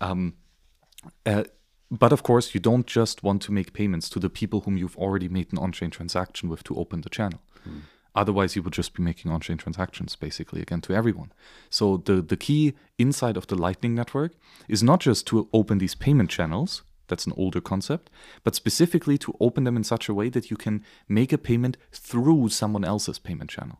Um, 0.00 0.34
uh, 1.24 1.44
but 1.90 2.12
of 2.12 2.22
course, 2.22 2.54
you 2.54 2.60
don't 2.60 2.86
just 2.86 3.22
want 3.22 3.42
to 3.42 3.52
make 3.52 3.72
payments 3.72 4.08
to 4.10 4.18
the 4.18 4.28
people 4.30 4.60
whom 4.60 4.76
you've 4.76 4.96
already 4.96 5.28
made 5.28 5.52
an 5.52 5.58
on-chain 5.58 5.90
transaction 5.90 6.48
with 6.48 6.62
to 6.64 6.76
open 6.76 7.00
the 7.00 7.08
channel. 7.08 7.40
Hmm. 7.64 7.78
Otherwise, 8.14 8.56
you 8.56 8.62
would 8.62 8.72
just 8.72 8.94
be 8.94 9.02
making 9.02 9.30
on-chain 9.30 9.56
transactions 9.56 10.16
basically 10.16 10.60
again 10.60 10.80
to 10.82 10.92
everyone. 10.92 11.32
So 11.70 11.98
the 11.98 12.20
the 12.20 12.36
key 12.36 12.74
inside 12.98 13.36
of 13.36 13.46
the 13.46 13.54
Lightning 13.54 13.94
Network 13.94 14.32
is 14.68 14.82
not 14.82 15.00
just 15.00 15.26
to 15.28 15.48
open 15.52 15.78
these 15.78 15.94
payment 15.94 16.30
channels. 16.30 16.82
That's 17.06 17.26
an 17.26 17.32
older 17.36 17.60
concept, 17.62 18.10
but 18.44 18.54
specifically 18.54 19.16
to 19.18 19.34
open 19.40 19.64
them 19.64 19.76
in 19.76 19.84
such 19.84 20.10
a 20.10 20.14
way 20.14 20.28
that 20.28 20.50
you 20.50 20.56
can 20.58 20.84
make 21.08 21.32
a 21.32 21.38
payment 21.38 21.78
through 21.90 22.50
someone 22.50 22.84
else's 22.84 23.18
payment 23.18 23.50
channel. 23.50 23.78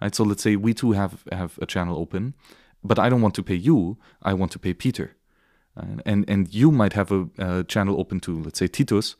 Right? 0.00 0.14
So 0.14 0.24
let's 0.24 0.42
say 0.42 0.56
we 0.56 0.74
two 0.74 0.92
have 0.92 1.24
have 1.32 1.58
a 1.62 1.66
channel 1.66 1.96
open, 1.96 2.34
but 2.84 2.98
I 2.98 3.08
don't 3.08 3.22
want 3.22 3.34
to 3.36 3.42
pay 3.42 3.54
you. 3.54 3.96
I 4.22 4.34
want 4.34 4.52
to 4.52 4.58
pay 4.58 4.74
Peter 4.74 5.15
and 5.76 6.02
and, 6.06 6.24
and 6.28 6.54
you 6.54 6.70
might 6.70 6.92
have 6.94 7.12
a, 7.12 7.28
a 7.38 7.64
channel 7.64 8.00
open 8.00 8.20
to 8.20 8.42
let's 8.42 8.58
say 8.58 8.68
Titus, 8.68 9.16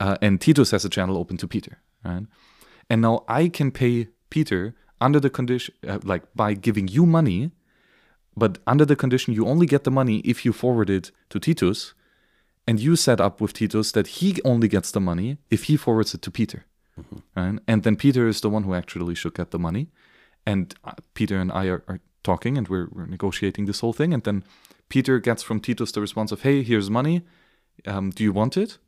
uh, 0.00 0.16
and 0.20 0.40
Titus 0.40 0.70
has 0.70 0.84
a 0.84 0.88
channel 0.88 1.16
open 1.16 1.36
to 1.38 1.48
Peter, 1.48 1.78
right? 2.04 2.26
And 2.88 3.02
now 3.02 3.24
I 3.28 3.48
can 3.48 3.70
pay 3.70 4.08
Peter 4.30 4.74
under 5.00 5.20
the 5.20 5.30
condition, 5.30 5.74
uh, 5.86 5.98
like 6.04 6.22
by 6.34 6.54
giving 6.54 6.88
you 6.88 7.06
money, 7.06 7.50
but 8.36 8.58
under 8.66 8.84
the 8.84 8.96
condition 8.96 9.34
you 9.34 9.46
only 9.46 9.66
get 9.66 9.84
the 9.84 9.90
money 9.90 10.18
if 10.18 10.44
you 10.44 10.52
forward 10.52 10.90
it 10.90 11.10
to 11.30 11.38
Titus, 11.38 11.94
and 12.66 12.80
you 12.80 12.96
set 12.96 13.20
up 13.20 13.40
with 13.40 13.52
Titus 13.52 13.92
that 13.92 14.06
he 14.06 14.40
only 14.44 14.68
gets 14.68 14.90
the 14.90 15.00
money 15.00 15.38
if 15.50 15.64
he 15.64 15.76
forwards 15.76 16.14
it 16.14 16.22
to 16.22 16.30
Peter, 16.30 16.64
right? 17.36 17.58
And 17.66 17.82
then 17.82 17.96
Peter 17.96 18.28
is 18.28 18.40
the 18.40 18.50
one 18.50 18.64
who 18.64 18.74
actually 18.74 19.14
should 19.14 19.34
get 19.34 19.50
the 19.50 19.58
money, 19.58 19.88
and 20.44 20.74
uh, 20.84 20.92
Peter 21.14 21.38
and 21.38 21.52
I 21.52 21.66
are, 21.66 21.82
are 21.88 22.00
talking 22.22 22.58
and 22.58 22.68
we're, 22.68 22.88
we're 22.90 23.06
negotiating 23.06 23.66
this 23.66 23.80
whole 23.80 23.92
thing, 23.92 24.12
and 24.14 24.22
then 24.24 24.44
Peter 24.88 25.18
gets 25.18 25.42
from 25.42 25.60
Titus 25.60 25.92
the 25.92 26.00
response 26.00 26.32
of, 26.32 26.42
"Hey, 26.42 26.62
here's 26.62 26.90
money. 26.90 27.22
Um, 27.86 28.10
do 28.10 28.24
you 28.24 28.32
want 28.32 28.56
it?" 28.56 28.78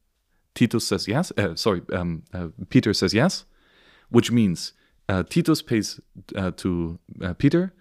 Titus 0.55 0.87
says 0.87 1.07
yes. 1.07 1.33
Uh, 1.37 1.55
sorry, 1.55 1.83
um, 1.93 2.23
uh, 2.33 2.49
Peter 2.69 2.93
says 2.93 3.15
yes, 3.15 3.45
which 4.11 4.31
means 4.31 4.73
uh, 5.09 5.23
Titus 5.23 5.63
pays 5.63 6.01
uh, 6.35 6.51
to 6.57 6.99
uh, 7.23 7.35
Peter, 7.35 7.73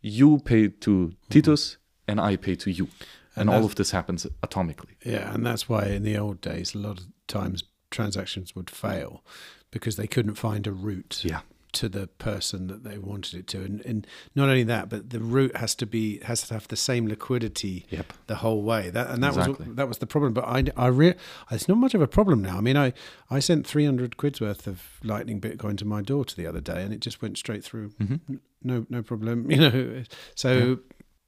you 0.00 0.38
pay 0.38 0.68
to 0.68 1.12
Titus, 1.30 1.76
and 2.06 2.20
I 2.20 2.36
pay 2.36 2.54
to 2.56 2.70
you, 2.70 2.88
and, 3.36 3.50
all 3.50 3.64
of 3.64 3.74
this 3.74 3.90
happens 3.90 4.26
atomically. 4.42 4.96
Yeah, 5.04 5.34
and 5.34 5.44
that's 5.44 5.68
why 5.68 5.86
in 5.86 6.02
the 6.02 6.16
old 6.16 6.40
days, 6.40 6.74
a 6.74 6.78
lot 6.78 6.98
of 7.00 7.06
times 7.26 7.64
transactions 7.90 8.54
would 8.54 8.70
fail 8.70 9.22
because 9.70 9.96
they 9.96 10.06
couldn't 10.06 10.34
find 10.34 10.66
a 10.66 10.72
route 10.72 11.22
Yeah. 11.24 11.40
To 11.74 11.88
the 11.88 12.06
person 12.06 12.66
that 12.68 12.84
they 12.84 12.98
wanted 12.98 13.38
it 13.40 13.46
to, 13.48 13.58
and, 13.62 13.80
and 13.84 14.06
not 14.34 14.48
only 14.48 14.62
that, 14.64 14.88
but 14.88 15.10
the 15.10 15.20
route 15.20 15.56
has 15.56 15.74
to 15.76 15.86
be 15.86 16.18
has 16.20 16.42
to 16.48 16.54
have 16.54 16.68
the 16.68 16.76
same 16.76 17.06
liquidity 17.06 17.86
Yep. 17.90 18.12
the 18.26 18.36
whole 18.36 18.62
way. 18.62 18.90
That 18.90 19.10
and 19.10 19.22
that 19.22 19.36
Exactly. 19.36 19.66
was 19.68 19.76
that 19.76 19.88
was 19.88 19.98
the 19.98 20.06
problem. 20.06 20.32
But 20.32 20.44
I 20.44 20.64
I 20.76 20.86
re- 20.88 21.14
it's 21.50 21.68
not 21.68 21.78
much 21.78 21.94
of 21.94 22.00
a 22.02 22.06
problem 22.08 22.42
now. 22.42 22.56
I 22.58 22.60
mean, 22.60 22.76
I 22.76 22.92
I 23.30 23.38
sent 23.40 23.66
three 23.66 23.84
hundred 23.84 24.16
quid's 24.16 24.40
worth 24.40 24.66
of 24.66 24.82
Lightning 25.02 25.40
Bitcoin 25.40 25.76
to 25.78 25.84
my 25.84 26.02
daughter 26.02 26.34
the 26.36 26.46
other 26.46 26.60
day, 26.60 26.82
and 26.82 26.92
it 26.92 27.00
just 27.00 27.20
went 27.22 27.36
straight 27.38 27.64
through. 27.64 27.90
Mm-hmm. 28.00 28.36
No 28.62 28.86
no 28.88 29.02
problem. 29.02 29.50
You 29.54 29.56
know, 29.58 30.02
so. 30.34 30.78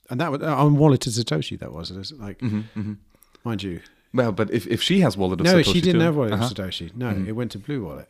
And 0.08 0.20
that 0.20 0.30
was 0.30 0.40
uh, 0.40 0.56
on 0.56 0.76
wallet 0.76 1.00
to 1.00 1.10
Satoshi. 1.10 1.58
That 1.58 1.72
was 1.72 1.90
it 1.90 1.96
was 1.98 2.12
like, 2.12 2.38
mm-hmm, 2.38 2.60
mm-hmm. 2.78 2.92
mind 3.42 3.64
you, 3.64 3.80
Well, 4.16 4.32
but 4.32 4.50
if, 4.50 4.66
if 4.66 4.82
she 4.82 5.00
has 5.00 5.16
wallet 5.16 5.40
of 5.40 5.44
no, 5.44 5.54
Satoshi 5.54 5.66
No, 5.66 5.72
she 5.72 5.80
didn't 5.80 6.00
too- 6.00 6.04
have 6.06 6.16
wallet 6.16 6.32
Uh-huh. 6.32 6.44
of 6.46 6.52
Satoshi. 6.52 6.94
No, 6.96 7.10
it 7.10 7.32
went 7.32 7.50
to 7.52 7.58
Blue 7.58 7.84
Wallet, 7.84 8.08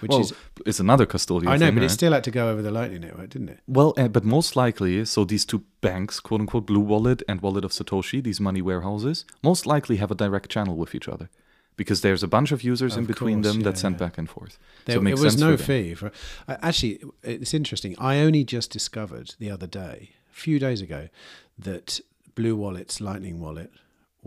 which 0.00 0.10
well, 0.10 0.20
is 0.20 0.32
it's 0.66 0.80
another 0.80 1.06
custodial. 1.06 1.48
I 1.48 1.56
know, 1.56 1.66
thing, 1.66 1.74
but 1.76 1.84
it 1.84 1.90
still 1.90 2.12
had 2.12 2.24
to 2.24 2.30
go 2.30 2.50
over 2.50 2.62
the 2.62 2.70
Lightning 2.70 3.02
Network, 3.02 3.30
didn't 3.30 3.50
it? 3.50 3.60
Well, 3.66 3.94
uh, 3.96 4.08
but 4.08 4.24
most 4.24 4.56
likely, 4.56 5.04
so 5.04 5.24
these 5.24 5.44
two 5.44 5.62
banks, 5.80 6.20
quote 6.20 6.40
unquote, 6.40 6.66
Blue 6.66 6.80
Wallet 6.80 7.22
and 7.28 7.40
Wallet 7.40 7.64
of 7.64 7.72
Satoshi, 7.72 8.22
these 8.22 8.40
money 8.40 8.62
warehouses, 8.62 9.24
most 9.42 9.66
likely 9.66 9.96
have 9.96 10.10
a 10.10 10.14
direct 10.14 10.50
channel 10.50 10.76
with 10.76 10.94
each 10.94 11.08
other 11.08 11.28
because 11.76 12.00
there's 12.00 12.24
a 12.24 12.28
bunch 12.28 12.50
of 12.50 12.64
users 12.64 12.96
in 12.96 13.04
between 13.06 13.40
course, 13.42 13.54
them 13.54 13.62
that 13.62 13.76
yeah, 13.76 13.80
send 13.82 13.94
yeah. 13.94 14.06
back 14.06 14.18
and 14.18 14.28
forth. 14.28 14.58
There, 14.86 14.96
so 14.96 15.02
it 15.06 15.12
it 15.12 15.18
was 15.20 15.38
no 15.38 15.56
for 15.56 15.62
fee 15.62 15.94
for. 15.94 16.10
Uh, 16.48 16.56
actually, 16.60 17.00
it's 17.22 17.54
interesting. 17.54 17.94
I 17.98 18.18
only 18.18 18.42
just 18.44 18.72
discovered 18.72 19.36
the 19.38 19.50
other 19.50 19.68
day, 19.68 20.10
a 20.32 20.34
few 20.34 20.58
days 20.58 20.80
ago, 20.80 21.08
that 21.56 22.00
Blue 22.34 22.56
Wallet's 22.56 23.00
Lightning 23.00 23.38
Wallet 23.40 23.70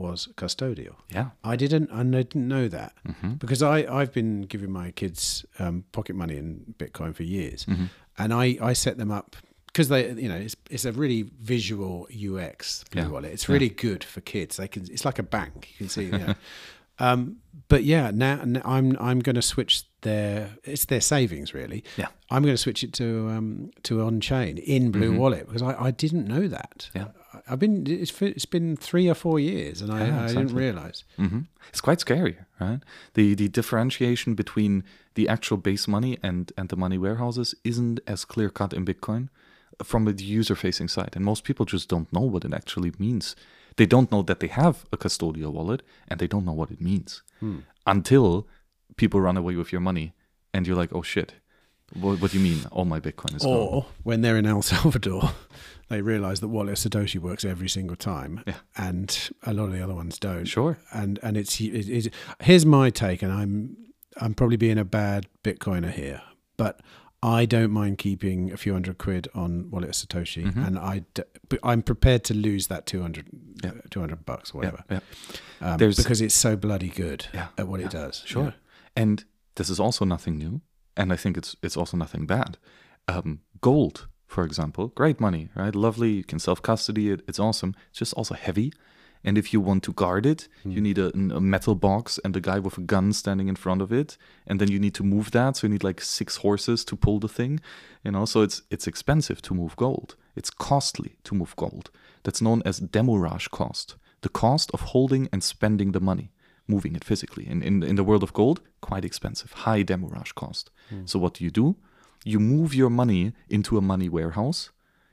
was 0.02 0.28
custodial. 0.36 0.96
Yeah. 1.10 1.30
I 1.44 1.56
didn't. 1.56 1.92
I 1.92 2.04
didn't 2.04 2.48
know 2.48 2.68
that 2.68 2.94
Mm-hmm. 3.08 3.34
because 3.36 3.62
I 3.64 3.78
I've 4.00 4.12
been 4.14 4.42
giving 4.44 4.72
my 4.72 4.92
kids 4.92 5.46
um, 5.60 5.84
pocket 5.92 6.16
money 6.16 6.38
in 6.38 6.74
Bitcoin 6.78 7.14
for 7.16 7.24
years, 7.24 7.66
Mm-hmm. 7.66 7.86
and 8.18 8.34
I 8.34 8.58
I 8.62 8.74
set 8.74 8.98
them 8.98 9.12
up 9.12 9.36
because 9.68 9.88
they 9.90 10.12
you 10.14 10.28
know 10.30 10.36
it's 10.36 10.56
it's 10.70 10.86
a 10.86 10.92
really 10.92 11.30
visual 11.42 12.08
UX 12.12 12.84
Blue 12.92 13.02
Yeah. 13.04 13.08
Wallet. 13.10 13.32
It's 13.32 13.48
really 13.50 13.70
good 13.70 14.04
for 14.04 14.22
kids. 14.22 14.58
They 14.58 14.68
can 14.68 14.84
it's 14.92 15.06
like 15.06 15.20
a 15.20 15.24
bank. 15.24 15.70
You 15.72 15.78
can 15.78 15.90
see. 15.90 16.06
You 16.06 16.18
know. 16.18 16.34
um, 17.00 17.38
but 17.68 17.84
yeah, 17.84 18.12
now, 18.14 18.42
now 18.46 18.62
I'm 18.66 18.98
I'm 19.00 19.20
going 19.20 19.36
to 19.36 19.42
switch 19.42 19.84
their 20.02 20.50
it's 20.64 20.86
their 20.86 21.02
savings 21.02 21.54
really. 21.54 21.84
Yeah. 21.98 22.08
I'm 22.30 22.44
going 22.44 22.54
to 22.56 22.62
switch 22.62 22.84
it 22.84 22.94
to 22.94 23.30
um, 23.30 23.72
to 23.84 24.02
on 24.02 24.20
chain 24.20 24.58
in 24.58 24.92
Blue 24.92 25.14
Wallet 25.18 25.46
because 25.48 25.62
I, 25.62 25.74
I 25.88 25.92
didn't 25.92 26.28
know 26.28 26.48
that. 26.48 26.90
Mm-hmm. 26.94 26.98
Yeah. 26.98 27.08
I've 27.50 27.60
been 27.60 27.86
it's 27.88 28.22
it's 28.22 28.46
been 28.46 28.76
three 28.76 29.10
or 29.10 29.16
four 29.16 29.40
years 29.40 29.82
and 29.82 29.92
I, 29.92 30.00
Yeah, 30.08 30.24
I 30.24 30.28
didn't 30.28 30.42
exactly. 30.44 30.64
realize. 30.64 31.04
hmm 31.18 31.40
It's 31.70 31.82
quite 31.82 32.00
scary, 32.02 32.38
right? 32.60 32.80
The 33.14 33.36
the 33.36 33.48
differentiation 33.50 34.36
between 34.36 34.84
the 35.16 35.28
actual 35.30 35.58
base 35.58 35.88
money 35.88 36.18
and 36.24 36.52
and 36.58 36.70
the 36.70 36.76
money 36.76 36.98
warehouses 36.98 37.56
isn't 37.64 38.00
as 38.08 38.26
clear 38.26 38.50
cut 38.50 38.74
in 38.74 38.86
Bitcoin 38.86 39.30
from 39.84 40.06
the 40.06 40.24
user 40.40 40.56
facing 40.56 40.90
side, 40.90 41.16
and 41.16 41.26
most 41.26 41.44
people 41.44 41.66
just 41.66 41.90
don't 41.90 42.12
know 42.12 42.28
what 42.32 42.46
it 42.46 42.54
actually 42.54 42.92
means. 43.00 43.36
They 43.76 43.86
don't 43.88 44.12
know 44.12 44.24
that 44.24 44.40
they 44.40 44.50
have 44.50 44.76
a 44.92 44.98
custodial 44.98 45.54
wallet, 45.54 45.82
and 46.08 46.20
they 46.20 46.28
don't 46.28 46.46
know 46.46 46.58
what 46.62 46.72
it 46.72 46.82
means 46.82 47.24
until 47.86 48.48
people 48.96 49.22
run 49.22 49.38
away 49.38 49.56
with 49.56 49.72
your 49.72 49.82
money, 49.82 50.14
and 50.54 50.68
you're 50.68 50.82
like, 50.82 50.94
oh 50.94 51.02
shit. 51.04 51.34
What, 52.00 52.22
what 52.22 52.32
do 52.32 52.38
you 52.40 52.44
mean? 52.44 52.66
All 52.72 52.86
my 52.86 53.00
Bitcoin 53.00 53.36
is 53.36 53.44
gone. 53.44 53.54
Or 53.54 53.86
when 54.04 54.22
they're 54.22 54.38
in 54.38 54.46
El 54.46 54.62
Salvador, 54.62 55.32
they 55.90 56.02
realize 56.02 56.40
that 56.40 56.48
Wallet 56.48 56.74
of 56.86 56.92
Satoshi 56.92 57.20
works 57.20 57.44
every 57.46 57.68
single 57.70 57.96
time, 57.98 58.44
Yeah. 58.48 58.56
and 58.78 59.30
a 59.44 59.54
lot 59.54 59.66
of 59.66 59.74
the 59.74 59.84
other 59.84 59.96
ones 59.96 60.18
don't. 60.20 60.46
Sure. 60.46 60.78
And 60.94 61.20
and 61.22 61.36
it's 61.38 61.60
it, 61.60 61.90
it, 61.90 62.14
here's 62.42 62.66
my 62.66 62.90
take, 62.90 63.22
and 63.22 63.32
I'm 63.32 63.78
I'm 64.20 64.34
probably 64.34 64.58
being 64.58 64.78
a 64.78 64.86
bad 64.86 65.28
Bitcoiner 65.44 65.92
here, 65.92 66.22
but 66.58 66.80
I 67.24 67.46
don't 67.46 67.72
mind 67.72 67.98
keeping 68.00 68.52
a 68.52 68.58
few 68.58 68.74
hundred 68.74 68.98
quid 68.98 69.28
on 69.36 69.70
Wallet 69.70 69.90
of 69.90 69.96
Satoshi, 69.96 70.44
and 70.66 70.80
I 70.80 71.04
d- 71.14 71.24
but 71.50 71.60
I'm 71.64 71.82
prepared 71.84 72.24
to 72.26 72.34
lose 72.34 72.68
that 72.68 72.86
200, 72.88 73.26
Mm-hmm. 73.28 73.66
Yeah. 73.68 73.72
uh, 73.72 73.88
200 73.92 74.26
bucks 74.26 74.52
or 74.54 74.58
whatever, 74.58 74.84
yeah. 74.90 75.00
um, 75.62 75.78
because 75.78 76.20
it's 76.20 76.34
so 76.34 76.56
bloody 76.56 76.88
good 76.90 77.28
at 77.60 77.68
what 77.68 77.80
it 77.80 77.92
does. 77.92 78.24
Sure. 78.26 78.56
And 78.96 79.24
this 79.56 79.70
is 79.70 79.80
also 79.80 80.04
nothing 80.04 80.38
new, 80.40 80.62
and 80.96 81.12
I 81.14 81.16
think 81.16 81.38
it's 81.38 81.56
it's 81.62 81.78
also 81.78 81.98
nothing 81.98 82.26
bad. 82.26 82.58
Um, 83.08 83.42
gold, 83.62 84.08
for 84.28 84.44
example, 84.44 84.88
great 84.88 85.20
money, 85.20 85.50
right? 85.56 85.76
Lovely. 85.76 86.12
You 86.12 86.24
can 86.24 86.40
self 86.40 86.62
custody 86.62 87.10
it. 87.10 87.22
It's 87.28 87.40
awesome. 87.40 87.76
It's 87.90 88.00
just 88.00 88.14
also 88.14 88.36
heavy. 88.36 88.74
And 89.24 89.38
if 89.38 89.54
you 89.54 89.62
want 89.62 89.84
to 89.84 89.94
guard 89.94 90.26
it, 90.26 90.48
you 90.66 90.82
need 90.82 90.98
a, 90.98 91.16
a 91.16 91.40
metal 91.40 91.76
box 91.76 92.20
and 92.26 92.36
a 92.36 92.42
guy 92.42 92.58
with 92.58 92.80
a 92.80 92.82
gun 92.82 93.14
standing 93.14 93.50
in 93.50 93.56
front 93.56 93.80
of 93.80 93.92
it, 93.94 94.18
and 94.48 94.60
then 94.60 94.72
you 94.72 94.80
need 94.80 94.96
to 94.96 95.04
move 95.04 95.30
that. 95.30 95.58
So 95.58 95.68
you 95.68 95.74
need 95.74 95.84
like 95.84 96.02
six 96.02 96.38
horses 96.38 96.84
to 96.86 96.96
pull 96.96 97.20
the 97.20 97.28
thing, 97.28 97.60
you 98.04 98.12
know. 98.12 98.26
So 98.26 98.42
it's 98.42 98.64
it's 98.72 98.88
expensive 98.88 99.42
to 99.44 99.54
move 99.54 99.76
gold. 99.76 100.16
It's 100.36 100.50
costly 100.50 101.18
to 101.26 101.36
move 101.36 101.56
gold. 101.56 101.92
That's 102.24 102.42
known 102.42 102.64
as 102.66 102.80
demurrage 102.80 103.52
cost, 103.52 103.96
the 104.22 104.30
cost 104.30 104.72
of 104.74 104.82
holding 104.82 105.30
and 105.32 105.44
spending 105.44 105.92
the 105.92 106.00
money 106.00 106.32
moving 106.68 106.96
it 106.96 107.04
physically. 107.04 107.48
In, 107.48 107.62
in, 107.62 107.84
in 107.84 107.96
the 107.96 108.04
world 108.04 108.24
of 108.24 108.34
gold, 108.34 108.62
quite 108.82 109.06
expensive, 109.06 109.52
high 109.52 109.84
demurrage 109.84 110.34
cost. 110.36 110.72
Hmm. 110.92 111.06
So 111.06 111.18
what 111.18 111.34
do 111.34 111.44
you 111.44 111.52
do? 111.52 111.76
You 112.24 112.40
move 112.40 112.76
your 112.76 112.90
money 112.90 113.34
into 113.50 113.78
a 113.78 113.82
money 113.82 114.10
warehouse. 114.10 114.70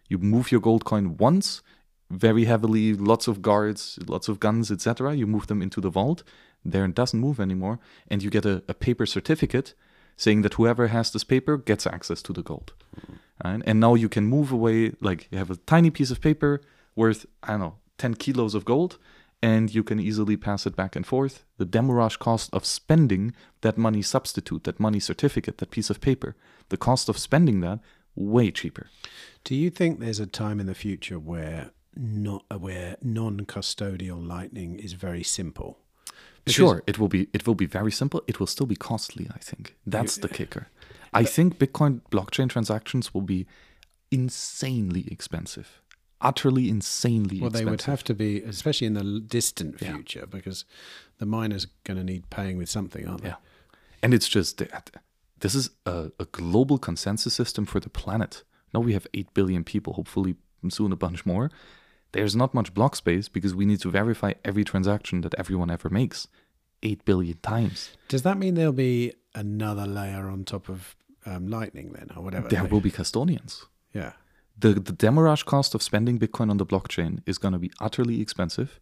You 0.08 0.18
move 0.18 0.52
your 0.52 0.60
gold 0.60 0.84
coin 0.84 1.16
once, 1.16 1.62
very 2.10 2.44
heavily, 2.44 2.94
lots 2.94 3.28
of 3.28 3.40
guards, 3.40 3.98
lots 4.06 4.28
of 4.28 4.40
guns, 4.40 4.70
etc. 4.70 5.14
You 5.14 5.26
move 5.26 5.46
them 5.46 5.62
into 5.62 5.80
the 5.80 5.90
vault. 5.90 6.22
There 6.64 6.84
it 6.84 6.94
doesn't 6.94 7.20
move 7.20 7.40
anymore, 7.40 7.78
and 8.08 8.22
you 8.22 8.30
get 8.30 8.44
a, 8.44 8.62
a 8.68 8.74
paper 8.74 9.06
certificate 9.06 9.74
saying 10.16 10.42
that 10.42 10.54
whoever 10.54 10.88
has 10.88 11.10
this 11.12 11.24
paper 11.24 11.56
gets 11.56 11.86
access 11.86 12.20
to 12.22 12.32
the 12.32 12.42
gold. 12.42 12.72
Hmm. 12.94 13.14
Right? 13.44 13.62
And 13.64 13.80
now 13.80 13.94
you 13.94 14.08
can 14.08 14.26
move 14.26 14.50
away, 14.50 14.92
like 15.00 15.28
you 15.30 15.38
have 15.38 15.50
a 15.50 15.56
tiny 15.56 15.90
piece 15.90 16.10
of 16.10 16.20
paper 16.20 16.60
worth, 16.96 17.24
I 17.42 17.52
don't 17.52 17.60
know, 17.60 17.74
10 17.98 18.14
kilos 18.14 18.54
of 18.54 18.64
gold, 18.64 18.98
and 19.42 19.72
you 19.74 19.84
can 19.84 20.00
easily 20.00 20.36
pass 20.36 20.66
it 20.66 20.74
back 20.74 20.96
and 20.96 21.06
forth. 21.06 21.44
The 21.58 21.64
demurrage 21.64 22.18
cost 22.18 22.52
of 22.52 22.64
spending 22.64 23.32
that 23.60 23.78
money 23.78 24.02
substitute, 24.02 24.64
that 24.64 24.80
money 24.80 25.00
certificate, 25.00 25.58
that 25.58 25.70
piece 25.70 25.90
of 25.90 26.00
paper, 26.00 26.34
the 26.70 26.76
cost 26.76 27.08
of 27.08 27.18
spending 27.18 27.60
that 27.60 27.78
way 28.14 28.50
cheaper. 28.50 28.88
Do 29.44 29.54
you 29.54 29.70
think 29.70 30.00
there's 30.00 30.20
a 30.20 30.26
time 30.26 30.58
in 30.60 30.66
the 30.66 30.74
future 30.74 31.18
where 31.18 31.70
not 31.96 32.44
where 32.60 32.96
non-custodial 33.02 34.24
lightning 34.26 34.76
is 34.78 34.92
very 34.94 35.22
simple? 35.22 35.78
Because- 36.44 36.54
sure, 36.54 36.82
it 36.86 36.98
will 36.98 37.08
be 37.08 37.28
it 37.32 37.46
will 37.46 37.54
be 37.54 37.66
very 37.66 37.92
simple. 37.92 38.22
It 38.26 38.40
will 38.40 38.46
still 38.46 38.66
be 38.66 38.76
costly, 38.76 39.28
I 39.32 39.38
think. 39.38 39.76
That's 39.86 40.16
the 40.16 40.28
kicker. 40.28 40.68
I 41.12 41.24
think 41.24 41.58
Bitcoin 41.58 42.00
blockchain 42.10 42.48
transactions 42.48 43.14
will 43.14 43.22
be 43.22 43.46
insanely 44.10 45.06
expensive. 45.10 45.80
Utterly 46.20 46.68
insanely 46.68 47.40
Well, 47.40 47.50
they 47.50 47.64
would 47.64 47.82
have 47.82 48.02
to 48.04 48.14
be, 48.14 48.42
especially 48.42 48.86
in 48.88 48.94
the 48.94 49.20
distant 49.20 49.80
Yeah. 49.80 49.94
future, 49.94 50.26
because 50.26 50.64
the 51.18 51.26
miner's 51.26 51.66
are 51.66 51.70
going 51.84 51.98
to 51.98 52.04
need 52.04 52.28
paying 52.30 52.58
with 52.58 52.68
something, 52.68 53.06
aren't 53.06 53.22
they? 53.22 53.28
Yeah. 53.28 53.36
And 54.02 54.12
it's 54.14 54.28
just 54.28 54.62
this 55.40 55.54
is 55.54 55.70
a, 55.86 56.10
a 56.18 56.24
global 56.26 56.78
consensus 56.78 57.34
system 57.34 57.66
for 57.66 57.80
the 57.80 57.88
planet. 57.90 58.42
Now 58.74 58.80
we 58.80 58.92
have 58.92 59.06
8 59.14 59.32
billion 59.34 59.64
people, 59.64 59.92
hopefully 59.94 60.36
soon 60.68 60.92
a 60.92 60.96
bunch 60.96 61.24
more. 61.24 61.50
There's 62.12 62.34
not 62.34 62.54
much 62.54 62.74
block 62.74 62.96
space 62.96 63.28
because 63.28 63.54
we 63.54 63.66
need 63.66 63.80
to 63.80 63.90
verify 63.90 64.32
every 64.44 64.64
transaction 64.64 65.20
that 65.20 65.34
everyone 65.36 65.70
ever 65.70 65.88
makes 65.90 66.26
8 66.82 67.04
billion 67.04 67.38
times. 67.38 67.90
Does 68.08 68.22
that 68.22 68.38
mean 68.38 68.54
there'll 68.54 68.72
be 68.72 69.12
another 69.34 69.86
layer 69.86 70.28
on 70.28 70.44
top 70.44 70.68
of 70.68 70.96
um, 71.26 71.48
Lightning 71.48 71.92
then, 71.92 72.10
or 72.16 72.22
whatever? 72.22 72.48
There 72.48 72.64
will 72.64 72.80
be 72.80 72.90
custodians. 72.90 73.66
Yeah. 73.92 74.12
The, 74.58 74.74
the 74.74 74.92
demurrage 74.92 75.44
cost 75.44 75.74
of 75.74 75.82
spending 75.82 76.18
Bitcoin 76.18 76.50
on 76.50 76.56
the 76.56 76.66
blockchain 76.66 77.22
is 77.26 77.38
going 77.38 77.52
to 77.52 77.58
be 77.58 77.70
utterly 77.80 78.20
expensive. 78.20 78.80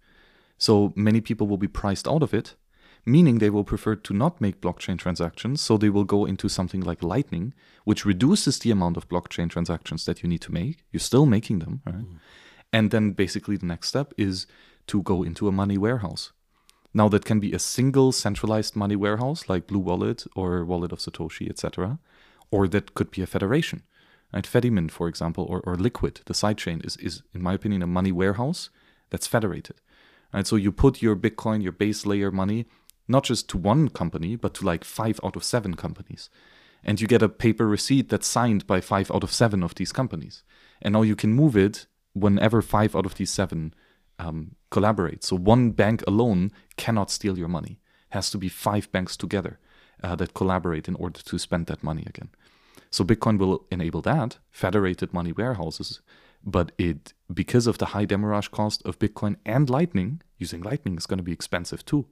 So 0.58 0.92
many 0.96 1.20
people 1.20 1.46
will 1.46 1.58
be 1.58 1.68
priced 1.68 2.08
out 2.08 2.22
of 2.22 2.32
it, 2.32 2.54
meaning 3.04 3.38
they 3.38 3.50
will 3.50 3.64
prefer 3.64 3.94
to 3.94 4.14
not 4.14 4.40
make 4.40 4.62
blockchain 4.62 4.98
transactions. 4.98 5.60
So 5.60 5.76
they 5.76 5.90
will 5.90 6.04
go 6.04 6.24
into 6.24 6.48
something 6.48 6.80
like 6.80 7.02
Lightning, 7.02 7.52
which 7.84 8.06
reduces 8.06 8.58
the 8.58 8.70
amount 8.70 8.96
of 8.96 9.08
blockchain 9.08 9.50
transactions 9.50 10.06
that 10.06 10.22
you 10.22 10.28
need 10.28 10.40
to 10.42 10.52
make. 10.52 10.84
You're 10.92 11.00
still 11.00 11.26
making 11.26 11.58
them, 11.58 11.82
right? 11.84 11.96
Mm. 11.96 12.18
And 12.72 12.90
then 12.90 13.12
basically 13.12 13.56
the 13.56 13.66
next 13.66 13.88
step 13.88 14.14
is 14.16 14.46
to 14.86 15.02
go 15.02 15.22
into 15.22 15.46
a 15.46 15.52
money 15.52 15.76
warehouse. 15.76 16.32
Now 16.94 17.08
that 17.10 17.26
can 17.26 17.40
be 17.40 17.52
a 17.52 17.58
single 17.58 18.12
centralized 18.12 18.74
money 18.74 18.96
warehouse 18.96 19.48
like 19.50 19.66
Blue 19.66 19.78
Wallet 19.78 20.24
or 20.34 20.64
Wallet 20.64 20.92
of 20.92 20.98
Satoshi, 20.98 21.50
etc. 21.50 21.98
Or 22.50 22.66
that 22.68 22.94
could 22.94 23.10
be 23.10 23.20
a 23.20 23.26
federation. 23.26 23.82
Right? 24.36 24.44
Fedimint, 24.44 24.90
for 24.90 25.08
example, 25.08 25.46
or, 25.48 25.60
or 25.60 25.76
Liquid, 25.76 26.20
the 26.26 26.34
sidechain, 26.34 26.84
is, 26.84 26.98
is, 26.98 27.22
in 27.32 27.42
my 27.42 27.54
opinion, 27.54 27.80
a 27.80 27.86
money 27.86 28.12
warehouse 28.12 28.68
that's 29.08 29.26
federated. 29.26 29.76
Right? 30.34 30.46
So 30.46 30.56
you 30.56 30.72
put 30.72 31.00
your 31.00 31.16
Bitcoin, 31.16 31.62
your 31.62 31.72
base 31.72 32.04
layer 32.04 32.30
money, 32.30 32.66
not 33.08 33.24
just 33.24 33.48
to 33.48 33.56
one 33.56 33.88
company, 33.88 34.36
but 34.36 34.52
to 34.56 34.66
like 34.66 34.84
five 34.84 35.18
out 35.24 35.36
of 35.36 35.42
seven 35.42 35.72
companies. 35.72 36.28
And 36.84 37.00
you 37.00 37.06
get 37.06 37.22
a 37.22 37.30
paper 37.30 37.66
receipt 37.66 38.10
that's 38.10 38.26
signed 38.26 38.66
by 38.66 38.82
five 38.82 39.10
out 39.10 39.24
of 39.24 39.32
seven 39.32 39.62
of 39.62 39.74
these 39.74 39.90
companies. 39.90 40.42
And 40.82 40.92
now 40.92 41.00
you 41.00 41.16
can 41.16 41.32
move 41.32 41.56
it 41.56 41.86
whenever 42.12 42.60
five 42.60 42.94
out 42.94 43.06
of 43.06 43.14
these 43.14 43.30
seven 43.30 43.72
um, 44.18 44.56
collaborate. 44.70 45.24
So 45.24 45.34
one 45.36 45.70
bank 45.70 46.04
alone 46.06 46.52
cannot 46.76 47.10
steal 47.10 47.38
your 47.38 47.48
money. 47.48 47.80
Has 48.10 48.30
to 48.32 48.38
be 48.38 48.50
five 48.50 48.92
banks 48.92 49.16
together 49.16 49.58
uh, 50.02 50.14
that 50.16 50.34
collaborate 50.34 50.88
in 50.88 50.94
order 50.96 51.22
to 51.22 51.38
spend 51.38 51.68
that 51.68 51.82
money 51.82 52.04
again. 52.06 52.28
So 52.90 53.04
Bitcoin 53.04 53.38
will 53.38 53.66
enable 53.70 54.02
that 54.02 54.38
federated 54.50 55.12
money 55.12 55.32
warehouses, 55.32 56.00
but 56.44 56.72
it 56.78 57.12
because 57.32 57.66
of 57.66 57.78
the 57.78 57.86
high 57.86 58.04
demurrage 58.04 58.50
cost 58.50 58.82
of 58.84 58.98
Bitcoin 58.98 59.36
and 59.44 59.68
Lightning, 59.68 60.22
using 60.38 60.62
Lightning 60.62 60.96
is 60.96 61.06
going 61.06 61.18
to 61.18 61.24
be 61.24 61.32
expensive 61.32 61.84
too. 61.84 62.06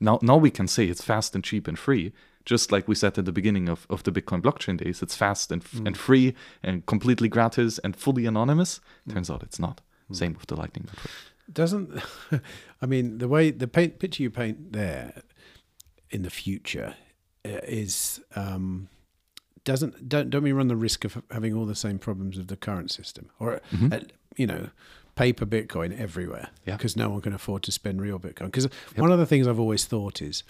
Now, 0.00 0.18
now 0.22 0.36
we 0.36 0.50
can 0.50 0.68
say 0.68 0.86
it's 0.86 1.02
fast 1.02 1.34
and 1.34 1.42
cheap 1.42 1.66
and 1.66 1.78
free, 1.78 2.12
just 2.44 2.70
like 2.70 2.86
we 2.86 2.94
said 2.94 3.16
at 3.16 3.24
the 3.24 3.32
beginning 3.32 3.68
of, 3.68 3.86
of 3.88 4.02
the 4.02 4.12
Bitcoin 4.12 4.42
blockchain 4.42 4.76
days. 4.76 5.02
It's 5.02 5.16
fast 5.16 5.50
and, 5.50 5.64
and 5.84 5.96
free 5.96 6.34
and 6.62 6.84
completely 6.84 7.28
gratis 7.28 7.78
and 7.78 7.96
fully 7.96 8.26
anonymous. 8.26 8.80
Turns 9.08 9.30
out 9.30 9.42
it's 9.42 9.58
not. 9.58 9.80
Same 10.12 10.34
with 10.34 10.46
the 10.46 10.56
Lightning 10.56 10.84
network. 10.86 11.10
Doesn't 11.52 12.02
I 12.82 12.86
mean 12.86 13.18
the 13.18 13.28
way 13.28 13.50
the 13.50 13.68
paint 13.68 13.98
picture 13.98 14.22
you 14.22 14.30
paint 14.30 14.72
there 14.72 15.22
in 16.10 16.22
the 16.22 16.30
future 16.30 16.94
uh, 17.44 17.60
is 17.64 18.20
um, 18.34 18.88
doesn't 19.66 20.08
don't 20.08 20.30
don't 20.30 20.42
we 20.42 20.52
run 20.52 20.68
the 20.68 20.76
risk 20.76 21.04
of 21.04 21.22
having 21.30 21.52
all 21.54 21.66
the 21.66 21.74
same 21.74 21.98
problems 21.98 22.38
of 22.38 22.46
the 22.46 22.56
current 22.56 22.90
system 22.90 23.28
or 23.38 23.60
uh, 23.92 24.00
you 24.36 24.46
know 24.46 24.70
paper 25.16 25.44
Bitcoin 25.46 25.98
everywhere 25.98 26.48
Yeah. 26.66 26.76
because 26.76 26.96
no 26.96 27.08
one 27.10 27.20
can 27.22 27.32
afford 27.34 27.62
to 27.64 27.72
spend 27.72 28.00
real 28.02 28.18
Bitcoin. 28.18 28.46
Because 28.46 28.68
one 28.96 29.10
of 29.12 29.18
the 29.18 29.24
things 29.26 29.46
I've 29.48 29.58
always 29.60 29.84
thought 29.86 30.20
is 30.22 30.42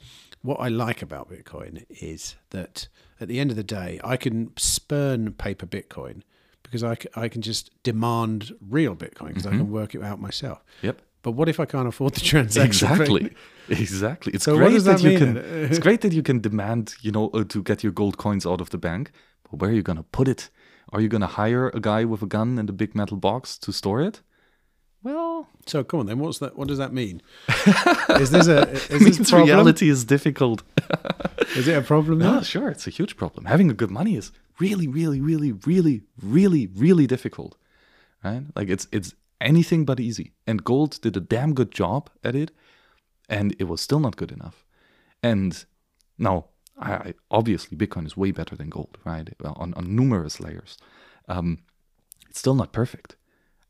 what 0.43 0.59
I 0.61 0.69
like 0.69 1.03
about 1.03 1.31
Bitcoin 1.31 1.85
is 1.89 2.35
that 2.51 2.89
at 3.21 3.29
the 3.29 3.39
end 3.41 3.51
of 3.51 3.57
the 3.57 3.63
day 3.65 4.01
I 4.05 4.17
can 4.17 4.53
spurn 4.57 5.33
paper 5.35 5.67
Bitcoin 5.67 6.23
because 6.65 6.83
I, 6.83 6.97
I 7.15 7.29
can 7.29 7.43
just 7.43 7.71
demand 7.85 8.53
real 8.61 8.97
Bitcoin 8.97 9.29
because 9.29 9.47
I 9.47 9.51
can 9.51 9.71
work 9.71 9.95
it 9.95 10.03
out 10.03 10.21
myself. 10.21 10.65
Yep. 10.83 11.01
But 11.27 11.33
what 11.33 11.49
if 11.49 11.59
I 11.59 11.65
can't 11.65 11.89
afford 11.89 12.15
the 12.15 12.21
transaction? 12.33 12.69
Exactly. 12.69 13.31
Exactly. 13.69 14.33
It's 14.33 14.45
So 14.45 14.57
great 14.57 14.81
that, 14.85 14.99
that 14.99 15.03
you 15.03 15.19
can. 15.19 15.37
it's 15.71 15.81
great 15.81 16.01
that 16.03 16.13
you 16.13 16.23
can 16.23 16.41
demand, 16.41 16.95
you 17.01 17.11
know, 17.11 17.31
uh, 17.35 17.43
to 17.49 17.65
get 17.65 17.83
your 17.83 17.91
gold 17.91 18.17
coins 18.17 18.47
out 18.47 18.61
of 18.61 18.71
the 18.71 18.79
bank. 18.79 19.11
But 19.51 19.59
where 19.59 19.71
are 19.71 19.75
you 19.75 19.83
gonna 19.83 20.05
put 20.05 20.29
it? 20.29 20.51
Are 20.93 21.01
you 21.01 21.09
gonna 21.09 21.27
hire 21.27 21.69
a 21.75 21.81
guy 21.81 22.05
with 22.05 22.23
a 22.23 22.27
gun 22.27 22.61
and 22.61 22.71
a 22.71 22.73
big 22.73 22.95
metal 22.95 23.17
box 23.17 23.59
to 23.59 23.73
store 23.73 24.01
it? 24.01 24.23
Well, 25.03 25.49
So 25.67 25.83
come 25.83 25.99
on 25.99 26.07
then. 26.07 26.21
What's 26.21 26.39
that? 26.39 26.57
What 26.57 26.69
does 26.69 26.79
that 26.79 26.93
mean? 26.93 27.21
is 28.21 28.31
this 28.31 28.47
a 28.47 28.71
is 28.95 29.19
this 29.19 29.33
reality 29.33 29.89
is 29.89 30.05
difficult. 30.05 30.63
Is 31.57 31.67
it 31.67 31.77
a 31.77 31.83
problem? 31.83 32.21
No, 32.21 32.41
sure, 32.43 32.69
it's 32.71 32.87
a 32.87 32.91
huge 32.91 33.17
problem. 33.17 33.47
Having 33.47 33.71
a 33.73 33.75
good 33.75 33.91
money 33.91 34.15
is 34.15 34.31
really, 34.61 34.87
really, 34.87 35.21
really, 35.21 35.51
really, 35.51 36.03
really, 36.23 36.69
really 36.69 37.07
difficult. 37.09 37.57
Right? 38.23 38.45
Like 38.55 38.69
it's 38.69 38.87
it's 38.93 39.13
anything 39.41 39.85
but 39.85 40.01
easy. 40.01 40.33
And 40.47 40.65
gold 40.65 41.01
did 41.01 41.17
a 41.17 41.21
damn 41.21 41.55
good 41.55 41.73
job 41.73 42.11
at 42.25 42.35
it, 42.35 42.51
and 43.29 43.55
it 43.59 43.65
was 43.65 43.81
still 43.81 44.01
not 44.01 44.17
good 44.17 44.33
enough. 44.33 44.65
And 45.23 45.65
now, 46.19 46.47
I, 46.79 46.93
I 46.93 47.15
obviously 47.31 47.77
Bitcoin 47.77 48.07
is 48.07 48.17
way 48.17 48.31
better 48.31 48.57
than 48.57 48.71
gold, 48.71 48.99
right? 49.05 49.29
On 49.45 49.75
on 49.75 49.97
numerous 49.97 50.41
layers. 50.41 50.77
Um, 51.29 51.59
it's 52.29 52.39
still 52.39 52.55
not 52.55 52.73
perfect. 52.73 53.17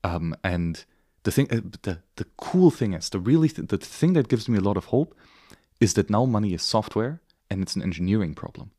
Um, 0.05 0.37
and 0.43 0.85
the 1.23 1.31
thing, 1.31 1.49
uh, 1.51 1.61
the 1.83 1.99
the 2.17 2.27
cool 2.37 2.71
thing 2.71 2.95
is 2.95 3.09
the 3.11 3.21
really 3.21 3.49
th- 3.49 3.69
the 3.69 3.79
thing 3.79 4.13
that 4.15 4.29
gives 4.29 4.49
me 4.49 4.59
a 4.59 4.63
lot 4.63 4.77
of 4.77 4.87
hope 4.87 5.15
is 5.81 5.95
that 5.95 6.11
now 6.11 6.25
money 6.25 6.55
is 6.55 6.63
software 6.63 7.21
and 7.51 7.63
it's 7.63 7.77
an 7.77 7.83
engineering 7.83 8.35
problem. 8.35 8.71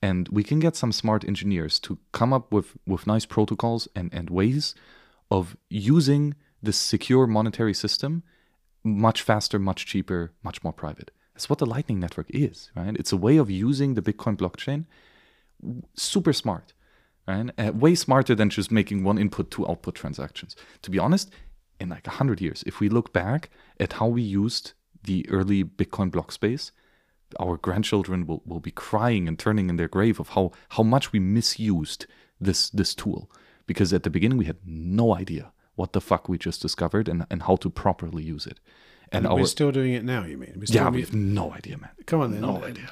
And 0.00 0.28
we 0.28 0.44
can 0.44 0.60
get 0.60 0.76
some 0.76 0.92
smart 0.92 1.24
engineers 1.24 1.78
to 1.80 1.98
come 2.12 2.32
up 2.32 2.52
with, 2.52 2.76
with 2.86 3.06
nice 3.06 3.26
protocols 3.26 3.88
and, 3.96 4.12
and 4.14 4.30
ways 4.30 4.74
of 5.30 5.56
using 5.68 6.34
this 6.62 6.76
secure 6.76 7.26
monetary 7.26 7.74
system 7.74 8.22
much 8.84 9.22
faster, 9.22 9.58
much 9.58 9.86
cheaper, 9.86 10.32
much 10.42 10.62
more 10.64 10.72
private. 10.72 11.10
That's 11.34 11.50
what 11.50 11.58
the 11.58 11.66
Lightning 11.66 12.00
Network 12.00 12.26
is, 12.30 12.70
right? 12.74 12.96
It's 12.96 13.12
a 13.12 13.16
way 13.16 13.36
of 13.36 13.50
using 13.50 13.94
the 13.94 14.02
Bitcoin 14.02 14.36
blockchain 14.36 14.86
super 15.94 16.32
smart, 16.32 16.72
right? 17.26 17.50
Uh, 17.58 17.72
way 17.72 17.94
smarter 17.94 18.34
than 18.34 18.50
just 18.50 18.70
making 18.70 19.04
one 19.04 19.18
input, 19.18 19.50
two 19.50 19.68
output 19.68 19.94
transactions. 19.94 20.56
To 20.82 20.90
be 20.90 20.98
honest, 20.98 21.30
in 21.80 21.88
like 21.88 22.06
100 22.06 22.40
years, 22.40 22.64
if 22.66 22.80
we 22.80 22.88
look 22.88 23.12
back 23.12 23.50
at 23.78 23.94
how 23.94 24.06
we 24.06 24.22
used 24.22 24.72
the 25.04 25.28
early 25.28 25.64
Bitcoin 25.64 26.10
block 26.10 26.32
space, 26.32 26.72
our 27.38 27.56
grandchildren 27.56 28.26
will, 28.26 28.42
will 28.46 28.60
be 28.60 28.70
crying 28.70 29.28
and 29.28 29.38
turning 29.38 29.68
in 29.68 29.76
their 29.76 29.88
grave 29.88 30.18
of 30.18 30.30
how, 30.30 30.50
how 30.70 30.82
much 30.82 31.12
we 31.12 31.18
misused 31.18 32.06
this, 32.40 32.70
this 32.70 32.94
tool. 32.94 33.30
Because 33.68 33.92
at 33.92 34.02
the 34.02 34.10
beginning, 34.10 34.38
we 34.38 34.46
had 34.46 34.56
no 34.64 35.14
idea 35.14 35.52
what 35.76 35.92
the 35.92 36.00
fuck 36.00 36.28
we 36.28 36.38
just 36.38 36.60
discovered 36.60 37.08
and, 37.08 37.24
and 37.30 37.42
how 37.42 37.54
to 37.56 37.70
properly 37.70 38.24
use 38.24 38.46
it. 38.46 38.58
And 39.12 39.26
We're 39.26 39.40
our, 39.40 39.46
still 39.46 39.70
doing 39.70 39.92
it 39.92 40.04
now. 40.04 40.24
You 40.24 40.36
mean? 40.36 40.54
We're 40.56 40.66
still 40.66 40.82
yeah, 40.82 40.90
we 40.90 41.00
have 41.02 41.14
no 41.14 41.52
idea, 41.52 41.78
man. 41.78 41.90
Come 42.06 42.20
on 42.20 42.32
then. 42.32 42.40
No 42.40 42.64
idea. 42.64 42.90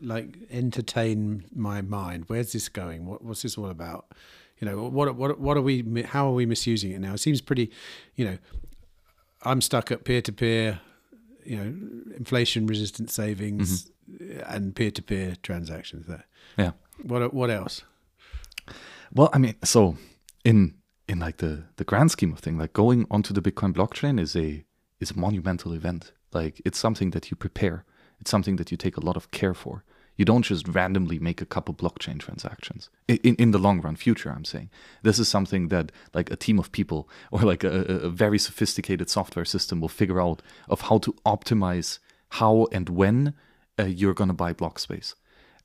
Like 0.00 0.36
entertain 0.50 1.44
my 1.54 1.80
mind. 1.80 2.24
Where's 2.26 2.52
this 2.52 2.68
going? 2.68 3.06
What, 3.06 3.22
what's 3.22 3.42
this 3.42 3.56
all 3.56 3.70
about? 3.70 4.12
You 4.58 4.68
know, 4.68 4.88
what 4.88 5.14
what 5.14 5.38
what 5.38 5.56
are 5.56 5.62
we? 5.62 6.02
How 6.02 6.28
are 6.28 6.34
we 6.34 6.46
misusing 6.46 6.92
it 6.92 7.00
now? 7.00 7.14
It 7.14 7.18
seems 7.18 7.40
pretty. 7.40 7.70
You 8.14 8.24
know, 8.24 8.38
I'm 9.42 9.60
stuck 9.60 9.90
at 9.90 10.04
peer 10.04 10.22
to 10.22 10.32
peer. 10.32 10.80
You 11.44 11.56
know, 11.56 12.16
inflation 12.16 12.66
resistant 12.66 13.10
savings 13.10 13.90
mm-hmm. 14.10 14.40
and 14.46 14.74
peer 14.74 14.90
to 14.90 15.02
peer 15.02 15.36
transactions. 15.42 16.06
There. 16.06 16.24
Yeah. 16.56 16.72
What 17.02 17.32
what 17.32 17.50
else? 17.50 17.82
Well, 19.14 19.30
I 19.32 19.38
mean, 19.38 19.54
so 19.62 19.96
in 20.44 20.74
in 21.08 21.18
like 21.18 21.38
the 21.38 21.64
the 21.76 21.84
grand 21.84 22.10
scheme 22.10 22.32
of 22.32 22.38
thing, 22.38 22.58
like 22.58 22.72
going 22.72 23.06
onto 23.10 23.34
the 23.34 23.42
Bitcoin 23.42 23.72
blockchain 23.74 24.18
is 24.18 24.34
a 24.36 24.64
is 25.00 25.10
a 25.10 25.18
monumental 25.18 25.72
event. 25.72 26.12
Like 26.32 26.62
it's 26.64 26.78
something 26.78 27.10
that 27.10 27.30
you 27.30 27.36
prepare. 27.36 27.84
It's 28.20 28.30
something 28.30 28.56
that 28.56 28.70
you 28.70 28.76
take 28.76 28.96
a 28.96 29.04
lot 29.04 29.16
of 29.16 29.30
care 29.30 29.54
for. 29.54 29.84
You 30.16 30.24
don't 30.24 30.42
just 30.42 30.68
randomly 30.68 31.18
make 31.18 31.40
a 31.40 31.46
couple 31.46 31.74
blockchain 31.74 32.20
transactions. 32.20 32.90
In, 33.08 33.34
in, 33.36 33.50
the 33.50 33.58
long 33.58 33.80
run, 33.80 33.96
future, 33.96 34.30
I'm 34.30 34.44
saying. 34.44 34.70
This 35.02 35.18
is 35.18 35.26
something 35.26 35.68
that 35.68 35.90
like 36.12 36.30
a 36.30 36.36
team 36.36 36.58
of 36.58 36.70
people 36.70 37.08
or 37.30 37.40
like 37.40 37.64
a, 37.64 37.70
a 37.70 38.08
very 38.10 38.38
sophisticated 38.38 39.08
software 39.10 39.46
system 39.46 39.80
will 39.80 39.88
figure 39.88 40.20
out 40.20 40.42
of 40.68 40.82
how 40.82 40.98
to 40.98 41.12
optimize 41.24 41.98
how 42.28 42.68
and 42.70 42.88
when 42.90 43.34
uh, 43.78 43.84
you're 43.84 44.14
going 44.14 44.28
to 44.28 44.34
buy 44.34 44.52
block 44.52 44.78
space. 44.78 45.14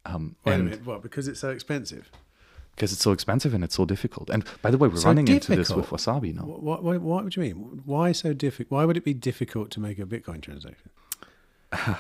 Um, 0.06 0.38
Wait 0.46 0.56
a 0.56 0.58
minute, 0.60 0.86
what? 0.86 1.02
Because 1.02 1.28
it's 1.28 1.42
so 1.42 1.50
expensive. 1.50 2.10
Because 2.78 2.94
it's 2.94 3.02
so 3.02 3.12
expensive 3.12 3.56
and 3.56 3.64
it's 3.64 3.76
so 3.76 3.86
difficult. 3.86 4.30
And 4.30 4.46
by 4.62 4.70
the 4.70 4.78
way, 4.78 4.88
we're 4.88 4.98
So 4.98 5.08
running 5.08 5.28
into 5.28 5.56
this 5.56 5.72
with 5.72 5.88
Wasabi 5.88 6.36
now. 6.36 6.44
What, 6.44 6.84
what, 6.84 7.02
what 7.02 7.24
would 7.24 7.36
you 7.36 7.42
mean? 7.42 7.82
Why 7.86 8.12
so 8.12 8.34
difficult? 8.34 8.72
Why 8.72 8.86
would 8.86 8.96
it 8.96 9.04
be 9.04 9.16
difficult 9.16 9.72
to 9.72 9.80
make 9.80 9.98
a 9.98 10.06
Bitcoin 10.06 10.42
transaction? 10.42 10.92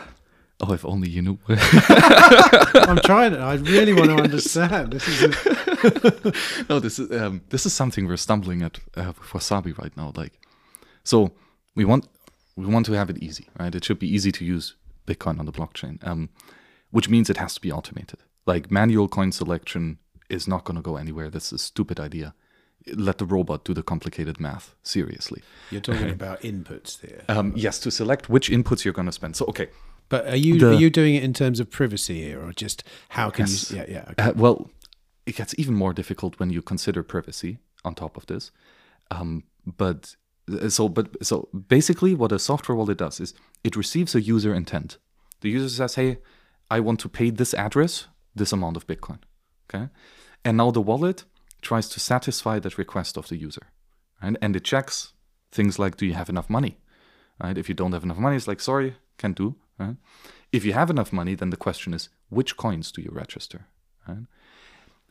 Oh, 0.59 0.73
if 0.73 0.83
only 0.85 1.07
you 1.07 1.21
knew. 1.21 1.37
I'm 1.47 2.97
trying 3.05 3.33
to. 3.33 3.37
I 3.37 3.53
really 3.55 3.93
want 3.93 4.09
to 4.09 4.15
understand. 4.23 4.91
This 4.91 5.07
is 5.07 5.21
a, 5.21 6.33
no, 6.67 6.79
this 6.79 6.97
is 6.97 7.11
um, 7.11 7.41
this 7.49 7.67
is 7.67 7.73
something 7.73 8.07
we're 8.07 8.17
stumbling 8.17 8.63
at 8.63 8.79
uh, 8.95 9.13
with 9.19 9.29
Wasabi 9.33 9.77
right 9.77 9.95
now. 9.95 10.13
Like, 10.15 10.33
so 11.03 11.31
we 11.75 11.85
want 11.85 12.07
we 12.55 12.65
want 12.65 12.87
to 12.87 12.93
have 12.93 13.11
it 13.11 13.19
easy, 13.19 13.49
right? 13.59 13.75
It 13.75 13.85
should 13.85 13.99
be 13.99 14.11
easy 14.11 14.31
to 14.31 14.43
use 14.43 14.73
Bitcoin 15.05 15.37
on 15.37 15.45
the 15.45 15.51
blockchain, 15.51 16.05
um, 16.07 16.29
which 16.89 17.07
means 17.07 17.29
it 17.29 17.37
has 17.37 17.53
to 17.53 17.61
be 17.61 17.71
automated. 17.71 18.17
Like 18.47 18.71
manual 18.71 19.07
coin 19.07 19.31
selection 19.31 19.99
is 20.29 20.47
not 20.47 20.63
going 20.65 20.75
to 20.75 20.81
go 20.81 20.97
anywhere. 20.97 21.29
That's 21.29 21.51
a 21.51 21.57
stupid 21.57 21.99
idea. 21.99 22.33
Let 22.95 23.17
the 23.17 23.25
robot 23.25 23.65
do 23.65 23.73
the 23.73 23.83
complicated 23.83 24.39
math. 24.39 24.75
Seriously. 24.83 25.41
you're 25.71 25.81
talking 25.81 26.09
about 26.21 26.41
inputs 26.41 26.99
there. 27.01 27.23
Um, 27.27 27.53
yes, 27.55 27.79
to 27.79 27.91
select 27.91 28.29
which 28.29 28.49
inputs 28.49 28.85
you're 28.85 28.93
going 28.93 29.07
to 29.07 29.11
spend. 29.11 29.35
So 29.35 29.45
okay, 29.47 29.67
But 30.09 30.27
are 30.27 30.35
you 30.37 30.57
The- 30.59 30.69
are 30.69 30.73
you 30.79 30.89
doing 30.89 31.15
it 31.15 31.23
in 31.23 31.33
terms 31.33 31.59
of 31.59 31.69
privacy 31.69 32.21
here, 32.23 32.41
or 32.41 32.53
just 32.53 32.83
how 33.09 33.29
can 33.29 33.45
Yes. 33.47 33.71
you? 33.71 33.77
Yeah, 33.77 33.85
yeah. 33.89 34.05
Okay. 34.11 34.23
Uh, 34.29 34.33
well, 34.35 34.69
it 35.25 35.35
gets 35.35 35.53
even 35.57 35.75
more 35.75 35.93
difficult 35.93 36.39
when 36.39 36.49
you 36.49 36.61
consider 36.61 37.03
privacy 37.03 37.57
on 37.83 37.95
top 37.95 38.15
of 38.17 38.25
this. 38.27 38.51
Um, 39.11 39.43
but 39.65 40.15
uh, 40.49 40.69
so, 40.69 40.87
but 40.89 41.07
so 41.21 41.49
basically, 41.67 42.13
what 42.15 42.31
a 42.31 42.39
software 42.39 42.75
wallet 42.77 42.97
does 42.99 43.19
is 43.19 43.33
it 43.63 43.75
receives 43.75 44.15
a 44.15 44.21
user 44.21 44.53
intent. 44.53 44.97
The 45.41 45.49
user 45.49 45.69
says, 45.69 45.95
"Hey, 45.95 46.19
I 46.71 46.79
want 46.79 46.99
to 47.01 47.09
pay 47.09 47.31
this 47.31 47.53
address 47.53 48.07
this 48.35 48.53
amount 48.53 48.77
of 48.77 48.87
Bitcoin." 48.87 49.19
Okay, 49.69 49.89
and 50.43 50.57
now 50.57 50.71
the 50.71 50.81
wallet 50.81 51.25
tries 51.61 51.89
to 51.89 51.99
satisfy 51.99 52.59
that 52.59 52.77
request 52.77 53.17
of 53.17 53.27
the 53.27 53.37
user, 53.37 53.67
right? 54.21 54.35
And 54.41 54.55
it 54.55 54.63
checks 54.63 55.13
things 55.51 55.79
like, 55.79 55.97
"Do 55.97 56.05
you 56.05 56.13
have 56.13 56.29
enough 56.29 56.49
money?" 56.49 56.77
Right? 57.43 57.57
If 57.57 57.69
you 57.69 57.75
don't 57.75 57.93
have 57.93 58.03
enough 58.03 58.17
money, 58.17 58.35
it's 58.35 58.47
like, 58.47 58.61
"Sorry, 58.61 58.95
can't 59.17 59.37
do." 59.37 59.55
Right? 59.79 59.97
If 60.51 60.65
you 60.65 60.73
have 60.73 60.89
enough 60.89 61.13
money, 61.13 61.35
then 61.35 61.49
the 61.49 61.57
question 61.57 61.93
is, 61.93 62.09
which 62.29 62.57
coins 62.57 62.91
do 62.91 63.01
you 63.01 63.11
register? 63.11 63.67
Right? 64.07 64.25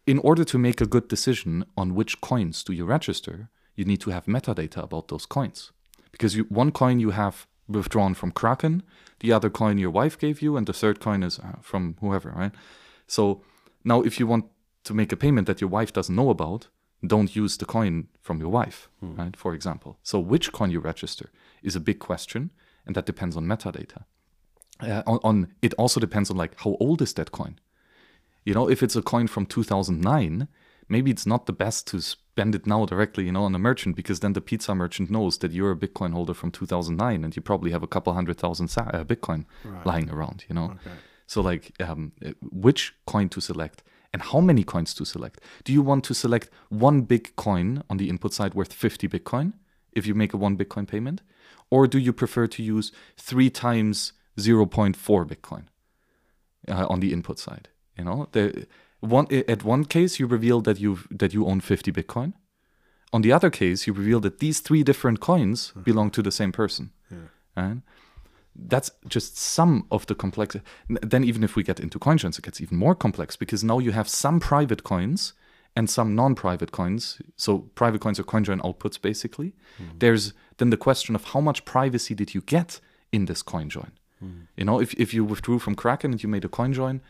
in 0.06 0.18
order 0.20 0.44
to 0.44 0.58
make 0.58 0.80
a 0.80 0.86
good 0.86 1.08
decision 1.08 1.64
on 1.76 1.94
which 1.94 2.20
coins 2.20 2.62
do 2.62 2.72
you 2.72 2.84
register, 2.84 3.50
you 3.74 3.84
need 3.84 4.00
to 4.00 4.10
have 4.10 4.26
metadata 4.26 4.82
about 4.82 5.08
those 5.08 5.26
coins. 5.26 5.72
Because 6.12 6.36
you, 6.36 6.44
one 6.44 6.70
coin 6.70 7.00
you 7.00 7.10
have 7.10 7.46
withdrawn 7.68 8.14
from 8.14 8.30
Kraken, 8.30 8.82
the 9.20 9.32
other 9.32 9.50
coin 9.50 9.78
your 9.78 9.90
wife 9.90 10.18
gave 10.18 10.40
you, 10.40 10.56
and 10.56 10.66
the 10.66 10.72
third 10.72 11.00
coin 11.00 11.22
is 11.22 11.38
uh, 11.40 11.56
from 11.60 11.96
whoever, 12.00 12.30
right? 12.30 12.52
So 13.08 13.42
now, 13.84 14.02
if 14.02 14.20
you 14.20 14.26
want 14.26 14.46
to 14.86 14.94
make 14.94 15.12
a 15.12 15.16
payment 15.16 15.46
that 15.46 15.60
your 15.60 15.70
wife 15.70 15.92
doesn't 15.92 16.16
know 16.20 16.30
about, 16.30 16.68
don't 17.06 17.36
use 17.36 17.56
the 17.58 17.66
coin 17.66 18.08
from 18.26 18.40
your 18.40 18.52
wife, 18.60 18.88
right? 19.02 19.36
For 19.36 19.54
example. 19.54 19.98
So, 20.02 20.18
which 20.18 20.52
coin 20.52 20.70
you 20.70 20.80
register 20.80 21.30
is 21.62 21.76
a 21.76 21.80
big 21.80 21.98
question, 21.98 22.50
and 22.86 22.94
that 22.96 23.06
depends 23.06 23.36
on 23.36 23.44
metadata. 23.46 24.04
Uh, 24.80 25.02
on, 25.06 25.18
on 25.22 25.36
it 25.62 25.72
also 25.74 26.00
depends 26.00 26.30
on 26.30 26.36
like 26.36 26.52
how 26.62 26.76
old 26.80 27.00
is 27.02 27.14
that 27.14 27.30
coin 27.32 27.54
you 28.46 28.54
know, 28.54 28.70
if 28.70 28.82
it's 28.82 28.96
a 28.96 29.02
coin 29.02 29.26
from 29.26 29.44
2009, 29.44 30.46
maybe 30.88 31.10
it's 31.10 31.26
not 31.26 31.46
the 31.46 31.52
best 31.52 31.86
to 31.88 32.00
spend 32.00 32.54
it 32.54 32.64
now 32.64 32.86
directly, 32.86 33.24
you 33.24 33.32
know, 33.32 33.42
on 33.42 33.54
a 33.54 33.58
merchant 33.58 33.96
because 33.96 34.20
then 34.20 34.34
the 34.34 34.40
pizza 34.40 34.72
merchant 34.72 35.10
knows 35.10 35.38
that 35.38 35.50
you're 35.50 35.72
a 35.72 35.76
Bitcoin 35.76 36.12
holder 36.12 36.32
from 36.32 36.52
2009 36.52 37.24
and 37.24 37.34
you 37.34 37.42
probably 37.42 37.72
have 37.72 37.82
a 37.82 37.88
couple 37.88 38.12
hundred 38.14 38.38
thousand 38.38 38.68
sa- 38.68 38.90
uh, 38.94 39.02
Bitcoin 39.04 39.44
lying 39.84 40.08
around, 40.10 40.44
you 40.48 40.54
know. 40.54 40.76
So, 41.26 41.40
like, 41.40 41.72
um, 41.80 42.12
which 42.40 42.94
coin 43.04 43.28
to 43.30 43.40
select 43.40 43.82
and 44.16 44.22
how 44.30 44.40
many 44.40 44.64
coins 44.64 44.94
to 44.94 45.04
select? 45.04 45.36
Do 45.66 45.72
you 45.76 45.82
want 45.82 46.02
to 46.04 46.14
select 46.14 46.48
one 46.70 46.98
big 47.12 47.24
coin 47.36 47.68
on 47.90 47.96
the 47.98 48.08
input 48.08 48.32
side 48.32 48.54
worth 48.54 48.72
50 48.72 49.08
Bitcoin 49.08 49.52
if 49.92 50.06
you 50.06 50.14
make 50.14 50.32
a 50.34 50.38
one 50.46 50.56
Bitcoin 50.56 50.86
payment? 50.88 51.18
Or 51.70 51.86
do 51.86 51.98
you 51.98 52.12
prefer 52.12 52.46
to 52.46 52.62
use 52.62 52.92
three 53.28 53.50
times 53.50 54.12
0.4 54.38 54.94
Bitcoin? 55.32 55.64
uh, 56.68 56.86
on 56.88 57.00
the 57.00 57.12
input 57.12 57.38
side. 57.38 57.68
You 57.96 58.04
know, 58.04 58.28
the 58.32 58.66
one 59.00 59.26
at 59.30 59.64
one 59.64 59.84
case 59.84 60.18
you 60.20 60.26
reveal 60.26 60.60
that 60.62 60.78
you 60.78 60.98
that 61.10 61.32
you 61.32 61.46
own 61.46 61.60
50 61.60 61.92
Bitcoin. 61.92 62.34
On 63.12 63.22
the 63.22 63.32
other 63.32 63.50
case, 63.50 63.86
you 63.86 63.92
reveal 63.92 64.20
that 64.20 64.38
these 64.40 64.60
three 64.60 64.82
different 64.82 65.20
coins 65.20 65.72
belong 65.84 66.10
to 66.10 66.22
the 66.22 66.32
same 66.32 66.52
person. 66.52 66.90
Right? 67.56 67.78
That's 68.58 68.90
just 69.08 69.36
some 69.36 69.86
of 69.90 70.06
the 70.06 70.14
complex. 70.14 70.56
Then, 70.88 71.24
even 71.24 71.44
if 71.44 71.56
we 71.56 71.62
get 71.62 71.80
into 71.80 71.98
coin 71.98 72.18
joins, 72.18 72.38
it 72.38 72.44
gets 72.44 72.60
even 72.60 72.78
more 72.78 72.94
complex 72.94 73.36
because 73.36 73.62
now 73.62 73.78
you 73.78 73.92
have 73.92 74.08
some 74.08 74.40
private 74.40 74.82
coins 74.82 75.34
and 75.74 75.90
some 75.90 76.14
non-private 76.14 76.72
coins. 76.72 77.20
So, 77.36 77.58
private 77.74 78.00
coins 78.00 78.18
are 78.18 78.24
coin 78.24 78.44
join 78.44 78.60
outputs, 78.60 79.00
basically. 79.00 79.54
Hmm. 79.76 79.98
There's 79.98 80.32
then 80.58 80.70
the 80.70 80.76
question 80.76 81.14
of 81.14 81.24
how 81.24 81.40
much 81.40 81.64
privacy 81.64 82.14
did 82.14 82.34
you 82.34 82.40
get 82.40 82.80
in 83.12 83.26
this 83.26 83.42
coin 83.42 83.68
join? 83.68 83.92
Hmm. 84.20 84.42
You 84.56 84.64
know, 84.64 84.80
if, 84.80 84.94
if 84.94 85.12
you 85.12 85.24
withdrew 85.24 85.58
from 85.58 85.74
Kraken 85.74 86.12
and 86.12 86.22
you 86.22 86.28
made 86.28 86.44
a 86.44 86.48
coin 86.48 86.72
join, 86.72 87.02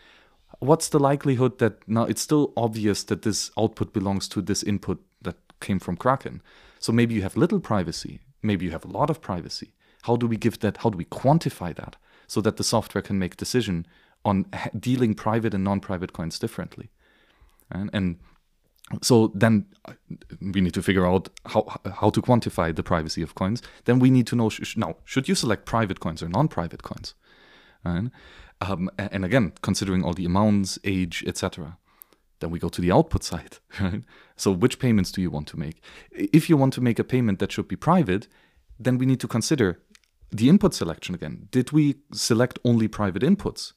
what's 0.59 0.89
the 0.89 0.99
likelihood 0.99 1.59
that 1.59 1.87
now 1.89 2.05
it's 2.05 2.23
still 2.23 2.53
obvious 2.57 3.05
that 3.05 3.23
this 3.23 3.51
output 3.57 3.93
belongs 3.93 4.29
to 4.29 4.43
this 4.43 4.63
input 4.63 5.01
that 5.23 5.37
came 5.61 5.79
from 5.79 5.97
Kraken? 5.97 6.43
So 6.79 6.93
maybe 6.93 7.15
you 7.15 7.23
have 7.23 7.37
little 7.37 7.61
privacy, 7.61 8.21
maybe 8.43 8.65
you 8.65 8.73
have 8.73 8.85
a 8.85 8.89
lot 8.89 9.11
of 9.11 9.21
privacy. 9.21 9.73
How 10.03 10.17
do 10.17 10.27
we 10.27 10.37
give 10.37 10.61
that? 10.61 10.79
How 10.79 10.91
do 10.91 10.99
we 10.99 11.05
quantify 11.05 11.75
that 11.77 11.97
so 12.27 12.41
that 12.41 12.57
the 12.57 12.65
software 12.65 13.03
can 13.03 13.19
make 13.19 13.37
decision 13.37 13.87
on 14.25 14.47
dealing 14.79 15.15
private 15.15 15.55
and 15.55 15.65
non-private 15.65 16.13
coins 16.13 16.39
differently? 16.39 16.91
And, 17.71 17.91
and 17.93 18.19
so 19.03 19.33
then 19.35 19.67
uh, 19.85 19.95
we 20.41 20.61
need 20.61 20.75
to 20.75 20.83
figure 20.83 21.07
out 21.07 21.29
how 21.47 21.67
how 22.01 22.11
to 22.11 22.23
quantify 22.23 22.75
the 22.75 22.83
privacy 22.83 23.23
of 23.23 23.35
coins. 23.35 23.63
Then 23.85 23.99
we 23.99 24.11
need 24.11 24.27
to 24.29 24.37
know 24.37 24.49
sh- 24.49 24.77
now 24.77 24.97
should 25.05 25.29
you 25.29 25.35
select 25.35 25.67
private 25.67 26.01
coins 26.01 26.23
or 26.23 26.29
non-private 26.29 26.83
coins? 26.83 27.15
Um, 28.61 28.91
and 28.99 29.25
again, 29.25 29.53
considering 29.63 30.03
all 30.03 30.15
the 30.15 30.25
amounts, 30.25 30.79
age, 30.85 31.25
etc. 31.27 31.79
Then 32.41 32.51
we 32.51 32.59
go 32.59 32.69
to 32.69 32.81
the 32.81 32.93
output 32.93 33.23
side, 33.23 33.59
right? 33.81 34.03
So 34.37 34.51
which 34.51 34.79
payments 34.79 35.13
do 35.13 35.21
you 35.21 35.31
want 35.31 35.47
to 35.49 35.59
make? 35.59 35.83
If 36.11 36.49
you 36.49 36.57
want 36.57 36.73
to 36.75 36.81
make 36.81 36.99
a 36.99 37.05
payment 37.05 37.39
that 37.39 37.53
should 37.53 37.69
be 37.69 37.77
private, 37.77 38.29
then 38.79 38.99
we 38.99 39.07
need 39.07 39.21
to 39.21 39.29
consider 39.29 39.81
the 40.31 40.49
input 40.49 40.75
selection 40.75 41.15
again. 41.15 41.49
Did 41.51 41.73
we 41.73 41.97
select 42.13 42.59
only 42.65 42.89
private 42.89 43.23
inputs? 43.23 43.73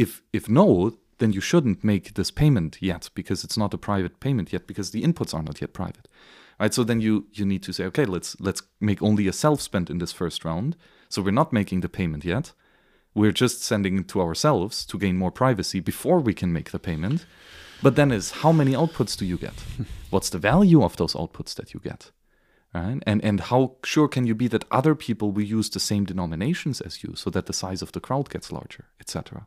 if 0.00 0.22
if 0.32 0.48
no 0.48 0.92
then 1.18 1.32
you 1.32 1.40
shouldn't 1.40 1.84
make 1.84 2.14
this 2.14 2.30
payment 2.30 2.78
yet 2.80 3.10
because 3.14 3.44
it's 3.44 3.58
not 3.58 3.74
a 3.74 3.78
private 3.78 4.18
payment 4.20 4.52
yet 4.52 4.66
because 4.66 4.90
the 4.90 5.02
inputs 5.02 5.34
are 5.34 5.42
not 5.42 5.60
yet 5.60 5.74
private 5.74 6.08
right? 6.58 6.74
So 6.74 6.84
then 6.84 7.00
you 7.00 7.26
you 7.32 7.44
need 7.44 7.62
to 7.64 7.72
say 7.72 7.84
okay 7.84 8.06
let's 8.06 8.30
let's 8.40 8.62
make 8.80 9.02
only 9.02 9.28
a 9.28 9.32
self 9.32 9.60
spend 9.60 9.90
in 9.90 9.98
this 9.98 10.12
first 10.12 10.44
round. 10.44 10.76
So 11.08 11.22
we're 11.22 11.40
not 11.42 11.52
making 11.52 11.80
the 11.80 11.88
payment 11.88 12.24
yet. 12.24 12.52
We're 13.14 13.32
just 13.44 13.64
sending 13.64 13.98
it 13.98 14.08
to 14.08 14.20
ourselves 14.20 14.86
to 14.86 14.98
gain 14.98 15.16
more 15.16 15.32
privacy 15.32 15.80
before 15.80 16.20
we 16.20 16.32
can 16.32 16.52
make 16.52 16.70
the 16.70 16.78
payment. 16.78 17.26
But 17.82 17.96
then 17.96 18.12
is 18.12 18.30
how 18.42 18.52
many 18.52 18.72
outputs 18.72 19.16
do 19.16 19.24
you 19.24 19.36
get? 19.36 19.58
What's 20.10 20.30
the 20.30 20.38
value 20.38 20.82
of 20.84 20.96
those 20.96 21.14
outputs 21.14 21.54
that 21.54 21.74
you 21.74 21.80
get 21.80 22.12
right? 22.74 23.02
And 23.06 23.24
and 23.24 23.40
how 23.40 23.76
sure 23.84 24.08
can 24.08 24.26
you 24.26 24.34
be 24.34 24.48
that 24.48 24.64
other 24.70 24.94
people 24.94 25.32
will 25.32 25.42
use 25.42 25.70
the 25.70 25.80
same 25.80 26.04
denominations 26.04 26.80
as 26.80 27.02
you, 27.02 27.14
so 27.16 27.30
that 27.30 27.46
the 27.46 27.52
size 27.52 27.82
of 27.82 27.92
the 27.92 28.00
crowd 28.00 28.30
gets 28.30 28.52
larger, 28.52 28.86
etc. 29.00 29.46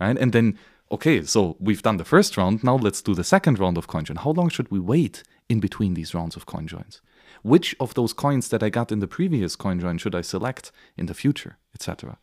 Right? 0.00 0.18
And 0.18 0.32
then 0.32 0.58
okay, 0.90 1.22
so 1.22 1.56
we've 1.60 1.82
done 1.82 1.98
the 1.98 2.04
first 2.04 2.36
round. 2.36 2.64
Now 2.64 2.76
let's 2.76 3.02
do 3.02 3.14
the 3.14 3.24
second 3.24 3.58
round 3.58 3.78
of 3.78 3.86
coin 3.86 4.04
join. 4.04 4.16
How 4.16 4.30
long 4.30 4.48
should 4.48 4.70
we 4.70 4.78
wait 4.78 5.22
in 5.48 5.60
between 5.60 5.94
these 5.94 6.14
rounds 6.14 6.36
of 6.36 6.46
coin 6.46 6.66
joins? 6.66 7.00
Which 7.42 7.76
of 7.78 7.94
those 7.94 8.12
coins 8.12 8.48
that 8.48 8.62
I 8.62 8.68
got 8.68 8.90
in 8.90 8.98
the 9.00 9.06
previous 9.06 9.54
coin 9.54 9.78
join 9.80 9.98
should 9.98 10.14
I 10.14 10.22
select 10.22 10.72
in 10.96 11.06
the 11.06 11.14
future, 11.14 11.58
etc. 11.74 12.18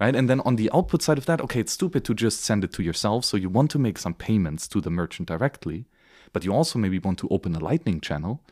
Right? 0.00 0.14
And 0.14 0.28
then 0.28 0.40
on 0.40 0.56
the 0.56 0.70
output 0.72 1.02
side 1.02 1.18
of 1.18 1.26
that, 1.26 1.40
okay, 1.40 1.60
it's 1.60 1.72
stupid 1.72 2.04
to 2.04 2.14
just 2.14 2.42
send 2.42 2.64
it 2.64 2.72
to 2.74 2.82
yourself. 2.82 3.24
So 3.24 3.36
you 3.36 3.48
want 3.48 3.70
to 3.72 3.78
make 3.78 3.98
some 3.98 4.14
payments 4.14 4.68
to 4.68 4.80
the 4.80 4.90
merchant 4.90 5.28
directly, 5.28 5.86
but 6.32 6.44
you 6.44 6.52
also 6.52 6.78
maybe 6.78 6.98
want 6.98 7.18
to 7.20 7.28
open 7.28 7.54
a 7.54 7.60
Lightning 7.60 8.00
channel 8.00 8.42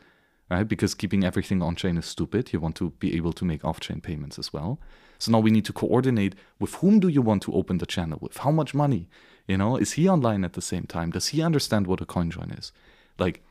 right? 0.51 0.67
Because 0.67 0.93
keeping 0.93 1.23
everything 1.23 1.61
on 1.61 1.75
chain 1.75 1.97
is 1.97 2.05
stupid. 2.05 2.51
You 2.51 2.59
want 2.59 2.75
to 2.75 2.89
be 2.99 3.15
able 3.15 3.31
to 3.33 3.45
make 3.45 3.63
off 3.63 3.79
chain 3.79 4.01
payments 4.01 4.37
as 4.37 4.51
well. 4.51 4.79
So 5.17 5.31
now 5.31 5.39
we 5.39 5.49
need 5.49 5.65
to 5.65 5.73
coordinate 5.73 6.35
with 6.59 6.75
whom 6.75 6.99
do 6.99 7.07
you 7.07 7.21
want 7.21 7.41
to 7.43 7.53
open 7.53 7.77
the 7.77 7.85
channel 7.85 8.19
with? 8.21 8.37
How 8.37 8.51
much 8.51 8.73
money? 8.73 9.07
You 9.47 9.57
know, 9.57 9.77
is 9.77 9.93
he 9.93 10.09
online 10.09 10.43
at 10.43 10.53
the 10.53 10.61
same 10.61 10.83
time? 10.83 11.11
Does 11.11 11.29
he 11.29 11.41
understand 11.41 11.87
what 11.87 12.01
a 12.01 12.05
coin 12.05 12.29
join 12.29 12.51
is? 12.51 12.73
Like, 13.17 13.41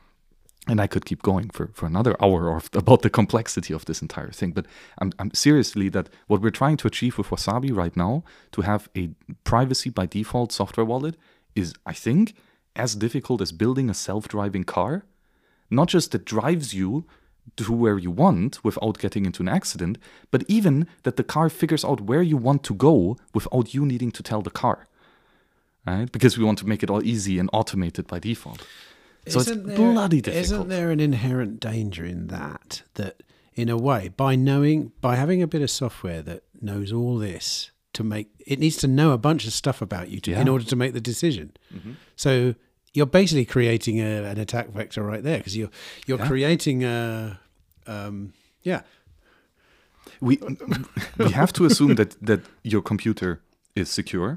and 0.67 0.79
I 0.79 0.85
could 0.85 1.05
keep 1.05 1.23
going 1.23 1.49
for, 1.49 1.71
for 1.73 1.87
another 1.87 2.15
hour 2.21 2.61
about 2.73 3.01
the 3.01 3.09
complexity 3.09 3.73
of 3.73 3.85
this 3.85 4.01
entire 4.03 4.31
thing. 4.31 4.51
But 4.51 4.67
I'm, 4.99 5.11
I'm 5.17 5.33
seriously 5.33 5.89
that 5.89 6.07
what 6.27 6.41
we're 6.41 6.51
trying 6.51 6.77
to 6.77 6.87
achieve 6.87 7.17
with 7.17 7.27
Wasabi 7.27 7.75
right 7.75 7.97
now, 7.97 8.23
to 8.51 8.61
have 8.61 8.89
a 8.95 9.09
privacy 9.43 9.89
by 9.89 10.05
default 10.05 10.51
software 10.51 10.85
wallet, 10.85 11.15
is 11.55 11.73
I 11.85 11.93
think 11.93 12.35
as 12.75 12.95
difficult 12.95 13.41
as 13.41 13.51
building 13.51 13.89
a 13.89 13.95
self-driving 13.95 14.65
car. 14.65 15.05
Not 15.71 15.87
just 15.87 16.11
that 16.11 16.25
drives 16.25 16.73
you 16.73 17.05
to 17.57 17.73
where 17.73 17.97
you 17.97 18.11
want 18.11 18.63
without 18.63 18.99
getting 18.99 19.25
into 19.25 19.41
an 19.41 19.49
accident, 19.49 19.97
but 20.29 20.43
even 20.47 20.85
that 21.03 21.15
the 21.15 21.23
car 21.23 21.49
figures 21.49 21.83
out 21.83 22.01
where 22.01 22.21
you 22.21 22.37
want 22.37 22.63
to 22.65 22.73
go 22.75 23.17
without 23.33 23.73
you 23.73 23.85
needing 23.85 24.11
to 24.11 24.21
tell 24.21 24.41
the 24.43 24.51
car. 24.51 24.87
Right? 25.87 26.11
Because 26.11 26.37
we 26.37 26.43
want 26.43 26.59
to 26.59 26.67
make 26.67 26.83
it 26.83 26.89
all 26.91 27.03
easy 27.03 27.39
and 27.39 27.49
automated 27.51 28.05
by 28.05 28.19
default. 28.19 28.67
So 29.27 29.39
Isn't 29.39 29.57
it's 29.59 29.67
there- 29.67 29.77
bloody 29.77 30.21
difficult. 30.21 30.43
Isn't 30.45 30.67
there 30.69 30.91
an 30.91 30.99
inherent 30.99 31.59
danger 31.59 32.05
in 32.05 32.27
that? 32.27 32.83
That, 32.95 33.23
in 33.55 33.69
a 33.69 33.77
way, 33.77 34.09
by 34.15 34.35
knowing, 34.35 34.91
by 35.01 35.15
having 35.15 35.41
a 35.41 35.47
bit 35.47 35.61
of 35.61 35.69
software 35.71 36.21
that 36.23 36.43
knows 36.61 36.91
all 36.93 37.17
this 37.17 37.71
to 37.93 38.03
make, 38.03 38.29
it 38.45 38.59
needs 38.59 38.77
to 38.77 38.87
know 38.87 39.11
a 39.11 39.17
bunch 39.17 39.45
of 39.47 39.53
stuff 39.53 39.81
about 39.81 40.09
you 40.09 40.19
to, 40.21 40.31
in 40.31 40.37
Yeah. 40.37 40.43
Mm-hmm. 40.43 40.51
order 40.53 40.65
to 40.65 40.75
make 40.75 40.93
the 40.93 41.01
decision. 41.01 41.51
So 42.15 42.53
you're 42.93 43.05
basically 43.11 43.45
creating 43.45 43.99
a, 43.99 44.23
an 44.23 44.37
attack 44.39 44.69
vector 44.69 45.01
right 45.03 45.23
there 45.23 45.37
because 45.37 45.55
you're 45.57 45.69
you're 46.07 46.19
Yeah. 46.19 46.27
creating 46.27 46.83
a, 46.83 47.39
um, 47.87 48.33
yeah, 48.63 48.81
we 50.19 50.37
we 51.17 51.31
have 51.31 51.51
to 51.53 51.65
assume 51.65 51.95
that 51.95 52.15
that 52.25 52.39
your 52.63 52.81
computer 52.81 53.39
is 53.75 53.89
secure 53.89 54.35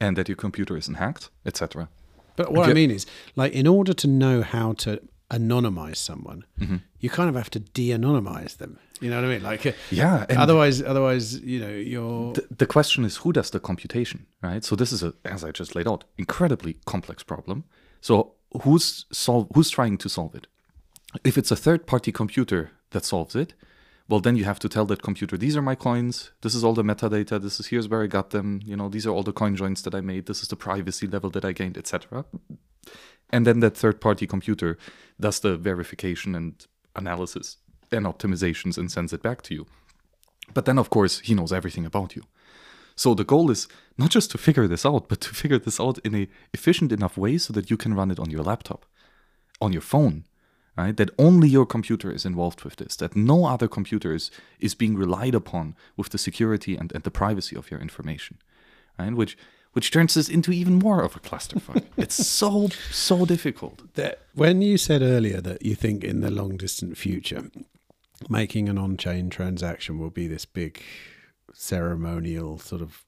and 0.00 0.16
that 0.16 0.28
your 0.28 0.36
computer 0.36 0.76
isn't 0.76 0.94
hacked, 0.96 1.30
etc. 1.44 1.88
But 2.36 2.52
what 2.52 2.70
I 2.70 2.72
mean 2.74 2.90
is, 2.90 3.06
like, 3.36 3.52
in 3.52 3.66
order 3.66 3.92
to 3.94 4.06
know 4.08 4.42
how 4.42 4.72
to 4.74 5.00
anonymize 5.28 5.96
someone, 5.96 6.44
Mm-hmm. 6.58 6.76
you 7.00 7.10
kind 7.10 7.28
of 7.28 7.34
have 7.36 7.50
to 7.50 7.58
de-anonymize 7.60 8.56
them. 8.56 8.78
You 9.00 9.10
know 9.10 9.16
what 9.16 9.30
I 9.30 9.34
mean? 9.34 9.42
Like, 9.42 9.66
uh, 9.66 9.72
Yeah, 9.90 10.26
otherwise, 10.36 10.82
otherwise, 10.82 11.38
you 11.40 11.60
know, 11.60 11.70
you're 11.92 12.32
the, 12.32 12.46
the 12.58 12.66
question 12.66 13.04
is 13.04 13.16
who 13.18 13.32
does 13.32 13.50
the 13.50 13.60
computation, 13.60 14.26
right? 14.42 14.64
So 14.64 14.74
this 14.76 14.92
is 14.92 15.02
a, 15.02 15.12
as 15.24 15.44
I 15.44 15.50
just 15.52 15.74
laid 15.74 15.86
out, 15.88 16.04
incredibly 16.16 16.76
complex 16.84 17.22
problem. 17.22 17.64
So 18.00 18.32
who's 18.62 19.06
solve 19.12 19.48
who's 19.54 19.70
trying 19.70 19.98
to 19.98 20.08
solve 20.08 20.34
it? 20.34 20.46
If 21.24 21.36
it's 21.36 21.50
a 21.50 21.56
third-party 21.56 22.12
computer 22.12 22.70
that 22.90 23.04
solves 23.04 23.34
it, 23.34 23.54
well 24.08 24.20
then 24.20 24.36
you 24.36 24.44
have 24.44 24.58
to 24.60 24.68
tell 24.68 24.86
that 24.86 25.02
computer 25.02 25.36
these 25.36 25.56
are 25.56 25.62
my 25.62 25.74
coins, 25.74 26.30
this 26.42 26.54
is 26.54 26.64
all 26.64 26.74
the 26.74 26.82
metadata, 26.82 27.40
this 27.40 27.60
is 27.60 27.68
here's 27.68 27.88
where 27.88 28.02
I 28.02 28.06
got 28.06 28.30
them, 28.30 28.60
you 28.64 28.76
know, 28.76 28.88
these 28.88 29.06
are 29.06 29.10
all 29.10 29.22
the 29.22 29.32
coin 29.32 29.56
joins 29.56 29.82
that 29.82 29.94
I 29.94 30.00
made, 30.00 30.26
this 30.26 30.42
is 30.42 30.48
the 30.48 30.56
privacy 30.56 31.06
level 31.06 31.30
that 31.30 31.44
I 31.44 31.52
gained, 31.52 31.76
etc. 31.76 32.24
And 33.30 33.46
then 33.46 33.60
that 33.60 33.76
third-party 33.76 34.26
computer 34.26 34.78
does 35.18 35.40
the 35.40 35.56
verification 35.56 36.34
and 36.34 36.66
analysis 36.96 37.56
and 37.92 38.06
optimizations 38.06 38.78
and 38.78 38.90
sends 38.90 39.12
it 39.12 39.22
back 39.22 39.42
to 39.42 39.54
you. 39.54 39.66
But 40.52 40.64
then, 40.64 40.78
of 40.78 40.90
course, 40.90 41.20
he 41.20 41.34
knows 41.34 41.52
everything 41.52 41.86
about 41.86 42.16
you. 42.16 42.22
So 43.00 43.14
the 43.14 43.24
goal 43.24 43.50
is 43.50 43.66
not 43.96 44.10
just 44.10 44.30
to 44.32 44.36
figure 44.36 44.68
this 44.68 44.84
out, 44.84 45.08
but 45.08 45.22
to 45.22 45.34
figure 45.34 45.58
this 45.58 45.80
out 45.80 45.98
in 46.04 46.14
a 46.14 46.28
efficient 46.52 46.92
enough 46.92 47.16
way 47.16 47.38
so 47.38 47.50
that 47.54 47.70
you 47.70 47.78
can 47.78 47.94
run 47.94 48.10
it 48.10 48.18
on 48.18 48.28
your 48.28 48.42
laptop, 48.42 48.84
on 49.58 49.72
your 49.72 49.80
phone, 49.80 50.26
right? 50.76 50.94
That 50.94 51.08
only 51.18 51.48
your 51.48 51.64
computer 51.64 52.10
is 52.12 52.26
involved 52.26 52.62
with 52.62 52.76
this, 52.76 52.96
that 52.96 53.16
no 53.16 53.46
other 53.46 53.68
computer 53.68 54.12
is, 54.12 54.30
is 54.58 54.74
being 54.74 54.98
relied 54.98 55.34
upon 55.34 55.76
with 55.96 56.10
the 56.10 56.18
security 56.18 56.76
and, 56.76 56.92
and 56.92 57.02
the 57.02 57.10
privacy 57.10 57.56
of 57.56 57.70
your 57.70 57.80
information, 57.80 58.36
right? 58.98 59.14
Which 59.14 59.34
which 59.72 59.90
turns 59.90 60.12
this 60.14 60.28
into 60.28 60.52
even 60.52 60.74
more 60.78 61.00
of 61.00 61.16
a 61.16 61.20
clusterfuck. 61.20 61.84
it's 61.96 62.26
so 62.26 62.68
so 62.90 63.24
difficult. 63.24 63.94
that 63.94 64.18
when 64.34 64.60
you 64.60 64.76
said 64.76 65.00
earlier 65.00 65.40
that 65.40 65.64
you 65.64 65.74
think 65.74 66.04
in 66.04 66.20
the 66.20 66.30
long 66.30 66.58
distant 66.58 66.98
future 66.98 67.50
making 68.28 68.68
an 68.68 68.76
on-chain 68.76 69.30
transaction 69.30 69.98
will 69.98 70.10
be 70.10 70.28
this 70.28 70.44
big 70.44 70.82
ceremonial 71.54 72.58
sort 72.58 72.82
of 72.82 73.04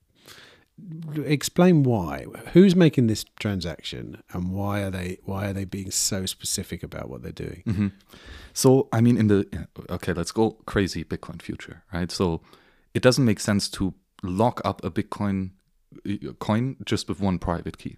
explain 1.24 1.82
why 1.82 2.24
who's 2.52 2.74
making 2.74 3.06
this 3.06 3.24
transaction 3.39 4.23
and 4.32 4.51
why 4.51 4.81
are 4.82 4.90
they 4.90 5.19
why 5.24 5.47
are 5.47 5.52
they 5.52 5.64
being 5.64 5.90
so 5.90 6.27
specific 6.27 6.82
about 6.82 7.09
what 7.09 7.23
they're 7.23 7.31
doing 7.32 7.62
So, 8.55 8.89
I 8.93 9.01
mean, 9.01 9.16
in 9.16 9.28
the 9.28 9.47
okay, 9.89 10.12
let's 10.12 10.32
go 10.32 10.59
crazy 10.66 11.05
Bitcoin 11.05 11.40
future, 11.40 11.85
right? 11.93 12.10
So, 12.10 12.43
it 12.93 13.02
doesn't 13.02 13.24
make 13.24 13.40
sense 13.40 13.69
to 13.70 13.94
lock 14.23 14.60
up 14.64 14.85
a 14.85 14.90
Bitcoin 14.90 15.51
uh, 16.06 16.32
coin 16.39 16.77
just 16.85 17.09
with 17.09 17.19
one 17.20 17.39
private 17.39 17.78
key. 17.78 17.97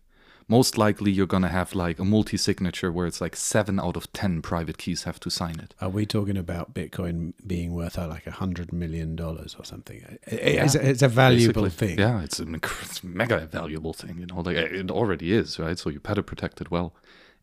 Most 0.48 0.76
likely, 0.76 1.10
you're 1.10 1.26
gonna 1.26 1.48
have 1.48 1.74
like 1.74 1.98
a 1.98 2.04
multi-signature 2.04 2.92
where 2.92 3.06
it's 3.06 3.20
like 3.20 3.34
seven 3.34 3.80
out 3.80 3.96
of 3.96 4.12
ten 4.12 4.42
private 4.42 4.76
keys 4.76 5.04
have 5.04 5.18
to 5.20 5.30
sign 5.30 5.58
it. 5.58 5.74
are 5.80 5.88
we 5.88 6.04
talking 6.06 6.36
about 6.36 6.74
bitcoin 6.74 7.32
being 7.46 7.72
worth 7.72 7.98
uh, 7.98 8.06
like 8.08 8.26
a 8.26 8.30
hundred 8.32 8.72
million 8.72 9.16
dollars 9.16 9.56
or 9.58 9.64
something 9.64 10.18
it's, 10.26 10.74
a, 10.74 10.90
it's 10.90 11.02
a 11.02 11.08
valuable 11.08 11.62
Basically. 11.62 11.88
thing 11.88 11.98
Yeah, 11.98 12.22
it's 12.22 12.40
a 12.40 12.46
it's 12.82 13.02
mega 13.02 13.46
valuable 13.46 13.92
thing. 13.92 14.18
You 14.18 14.26
know, 14.26 14.40
like 14.40 14.56
it 14.56 14.90
already 14.90 15.32
is, 15.32 15.58
right? 15.58 15.78
So 15.78 15.90
you 15.90 16.00
better 16.00 16.22
protect 16.22 16.60
it 16.60 16.70
well. 16.70 16.94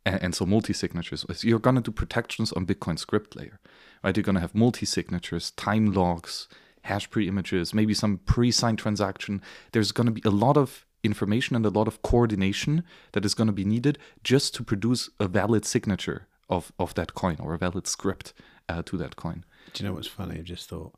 And, 0.05 0.21
and 0.23 0.35
so 0.35 0.45
multi 0.45 0.73
signatures, 0.73 1.25
you're 1.43 1.59
gonna 1.59 1.81
do 1.81 1.91
protections 1.91 2.51
on 2.53 2.65
Bitcoin 2.65 2.97
script 2.99 3.35
layer, 3.35 3.59
right? 4.03 4.15
You're 4.15 4.23
gonna 4.23 4.39
have 4.39 4.55
multi-signatures, 4.55 5.53
timelocks, 5.57 6.47
hash 6.83 7.09
pre-images, 7.09 7.73
maybe 7.73 7.93
some 7.93 8.17
pre-signed 8.25 8.79
transaction. 8.79 9.41
There's 9.71 9.91
gonna 9.91 10.11
be 10.11 10.21
a 10.25 10.31
lot 10.31 10.57
of 10.57 10.85
information 11.03 11.55
and 11.55 11.65
a 11.65 11.69
lot 11.69 11.87
of 11.87 12.01
coordination 12.01 12.83
that 13.13 13.25
is 13.25 13.33
gonna 13.33 13.51
be 13.51 13.65
needed 13.65 13.97
just 14.23 14.53
to 14.55 14.63
produce 14.63 15.09
a 15.19 15.27
valid 15.27 15.65
signature 15.65 16.27
of 16.49 16.71
of 16.77 16.93
that 16.95 17.13
coin 17.13 17.37
or 17.39 17.53
a 17.53 17.57
valid 17.57 17.87
script 17.87 18.33
uh, 18.69 18.81
to 18.83 18.97
that 18.97 19.15
coin. 19.15 19.43
Do 19.73 19.83
you 19.83 19.89
know 19.89 19.95
what's 19.95 20.07
funny? 20.07 20.39
I 20.39 20.43
just 20.43 20.69
thought 20.69 20.93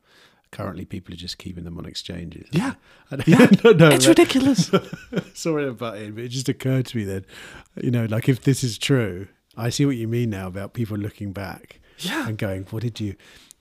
currently 0.51 0.85
people 0.85 1.13
are 1.13 1.17
just 1.17 1.37
keeping 1.39 1.63
them 1.63 1.77
on 1.79 1.85
exchanges. 1.85 2.47
Yeah. 2.51 2.73
I 3.11 3.15
don't, 3.17 3.27
Yeah. 3.27 3.47
no, 3.63 3.71
no, 3.71 3.89
It's 3.89 4.05
that- 4.05 4.09
ridiculous. 4.17 4.71
Sorry 5.33 5.67
about 5.67 5.97
it, 5.97 6.13
but 6.15 6.23
it 6.25 6.29
just 6.29 6.49
occurred 6.49 6.85
to 6.87 6.97
me 6.97 7.03
that, 7.05 7.25
you 7.81 7.89
know, 7.91 8.05
like 8.05 8.29
if 8.29 8.41
this 8.43 8.63
is 8.63 8.77
true, 8.77 9.27
I 9.57 9.69
see 9.69 9.85
what 9.85 9.95
you 9.95 10.07
mean 10.07 10.29
now 10.29 10.47
about 10.47 10.73
people 10.73 10.97
looking 10.97 11.31
back 11.33 11.79
Yeah. 11.99 12.27
and 12.27 12.37
going, 12.37 12.63
"What 12.71 12.83
did 12.83 12.99
you, 12.99 13.15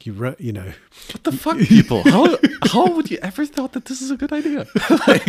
you 0.07 0.13
wrote, 0.13 0.41
you 0.41 0.53
know, 0.53 0.73
What 1.13 1.25
the 1.25 1.33
fuck, 1.33 1.59
people? 1.77 2.03
How 2.05 2.37
how 2.73 2.87
would 2.95 3.11
you 3.11 3.19
ever 3.23 3.45
thought 3.47 3.73
that 3.73 3.85
this 3.87 4.01
is 4.03 4.11
a 4.11 4.17
good 4.17 4.33
idea? 4.33 4.67
Like, 5.07 5.27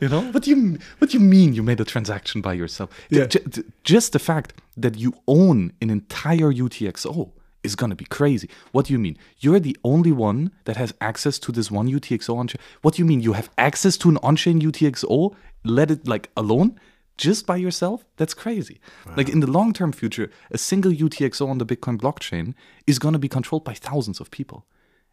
you 0.00 0.08
know, 0.08 0.22
what 0.32 0.42
do 0.44 0.50
you 0.50 0.78
what 0.98 1.10
do 1.10 1.18
you 1.18 1.24
mean 1.24 1.54
you 1.54 1.62
made 1.62 1.80
a 1.80 1.84
transaction 1.84 2.40
by 2.40 2.52
yourself? 2.54 2.90
Yeah. 3.08 3.26
J- 3.26 3.40
j- 3.48 3.62
just 3.84 4.12
the 4.12 4.18
fact 4.18 4.52
that 4.76 4.96
you 4.98 5.14
own 5.26 5.72
an 5.80 5.90
entire 5.90 6.52
UTXO 6.52 7.30
is 7.62 7.74
gonna 7.74 7.94
be 7.96 8.04
crazy. 8.04 8.48
What 8.72 8.86
do 8.86 8.92
you 8.92 8.98
mean? 8.98 9.16
You're 9.38 9.60
the 9.60 9.76
only 9.82 10.12
one 10.12 10.50
that 10.64 10.76
has 10.76 10.92
access 11.00 11.38
to 11.40 11.52
this 11.52 11.70
one 11.70 11.88
UTXO 11.88 12.36
on. 12.36 12.48
What 12.82 12.94
do 12.94 13.02
you 13.02 13.06
mean? 13.06 13.20
You 13.20 13.32
have 13.34 13.50
access 13.58 13.96
to 13.98 14.08
an 14.08 14.18
on-chain 14.22 14.60
UTXO? 14.60 15.34
Let 15.64 15.90
it 15.90 16.06
like 16.06 16.30
alone? 16.36 16.78
Just 17.20 17.46
by 17.46 17.56
yourself? 17.56 18.04
That's 18.16 18.32
crazy. 18.32 18.80
Like 19.16 19.28
in 19.28 19.40
the 19.40 19.50
long 19.50 19.74
term 19.74 19.92
future, 19.92 20.30
a 20.50 20.56
single 20.56 20.90
UTXO 20.90 21.46
on 21.46 21.58
the 21.58 21.66
Bitcoin 21.66 21.98
blockchain 21.98 22.54
is 22.86 22.98
going 22.98 23.12
to 23.12 23.18
be 23.18 23.28
controlled 23.28 23.62
by 23.62 23.74
thousands 23.74 24.20
of 24.20 24.30
people 24.30 24.64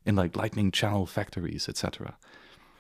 in 0.06 0.16
like 0.16 0.38
Lightning 0.38 0.72
channel 0.72 1.06
factories, 1.06 1.68
etc. 1.68 2.18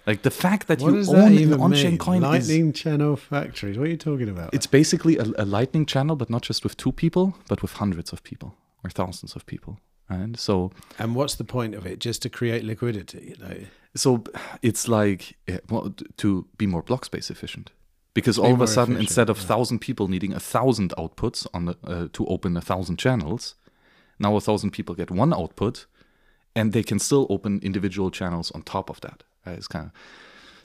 Like 0.05 0.21
the 0.21 0.31
fact 0.31 0.67
that 0.67 0.79
what 0.79 0.93
you 0.93 0.99
own 0.99 1.35
that 1.35 1.55
an 1.55 1.61
on-chain 1.61 1.97
coin 1.97 2.23
is 2.23 2.47
Lightning 2.47 2.71
channel 2.71 3.17
factories. 3.17 3.77
What 3.77 3.87
are 3.87 3.91
you 3.91 3.97
talking 3.97 4.29
about? 4.29 4.53
it's 4.53 4.65
basically 4.65 5.17
a, 5.17 5.25
a 5.37 5.45
lightning 5.45 5.85
channel, 5.85 6.15
but 6.15 6.29
not 6.29 6.43
just 6.43 6.63
with 6.63 6.77
two 6.77 6.93
people, 6.93 7.35
but 7.49 7.61
with 7.61 7.73
hundreds 7.73 8.13
of 8.13 8.23
people 8.23 8.55
or 8.81 8.89
thousands 8.89 9.35
of 9.35 9.45
people. 9.45 9.77
And 10.07 10.39
so, 10.39 10.71
and 10.97 11.15
what's 11.15 11.35
the 11.35 11.43
point 11.43 11.75
of 11.75 11.85
it? 11.85 11.99
Just 11.99 12.21
to 12.21 12.29
create 12.29 12.63
liquidity, 12.63 13.35
you 13.37 13.45
know? 13.45 13.57
so 13.93 14.23
it's 14.61 14.87
like 14.87 15.35
eh, 15.49 15.59
well, 15.69 15.93
to 16.15 16.47
be 16.57 16.65
more 16.65 16.81
block 16.81 17.03
space 17.03 17.29
efficient. 17.29 17.71
Because 18.17 18.39
all 18.39 18.51
of 18.51 18.61
a 18.61 18.67
sudden, 18.67 18.97
instead 18.97 19.29
of 19.29 19.37
yeah. 19.37 19.45
thousand 19.45 19.77
people 19.79 20.07
needing 20.07 20.33
a 20.33 20.39
thousand 20.39 20.91
outputs 20.97 21.45
on 21.53 21.65
the 21.65 21.75
uh, 21.83 22.07
to 22.13 22.25
open 22.25 22.57
a 22.57 22.61
thousand 22.61 22.97
channels, 22.97 23.53
now 24.17 24.35
a 24.35 24.41
thousand 24.41 24.71
people 24.71 24.95
get 24.95 25.11
one 25.11 25.33
output, 25.33 25.85
and 26.55 26.73
they 26.73 26.81
can 26.81 26.97
still 26.97 27.27
open 27.29 27.59
individual 27.61 28.09
channels 28.09 28.49
on 28.55 28.63
top 28.63 28.89
of 28.89 29.01
that. 29.01 29.21
Uh, 29.45 29.51
it's 29.51 29.67
kind 29.67 29.91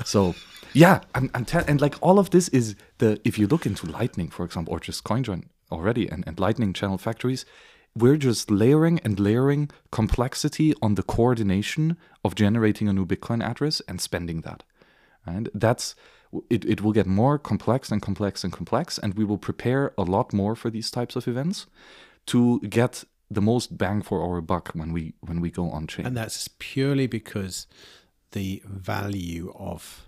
of 0.00 0.06
so 0.06 0.34
yeah. 0.72 1.00
I'm, 1.14 1.30
I'm 1.34 1.44
and 1.68 1.78
like 1.78 1.96
all 2.00 2.18
of 2.18 2.30
this 2.30 2.48
is 2.48 2.74
the 2.96 3.20
if 3.22 3.38
you 3.38 3.46
look 3.46 3.66
into 3.66 3.86
Lightning, 3.86 4.30
for 4.30 4.46
example, 4.46 4.72
or 4.72 4.80
just 4.80 5.04
CoinJoin 5.04 5.44
already, 5.70 6.08
and, 6.08 6.24
and 6.26 6.40
Lightning 6.40 6.72
channel 6.72 6.96
factories, 6.96 7.44
we're 7.94 8.16
just 8.16 8.50
layering 8.50 8.98
and 9.04 9.20
layering 9.20 9.70
complexity 9.90 10.72
on 10.80 10.94
the 10.94 11.02
coordination 11.02 11.98
of 12.24 12.34
generating 12.34 12.88
a 12.88 12.94
new 12.94 13.04
Bitcoin 13.04 13.44
address 13.44 13.82
and 13.86 14.00
spending 14.00 14.40
that. 14.40 14.62
And 15.26 15.50
that's 15.52 15.94
it, 16.50 16.64
it 16.64 16.80
will 16.80 16.92
get 16.92 17.06
more 17.06 17.38
complex 17.38 17.90
and 17.90 18.00
complex 18.02 18.44
and 18.44 18.52
complex, 18.52 18.98
and 18.98 19.14
we 19.14 19.24
will 19.24 19.38
prepare 19.38 19.92
a 19.98 20.02
lot 20.02 20.32
more 20.32 20.54
for 20.56 20.70
these 20.70 20.90
types 20.90 21.16
of 21.16 21.28
events 21.28 21.66
to 22.26 22.60
get 22.60 23.04
the 23.30 23.40
most 23.42 23.76
bang 23.78 24.02
for 24.02 24.22
our 24.22 24.40
buck 24.40 24.70
when 24.74 24.92
we 24.92 25.14
when 25.20 25.40
we 25.40 25.50
go 25.50 25.70
on 25.70 25.86
chain. 25.86 26.06
And 26.06 26.16
that's 26.16 26.48
purely 26.58 27.06
because 27.06 27.66
the 28.32 28.62
value 28.66 29.52
of 29.56 30.06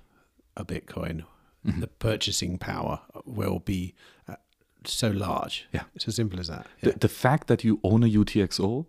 a 0.57 0.65
Bitcoin, 0.65 1.25
Mm-hmm. 1.67 1.81
the 1.81 1.87
purchasing 1.87 2.59
power 2.59 3.01
will 3.25 3.59
be 3.59 3.95
uh, 4.29 4.35
so 4.85 5.09
large. 5.09 5.67
Yeah. 5.73 5.85
It's 5.95 6.07
as 6.07 6.17
simple 6.17 6.39
as 6.39 6.49
that. 6.49 6.67
The, 6.83 6.91
Yeah. 6.91 6.97
the 7.01 7.09
fact 7.09 7.47
that 7.47 7.65
you 7.65 7.81
own 7.83 8.03
a 8.03 8.07
UTXO 8.07 8.85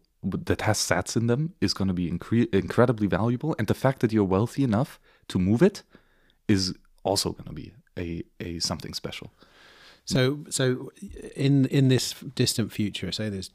that 0.46 0.62
has 0.64 0.78
sats 0.78 1.16
in 1.16 1.28
them 1.28 1.54
is 1.62 1.74
going 1.74 1.88
to 1.88 1.94
be 1.94 2.12
incre- 2.12 2.54
incredibly 2.54 3.08
valuable, 3.08 3.56
and 3.58 3.68
the 3.68 3.74
fact 3.74 4.00
that 4.02 4.12
you're 4.12 4.26
wealthy 4.30 4.62
enough 4.64 5.00
to 5.30 5.40
move 5.40 5.62
it 5.62 5.84
is 6.50 6.74
also 7.06 7.32
going 7.32 7.46
to 7.46 7.54
be 7.54 7.72
a, 7.98 8.24
a 8.40 8.60
something 8.60 8.94
special. 8.94 9.32
So, 10.04 10.40
so 10.50 10.92
in 11.36 11.66
in 11.68 11.88
this 11.88 12.14
distant 12.14 12.72
future, 12.72 13.12
say 13.12 13.30
there's 13.30 13.52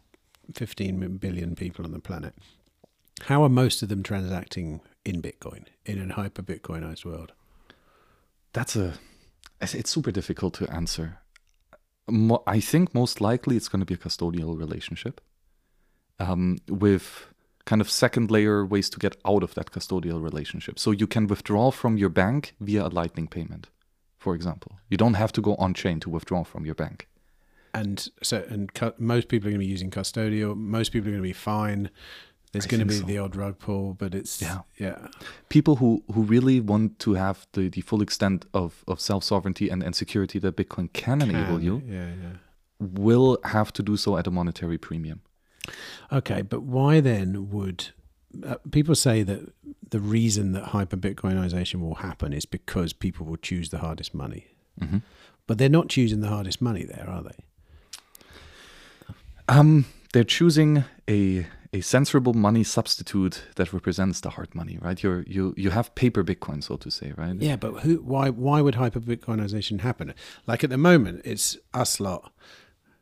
15 0.54 1.18
billion 1.18 1.54
people 1.54 1.84
on 1.84 1.92
the 1.92 2.00
planet. 2.00 2.34
How 3.24 3.44
are 3.44 3.48
most 3.48 3.82
of 3.82 3.88
them 3.88 4.02
transacting 4.02 4.80
in 5.04 5.20
Bitcoin 5.20 5.66
in 5.84 6.10
a 6.10 6.14
hyper 6.14 6.42
Bitcoinized 6.42 7.04
world? 7.04 7.32
That's 8.52 8.74
a 8.76 8.94
it's 9.60 9.74
it's 9.74 9.90
super 9.90 10.10
difficult 10.10 10.54
to 10.54 10.70
answer. 10.72 11.18
I 12.46 12.60
think 12.60 12.92
most 12.92 13.20
likely 13.20 13.56
it's 13.56 13.68
going 13.68 13.80
to 13.80 13.86
be 13.86 13.94
a 13.94 14.04
custodial 14.08 14.58
relationship 14.58 15.20
um, 16.18 16.58
with 16.68 17.29
kind 17.64 17.80
of 17.80 17.90
second 17.90 18.30
layer 18.30 18.64
ways 18.66 18.90
to 18.90 18.98
get 18.98 19.16
out 19.24 19.42
of 19.42 19.54
that 19.54 19.70
custodial 19.70 20.22
relationship. 20.22 20.78
So 20.78 20.90
you 20.90 21.06
can 21.06 21.26
withdraw 21.26 21.70
from 21.70 21.96
your 21.96 22.08
bank 22.08 22.54
via 22.60 22.86
a 22.86 22.88
lightning 22.88 23.28
payment, 23.28 23.68
for 24.18 24.34
example. 24.34 24.78
You 24.88 24.96
don't 24.96 25.14
have 25.14 25.32
to 25.32 25.40
go 25.40 25.54
on 25.56 25.74
chain 25.74 26.00
to 26.00 26.10
withdraw 26.10 26.44
from 26.44 26.64
your 26.64 26.74
bank. 26.74 27.06
And 27.72 28.08
so, 28.22 28.44
and 28.48 28.72
cu- 28.74 28.94
most 28.98 29.28
people 29.28 29.46
are 29.48 29.52
going 29.52 29.60
to 29.60 29.66
be 29.66 29.70
using 29.70 29.90
custodial. 29.90 30.56
Most 30.56 30.90
people 30.92 31.08
are 31.08 31.12
going 31.12 31.22
to 31.22 31.28
be 31.28 31.32
fine. 31.32 31.90
There's 32.52 32.66
I 32.66 32.68
going 32.68 32.80
to 32.80 32.86
be 32.86 32.94
so. 32.94 33.06
the 33.06 33.18
odd 33.18 33.36
rug 33.36 33.60
pull, 33.60 33.94
but 33.94 34.12
it's 34.12 34.42
Yeah. 34.42 34.62
yeah. 34.76 35.06
People 35.50 35.76
who, 35.76 36.02
who 36.12 36.22
really 36.22 36.58
want 36.60 36.98
to 37.00 37.14
have 37.14 37.46
the, 37.52 37.68
the 37.68 37.80
full 37.82 38.02
extent 38.02 38.44
of, 38.52 38.82
of 38.88 39.00
self 39.00 39.22
sovereignty 39.22 39.68
and, 39.68 39.84
and 39.84 39.94
security 39.94 40.40
that 40.40 40.56
Bitcoin 40.56 40.92
can 40.92 41.22
enable 41.22 41.62
you 41.62 41.80
Yeah, 41.86 42.08
yeah. 42.08 42.32
will 42.80 43.38
have 43.44 43.72
to 43.74 43.82
do 43.84 43.96
so 43.96 44.16
at 44.16 44.26
a 44.26 44.32
monetary 44.32 44.78
premium. 44.78 45.20
Okay, 46.12 46.42
but 46.42 46.62
why 46.62 47.00
then 47.00 47.50
would 47.50 47.88
uh, 48.46 48.56
people 48.70 48.94
say 48.94 49.22
that 49.22 49.52
the 49.90 50.00
reason 50.00 50.52
that 50.52 50.64
hyper 50.64 50.96
Bitcoinization 50.96 51.80
will 51.80 51.96
happen 51.96 52.32
is 52.32 52.46
because 52.46 52.92
people 52.92 53.26
will 53.26 53.36
choose 53.36 53.70
the 53.70 53.78
hardest 53.78 54.14
money? 54.14 54.46
hmm 54.78 54.98
But 55.46 55.58
they're 55.58 55.68
not 55.68 55.88
choosing 55.88 56.20
the 56.20 56.28
hardest 56.28 56.60
money 56.60 56.84
there, 56.84 57.08
are 57.08 57.22
they? 57.22 57.36
Um, 59.48 59.86
they're 60.12 60.24
choosing 60.24 60.84
a 61.08 61.46
a 61.72 61.80
sensible 61.80 62.34
money 62.34 62.64
substitute 62.64 63.44
that 63.54 63.72
represents 63.72 64.20
the 64.20 64.30
hard 64.30 64.54
money, 64.54 64.78
right? 64.80 65.00
You're 65.02 65.22
you 65.22 65.54
you 65.56 65.70
have 65.70 65.94
paper 65.94 66.24
Bitcoin, 66.24 66.62
so 66.62 66.76
to 66.76 66.90
say, 66.90 67.12
right? 67.16 67.34
Yeah, 67.38 67.56
but 67.56 67.80
who? 67.82 67.96
Why? 67.96 68.30
Why 68.30 68.60
would 68.60 68.74
hyper 68.76 69.00
Bitcoinization 69.00 69.80
happen? 69.80 70.14
Like 70.46 70.64
at 70.64 70.70
the 70.70 70.78
moment, 70.78 71.22
it's 71.24 71.56
us 71.74 72.00
lot 72.00 72.32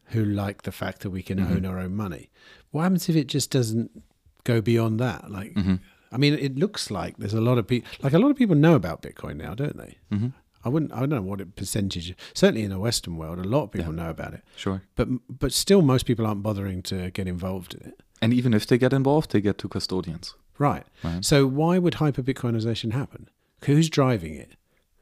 who 0.08 0.24
like 0.24 0.62
the 0.62 0.72
fact 0.72 1.00
that 1.00 1.10
we 1.10 1.22
can 1.22 1.38
Mm-hmm. 1.38 1.56
own 1.56 1.64
our 1.66 1.78
own 1.78 1.94
money. 1.96 2.30
What 2.70 2.82
happens 2.82 3.08
if 3.08 3.16
it 3.16 3.26
just 3.26 3.50
doesn't 3.50 4.02
go 4.44 4.60
beyond 4.60 4.98
that? 5.00 5.30
Like, 5.30 5.54
Mm-hmm. 5.54 5.76
I 6.10 6.16
mean, 6.16 6.34
it 6.34 6.56
looks 6.58 6.90
like 6.90 7.18
there's 7.18 7.34
a 7.34 7.40
lot 7.40 7.58
of 7.58 7.66
people. 7.66 7.90
Like 8.02 8.14
a 8.14 8.18
lot 8.18 8.30
of 8.30 8.36
people 8.36 8.56
know 8.56 8.74
about 8.74 9.02
Bitcoin 9.02 9.36
now, 9.36 9.54
don't 9.54 9.76
they? 9.76 9.98
Mm-hmm. 10.10 10.28
I 10.64 10.68
wouldn't. 10.70 10.92
I 10.92 11.00
don't 11.00 11.10
know 11.10 11.20
what 11.22 11.40
it 11.40 11.54
percentage. 11.54 12.14
Certainly 12.34 12.62
in 12.64 12.70
the 12.70 12.78
Western 12.78 13.16
world, 13.16 13.38
a 13.38 13.44
lot 13.44 13.64
of 13.64 13.72
people 13.72 13.92
know 13.92 14.08
about 14.08 14.32
it. 14.34 14.42
Sure. 14.56 14.82
But 14.96 15.08
but 15.28 15.52
still, 15.52 15.82
most 15.82 16.04
people 16.06 16.26
aren't 16.26 16.42
bothering 16.42 16.82
to 16.84 17.10
get 17.10 17.28
involved 17.28 17.74
in 17.74 17.88
it. 17.90 18.00
And 18.22 18.32
even 18.32 18.54
if 18.54 18.66
they 18.66 18.78
get 18.78 18.92
involved, 18.94 19.30
they 19.32 19.40
get 19.42 19.58
to 19.58 19.68
custodians. 19.68 20.34
Right. 20.58 20.84
Right. 21.04 21.22
So 21.24 21.46
why 21.46 21.78
would 21.78 21.94
hyper 21.94 22.22
Bitcoinization 22.22 22.92
happen? 22.92 23.28
Who's 23.66 23.88
driving 23.90 24.34
it? 24.34 24.52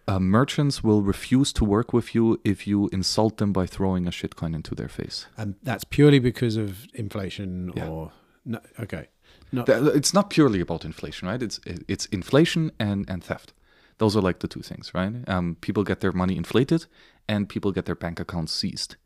Uh, 0.09 0.21
merchants 0.21 0.85
will 0.85 1.03
refuse 1.03 1.53
to 1.53 1.65
work 1.65 1.93
with 1.93 2.15
you 2.15 2.41
if 2.45 2.67
you 2.67 2.89
insult 2.93 3.37
them 3.39 3.53
by 3.53 3.67
throwing 3.67 4.07
a 4.07 4.11
shitcoin 4.11 4.55
into 4.55 4.75
their 4.75 4.89
face. 4.89 5.27
And 5.37 5.55
that's 5.65 5.85
purely 5.85 6.21
because 6.21 6.57
of 6.57 6.87
inflation 6.95 7.73
Yeah. 7.77 7.89
or 7.89 8.13
no, 8.45 8.61
okay. 8.79 9.09
No, 9.53 9.65
It's 9.95 10.13
not 10.15 10.31
purely 10.31 10.61
about 10.61 10.85
inflation, 10.85 11.29
right? 11.29 11.43
It's 11.43 11.61
it's 11.89 12.07
inflation 12.13 12.71
and, 12.79 13.11
and 13.11 13.25
theft. 13.25 13.53
Those 13.99 14.17
are 14.19 14.23
like 14.27 14.39
the 14.39 14.49
two 14.49 14.63
things, 14.63 14.93
right? 14.95 15.13
Um, 15.29 15.57
people 15.61 15.83
get 15.85 16.01
their 16.01 16.13
money 16.13 16.37
inflated, 16.37 16.87
and 17.29 17.49
people 17.49 17.73
get 17.73 17.85
their 17.87 17.97
bank 17.97 18.21
accounts 18.21 18.53
seized, 18.53 18.97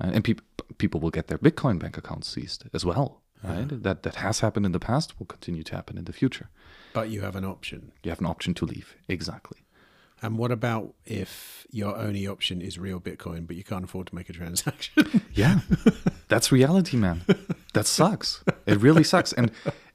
Uh, 0.00 0.10
and 0.14 0.22
peop- 0.24 0.42
people 0.78 1.00
will 1.00 1.10
get 1.10 1.26
their 1.26 1.38
Bitcoin 1.38 1.78
bank 1.78 1.96
accounts 1.98 2.28
seized 2.28 2.64
as 2.72 2.84
well, 2.84 3.22
right? 3.42 3.82
That 3.82 4.02
that 4.02 4.14
has 4.16 4.40
happened 4.40 4.66
in 4.66 4.72
the 4.72 4.78
past, 4.86 5.18
will 5.18 5.26
continue 5.26 5.62
to 5.62 5.74
happen 5.74 5.98
in 5.98 6.04
the 6.04 6.12
future. 6.12 6.48
but 6.92 7.08
you 7.08 7.22
have 7.22 7.38
an 7.38 7.44
option. 7.44 7.80
You 8.02 8.10
have 8.10 8.20
an 8.20 8.26
option 8.30 8.54
to 8.54 8.66
leave, 8.66 8.94
exactly. 9.08 9.58
And 10.22 10.38
what 10.38 10.50
about 10.50 10.94
if 11.04 11.66
your 11.70 11.96
only 11.96 12.26
option 12.26 12.62
is 12.62 12.78
real 12.78 13.00
Bitcoin, 13.00 13.46
but 13.46 13.56
you 13.56 13.62
can't 13.64 13.84
afford 13.84 14.06
to 14.08 14.14
make 14.14 14.28
a 14.30 14.32
transaction? 14.32 15.22
Yeah, 15.34 15.60
that's 16.28 16.50
reality, 16.50 16.96
man. 16.96 17.20
That 17.74 17.86
sucks. 17.86 18.42
It 18.66 18.80
really 18.80 19.04
sucks. 19.04 19.32
And 19.34 19.50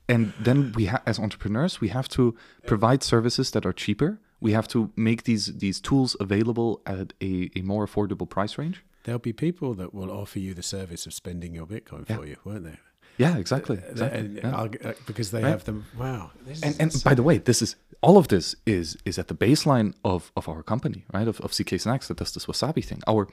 and 0.08 0.34
then 0.44 0.72
we 0.76 0.86
ha- 0.86 1.02
as 1.08 1.18
entrepreneurs, 1.20 1.82
we 1.82 1.88
have 1.90 2.08
to 2.10 2.36
provide 2.68 3.02
services 3.04 3.50
that 3.52 3.66
are 3.66 3.74
cheaper. 3.74 4.20
We 4.40 4.52
have 4.54 4.68
to 4.68 4.92
make 4.96 5.24
these 5.24 5.58
these 5.58 5.82
tools 5.82 6.16
available 6.20 6.82
at 6.86 7.14
a, 7.22 7.50
a 7.56 7.62
more 7.64 7.88
affordable 7.88 8.28
price 8.30 8.58
range. 8.60 8.84
There'll 9.04 9.20
be 9.20 9.34
people 9.34 9.74
that 9.76 9.94
will 9.94 10.12
offer 10.12 10.38
you 10.40 10.54
the 10.54 10.64
service 10.64 11.08
of 11.08 11.14
spending 11.14 11.56
your 11.56 11.66
Bitcoin 11.66 12.06
for 12.06 12.26
you, 12.28 12.36
won't 12.46 12.64
there? 12.64 12.80
Yeah, 13.18 13.38
exactly. 13.38 13.80
Exactly. 13.90 14.40
yeah. 14.44 14.56
Uh, 14.56 14.94
because 15.08 15.32
they 15.32 15.42
Right. 15.44 15.50
have 15.52 15.64
them. 15.64 15.86
Wow. 15.98 16.32
And 16.64 16.76
and 16.80 16.94
so- 16.94 17.10
by 17.10 17.16
the 17.16 17.24
way, 17.24 17.40
this 17.40 17.62
is 17.62 17.76
all 18.02 18.18
of 18.18 18.28
this 18.28 18.56
is 18.66 18.98
is 19.06 19.20
at 19.20 19.28
the 19.28 19.36
baseline 19.36 19.94
of 20.04 20.32
of 20.36 20.50
our 20.50 20.64
company, 20.64 21.06
right? 21.14 21.28
Of 21.28 21.40
of 21.42 21.52
zkSNACKs 21.52 22.08
that 22.08 22.18
does 22.18 22.34
this 22.34 22.46
wasabi 22.46 22.84
thing. 22.84 23.02
Our 23.08 23.28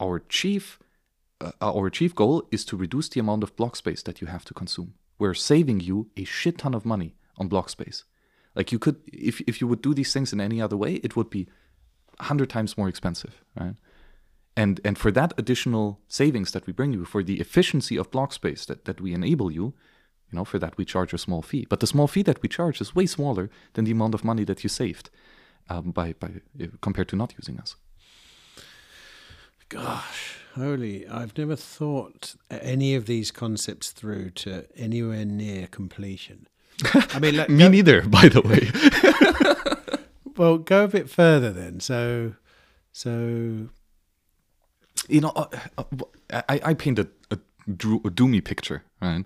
our 0.00 0.20
chief 0.28 0.78
uh, 1.40 1.52
our 1.60 1.90
chief 1.90 2.14
goal 2.14 2.48
is 2.50 2.64
to 2.66 2.76
reduce 2.76 3.08
the 3.08 3.20
amount 3.20 3.42
of 3.42 3.56
block 3.56 3.76
space 3.76 4.02
that 4.02 4.20
you 4.20 4.28
have 4.28 4.44
to 4.44 4.54
consume. 4.54 4.94
We're 5.18 5.34
saving 5.34 5.80
you 5.80 6.10
a 6.16 6.24
shit 6.24 6.58
ton 6.58 6.74
of 6.74 6.84
money 6.84 7.16
on 7.36 7.48
block 7.48 7.68
space. 7.68 8.04
Like 8.54 8.70
you 8.72 8.78
could, 8.78 8.96
if 9.12 9.40
if 9.42 9.60
you 9.60 9.66
would 9.66 9.82
do 9.82 9.94
these 9.94 10.12
things 10.12 10.32
in 10.32 10.40
any 10.40 10.60
other 10.60 10.76
way, 10.76 10.94
it 10.94 11.16
would 11.16 11.30
be 11.30 11.48
hundred 12.20 12.50
times 12.50 12.78
more 12.78 12.88
expensive, 12.88 13.42
right? 13.58 13.74
And 14.56 14.80
and 14.84 14.98
for 14.98 15.10
that 15.12 15.32
additional 15.38 16.00
savings 16.08 16.52
that 16.52 16.66
we 16.66 16.72
bring 16.72 16.92
you, 16.92 17.04
for 17.04 17.22
the 17.22 17.40
efficiency 17.40 17.96
of 17.96 18.10
block 18.10 18.32
space 18.32 18.66
that, 18.66 18.84
that 18.84 19.00
we 19.00 19.14
enable 19.14 19.50
you, 19.50 19.74
you 20.32 20.38
know, 20.38 20.44
for 20.44 20.58
that 20.58 20.76
we 20.78 20.84
charge 20.84 21.12
a 21.12 21.18
small 21.18 21.42
fee. 21.42 21.66
But 21.68 21.80
the 21.80 21.86
small 21.86 22.08
fee 22.08 22.22
that 22.22 22.42
we 22.42 22.48
charge 22.48 22.80
is 22.80 22.94
way 22.94 23.06
smaller 23.06 23.50
than 23.74 23.84
the 23.84 23.92
amount 23.92 24.14
of 24.14 24.24
money 24.24 24.44
that 24.44 24.62
you 24.64 24.68
saved 24.68 25.10
um, 25.68 25.90
by 25.90 26.14
by 26.14 26.40
compared 26.80 27.08
to 27.08 27.16
not 27.16 27.34
using 27.38 27.60
us. 27.60 27.76
Gosh, 29.68 30.36
holy! 30.54 31.06
I've 31.06 31.36
never 31.36 31.56
thought 31.56 32.34
any 32.50 32.94
of 32.94 33.06
these 33.06 33.30
concepts 33.30 33.90
through 33.90 34.30
to 34.30 34.66
anywhere 34.76 35.24
near 35.24 35.66
completion. 35.66 36.46
I 36.94 37.18
mean, 37.18 37.36
let, 37.36 37.50
Me 37.50 37.58
go- 37.58 37.68
neither, 37.68 38.02
by 38.08 38.28
the 38.28 38.40
way. 38.42 40.02
well, 40.36 40.58
go 40.58 40.84
a 40.84 40.88
bit 40.88 41.10
further 41.10 41.52
then. 41.52 41.80
So, 41.80 42.34
so 42.92 43.68
you 45.08 45.20
know, 45.20 45.32
uh, 45.36 45.46
uh, 45.78 46.42
I, 46.48 46.60
I 46.64 46.74
painted 46.74 47.08
a, 47.30 47.38
drew 47.76 47.96
a 47.98 48.10
doomy 48.10 48.44
picture, 48.44 48.82
right? 49.00 49.24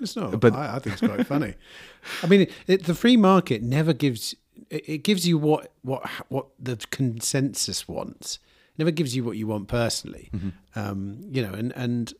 It's 0.00 0.16
not, 0.16 0.38
But- 0.40 0.54
I, 0.54 0.76
I 0.76 0.78
think 0.78 0.94
it's 1.00 1.06
quite 1.12 1.26
funny. 1.26 1.54
I 2.22 2.26
mean, 2.26 2.42
it, 2.42 2.52
it, 2.66 2.84
the 2.84 2.94
free 2.94 3.16
market 3.16 3.62
never 3.62 3.92
gives. 3.92 4.34
It, 4.70 4.88
it 4.88 4.98
gives 4.98 5.26
you 5.26 5.38
what 5.38 5.72
what 5.82 6.08
what 6.28 6.46
the 6.58 6.76
consensus 6.90 7.86
wants. 7.88 8.38
It 8.74 8.78
never 8.78 8.90
gives 8.90 9.14
you 9.16 9.24
what 9.24 9.36
you 9.36 9.46
want 9.46 9.68
personally. 9.68 10.30
Um, 10.74 11.18
you 11.30 11.42
know, 11.42 11.52
and 11.52 11.72
and 11.76 12.12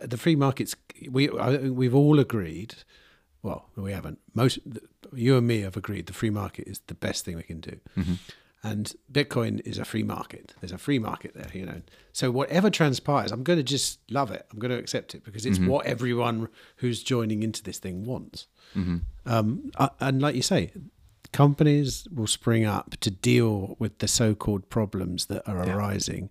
the 0.00 0.16
free 0.16 0.36
markets. 0.36 0.74
We 1.10 1.28
I, 1.30 1.56
we've 1.68 1.94
all 1.94 2.18
agreed. 2.20 2.74
Well, 3.42 3.68
we 3.76 3.92
haven't. 3.92 4.18
Most 4.34 4.58
you 5.12 5.36
and 5.36 5.46
me 5.46 5.60
have 5.62 5.76
agreed 5.76 6.06
the 6.06 6.12
free 6.12 6.30
market 6.30 6.68
is 6.68 6.80
the 6.86 6.94
best 6.94 7.24
thing 7.24 7.36
we 7.36 7.42
can 7.42 7.60
do. 7.60 7.78
And 8.64 8.94
Bitcoin 9.10 9.60
is 9.66 9.78
a 9.78 9.84
free 9.84 10.04
market. 10.04 10.54
There's 10.60 10.70
a 10.72 10.78
free 10.78 11.00
market 11.00 11.34
there, 11.34 11.50
you 11.52 11.66
know. 11.66 11.82
So 12.12 12.30
whatever 12.30 12.70
transpires, 12.70 13.32
I'm 13.32 13.42
going 13.42 13.58
to 13.58 13.64
just 13.64 13.98
love 14.08 14.30
it. 14.30 14.46
I'm 14.52 14.60
going 14.60 14.70
to 14.70 14.78
accept 14.78 15.16
it 15.16 15.24
because 15.24 15.44
it's 15.44 15.58
what 15.58 15.84
everyone 15.86 16.46
who's 16.76 17.02
joining 17.02 17.42
into 17.42 17.60
this 17.64 17.78
thing 17.78 18.04
wants. 18.04 18.46
Um, 19.26 19.72
uh, 19.76 19.88
and 19.98 20.22
like 20.22 20.36
you 20.36 20.42
say, 20.42 20.70
companies 21.32 22.06
will 22.14 22.26
spring 22.28 22.64
up 22.64 22.96
to 23.00 23.10
deal 23.10 23.74
with 23.80 23.98
the 23.98 24.06
so-called 24.08 24.68
problems 24.68 25.26
that 25.26 25.46
are 25.48 25.68
arising, 25.68 26.30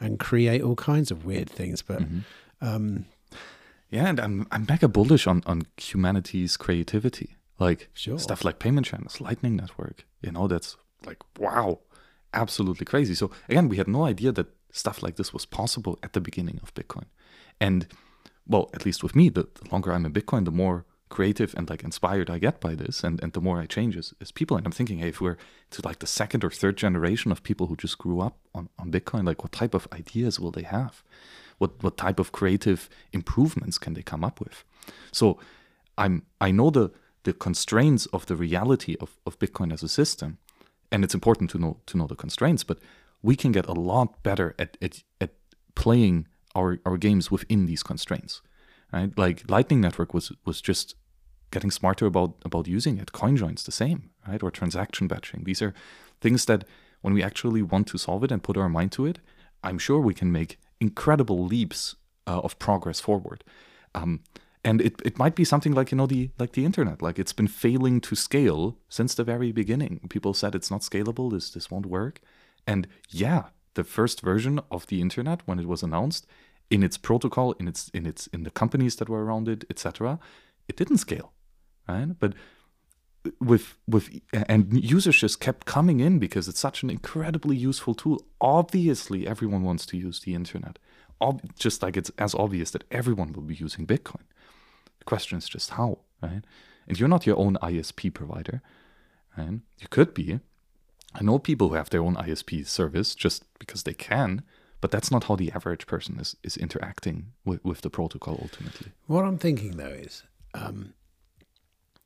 and 0.00 0.18
create 0.18 0.62
all 0.62 0.76
kinds 0.76 1.10
of 1.10 1.24
weird 1.24 1.48
things. 1.50 1.82
But 1.82 2.02
um, 2.60 3.04
Yeah, 3.90 4.08
and 4.08 4.18
I'm 4.20 4.46
I'm 4.50 4.66
mega 4.68 4.88
bullish 4.88 5.26
on 5.26 5.42
on 5.46 5.62
humanity's 5.76 6.56
creativity, 6.56 7.36
like 7.58 7.88
Sure. 7.94 8.18
stuff 8.18 8.44
like 8.44 8.58
payment 8.58 8.86
channels, 8.86 9.20
Lightning 9.20 9.56
Network. 9.56 10.06
You 10.22 10.32
know, 10.32 10.48
that's 10.48 10.76
like 11.04 11.18
wow, 11.38 11.80
absolutely 12.34 12.86
crazy. 12.86 13.14
So 13.14 13.30
again, 13.48 13.68
we 13.68 13.76
had 13.76 13.88
no 13.88 14.04
idea 14.04 14.32
that 14.32 14.48
stuff 14.72 15.02
like 15.02 15.16
this 15.16 15.32
was 15.32 15.46
possible 15.46 15.98
at 16.02 16.12
the 16.12 16.20
beginning 16.20 16.60
of 16.62 16.74
Bitcoin, 16.74 17.06
and 17.60 17.86
well, 18.46 18.70
at 18.72 18.86
least 18.86 19.02
with 19.02 19.14
me, 19.14 19.28
the, 19.28 19.42
the 19.42 19.68
longer 19.70 19.92
I'm 19.92 20.06
in 20.06 20.12
Bitcoin, 20.12 20.44
the 20.44 20.50
more 20.50 20.86
creative 21.10 21.54
and 21.56 21.68
like 21.70 21.82
inspired 21.82 22.28
I 22.28 22.38
get 22.38 22.60
by 22.60 22.74
this, 22.74 23.02
and 23.04 23.22
and 23.22 23.32
the 23.32 23.40
more 23.40 23.60
I 23.60 23.66
change 23.66 23.96
as, 23.96 24.14
as 24.20 24.32
people. 24.32 24.56
And 24.56 24.66
I'm 24.66 24.72
thinking, 24.72 24.98
hey, 24.98 25.08
if 25.08 25.20
we're 25.20 25.38
to 25.70 25.82
like 25.84 25.98
the 26.00 26.06
second 26.06 26.44
or 26.44 26.50
third 26.50 26.76
generation 26.76 27.32
of 27.32 27.42
people 27.42 27.66
who 27.66 27.76
just 27.76 27.98
grew 27.98 28.20
up 28.20 28.38
on 28.54 28.68
on 28.78 28.90
Bitcoin, 28.90 29.26
like 29.26 29.42
what 29.42 29.52
type 29.52 29.74
of 29.74 29.88
ideas 29.92 30.38
will 30.38 30.50
they 30.50 30.62
have? 30.62 31.02
What 31.58 31.82
what 31.82 31.96
type 31.96 32.18
of 32.18 32.32
creative 32.32 32.88
improvements 33.12 33.78
can 33.78 33.94
they 33.94 34.02
come 34.02 34.24
up 34.24 34.40
with? 34.40 34.64
So 35.12 35.38
I'm 35.96 36.22
I 36.40 36.50
know 36.50 36.70
the 36.70 36.90
the 37.24 37.32
constraints 37.32 38.06
of 38.06 38.26
the 38.26 38.36
reality 38.36 38.96
of, 39.00 39.16
of 39.26 39.38
Bitcoin 39.38 39.72
as 39.72 39.82
a 39.82 39.88
system, 39.88 40.38
and 40.90 41.04
it's 41.04 41.14
important 41.14 41.50
to 41.50 41.58
know 41.58 41.80
to 41.86 41.96
know 41.96 42.06
the 42.06 42.16
constraints, 42.16 42.64
but 42.64 42.78
we 43.22 43.36
can 43.36 43.52
get 43.52 43.66
a 43.66 43.72
lot 43.72 44.22
better 44.22 44.54
at 44.58 44.76
at, 44.80 45.02
at 45.20 45.30
playing 45.74 46.26
our, 46.54 46.78
our 46.84 46.96
games 46.96 47.30
within 47.30 47.66
these 47.66 47.82
constraints. 47.82 48.42
Right? 48.92 49.16
Like 49.18 49.50
Lightning 49.50 49.80
Network 49.80 50.14
was 50.14 50.32
was 50.44 50.60
just 50.60 50.94
getting 51.50 51.70
smarter 51.70 52.06
about 52.06 52.34
about 52.44 52.66
using 52.66 52.98
it. 52.98 53.12
CoinJoin's 53.12 53.64
the 53.64 53.72
same, 53.72 54.10
right? 54.26 54.42
Or 54.42 54.50
transaction 54.50 55.08
batching. 55.08 55.44
These 55.44 55.62
are 55.62 55.74
things 56.20 56.44
that 56.46 56.64
when 57.00 57.14
we 57.14 57.22
actually 57.22 57.62
want 57.62 57.86
to 57.88 57.98
solve 57.98 58.24
it 58.24 58.32
and 58.32 58.42
put 58.42 58.56
our 58.56 58.68
mind 58.68 58.92
to 58.92 59.06
it, 59.06 59.20
I'm 59.62 59.78
sure 59.78 60.00
we 60.00 60.14
can 60.14 60.32
make 60.32 60.58
incredible 60.80 61.44
leaps 61.44 61.96
uh, 62.26 62.40
of 62.40 62.58
progress 62.58 63.00
forward. 63.00 63.44
Um, 63.94 64.20
and 64.64 64.80
it, 64.80 65.00
it 65.04 65.18
might 65.18 65.34
be 65.34 65.44
something 65.44 65.72
like 65.72 65.90
you 65.90 65.96
know 65.96 66.06
the 66.06 66.30
like 66.38 66.52
the 66.52 66.64
internet 66.64 67.00
like 67.02 67.18
it's 67.18 67.32
been 67.32 67.48
failing 67.48 68.00
to 68.00 68.14
scale 68.14 68.78
since 68.88 69.14
the 69.14 69.24
very 69.24 69.52
beginning. 69.52 70.00
People 70.08 70.34
said 70.34 70.54
it's 70.54 70.70
not 70.70 70.82
scalable 70.82 71.30
this 71.30 71.50
this 71.50 71.70
won't 71.70 71.86
work. 71.86 72.20
And 72.66 72.86
yeah 73.08 73.44
the 73.74 73.84
first 73.84 74.20
version 74.20 74.60
of 74.70 74.86
the 74.88 75.00
internet 75.00 75.42
when 75.46 75.58
it 75.58 75.68
was 75.68 75.82
announced 75.82 76.26
in 76.70 76.82
its 76.82 76.98
protocol 76.98 77.52
in 77.52 77.68
its 77.68 77.88
in 77.94 78.06
its 78.06 78.26
in 78.28 78.42
the 78.42 78.50
companies 78.50 78.96
that 78.96 79.08
were 79.08 79.24
around 79.24 79.48
it 79.48 79.64
etc 79.70 80.18
it 80.68 80.76
didn't 80.76 80.98
scale 80.98 81.32
right? 81.88 82.18
But 82.18 82.34
with 83.40 83.76
with 83.86 84.20
and 84.32 84.72
users 84.72 85.16
just 85.16 85.40
kept 85.40 85.66
coming 85.66 86.00
in 86.00 86.18
because 86.18 86.48
it's 86.48 86.60
such 86.60 86.82
an 86.82 86.90
incredibly 86.90 87.56
useful 87.56 87.94
tool. 87.94 88.22
Obviously 88.40 89.26
everyone 89.26 89.62
wants 89.62 89.86
to 89.86 89.96
use 89.96 90.20
the 90.20 90.34
internet. 90.34 90.78
Ob- 91.20 91.42
just 91.58 91.82
like 91.82 91.96
it's 91.96 92.10
as 92.18 92.34
obvious 92.34 92.70
that 92.70 92.84
everyone 92.90 93.32
will 93.32 93.42
be 93.42 93.54
using 93.54 93.86
bitcoin 93.86 94.22
the 94.98 95.04
question 95.04 95.38
is 95.38 95.48
just 95.48 95.70
how 95.70 95.98
right? 96.22 96.42
And 96.86 96.98
you're 96.98 97.08
not 97.08 97.26
your 97.26 97.38
own 97.38 97.56
isp 97.62 98.14
provider 98.14 98.62
right? 99.36 99.60
You 99.78 99.88
could 99.90 100.14
be. 100.14 100.40
I 101.14 101.22
know 101.22 101.38
people 101.38 101.68
who 101.68 101.74
have 101.74 101.90
their 101.90 102.02
own 102.02 102.16
isp 102.16 102.66
service 102.66 103.14
just 103.14 103.44
because 103.58 103.84
they 103.84 103.94
can 103.94 104.42
but 104.80 104.90
that's 104.90 105.10
not 105.10 105.24
how 105.24 105.36
the 105.36 105.50
average 105.52 105.86
person 105.86 106.18
is, 106.20 106.36
is 106.42 106.56
interacting 106.56 107.32
with, 107.44 107.64
with 107.64 107.80
the 107.80 107.90
protocol 107.90 108.38
ultimately. 108.40 108.92
What 109.06 109.24
I'm 109.24 109.38
thinking 109.38 109.76
though 109.76 109.86
is 109.86 110.22
um, 110.54 110.94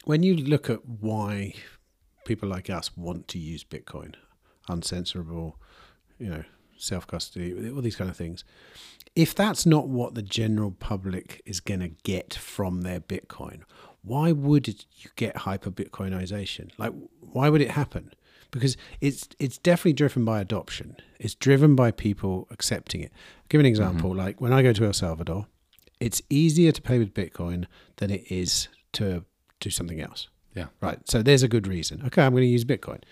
when 0.04 0.22
you 0.22 0.36
look 0.36 0.70
at 0.70 0.86
why 0.86 1.54
people 2.24 2.48
like 2.48 2.70
us 2.70 2.96
want 2.96 3.28
to 3.28 3.38
use 3.38 3.64
Bitcoin, 3.64 4.14
uncensorable, 4.68 5.54
you 6.18 6.30
know, 6.30 6.44
self 6.76 7.06
custody, 7.06 7.70
all 7.70 7.82
these 7.82 7.96
kind 7.96 8.10
of 8.10 8.16
things. 8.16 8.44
If 9.14 9.34
that's 9.34 9.66
not 9.66 9.88
what 9.88 10.14
the 10.14 10.22
general 10.22 10.70
public 10.70 11.42
is 11.44 11.60
going 11.60 11.80
to 11.80 11.88
get 12.02 12.34
from 12.34 12.82
their 12.82 13.00
Bitcoin, 13.00 13.62
why 14.02 14.32
would 14.32 14.68
you 14.68 14.74
get 15.16 15.38
hyper 15.38 15.70
Bitcoinization? 15.70 16.70
Like, 16.78 16.92
why 17.20 17.48
would 17.48 17.60
it 17.60 17.70
happen? 17.72 18.12
Because 18.50 18.76
it's 19.00 19.28
it's 19.38 19.58
definitely 19.58 19.94
driven 19.94 20.24
by 20.24 20.40
adoption. 20.40 20.96
It's 21.18 21.34
driven 21.34 21.74
by 21.74 21.90
people 21.90 22.46
accepting 22.50 23.00
it. 23.00 23.10
I'll 23.12 23.42
give 23.48 23.60
an 23.60 23.64
mm-hmm. 23.64 23.70
example. 23.70 24.14
Like 24.14 24.40
when 24.40 24.52
I 24.52 24.62
go 24.62 24.72
to 24.72 24.84
El 24.84 24.92
Salvador, 24.92 25.46
it's 26.00 26.20
easier 26.28 26.72
to 26.72 26.82
pay 26.82 26.98
with 26.98 27.14
Bitcoin 27.14 27.66
than 27.96 28.10
it 28.10 28.30
is 28.30 28.68
to 28.94 29.24
do 29.60 29.70
something 29.70 30.00
else. 30.00 30.28
yeah 30.54 30.66
Right. 30.80 30.98
So 31.08 31.22
there's 31.22 31.42
a 31.42 31.48
good 31.48 31.66
reason. 31.66 32.02
Okay, 32.06 32.22
I'm 32.22 32.32
going 32.32 32.42
to 32.42 32.46
use 32.46 32.64
Bitcoin. 32.64 33.02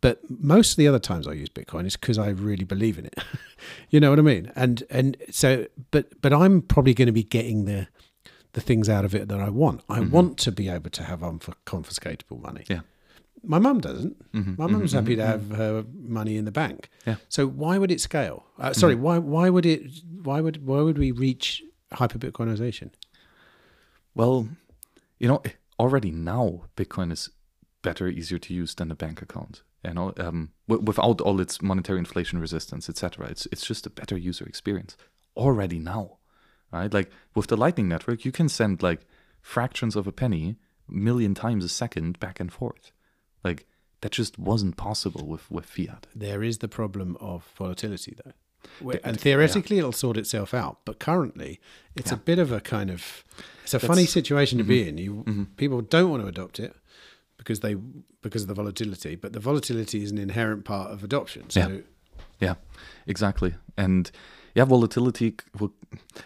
But 0.00 0.20
most 0.28 0.72
of 0.72 0.76
the 0.76 0.86
other 0.86 1.00
times 1.00 1.26
I 1.26 1.32
use 1.32 1.48
Bitcoin 1.48 1.84
is 1.86 1.96
because 1.96 2.18
I 2.18 2.28
really 2.28 2.64
believe 2.64 2.98
in 2.98 3.06
it. 3.06 3.16
you 3.90 3.98
know 3.98 4.10
what 4.10 4.18
I 4.18 4.22
mean? 4.22 4.52
And 4.54 4.84
and 4.90 5.16
so 5.30 5.66
but 5.90 6.20
but 6.22 6.32
I'm 6.32 6.62
probably 6.62 6.94
going 6.94 7.06
to 7.06 7.12
be 7.12 7.24
getting 7.24 7.64
the 7.64 7.88
the 8.52 8.60
things 8.60 8.88
out 8.88 9.04
of 9.04 9.14
it 9.14 9.28
that 9.28 9.40
I 9.40 9.48
want. 9.50 9.82
I 9.88 10.00
want 10.00 10.38
to 10.38 10.52
be 10.52 10.68
able 10.68 10.90
to 10.90 11.02
have 11.02 11.20
unconfiscatable 11.20 12.40
money. 12.40 12.64
Yeah. 12.68 12.80
My 13.44 13.58
mum 13.58 13.80
doesn't. 13.80 14.32
Mhm, 14.32 14.58
My 14.58 14.66
mum's 14.66 14.92
mhm, 14.92 14.96
happy 14.96 15.16
to 15.16 15.24
have 15.26 15.50
her 15.50 15.84
money 15.92 16.36
in 16.36 16.44
the 16.44 16.50
bank. 16.50 16.90
Yeah. 17.06 17.16
So 17.28 17.46
why 17.46 17.78
would 17.78 17.90
it 17.90 18.00
scale? 18.00 18.46
Uh, 18.58 18.72
sorry, 18.72 18.94
why 18.94 19.18
why 19.18 19.50
would 19.50 19.66
it 19.66 19.82
why 20.22 20.40
would 20.40 20.64
why 20.66 20.80
would 20.80 20.98
we 20.98 21.10
reach 21.12 21.62
hyper 21.92 22.18
Bitcoinization? 22.18 22.90
Well, 24.14 24.48
you 25.18 25.28
know, 25.28 25.42
already 25.78 26.10
now 26.10 26.62
Bitcoin 26.76 27.12
is 27.12 27.30
better, 27.82 28.08
easier 28.08 28.38
to 28.38 28.54
use 28.54 28.74
than 28.74 28.90
a 28.90 28.94
bank 28.96 29.22
account. 29.22 29.62
You 29.84 29.94
know, 29.94 30.12
um, 30.16 30.50
w- 30.68 30.84
without 30.84 31.20
all 31.20 31.40
its 31.40 31.62
monetary 31.62 31.98
inflation 31.98 32.40
resistance, 32.40 32.88
etc. 32.88 33.26
It's 33.26 33.46
it's 33.46 33.64
just 33.64 33.86
a 33.86 33.90
better 33.90 34.16
user 34.16 34.44
experience 34.44 34.96
already 35.36 35.78
now, 35.78 36.18
right? 36.72 36.92
Like 36.92 37.10
with 37.34 37.46
the 37.46 37.56
Lightning 37.56 37.88
Network, 37.88 38.24
you 38.24 38.32
can 38.32 38.48
send 38.48 38.82
like 38.82 39.06
fractions 39.40 39.94
of 39.94 40.06
a 40.06 40.12
penny, 40.12 40.56
million 40.88 41.34
times 41.34 41.64
a 41.64 41.68
second, 41.68 42.18
back 42.18 42.40
and 42.40 42.52
forth. 42.52 42.90
Like 43.44 43.66
that 44.00 44.12
just 44.12 44.38
wasn't 44.38 44.76
possible 44.76 45.26
with 45.26 45.50
with 45.50 45.66
fiat. 45.66 46.06
There 46.14 46.42
is 46.42 46.58
the 46.58 46.68
problem 46.68 47.16
of 47.20 47.52
volatility, 47.56 48.16
though. 48.24 48.32
Where- 48.80 49.00
and 49.04 49.14
th- 49.14 49.22
theoretically, 49.22 49.78
it'll 49.78 49.92
sort 49.92 50.16
itself 50.16 50.52
out. 50.52 50.78
But 50.84 50.98
currently, 50.98 51.60
it's 51.94 52.10
a 52.10 52.16
bit 52.16 52.40
of 52.40 52.50
a 52.50 52.60
kind 52.60 52.90
of 52.90 53.24
it's 53.62 53.74
a 53.74 53.78
funny 53.78 54.06
situation 54.06 54.58
to 54.58 54.64
be 54.64 54.88
in. 54.88 54.98
You 54.98 55.14
mm-hmm. 55.14 55.44
people 55.56 55.80
don't 55.82 56.10
want 56.10 56.22
to 56.22 56.28
adopt 56.28 56.58
it 56.58 56.74
because 57.38 57.60
they 57.60 57.74
because 58.22 58.42
of 58.42 58.48
the 58.48 58.54
volatility. 58.54 59.16
But 59.16 59.32
the 59.32 59.40
volatility 59.40 60.02
is 60.02 60.10
an 60.10 60.18
inherent 60.18 60.64
part 60.64 60.90
of 60.90 61.02
adoption. 61.02 61.48
So 61.50 61.60
Yeah. 61.60 61.78
Yeah, 62.40 62.54
exactly. 63.06 63.54
And 63.76 64.10
yeah, 64.54 64.64
volatility. 64.64 65.34
Will, 65.58 65.72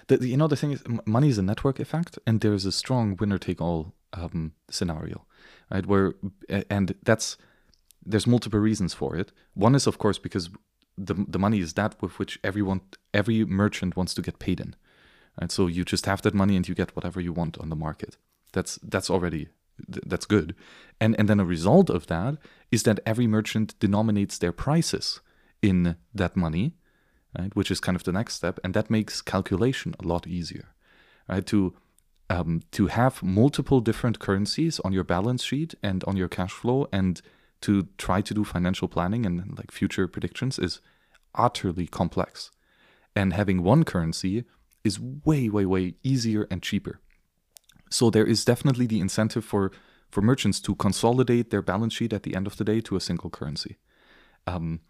the, 0.08 0.26
you 0.26 0.36
know, 0.36 0.49
the 0.49 0.57
thing 0.57 0.73
is, 0.73 0.82
money 1.07 1.28
is 1.28 1.39
a 1.39 1.42
network 1.42 1.81
effect, 1.81 2.18
and 2.26 2.41
there's 2.41 2.66
a 2.66 2.73
strong 2.73 3.16
winner 3.16 3.39
take 3.39 3.60
all 3.60 3.94
um, 4.12 4.52
scenario, 4.70 5.24
right? 5.70 5.86
Where 5.86 6.15
and 6.70 6.94
that's 7.02 7.36
there's 8.05 8.26
multiple 8.26 8.60
reasons 8.60 8.94
for 8.94 9.16
it. 9.16 9.32
One 9.55 9.74
is 9.74 9.86
of 9.86 9.99
course 9.99 10.18
because 10.18 10.50
the 10.97 11.15
the 11.28 11.39
money 11.39 11.60
is 11.60 11.74
that 11.74 12.00
with 12.02 12.18
which 12.18 12.39
everyone 12.44 12.81
every 13.12 13.44
merchant 13.44 13.97
wants 13.97 14.15
to 14.15 14.23
get 14.23 14.39
paid 14.39 14.60
in, 14.60 14.74
and 15.39 15.50
So 15.50 15.66
you 15.66 15.84
just 15.84 16.07
have 16.07 16.23
that 16.23 16.34
money 16.34 16.57
and 16.57 16.68
you 16.68 16.74
get 16.74 16.94
whatever 16.97 17.20
you 17.20 17.32
want 17.32 17.58
on 17.58 17.68
the 17.68 17.76
market. 17.76 18.16
That's 18.52 18.78
that's 18.82 19.10
already 19.10 19.49
th- 19.92 20.05
that's 20.07 20.26
good, 20.26 20.55
and 21.01 21.15
and 21.18 21.28
then 21.28 21.41
a 21.41 21.44
result 21.44 21.91
of 21.91 22.07
that 22.07 22.39
is 22.70 22.83
that 22.83 23.01
every 23.07 23.26
merchant 23.26 23.78
denominates 23.78 24.39
their 24.39 24.52
prices 24.52 25.20
in 25.60 25.97
that 26.15 26.36
money, 26.36 26.75
right? 27.39 27.55
Which 27.55 27.70
is 27.70 27.81
kind 27.81 27.97
of 27.97 28.05
the 28.05 28.12
next 28.12 28.34
step, 28.34 28.59
and 28.65 28.75
that 28.75 28.91
makes 28.91 29.23
calculation 29.23 29.94
a 30.01 30.07
lot 30.07 30.26
easier, 30.26 30.68
right? 31.28 31.47
To 31.47 31.75
um, 32.31 32.62
to 32.73 32.86
have 32.86 33.23
multiple 33.23 33.81
different 33.81 34.18
currencies 34.18 34.81
on 34.81 34.92
your 34.92 35.05
balance 35.05 35.44
sheet 35.44 35.75
and 35.83 36.02
on 36.05 36.17
your 36.17 36.28
cash 36.28 36.52
flow, 36.52 36.86
and 36.92 37.20
to 37.62 37.89
try 37.97 38.20
to 38.20 38.34
do 38.34 38.44
financial 38.44 38.89
planning 38.89 39.25
and 39.26 39.57
like 39.57 39.70
future 39.70 40.09
predictions 40.09 40.59
is 40.59 40.81
utterly 41.34 41.86
complex. 41.86 42.51
And 43.15 43.33
having 43.33 43.62
one 43.62 43.84
currency 43.84 44.44
is 44.84 44.99
way, 44.99 45.49
way, 45.49 45.67
way 45.67 45.94
easier 46.02 46.47
and 46.51 46.62
cheaper. 46.62 47.01
So 47.93 48.11
there 48.11 48.27
is 48.27 48.45
definitely 48.45 48.87
the 48.87 49.01
incentive 49.01 49.45
for 49.45 49.71
for 50.11 50.23
merchants 50.23 50.61
to 50.61 50.75
consolidate 50.75 51.51
their 51.51 51.62
balance 51.62 51.95
sheet 51.95 52.12
at 52.12 52.23
the 52.23 52.37
end 52.37 52.47
of 52.47 52.57
the 52.57 52.65
day 52.65 52.81
to 52.83 52.97
a 52.97 53.01
single 53.01 53.31
currency. 53.31 53.79
Um, 54.47 54.81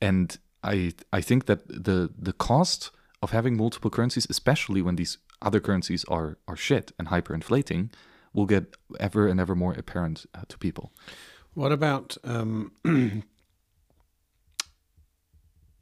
and 0.00 0.38
I 0.62 0.92
I 1.12 1.20
think 1.20 1.46
that 1.46 1.66
the 1.68 2.10
the 2.18 2.32
cost 2.32 2.90
of 3.22 3.30
having 3.30 3.56
multiple 3.56 3.90
currencies, 3.90 4.26
especially 4.30 4.82
when 4.82 4.96
these 4.96 5.18
other 5.42 5.60
currencies 5.60 6.04
are 6.04 6.38
are 6.46 6.56
shit 6.56 6.92
and 6.98 7.08
hyperinflating, 7.08 7.92
will 8.32 8.46
get 8.46 8.76
ever 8.98 9.28
and 9.28 9.40
ever 9.40 9.54
more 9.54 9.72
apparent 9.74 10.26
uh, 10.34 10.42
to 10.48 10.58
people. 10.58 10.92
What 11.54 11.72
about? 11.72 12.16
Um, 12.24 12.72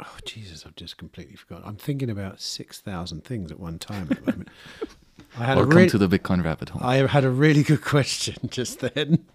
oh 0.01 0.17
Jesus! 0.25 0.65
I've 0.67 0.77
just 0.77 0.97
completely 0.97 1.37
forgotten. 1.37 1.69
I'm 1.69 1.77
thinking 1.77 2.11
about 2.11 2.41
six 2.41 2.81
thousand 2.81 3.25
things 3.25 3.51
at 3.53 3.61
one 3.61 3.79
time 3.79 4.09
at 4.11 4.25
the 4.25 4.31
moment. 4.31 4.49
I 5.39 5.45
had 5.45 5.57
a 5.59 5.61
Welcome 5.61 5.77
really, 5.77 5.89
to 5.91 5.99
the 5.99 6.09
Bitcoin 6.19 6.45
rabbit 6.45 6.71
hole. 6.71 6.83
I 6.83 7.07
had 7.07 7.25
a 7.25 7.31
really 7.31 7.63
good 7.63 7.83
question 7.95 8.37
just 8.51 8.81
then. 8.81 9.27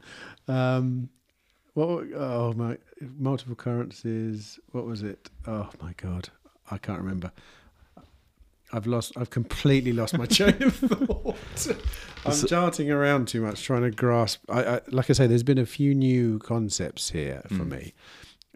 Um, 0.47 1.09
what? 1.73 2.05
Oh 2.15 2.53
my! 2.55 2.77
Multiple 3.17 3.55
currencies. 3.55 4.59
What 4.71 4.85
was 4.85 5.01
it? 5.03 5.29
Oh 5.47 5.69
my 5.81 5.93
God! 5.97 6.29
I 6.69 6.77
can't 6.77 6.99
remember. 6.99 7.31
I've 8.71 8.87
lost. 8.87 9.13
I've 9.17 9.29
completely 9.29 9.93
lost 9.93 10.17
my 10.17 10.25
chain 10.25 10.61
of 10.63 10.75
thought. 10.75 11.37
I'm 12.25 12.31
So- 12.33 12.47
darting 12.47 12.89
around 12.91 13.27
too 13.27 13.41
much, 13.41 13.63
trying 13.63 13.83
to 13.83 13.91
grasp. 13.91 14.41
I, 14.49 14.63
I 14.77 14.81
like 14.89 15.09
I 15.09 15.13
say, 15.13 15.27
there's 15.27 15.43
been 15.43 15.57
a 15.59 15.65
few 15.65 15.93
new 15.93 16.39
concepts 16.39 17.11
here 17.11 17.43
for 17.49 17.63
Mm. 17.65 17.69
me, 17.71 17.93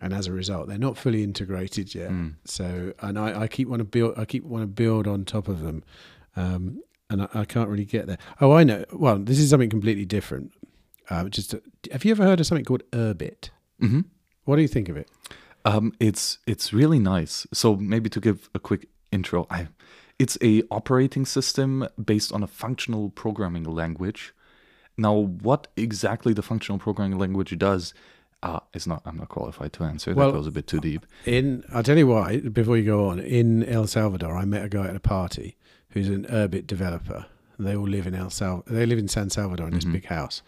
and 0.01 0.13
as 0.13 0.25
a 0.27 0.31
result, 0.31 0.67
they're 0.67 0.77
not 0.79 0.97
fully 0.97 1.23
integrated 1.23 1.93
yet. 1.93 2.09
Mm. 2.09 2.35
So, 2.45 2.93
and 2.99 3.17
I, 3.19 3.41
I 3.43 3.47
keep 3.47 3.67
want 3.67 3.79
to 3.79 3.83
build. 3.85 4.15
I 4.17 4.25
keep 4.25 4.43
want 4.43 4.63
to 4.63 4.67
build 4.67 5.05
on 5.07 5.23
top 5.23 5.47
of 5.47 5.61
them, 5.61 5.83
um, 6.35 6.81
and 7.09 7.23
I, 7.23 7.27
I 7.33 7.45
can't 7.45 7.69
really 7.69 7.85
get 7.85 8.07
there. 8.07 8.17
Oh, 8.41 8.51
I 8.51 8.63
know. 8.63 8.85
Well, 8.91 9.17
this 9.19 9.39
is 9.39 9.49
something 9.49 9.69
completely 9.69 10.05
different. 10.05 10.51
Uh, 11.09 11.29
just 11.29 11.55
have 11.91 12.03
you 12.03 12.11
ever 12.11 12.23
heard 12.23 12.39
of 12.39 12.47
something 12.47 12.65
called 12.65 12.83
Urbit? 12.91 13.49
hmm 13.79 14.01
What 14.45 14.57
do 14.57 14.61
you 14.61 14.67
think 14.67 14.89
of 14.89 14.97
it? 14.97 15.09
Um, 15.65 15.93
it's 15.99 16.39
it's 16.45 16.73
really 16.73 16.99
nice. 16.99 17.47
So 17.53 17.75
maybe 17.75 18.09
to 18.09 18.19
give 18.19 18.49
a 18.53 18.59
quick 18.59 18.87
intro, 19.11 19.47
I 19.49 19.67
it's 20.19 20.37
a 20.41 20.63
operating 20.71 21.25
system 21.25 21.87
based 22.03 22.31
on 22.31 22.43
a 22.43 22.47
functional 22.47 23.09
programming 23.09 23.63
language. 23.63 24.33
Now, 24.97 25.13
what 25.13 25.67
exactly 25.77 26.33
the 26.33 26.41
functional 26.41 26.79
programming 26.79 27.19
language 27.19 27.55
does 27.57 27.93
uh, 28.43 28.59
is 28.73 28.87
not. 28.87 29.01
I'm 29.05 29.17
not 29.17 29.29
qualified 29.29 29.73
to 29.73 29.83
answer. 29.83 30.13
Well, 30.13 30.31
that 30.31 30.37
goes 30.37 30.47
a 30.47 30.51
bit 30.51 30.67
too 30.67 30.79
deep. 30.79 31.05
In 31.25 31.63
I'll 31.73 31.83
tell 31.83 31.97
you 31.97 32.07
why. 32.07 32.39
Before 32.39 32.77
you 32.77 32.85
go 32.85 33.07
on, 33.09 33.19
in 33.19 33.63
El 33.63 33.87
Salvador, 33.87 34.35
I 34.37 34.45
met 34.45 34.65
a 34.65 34.69
guy 34.69 34.87
at 34.87 34.95
a 34.95 34.99
party 34.99 35.55
who's 35.91 36.09
an 36.09 36.25
Urbit 36.29 36.67
developer. 36.67 37.25
They 37.59 37.75
all 37.75 37.87
live 37.87 38.05
in 38.07 38.13
El 38.15 38.29
Sal. 38.29 38.63
They 38.67 38.85
live 38.85 38.99
in 38.99 39.07
San 39.07 39.29
Salvador 39.29 39.67
in 39.67 39.73
this 39.73 39.85
Mhm. 39.85 39.93
big 39.93 40.05
house, 40.05 40.41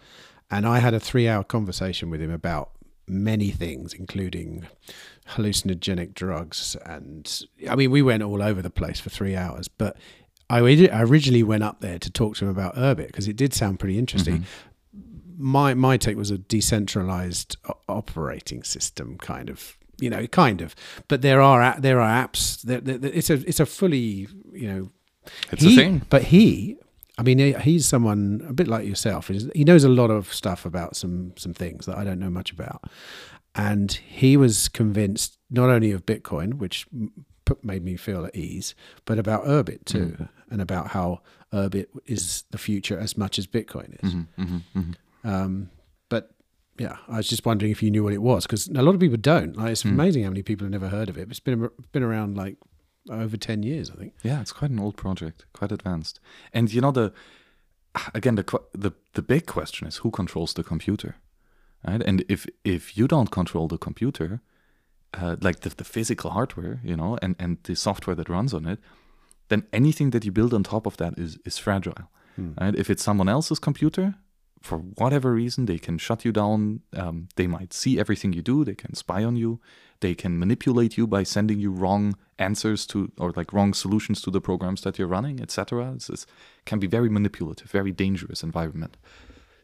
and 0.50 0.66
I 0.66 0.78
had 0.78 0.94
a 0.94 1.00
three-hour 1.00 1.44
conversation 1.44 2.08
with 2.10 2.20
him 2.20 2.30
about 2.30 2.70
many 3.08 3.50
things, 3.50 3.92
including 3.92 4.66
hallucinogenic 5.30 6.14
drugs, 6.14 6.76
and 6.86 7.44
I 7.68 7.74
mean, 7.76 7.90
we 7.90 8.02
went 8.02 8.22
all 8.22 8.42
over 8.42 8.62
the 8.62 8.70
place 8.70 9.00
for 9.00 9.10
three 9.10 9.34
hours. 9.36 9.68
But 9.68 9.96
I 10.48 10.58
I 10.58 11.02
originally 11.02 11.42
went 11.42 11.62
up 11.62 11.80
there 11.80 11.98
to 11.98 12.10
talk 12.10 12.36
to 12.36 12.44
him 12.44 12.50
about 12.50 12.76
Urbit 12.76 13.06
because 13.08 13.28
it 13.28 13.36
did 13.36 13.54
sound 13.54 13.78
pretty 13.80 13.98
interesting. 13.98 14.40
Mhm. 14.94 15.38
My 15.38 15.74
my 15.74 15.96
take 15.96 16.16
was 16.16 16.30
a 16.30 16.38
decentralized 16.38 17.56
operating 17.88 18.62
system, 18.62 19.16
kind 19.18 19.48
of. 19.48 19.76
You 20.02 20.08
know, 20.08 20.26
kind 20.28 20.62
of, 20.62 20.74
but 21.08 21.20
there 21.20 21.42
are 21.42 21.78
there 21.78 22.00
are 22.00 22.08
apps. 22.26 22.64
It's 22.66 23.28
a 23.28 23.34
it's 23.46 23.60
a 23.60 23.66
fully 23.66 24.28
you 24.52 24.66
know 24.66 24.88
It's 25.52 25.62
he, 25.62 25.72
a 25.72 25.76
thing. 25.76 26.02
But 26.10 26.24
he, 26.24 26.76
I 27.18 27.22
mean, 27.22 27.38
he's 27.60 27.86
someone 27.86 28.44
a 28.48 28.52
bit 28.52 28.68
like 28.68 28.86
yourself. 28.86 29.28
He 29.28 29.64
knows 29.64 29.84
a 29.84 29.88
lot 29.88 30.10
of 30.10 30.32
stuff 30.32 30.64
about 30.64 30.96
some 30.96 31.32
some 31.36 31.52
things 31.54 31.86
that 31.86 31.96
I 31.98 32.04
don't 32.04 32.18
know 32.18 32.30
much 32.30 32.50
about, 32.52 32.84
and 33.54 33.92
he 33.92 34.36
was 34.36 34.68
convinced 34.68 35.38
not 35.50 35.68
only 35.70 35.92
of 35.92 36.06
Bitcoin, 36.06 36.54
which 36.54 36.86
put, 37.44 37.64
made 37.64 37.84
me 37.84 37.96
feel 37.96 38.24
at 38.24 38.34
ease, 38.34 38.74
but 39.04 39.18
about 39.18 39.44
Urbit 39.44 39.84
too, 39.84 40.28
and 40.50 40.60
about 40.62 40.88
how 40.88 41.20
Urbit 41.52 41.86
is 42.06 42.44
the 42.52 42.58
future 42.58 42.98
as 42.98 43.16
much 43.18 43.38
as 43.38 43.46
Bitcoin 43.46 44.02
is. 44.04 44.14
Mhm, 44.14 44.26
mhm, 44.38 44.62
mhm. 44.76 44.94
Um, 45.24 45.70
but 46.08 46.30
yeah, 46.78 46.96
I 47.08 47.16
was 47.18 47.28
just 47.28 47.44
wondering 47.44 47.72
if 47.72 47.82
you 47.82 47.90
knew 47.90 48.04
what 48.04 48.12
it 48.14 48.22
was 48.22 48.46
because 48.46 48.68
a 48.68 48.82
lot 48.82 48.94
of 48.94 49.00
people 49.00 49.18
don't. 49.18 49.56
Like, 49.56 49.72
it's 49.72 49.82
Mm. 49.82 49.90
amazing 49.90 50.22
how 50.22 50.30
many 50.30 50.42
people 50.42 50.64
have 50.64 50.70
never 50.72 50.88
heard 50.88 51.08
of 51.10 51.18
it. 51.18 51.28
It's 51.28 51.40
been 51.40 51.68
been 51.92 52.02
around 52.04 52.36
like 52.36 52.56
over 53.08 53.36
ten 53.36 53.62
years, 53.62 53.90
I 53.90 53.94
think. 53.94 54.12
Yeah, 54.22 54.40
it's 54.40 54.52
quite 54.52 54.70
an 54.70 54.78
old 54.80 54.96
project, 54.96 55.46
quite 55.52 55.72
advanced. 55.72 56.20
And 56.52 56.72
you 56.72 56.80
know 56.80 56.92
the 56.92 57.12
again 58.14 58.36
the 58.36 58.44
the 58.72 58.92
the 59.12 59.22
big 59.22 59.46
question 59.46 59.88
is 59.88 59.96
who 59.98 60.10
controls 60.10 60.52
the 60.54 60.62
computer, 60.64 61.16
right? 61.86 62.02
And 62.06 62.24
if 62.28 62.46
if 62.64 62.96
you 62.96 63.06
don't 63.08 63.30
control 63.30 63.68
the 63.68 63.78
computer, 63.78 64.40
uh, 65.14 65.36
like 65.40 65.60
the, 65.60 65.70
the 65.70 65.84
physical 65.84 66.30
hardware, 66.30 66.80
you 66.84 66.96
know, 66.96 67.18
and 67.22 67.36
and 67.38 67.58
the 67.62 67.74
software 67.74 68.16
that 68.16 68.28
runs 68.28 68.54
on 68.54 68.66
it, 68.66 68.78
then 69.48 69.62
anything 69.72 70.10
that 70.10 70.24
you 70.24 70.32
build 70.32 70.52
on 70.54 70.62
top 70.62 70.86
of 70.86 70.96
that 70.96 71.18
is 71.18 71.38
is 71.44 71.58
fragile, 71.58 72.08
Hmm. 72.36 72.52
right? 72.60 72.74
If 72.78 72.90
it's 72.90 73.02
someone 73.02 73.28
else's 73.32 73.58
computer. 73.58 74.14
For 74.62 74.76
whatever 74.98 75.32
reason, 75.32 75.64
they 75.66 75.78
can 75.78 75.96
shut 75.98 76.22
you 76.24 76.32
down. 76.32 76.80
Um, 76.92 77.28
they 77.36 77.46
might 77.46 77.72
see 77.72 77.98
everything 77.98 78.34
you 78.34 78.42
do. 78.42 78.62
They 78.62 78.74
can 78.74 78.94
spy 78.94 79.24
on 79.24 79.36
you. 79.36 79.58
They 80.00 80.14
can 80.14 80.38
manipulate 80.38 80.98
you 80.98 81.06
by 81.06 81.24
sending 81.24 81.58
you 81.60 81.72
wrong 81.72 82.14
answers 82.40 82.86
to 82.86 83.12
or 83.18 83.32
like 83.36 83.52
wrong 83.52 83.74
solutions 83.74 84.20
to 84.22 84.30
the 84.30 84.40
programs 84.40 84.80
that 84.82 84.98
you're 84.98 85.08
running, 85.08 85.40
etc. 85.40 85.92
It's 85.94 86.26
can 86.64 86.78
be 86.78 86.86
very 86.86 87.08
manipulative, 87.08 87.70
very 87.70 87.92
dangerous 87.92 88.42
environment. 88.42 88.96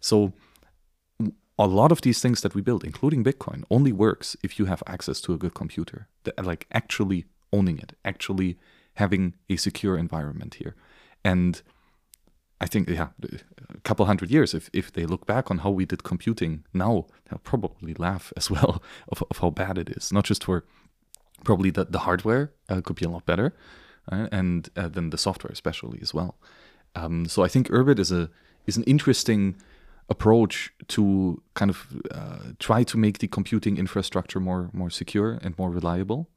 So 0.00 0.32
a 1.58 1.66
lot 1.66 1.90
of 1.90 2.02
these 2.02 2.20
things 2.20 2.42
that 2.42 2.54
we 2.54 2.60
build, 2.60 2.84
including 2.84 3.24
Bitcoin, 3.24 3.64
only 3.70 3.92
works 3.92 4.36
if 4.42 4.58
you 4.58 4.66
have 4.66 4.82
access 4.86 5.20
to 5.22 5.32
a 5.32 5.38
good 5.38 5.54
computer, 5.54 6.08
like 6.42 6.66
actually 6.70 7.24
owning 7.52 7.78
it, 7.78 7.94
actually 8.04 8.58
having 8.94 9.34
a 9.48 9.56
secure 9.56 9.96
environment 9.96 10.54
here. 10.54 10.74
And 11.24 11.62
I 12.60 12.66
think, 12.66 12.88
yeah, 12.88 13.08
a 13.68 13.80
couple 13.80 14.06
hundred 14.06 14.30
years, 14.30 14.54
if, 14.54 14.70
if 14.72 14.92
they 14.92 15.04
look 15.06 15.26
back 15.26 15.50
on 15.50 15.58
how 15.58 15.70
we 15.70 15.84
did 15.84 16.04
computing 16.04 16.64
now, 16.72 17.06
they'll 17.28 17.38
probably 17.38 17.94
laugh 17.94 18.32
as 18.36 18.50
well 18.50 18.82
of, 19.08 19.22
of 19.30 19.38
how 19.38 19.50
bad 19.50 19.78
it 19.78 19.90
is. 19.90 20.12
Not 20.12 20.24
just 20.24 20.44
for 20.44 20.64
probably 21.46 21.70
the, 21.70 21.84
the 21.84 22.00
hardware 22.00 22.50
uh, 22.68 22.80
could 22.82 22.96
be 22.96 23.06
a 23.06 23.08
lot 23.08 23.24
better, 23.24 23.54
uh, 24.12 24.26
and 24.32 24.68
uh, 24.76 24.88
then 24.88 25.10
the 25.10 25.18
software 25.18 25.52
especially 25.52 25.98
as 26.02 26.12
well. 26.12 26.34
Um, 26.94 27.26
so 27.26 27.44
I 27.44 27.48
think 27.48 27.68
Urbit 27.68 27.98
is 27.98 28.12
a 28.12 28.28
is 28.66 28.76
an 28.76 28.84
interesting 28.84 29.56
approach 30.08 30.72
to 30.88 31.42
kind 31.54 31.70
of 31.70 31.86
uh, 32.10 32.52
try 32.58 32.84
to 32.84 32.98
make 32.98 33.18
the 33.18 33.28
computing 33.28 33.78
infrastructure 33.78 34.40
more 34.40 34.70
more 34.72 34.90
secure 34.90 35.38
and 35.42 35.56
more 35.58 35.70
reliable, 35.70 36.28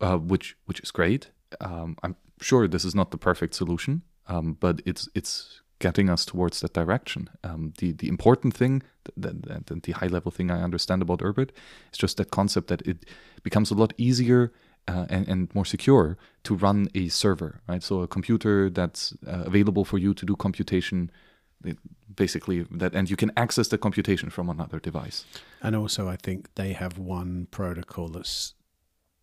uh, 0.00 0.16
which 0.16 0.56
which 0.66 0.80
is 0.80 0.90
great. 0.90 1.30
Um, 1.60 1.96
I'm 2.02 2.16
sure 2.40 2.68
this 2.68 2.84
is 2.84 2.94
not 2.94 3.10
the 3.10 3.18
perfect 3.18 3.54
solution, 3.54 4.02
um, 4.26 4.56
but 4.60 4.80
it's 4.86 5.08
it's 5.14 5.62
getting 5.80 6.10
us 6.10 6.24
towards 6.24 6.60
that 6.60 6.72
direction. 6.72 7.28
Um, 7.42 7.72
the 7.78 7.92
the 7.92 8.08
important 8.08 8.56
thing, 8.56 8.82
that, 9.16 9.42
that 9.66 9.82
the 9.82 9.92
high 9.92 10.06
level 10.06 10.30
thing 10.30 10.50
I 10.50 10.62
understand 10.62 11.02
about 11.02 11.20
Urbit, 11.20 11.50
is 11.92 11.98
just 11.98 12.16
that 12.16 12.30
concept 12.30 12.68
that 12.68 12.82
it 12.82 13.06
becomes 13.42 13.72
a 13.72 13.74
lot 13.74 13.92
easier 13.96 14.52
uh, 14.88 15.06
and, 15.08 15.28
and 15.28 15.54
more 15.54 15.64
secure 15.64 16.16
to 16.42 16.54
run 16.54 16.88
a 16.94 17.08
server, 17.08 17.60
right? 17.68 17.82
So 17.82 18.02
a 18.02 18.08
computer 18.08 18.70
that's 18.70 19.14
uh, 19.26 19.44
available 19.46 19.84
for 19.84 19.98
you 19.98 20.14
to 20.14 20.26
do 20.26 20.36
computation, 20.36 21.10
basically 22.14 22.66
that, 22.70 22.94
and 22.94 23.10
you 23.10 23.16
can 23.16 23.32
access 23.36 23.68
the 23.68 23.78
computation 23.78 24.30
from 24.30 24.48
another 24.48 24.80
device. 24.80 25.24
And 25.62 25.76
also, 25.76 26.08
I 26.08 26.16
think 26.16 26.54
they 26.54 26.72
have 26.72 26.98
one 26.98 27.46
protocol 27.50 28.08
that's 28.08 28.54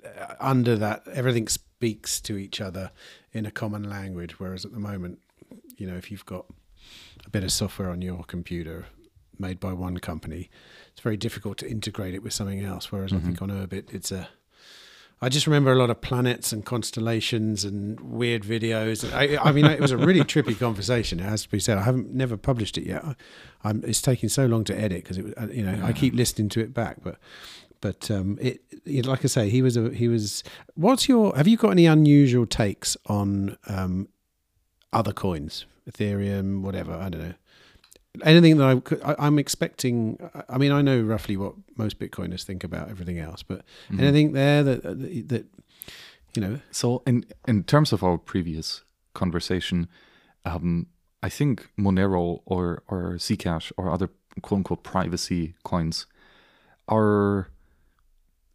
uh, 0.03 0.36
under 0.40 0.76
that 0.77 1.08
everything 1.08 1.48
speaks 1.48 2.22
to 2.22 2.38
each 2.38 2.61
other 2.61 2.92
in 3.32 3.45
a 3.45 3.52
common 3.52 3.90
language. 3.90 4.40
Whereas 4.40 4.66
at 4.66 4.72
the 4.72 4.80
moment, 4.80 5.19
you 5.77 5.88
know, 5.88 5.95
if 5.95 6.11
you've 6.11 6.25
got 6.25 6.45
a 7.25 7.30
bit 7.30 7.43
of 7.43 7.51
software 7.51 7.89
on 7.89 8.01
your 8.01 8.23
computer 8.23 8.85
made 9.39 9.59
by 9.59 9.73
one 9.73 9.97
company, 9.97 10.49
it's 10.91 11.01
very 11.01 11.17
difficult 11.17 11.57
to 11.59 11.69
integrate 11.69 12.14
it 12.14 12.23
with 12.23 12.33
something 12.33 12.64
else. 12.64 12.91
Whereas 12.91 13.14
I 13.14 13.19
think 13.19 13.41
on 13.41 13.49
Urbit, 13.49 13.93
it's 13.93 14.11
a 14.11 14.30
I 15.19 15.30
just 15.30 15.47
remember 15.47 15.72
a 15.72 15.75
lot 15.75 15.89
of 15.89 15.99
planets 15.99 16.53
and 16.53 16.64
constellations 16.64 17.65
and 17.65 17.99
weird 17.99 18.43
videos. 18.43 19.11
I, 19.11 19.38
I 19.43 19.51
mean, 19.51 19.65
it 19.65 19.80
was 19.80 19.91
a 19.91 19.97
really 19.97 20.19
trippy 20.22 20.57
conversation. 20.57 21.19
It 21.19 21.23
has 21.23 21.41
to 21.43 21.49
be 21.49 21.59
said. 21.59 21.80
I 21.80 21.83
haven't 21.83 22.14
never 22.14 22.38
published 22.38 22.77
it 22.77 22.85
yet. 22.85 23.03
I, 23.03 23.15
I'm, 23.64 23.83
it's 23.83 24.01
taking 24.01 24.30
so 24.30 24.45
long 24.45 24.64
to 24.65 24.80
edit 24.80 25.03
because 25.03 25.17
it, 25.17 25.33
uh, 25.35 25.47
you 25.47 25.64
know, 25.64 25.83
I 25.83 25.91
keep 25.91 26.14
listening 26.14 26.49
to 26.49 26.59
it 26.59 26.72
back. 26.72 26.97
But, 27.01 27.17
but 27.81 28.11
um, 28.11 28.38
it, 28.39 28.61
it, 28.85 29.07
like 29.07 29.25
I 29.25 29.27
say, 29.27 29.49
he 29.49 29.64
was 29.64 29.75
a 29.75 29.89
he 29.89 30.07
was. 30.07 30.43
What's 30.75 31.09
your? 31.09 31.35
Have 31.35 31.47
you 31.47 31.57
got 31.57 31.72
any 31.72 31.88
unusual 31.88 32.45
takes 32.45 32.95
on 33.07 33.57
um, 33.67 34.09
other 34.93 35.14
coins, 35.14 35.66
Ethereum, 35.90 36.61
whatever? 36.61 36.93
I 36.93 37.09
don't 37.09 37.22
know. 37.22 37.33
Anything 38.24 38.57
that 38.57 38.99
I, 39.06 39.16
I'm 39.27 39.38
expecting. 39.38 40.17
I- 40.33 40.43
I 40.56 40.57
mean, 40.57 40.72
I 40.72 40.82
know 40.82 41.01
roughly 41.01 41.38
what 41.38 41.53
most 41.77 41.99
Bitcoiners 41.99 42.43
think 42.43 42.64
about 42.64 42.90
everything 42.90 43.19
else, 43.19 43.43
but 43.43 43.59
Mm-hmm. 43.91 43.99
anything 43.99 44.32
there 44.33 44.64
that 44.64 44.83
that, 44.83 45.27
that 45.30 45.45
you 46.35 46.41
know 46.41 46.59
So 46.72 47.03
in 47.06 47.25
in 47.48 47.64
terms 47.64 47.93
of 47.93 48.03
our 48.03 48.17
previous 48.17 48.83
conversation, 49.14 49.88
um, 50.45 50.88
I 51.22 51.30
think 51.30 51.69
Monero 51.77 52.41
or 52.45 52.82
or 52.88 53.17
Zcash 53.19 53.72
or 53.77 53.91
other 53.91 54.09
quote 54.41 54.57
unquote 54.59 54.83
privacy 54.83 55.53
coins 55.64 56.07
are 56.88 57.49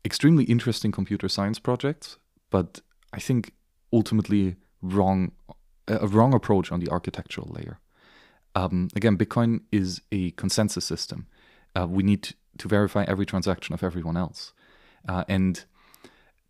extremely 0.05 0.45
interesting 0.45 0.91
computer 0.93 1.29
science 1.29 1.61
projects, 1.61 2.19
but 2.51 2.81
I 3.13 3.21
think 3.21 3.53
ultimately 3.93 4.57
wrong 4.81 5.33
a 5.89 6.07
wrong 6.07 6.35
approach 6.35 6.71
on 6.73 6.81
the 6.81 6.91
architectural 6.91 7.49
layer. 7.51 7.79
Um, 8.55 8.89
again, 8.95 9.17
Bitcoin 9.17 9.61
is 9.71 10.01
a 10.11 10.31
consensus 10.33 10.85
system. 10.85 11.27
Uh, 11.75 11.87
we 11.89 12.03
need 12.03 12.35
to 12.59 12.69
verify 12.69 13.05
every 13.09 13.27
transaction 13.27 13.73
of 13.75 13.83
everyone 13.83 14.17
else, 14.17 14.53
uh, 15.09 15.25
and 15.27 15.65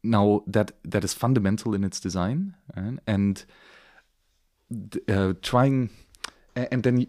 now 0.03 0.43
that 0.47 0.73
that 0.85 1.05
is 1.05 1.15
fundamental 1.15 1.75
in 1.75 1.85
its 1.85 2.01
design, 2.01 2.55
and, 2.75 3.01
and 3.07 3.45
uh, 5.09 5.35
trying 5.43 5.91
and 6.55 6.83
then 6.83 7.07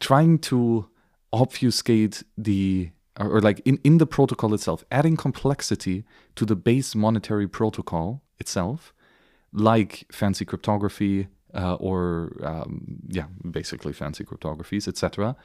trying 0.00 0.38
to 0.38 0.88
obfuscate 1.32 2.22
the 2.36 2.90
or, 3.18 3.36
or 3.36 3.40
like 3.40 3.60
in, 3.64 3.78
in 3.84 3.98
the 3.98 4.06
protocol 4.06 4.52
itself 4.54 4.84
adding 4.90 5.16
complexity 5.16 6.04
to 6.34 6.44
the 6.44 6.56
base 6.56 6.94
monetary 6.94 7.48
protocol 7.48 8.22
itself 8.38 8.92
like 9.52 10.06
fancy 10.10 10.44
cryptography 10.44 11.28
uh, 11.54 11.74
or 11.74 12.36
um, 12.42 12.98
yeah 13.08 13.26
basically 13.50 13.92
fancy 13.92 14.24
cryptographies 14.24 14.88
etc 14.88 15.36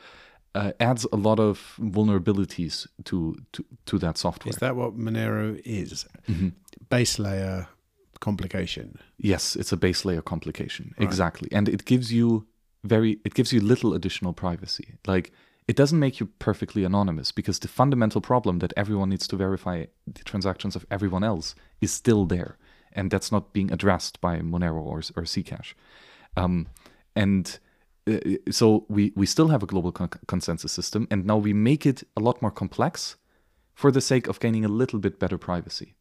uh, 0.55 0.71
adds 0.79 1.05
a 1.11 1.15
lot 1.15 1.39
of 1.39 1.75
vulnerabilities 1.79 2.87
to 3.03 3.35
to, 3.51 3.65
to 3.85 3.99
that 3.99 4.17
software 4.17 4.49
is 4.49 4.57
that 4.57 4.75
what 4.75 4.97
Monero 4.97 5.59
is? 5.63 6.05
Mm-hmm. 6.27 6.49
Base 6.89 7.19
layer 7.19 7.67
complication. 8.19 8.97
Yes, 9.17 9.55
it's 9.55 9.71
a 9.71 9.77
base 9.77 10.05
layer 10.05 10.21
complication. 10.21 10.93
Exactly. 10.97 11.49
And 11.51 11.69
it 11.69 11.85
gives 11.85 12.11
you 12.11 12.47
very 12.83 13.19
it 13.25 13.33
gives 13.33 13.53
you 13.53 13.61
little 13.61 13.93
additional 13.93 14.33
privacy. 14.33 14.95
Like 15.05 15.31
it 15.67 15.75
doesn't 15.75 15.99
make 15.99 16.19
you 16.19 16.27
perfectly 16.39 16.83
anonymous 16.83 17.31
because 17.31 17.59
the 17.59 17.67
fundamental 17.67 18.21
problem 18.21 18.59
that 18.59 18.73
everyone 18.77 19.09
needs 19.09 19.27
to 19.27 19.35
verify 19.35 19.85
the 20.05 20.23
transactions 20.23 20.75
of 20.75 20.85
everyone 20.89 21.23
else 21.23 21.55
is 21.81 21.91
still 21.91 22.25
there. 22.25 22.57
And 22.97 23.11
that's 23.11 23.31
not 23.31 23.53
being 23.53 23.71
addressed 23.71 24.19
by 24.19 24.39
Monero 24.39 24.81
or 24.83 24.99
or 25.15 25.23
Zcash. 25.23 25.73
Um, 26.35 26.67
and 27.15 27.59
uh, 28.07 28.19
so 28.51 28.85
we 28.89 29.11
we 29.15 29.25
still 29.25 29.47
have 29.49 29.63
a 29.63 29.67
global 29.67 29.91
con- 29.91 30.19
consensus 30.27 30.71
system, 30.71 31.07
and 31.11 31.25
now 31.25 31.37
we 31.37 31.53
make 31.53 31.85
it 31.85 32.03
a 32.15 32.19
lot 32.19 32.41
more 32.41 32.51
complex 32.51 33.15
for 33.73 33.91
the 33.91 34.01
sake 34.01 34.27
of 34.27 34.39
gaining 34.39 34.65
a 34.65 34.69
little 34.69 34.99
bit 34.99 35.19
better 35.19 35.37
privacy. 35.37 35.93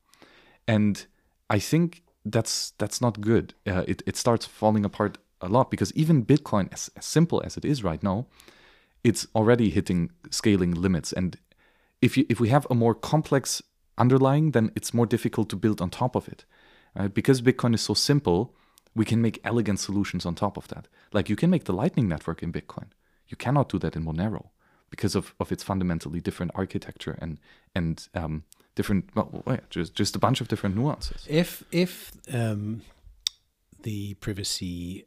And 0.67 1.07
I 1.51 1.59
think 1.61 2.03
that's 2.25 2.73
that's 2.79 3.01
not 3.01 3.21
good. 3.21 3.55
Uh, 3.67 3.85
it 3.87 4.03
it 4.07 4.17
starts 4.17 4.47
falling 4.47 4.85
apart 4.85 5.19
a 5.41 5.49
lot 5.49 5.71
because 5.71 5.93
even 5.95 6.25
Bitcoin, 6.25 6.73
as, 6.73 6.91
as 6.97 7.05
simple 7.05 7.43
as 7.45 7.57
it 7.57 7.65
is 7.65 7.85
right 7.85 8.03
now, 8.03 8.27
it's 9.05 9.27
already 9.35 9.71
hitting 9.71 10.11
scaling 10.31 10.75
limits. 10.75 11.13
And 11.13 11.37
if 12.01 12.17
you 12.17 12.25
if 12.29 12.41
we 12.41 12.49
have 12.49 12.67
a 12.71 12.75
more 12.75 12.95
complex 12.95 13.63
underlying, 13.99 14.53
then 14.53 14.71
it's 14.77 14.95
more 14.95 15.07
difficult 15.07 15.49
to 15.51 15.57
build 15.57 15.81
on 15.81 15.91
top 15.91 16.17
of 16.17 16.29
it. 16.29 16.45
Uh, 16.97 17.09
because 17.09 17.43
Bitcoin 17.43 17.75
is 17.75 17.83
so 17.83 17.95
simple, 17.95 18.55
we 18.95 19.05
can 19.05 19.21
make 19.21 19.41
elegant 19.45 19.79
solutions 19.81 20.25
on 20.25 20.35
top 20.35 20.57
of 20.57 20.69
that. 20.69 20.89
Like 21.13 21.29
you 21.29 21.37
can 21.37 21.51
make 21.51 21.65
the 21.65 21.73
Lightning 21.73 22.09
Network 22.09 22.43
in 22.43 22.53
Bitcoin. 22.53 22.89
You 23.29 23.37
cannot 23.37 23.69
do 23.69 23.79
that 23.81 23.97
in 23.97 24.05
Monero 24.05 24.47
because 24.91 25.15
of, 25.15 25.35
of 25.41 25.51
its 25.53 25.63
fundamentally 25.63 26.21
different 26.21 26.53
architecture 26.55 27.19
and 27.21 27.39
and 27.75 28.09
um, 28.15 28.45
different 28.75 29.11
well, 29.15 29.43
yeah, 29.47 29.61
just 29.69 29.95
just 29.95 30.17
a 30.17 30.19
bunch 30.19 30.41
of 30.41 30.49
different 30.49 30.77
nuances. 30.77 31.27
If 31.29 31.65
if 31.73 32.13
um, 32.33 32.83
the 33.83 34.15
privacy 34.15 35.07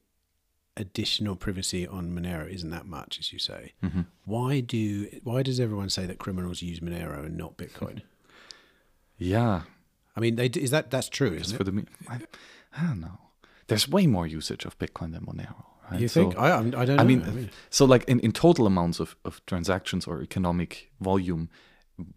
additional 0.77 1.35
privacy 1.35 1.85
on 1.87 2.11
Monero 2.11 2.47
isn't 2.53 2.69
that 2.69 2.85
much, 2.85 3.17
as 3.19 3.33
you 3.33 3.39
say, 3.39 3.73
Mm-hmm. 3.83 4.01
why 4.25 4.59
do 4.59 5.07
why 5.23 5.43
does 5.43 5.59
everyone 5.59 5.89
say 5.89 6.05
that 6.05 6.19
criminals 6.19 6.61
use 6.61 6.79
Monero 6.81 7.25
and 7.25 7.35
not 7.37 7.57
Bitcoin? 7.57 8.01
Yeah, 9.21 9.63
I 10.15 10.19
mean, 10.19 10.35
they 10.35 10.47
is 10.47 10.71
that 10.71 10.89
that's 10.91 11.09
true, 11.09 11.37
just 11.37 11.55
for 11.55 11.61
it? 11.63 11.65
the 11.65 11.85
I, 12.09 12.19
I 12.77 12.87
don't 12.87 12.99
know. 12.99 13.19
There's 13.67 13.87
way 13.87 14.07
more 14.07 14.25
usage 14.27 14.65
of 14.65 14.77
Bitcoin 14.79 15.13
than 15.13 15.25
Monero. 15.25 15.63
Right? 15.91 16.01
You 16.01 16.07
think? 16.09 16.33
So- 16.33 16.39
I 16.39 16.49
I'm- 16.51 16.71
don't 16.71 16.87
know. 16.87 16.97
I 16.97 17.03
mean, 17.03 17.49
so 17.69 17.85
like 17.85 18.03
in, 18.07 18.19
in 18.19 18.31
total 18.31 18.65
amounts 18.67 18.99
of, 18.99 19.15
of 19.23 19.45
transactions 19.45 20.07
or 20.07 20.21
economic 20.21 20.91
volume, 20.99 21.49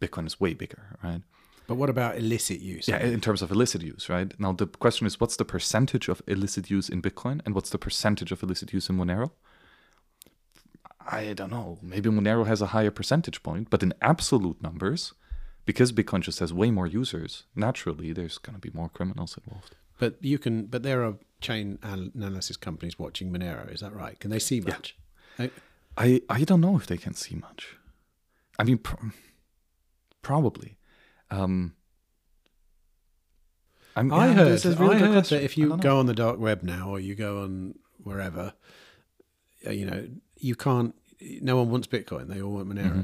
Bitcoin 0.00 0.26
is 0.26 0.40
way 0.40 0.54
bigger, 0.54 0.96
right? 1.02 1.22
but 1.68 1.76
what 1.76 1.88
about 1.88 2.18
illicit 2.18 2.60
use? 2.60 2.88
Yeah, 2.88 2.98
in 3.02 3.20
terms 3.20 3.40
of 3.40 3.50
illicit 3.50 3.82
use, 3.82 4.08
right? 4.08 4.38
Now 4.38 4.52
the 4.52 4.66
question 4.66 5.06
is, 5.06 5.18
what's 5.20 5.36
the 5.36 5.44
percentage 5.44 6.08
of 6.08 6.20
illicit 6.26 6.70
use 6.70 6.88
in 6.88 7.00
Bitcoin, 7.00 7.40
and 7.46 7.54
what's 7.54 7.70
the 7.70 7.78
percentage 7.78 8.32
of 8.32 8.42
illicit 8.42 8.72
use 8.74 8.90
in 8.90 8.96
Monero? 8.98 9.30
I 11.06 11.32
don't 11.32 11.50
know. 11.50 11.78
Maybe 11.82 12.10
Monero 12.10 12.46
has 12.46 12.62
a 12.62 12.66
higher 12.68 12.90
percentage 12.90 13.42
point, 13.42 13.70
but 13.70 13.82
in 13.82 13.92
absolute 14.00 14.62
numbers, 14.62 15.14
because 15.64 15.92
Bitcoin 15.92 16.20
just 16.20 16.40
has 16.40 16.52
way 16.52 16.70
more 16.70 16.86
users, 16.86 17.44
naturally 17.54 18.12
there's 18.12 18.38
going 18.38 18.54
to 18.54 18.60
be 18.60 18.70
more 18.74 18.88
criminals 18.88 19.38
involved. 19.44 19.76
But 19.98 20.16
you 20.20 20.38
can. 20.38 20.66
But 20.66 20.82
there 20.82 21.04
are 21.04 21.14
chain 21.40 21.78
analysis 21.82 22.56
companies 22.56 22.98
watching 22.98 23.30
Monero. 23.32 23.72
Is 23.72 23.80
that 23.80 23.94
right? 23.94 24.18
Can 24.18 24.30
they 24.30 24.38
see 24.38 24.60
much? 24.60 24.96
Uh, 25.38 25.48
I 25.96 26.22
I 26.28 26.44
don't 26.44 26.60
know 26.60 26.76
if 26.76 26.86
they 26.86 26.96
can 26.96 27.14
see 27.14 27.36
much. 27.36 27.76
I 28.58 28.64
mean, 28.64 28.78
pr- 28.78 28.96
probably. 30.22 30.76
Um, 31.30 31.74
I'm, 33.94 34.12
I 34.12 34.28
yeah, 34.28 34.32
heard. 34.34 34.48
this 34.48 34.64
is 34.64 34.78
really 34.78 34.96
I 34.96 34.98
heard 35.00 35.12
question. 35.12 35.38
that 35.38 35.44
if 35.44 35.56
you 35.58 35.76
go 35.76 35.98
on 35.98 36.06
the 36.06 36.14
dark 36.14 36.38
web 36.38 36.62
now, 36.62 36.88
or 36.90 36.98
you 36.98 37.14
go 37.14 37.42
on 37.42 37.74
wherever, 38.02 38.54
uh, 39.66 39.70
you 39.70 39.86
know, 39.86 40.08
you 40.36 40.54
can't. 40.54 40.94
No 41.20 41.56
one 41.56 41.70
wants 41.70 41.86
Bitcoin. 41.86 42.28
They 42.28 42.42
all 42.42 42.54
want 42.54 42.68
Monero. 42.68 42.90
Mm-hmm. 42.90 43.00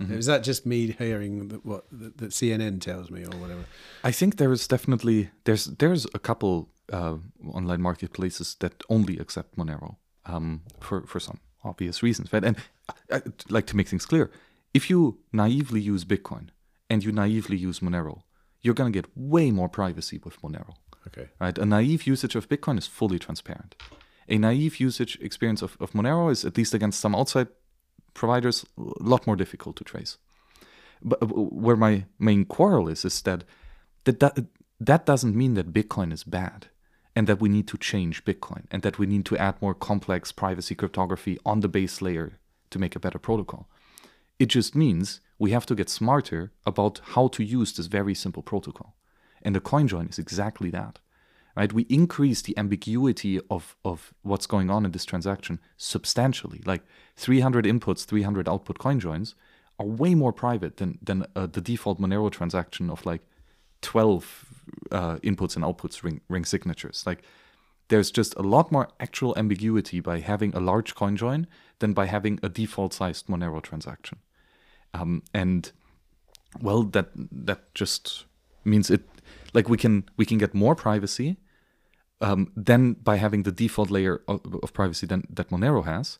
Is 0.00 0.26
that 0.26 0.44
just 0.44 0.64
me 0.64 0.94
hearing 0.98 1.48
that 1.48 1.66
what 1.66 1.84
that, 1.90 2.30
CNN 2.30 2.80
tells 2.80 3.10
me 3.10 3.24
or 3.24 3.36
whatever? 3.38 3.64
I 4.04 4.12
think 4.12 4.36
there 4.36 4.52
is 4.52 4.68
definitely 4.68 5.30
there's 5.44 5.64
there's 5.66 6.06
a 6.14 6.18
couple 6.18 6.68
uh, 6.92 7.16
online 7.52 7.82
marketplaces 7.82 8.56
that 8.60 8.82
only 8.88 9.18
accept 9.18 9.56
Monero 9.56 9.96
um, 10.24 10.62
for 10.80 11.06
for 11.06 11.20
some 11.20 11.40
obvious 11.64 12.02
reasons, 12.02 12.32
right? 12.32 12.44
And 12.44 12.56
I, 12.88 13.16
I'd 13.16 13.50
like 13.50 13.66
to 13.66 13.76
make 13.76 13.88
things 13.88 14.06
clear: 14.06 14.30
if 14.72 14.88
you 14.88 15.18
naively 15.32 15.80
use 15.80 16.04
Bitcoin 16.04 16.50
and 16.88 17.02
you 17.02 17.10
naively 17.10 17.56
use 17.56 17.80
Monero, 17.80 18.22
you're 18.60 18.74
gonna 18.74 18.92
get 18.92 19.06
way 19.16 19.50
more 19.50 19.68
privacy 19.68 20.20
with 20.24 20.40
Monero. 20.42 20.74
Okay. 21.08 21.28
right? 21.40 21.56
A 21.58 21.64
naive 21.64 22.06
usage 22.06 22.36
of 22.36 22.48
Bitcoin 22.48 22.78
is 22.78 22.86
fully 22.86 23.18
transparent. 23.18 23.74
A 24.28 24.36
naive 24.36 24.78
usage 24.78 25.18
experience 25.20 25.62
of, 25.62 25.76
of 25.80 25.92
Monero 25.92 26.30
is, 26.30 26.44
at 26.44 26.56
least 26.56 26.74
against 26.74 27.00
some 27.00 27.14
outside 27.14 27.48
providers, 28.18 28.66
a 28.76 29.02
lot 29.02 29.26
more 29.26 29.36
difficult 29.36 29.76
to 29.76 29.84
trace. 29.84 30.18
But 31.02 31.22
uh, 31.22 31.26
where 31.26 31.76
my 31.76 32.04
main 32.18 32.44
quarrel 32.44 32.88
is, 32.88 33.04
is 33.04 33.22
that 33.22 33.44
that, 34.04 34.20
that 34.20 34.46
that 34.80 35.06
doesn't 35.06 35.36
mean 35.36 35.54
that 35.54 35.72
Bitcoin 35.72 36.12
is 36.12 36.24
bad 36.24 36.68
and 37.14 37.26
that 37.26 37.40
we 37.40 37.48
need 37.48 37.66
to 37.68 37.78
change 37.78 38.24
Bitcoin 38.24 38.64
and 38.70 38.82
that 38.82 38.98
we 38.98 39.06
need 39.06 39.24
to 39.26 39.36
add 39.36 39.60
more 39.60 39.74
complex 39.74 40.32
privacy 40.32 40.74
cryptography 40.74 41.38
on 41.44 41.60
the 41.60 41.68
base 41.68 42.00
layer 42.00 42.38
to 42.70 42.78
make 42.78 42.94
a 42.94 43.00
better 43.00 43.18
protocol. 43.18 43.68
It 44.38 44.46
just 44.46 44.74
means 44.74 45.20
we 45.38 45.50
have 45.50 45.66
to 45.66 45.74
get 45.74 45.88
smarter 45.88 46.52
about 46.64 47.00
how 47.14 47.28
to 47.28 47.42
use 47.42 47.72
this 47.72 47.86
very 47.86 48.14
simple 48.14 48.42
protocol. 48.42 48.94
And 49.42 49.54
the 49.54 49.60
CoinJoin 49.60 50.10
is 50.10 50.18
exactly 50.18 50.70
that. 50.70 50.98
Right? 51.58 51.72
We 51.72 51.82
increase 51.88 52.40
the 52.40 52.56
ambiguity 52.56 53.40
of, 53.50 53.74
of 53.84 54.14
what's 54.22 54.46
going 54.46 54.70
on 54.70 54.84
in 54.84 54.92
this 54.92 55.04
transaction 55.04 55.58
substantially. 55.76 56.62
Like 56.64 56.82
300 57.16 57.64
inputs, 57.64 58.04
300 58.04 58.48
output 58.48 58.78
CoinJoins 58.78 59.34
are 59.80 59.86
way 59.86 60.14
more 60.14 60.32
private 60.32 60.76
than, 60.76 61.00
than 61.02 61.26
uh, 61.34 61.46
the 61.46 61.60
default 61.60 62.00
Monero 62.00 62.30
transaction 62.30 62.88
of 62.88 63.04
like 63.04 63.22
12 63.82 64.44
uh, 64.92 65.16
inputs 65.16 65.56
and 65.56 65.64
outputs 65.64 66.04
ring, 66.04 66.20
ring 66.28 66.44
signatures. 66.44 67.02
Like 67.04 67.24
there's 67.88 68.12
just 68.12 68.36
a 68.36 68.42
lot 68.42 68.70
more 68.70 68.90
actual 69.00 69.36
ambiguity 69.36 69.98
by 69.98 70.20
having 70.20 70.54
a 70.54 70.60
large 70.60 70.94
coin 70.94 71.16
join 71.16 71.48
than 71.80 71.92
by 71.92 72.06
having 72.06 72.38
a 72.40 72.48
default 72.48 72.94
sized 72.94 73.26
Monero 73.26 73.60
transaction. 73.60 74.18
Um, 74.94 75.24
and 75.34 75.72
well, 76.62 76.84
that 76.84 77.10
that 77.32 77.74
just 77.74 78.26
means 78.64 78.90
it 78.92 79.08
like 79.54 79.68
we 79.68 79.76
can 79.76 80.08
we 80.16 80.24
can 80.24 80.38
get 80.38 80.54
more 80.54 80.76
privacy 80.76 81.36
um, 82.20 82.52
than 82.56 82.94
by 82.94 83.16
having 83.16 83.44
the 83.44 83.52
default 83.52 83.90
layer 83.90 84.22
of, 84.26 84.40
of 84.62 84.72
privacy 84.72 85.06
than, 85.06 85.24
that 85.30 85.50
Monero 85.50 85.84
has. 85.84 86.18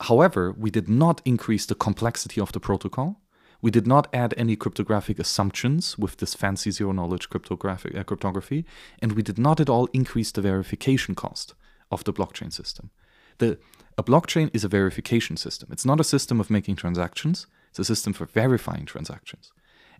However, 0.00 0.52
we 0.52 0.70
did 0.70 0.88
not 0.88 1.22
increase 1.24 1.66
the 1.66 1.74
complexity 1.74 2.40
of 2.40 2.52
the 2.52 2.60
protocol. 2.60 3.20
We 3.62 3.70
did 3.70 3.86
not 3.86 4.08
add 4.12 4.34
any 4.36 4.56
cryptographic 4.56 5.18
assumptions 5.18 5.96
with 5.98 6.18
this 6.18 6.34
fancy 6.34 6.70
zero 6.70 6.92
knowledge 6.92 7.30
cryptographic 7.30 7.96
uh, 7.96 8.02
cryptography, 8.02 8.66
and 9.00 9.12
we 9.12 9.22
did 9.22 9.38
not 9.38 9.60
at 9.60 9.70
all 9.70 9.88
increase 9.92 10.30
the 10.32 10.42
verification 10.42 11.14
cost 11.14 11.54
of 11.90 12.04
the 12.04 12.12
blockchain 12.12 12.52
system. 12.52 12.90
The 13.38 13.58
a 13.96 14.02
blockchain 14.02 14.50
is 14.52 14.64
a 14.64 14.68
verification 14.68 15.36
system. 15.36 15.68
It's 15.72 15.84
not 15.84 16.00
a 16.00 16.04
system 16.04 16.40
of 16.40 16.50
making 16.50 16.76
transactions. 16.76 17.46
It's 17.70 17.78
a 17.78 17.84
system 17.84 18.12
for 18.12 18.26
verifying 18.26 18.86
transactions. 18.86 19.52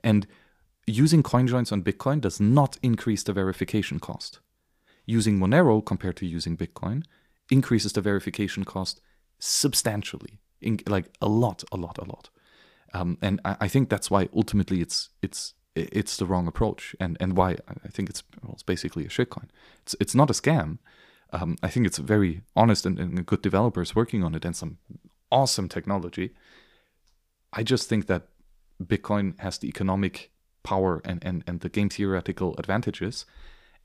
And 0.03 0.27
using 0.86 1.23
CoinJoins 1.23 1.73
on 1.73 1.83
Bitcoin 1.83 2.20
does 2.20 2.41
not 2.41 2.77
increase 2.83 3.23
the 3.23 3.33
verification 3.33 4.01
cost. 4.01 4.41
Using 5.07 5.39
Monero 5.39 5.84
compared 5.84 6.16
to 6.16 6.26
using 6.26 6.57
Bitcoin 6.57 7.05
increases 7.50 7.92
the 7.92 8.00
verification 8.00 8.65
cost 8.65 9.00
substantially, 9.39 10.41
in, 10.60 10.81
like 10.86 11.07
a 11.20 11.28
lot, 11.28 11.62
a 11.70 11.76
lot, 11.76 11.99
a 11.99 12.05
lot. 12.05 12.31
Um, 12.94 13.18
and 13.20 13.41
I, 13.44 13.57
I 13.62 13.68
think 13.68 13.89
that's 13.89 14.10
why 14.10 14.28
ultimately 14.34 14.81
it's 14.81 15.10
it's 15.20 15.55
it's 15.74 16.16
the 16.16 16.26
wrong 16.26 16.47
approach, 16.47 16.94
and 17.00 17.16
and 17.20 17.36
why 17.36 17.57
I 17.84 17.89
think 17.89 18.08
it's 18.08 18.23
well, 18.42 18.52
it's 18.52 18.62
basically 18.62 19.05
a 19.05 19.08
shitcoin. 19.08 19.49
It's 19.83 19.94
it's 20.00 20.15
not 20.15 20.31
a 20.31 20.33
scam. 20.33 20.78
Um, 21.33 21.57
I 21.62 21.68
think 21.68 21.86
it's 21.86 21.99
very 21.99 22.42
honest 22.55 22.86
and, 22.86 22.99
and 22.99 23.26
good 23.26 23.42
developers 23.42 23.97
working 23.97 24.23
on 24.23 24.34
it 24.34 24.44
and 24.44 24.55
some 24.55 24.78
awesome 25.33 25.68
technology. 25.68 26.31
I 27.52 27.65
just 27.65 27.89
think 27.89 28.07
that 28.07 28.28
Bitcoin 28.83 29.39
has 29.41 29.58
the 29.58 29.68
economic 29.68 30.31
power 30.62 31.00
and, 31.05 31.24
and, 31.24 31.42
and 31.47 31.60
the 31.60 31.68
game 31.68 31.89
theoretical 31.89 32.55
advantages. 32.58 33.26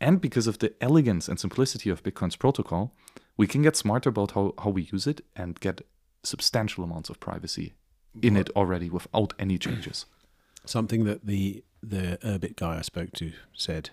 And 0.01 0.21
because 0.21 0.47
of 0.47 0.59
the 0.59 0.73
elegance 0.81 1.27
and 1.27 1.39
simplicity 1.39 1.89
of 1.89 2.03
Bitcoin's 2.03 2.35
protocol, 2.35 2.93
we 3.37 3.47
can 3.47 3.61
get 3.61 3.75
smarter 3.75 4.09
about 4.09 4.31
how, 4.31 4.53
how 4.63 4.69
we 4.69 4.83
use 4.83 5.07
it 5.07 5.21
and 5.35 5.59
get 5.59 5.81
substantial 6.23 6.83
amounts 6.83 7.09
of 7.09 7.19
privacy 7.19 7.73
in 8.21 8.35
it 8.35 8.49
already 8.55 8.89
without 8.89 9.33
any 9.39 9.57
changes. 9.57 10.05
Something 10.65 11.05
that 11.05 11.25
the 11.25 11.63
the 11.81 12.19
Urbit 12.23 12.57
guy 12.57 12.77
I 12.77 12.81
spoke 12.81 13.13
to 13.13 13.31
said 13.53 13.91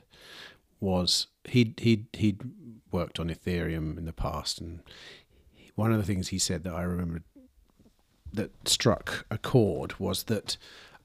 was 0.80 1.28
he'd 1.44 1.78
he'd 1.80 2.06
he'd 2.12 2.42
worked 2.90 3.20
on 3.20 3.28
Ethereum 3.28 3.96
in 3.96 4.04
the 4.04 4.12
past, 4.12 4.60
and 4.60 4.80
one 5.76 5.92
of 5.92 5.98
the 5.98 6.04
things 6.04 6.28
he 6.28 6.38
said 6.38 6.64
that 6.64 6.74
I 6.74 6.82
remember 6.82 7.22
that 8.32 8.68
struck 8.68 9.24
a 9.30 9.38
chord 9.38 9.98
was 10.00 10.24
that 10.24 10.56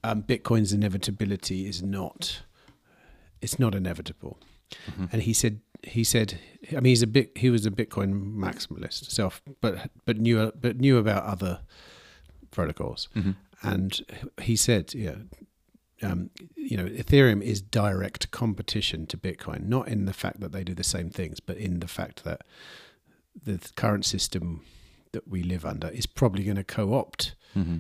um, 0.04 0.24
Bitcoin's 0.24 0.74
inevitability 0.74 1.68
is 1.68 1.84
not 1.84 2.42
it's 3.42 3.60
not 3.60 3.76
inevitable, 3.76 4.40
and 5.12 5.22
he 5.24 5.34
said 5.34 5.62
he 5.84 6.04
said 6.04 6.40
I 6.72 6.76
mean 6.76 6.86
he's 6.86 7.02
a 7.02 7.08
bit 7.08 7.38
he 7.38 7.50
was 7.50 7.66
a 7.66 7.72
Bitcoin 7.72 8.36
maximalist 8.36 9.12
self, 9.12 9.42
but 9.62 9.90
but 10.06 10.18
knew 10.18 10.52
but 10.60 10.78
knew 10.78 10.98
about 10.98 11.24
other 11.24 11.62
protocols, 12.52 13.10
and 13.64 14.02
he 14.42 14.56
said 14.56 14.94
yeah 14.94 15.16
um, 16.04 16.32
you 16.56 16.78
know, 16.78 16.86
Ethereum 16.86 17.42
is 17.42 17.62
direct 17.62 18.32
competition 18.32 19.06
to 19.08 19.18
Bitcoin, 19.18 19.68
not 19.68 19.88
in 19.88 20.06
the 20.06 20.14
fact 20.14 20.40
that 20.40 20.52
they 20.52 20.64
do 20.64 20.74
the 20.74 20.84
same 20.84 21.10
things, 21.10 21.40
but 21.40 21.58
in 21.58 21.80
the 21.80 21.88
fact 21.88 22.24
that 22.24 22.42
the 23.44 23.60
current 23.76 24.06
system 24.06 24.64
that 25.12 25.28
we 25.28 25.44
live 25.44 25.66
under 25.66 25.90
is 25.90 26.06
probably 26.06 26.44
going 26.44 26.58
to 26.58 26.64
co-opt 26.64 27.36
hmm 27.54 27.78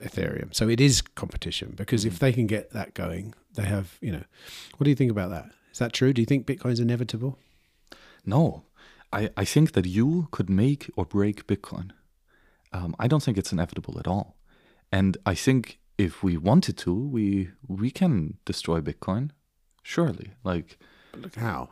Ethereum. 0.00 0.52
So 0.52 0.68
it 0.68 0.80
is 0.80 1.00
competition 1.00 1.72
because 1.76 2.04
if 2.04 2.18
they 2.18 2.32
can 2.32 2.48
get 2.48 2.72
that 2.72 2.94
going, 2.94 3.32
they 3.54 3.62
have, 3.62 3.96
you 4.00 4.10
know, 4.10 4.24
what 4.76 4.84
do 4.84 4.90
you 4.90 4.96
think 4.96 5.12
about 5.12 5.30
that? 5.30 5.50
Is 5.74 5.80
that 5.80 5.92
true? 5.92 6.12
Do 6.12 6.22
you 6.22 6.26
think 6.26 6.46
Bitcoin's 6.46 6.78
inevitable? 6.78 7.36
No, 8.24 8.62
I, 9.12 9.30
I 9.36 9.44
think 9.44 9.72
that 9.72 9.86
you 9.86 10.28
could 10.30 10.48
make 10.48 10.88
or 10.96 11.04
break 11.04 11.48
Bitcoin. 11.48 11.90
Um, 12.72 12.94
I 13.00 13.08
don't 13.08 13.22
think 13.24 13.36
it's 13.36 13.52
inevitable 13.52 13.98
at 13.98 14.06
all. 14.06 14.36
And 14.92 15.16
I 15.26 15.34
think 15.34 15.80
if 15.98 16.22
we 16.22 16.36
wanted 16.36 16.76
to, 16.78 16.94
we 16.94 17.50
we 17.66 17.90
can 17.90 18.38
destroy 18.44 18.80
Bitcoin. 18.80 19.30
Surely, 19.82 20.30
like 20.44 20.78
But 21.10 21.22
look 21.22 21.34
how. 21.34 21.70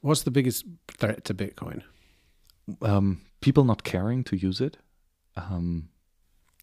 What's 0.00 0.22
the 0.22 0.30
biggest 0.30 0.64
threat 0.88 1.24
to 1.26 1.34
Bitcoin? 1.34 1.82
um, 2.80 3.20
people 3.42 3.64
not 3.64 3.84
caring 3.84 4.24
to 4.24 4.36
use 4.36 4.60
it. 4.62 4.78
Um, 5.36 5.90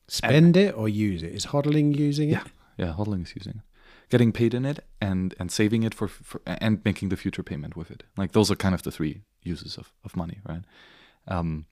Spend 0.08 0.58
it 0.58 0.76
or 0.76 0.90
use 0.90 1.22
it? 1.22 1.34
Is 1.34 1.46
hodling 1.48 1.96
using 1.96 2.30
it? 2.30 2.34
Yeah. 2.34 2.44
yeah, 2.78 2.94
hodling 2.94 3.24
is 3.24 3.34
using 3.36 3.54
it, 3.58 3.64
getting 4.12 4.32
paid 4.32 4.54
in 4.54 4.66
it, 4.66 4.80
and 5.00 5.34
and 5.40 5.52
saving 5.52 5.84
it 5.84 5.96
for, 5.96 6.08
for 6.08 6.42
and 6.46 6.82
making 6.86 7.10
the 7.10 7.18
future 7.18 7.44
payment 7.44 7.76
with 7.76 7.90
it. 7.90 8.04
Like 8.16 8.34
those 8.34 8.52
are 8.52 8.56
kind 8.56 8.76
of 8.76 8.84
the 8.84 8.92
three 8.92 9.22
uses 9.42 9.78
of, 9.78 9.92
of 10.06 10.16
money, 10.16 10.40
right? 10.48 10.62
Um, 11.28 11.66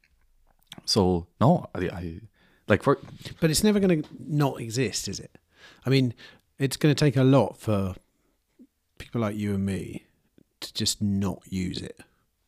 so 0.85 1.27
no, 1.40 1.69
I, 1.76 1.80
I 1.80 2.19
like 2.68 2.84
for 2.84 2.98
But 3.40 3.51
it's 3.51 3.64
never 3.64 3.80
going 3.80 4.01
to 4.01 4.09
not 4.27 4.59
exist, 4.59 5.08
is 5.08 5.19
it? 5.19 5.38
I 5.85 5.90
mean, 5.90 6.14
it's 6.58 6.77
going 6.77 6.95
to 6.95 7.06
take 7.06 7.18
a 7.18 7.24
lot 7.24 7.58
for 7.58 7.95
people 8.98 9.22
like 9.22 9.35
you 9.35 9.53
and 9.53 9.66
me 9.66 10.06
to 10.61 10.74
just 10.74 11.01
not 11.01 11.42
use 11.50 11.82
it. 11.82 12.00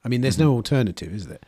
I 0.03 0.09
mean, 0.09 0.21
there's 0.21 0.39
no 0.39 0.53
alternative, 0.53 1.13
is 1.13 1.27
there? 1.27 1.39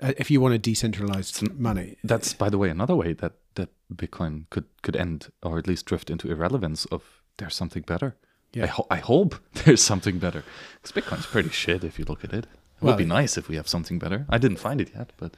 Uh, 0.00 0.12
if 0.16 0.30
you 0.30 0.40
want 0.40 0.54
a 0.54 0.58
decentralized 0.58 1.42
money, 1.58 1.96
That's, 2.04 2.32
by 2.32 2.48
the 2.50 2.58
way, 2.58 2.70
another 2.70 2.94
way 2.94 3.12
that 3.14 3.32
that 3.54 3.70
Bitcoin 3.92 4.44
could 4.50 4.66
could 4.82 4.96
end, 4.96 5.32
or 5.42 5.58
at 5.58 5.66
least 5.66 5.86
drift 5.86 6.10
into 6.10 6.30
irrelevance. 6.30 6.86
Of 6.86 7.17
there's 7.38 7.56
something 7.56 7.82
better. 7.82 8.14
Yeah. 8.52 8.64
I, 8.64 8.66
ho- 8.68 8.86
I 8.90 8.96
hope 8.98 9.34
there's 9.64 9.82
something 9.82 10.18
better. 10.18 10.42
Because 10.82 10.92
Bitcoin's 10.92 11.26
pretty 11.26 11.50
shit 11.50 11.84
if 11.84 11.98
you 11.98 12.04
look 12.04 12.24
at 12.24 12.32
it. 12.32 12.44
It 12.44 12.82
Well, 12.84 12.94
would 12.94 12.98
be 12.98 13.04
nice 13.06 13.36
if 13.36 13.48
we 13.48 13.56
have 13.56 13.68
something 13.68 13.98
better. 13.98 14.24
I 14.28 14.38
didn't 14.38 14.58
find 14.58 14.80
it 14.80 14.90
yet, 14.94 15.12
but 15.16 15.32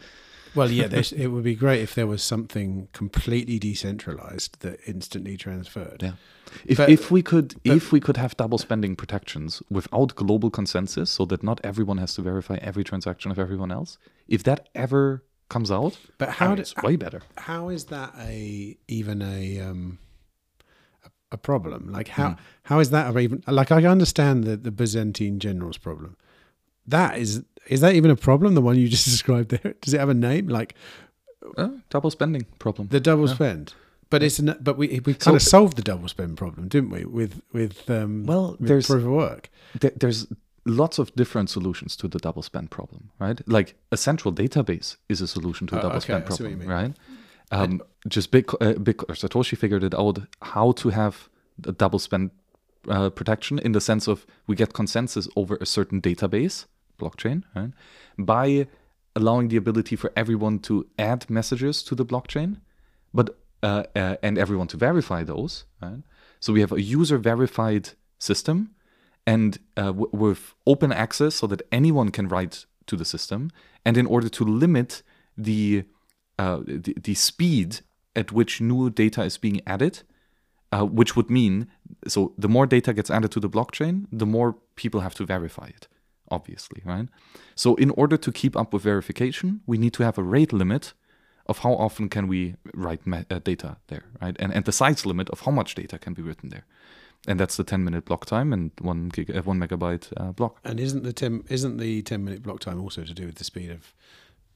well, 0.54 0.70
yeah, 0.70 0.88
it 0.92 1.28
would 1.28 1.44
be 1.44 1.54
great 1.54 1.80
if 1.80 1.94
there 1.94 2.06
was 2.06 2.22
something 2.22 2.88
completely 2.92 3.58
decentralized 3.58 4.60
that 4.60 4.78
instantly 4.86 5.36
transferred. 5.36 6.02
yeah. 6.02 6.12
If 6.66 6.78
But- 6.78 6.90
if 6.90 7.10
we 7.10 7.22
could 7.22 7.54
if 7.64 7.92
we 7.92 8.00
could 8.00 8.16
have 8.16 8.36
double 8.36 8.58
spending 8.58 8.96
protections 8.96 9.62
without 9.70 10.14
global 10.16 10.50
consensus, 10.50 11.08
so 11.10 11.24
that 11.26 11.42
not 11.42 11.60
everyone 11.64 11.98
has 11.98 12.14
to 12.14 12.22
verify 12.22 12.56
every 12.60 12.82
transaction 12.84 13.30
of 13.30 13.38
everyone 13.38 13.70
else, 13.72 13.98
if 14.28 14.42
that 14.42 14.68
ever 14.74 15.22
comes 15.48 15.70
out, 15.70 15.98
But 16.18 16.28
I 16.28 16.32
how 16.32 16.46
mean, 16.48 16.56
do, 16.56 16.62
it's 16.62 16.74
way 16.82 16.96
better. 16.96 17.22
how 17.38 17.68
is 17.70 17.84
that 17.86 18.12
a 18.18 18.76
even 18.88 19.22
a 19.22 19.60
um 19.60 19.98
a, 21.32 21.36
problem? 21.36 21.92
Like 21.92 22.08
how 22.08 22.36
how 22.64 22.80
is 22.80 22.90
that 22.90 23.16
even 23.16 23.42
like 23.46 23.70
i 23.72 23.84
understand 23.84 24.44
the 24.44 24.56
the 24.56 24.70
byzantine 24.70 25.38
generals 25.38 25.78
problem. 25.78 26.16
That 26.86 27.18
is 27.18 27.42
is 27.66 27.80
that 27.80 27.94
even 27.94 28.10
a 28.10 28.16
problem 28.16 28.54
the 28.54 28.62
one 28.62 28.76
you 28.76 28.88
just 28.88 29.04
described 29.16 29.50
there? 29.50 29.74
Does 29.80 29.94
it 29.94 30.00
have 30.00 30.08
a 30.10 30.14
name? 30.14 30.48
Like 30.48 30.74
Uh, 31.56 31.68
double 31.88 32.10
spending 32.10 32.44
problem. 32.58 32.88
the 32.88 33.00
double 33.00 33.28
spend. 33.28 33.74
But 34.10 34.22
it's 34.22 34.38
an, 34.40 34.56
but 34.60 34.76
we 34.76 34.86
we 35.06 35.14
kind 35.14 35.36
of 35.36 35.42
solved 35.42 35.76
the 35.76 35.82
double 35.92 36.08
spend 36.08 36.36
problem 36.36 36.68
didn't 36.68 36.90
we 36.90 37.04
with 37.04 37.34
with 37.52 37.88
um 37.90 38.26
Well, 38.26 38.56
with 38.58 38.68
there's- 38.68 38.86
proof 38.86 39.04
of 39.04 39.10
work? 39.10 39.48
There- 39.80 39.96
there's 40.00 40.26
lots 40.64 40.98
of 40.98 41.06
different 41.14 41.48
solutions 41.50 41.96
to 41.96 42.08
the 42.08 42.18
double 42.18 42.42
spend 42.42 42.68
problem, 42.70 43.02
right? 43.20 43.40
Like 43.48 43.74
a 43.90 43.96
central 43.96 44.34
database 44.34 44.96
is 45.08 45.20
a 45.22 45.26
solution 45.26 45.66
to 45.68 45.74
a 45.74 45.78
Oh, 45.78 45.82
double 45.82 45.96
okay, 45.96 46.04
spend 46.12 46.24
I 46.24 46.28
see 46.36 46.42
what 46.44 46.50
you 46.50 46.56
problem, 46.56 46.78
right? 46.82 46.92
Um, 47.50 47.82
just 48.08 48.34
uh, 48.34 48.38
Satoshi 48.40 49.56
figured 49.56 49.84
it 49.84 49.94
out 49.94 50.20
how 50.42 50.72
to 50.72 50.90
have 50.90 51.28
a 51.66 51.72
double 51.72 51.98
spend 51.98 52.30
uh, 52.88 53.10
protection 53.10 53.58
in 53.58 53.72
the 53.72 53.80
sense 53.80 54.08
of 54.08 54.26
we 54.46 54.56
get 54.56 54.72
consensus 54.72 55.28
over 55.36 55.56
a 55.56 55.66
certain 55.66 56.00
database 56.00 56.66
blockchain, 56.98 57.42
right? 57.54 57.72
By 58.18 58.66
allowing 59.16 59.48
the 59.48 59.56
ability 59.56 59.96
for 59.96 60.12
everyone 60.16 60.60
to 60.60 60.86
add 60.98 61.28
messages 61.28 61.82
to 61.82 61.94
the 61.94 62.04
blockchain, 62.04 62.60
but 63.12 63.36
uh, 63.62 63.84
uh, 63.94 64.16
and 64.22 64.38
everyone 64.38 64.68
to 64.68 64.76
verify 64.76 65.22
those, 65.24 65.64
right? 65.82 66.02
So 66.38 66.52
we 66.52 66.60
have 66.60 66.72
a 66.72 66.80
user 66.80 67.18
verified 67.18 67.90
system 68.18 68.70
and 69.26 69.58
uh, 69.76 69.86
w- 69.86 70.08
with 70.12 70.54
open 70.66 70.92
access 70.92 71.34
so 71.34 71.46
that 71.48 71.62
anyone 71.70 72.10
can 72.10 72.28
write 72.28 72.64
to 72.86 72.96
the 72.96 73.04
system. 73.04 73.50
And 73.84 73.96
in 73.96 74.06
order 74.06 74.28
to 74.30 74.44
limit 74.44 75.02
the, 75.36 75.84
uh, 76.40 76.60
the, 76.66 76.94
the 77.08 77.14
speed 77.14 77.80
at 78.16 78.32
which 78.32 78.60
new 78.60 78.88
data 78.88 79.22
is 79.22 79.36
being 79.36 79.60
added, 79.66 80.02
uh, 80.72 80.84
which 80.84 81.14
would 81.16 81.30
mean 81.30 81.66
so 82.08 82.32
the 82.38 82.48
more 82.48 82.66
data 82.66 82.92
gets 82.94 83.10
added 83.10 83.30
to 83.32 83.40
the 83.40 83.50
blockchain, 83.50 84.06
the 84.10 84.26
more 84.26 84.56
people 84.74 85.00
have 85.00 85.14
to 85.14 85.26
verify 85.26 85.66
it, 85.66 85.86
obviously, 86.30 86.80
right? 86.84 87.08
So 87.54 87.74
in 87.74 87.90
order 87.90 88.16
to 88.16 88.32
keep 88.32 88.56
up 88.56 88.72
with 88.72 88.82
verification, 88.82 89.60
we 89.66 89.76
need 89.76 89.92
to 89.94 90.02
have 90.02 90.16
a 90.16 90.22
rate 90.22 90.52
limit 90.52 90.94
of 91.46 91.58
how 91.58 91.72
often 91.72 92.08
can 92.08 92.26
we 92.26 92.54
write 92.74 93.02
uh, 93.06 93.40
data 93.40 93.76
there, 93.88 94.04
right? 94.22 94.36
And 94.38 94.50
and 94.54 94.64
the 94.64 94.72
size 94.72 95.04
limit 95.04 95.28
of 95.30 95.40
how 95.40 95.52
much 95.52 95.74
data 95.74 95.98
can 95.98 96.14
be 96.14 96.22
written 96.22 96.48
there, 96.48 96.64
and 97.28 97.38
that's 97.38 97.56
the 97.56 97.64
10 97.64 97.84
minute 97.84 98.04
block 98.06 98.24
time 98.24 98.52
and 98.54 98.70
one 98.80 99.10
gig, 99.10 99.36
uh, 99.36 99.42
one 99.42 99.58
megabyte 99.60 100.06
uh, 100.16 100.32
block. 100.32 100.58
and 100.64 100.80
isn't 100.80 101.02
the 101.02 101.12
10 101.12 101.44
isn't 101.48 101.76
the 101.76 102.02
10 102.02 102.24
minute 102.24 102.42
block 102.42 102.60
time 102.60 102.80
also 102.80 103.04
to 103.04 103.14
do 103.14 103.26
with 103.26 103.36
the 103.36 103.44
speed 103.44 103.70
of 103.70 103.94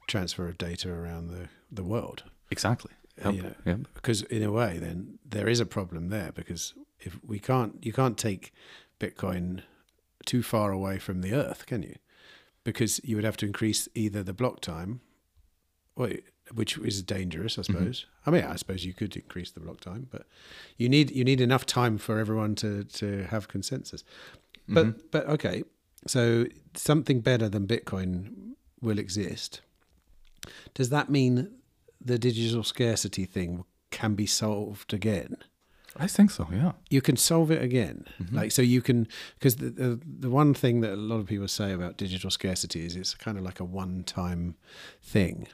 transfer 0.07 0.47
of 0.47 0.57
data 0.57 0.91
around 0.91 1.27
the 1.29 1.49
the 1.71 1.83
world. 1.83 2.23
Exactly. 2.51 2.91
Yep. 3.23 3.33
you 3.33 3.41
know, 3.43 3.55
Yep. 3.65 3.79
because 3.93 4.23
in 4.23 4.43
a 4.43 4.51
way 4.51 4.77
then 4.77 5.19
there 5.25 5.47
is 5.47 5.61
a 5.61 5.65
problem 5.65 6.09
there 6.09 6.31
because 6.33 6.73
if 6.99 7.17
we 7.23 7.39
can't 7.39 7.83
you 7.85 7.93
can't 7.93 8.17
take 8.17 8.53
bitcoin 8.99 9.61
too 10.25 10.43
far 10.43 10.71
away 10.71 10.99
from 10.99 11.21
the 11.21 11.33
earth 11.33 11.65
can 11.65 11.81
you? 11.81 11.95
Because 12.63 12.99
you 13.03 13.15
would 13.15 13.25
have 13.25 13.37
to 13.37 13.45
increase 13.45 13.87
either 13.95 14.21
the 14.23 14.33
block 14.33 14.59
time 14.59 15.01
which 16.53 16.77
is 16.77 17.01
dangerous 17.01 17.57
i 17.57 17.61
mm-hmm. 17.61 17.73
suppose. 17.73 18.05
I 18.25 18.31
mean 18.31 18.43
i 18.43 18.55
suppose 18.57 18.83
you 18.83 18.93
could 18.93 19.15
increase 19.15 19.51
the 19.51 19.61
block 19.61 19.79
time 19.79 20.07
but 20.11 20.27
you 20.77 20.89
need 20.89 21.09
you 21.11 21.23
need 21.23 21.39
enough 21.39 21.65
time 21.65 21.97
for 21.97 22.19
everyone 22.19 22.55
to 22.55 22.83
to 22.83 23.23
have 23.25 23.47
consensus. 23.47 24.03
But 24.67 24.87
mm-hmm. 24.87 24.99
but 25.11 25.25
okay 25.27 25.63
so 26.05 26.45
something 26.75 27.21
better 27.21 27.47
than 27.47 27.65
bitcoin 27.65 28.55
will 28.81 28.99
exist 28.99 29.61
does 30.73 30.89
that 30.89 31.09
mean 31.09 31.51
the 31.99 32.19
digital 32.19 32.63
scarcity 32.63 33.25
thing 33.25 33.65
can 33.91 34.15
be 34.15 34.25
solved 34.25 34.93
again? 34.93 35.37
I 35.97 36.07
think 36.07 36.31
so. 36.31 36.47
Yeah. 36.51 36.73
You 36.89 37.01
can 37.01 37.15
solve 37.15 37.51
it 37.51 37.61
again, 37.61 38.05
mm-hmm. 38.21 38.35
like 38.35 38.51
so 38.51 38.61
you 38.61 38.81
can 38.81 39.07
because 39.39 39.55
the, 39.57 39.69
the 39.69 39.99
the 40.05 40.29
one 40.29 40.53
thing 40.53 40.81
that 40.81 40.93
a 40.93 40.97
lot 40.97 41.17
of 41.17 41.27
people 41.27 41.47
say 41.47 41.71
about 41.71 41.97
digital 41.97 42.29
scarcity 42.29 42.85
is 42.85 42.95
it's 42.95 43.13
kind 43.15 43.37
of 43.37 43.43
like 43.43 43.59
a 43.59 43.63
one 43.63 44.03
time 44.03 44.55
thing 45.01 45.47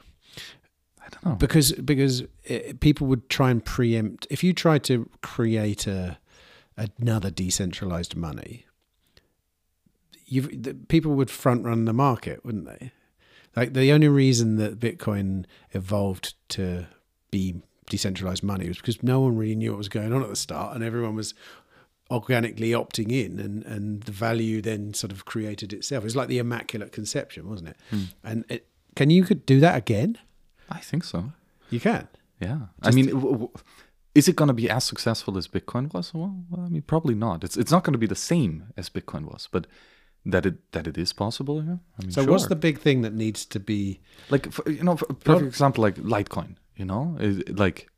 I 1.00 1.08
don't 1.10 1.26
know. 1.26 1.34
because 1.36 1.72
because 1.72 2.24
it, 2.44 2.80
people 2.80 3.06
would 3.06 3.28
try 3.28 3.50
and 3.50 3.64
preempt 3.64 4.26
if 4.30 4.42
you 4.42 4.52
try 4.52 4.78
to 4.78 5.08
create 5.20 5.86
a 5.86 6.18
another 6.76 7.30
decentralized 7.30 8.16
money 8.16 8.66
you 10.26 10.42
people 10.88 11.14
would 11.14 11.30
front 11.30 11.64
run 11.64 11.84
the 11.84 11.92
market 11.92 12.44
wouldn't 12.44 12.66
they 12.66 12.90
like 13.56 13.72
the 13.74 13.92
only 13.92 14.08
reason 14.08 14.56
that 14.56 14.78
bitcoin 14.78 15.44
evolved 15.72 16.34
to 16.48 16.86
be 17.30 17.56
decentralized 17.88 18.42
money 18.42 18.68
was 18.68 18.78
because 18.78 19.02
no 19.02 19.20
one 19.20 19.36
really 19.36 19.56
knew 19.56 19.70
what 19.70 19.78
was 19.78 19.88
going 19.88 20.12
on 20.12 20.22
at 20.22 20.28
the 20.28 20.36
start 20.36 20.74
and 20.74 20.84
everyone 20.84 21.14
was 21.14 21.34
organically 22.10 22.70
opting 22.70 23.10
in 23.10 23.38
and 23.38 23.64
and 23.64 24.02
the 24.02 24.12
value 24.12 24.60
then 24.60 24.92
sort 24.92 25.12
of 25.12 25.24
created 25.24 25.72
itself 25.72 26.02
it 26.02 26.04
was 26.04 26.16
like 26.16 26.28
the 26.28 26.38
immaculate 26.38 26.92
conception 26.92 27.48
wasn't 27.48 27.68
it 27.68 27.76
hmm. 27.90 28.02
and 28.22 28.44
it, 28.48 28.66
can 28.94 29.08
you 29.08 29.24
could 29.24 29.46
do 29.46 29.60
that 29.60 29.76
again 29.76 30.18
I 30.72 30.78
think 30.80 31.04
so. 31.04 31.32
you 31.70 31.80
can 31.80 32.08
Yeah. 32.40 32.60
I 32.82 32.90
mean, 32.90 33.06
w- 33.06 33.32
w- 33.32 33.50
is 34.14 34.28
it 34.28 34.36
going 34.36 34.48
to 34.48 34.54
be 34.54 34.68
as 34.68 34.84
successful 34.84 35.38
as 35.38 35.48
Bitcoin 35.48 35.92
was? 35.92 36.12
Well, 36.12 36.34
well, 36.50 36.66
I 36.66 36.68
mean, 36.68 36.82
probably 36.82 37.14
not. 37.14 37.44
It's 37.44 37.56
it's 37.56 37.70
not 37.70 37.84
going 37.84 37.92
to 37.92 37.98
be 37.98 38.06
the 38.06 38.14
same 38.14 38.72
as 38.76 38.90
Bitcoin 38.90 39.24
was, 39.24 39.48
but 39.50 39.66
that 40.24 40.46
it 40.46 40.70
that 40.72 40.86
it 40.86 40.96
is 40.98 41.12
possible. 41.12 41.62
Yeah. 41.64 41.76
I 41.98 42.02
mean, 42.02 42.12
So 42.12 42.24
what's 42.24 42.46
the 42.46 42.56
big 42.56 42.78
thing 42.80 43.02
that 43.02 43.12
needs 43.14 43.44
to 43.46 43.60
be? 43.60 44.00
like 44.30 44.50
for, 44.52 44.68
you 44.70 44.82
know 44.84 44.96
for 44.96 45.06
perfect 45.06 45.48
example 45.48 45.82
like 45.82 45.96
litecoin 45.96 46.56
you 46.76 46.84
know 46.84 47.16
it, 47.20 47.56
like 47.58 47.88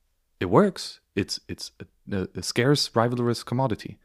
it 0.41 0.47
works 0.47 1.01
it's 1.15 1.39
it's 1.49 1.71
a, 2.11 2.27
a 2.35 2.43
scarce 2.43 2.89
rivalrous 2.95 3.45
commodity 3.45 3.99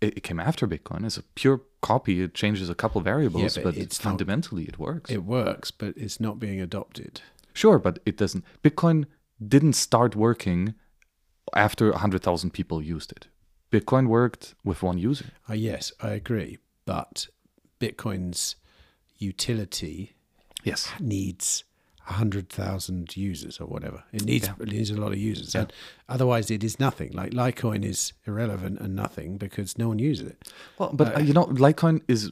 it, 0.00 0.16
it 0.18 0.22
came 0.22 0.40
after 0.40 0.66
bitcoin 0.66 1.04
it's 1.06 1.16
a 1.18 1.22
pure 1.40 1.60
copy 1.80 2.22
it 2.22 2.34
changes 2.34 2.68
a 2.70 2.74
couple 2.74 3.00
variables 3.00 3.54
but 3.56 3.64
but, 3.64 3.76
it's 3.76 3.98
not- 4.04 4.10
fundamentally 4.10 4.64
it 4.64 4.78
works 4.78 5.10
It 5.10 5.24
works, 5.24 5.70
but 5.70 5.92
it's 5.96 6.18
not 6.18 6.38
being 6.40 6.60
adopted. 6.60 7.20
sure 7.52 7.78
but 7.78 7.98
it 8.06 8.16
doesn't 8.16 8.44
bitcoin 8.62 9.04
didn't 9.54 9.74
start 9.74 10.16
working 10.16 10.74
after 11.54 11.90
100000 11.92 12.50
people 12.52 12.82
used 12.82 13.12
it 13.12 13.28
Bitcoin 13.70 14.06
worked 14.06 14.54
with 14.64 14.82
one 14.84 14.98
user. 14.98 15.26
Uh, 15.50 15.54
yes, 15.54 15.92
I 16.00 16.10
agree. 16.10 16.58
But 16.86 17.26
Bitcoin's 17.84 18.56
utility 19.18 20.14
Yes. 20.64 20.88
needs 21.00 21.64
hundred 22.06 22.50
thousand 22.50 23.16
users 23.16 23.58
or 23.60 23.66
whatever. 23.66 24.04
It 24.12 24.24
needs 24.24 24.46
Yeah. 24.46 24.54
it 24.60 24.68
needs 24.68 24.90
a 24.90 24.96
lot 24.96 25.12
of 25.12 25.18
users, 25.18 25.54
and 25.54 25.72
otherwise 26.08 26.50
it 26.50 26.62
is 26.62 26.78
nothing. 26.78 27.12
Like 27.12 27.32
Litecoin 27.32 27.82
is 27.82 28.12
irrelevant 28.26 28.78
and 28.80 28.94
nothing 28.94 29.38
because 29.38 29.78
no 29.78 29.88
one 29.88 29.98
uses 29.98 30.26
it. 30.32 30.52
Well, 30.78 30.90
but 30.92 31.16
uh, 31.16 31.20
you 31.20 31.32
know, 31.32 31.46
Litecoin 31.46 32.02
is 32.08 32.30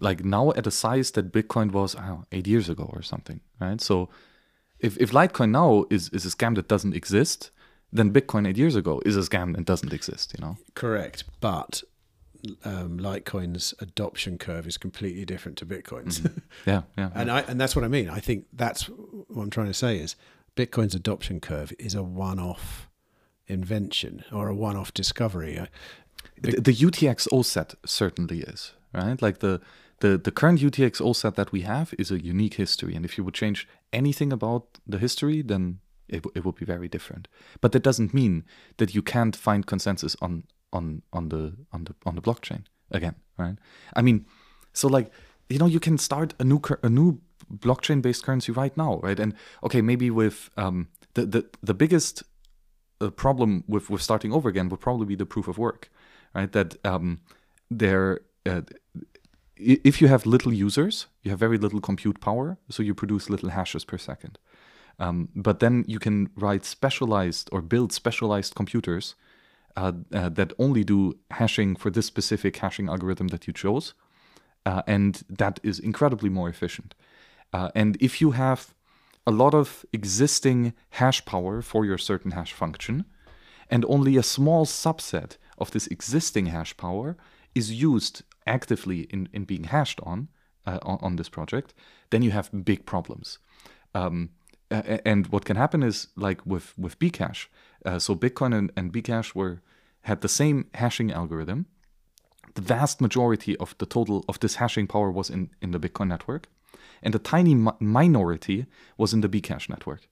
like 0.00 0.24
now 0.24 0.50
at 0.52 0.66
a 0.66 0.70
size 0.70 1.12
that 1.12 1.32
Bitcoin 1.32 1.70
was 1.72 1.94
know, 1.94 2.24
eight 2.32 2.46
years 2.48 2.68
ago 2.68 2.90
or 2.92 3.02
something, 3.02 3.40
right? 3.60 3.80
So 3.80 4.08
if 4.80 4.96
if 4.98 5.12
Litecoin 5.12 5.50
now 5.50 5.84
is 5.90 6.08
is 6.10 6.26
a 6.26 6.30
scam 6.36 6.54
that 6.56 6.66
doesn't 6.68 6.94
exist, 6.94 7.50
then 7.92 8.12
Bitcoin 8.12 8.48
eight 8.48 8.58
years 8.58 8.74
ago 8.76 9.00
is 9.06 9.16
a 9.16 9.20
scam 9.20 9.56
and 9.56 9.64
doesn't 9.64 9.92
exist. 9.92 10.34
You 10.36 10.44
know. 10.44 10.56
Correct, 10.74 11.22
but 11.40 11.82
um, 12.64 12.98
Litecoin's 12.98 13.74
adoption 13.80 14.38
curve 14.38 14.66
is 14.66 14.76
completely 14.78 15.24
different 15.24 15.58
to 15.58 15.66
Bitcoin's, 15.66 16.20
Yeah, 16.66 16.82
yeah. 16.96 17.10
and 17.14 17.30
I 17.30 17.40
and 17.40 17.60
that's 17.60 17.74
what 17.76 17.84
I 17.84 17.88
mean. 17.88 18.08
I 18.08 18.20
think 18.20 18.46
that's 18.52 18.84
what 18.84 19.42
I'm 19.42 19.50
trying 19.50 19.66
to 19.68 19.74
say 19.74 19.98
is 19.98 20.16
Bitcoin's 20.56 20.94
adoption 20.94 21.40
curve 21.40 21.72
is 21.78 21.94
a 21.94 22.02
one-off 22.02 22.88
invention 23.46 24.24
or 24.32 24.48
a 24.48 24.54
one-off 24.54 24.92
discovery. 24.94 25.58
I- 25.58 25.68
the, 26.40 26.60
the 26.60 26.72
UTXO 26.74 27.44
set 27.44 27.74
certainly 27.84 28.40
is 28.42 28.72
right. 28.94 29.20
Like 29.20 29.38
the 29.40 29.60
the 30.00 30.16
the 30.18 30.30
current 30.30 30.60
UTXO 30.60 31.14
set 31.14 31.34
that 31.34 31.50
we 31.52 31.62
have 31.62 31.92
is 31.98 32.10
a 32.12 32.22
unique 32.22 32.54
history, 32.54 32.94
and 32.94 33.04
if 33.04 33.18
you 33.18 33.24
would 33.24 33.34
change 33.34 33.66
anything 33.92 34.32
about 34.32 34.78
the 34.86 34.98
history, 34.98 35.42
then 35.42 35.80
it, 36.08 36.22
w- 36.22 36.32
it 36.36 36.44
would 36.44 36.54
be 36.54 36.64
very 36.64 36.88
different. 36.88 37.26
But 37.60 37.72
that 37.72 37.82
doesn't 37.82 38.14
mean 38.14 38.44
that 38.76 38.94
you 38.94 39.02
can't 39.02 39.34
find 39.34 39.66
consensus 39.66 40.14
on 40.22 40.44
on 40.72 41.02
on 41.12 41.28
the 41.28 41.54
on 41.72 41.84
the 41.84 41.94
on 42.06 42.14
the 42.14 42.22
blockchain 42.22 42.64
again, 42.90 43.14
right? 43.36 43.56
I 43.94 44.02
mean, 44.02 44.26
so 44.72 44.88
like 44.88 45.10
you 45.48 45.58
know 45.58 45.66
you 45.66 45.80
can 45.80 45.98
start 45.98 46.34
a 46.38 46.44
new 46.44 46.60
a 46.82 46.88
new 46.88 47.20
blockchain 47.52 48.02
based 48.02 48.24
currency 48.24 48.52
right 48.52 48.76
now, 48.76 49.00
right? 49.02 49.18
And 49.18 49.34
okay, 49.62 49.80
maybe 49.80 50.10
with 50.10 50.50
um 50.56 50.88
the 51.14 51.26
the 51.26 51.46
the 51.62 51.74
biggest 51.74 52.22
uh, 53.00 53.10
problem 53.10 53.64
with 53.66 53.90
with 53.90 54.02
starting 54.02 54.32
over 54.32 54.48
again 54.48 54.68
would 54.68 54.80
probably 54.80 55.06
be 55.06 55.14
the 55.14 55.26
proof 55.26 55.48
of 55.48 55.58
work, 55.58 55.90
right? 56.34 56.52
That 56.52 56.76
um, 56.84 57.20
there, 57.70 58.20
uh, 58.46 58.62
if 59.56 60.00
you 60.00 60.08
have 60.08 60.26
little 60.26 60.52
users, 60.52 61.06
you 61.22 61.30
have 61.30 61.38
very 61.38 61.58
little 61.58 61.80
compute 61.80 62.20
power, 62.20 62.58
so 62.68 62.82
you 62.82 62.94
produce 62.94 63.30
little 63.30 63.50
hashes 63.50 63.84
per 63.84 63.98
second. 63.98 64.38
Um, 64.98 65.28
but 65.34 65.60
then 65.60 65.84
you 65.86 65.98
can 65.98 66.30
write 66.34 66.64
specialized 66.64 67.48
or 67.52 67.62
build 67.62 67.92
specialized 67.92 68.54
computers 68.54 69.14
uh, 69.78 69.92
uh, 70.12 70.28
that 70.28 70.52
only 70.58 70.84
do 70.84 71.14
hashing 71.30 71.76
for 71.76 71.90
this 71.90 72.06
specific 72.06 72.56
hashing 72.56 72.88
algorithm 72.88 73.28
that 73.28 73.46
you 73.46 73.52
chose, 73.52 73.94
uh, 74.66 74.82
and 74.86 75.22
that 75.38 75.60
is 75.62 75.78
incredibly 75.78 76.28
more 76.28 76.48
efficient. 76.48 76.94
Uh, 77.52 77.68
and 77.74 77.96
if 78.00 78.20
you 78.20 78.32
have 78.32 78.74
a 79.24 79.30
lot 79.30 79.54
of 79.54 79.84
existing 79.92 80.72
hash 80.90 81.24
power 81.24 81.62
for 81.62 81.84
your 81.84 81.98
certain 81.98 82.32
hash 82.32 82.52
function, 82.52 83.04
and 83.70 83.84
only 83.84 84.16
a 84.16 84.22
small 84.22 84.66
subset 84.66 85.36
of 85.58 85.70
this 85.70 85.86
existing 85.86 86.46
hash 86.46 86.76
power 86.76 87.16
is 87.54 87.70
used 87.70 88.22
actively 88.46 89.00
in, 89.10 89.28
in 89.32 89.44
being 89.44 89.64
hashed 89.64 90.00
on, 90.02 90.28
uh, 90.66 90.78
on 90.82 90.98
on 91.02 91.16
this 91.16 91.28
project, 91.28 91.74
then 92.10 92.22
you 92.22 92.32
have 92.32 92.50
big 92.64 92.84
problems. 92.84 93.38
Um, 93.94 94.30
and 94.70 95.26
what 95.28 95.44
can 95.44 95.56
happen 95.56 95.82
is 95.82 96.08
like 96.16 96.40
with 96.44 96.76
with 96.78 96.98
Bcash. 96.98 97.48
Uh, 97.84 97.98
so 97.98 98.14
Bitcoin 98.14 98.56
and, 98.56 98.72
and 98.76 98.92
Bcash 98.92 99.34
were 99.34 99.60
had 100.02 100.20
the 100.20 100.28
same 100.28 100.66
hashing 100.74 101.12
algorithm. 101.12 101.66
The 102.54 102.62
vast 102.62 103.00
majority 103.00 103.56
of 103.58 103.76
the 103.78 103.86
total 103.86 104.24
of 104.28 104.40
this 104.40 104.56
hashing 104.56 104.86
power 104.86 105.10
was 105.10 105.30
in, 105.30 105.50
in 105.60 105.70
the 105.72 105.80
Bitcoin 105.80 106.08
network, 106.08 106.48
and 107.02 107.14
a 107.14 107.18
tiny 107.18 107.54
mi- 107.54 107.72
minority 107.78 108.66
was 108.96 109.12
in 109.12 109.20
the 109.20 109.28
Bcash 109.28 109.68
network. 109.68 110.08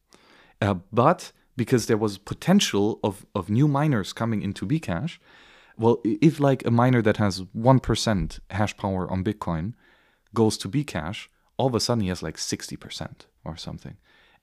Uh, 0.60 0.74
but 0.92 1.32
because 1.56 1.86
there 1.86 1.96
was 1.96 2.18
potential 2.18 3.00
of, 3.02 3.26
of 3.34 3.48
new 3.48 3.66
miners 3.66 4.12
coming 4.12 4.42
into 4.42 4.66
Bcash, 4.66 5.18
well, 5.78 6.00
if 6.04 6.40
like 6.40 6.64
a 6.66 6.70
miner 6.70 7.02
that 7.02 7.18
has 7.18 7.42
1% 7.42 8.40
hash 8.50 8.76
power 8.76 9.10
on 9.10 9.24
Bitcoin 9.24 9.74
goes 10.34 10.56
to 10.58 10.68
Bcash, 10.68 11.28
all 11.56 11.66
of 11.66 11.74
a 11.74 11.80
sudden 11.80 12.02
he 12.02 12.08
has 12.08 12.22
like 12.22 12.36
60% 12.36 13.26
or 13.44 13.56
something. 13.56 13.96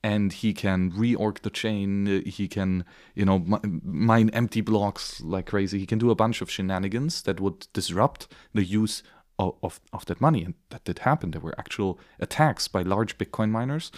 And 0.06 0.34
he 0.34 0.54
can 0.54 0.92
reorg 0.92 1.40
the 1.44 1.50
chain. 1.50 2.08
uh, 2.08 2.22
He 2.26 2.48
can, 2.50 2.84
you 3.16 3.24
know, 3.26 3.40
mi- 3.40 3.80
mine 3.84 4.30
empty 4.32 4.62
blocks 4.62 5.22
like 5.22 5.46
crazy. 5.46 5.80
He 5.80 5.86
can 5.86 5.98
do 6.00 6.12
a 6.12 6.16
bunch 6.16 6.42
of 6.42 6.52
shenanigans 6.52 7.22
that 7.24 7.40
would 7.40 7.68
disrupt 7.72 8.28
the 8.54 8.66
use 8.66 9.02
of, 9.40 9.56
of, 9.64 9.80
of 9.94 10.06
that 10.06 10.20
money. 10.20 10.44
And 10.44 10.56
that 10.72 10.84
did 10.84 11.00
happen. 11.00 11.32
There 11.32 11.42
were 11.42 11.58
actual 11.58 12.00
attacks 12.20 12.68
by 12.68 12.82
large 12.82 13.18
Bitcoin 13.18 13.50
miners 13.50 13.92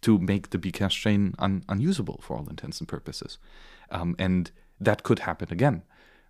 to 0.00 0.18
make 0.18 0.50
the 0.50 0.58
Bcash 0.58 1.00
chain 1.00 1.34
un- 1.38 1.62
unusable 1.68 2.18
for 2.22 2.36
all 2.36 2.48
intents 2.48 2.80
and 2.80 2.88
purposes. 2.88 3.38
Um, 3.90 4.16
and 4.18 4.50
that 4.80 5.04
could 5.04 5.20
happen 5.20 5.48
again, 5.52 5.82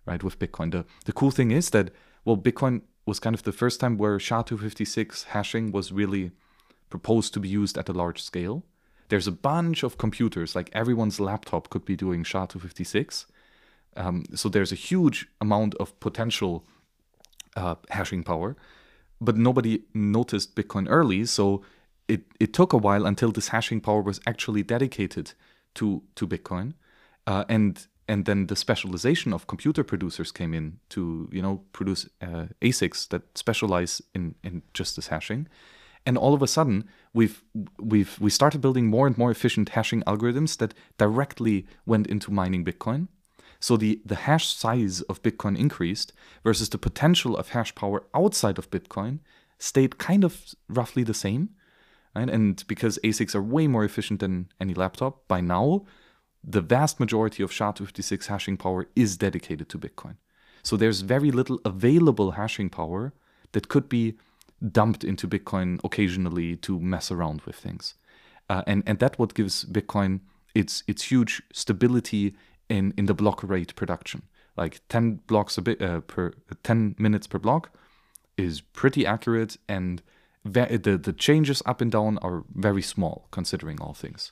right, 0.05 0.23
with 0.23 0.37
Bitcoin. 0.37 0.71
The, 0.71 0.85
the 1.05 1.13
cool 1.13 1.31
thing 1.31 1.49
is 1.49 1.71
that, 1.71 1.89
well, 2.23 2.37
Bitcoin 2.37 2.81
was 3.07 3.19
kind 3.19 3.35
of 3.35 3.41
the 3.43 3.51
first 3.51 3.79
time 3.79 3.97
where 3.97 4.19
SHA-256 4.19 5.23
hashing 5.25 5.71
was 5.71 5.91
really 5.91 6.31
proposed 6.91 7.33
to 7.33 7.39
be 7.39 7.49
used 7.49 7.77
at 7.79 7.89
a 7.89 7.93
large 7.93 8.21
scale. 8.21 8.63
There's 9.13 9.27
a 9.27 9.31
bunch 9.31 9.83
of 9.83 9.99
computers, 9.99 10.55
like 10.55 10.71
everyone's 10.73 11.19
laptop 11.19 11.69
could 11.69 11.85
be 11.85 11.95
doing 11.95 12.23
SHA-256. 12.23 13.25
Um, 13.95 14.23
so 14.33 14.49
there's 14.49 14.71
a 14.71 14.75
huge 14.89 15.27
amount 15.39 15.75
of 15.75 15.99
potential 15.99 16.65
uh, 17.55 17.75
hashing 17.91 18.23
power, 18.23 18.55
but 19.21 19.37
nobody 19.37 19.83
noticed 19.93 20.55
Bitcoin 20.55 20.87
early. 20.89 21.27
So 21.27 21.61
it, 22.07 22.23
it 22.39 22.53
took 22.53 22.73
a 22.73 22.77
while 22.77 23.05
until 23.05 23.31
this 23.31 23.49
hashing 23.49 23.81
power 23.81 24.01
was 24.01 24.19
actually 24.25 24.63
dedicated 24.63 25.33
to 25.75 26.01
to 26.15 26.25
Bitcoin, 26.25 26.73
uh, 27.27 27.45
and 27.47 27.85
and 28.07 28.25
then 28.25 28.47
the 28.47 28.55
specialization 28.55 29.31
of 29.31 29.45
computer 29.45 29.83
producers 29.83 30.31
came 30.31 30.55
in 30.55 30.79
to 30.89 31.29
you 31.31 31.43
know 31.43 31.61
produce 31.71 32.09
uh, 32.19 32.47
ASICs 32.63 33.09
that 33.09 33.37
specialize 33.37 34.01
in 34.15 34.33
in 34.43 34.63
just 34.73 34.95
this 34.95 35.09
hashing, 35.09 35.47
and 36.05 36.17
all 36.17 36.33
of 36.33 36.41
a 36.41 36.47
sudden 36.47 36.85
we've 37.13 37.43
we've 37.79 38.19
we 38.19 38.29
started 38.29 38.61
building 38.61 38.87
more 38.87 39.07
and 39.07 39.17
more 39.17 39.31
efficient 39.31 39.69
hashing 39.69 40.01
algorithms 40.03 40.57
that 40.57 40.73
directly 40.97 41.65
went 41.85 42.07
into 42.07 42.31
mining 42.31 42.65
Bitcoin. 42.65 43.07
So 43.59 43.77
the, 43.77 44.01
the 44.05 44.15
hash 44.15 44.53
size 44.53 44.99
of 45.03 45.23
Bitcoin 45.23 45.57
increased 45.57 46.11
versus 46.43 46.67
the 46.67 46.77
potential 46.77 47.37
of 47.37 47.49
hash 47.49 47.73
power 47.75 48.03
outside 48.13 48.57
of 48.57 48.69
Bitcoin 48.69 49.19
stayed 49.57 49.97
kind 49.97 50.25
of 50.25 50.53
roughly 50.67 51.03
the 51.03 51.13
same. 51.13 51.51
Right? 52.13 52.29
And 52.29 52.61
because 52.67 52.99
ASICs 53.05 53.33
are 53.35 53.41
way 53.41 53.67
more 53.67 53.85
efficient 53.85 54.19
than 54.19 54.49
any 54.59 54.73
laptop, 54.73 55.29
by 55.29 55.39
now, 55.39 55.85
the 56.43 56.59
vast 56.59 56.99
majority 56.99 57.41
of 57.41 57.53
SHA-256 57.53 58.25
hashing 58.25 58.57
power 58.57 58.87
is 58.97 59.15
dedicated 59.15 59.69
to 59.69 59.79
Bitcoin. 59.79 60.17
So 60.61 60.75
there's 60.75 60.99
very 60.99 61.31
little 61.31 61.61
available 61.63 62.31
hashing 62.31 62.69
power 62.69 63.13
that 63.53 63.69
could 63.69 63.87
be 63.87 64.17
dumped 64.71 65.03
into 65.03 65.27
Bitcoin 65.27 65.79
occasionally 65.83 66.55
to 66.57 66.79
mess 66.79 67.11
around 67.11 67.41
with 67.41 67.55
things. 67.55 67.95
Uh, 68.49 68.63
and, 68.67 68.83
and 68.85 68.99
that 68.99 69.17
what 69.17 69.33
gives 69.33 69.65
Bitcoin 69.65 70.21
its 70.53 70.83
its 70.87 71.03
huge 71.03 71.41
stability 71.51 72.35
in, 72.69 72.93
in 72.97 73.05
the 73.05 73.13
block 73.13 73.41
rate 73.43 73.75
production. 73.75 74.23
Like 74.55 74.81
10 74.89 75.21
blocks 75.27 75.57
a 75.57 75.61
bit 75.61 75.81
uh, 75.81 76.01
per 76.01 76.33
10 76.63 76.95
minutes 76.99 77.27
per 77.27 77.39
block 77.39 77.71
is 78.37 78.61
pretty 78.61 79.05
accurate 79.05 79.57
and 79.67 80.01
the 80.43 80.99
the 81.01 81.13
changes 81.13 81.63
up 81.65 81.81
and 81.81 81.91
down 81.91 82.17
are 82.19 82.43
very 82.53 82.81
small 82.81 83.27
considering 83.31 83.81
all 83.81 83.93
things. 83.93 84.31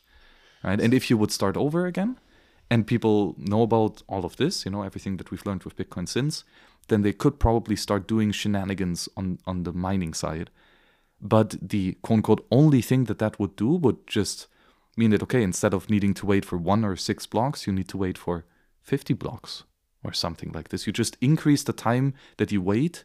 Right? 0.64 0.80
And 0.80 0.94
if 0.94 1.10
you 1.10 1.18
would 1.18 1.32
start 1.32 1.58
over 1.58 1.86
again 1.86 2.20
and 2.72 2.88
people 2.88 3.36
know 3.38 3.64
about 3.64 4.02
all 4.08 4.24
of 4.26 4.38
this, 4.38 4.66
you 4.66 4.72
know, 4.72 4.82
everything 4.82 5.18
that 5.18 5.30
we've 5.30 5.46
learned 5.46 5.64
with 5.64 5.76
Bitcoin 5.76 6.08
since, 6.08 6.46
then 6.88 7.02
they 7.02 7.12
could 7.12 7.38
probably 7.38 7.76
start 7.76 8.08
doing 8.08 8.32
shenanigans 8.32 9.10
on 9.18 9.38
on 9.46 9.64
the 9.64 9.74
mining 9.74 10.14
side. 10.14 10.50
But 11.20 11.50
the 11.62 11.98
quote 12.02 12.18
unquote 12.18 12.48
only 12.50 12.82
thing 12.82 13.04
that 13.06 13.20
that 13.20 13.38
would 13.40 13.56
do 13.58 13.72
would 13.84 14.08
just 14.08 14.48
mean 14.98 15.12
that, 15.12 15.24
okay, 15.24 15.44
instead 15.44 15.74
of 15.74 15.90
needing 15.90 16.14
to 16.16 16.26
wait 16.26 16.46
for 16.46 16.58
one 16.58 16.86
or 16.86 16.96
six 16.96 17.26
blocks, 17.26 17.68
you 17.68 17.74
need 17.74 17.90
to 17.90 17.98
wait 17.98 18.18
for 18.18 18.46
50 18.82 19.14
blocks 19.14 19.64
or 20.04 20.14
something 20.14 20.52
like 20.52 20.70
this. 20.70 20.88
You 20.88 20.94
just 20.94 21.18
increase 21.22 21.64
the 21.64 21.74
time 21.74 22.14
that 22.38 22.52
you 22.52 22.62
wait 22.62 23.04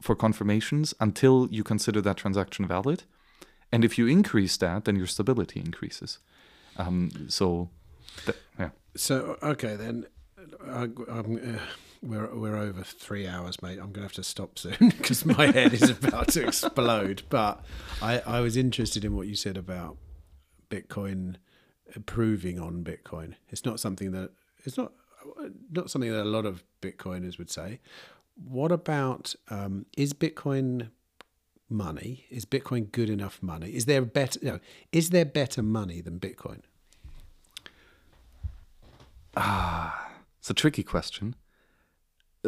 for 0.00 0.16
confirmations 0.16 0.94
until 1.00 1.48
you 1.50 1.62
consider 1.62 2.00
that 2.02 2.16
transaction 2.16 2.66
valid. 2.66 3.02
And 3.70 3.84
if 3.84 3.98
you 3.98 4.06
increase 4.06 4.56
that, 4.58 4.84
then 4.84 4.96
your 4.96 5.06
stability 5.06 5.60
increases. 5.60 6.18
Um, 6.76 7.10
so, 7.28 7.70
th- 8.24 8.38
yeah. 8.58 8.70
So 8.96 9.38
okay 9.42 9.76
then, 9.76 10.06
I, 10.66 10.88
uh, 11.08 11.22
we're 12.02 12.34
we're 12.34 12.56
over 12.56 12.82
three 12.82 13.26
hours, 13.26 13.60
mate. 13.62 13.78
I'm 13.78 13.92
gonna 13.92 14.06
have 14.06 14.12
to 14.14 14.22
stop 14.22 14.58
soon 14.58 14.76
because 14.80 15.24
my 15.24 15.50
head 15.50 15.72
is 15.72 15.90
about 15.90 16.28
to 16.28 16.46
explode. 16.46 17.22
But 17.28 17.64
I 18.02 18.20
I 18.20 18.40
was 18.40 18.56
interested 18.56 19.04
in 19.04 19.14
what 19.16 19.26
you 19.26 19.34
said 19.34 19.56
about 19.56 19.96
Bitcoin 20.70 21.36
improving 21.94 22.60
on 22.60 22.84
Bitcoin. 22.84 23.34
It's 23.48 23.64
not 23.64 23.80
something 23.80 24.12
that 24.12 24.30
it's 24.64 24.76
not. 24.76 24.92
not 25.70 25.90
something 25.90 26.10
that 26.10 26.22
a 26.22 26.24
lot 26.24 26.46
of 26.46 26.62
Bitcoiners 26.80 27.38
would 27.38 27.50
say. 27.50 27.80
What 28.34 28.70
about 28.70 29.34
um, 29.50 29.86
is 29.96 30.12
Bitcoin 30.12 30.90
money? 31.68 32.26
Is 32.30 32.44
Bitcoin 32.44 32.90
good 32.92 33.10
enough 33.10 33.42
money? 33.42 33.70
Is 33.70 33.86
there 33.86 34.02
better? 34.02 34.38
No, 34.42 34.60
is 34.92 35.10
there 35.10 35.24
better 35.24 35.62
money 35.62 36.00
than 36.00 36.18
Bitcoin? 36.20 36.60
Ah, 39.36 40.10
it's 40.38 40.50
a 40.50 40.54
tricky 40.54 40.82
question. 40.82 41.34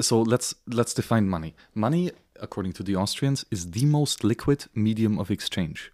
So 0.01 0.23
let's 0.23 0.55
let's 0.67 0.95
define 0.95 1.29
money. 1.29 1.55
Money, 1.75 2.13
according 2.41 2.73
to 2.75 2.83
the 2.83 2.97
Austrians, 2.97 3.45
is 3.51 3.73
the 3.73 3.85
most 3.85 4.25
liquid 4.25 4.67
medium 4.75 5.19
of 5.19 5.31
exchange. 5.31 5.93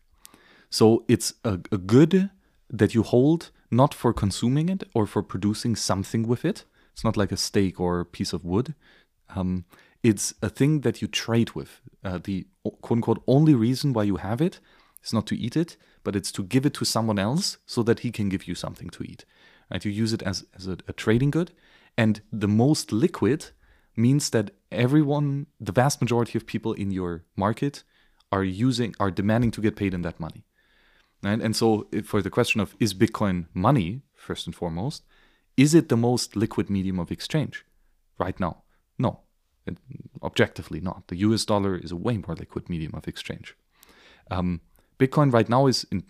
So 0.70 1.04
it's 1.08 1.34
a, 1.44 1.54
a 1.72 1.78
good 1.78 2.30
that 2.70 2.94
you 2.94 3.02
hold 3.02 3.50
not 3.70 3.94
for 3.94 4.12
consuming 4.12 4.68
it 4.68 4.84
or 4.94 5.06
for 5.06 5.22
producing 5.22 5.76
something 5.76 6.26
with 6.26 6.44
it. 6.44 6.64
It's 6.92 7.04
not 7.04 7.16
like 7.16 7.32
a 7.32 7.36
steak 7.36 7.80
or 7.80 8.00
a 8.00 8.06
piece 8.06 8.32
of 8.32 8.44
wood. 8.44 8.74
Um, 9.34 9.64
it's 10.02 10.34
a 10.42 10.48
thing 10.48 10.80
that 10.80 11.02
you 11.02 11.08
trade 11.08 11.52
with. 11.54 11.80
Uh, 12.04 12.18
the 12.22 12.46
quote 12.62 12.98
unquote 12.98 13.22
only 13.26 13.54
reason 13.54 13.92
why 13.92 14.04
you 14.04 14.16
have 14.16 14.40
it 14.40 14.60
is 15.04 15.12
not 15.12 15.26
to 15.26 15.36
eat 15.36 15.56
it, 15.56 15.76
but 16.04 16.14
it's 16.14 16.32
to 16.32 16.42
give 16.42 16.66
it 16.66 16.74
to 16.74 16.84
someone 16.84 17.18
else 17.18 17.58
so 17.66 17.82
that 17.82 18.00
he 18.00 18.10
can 18.10 18.28
give 18.28 18.46
you 18.46 18.54
something 18.54 18.90
to 18.90 19.02
eat. 19.02 19.24
Right? 19.70 19.84
You 19.84 19.90
use 19.90 20.12
it 20.12 20.22
as, 20.22 20.44
as 20.56 20.66
a, 20.66 20.78
a 20.88 20.92
trading 20.92 21.30
good. 21.30 21.52
And 21.96 22.20
the 22.32 22.48
most 22.48 22.92
liquid 22.92 23.46
means 23.96 24.30
that 24.30 24.50
everyone, 24.70 25.46
the 25.58 25.72
vast 25.72 26.00
majority 26.00 26.36
of 26.38 26.46
people 26.46 26.72
in 26.74 26.90
your 26.90 27.24
market 27.36 27.82
are 28.30 28.44
using, 28.44 28.94
are 29.00 29.10
demanding 29.10 29.50
to 29.52 29.60
get 29.60 29.76
paid 29.76 29.94
in 29.94 30.02
that 30.02 30.20
money. 30.20 30.44
Right? 31.22 31.40
And 31.40 31.56
so, 31.56 31.88
for 32.04 32.20
the 32.20 32.30
question 32.30 32.60
of 32.60 32.76
is 32.78 32.94
Bitcoin 32.94 33.46
money, 33.54 34.02
first 34.14 34.46
and 34.46 34.54
foremost, 34.54 35.04
is 35.56 35.74
it 35.74 35.88
the 35.88 35.96
most 35.96 36.36
liquid 36.36 36.68
medium 36.68 36.98
of 37.00 37.10
exchange 37.10 37.64
right 38.18 38.38
now? 38.38 38.62
No, 38.98 39.20
it, 39.66 39.78
objectively 40.22 40.80
not. 40.80 41.08
The 41.08 41.16
US 41.16 41.44
dollar 41.44 41.76
is 41.76 41.90
a 41.90 41.96
way 41.96 42.18
more 42.18 42.36
liquid 42.36 42.68
medium 42.68 42.94
of 42.94 43.08
exchange. 43.08 43.56
Um, 44.30 44.60
Bitcoin 44.98 45.32
right 45.32 45.48
now 45.48 45.66
is, 45.66 45.86
in, 45.90 46.04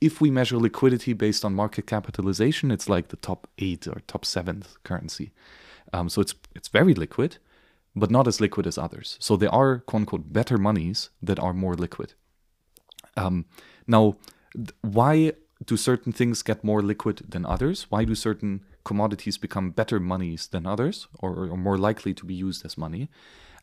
if 0.00 0.20
we 0.20 0.30
measure 0.30 0.56
liquidity 0.56 1.12
based 1.12 1.44
on 1.44 1.54
market 1.54 1.86
capitalization, 1.86 2.70
it's 2.70 2.88
like 2.88 3.08
the 3.08 3.16
top 3.16 3.48
eight 3.58 3.86
or 3.86 4.00
top 4.06 4.24
seventh 4.24 4.76
currency. 4.84 5.32
Um, 5.92 6.08
so 6.08 6.20
it's 6.20 6.34
it's 6.54 6.68
very 6.68 6.94
liquid, 6.94 7.38
but 7.96 8.10
not 8.10 8.28
as 8.28 8.40
liquid 8.40 8.66
as 8.66 8.78
others. 8.78 9.16
So 9.20 9.36
there 9.36 9.54
are 9.54 9.78
quote 9.78 10.00
unquote 10.00 10.32
better 10.32 10.58
monies 10.58 11.10
that 11.22 11.38
are 11.38 11.52
more 11.52 11.74
liquid. 11.74 12.14
Um, 13.16 13.46
now, 13.86 14.16
why 14.82 15.32
do 15.64 15.76
certain 15.76 16.12
things 16.12 16.42
get 16.42 16.62
more 16.62 16.82
liquid 16.82 17.22
than 17.28 17.44
others? 17.44 17.86
Why 17.90 18.04
do 18.04 18.14
certain 18.14 18.64
commodities 18.84 19.38
become 19.38 19.70
better 19.70 19.98
monies 19.98 20.46
than 20.46 20.66
others, 20.66 21.08
or, 21.18 21.48
or 21.50 21.56
more 21.56 21.76
likely 21.78 22.14
to 22.14 22.24
be 22.24 22.34
used 22.34 22.64
as 22.64 22.78
money? 22.78 23.08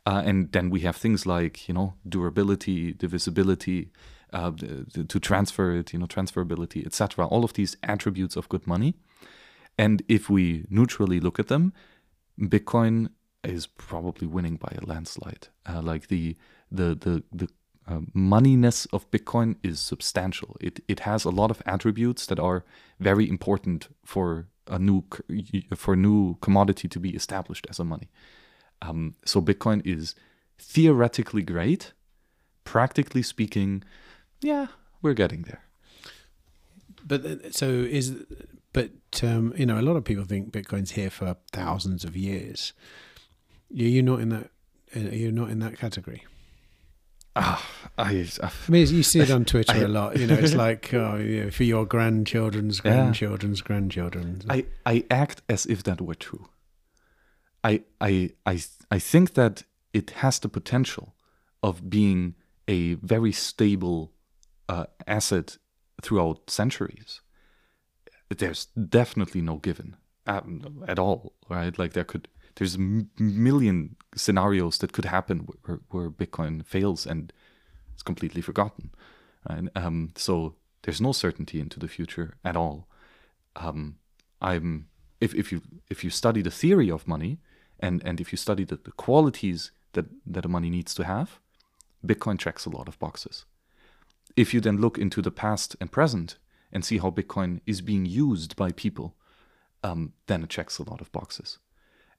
Uh, 0.06 0.22
and 0.26 0.52
then 0.52 0.70
we 0.70 0.82
have 0.82 0.98
things 0.98 1.26
like 1.26 1.68
you 1.68 1.74
know 1.74 1.94
durability, 2.08 2.94
divisibility, 2.94 3.92
uh, 4.36 4.52
to 5.08 5.20
transfer 5.20 5.72
it, 5.72 5.94
you 5.94 6.00
know 6.00 6.06
transferability, 6.06 6.86
etc. 6.86 7.26
All 7.26 7.44
of 7.44 7.54
these 7.54 7.78
attributes 7.82 8.36
of 8.36 8.50
good 8.50 8.68
money. 8.68 8.96
And 9.78 10.04
if 10.08 10.30
we 10.30 10.66
neutrally 10.70 11.20
look 11.20 11.40
at 11.40 11.48
them, 11.48 11.74
Bitcoin 12.40 13.10
is 13.44 13.68
probably 13.68 14.28
winning 14.28 14.58
by 14.58 14.74
a 14.78 14.86
landslide. 14.86 15.48
Uh, 15.68 15.82
like 15.82 16.08
the 16.08 16.36
the 16.72 16.96
the 16.96 17.24
the 17.32 17.48
uh, 17.88 18.00
moneyness 18.16 18.88
of 18.92 19.10
Bitcoin 19.12 19.56
is 19.64 19.80
substantial. 19.80 20.58
It 20.60 20.82
it 20.88 21.02
has 21.02 21.26
a 21.26 21.30
lot 21.30 21.52
of 21.52 21.62
attributes 21.66 22.26
that 22.26 22.40
are 22.40 22.64
very 23.00 23.30
important 23.30 23.88
for 24.04 24.48
a 24.68 24.80
new 24.80 25.04
for 25.76 25.94
a 25.94 25.98
new 25.98 26.36
commodity 26.42 26.88
to 26.90 27.00
be 27.00 27.16
established 27.16 27.68
as 27.70 27.80
a 27.80 27.84
money. 27.84 28.10
Um, 28.82 29.16
so 29.26 29.42
Bitcoin 29.42 29.82
is 29.86 30.16
theoretically 30.58 31.42
great. 31.42 31.94
Practically 32.64 33.22
speaking, 33.22 33.84
yeah, 34.46 34.68
we're 35.02 35.14
getting 35.14 35.42
there. 35.44 35.64
But 37.06 37.26
uh, 37.26 37.52
so 37.52 37.68
is 37.68 38.16
but 38.74 38.92
um, 39.24 39.54
you 39.58 39.66
know 39.66 39.80
a 39.80 39.82
lot 39.82 39.96
of 39.96 40.04
people 40.04 40.26
think 40.26 40.52
Bitcoin's 40.52 40.92
here 40.92 41.10
for 41.10 41.36
thousands 41.52 42.04
of 42.04 42.16
years. 42.16 42.74
You're 43.70 44.04
not 44.04 44.20
in 44.20 44.30
that. 44.30 44.52
Uh, 44.96 45.00
you're 45.00 45.32
not 45.32 45.50
in 45.50 45.60
that 45.60 45.78
category. 45.78 46.24
Ah, 47.38 47.68
I, 47.98 48.30
I, 48.42 48.48
I 48.48 48.72
mean, 48.72 48.88
you 48.88 49.04
see 49.04 49.20
it 49.20 49.30
on 49.30 49.44
Twitter 49.44 49.74
I, 49.74 49.80
a 49.80 49.88
lot. 49.90 50.18
You 50.18 50.28
know, 50.28 50.36
it's 50.36 50.54
like 50.54 50.94
oh, 50.94 51.16
you 51.16 51.46
know, 51.46 51.52
for 51.52 51.64
your 51.64 51.86
grandchildren's 51.86 52.80
grandchildren's 52.80 53.60
yeah. 53.60 53.68
grandchildren. 53.68 54.42
I, 54.50 54.66
I 54.86 55.04
act 55.10 55.42
as 55.50 55.66
if 55.66 55.84
that 55.84 56.00
were 56.00 56.16
true. 56.16 56.48
I, 57.64 57.82
I, 58.00 58.30
I, 58.46 58.62
I 58.92 59.00
think 59.00 59.34
that 59.34 59.64
it 59.92 60.12
has 60.12 60.38
the 60.38 60.50
potential 60.50 61.16
of 61.64 61.90
being 61.90 62.36
a 62.68 62.94
very 62.96 63.32
stable 63.32 64.12
uh, 64.70 64.86
asset 65.08 65.58
throughout 66.02 66.50
centuries. 66.50 67.22
There's 68.30 68.66
definitely 68.68 69.42
no 69.42 69.58
given 69.58 69.96
um, 70.26 70.84
at 70.88 71.00
all, 71.00 71.34
right? 71.50 71.78
Like 71.78 71.94
there 71.94 72.04
could, 72.04 72.28
there's 72.56 72.76
a 72.76 73.06
million 73.20 73.96
scenarios 74.16 74.78
that 74.80 74.94
could 74.94 75.06
happen 75.06 75.48
where, 75.64 75.80
where, 75.90 76.10
Bitcoin 76.10 76.66
fails 76.66 77.06
and 77.06 77.32
it's 77.94 78.04
completely 78.04 78.42
forgotten. 78.42 78.92
Right? 79.48 79.68
Um, 79.76 80.12
so 80.16 80.56
there's 80.84 81.02
no 81.02 81.12
certainty 81.12 81.60
into 81.60 81.80
the 81.80 81.88
future 81.88 82.38
at 82.44 82.56
all. 82.56 82.88
Um, 83.56 83.98
I'm 84.42 84.88
if 85.22 85.34
if 85.34 85.52
you 85.52 85.62
if 85.90 86.04
you 86.04 86.10
study 86.10 86.42
the 86.42 86.52
theory 86.52 86.92
of 86.92 87.08
money 87.08 87.40
and 87.80 88.02
and 88.06 88.20
if 88.20 88.32
you 88.32 88.38
study 88.38 88.64
the, 88.64 88.76
the 88.76 88.92
qualities 88.92 89.72
that 89.94 90.06
that 90.26 90.48
money 90.48 90.70
needs 90.70 90.94
to 90.96 91.04
have, 91.04 91.40
Bitcoin 92.06 92.38
checks 92.38 92.66
a 92.66 92.70
lot 92.70 92.88
of 92.88 93.00
boxes. 93.00 93.46
If 94.36 94.54
you 94.54 94.62
then 94.62 94.82
look 94.82 94.98
into 94.98 95.22
the 95.22 95.32
past 95.32 95.76
and 95.80 95.92
present 95.92 96.38
and 96.72 96.84
see 96.84 96.98
how 96.98 97.10
Bitcoin 97.10 97.62
is 97.66 97.82
being 97.82 98.06
used 98.06 98.56
by 98.56 98.72
people, 98.72 99.16
um, 99.84 100.14
then 100.28 100.44
it 100.44 100.50
checks 100.50 100.78
a 100.78 100.84
lot 100.84 101.02
of 101.02 101.12
boxes. 101.12 101.60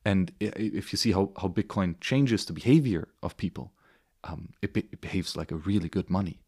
And 0.05 0.33
if 0.41 0.93
you 0.93 0.97
see 0.97 1.13
how, 1.13 1.33
how 1.41 1.49
Bitcoin 1.49 2.01
changes 2.01 2.45
the 2.45 2.53
behavior 2.53 3.09
of 3.23 3.37
people, 3.37 3.73
um, 4.23 4.51
it, 4.63 4.73
be- 4.73 4.89
it, 4.93 5.01
behaves 5.01 5.37
like 5.37 5.51
a 5.51 5.57
really 5.57 5.89
good 5.89 6.09
money. 6.09 6.41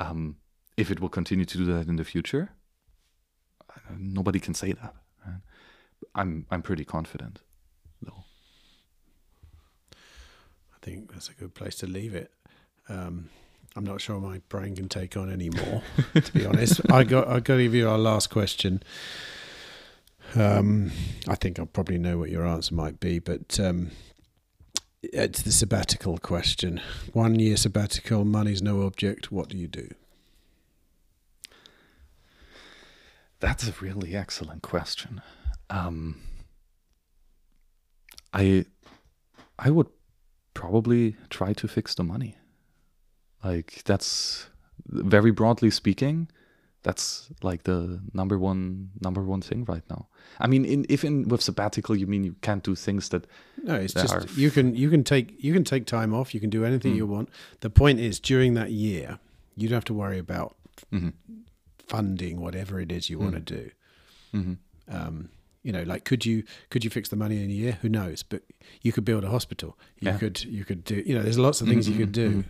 Um, 0.00 0.36
if 0.76 0.90
it 0.90 1.00
will 1.00 1.08
continue 1.08 1.44
to 1.44 1.58
do 1.58 1.64
that 1.66 1.86
in 1.86 1.96
the 1.96 2.04
future, 2.04 2.50
nobody 3.96 4.40
can 4.40 4.54
say 4.54 4.72
that. 4.72 4.94
Right? 5.24 5.40
I'm 6.14 6.46
I'm 6.50 6.62
pretty 6.62 6.84
confident, 6.84 7.40
though. 8.02 8.24
I 9.92 10.78
think 10.82 11.12
that's 11.12 11.28
a 11.28 11.34
good 11.34 11.54
place 11.54 11.76
to 11.76 11.86
leave 11.86 12.14
it. 12.14 12.32
Um, 12.88 13.30
I'm 13.76 13.84
not 13.84 14.00
sure 14.00 14.20
my 14.20 14.40
brain 14.48 14.76
can 14.76 14.88
take 14.88 15.16
on 15.16 15.30
anymore. 15.30 15.82
to 16.14 16.32
be 16.32 16.46
honest, 16.46 16.80
I 16.90 17.02
got 17.02 17.26
I 17.26 17.40
got 17.40 17.56
to 17.56 17.62
give 17.62 17.74
you 17.74 17.88
our 17.88 17.98
last 17.98 18.30
question. 18.30 18.82
Um, 20.36 20.92
I 21.28 21.34
think 21.34 21.58
I 21.58 21.64
probably 21.64 21.98
know 21.98 22.18
what 22.18 22.30
your 22.30 22.46
answer 22.46 22.74
might 22.74 23.00
be, 23.00 23.18
but 23.18 23.58
um, 23.60 23.90
it's 25.02 25.42
the 25.42 25.52
sabbatical 25.52 26.18
question. 26.18 26.80
One 27.12 27.38
year 27.38 27.56
sabbatical, 27.56 28.24
money's 28.24 28.62
no 28.62 28.82
object. 28.82 29.30
What 29.30 29.48
do 29.48 29.56
you 29.56 29.68
do? 29.68 29.88
That's 33.40 33.68
a 33.68 33.74
really 33.80 34.16
excellent 34.16 34.62
question. 34.62 35.20
Um, 35.68 36.20
I 38.32 38.66
I 39.58 39.70
would 39.70 39.88
probably 40.54 41.16
try 41.28 41.52
to 41.54 41.66
fix 41.66 41.94
the 41.94 42.04
money. 42.04 42.36
Like 43.44 43.82
that's 43.84 44.46
very 44.88 45.30
broadly 45.30 45.70
speaking, 45.70 46.28
that's 46.84 47.28
like 47.42 47.64
the 47.64 48.00
number 48.12 48.38
one 48.38 48.90
number 49.00 49.22
one 49.22 49.40
thing 49.40 49.64
right 49.64 49.82
now. 49.90 50.06
I 50.38 50.46
mean, 50.46 50.64
in, 50.64 50.86
if 50.88 51.04
in 51.04 51.28
with 51.28 51.42
sabbatical 51.42 51.96
you 51.96 52.06
mean 52.06 52.24
you 52.24 52.36
can't 52.42 52.62
do 52.62 52.74
things 52.74 53.08
that 53.08 53.26
no, 53.62 53.74
it's 53.74 53.94
just 53.94 54.14
are... 54.14 54.26
you 54.34 54.50
can 54.50 54.74
you 54.74 54.90
can 54.90 55.02
take 55.02 55.42
you 55.42 55.52
can 55.52 55.64
take 55.64 55.86
time 55.86 56.14
off. 56.14 56.34
You 56.34 56.40
can 56.40 56.50
do 56.50 56.64
anything 56.64 56.92
mm. 56.92 56.96
you 56.96 57.06
want. 57.06 57.28
The 57.60 57.70
point 57.70 58.00
is 58.00 58.20
during 58.20 58.54
that 58.54 58.70
year, 58.70 59.18
you 59.56 59.68
don't 59.68 59.76
have 59.76 59.84
to 59.84 59.94
worry 59.94 60.18
about 60.18 60.56
mm-hmm. 60.92 61.10
funding 61.78 62.40
whatever 62.40 62.80
it 62.80 62.92
is 62.92 63.10
you 63.10 63.18
mm. 63.18 63.22
want 63.22 63.34
to 63.34 63.40
do. 63.40 63.70
Mm-hmm. 64.34 64.94
Um, 64.94 65.30
you 65.62 65.72
know, 65.72 65.82
like 65.82 66.04
could 66.04 66.26
you 66.26 66.44
could 66.68 66.84
you 66.84 66.90
fix 66.90 67.08
the 67.08 67.16
money 67.16 67.42
in 67.42 67.50
a 67.50 67.54
year? 67.54 67.78
Who 67.80 67.88
knows? 67.88 68.22
But 68.22 68.42
you 68.82 68.92
could 68.92 69.04
build 69.04 69.24
a 69.24 69.30
hospital. 69.30 69.78
You 70.00 70.10
yeah. 70.10 70.18
could 70.18 70.44
you 70.44 70.64
could 70.64 70.84
do. 70.84 71.02
You 71.06 71.14
know, 71.14 71.22
there's 71.22 71.38
lots 71.38 71.62
of 71.62 71.68
things 71.68 71.88
mm-hmm, 71.88 71.98
you 71.98 72.06
could 72.06 72.12
do. 72.12 72.44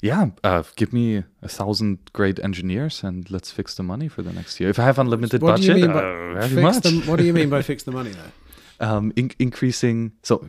Yeah, 0.00 0.30
uh, 0.44 0.62
give 0.76 0.92
me 0.92 1.24
a 1.42 1.48
thousand 1.48 2.10
great 2.12 2.38
engineers 2.38 3.02
and 3.02 3.28
let's 3.30 3.50
fix 3.50 3.74
the 3.74 3.82
money 3.82 4.06
for 4.08 4.22
the 4.22 4.32
next 4.32 4.60
year. 4.60 4.70
If 4.70 4.78
I 4.78 4.84
have 4.84 4.98
unlimited 4.98 5.42
what 5.42 5.56
budget, 5.56 5.76
do 5.78 5.90
uh, 5.90 6.34
very 6.46 6.62
much. 6.62 6.82
The, 6.84 7.02
what 7.06 7.18
do 7.18 7.24
you 7.24 7.32
mean 7.32 7.50
by 7.50 7.62
fix 7.70 7.82
the 7.82 7.90
money 7.90 8.10
though? 8.12 8.86
Um, 8.86 9.12
in- 9.16 9.32
increasing, 9.40 10.12
so 10.22 10.48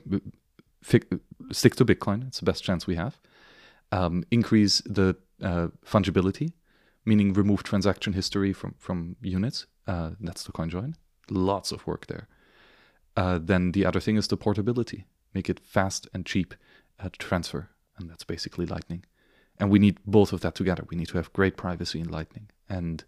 fi- 0.83 1.01
stick 1.51 1.75
to 1.77 1.85
Bitcoin. 1.85 2.27
It's 2.27 2.39
the 2.39 2.45
best 2.45 2.63
chance 2.63 2.85
we 2.85 2.95
have. 2.95 3.19
Um, 3.91 4.23
increase 4.29 4.81
the 4.85 5.15
uh, 5.41 5.69
fungibility, 5.83 6.53
meaning 7.05 7.33
remove 7.33 7.63
transaction 7.63 8.13
history 8.13 8.53
from 8.53 8.75
from 8.77 9.15
units. 9.21 9.65
Uh, 9.87 10.11
that's 10.19 10.43
the 10.43 10.51
CoinJoin. 10.51 10.93
Lots 11.31 11.71
of 11.71 11.87
work 11.87 12.05
there. 12.05 12.27
Uh, 13.17 13.39
then 13.41 13.71
the 13.71 13.83
other 13.83 13.99
thing 13.99 14.15
is 14.15 14.27
the 14.27 14.37
portability. 14.37 15.05
Make 15.33 15.49
it 15.49 15.59
fast 15.59 16.07
and 16.13 16.23
cheap 16.23 16.53
uh, 16.99 17.09
to 17.09 17.17
transfer, 17.17 17.69
and 17.97 18.07
that's 18.09 18.23
basically 18.23 18.67
Lightning. 18.67 19.05
And 19.59 19.69
we 19.69 19.79
need 19.79 19.97
both 20.05 20.31
of 20.31 20.41
that 20.41 20.55
together. 20.55 20.85
We 20.89 20.95
need 20.95 21.09
to 21.09 21.17
have 21.17 21.33
great 21.33 21.57
privacy 21.57 21.99
in 21.99 22.09
Lightning. 22.09 22.47
And 22.69 23.03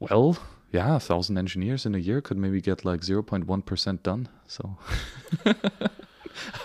well, 0.00 0.38
yeah, 0.72 0.96
a 0.96 1.00
thousand 1.00 1.38
engineers 1.38 1.86
in 1.86 1.94
a 1.94 1.98
year 1.98 2.20
could 2.20 2.36
maybe 2.36 2.60
get 2.60 2.84
like 2.84 3.00
0.1% 3.00 4.02
done. 4.02 4.28
So 4.46 4.76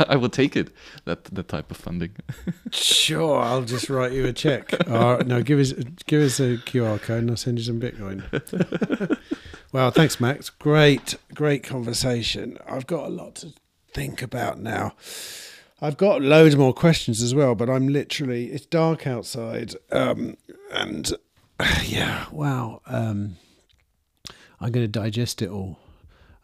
I 0.07 0.15
will 0.15 0.29
take 0.29 0.55
it, 0.55 0.71
that, 1.05 1.25
that 1.25 1.47
type 1.47 1.71
of 1.71 1.77
funding. 1.77 2.15
sure, 2.71 3.39
I'll 3.39 3.63
just 3.63 3.89
write 3.89 4.11
you 4.11 4.25
a 4.25 4.33
check. 4.33 4.87
No, 4.87 5.41
give 5.43 5.59
us 5.59 5.73
give 6.05 6.21
us 6.21 6.39
a 6.39 6.57
QR 6.57 7.01
code 7.01 7.19
and 7.19 7.31
I'll 7.31 7.37
send 7.37 7.59
you 7.59 7.63
some 7.63 7.79
Bitcoin. 7.79 9.17
well, 9.71 9.91
thanks, 9.91 10.19
Max. 10.19 10.49
Great, 10.49 11.15
great 11.33 11.63
conversation. 11.63 12.57
I've 12.67 12.87
got 12.87 13.05
a 13.05 13.09
lot 13.09 13.35
to 13.35 13.53
think 13.93 14.21
about 14.21 14.59
now. 14.59 14.93
I've 15.83 15.97
got 15.97 16.21
loads 16.21 16.55
more 16.55 16.73
questions 16.73 17.21
as 17.21 17.35
well, 17.35 17.55
but 17.55 17.69
I'm 17.69 17.89
literally 17.89 18.45
it's 18.45 18.65
dark 18.65 19.05
outside, 19.05 19.75
um, 19.91 20.37
and 20.71 21.11
yeah, 21.83 22.25
wow. 22.31 22.81
Um, 22.85 23.35
I'm 24.61 24.71
going 24.71 24.85
to 24.85 24.87
digest 24.87 25.41
it 25.41 25.49
all. 25.49 25.77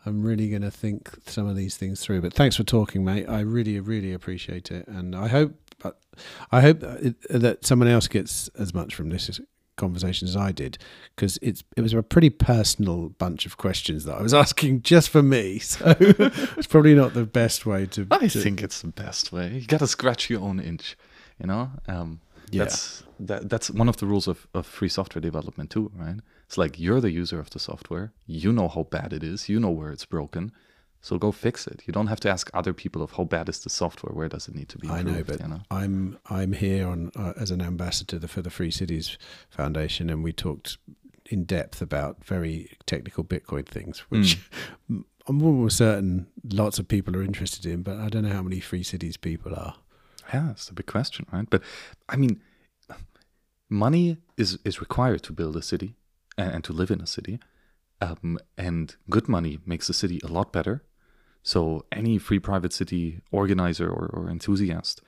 I'm 0.06 0.24
really 0.24 0.50
going 0.50 0.64
to 0.64 0.72
think 0.72 1.09
some 1.26 1.48
of 1.48 1.56
these 1.56 1.77
things 1.77 2.01
through. 2.01 2.19
But 2.22 2.34
thanks 2.34 2.58
for 2.58 2.64
talking, 2.64 3.06
mate. 3.06 3.27
I 3.30 3.40
really, 3.40 3.80
really 3.80 4.11
appreciate 4.11 4.72
it, 4.72 4.85
and 4.90 5.16
I 5.16 5.30
hope, 5.30 5.56
I 6.51 6.59
hope 6.59 6.82
that 6.82 7.59
someone 7.61 7.88
else 7.88 8.09
gets 8.09 8.50
as 8.59 8.74
much 8.74 8.93
from 8.93 9.08
this 9.08 9.40
conversation 9.80 10.27
as 10.27 10.35
I 10.35 10.51
did, 10.51 10.77
because 11.16 11.40
it's 11.41 11.64
it 11.75 11.82
was 11.82 11.93
a 11.93 12.03
pretty 12.03 12.30
personal 12.30 13.09
bunch 13.09 13.45
of 13.48 13.58
questions 13.58 14.06
that 14.06 14.16
I 14.19 14.22
was 14.22 14.33
asking 14.45 14.83
just 14.83 15.09
for 15.09 15.24
me. 15.24 15.59
So 15.69 15.95
it's 16.58 16.67
probably 16.67 16.95
not 16.95 17.14
the 17.14 17.25
best 17.25 17.66
way 17.66 17.85
to. 17.88 18.06
I 18.11 18.27
to, 18.27 18.40
think 18.40 18.61
it's 18.61 18.82
the 18.82 18.93
best 19.06 19.32
way. 19.32 19.48
You 19.59 19.67
got 19.67 19.80
to 19.80 19.88
scratch 19.88 20.30
your 20.30 20.41
own 20.41 20.59
inch, 20.59 20.98
you 21.40 21.48
know. 21.48 21.72
Um, 21.88 22.22
Yeah. 22.51 22.64
That's 22.64 23.03
that, 23.19 23.49
that's 23.49 23.69
one 23.69 23.90
of 23.90 23.98
the 23.98 24.06
rules 24.06 24.27
of, 24.27 24.48
of 24.53 24.66
free 24.66 24.90
software 24.90 25.22
development 25.22 25.69
too, 25.69 25.91
right? 25.95 26.19
It's 26.45 26.58
like 26.58 26.80
you're 26.80 27.01
the 27.01 27.11
user 27.11 27.40
of 27.40 27.49
the 27.49 27.59
software. 27.59 28.11
You 28.25 28.51
know 28.51 28.67
how 28.67 28.83
bad 28.83 29.14
it 29.14 29.24
is. 29.24 29.49
You 29.49 29.59
know 29.59 29.69
where 29.69 29.91
it's 29.91 30.06
broken. 30.06 30.51
So 31.02 31.18
go 31.18 31.32
fix 31.32 31.66
it. 31.66 31.84
You 31.86 31.94
don't 31.94 32.08
have 32.08 32.19
to 32.22 32.30
ask 32.30 32.50
other 32.53 32.74
people 32.74 33.02
of 33.02 33.14
how 33.14 33.24
bad 33.24 33.48
is 33.48 33.60
the 33.60 33.69
software. 33.69 34.14
Where 34.14 34.28
does 34.28 34.48
it 34.48 34.56
need 34.56 34.69
to 34.69 34.78
be 34.78 34.90
I 34.90 35.02
know, 35.02 35.24
but 35.24 35.40
you 35.40 35.48
know? 35.48 35.61
I'm 35.72 36.18
I'm 36.30 36.53
here 36.53 36.88
on 36.88 37.11
uh, 37.16 37.34
as 37.38 37.52
an 37.52 37.61
ambassador 37.61 38.28
for 38.28 38.42
the 38.42 38.50
Free 38.50 38.72
Cities 38.72 39.18
Foundation, 39.50 40.10
and 40.10 40.24
we 40.24 40.34
talked 40.34 40.78
in 41.26 41.45
depth 41.45 41.82
about 41.82 42.26
very 42.26 42.76
technical 42.86 43.24
Bitcoin 43.24 43.66
things, 43.66 44.00
which 44.10 44.40
I'm 44.90 45.42
almost 45.42 45.78
certain 45.78 46.28
lots 46.52 46.80
of 46.80 46.88
people 46.88 47.16
are 47.16 47.24
interested 47.24 47.66
in, 47.66 47.84
but 47.84 47.98
I 47.98 48.10
don't 48.10 48.24
know 48.24 48.34
how 48.34 48.42
many 48.42 48.60
Free 48.60 48.84
Cities 48.84 49.16
people 49.16 49.56
are. 49.56 49.76
Yeah, 50.34 50.48
that's 50.48 50.69
a 50.69 50.74
big 50.74 50.88
question, 50.88 51.26
right? 51.32 51.50
But 51.50 51.61
I 52.10 52.18
mean, 52.18 52.42
money 53.69 54.18
is 54.38 54.60
is 54.66 54.82
required 54.82 55.24
to 55.24 55.34
build 55.34 55.56
a 55.56 55.61
city 55.61 55.95
and, 56.38 56.56
and 56.56 56.64
to 56.66 56.74
live 56.74 56.92
in 56.92 57.00
a 57.00 57.08
city, 57.08 57.40
um, 58.02 58.40
and 58.58 58.95
good 59.10 59.28
money 59.30 59.60
makes 59.66 59.90
a 59.90 59.94
city 59.94 60.19
a 60.24 60.28
lot 60.28 60.52
better. 60.52 60.84
So 61.43 61.85
any 61.92 62.18
free 62.19 62.40
private 62.40 62.74
city 62.74 63.22
organizer 63.32 63.90
or, 63.90 64.08
or 64.14 64.30
enthusiast 64.30 65.01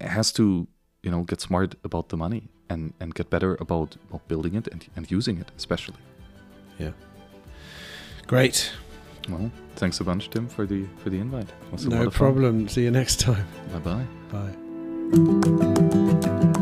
has 0.00 0.32
to, 0.32 0.66
you 1.02 1.10
know, 1.10 1.22
get 1.24 1.40
smart 1.40 1.74
about 1.84 2.08
the 2.08 2.16
money 2.16 2.48
and 2.68 2.92
and 3.00 3.14
get 3.14 3.28
better 3.30 3.56
about, 3.60 3.96
building 4.28 4.54
it 4.56 4.68
and, 4.68 4.86
and 4.96 5.10
using 5.10 5.38
it, 5.40 5.50
especially. 5.56 5.98
Yeah. 6.78 6.92
Great, 8.26 8.72
Well, 9.28 9.50
thanks 9.76 10.00
a 10.00 10.04
bunch, 10.04 10.28
Tim, 10.30 10.48
for 10.48 10.66
the 10.66 10.86
for 11.02 11.10
the 11.10 11.18
invite. 11.20 11.48
It 11.48 11.72
was 11.72 11.84
a 11.86 11.90
lot 11.90 12.00
no 12.00 12.06
of 12.06 12.14
fun. 12.14 12.18
problem. 12.26 12.68
See 12.68 12.82
you 12.84 12.90
next 12.90 13.20
time. 13.20 13.46
Bye 13.72 13.80
bye. 13.80 14.06
Bye. 16.54 16.60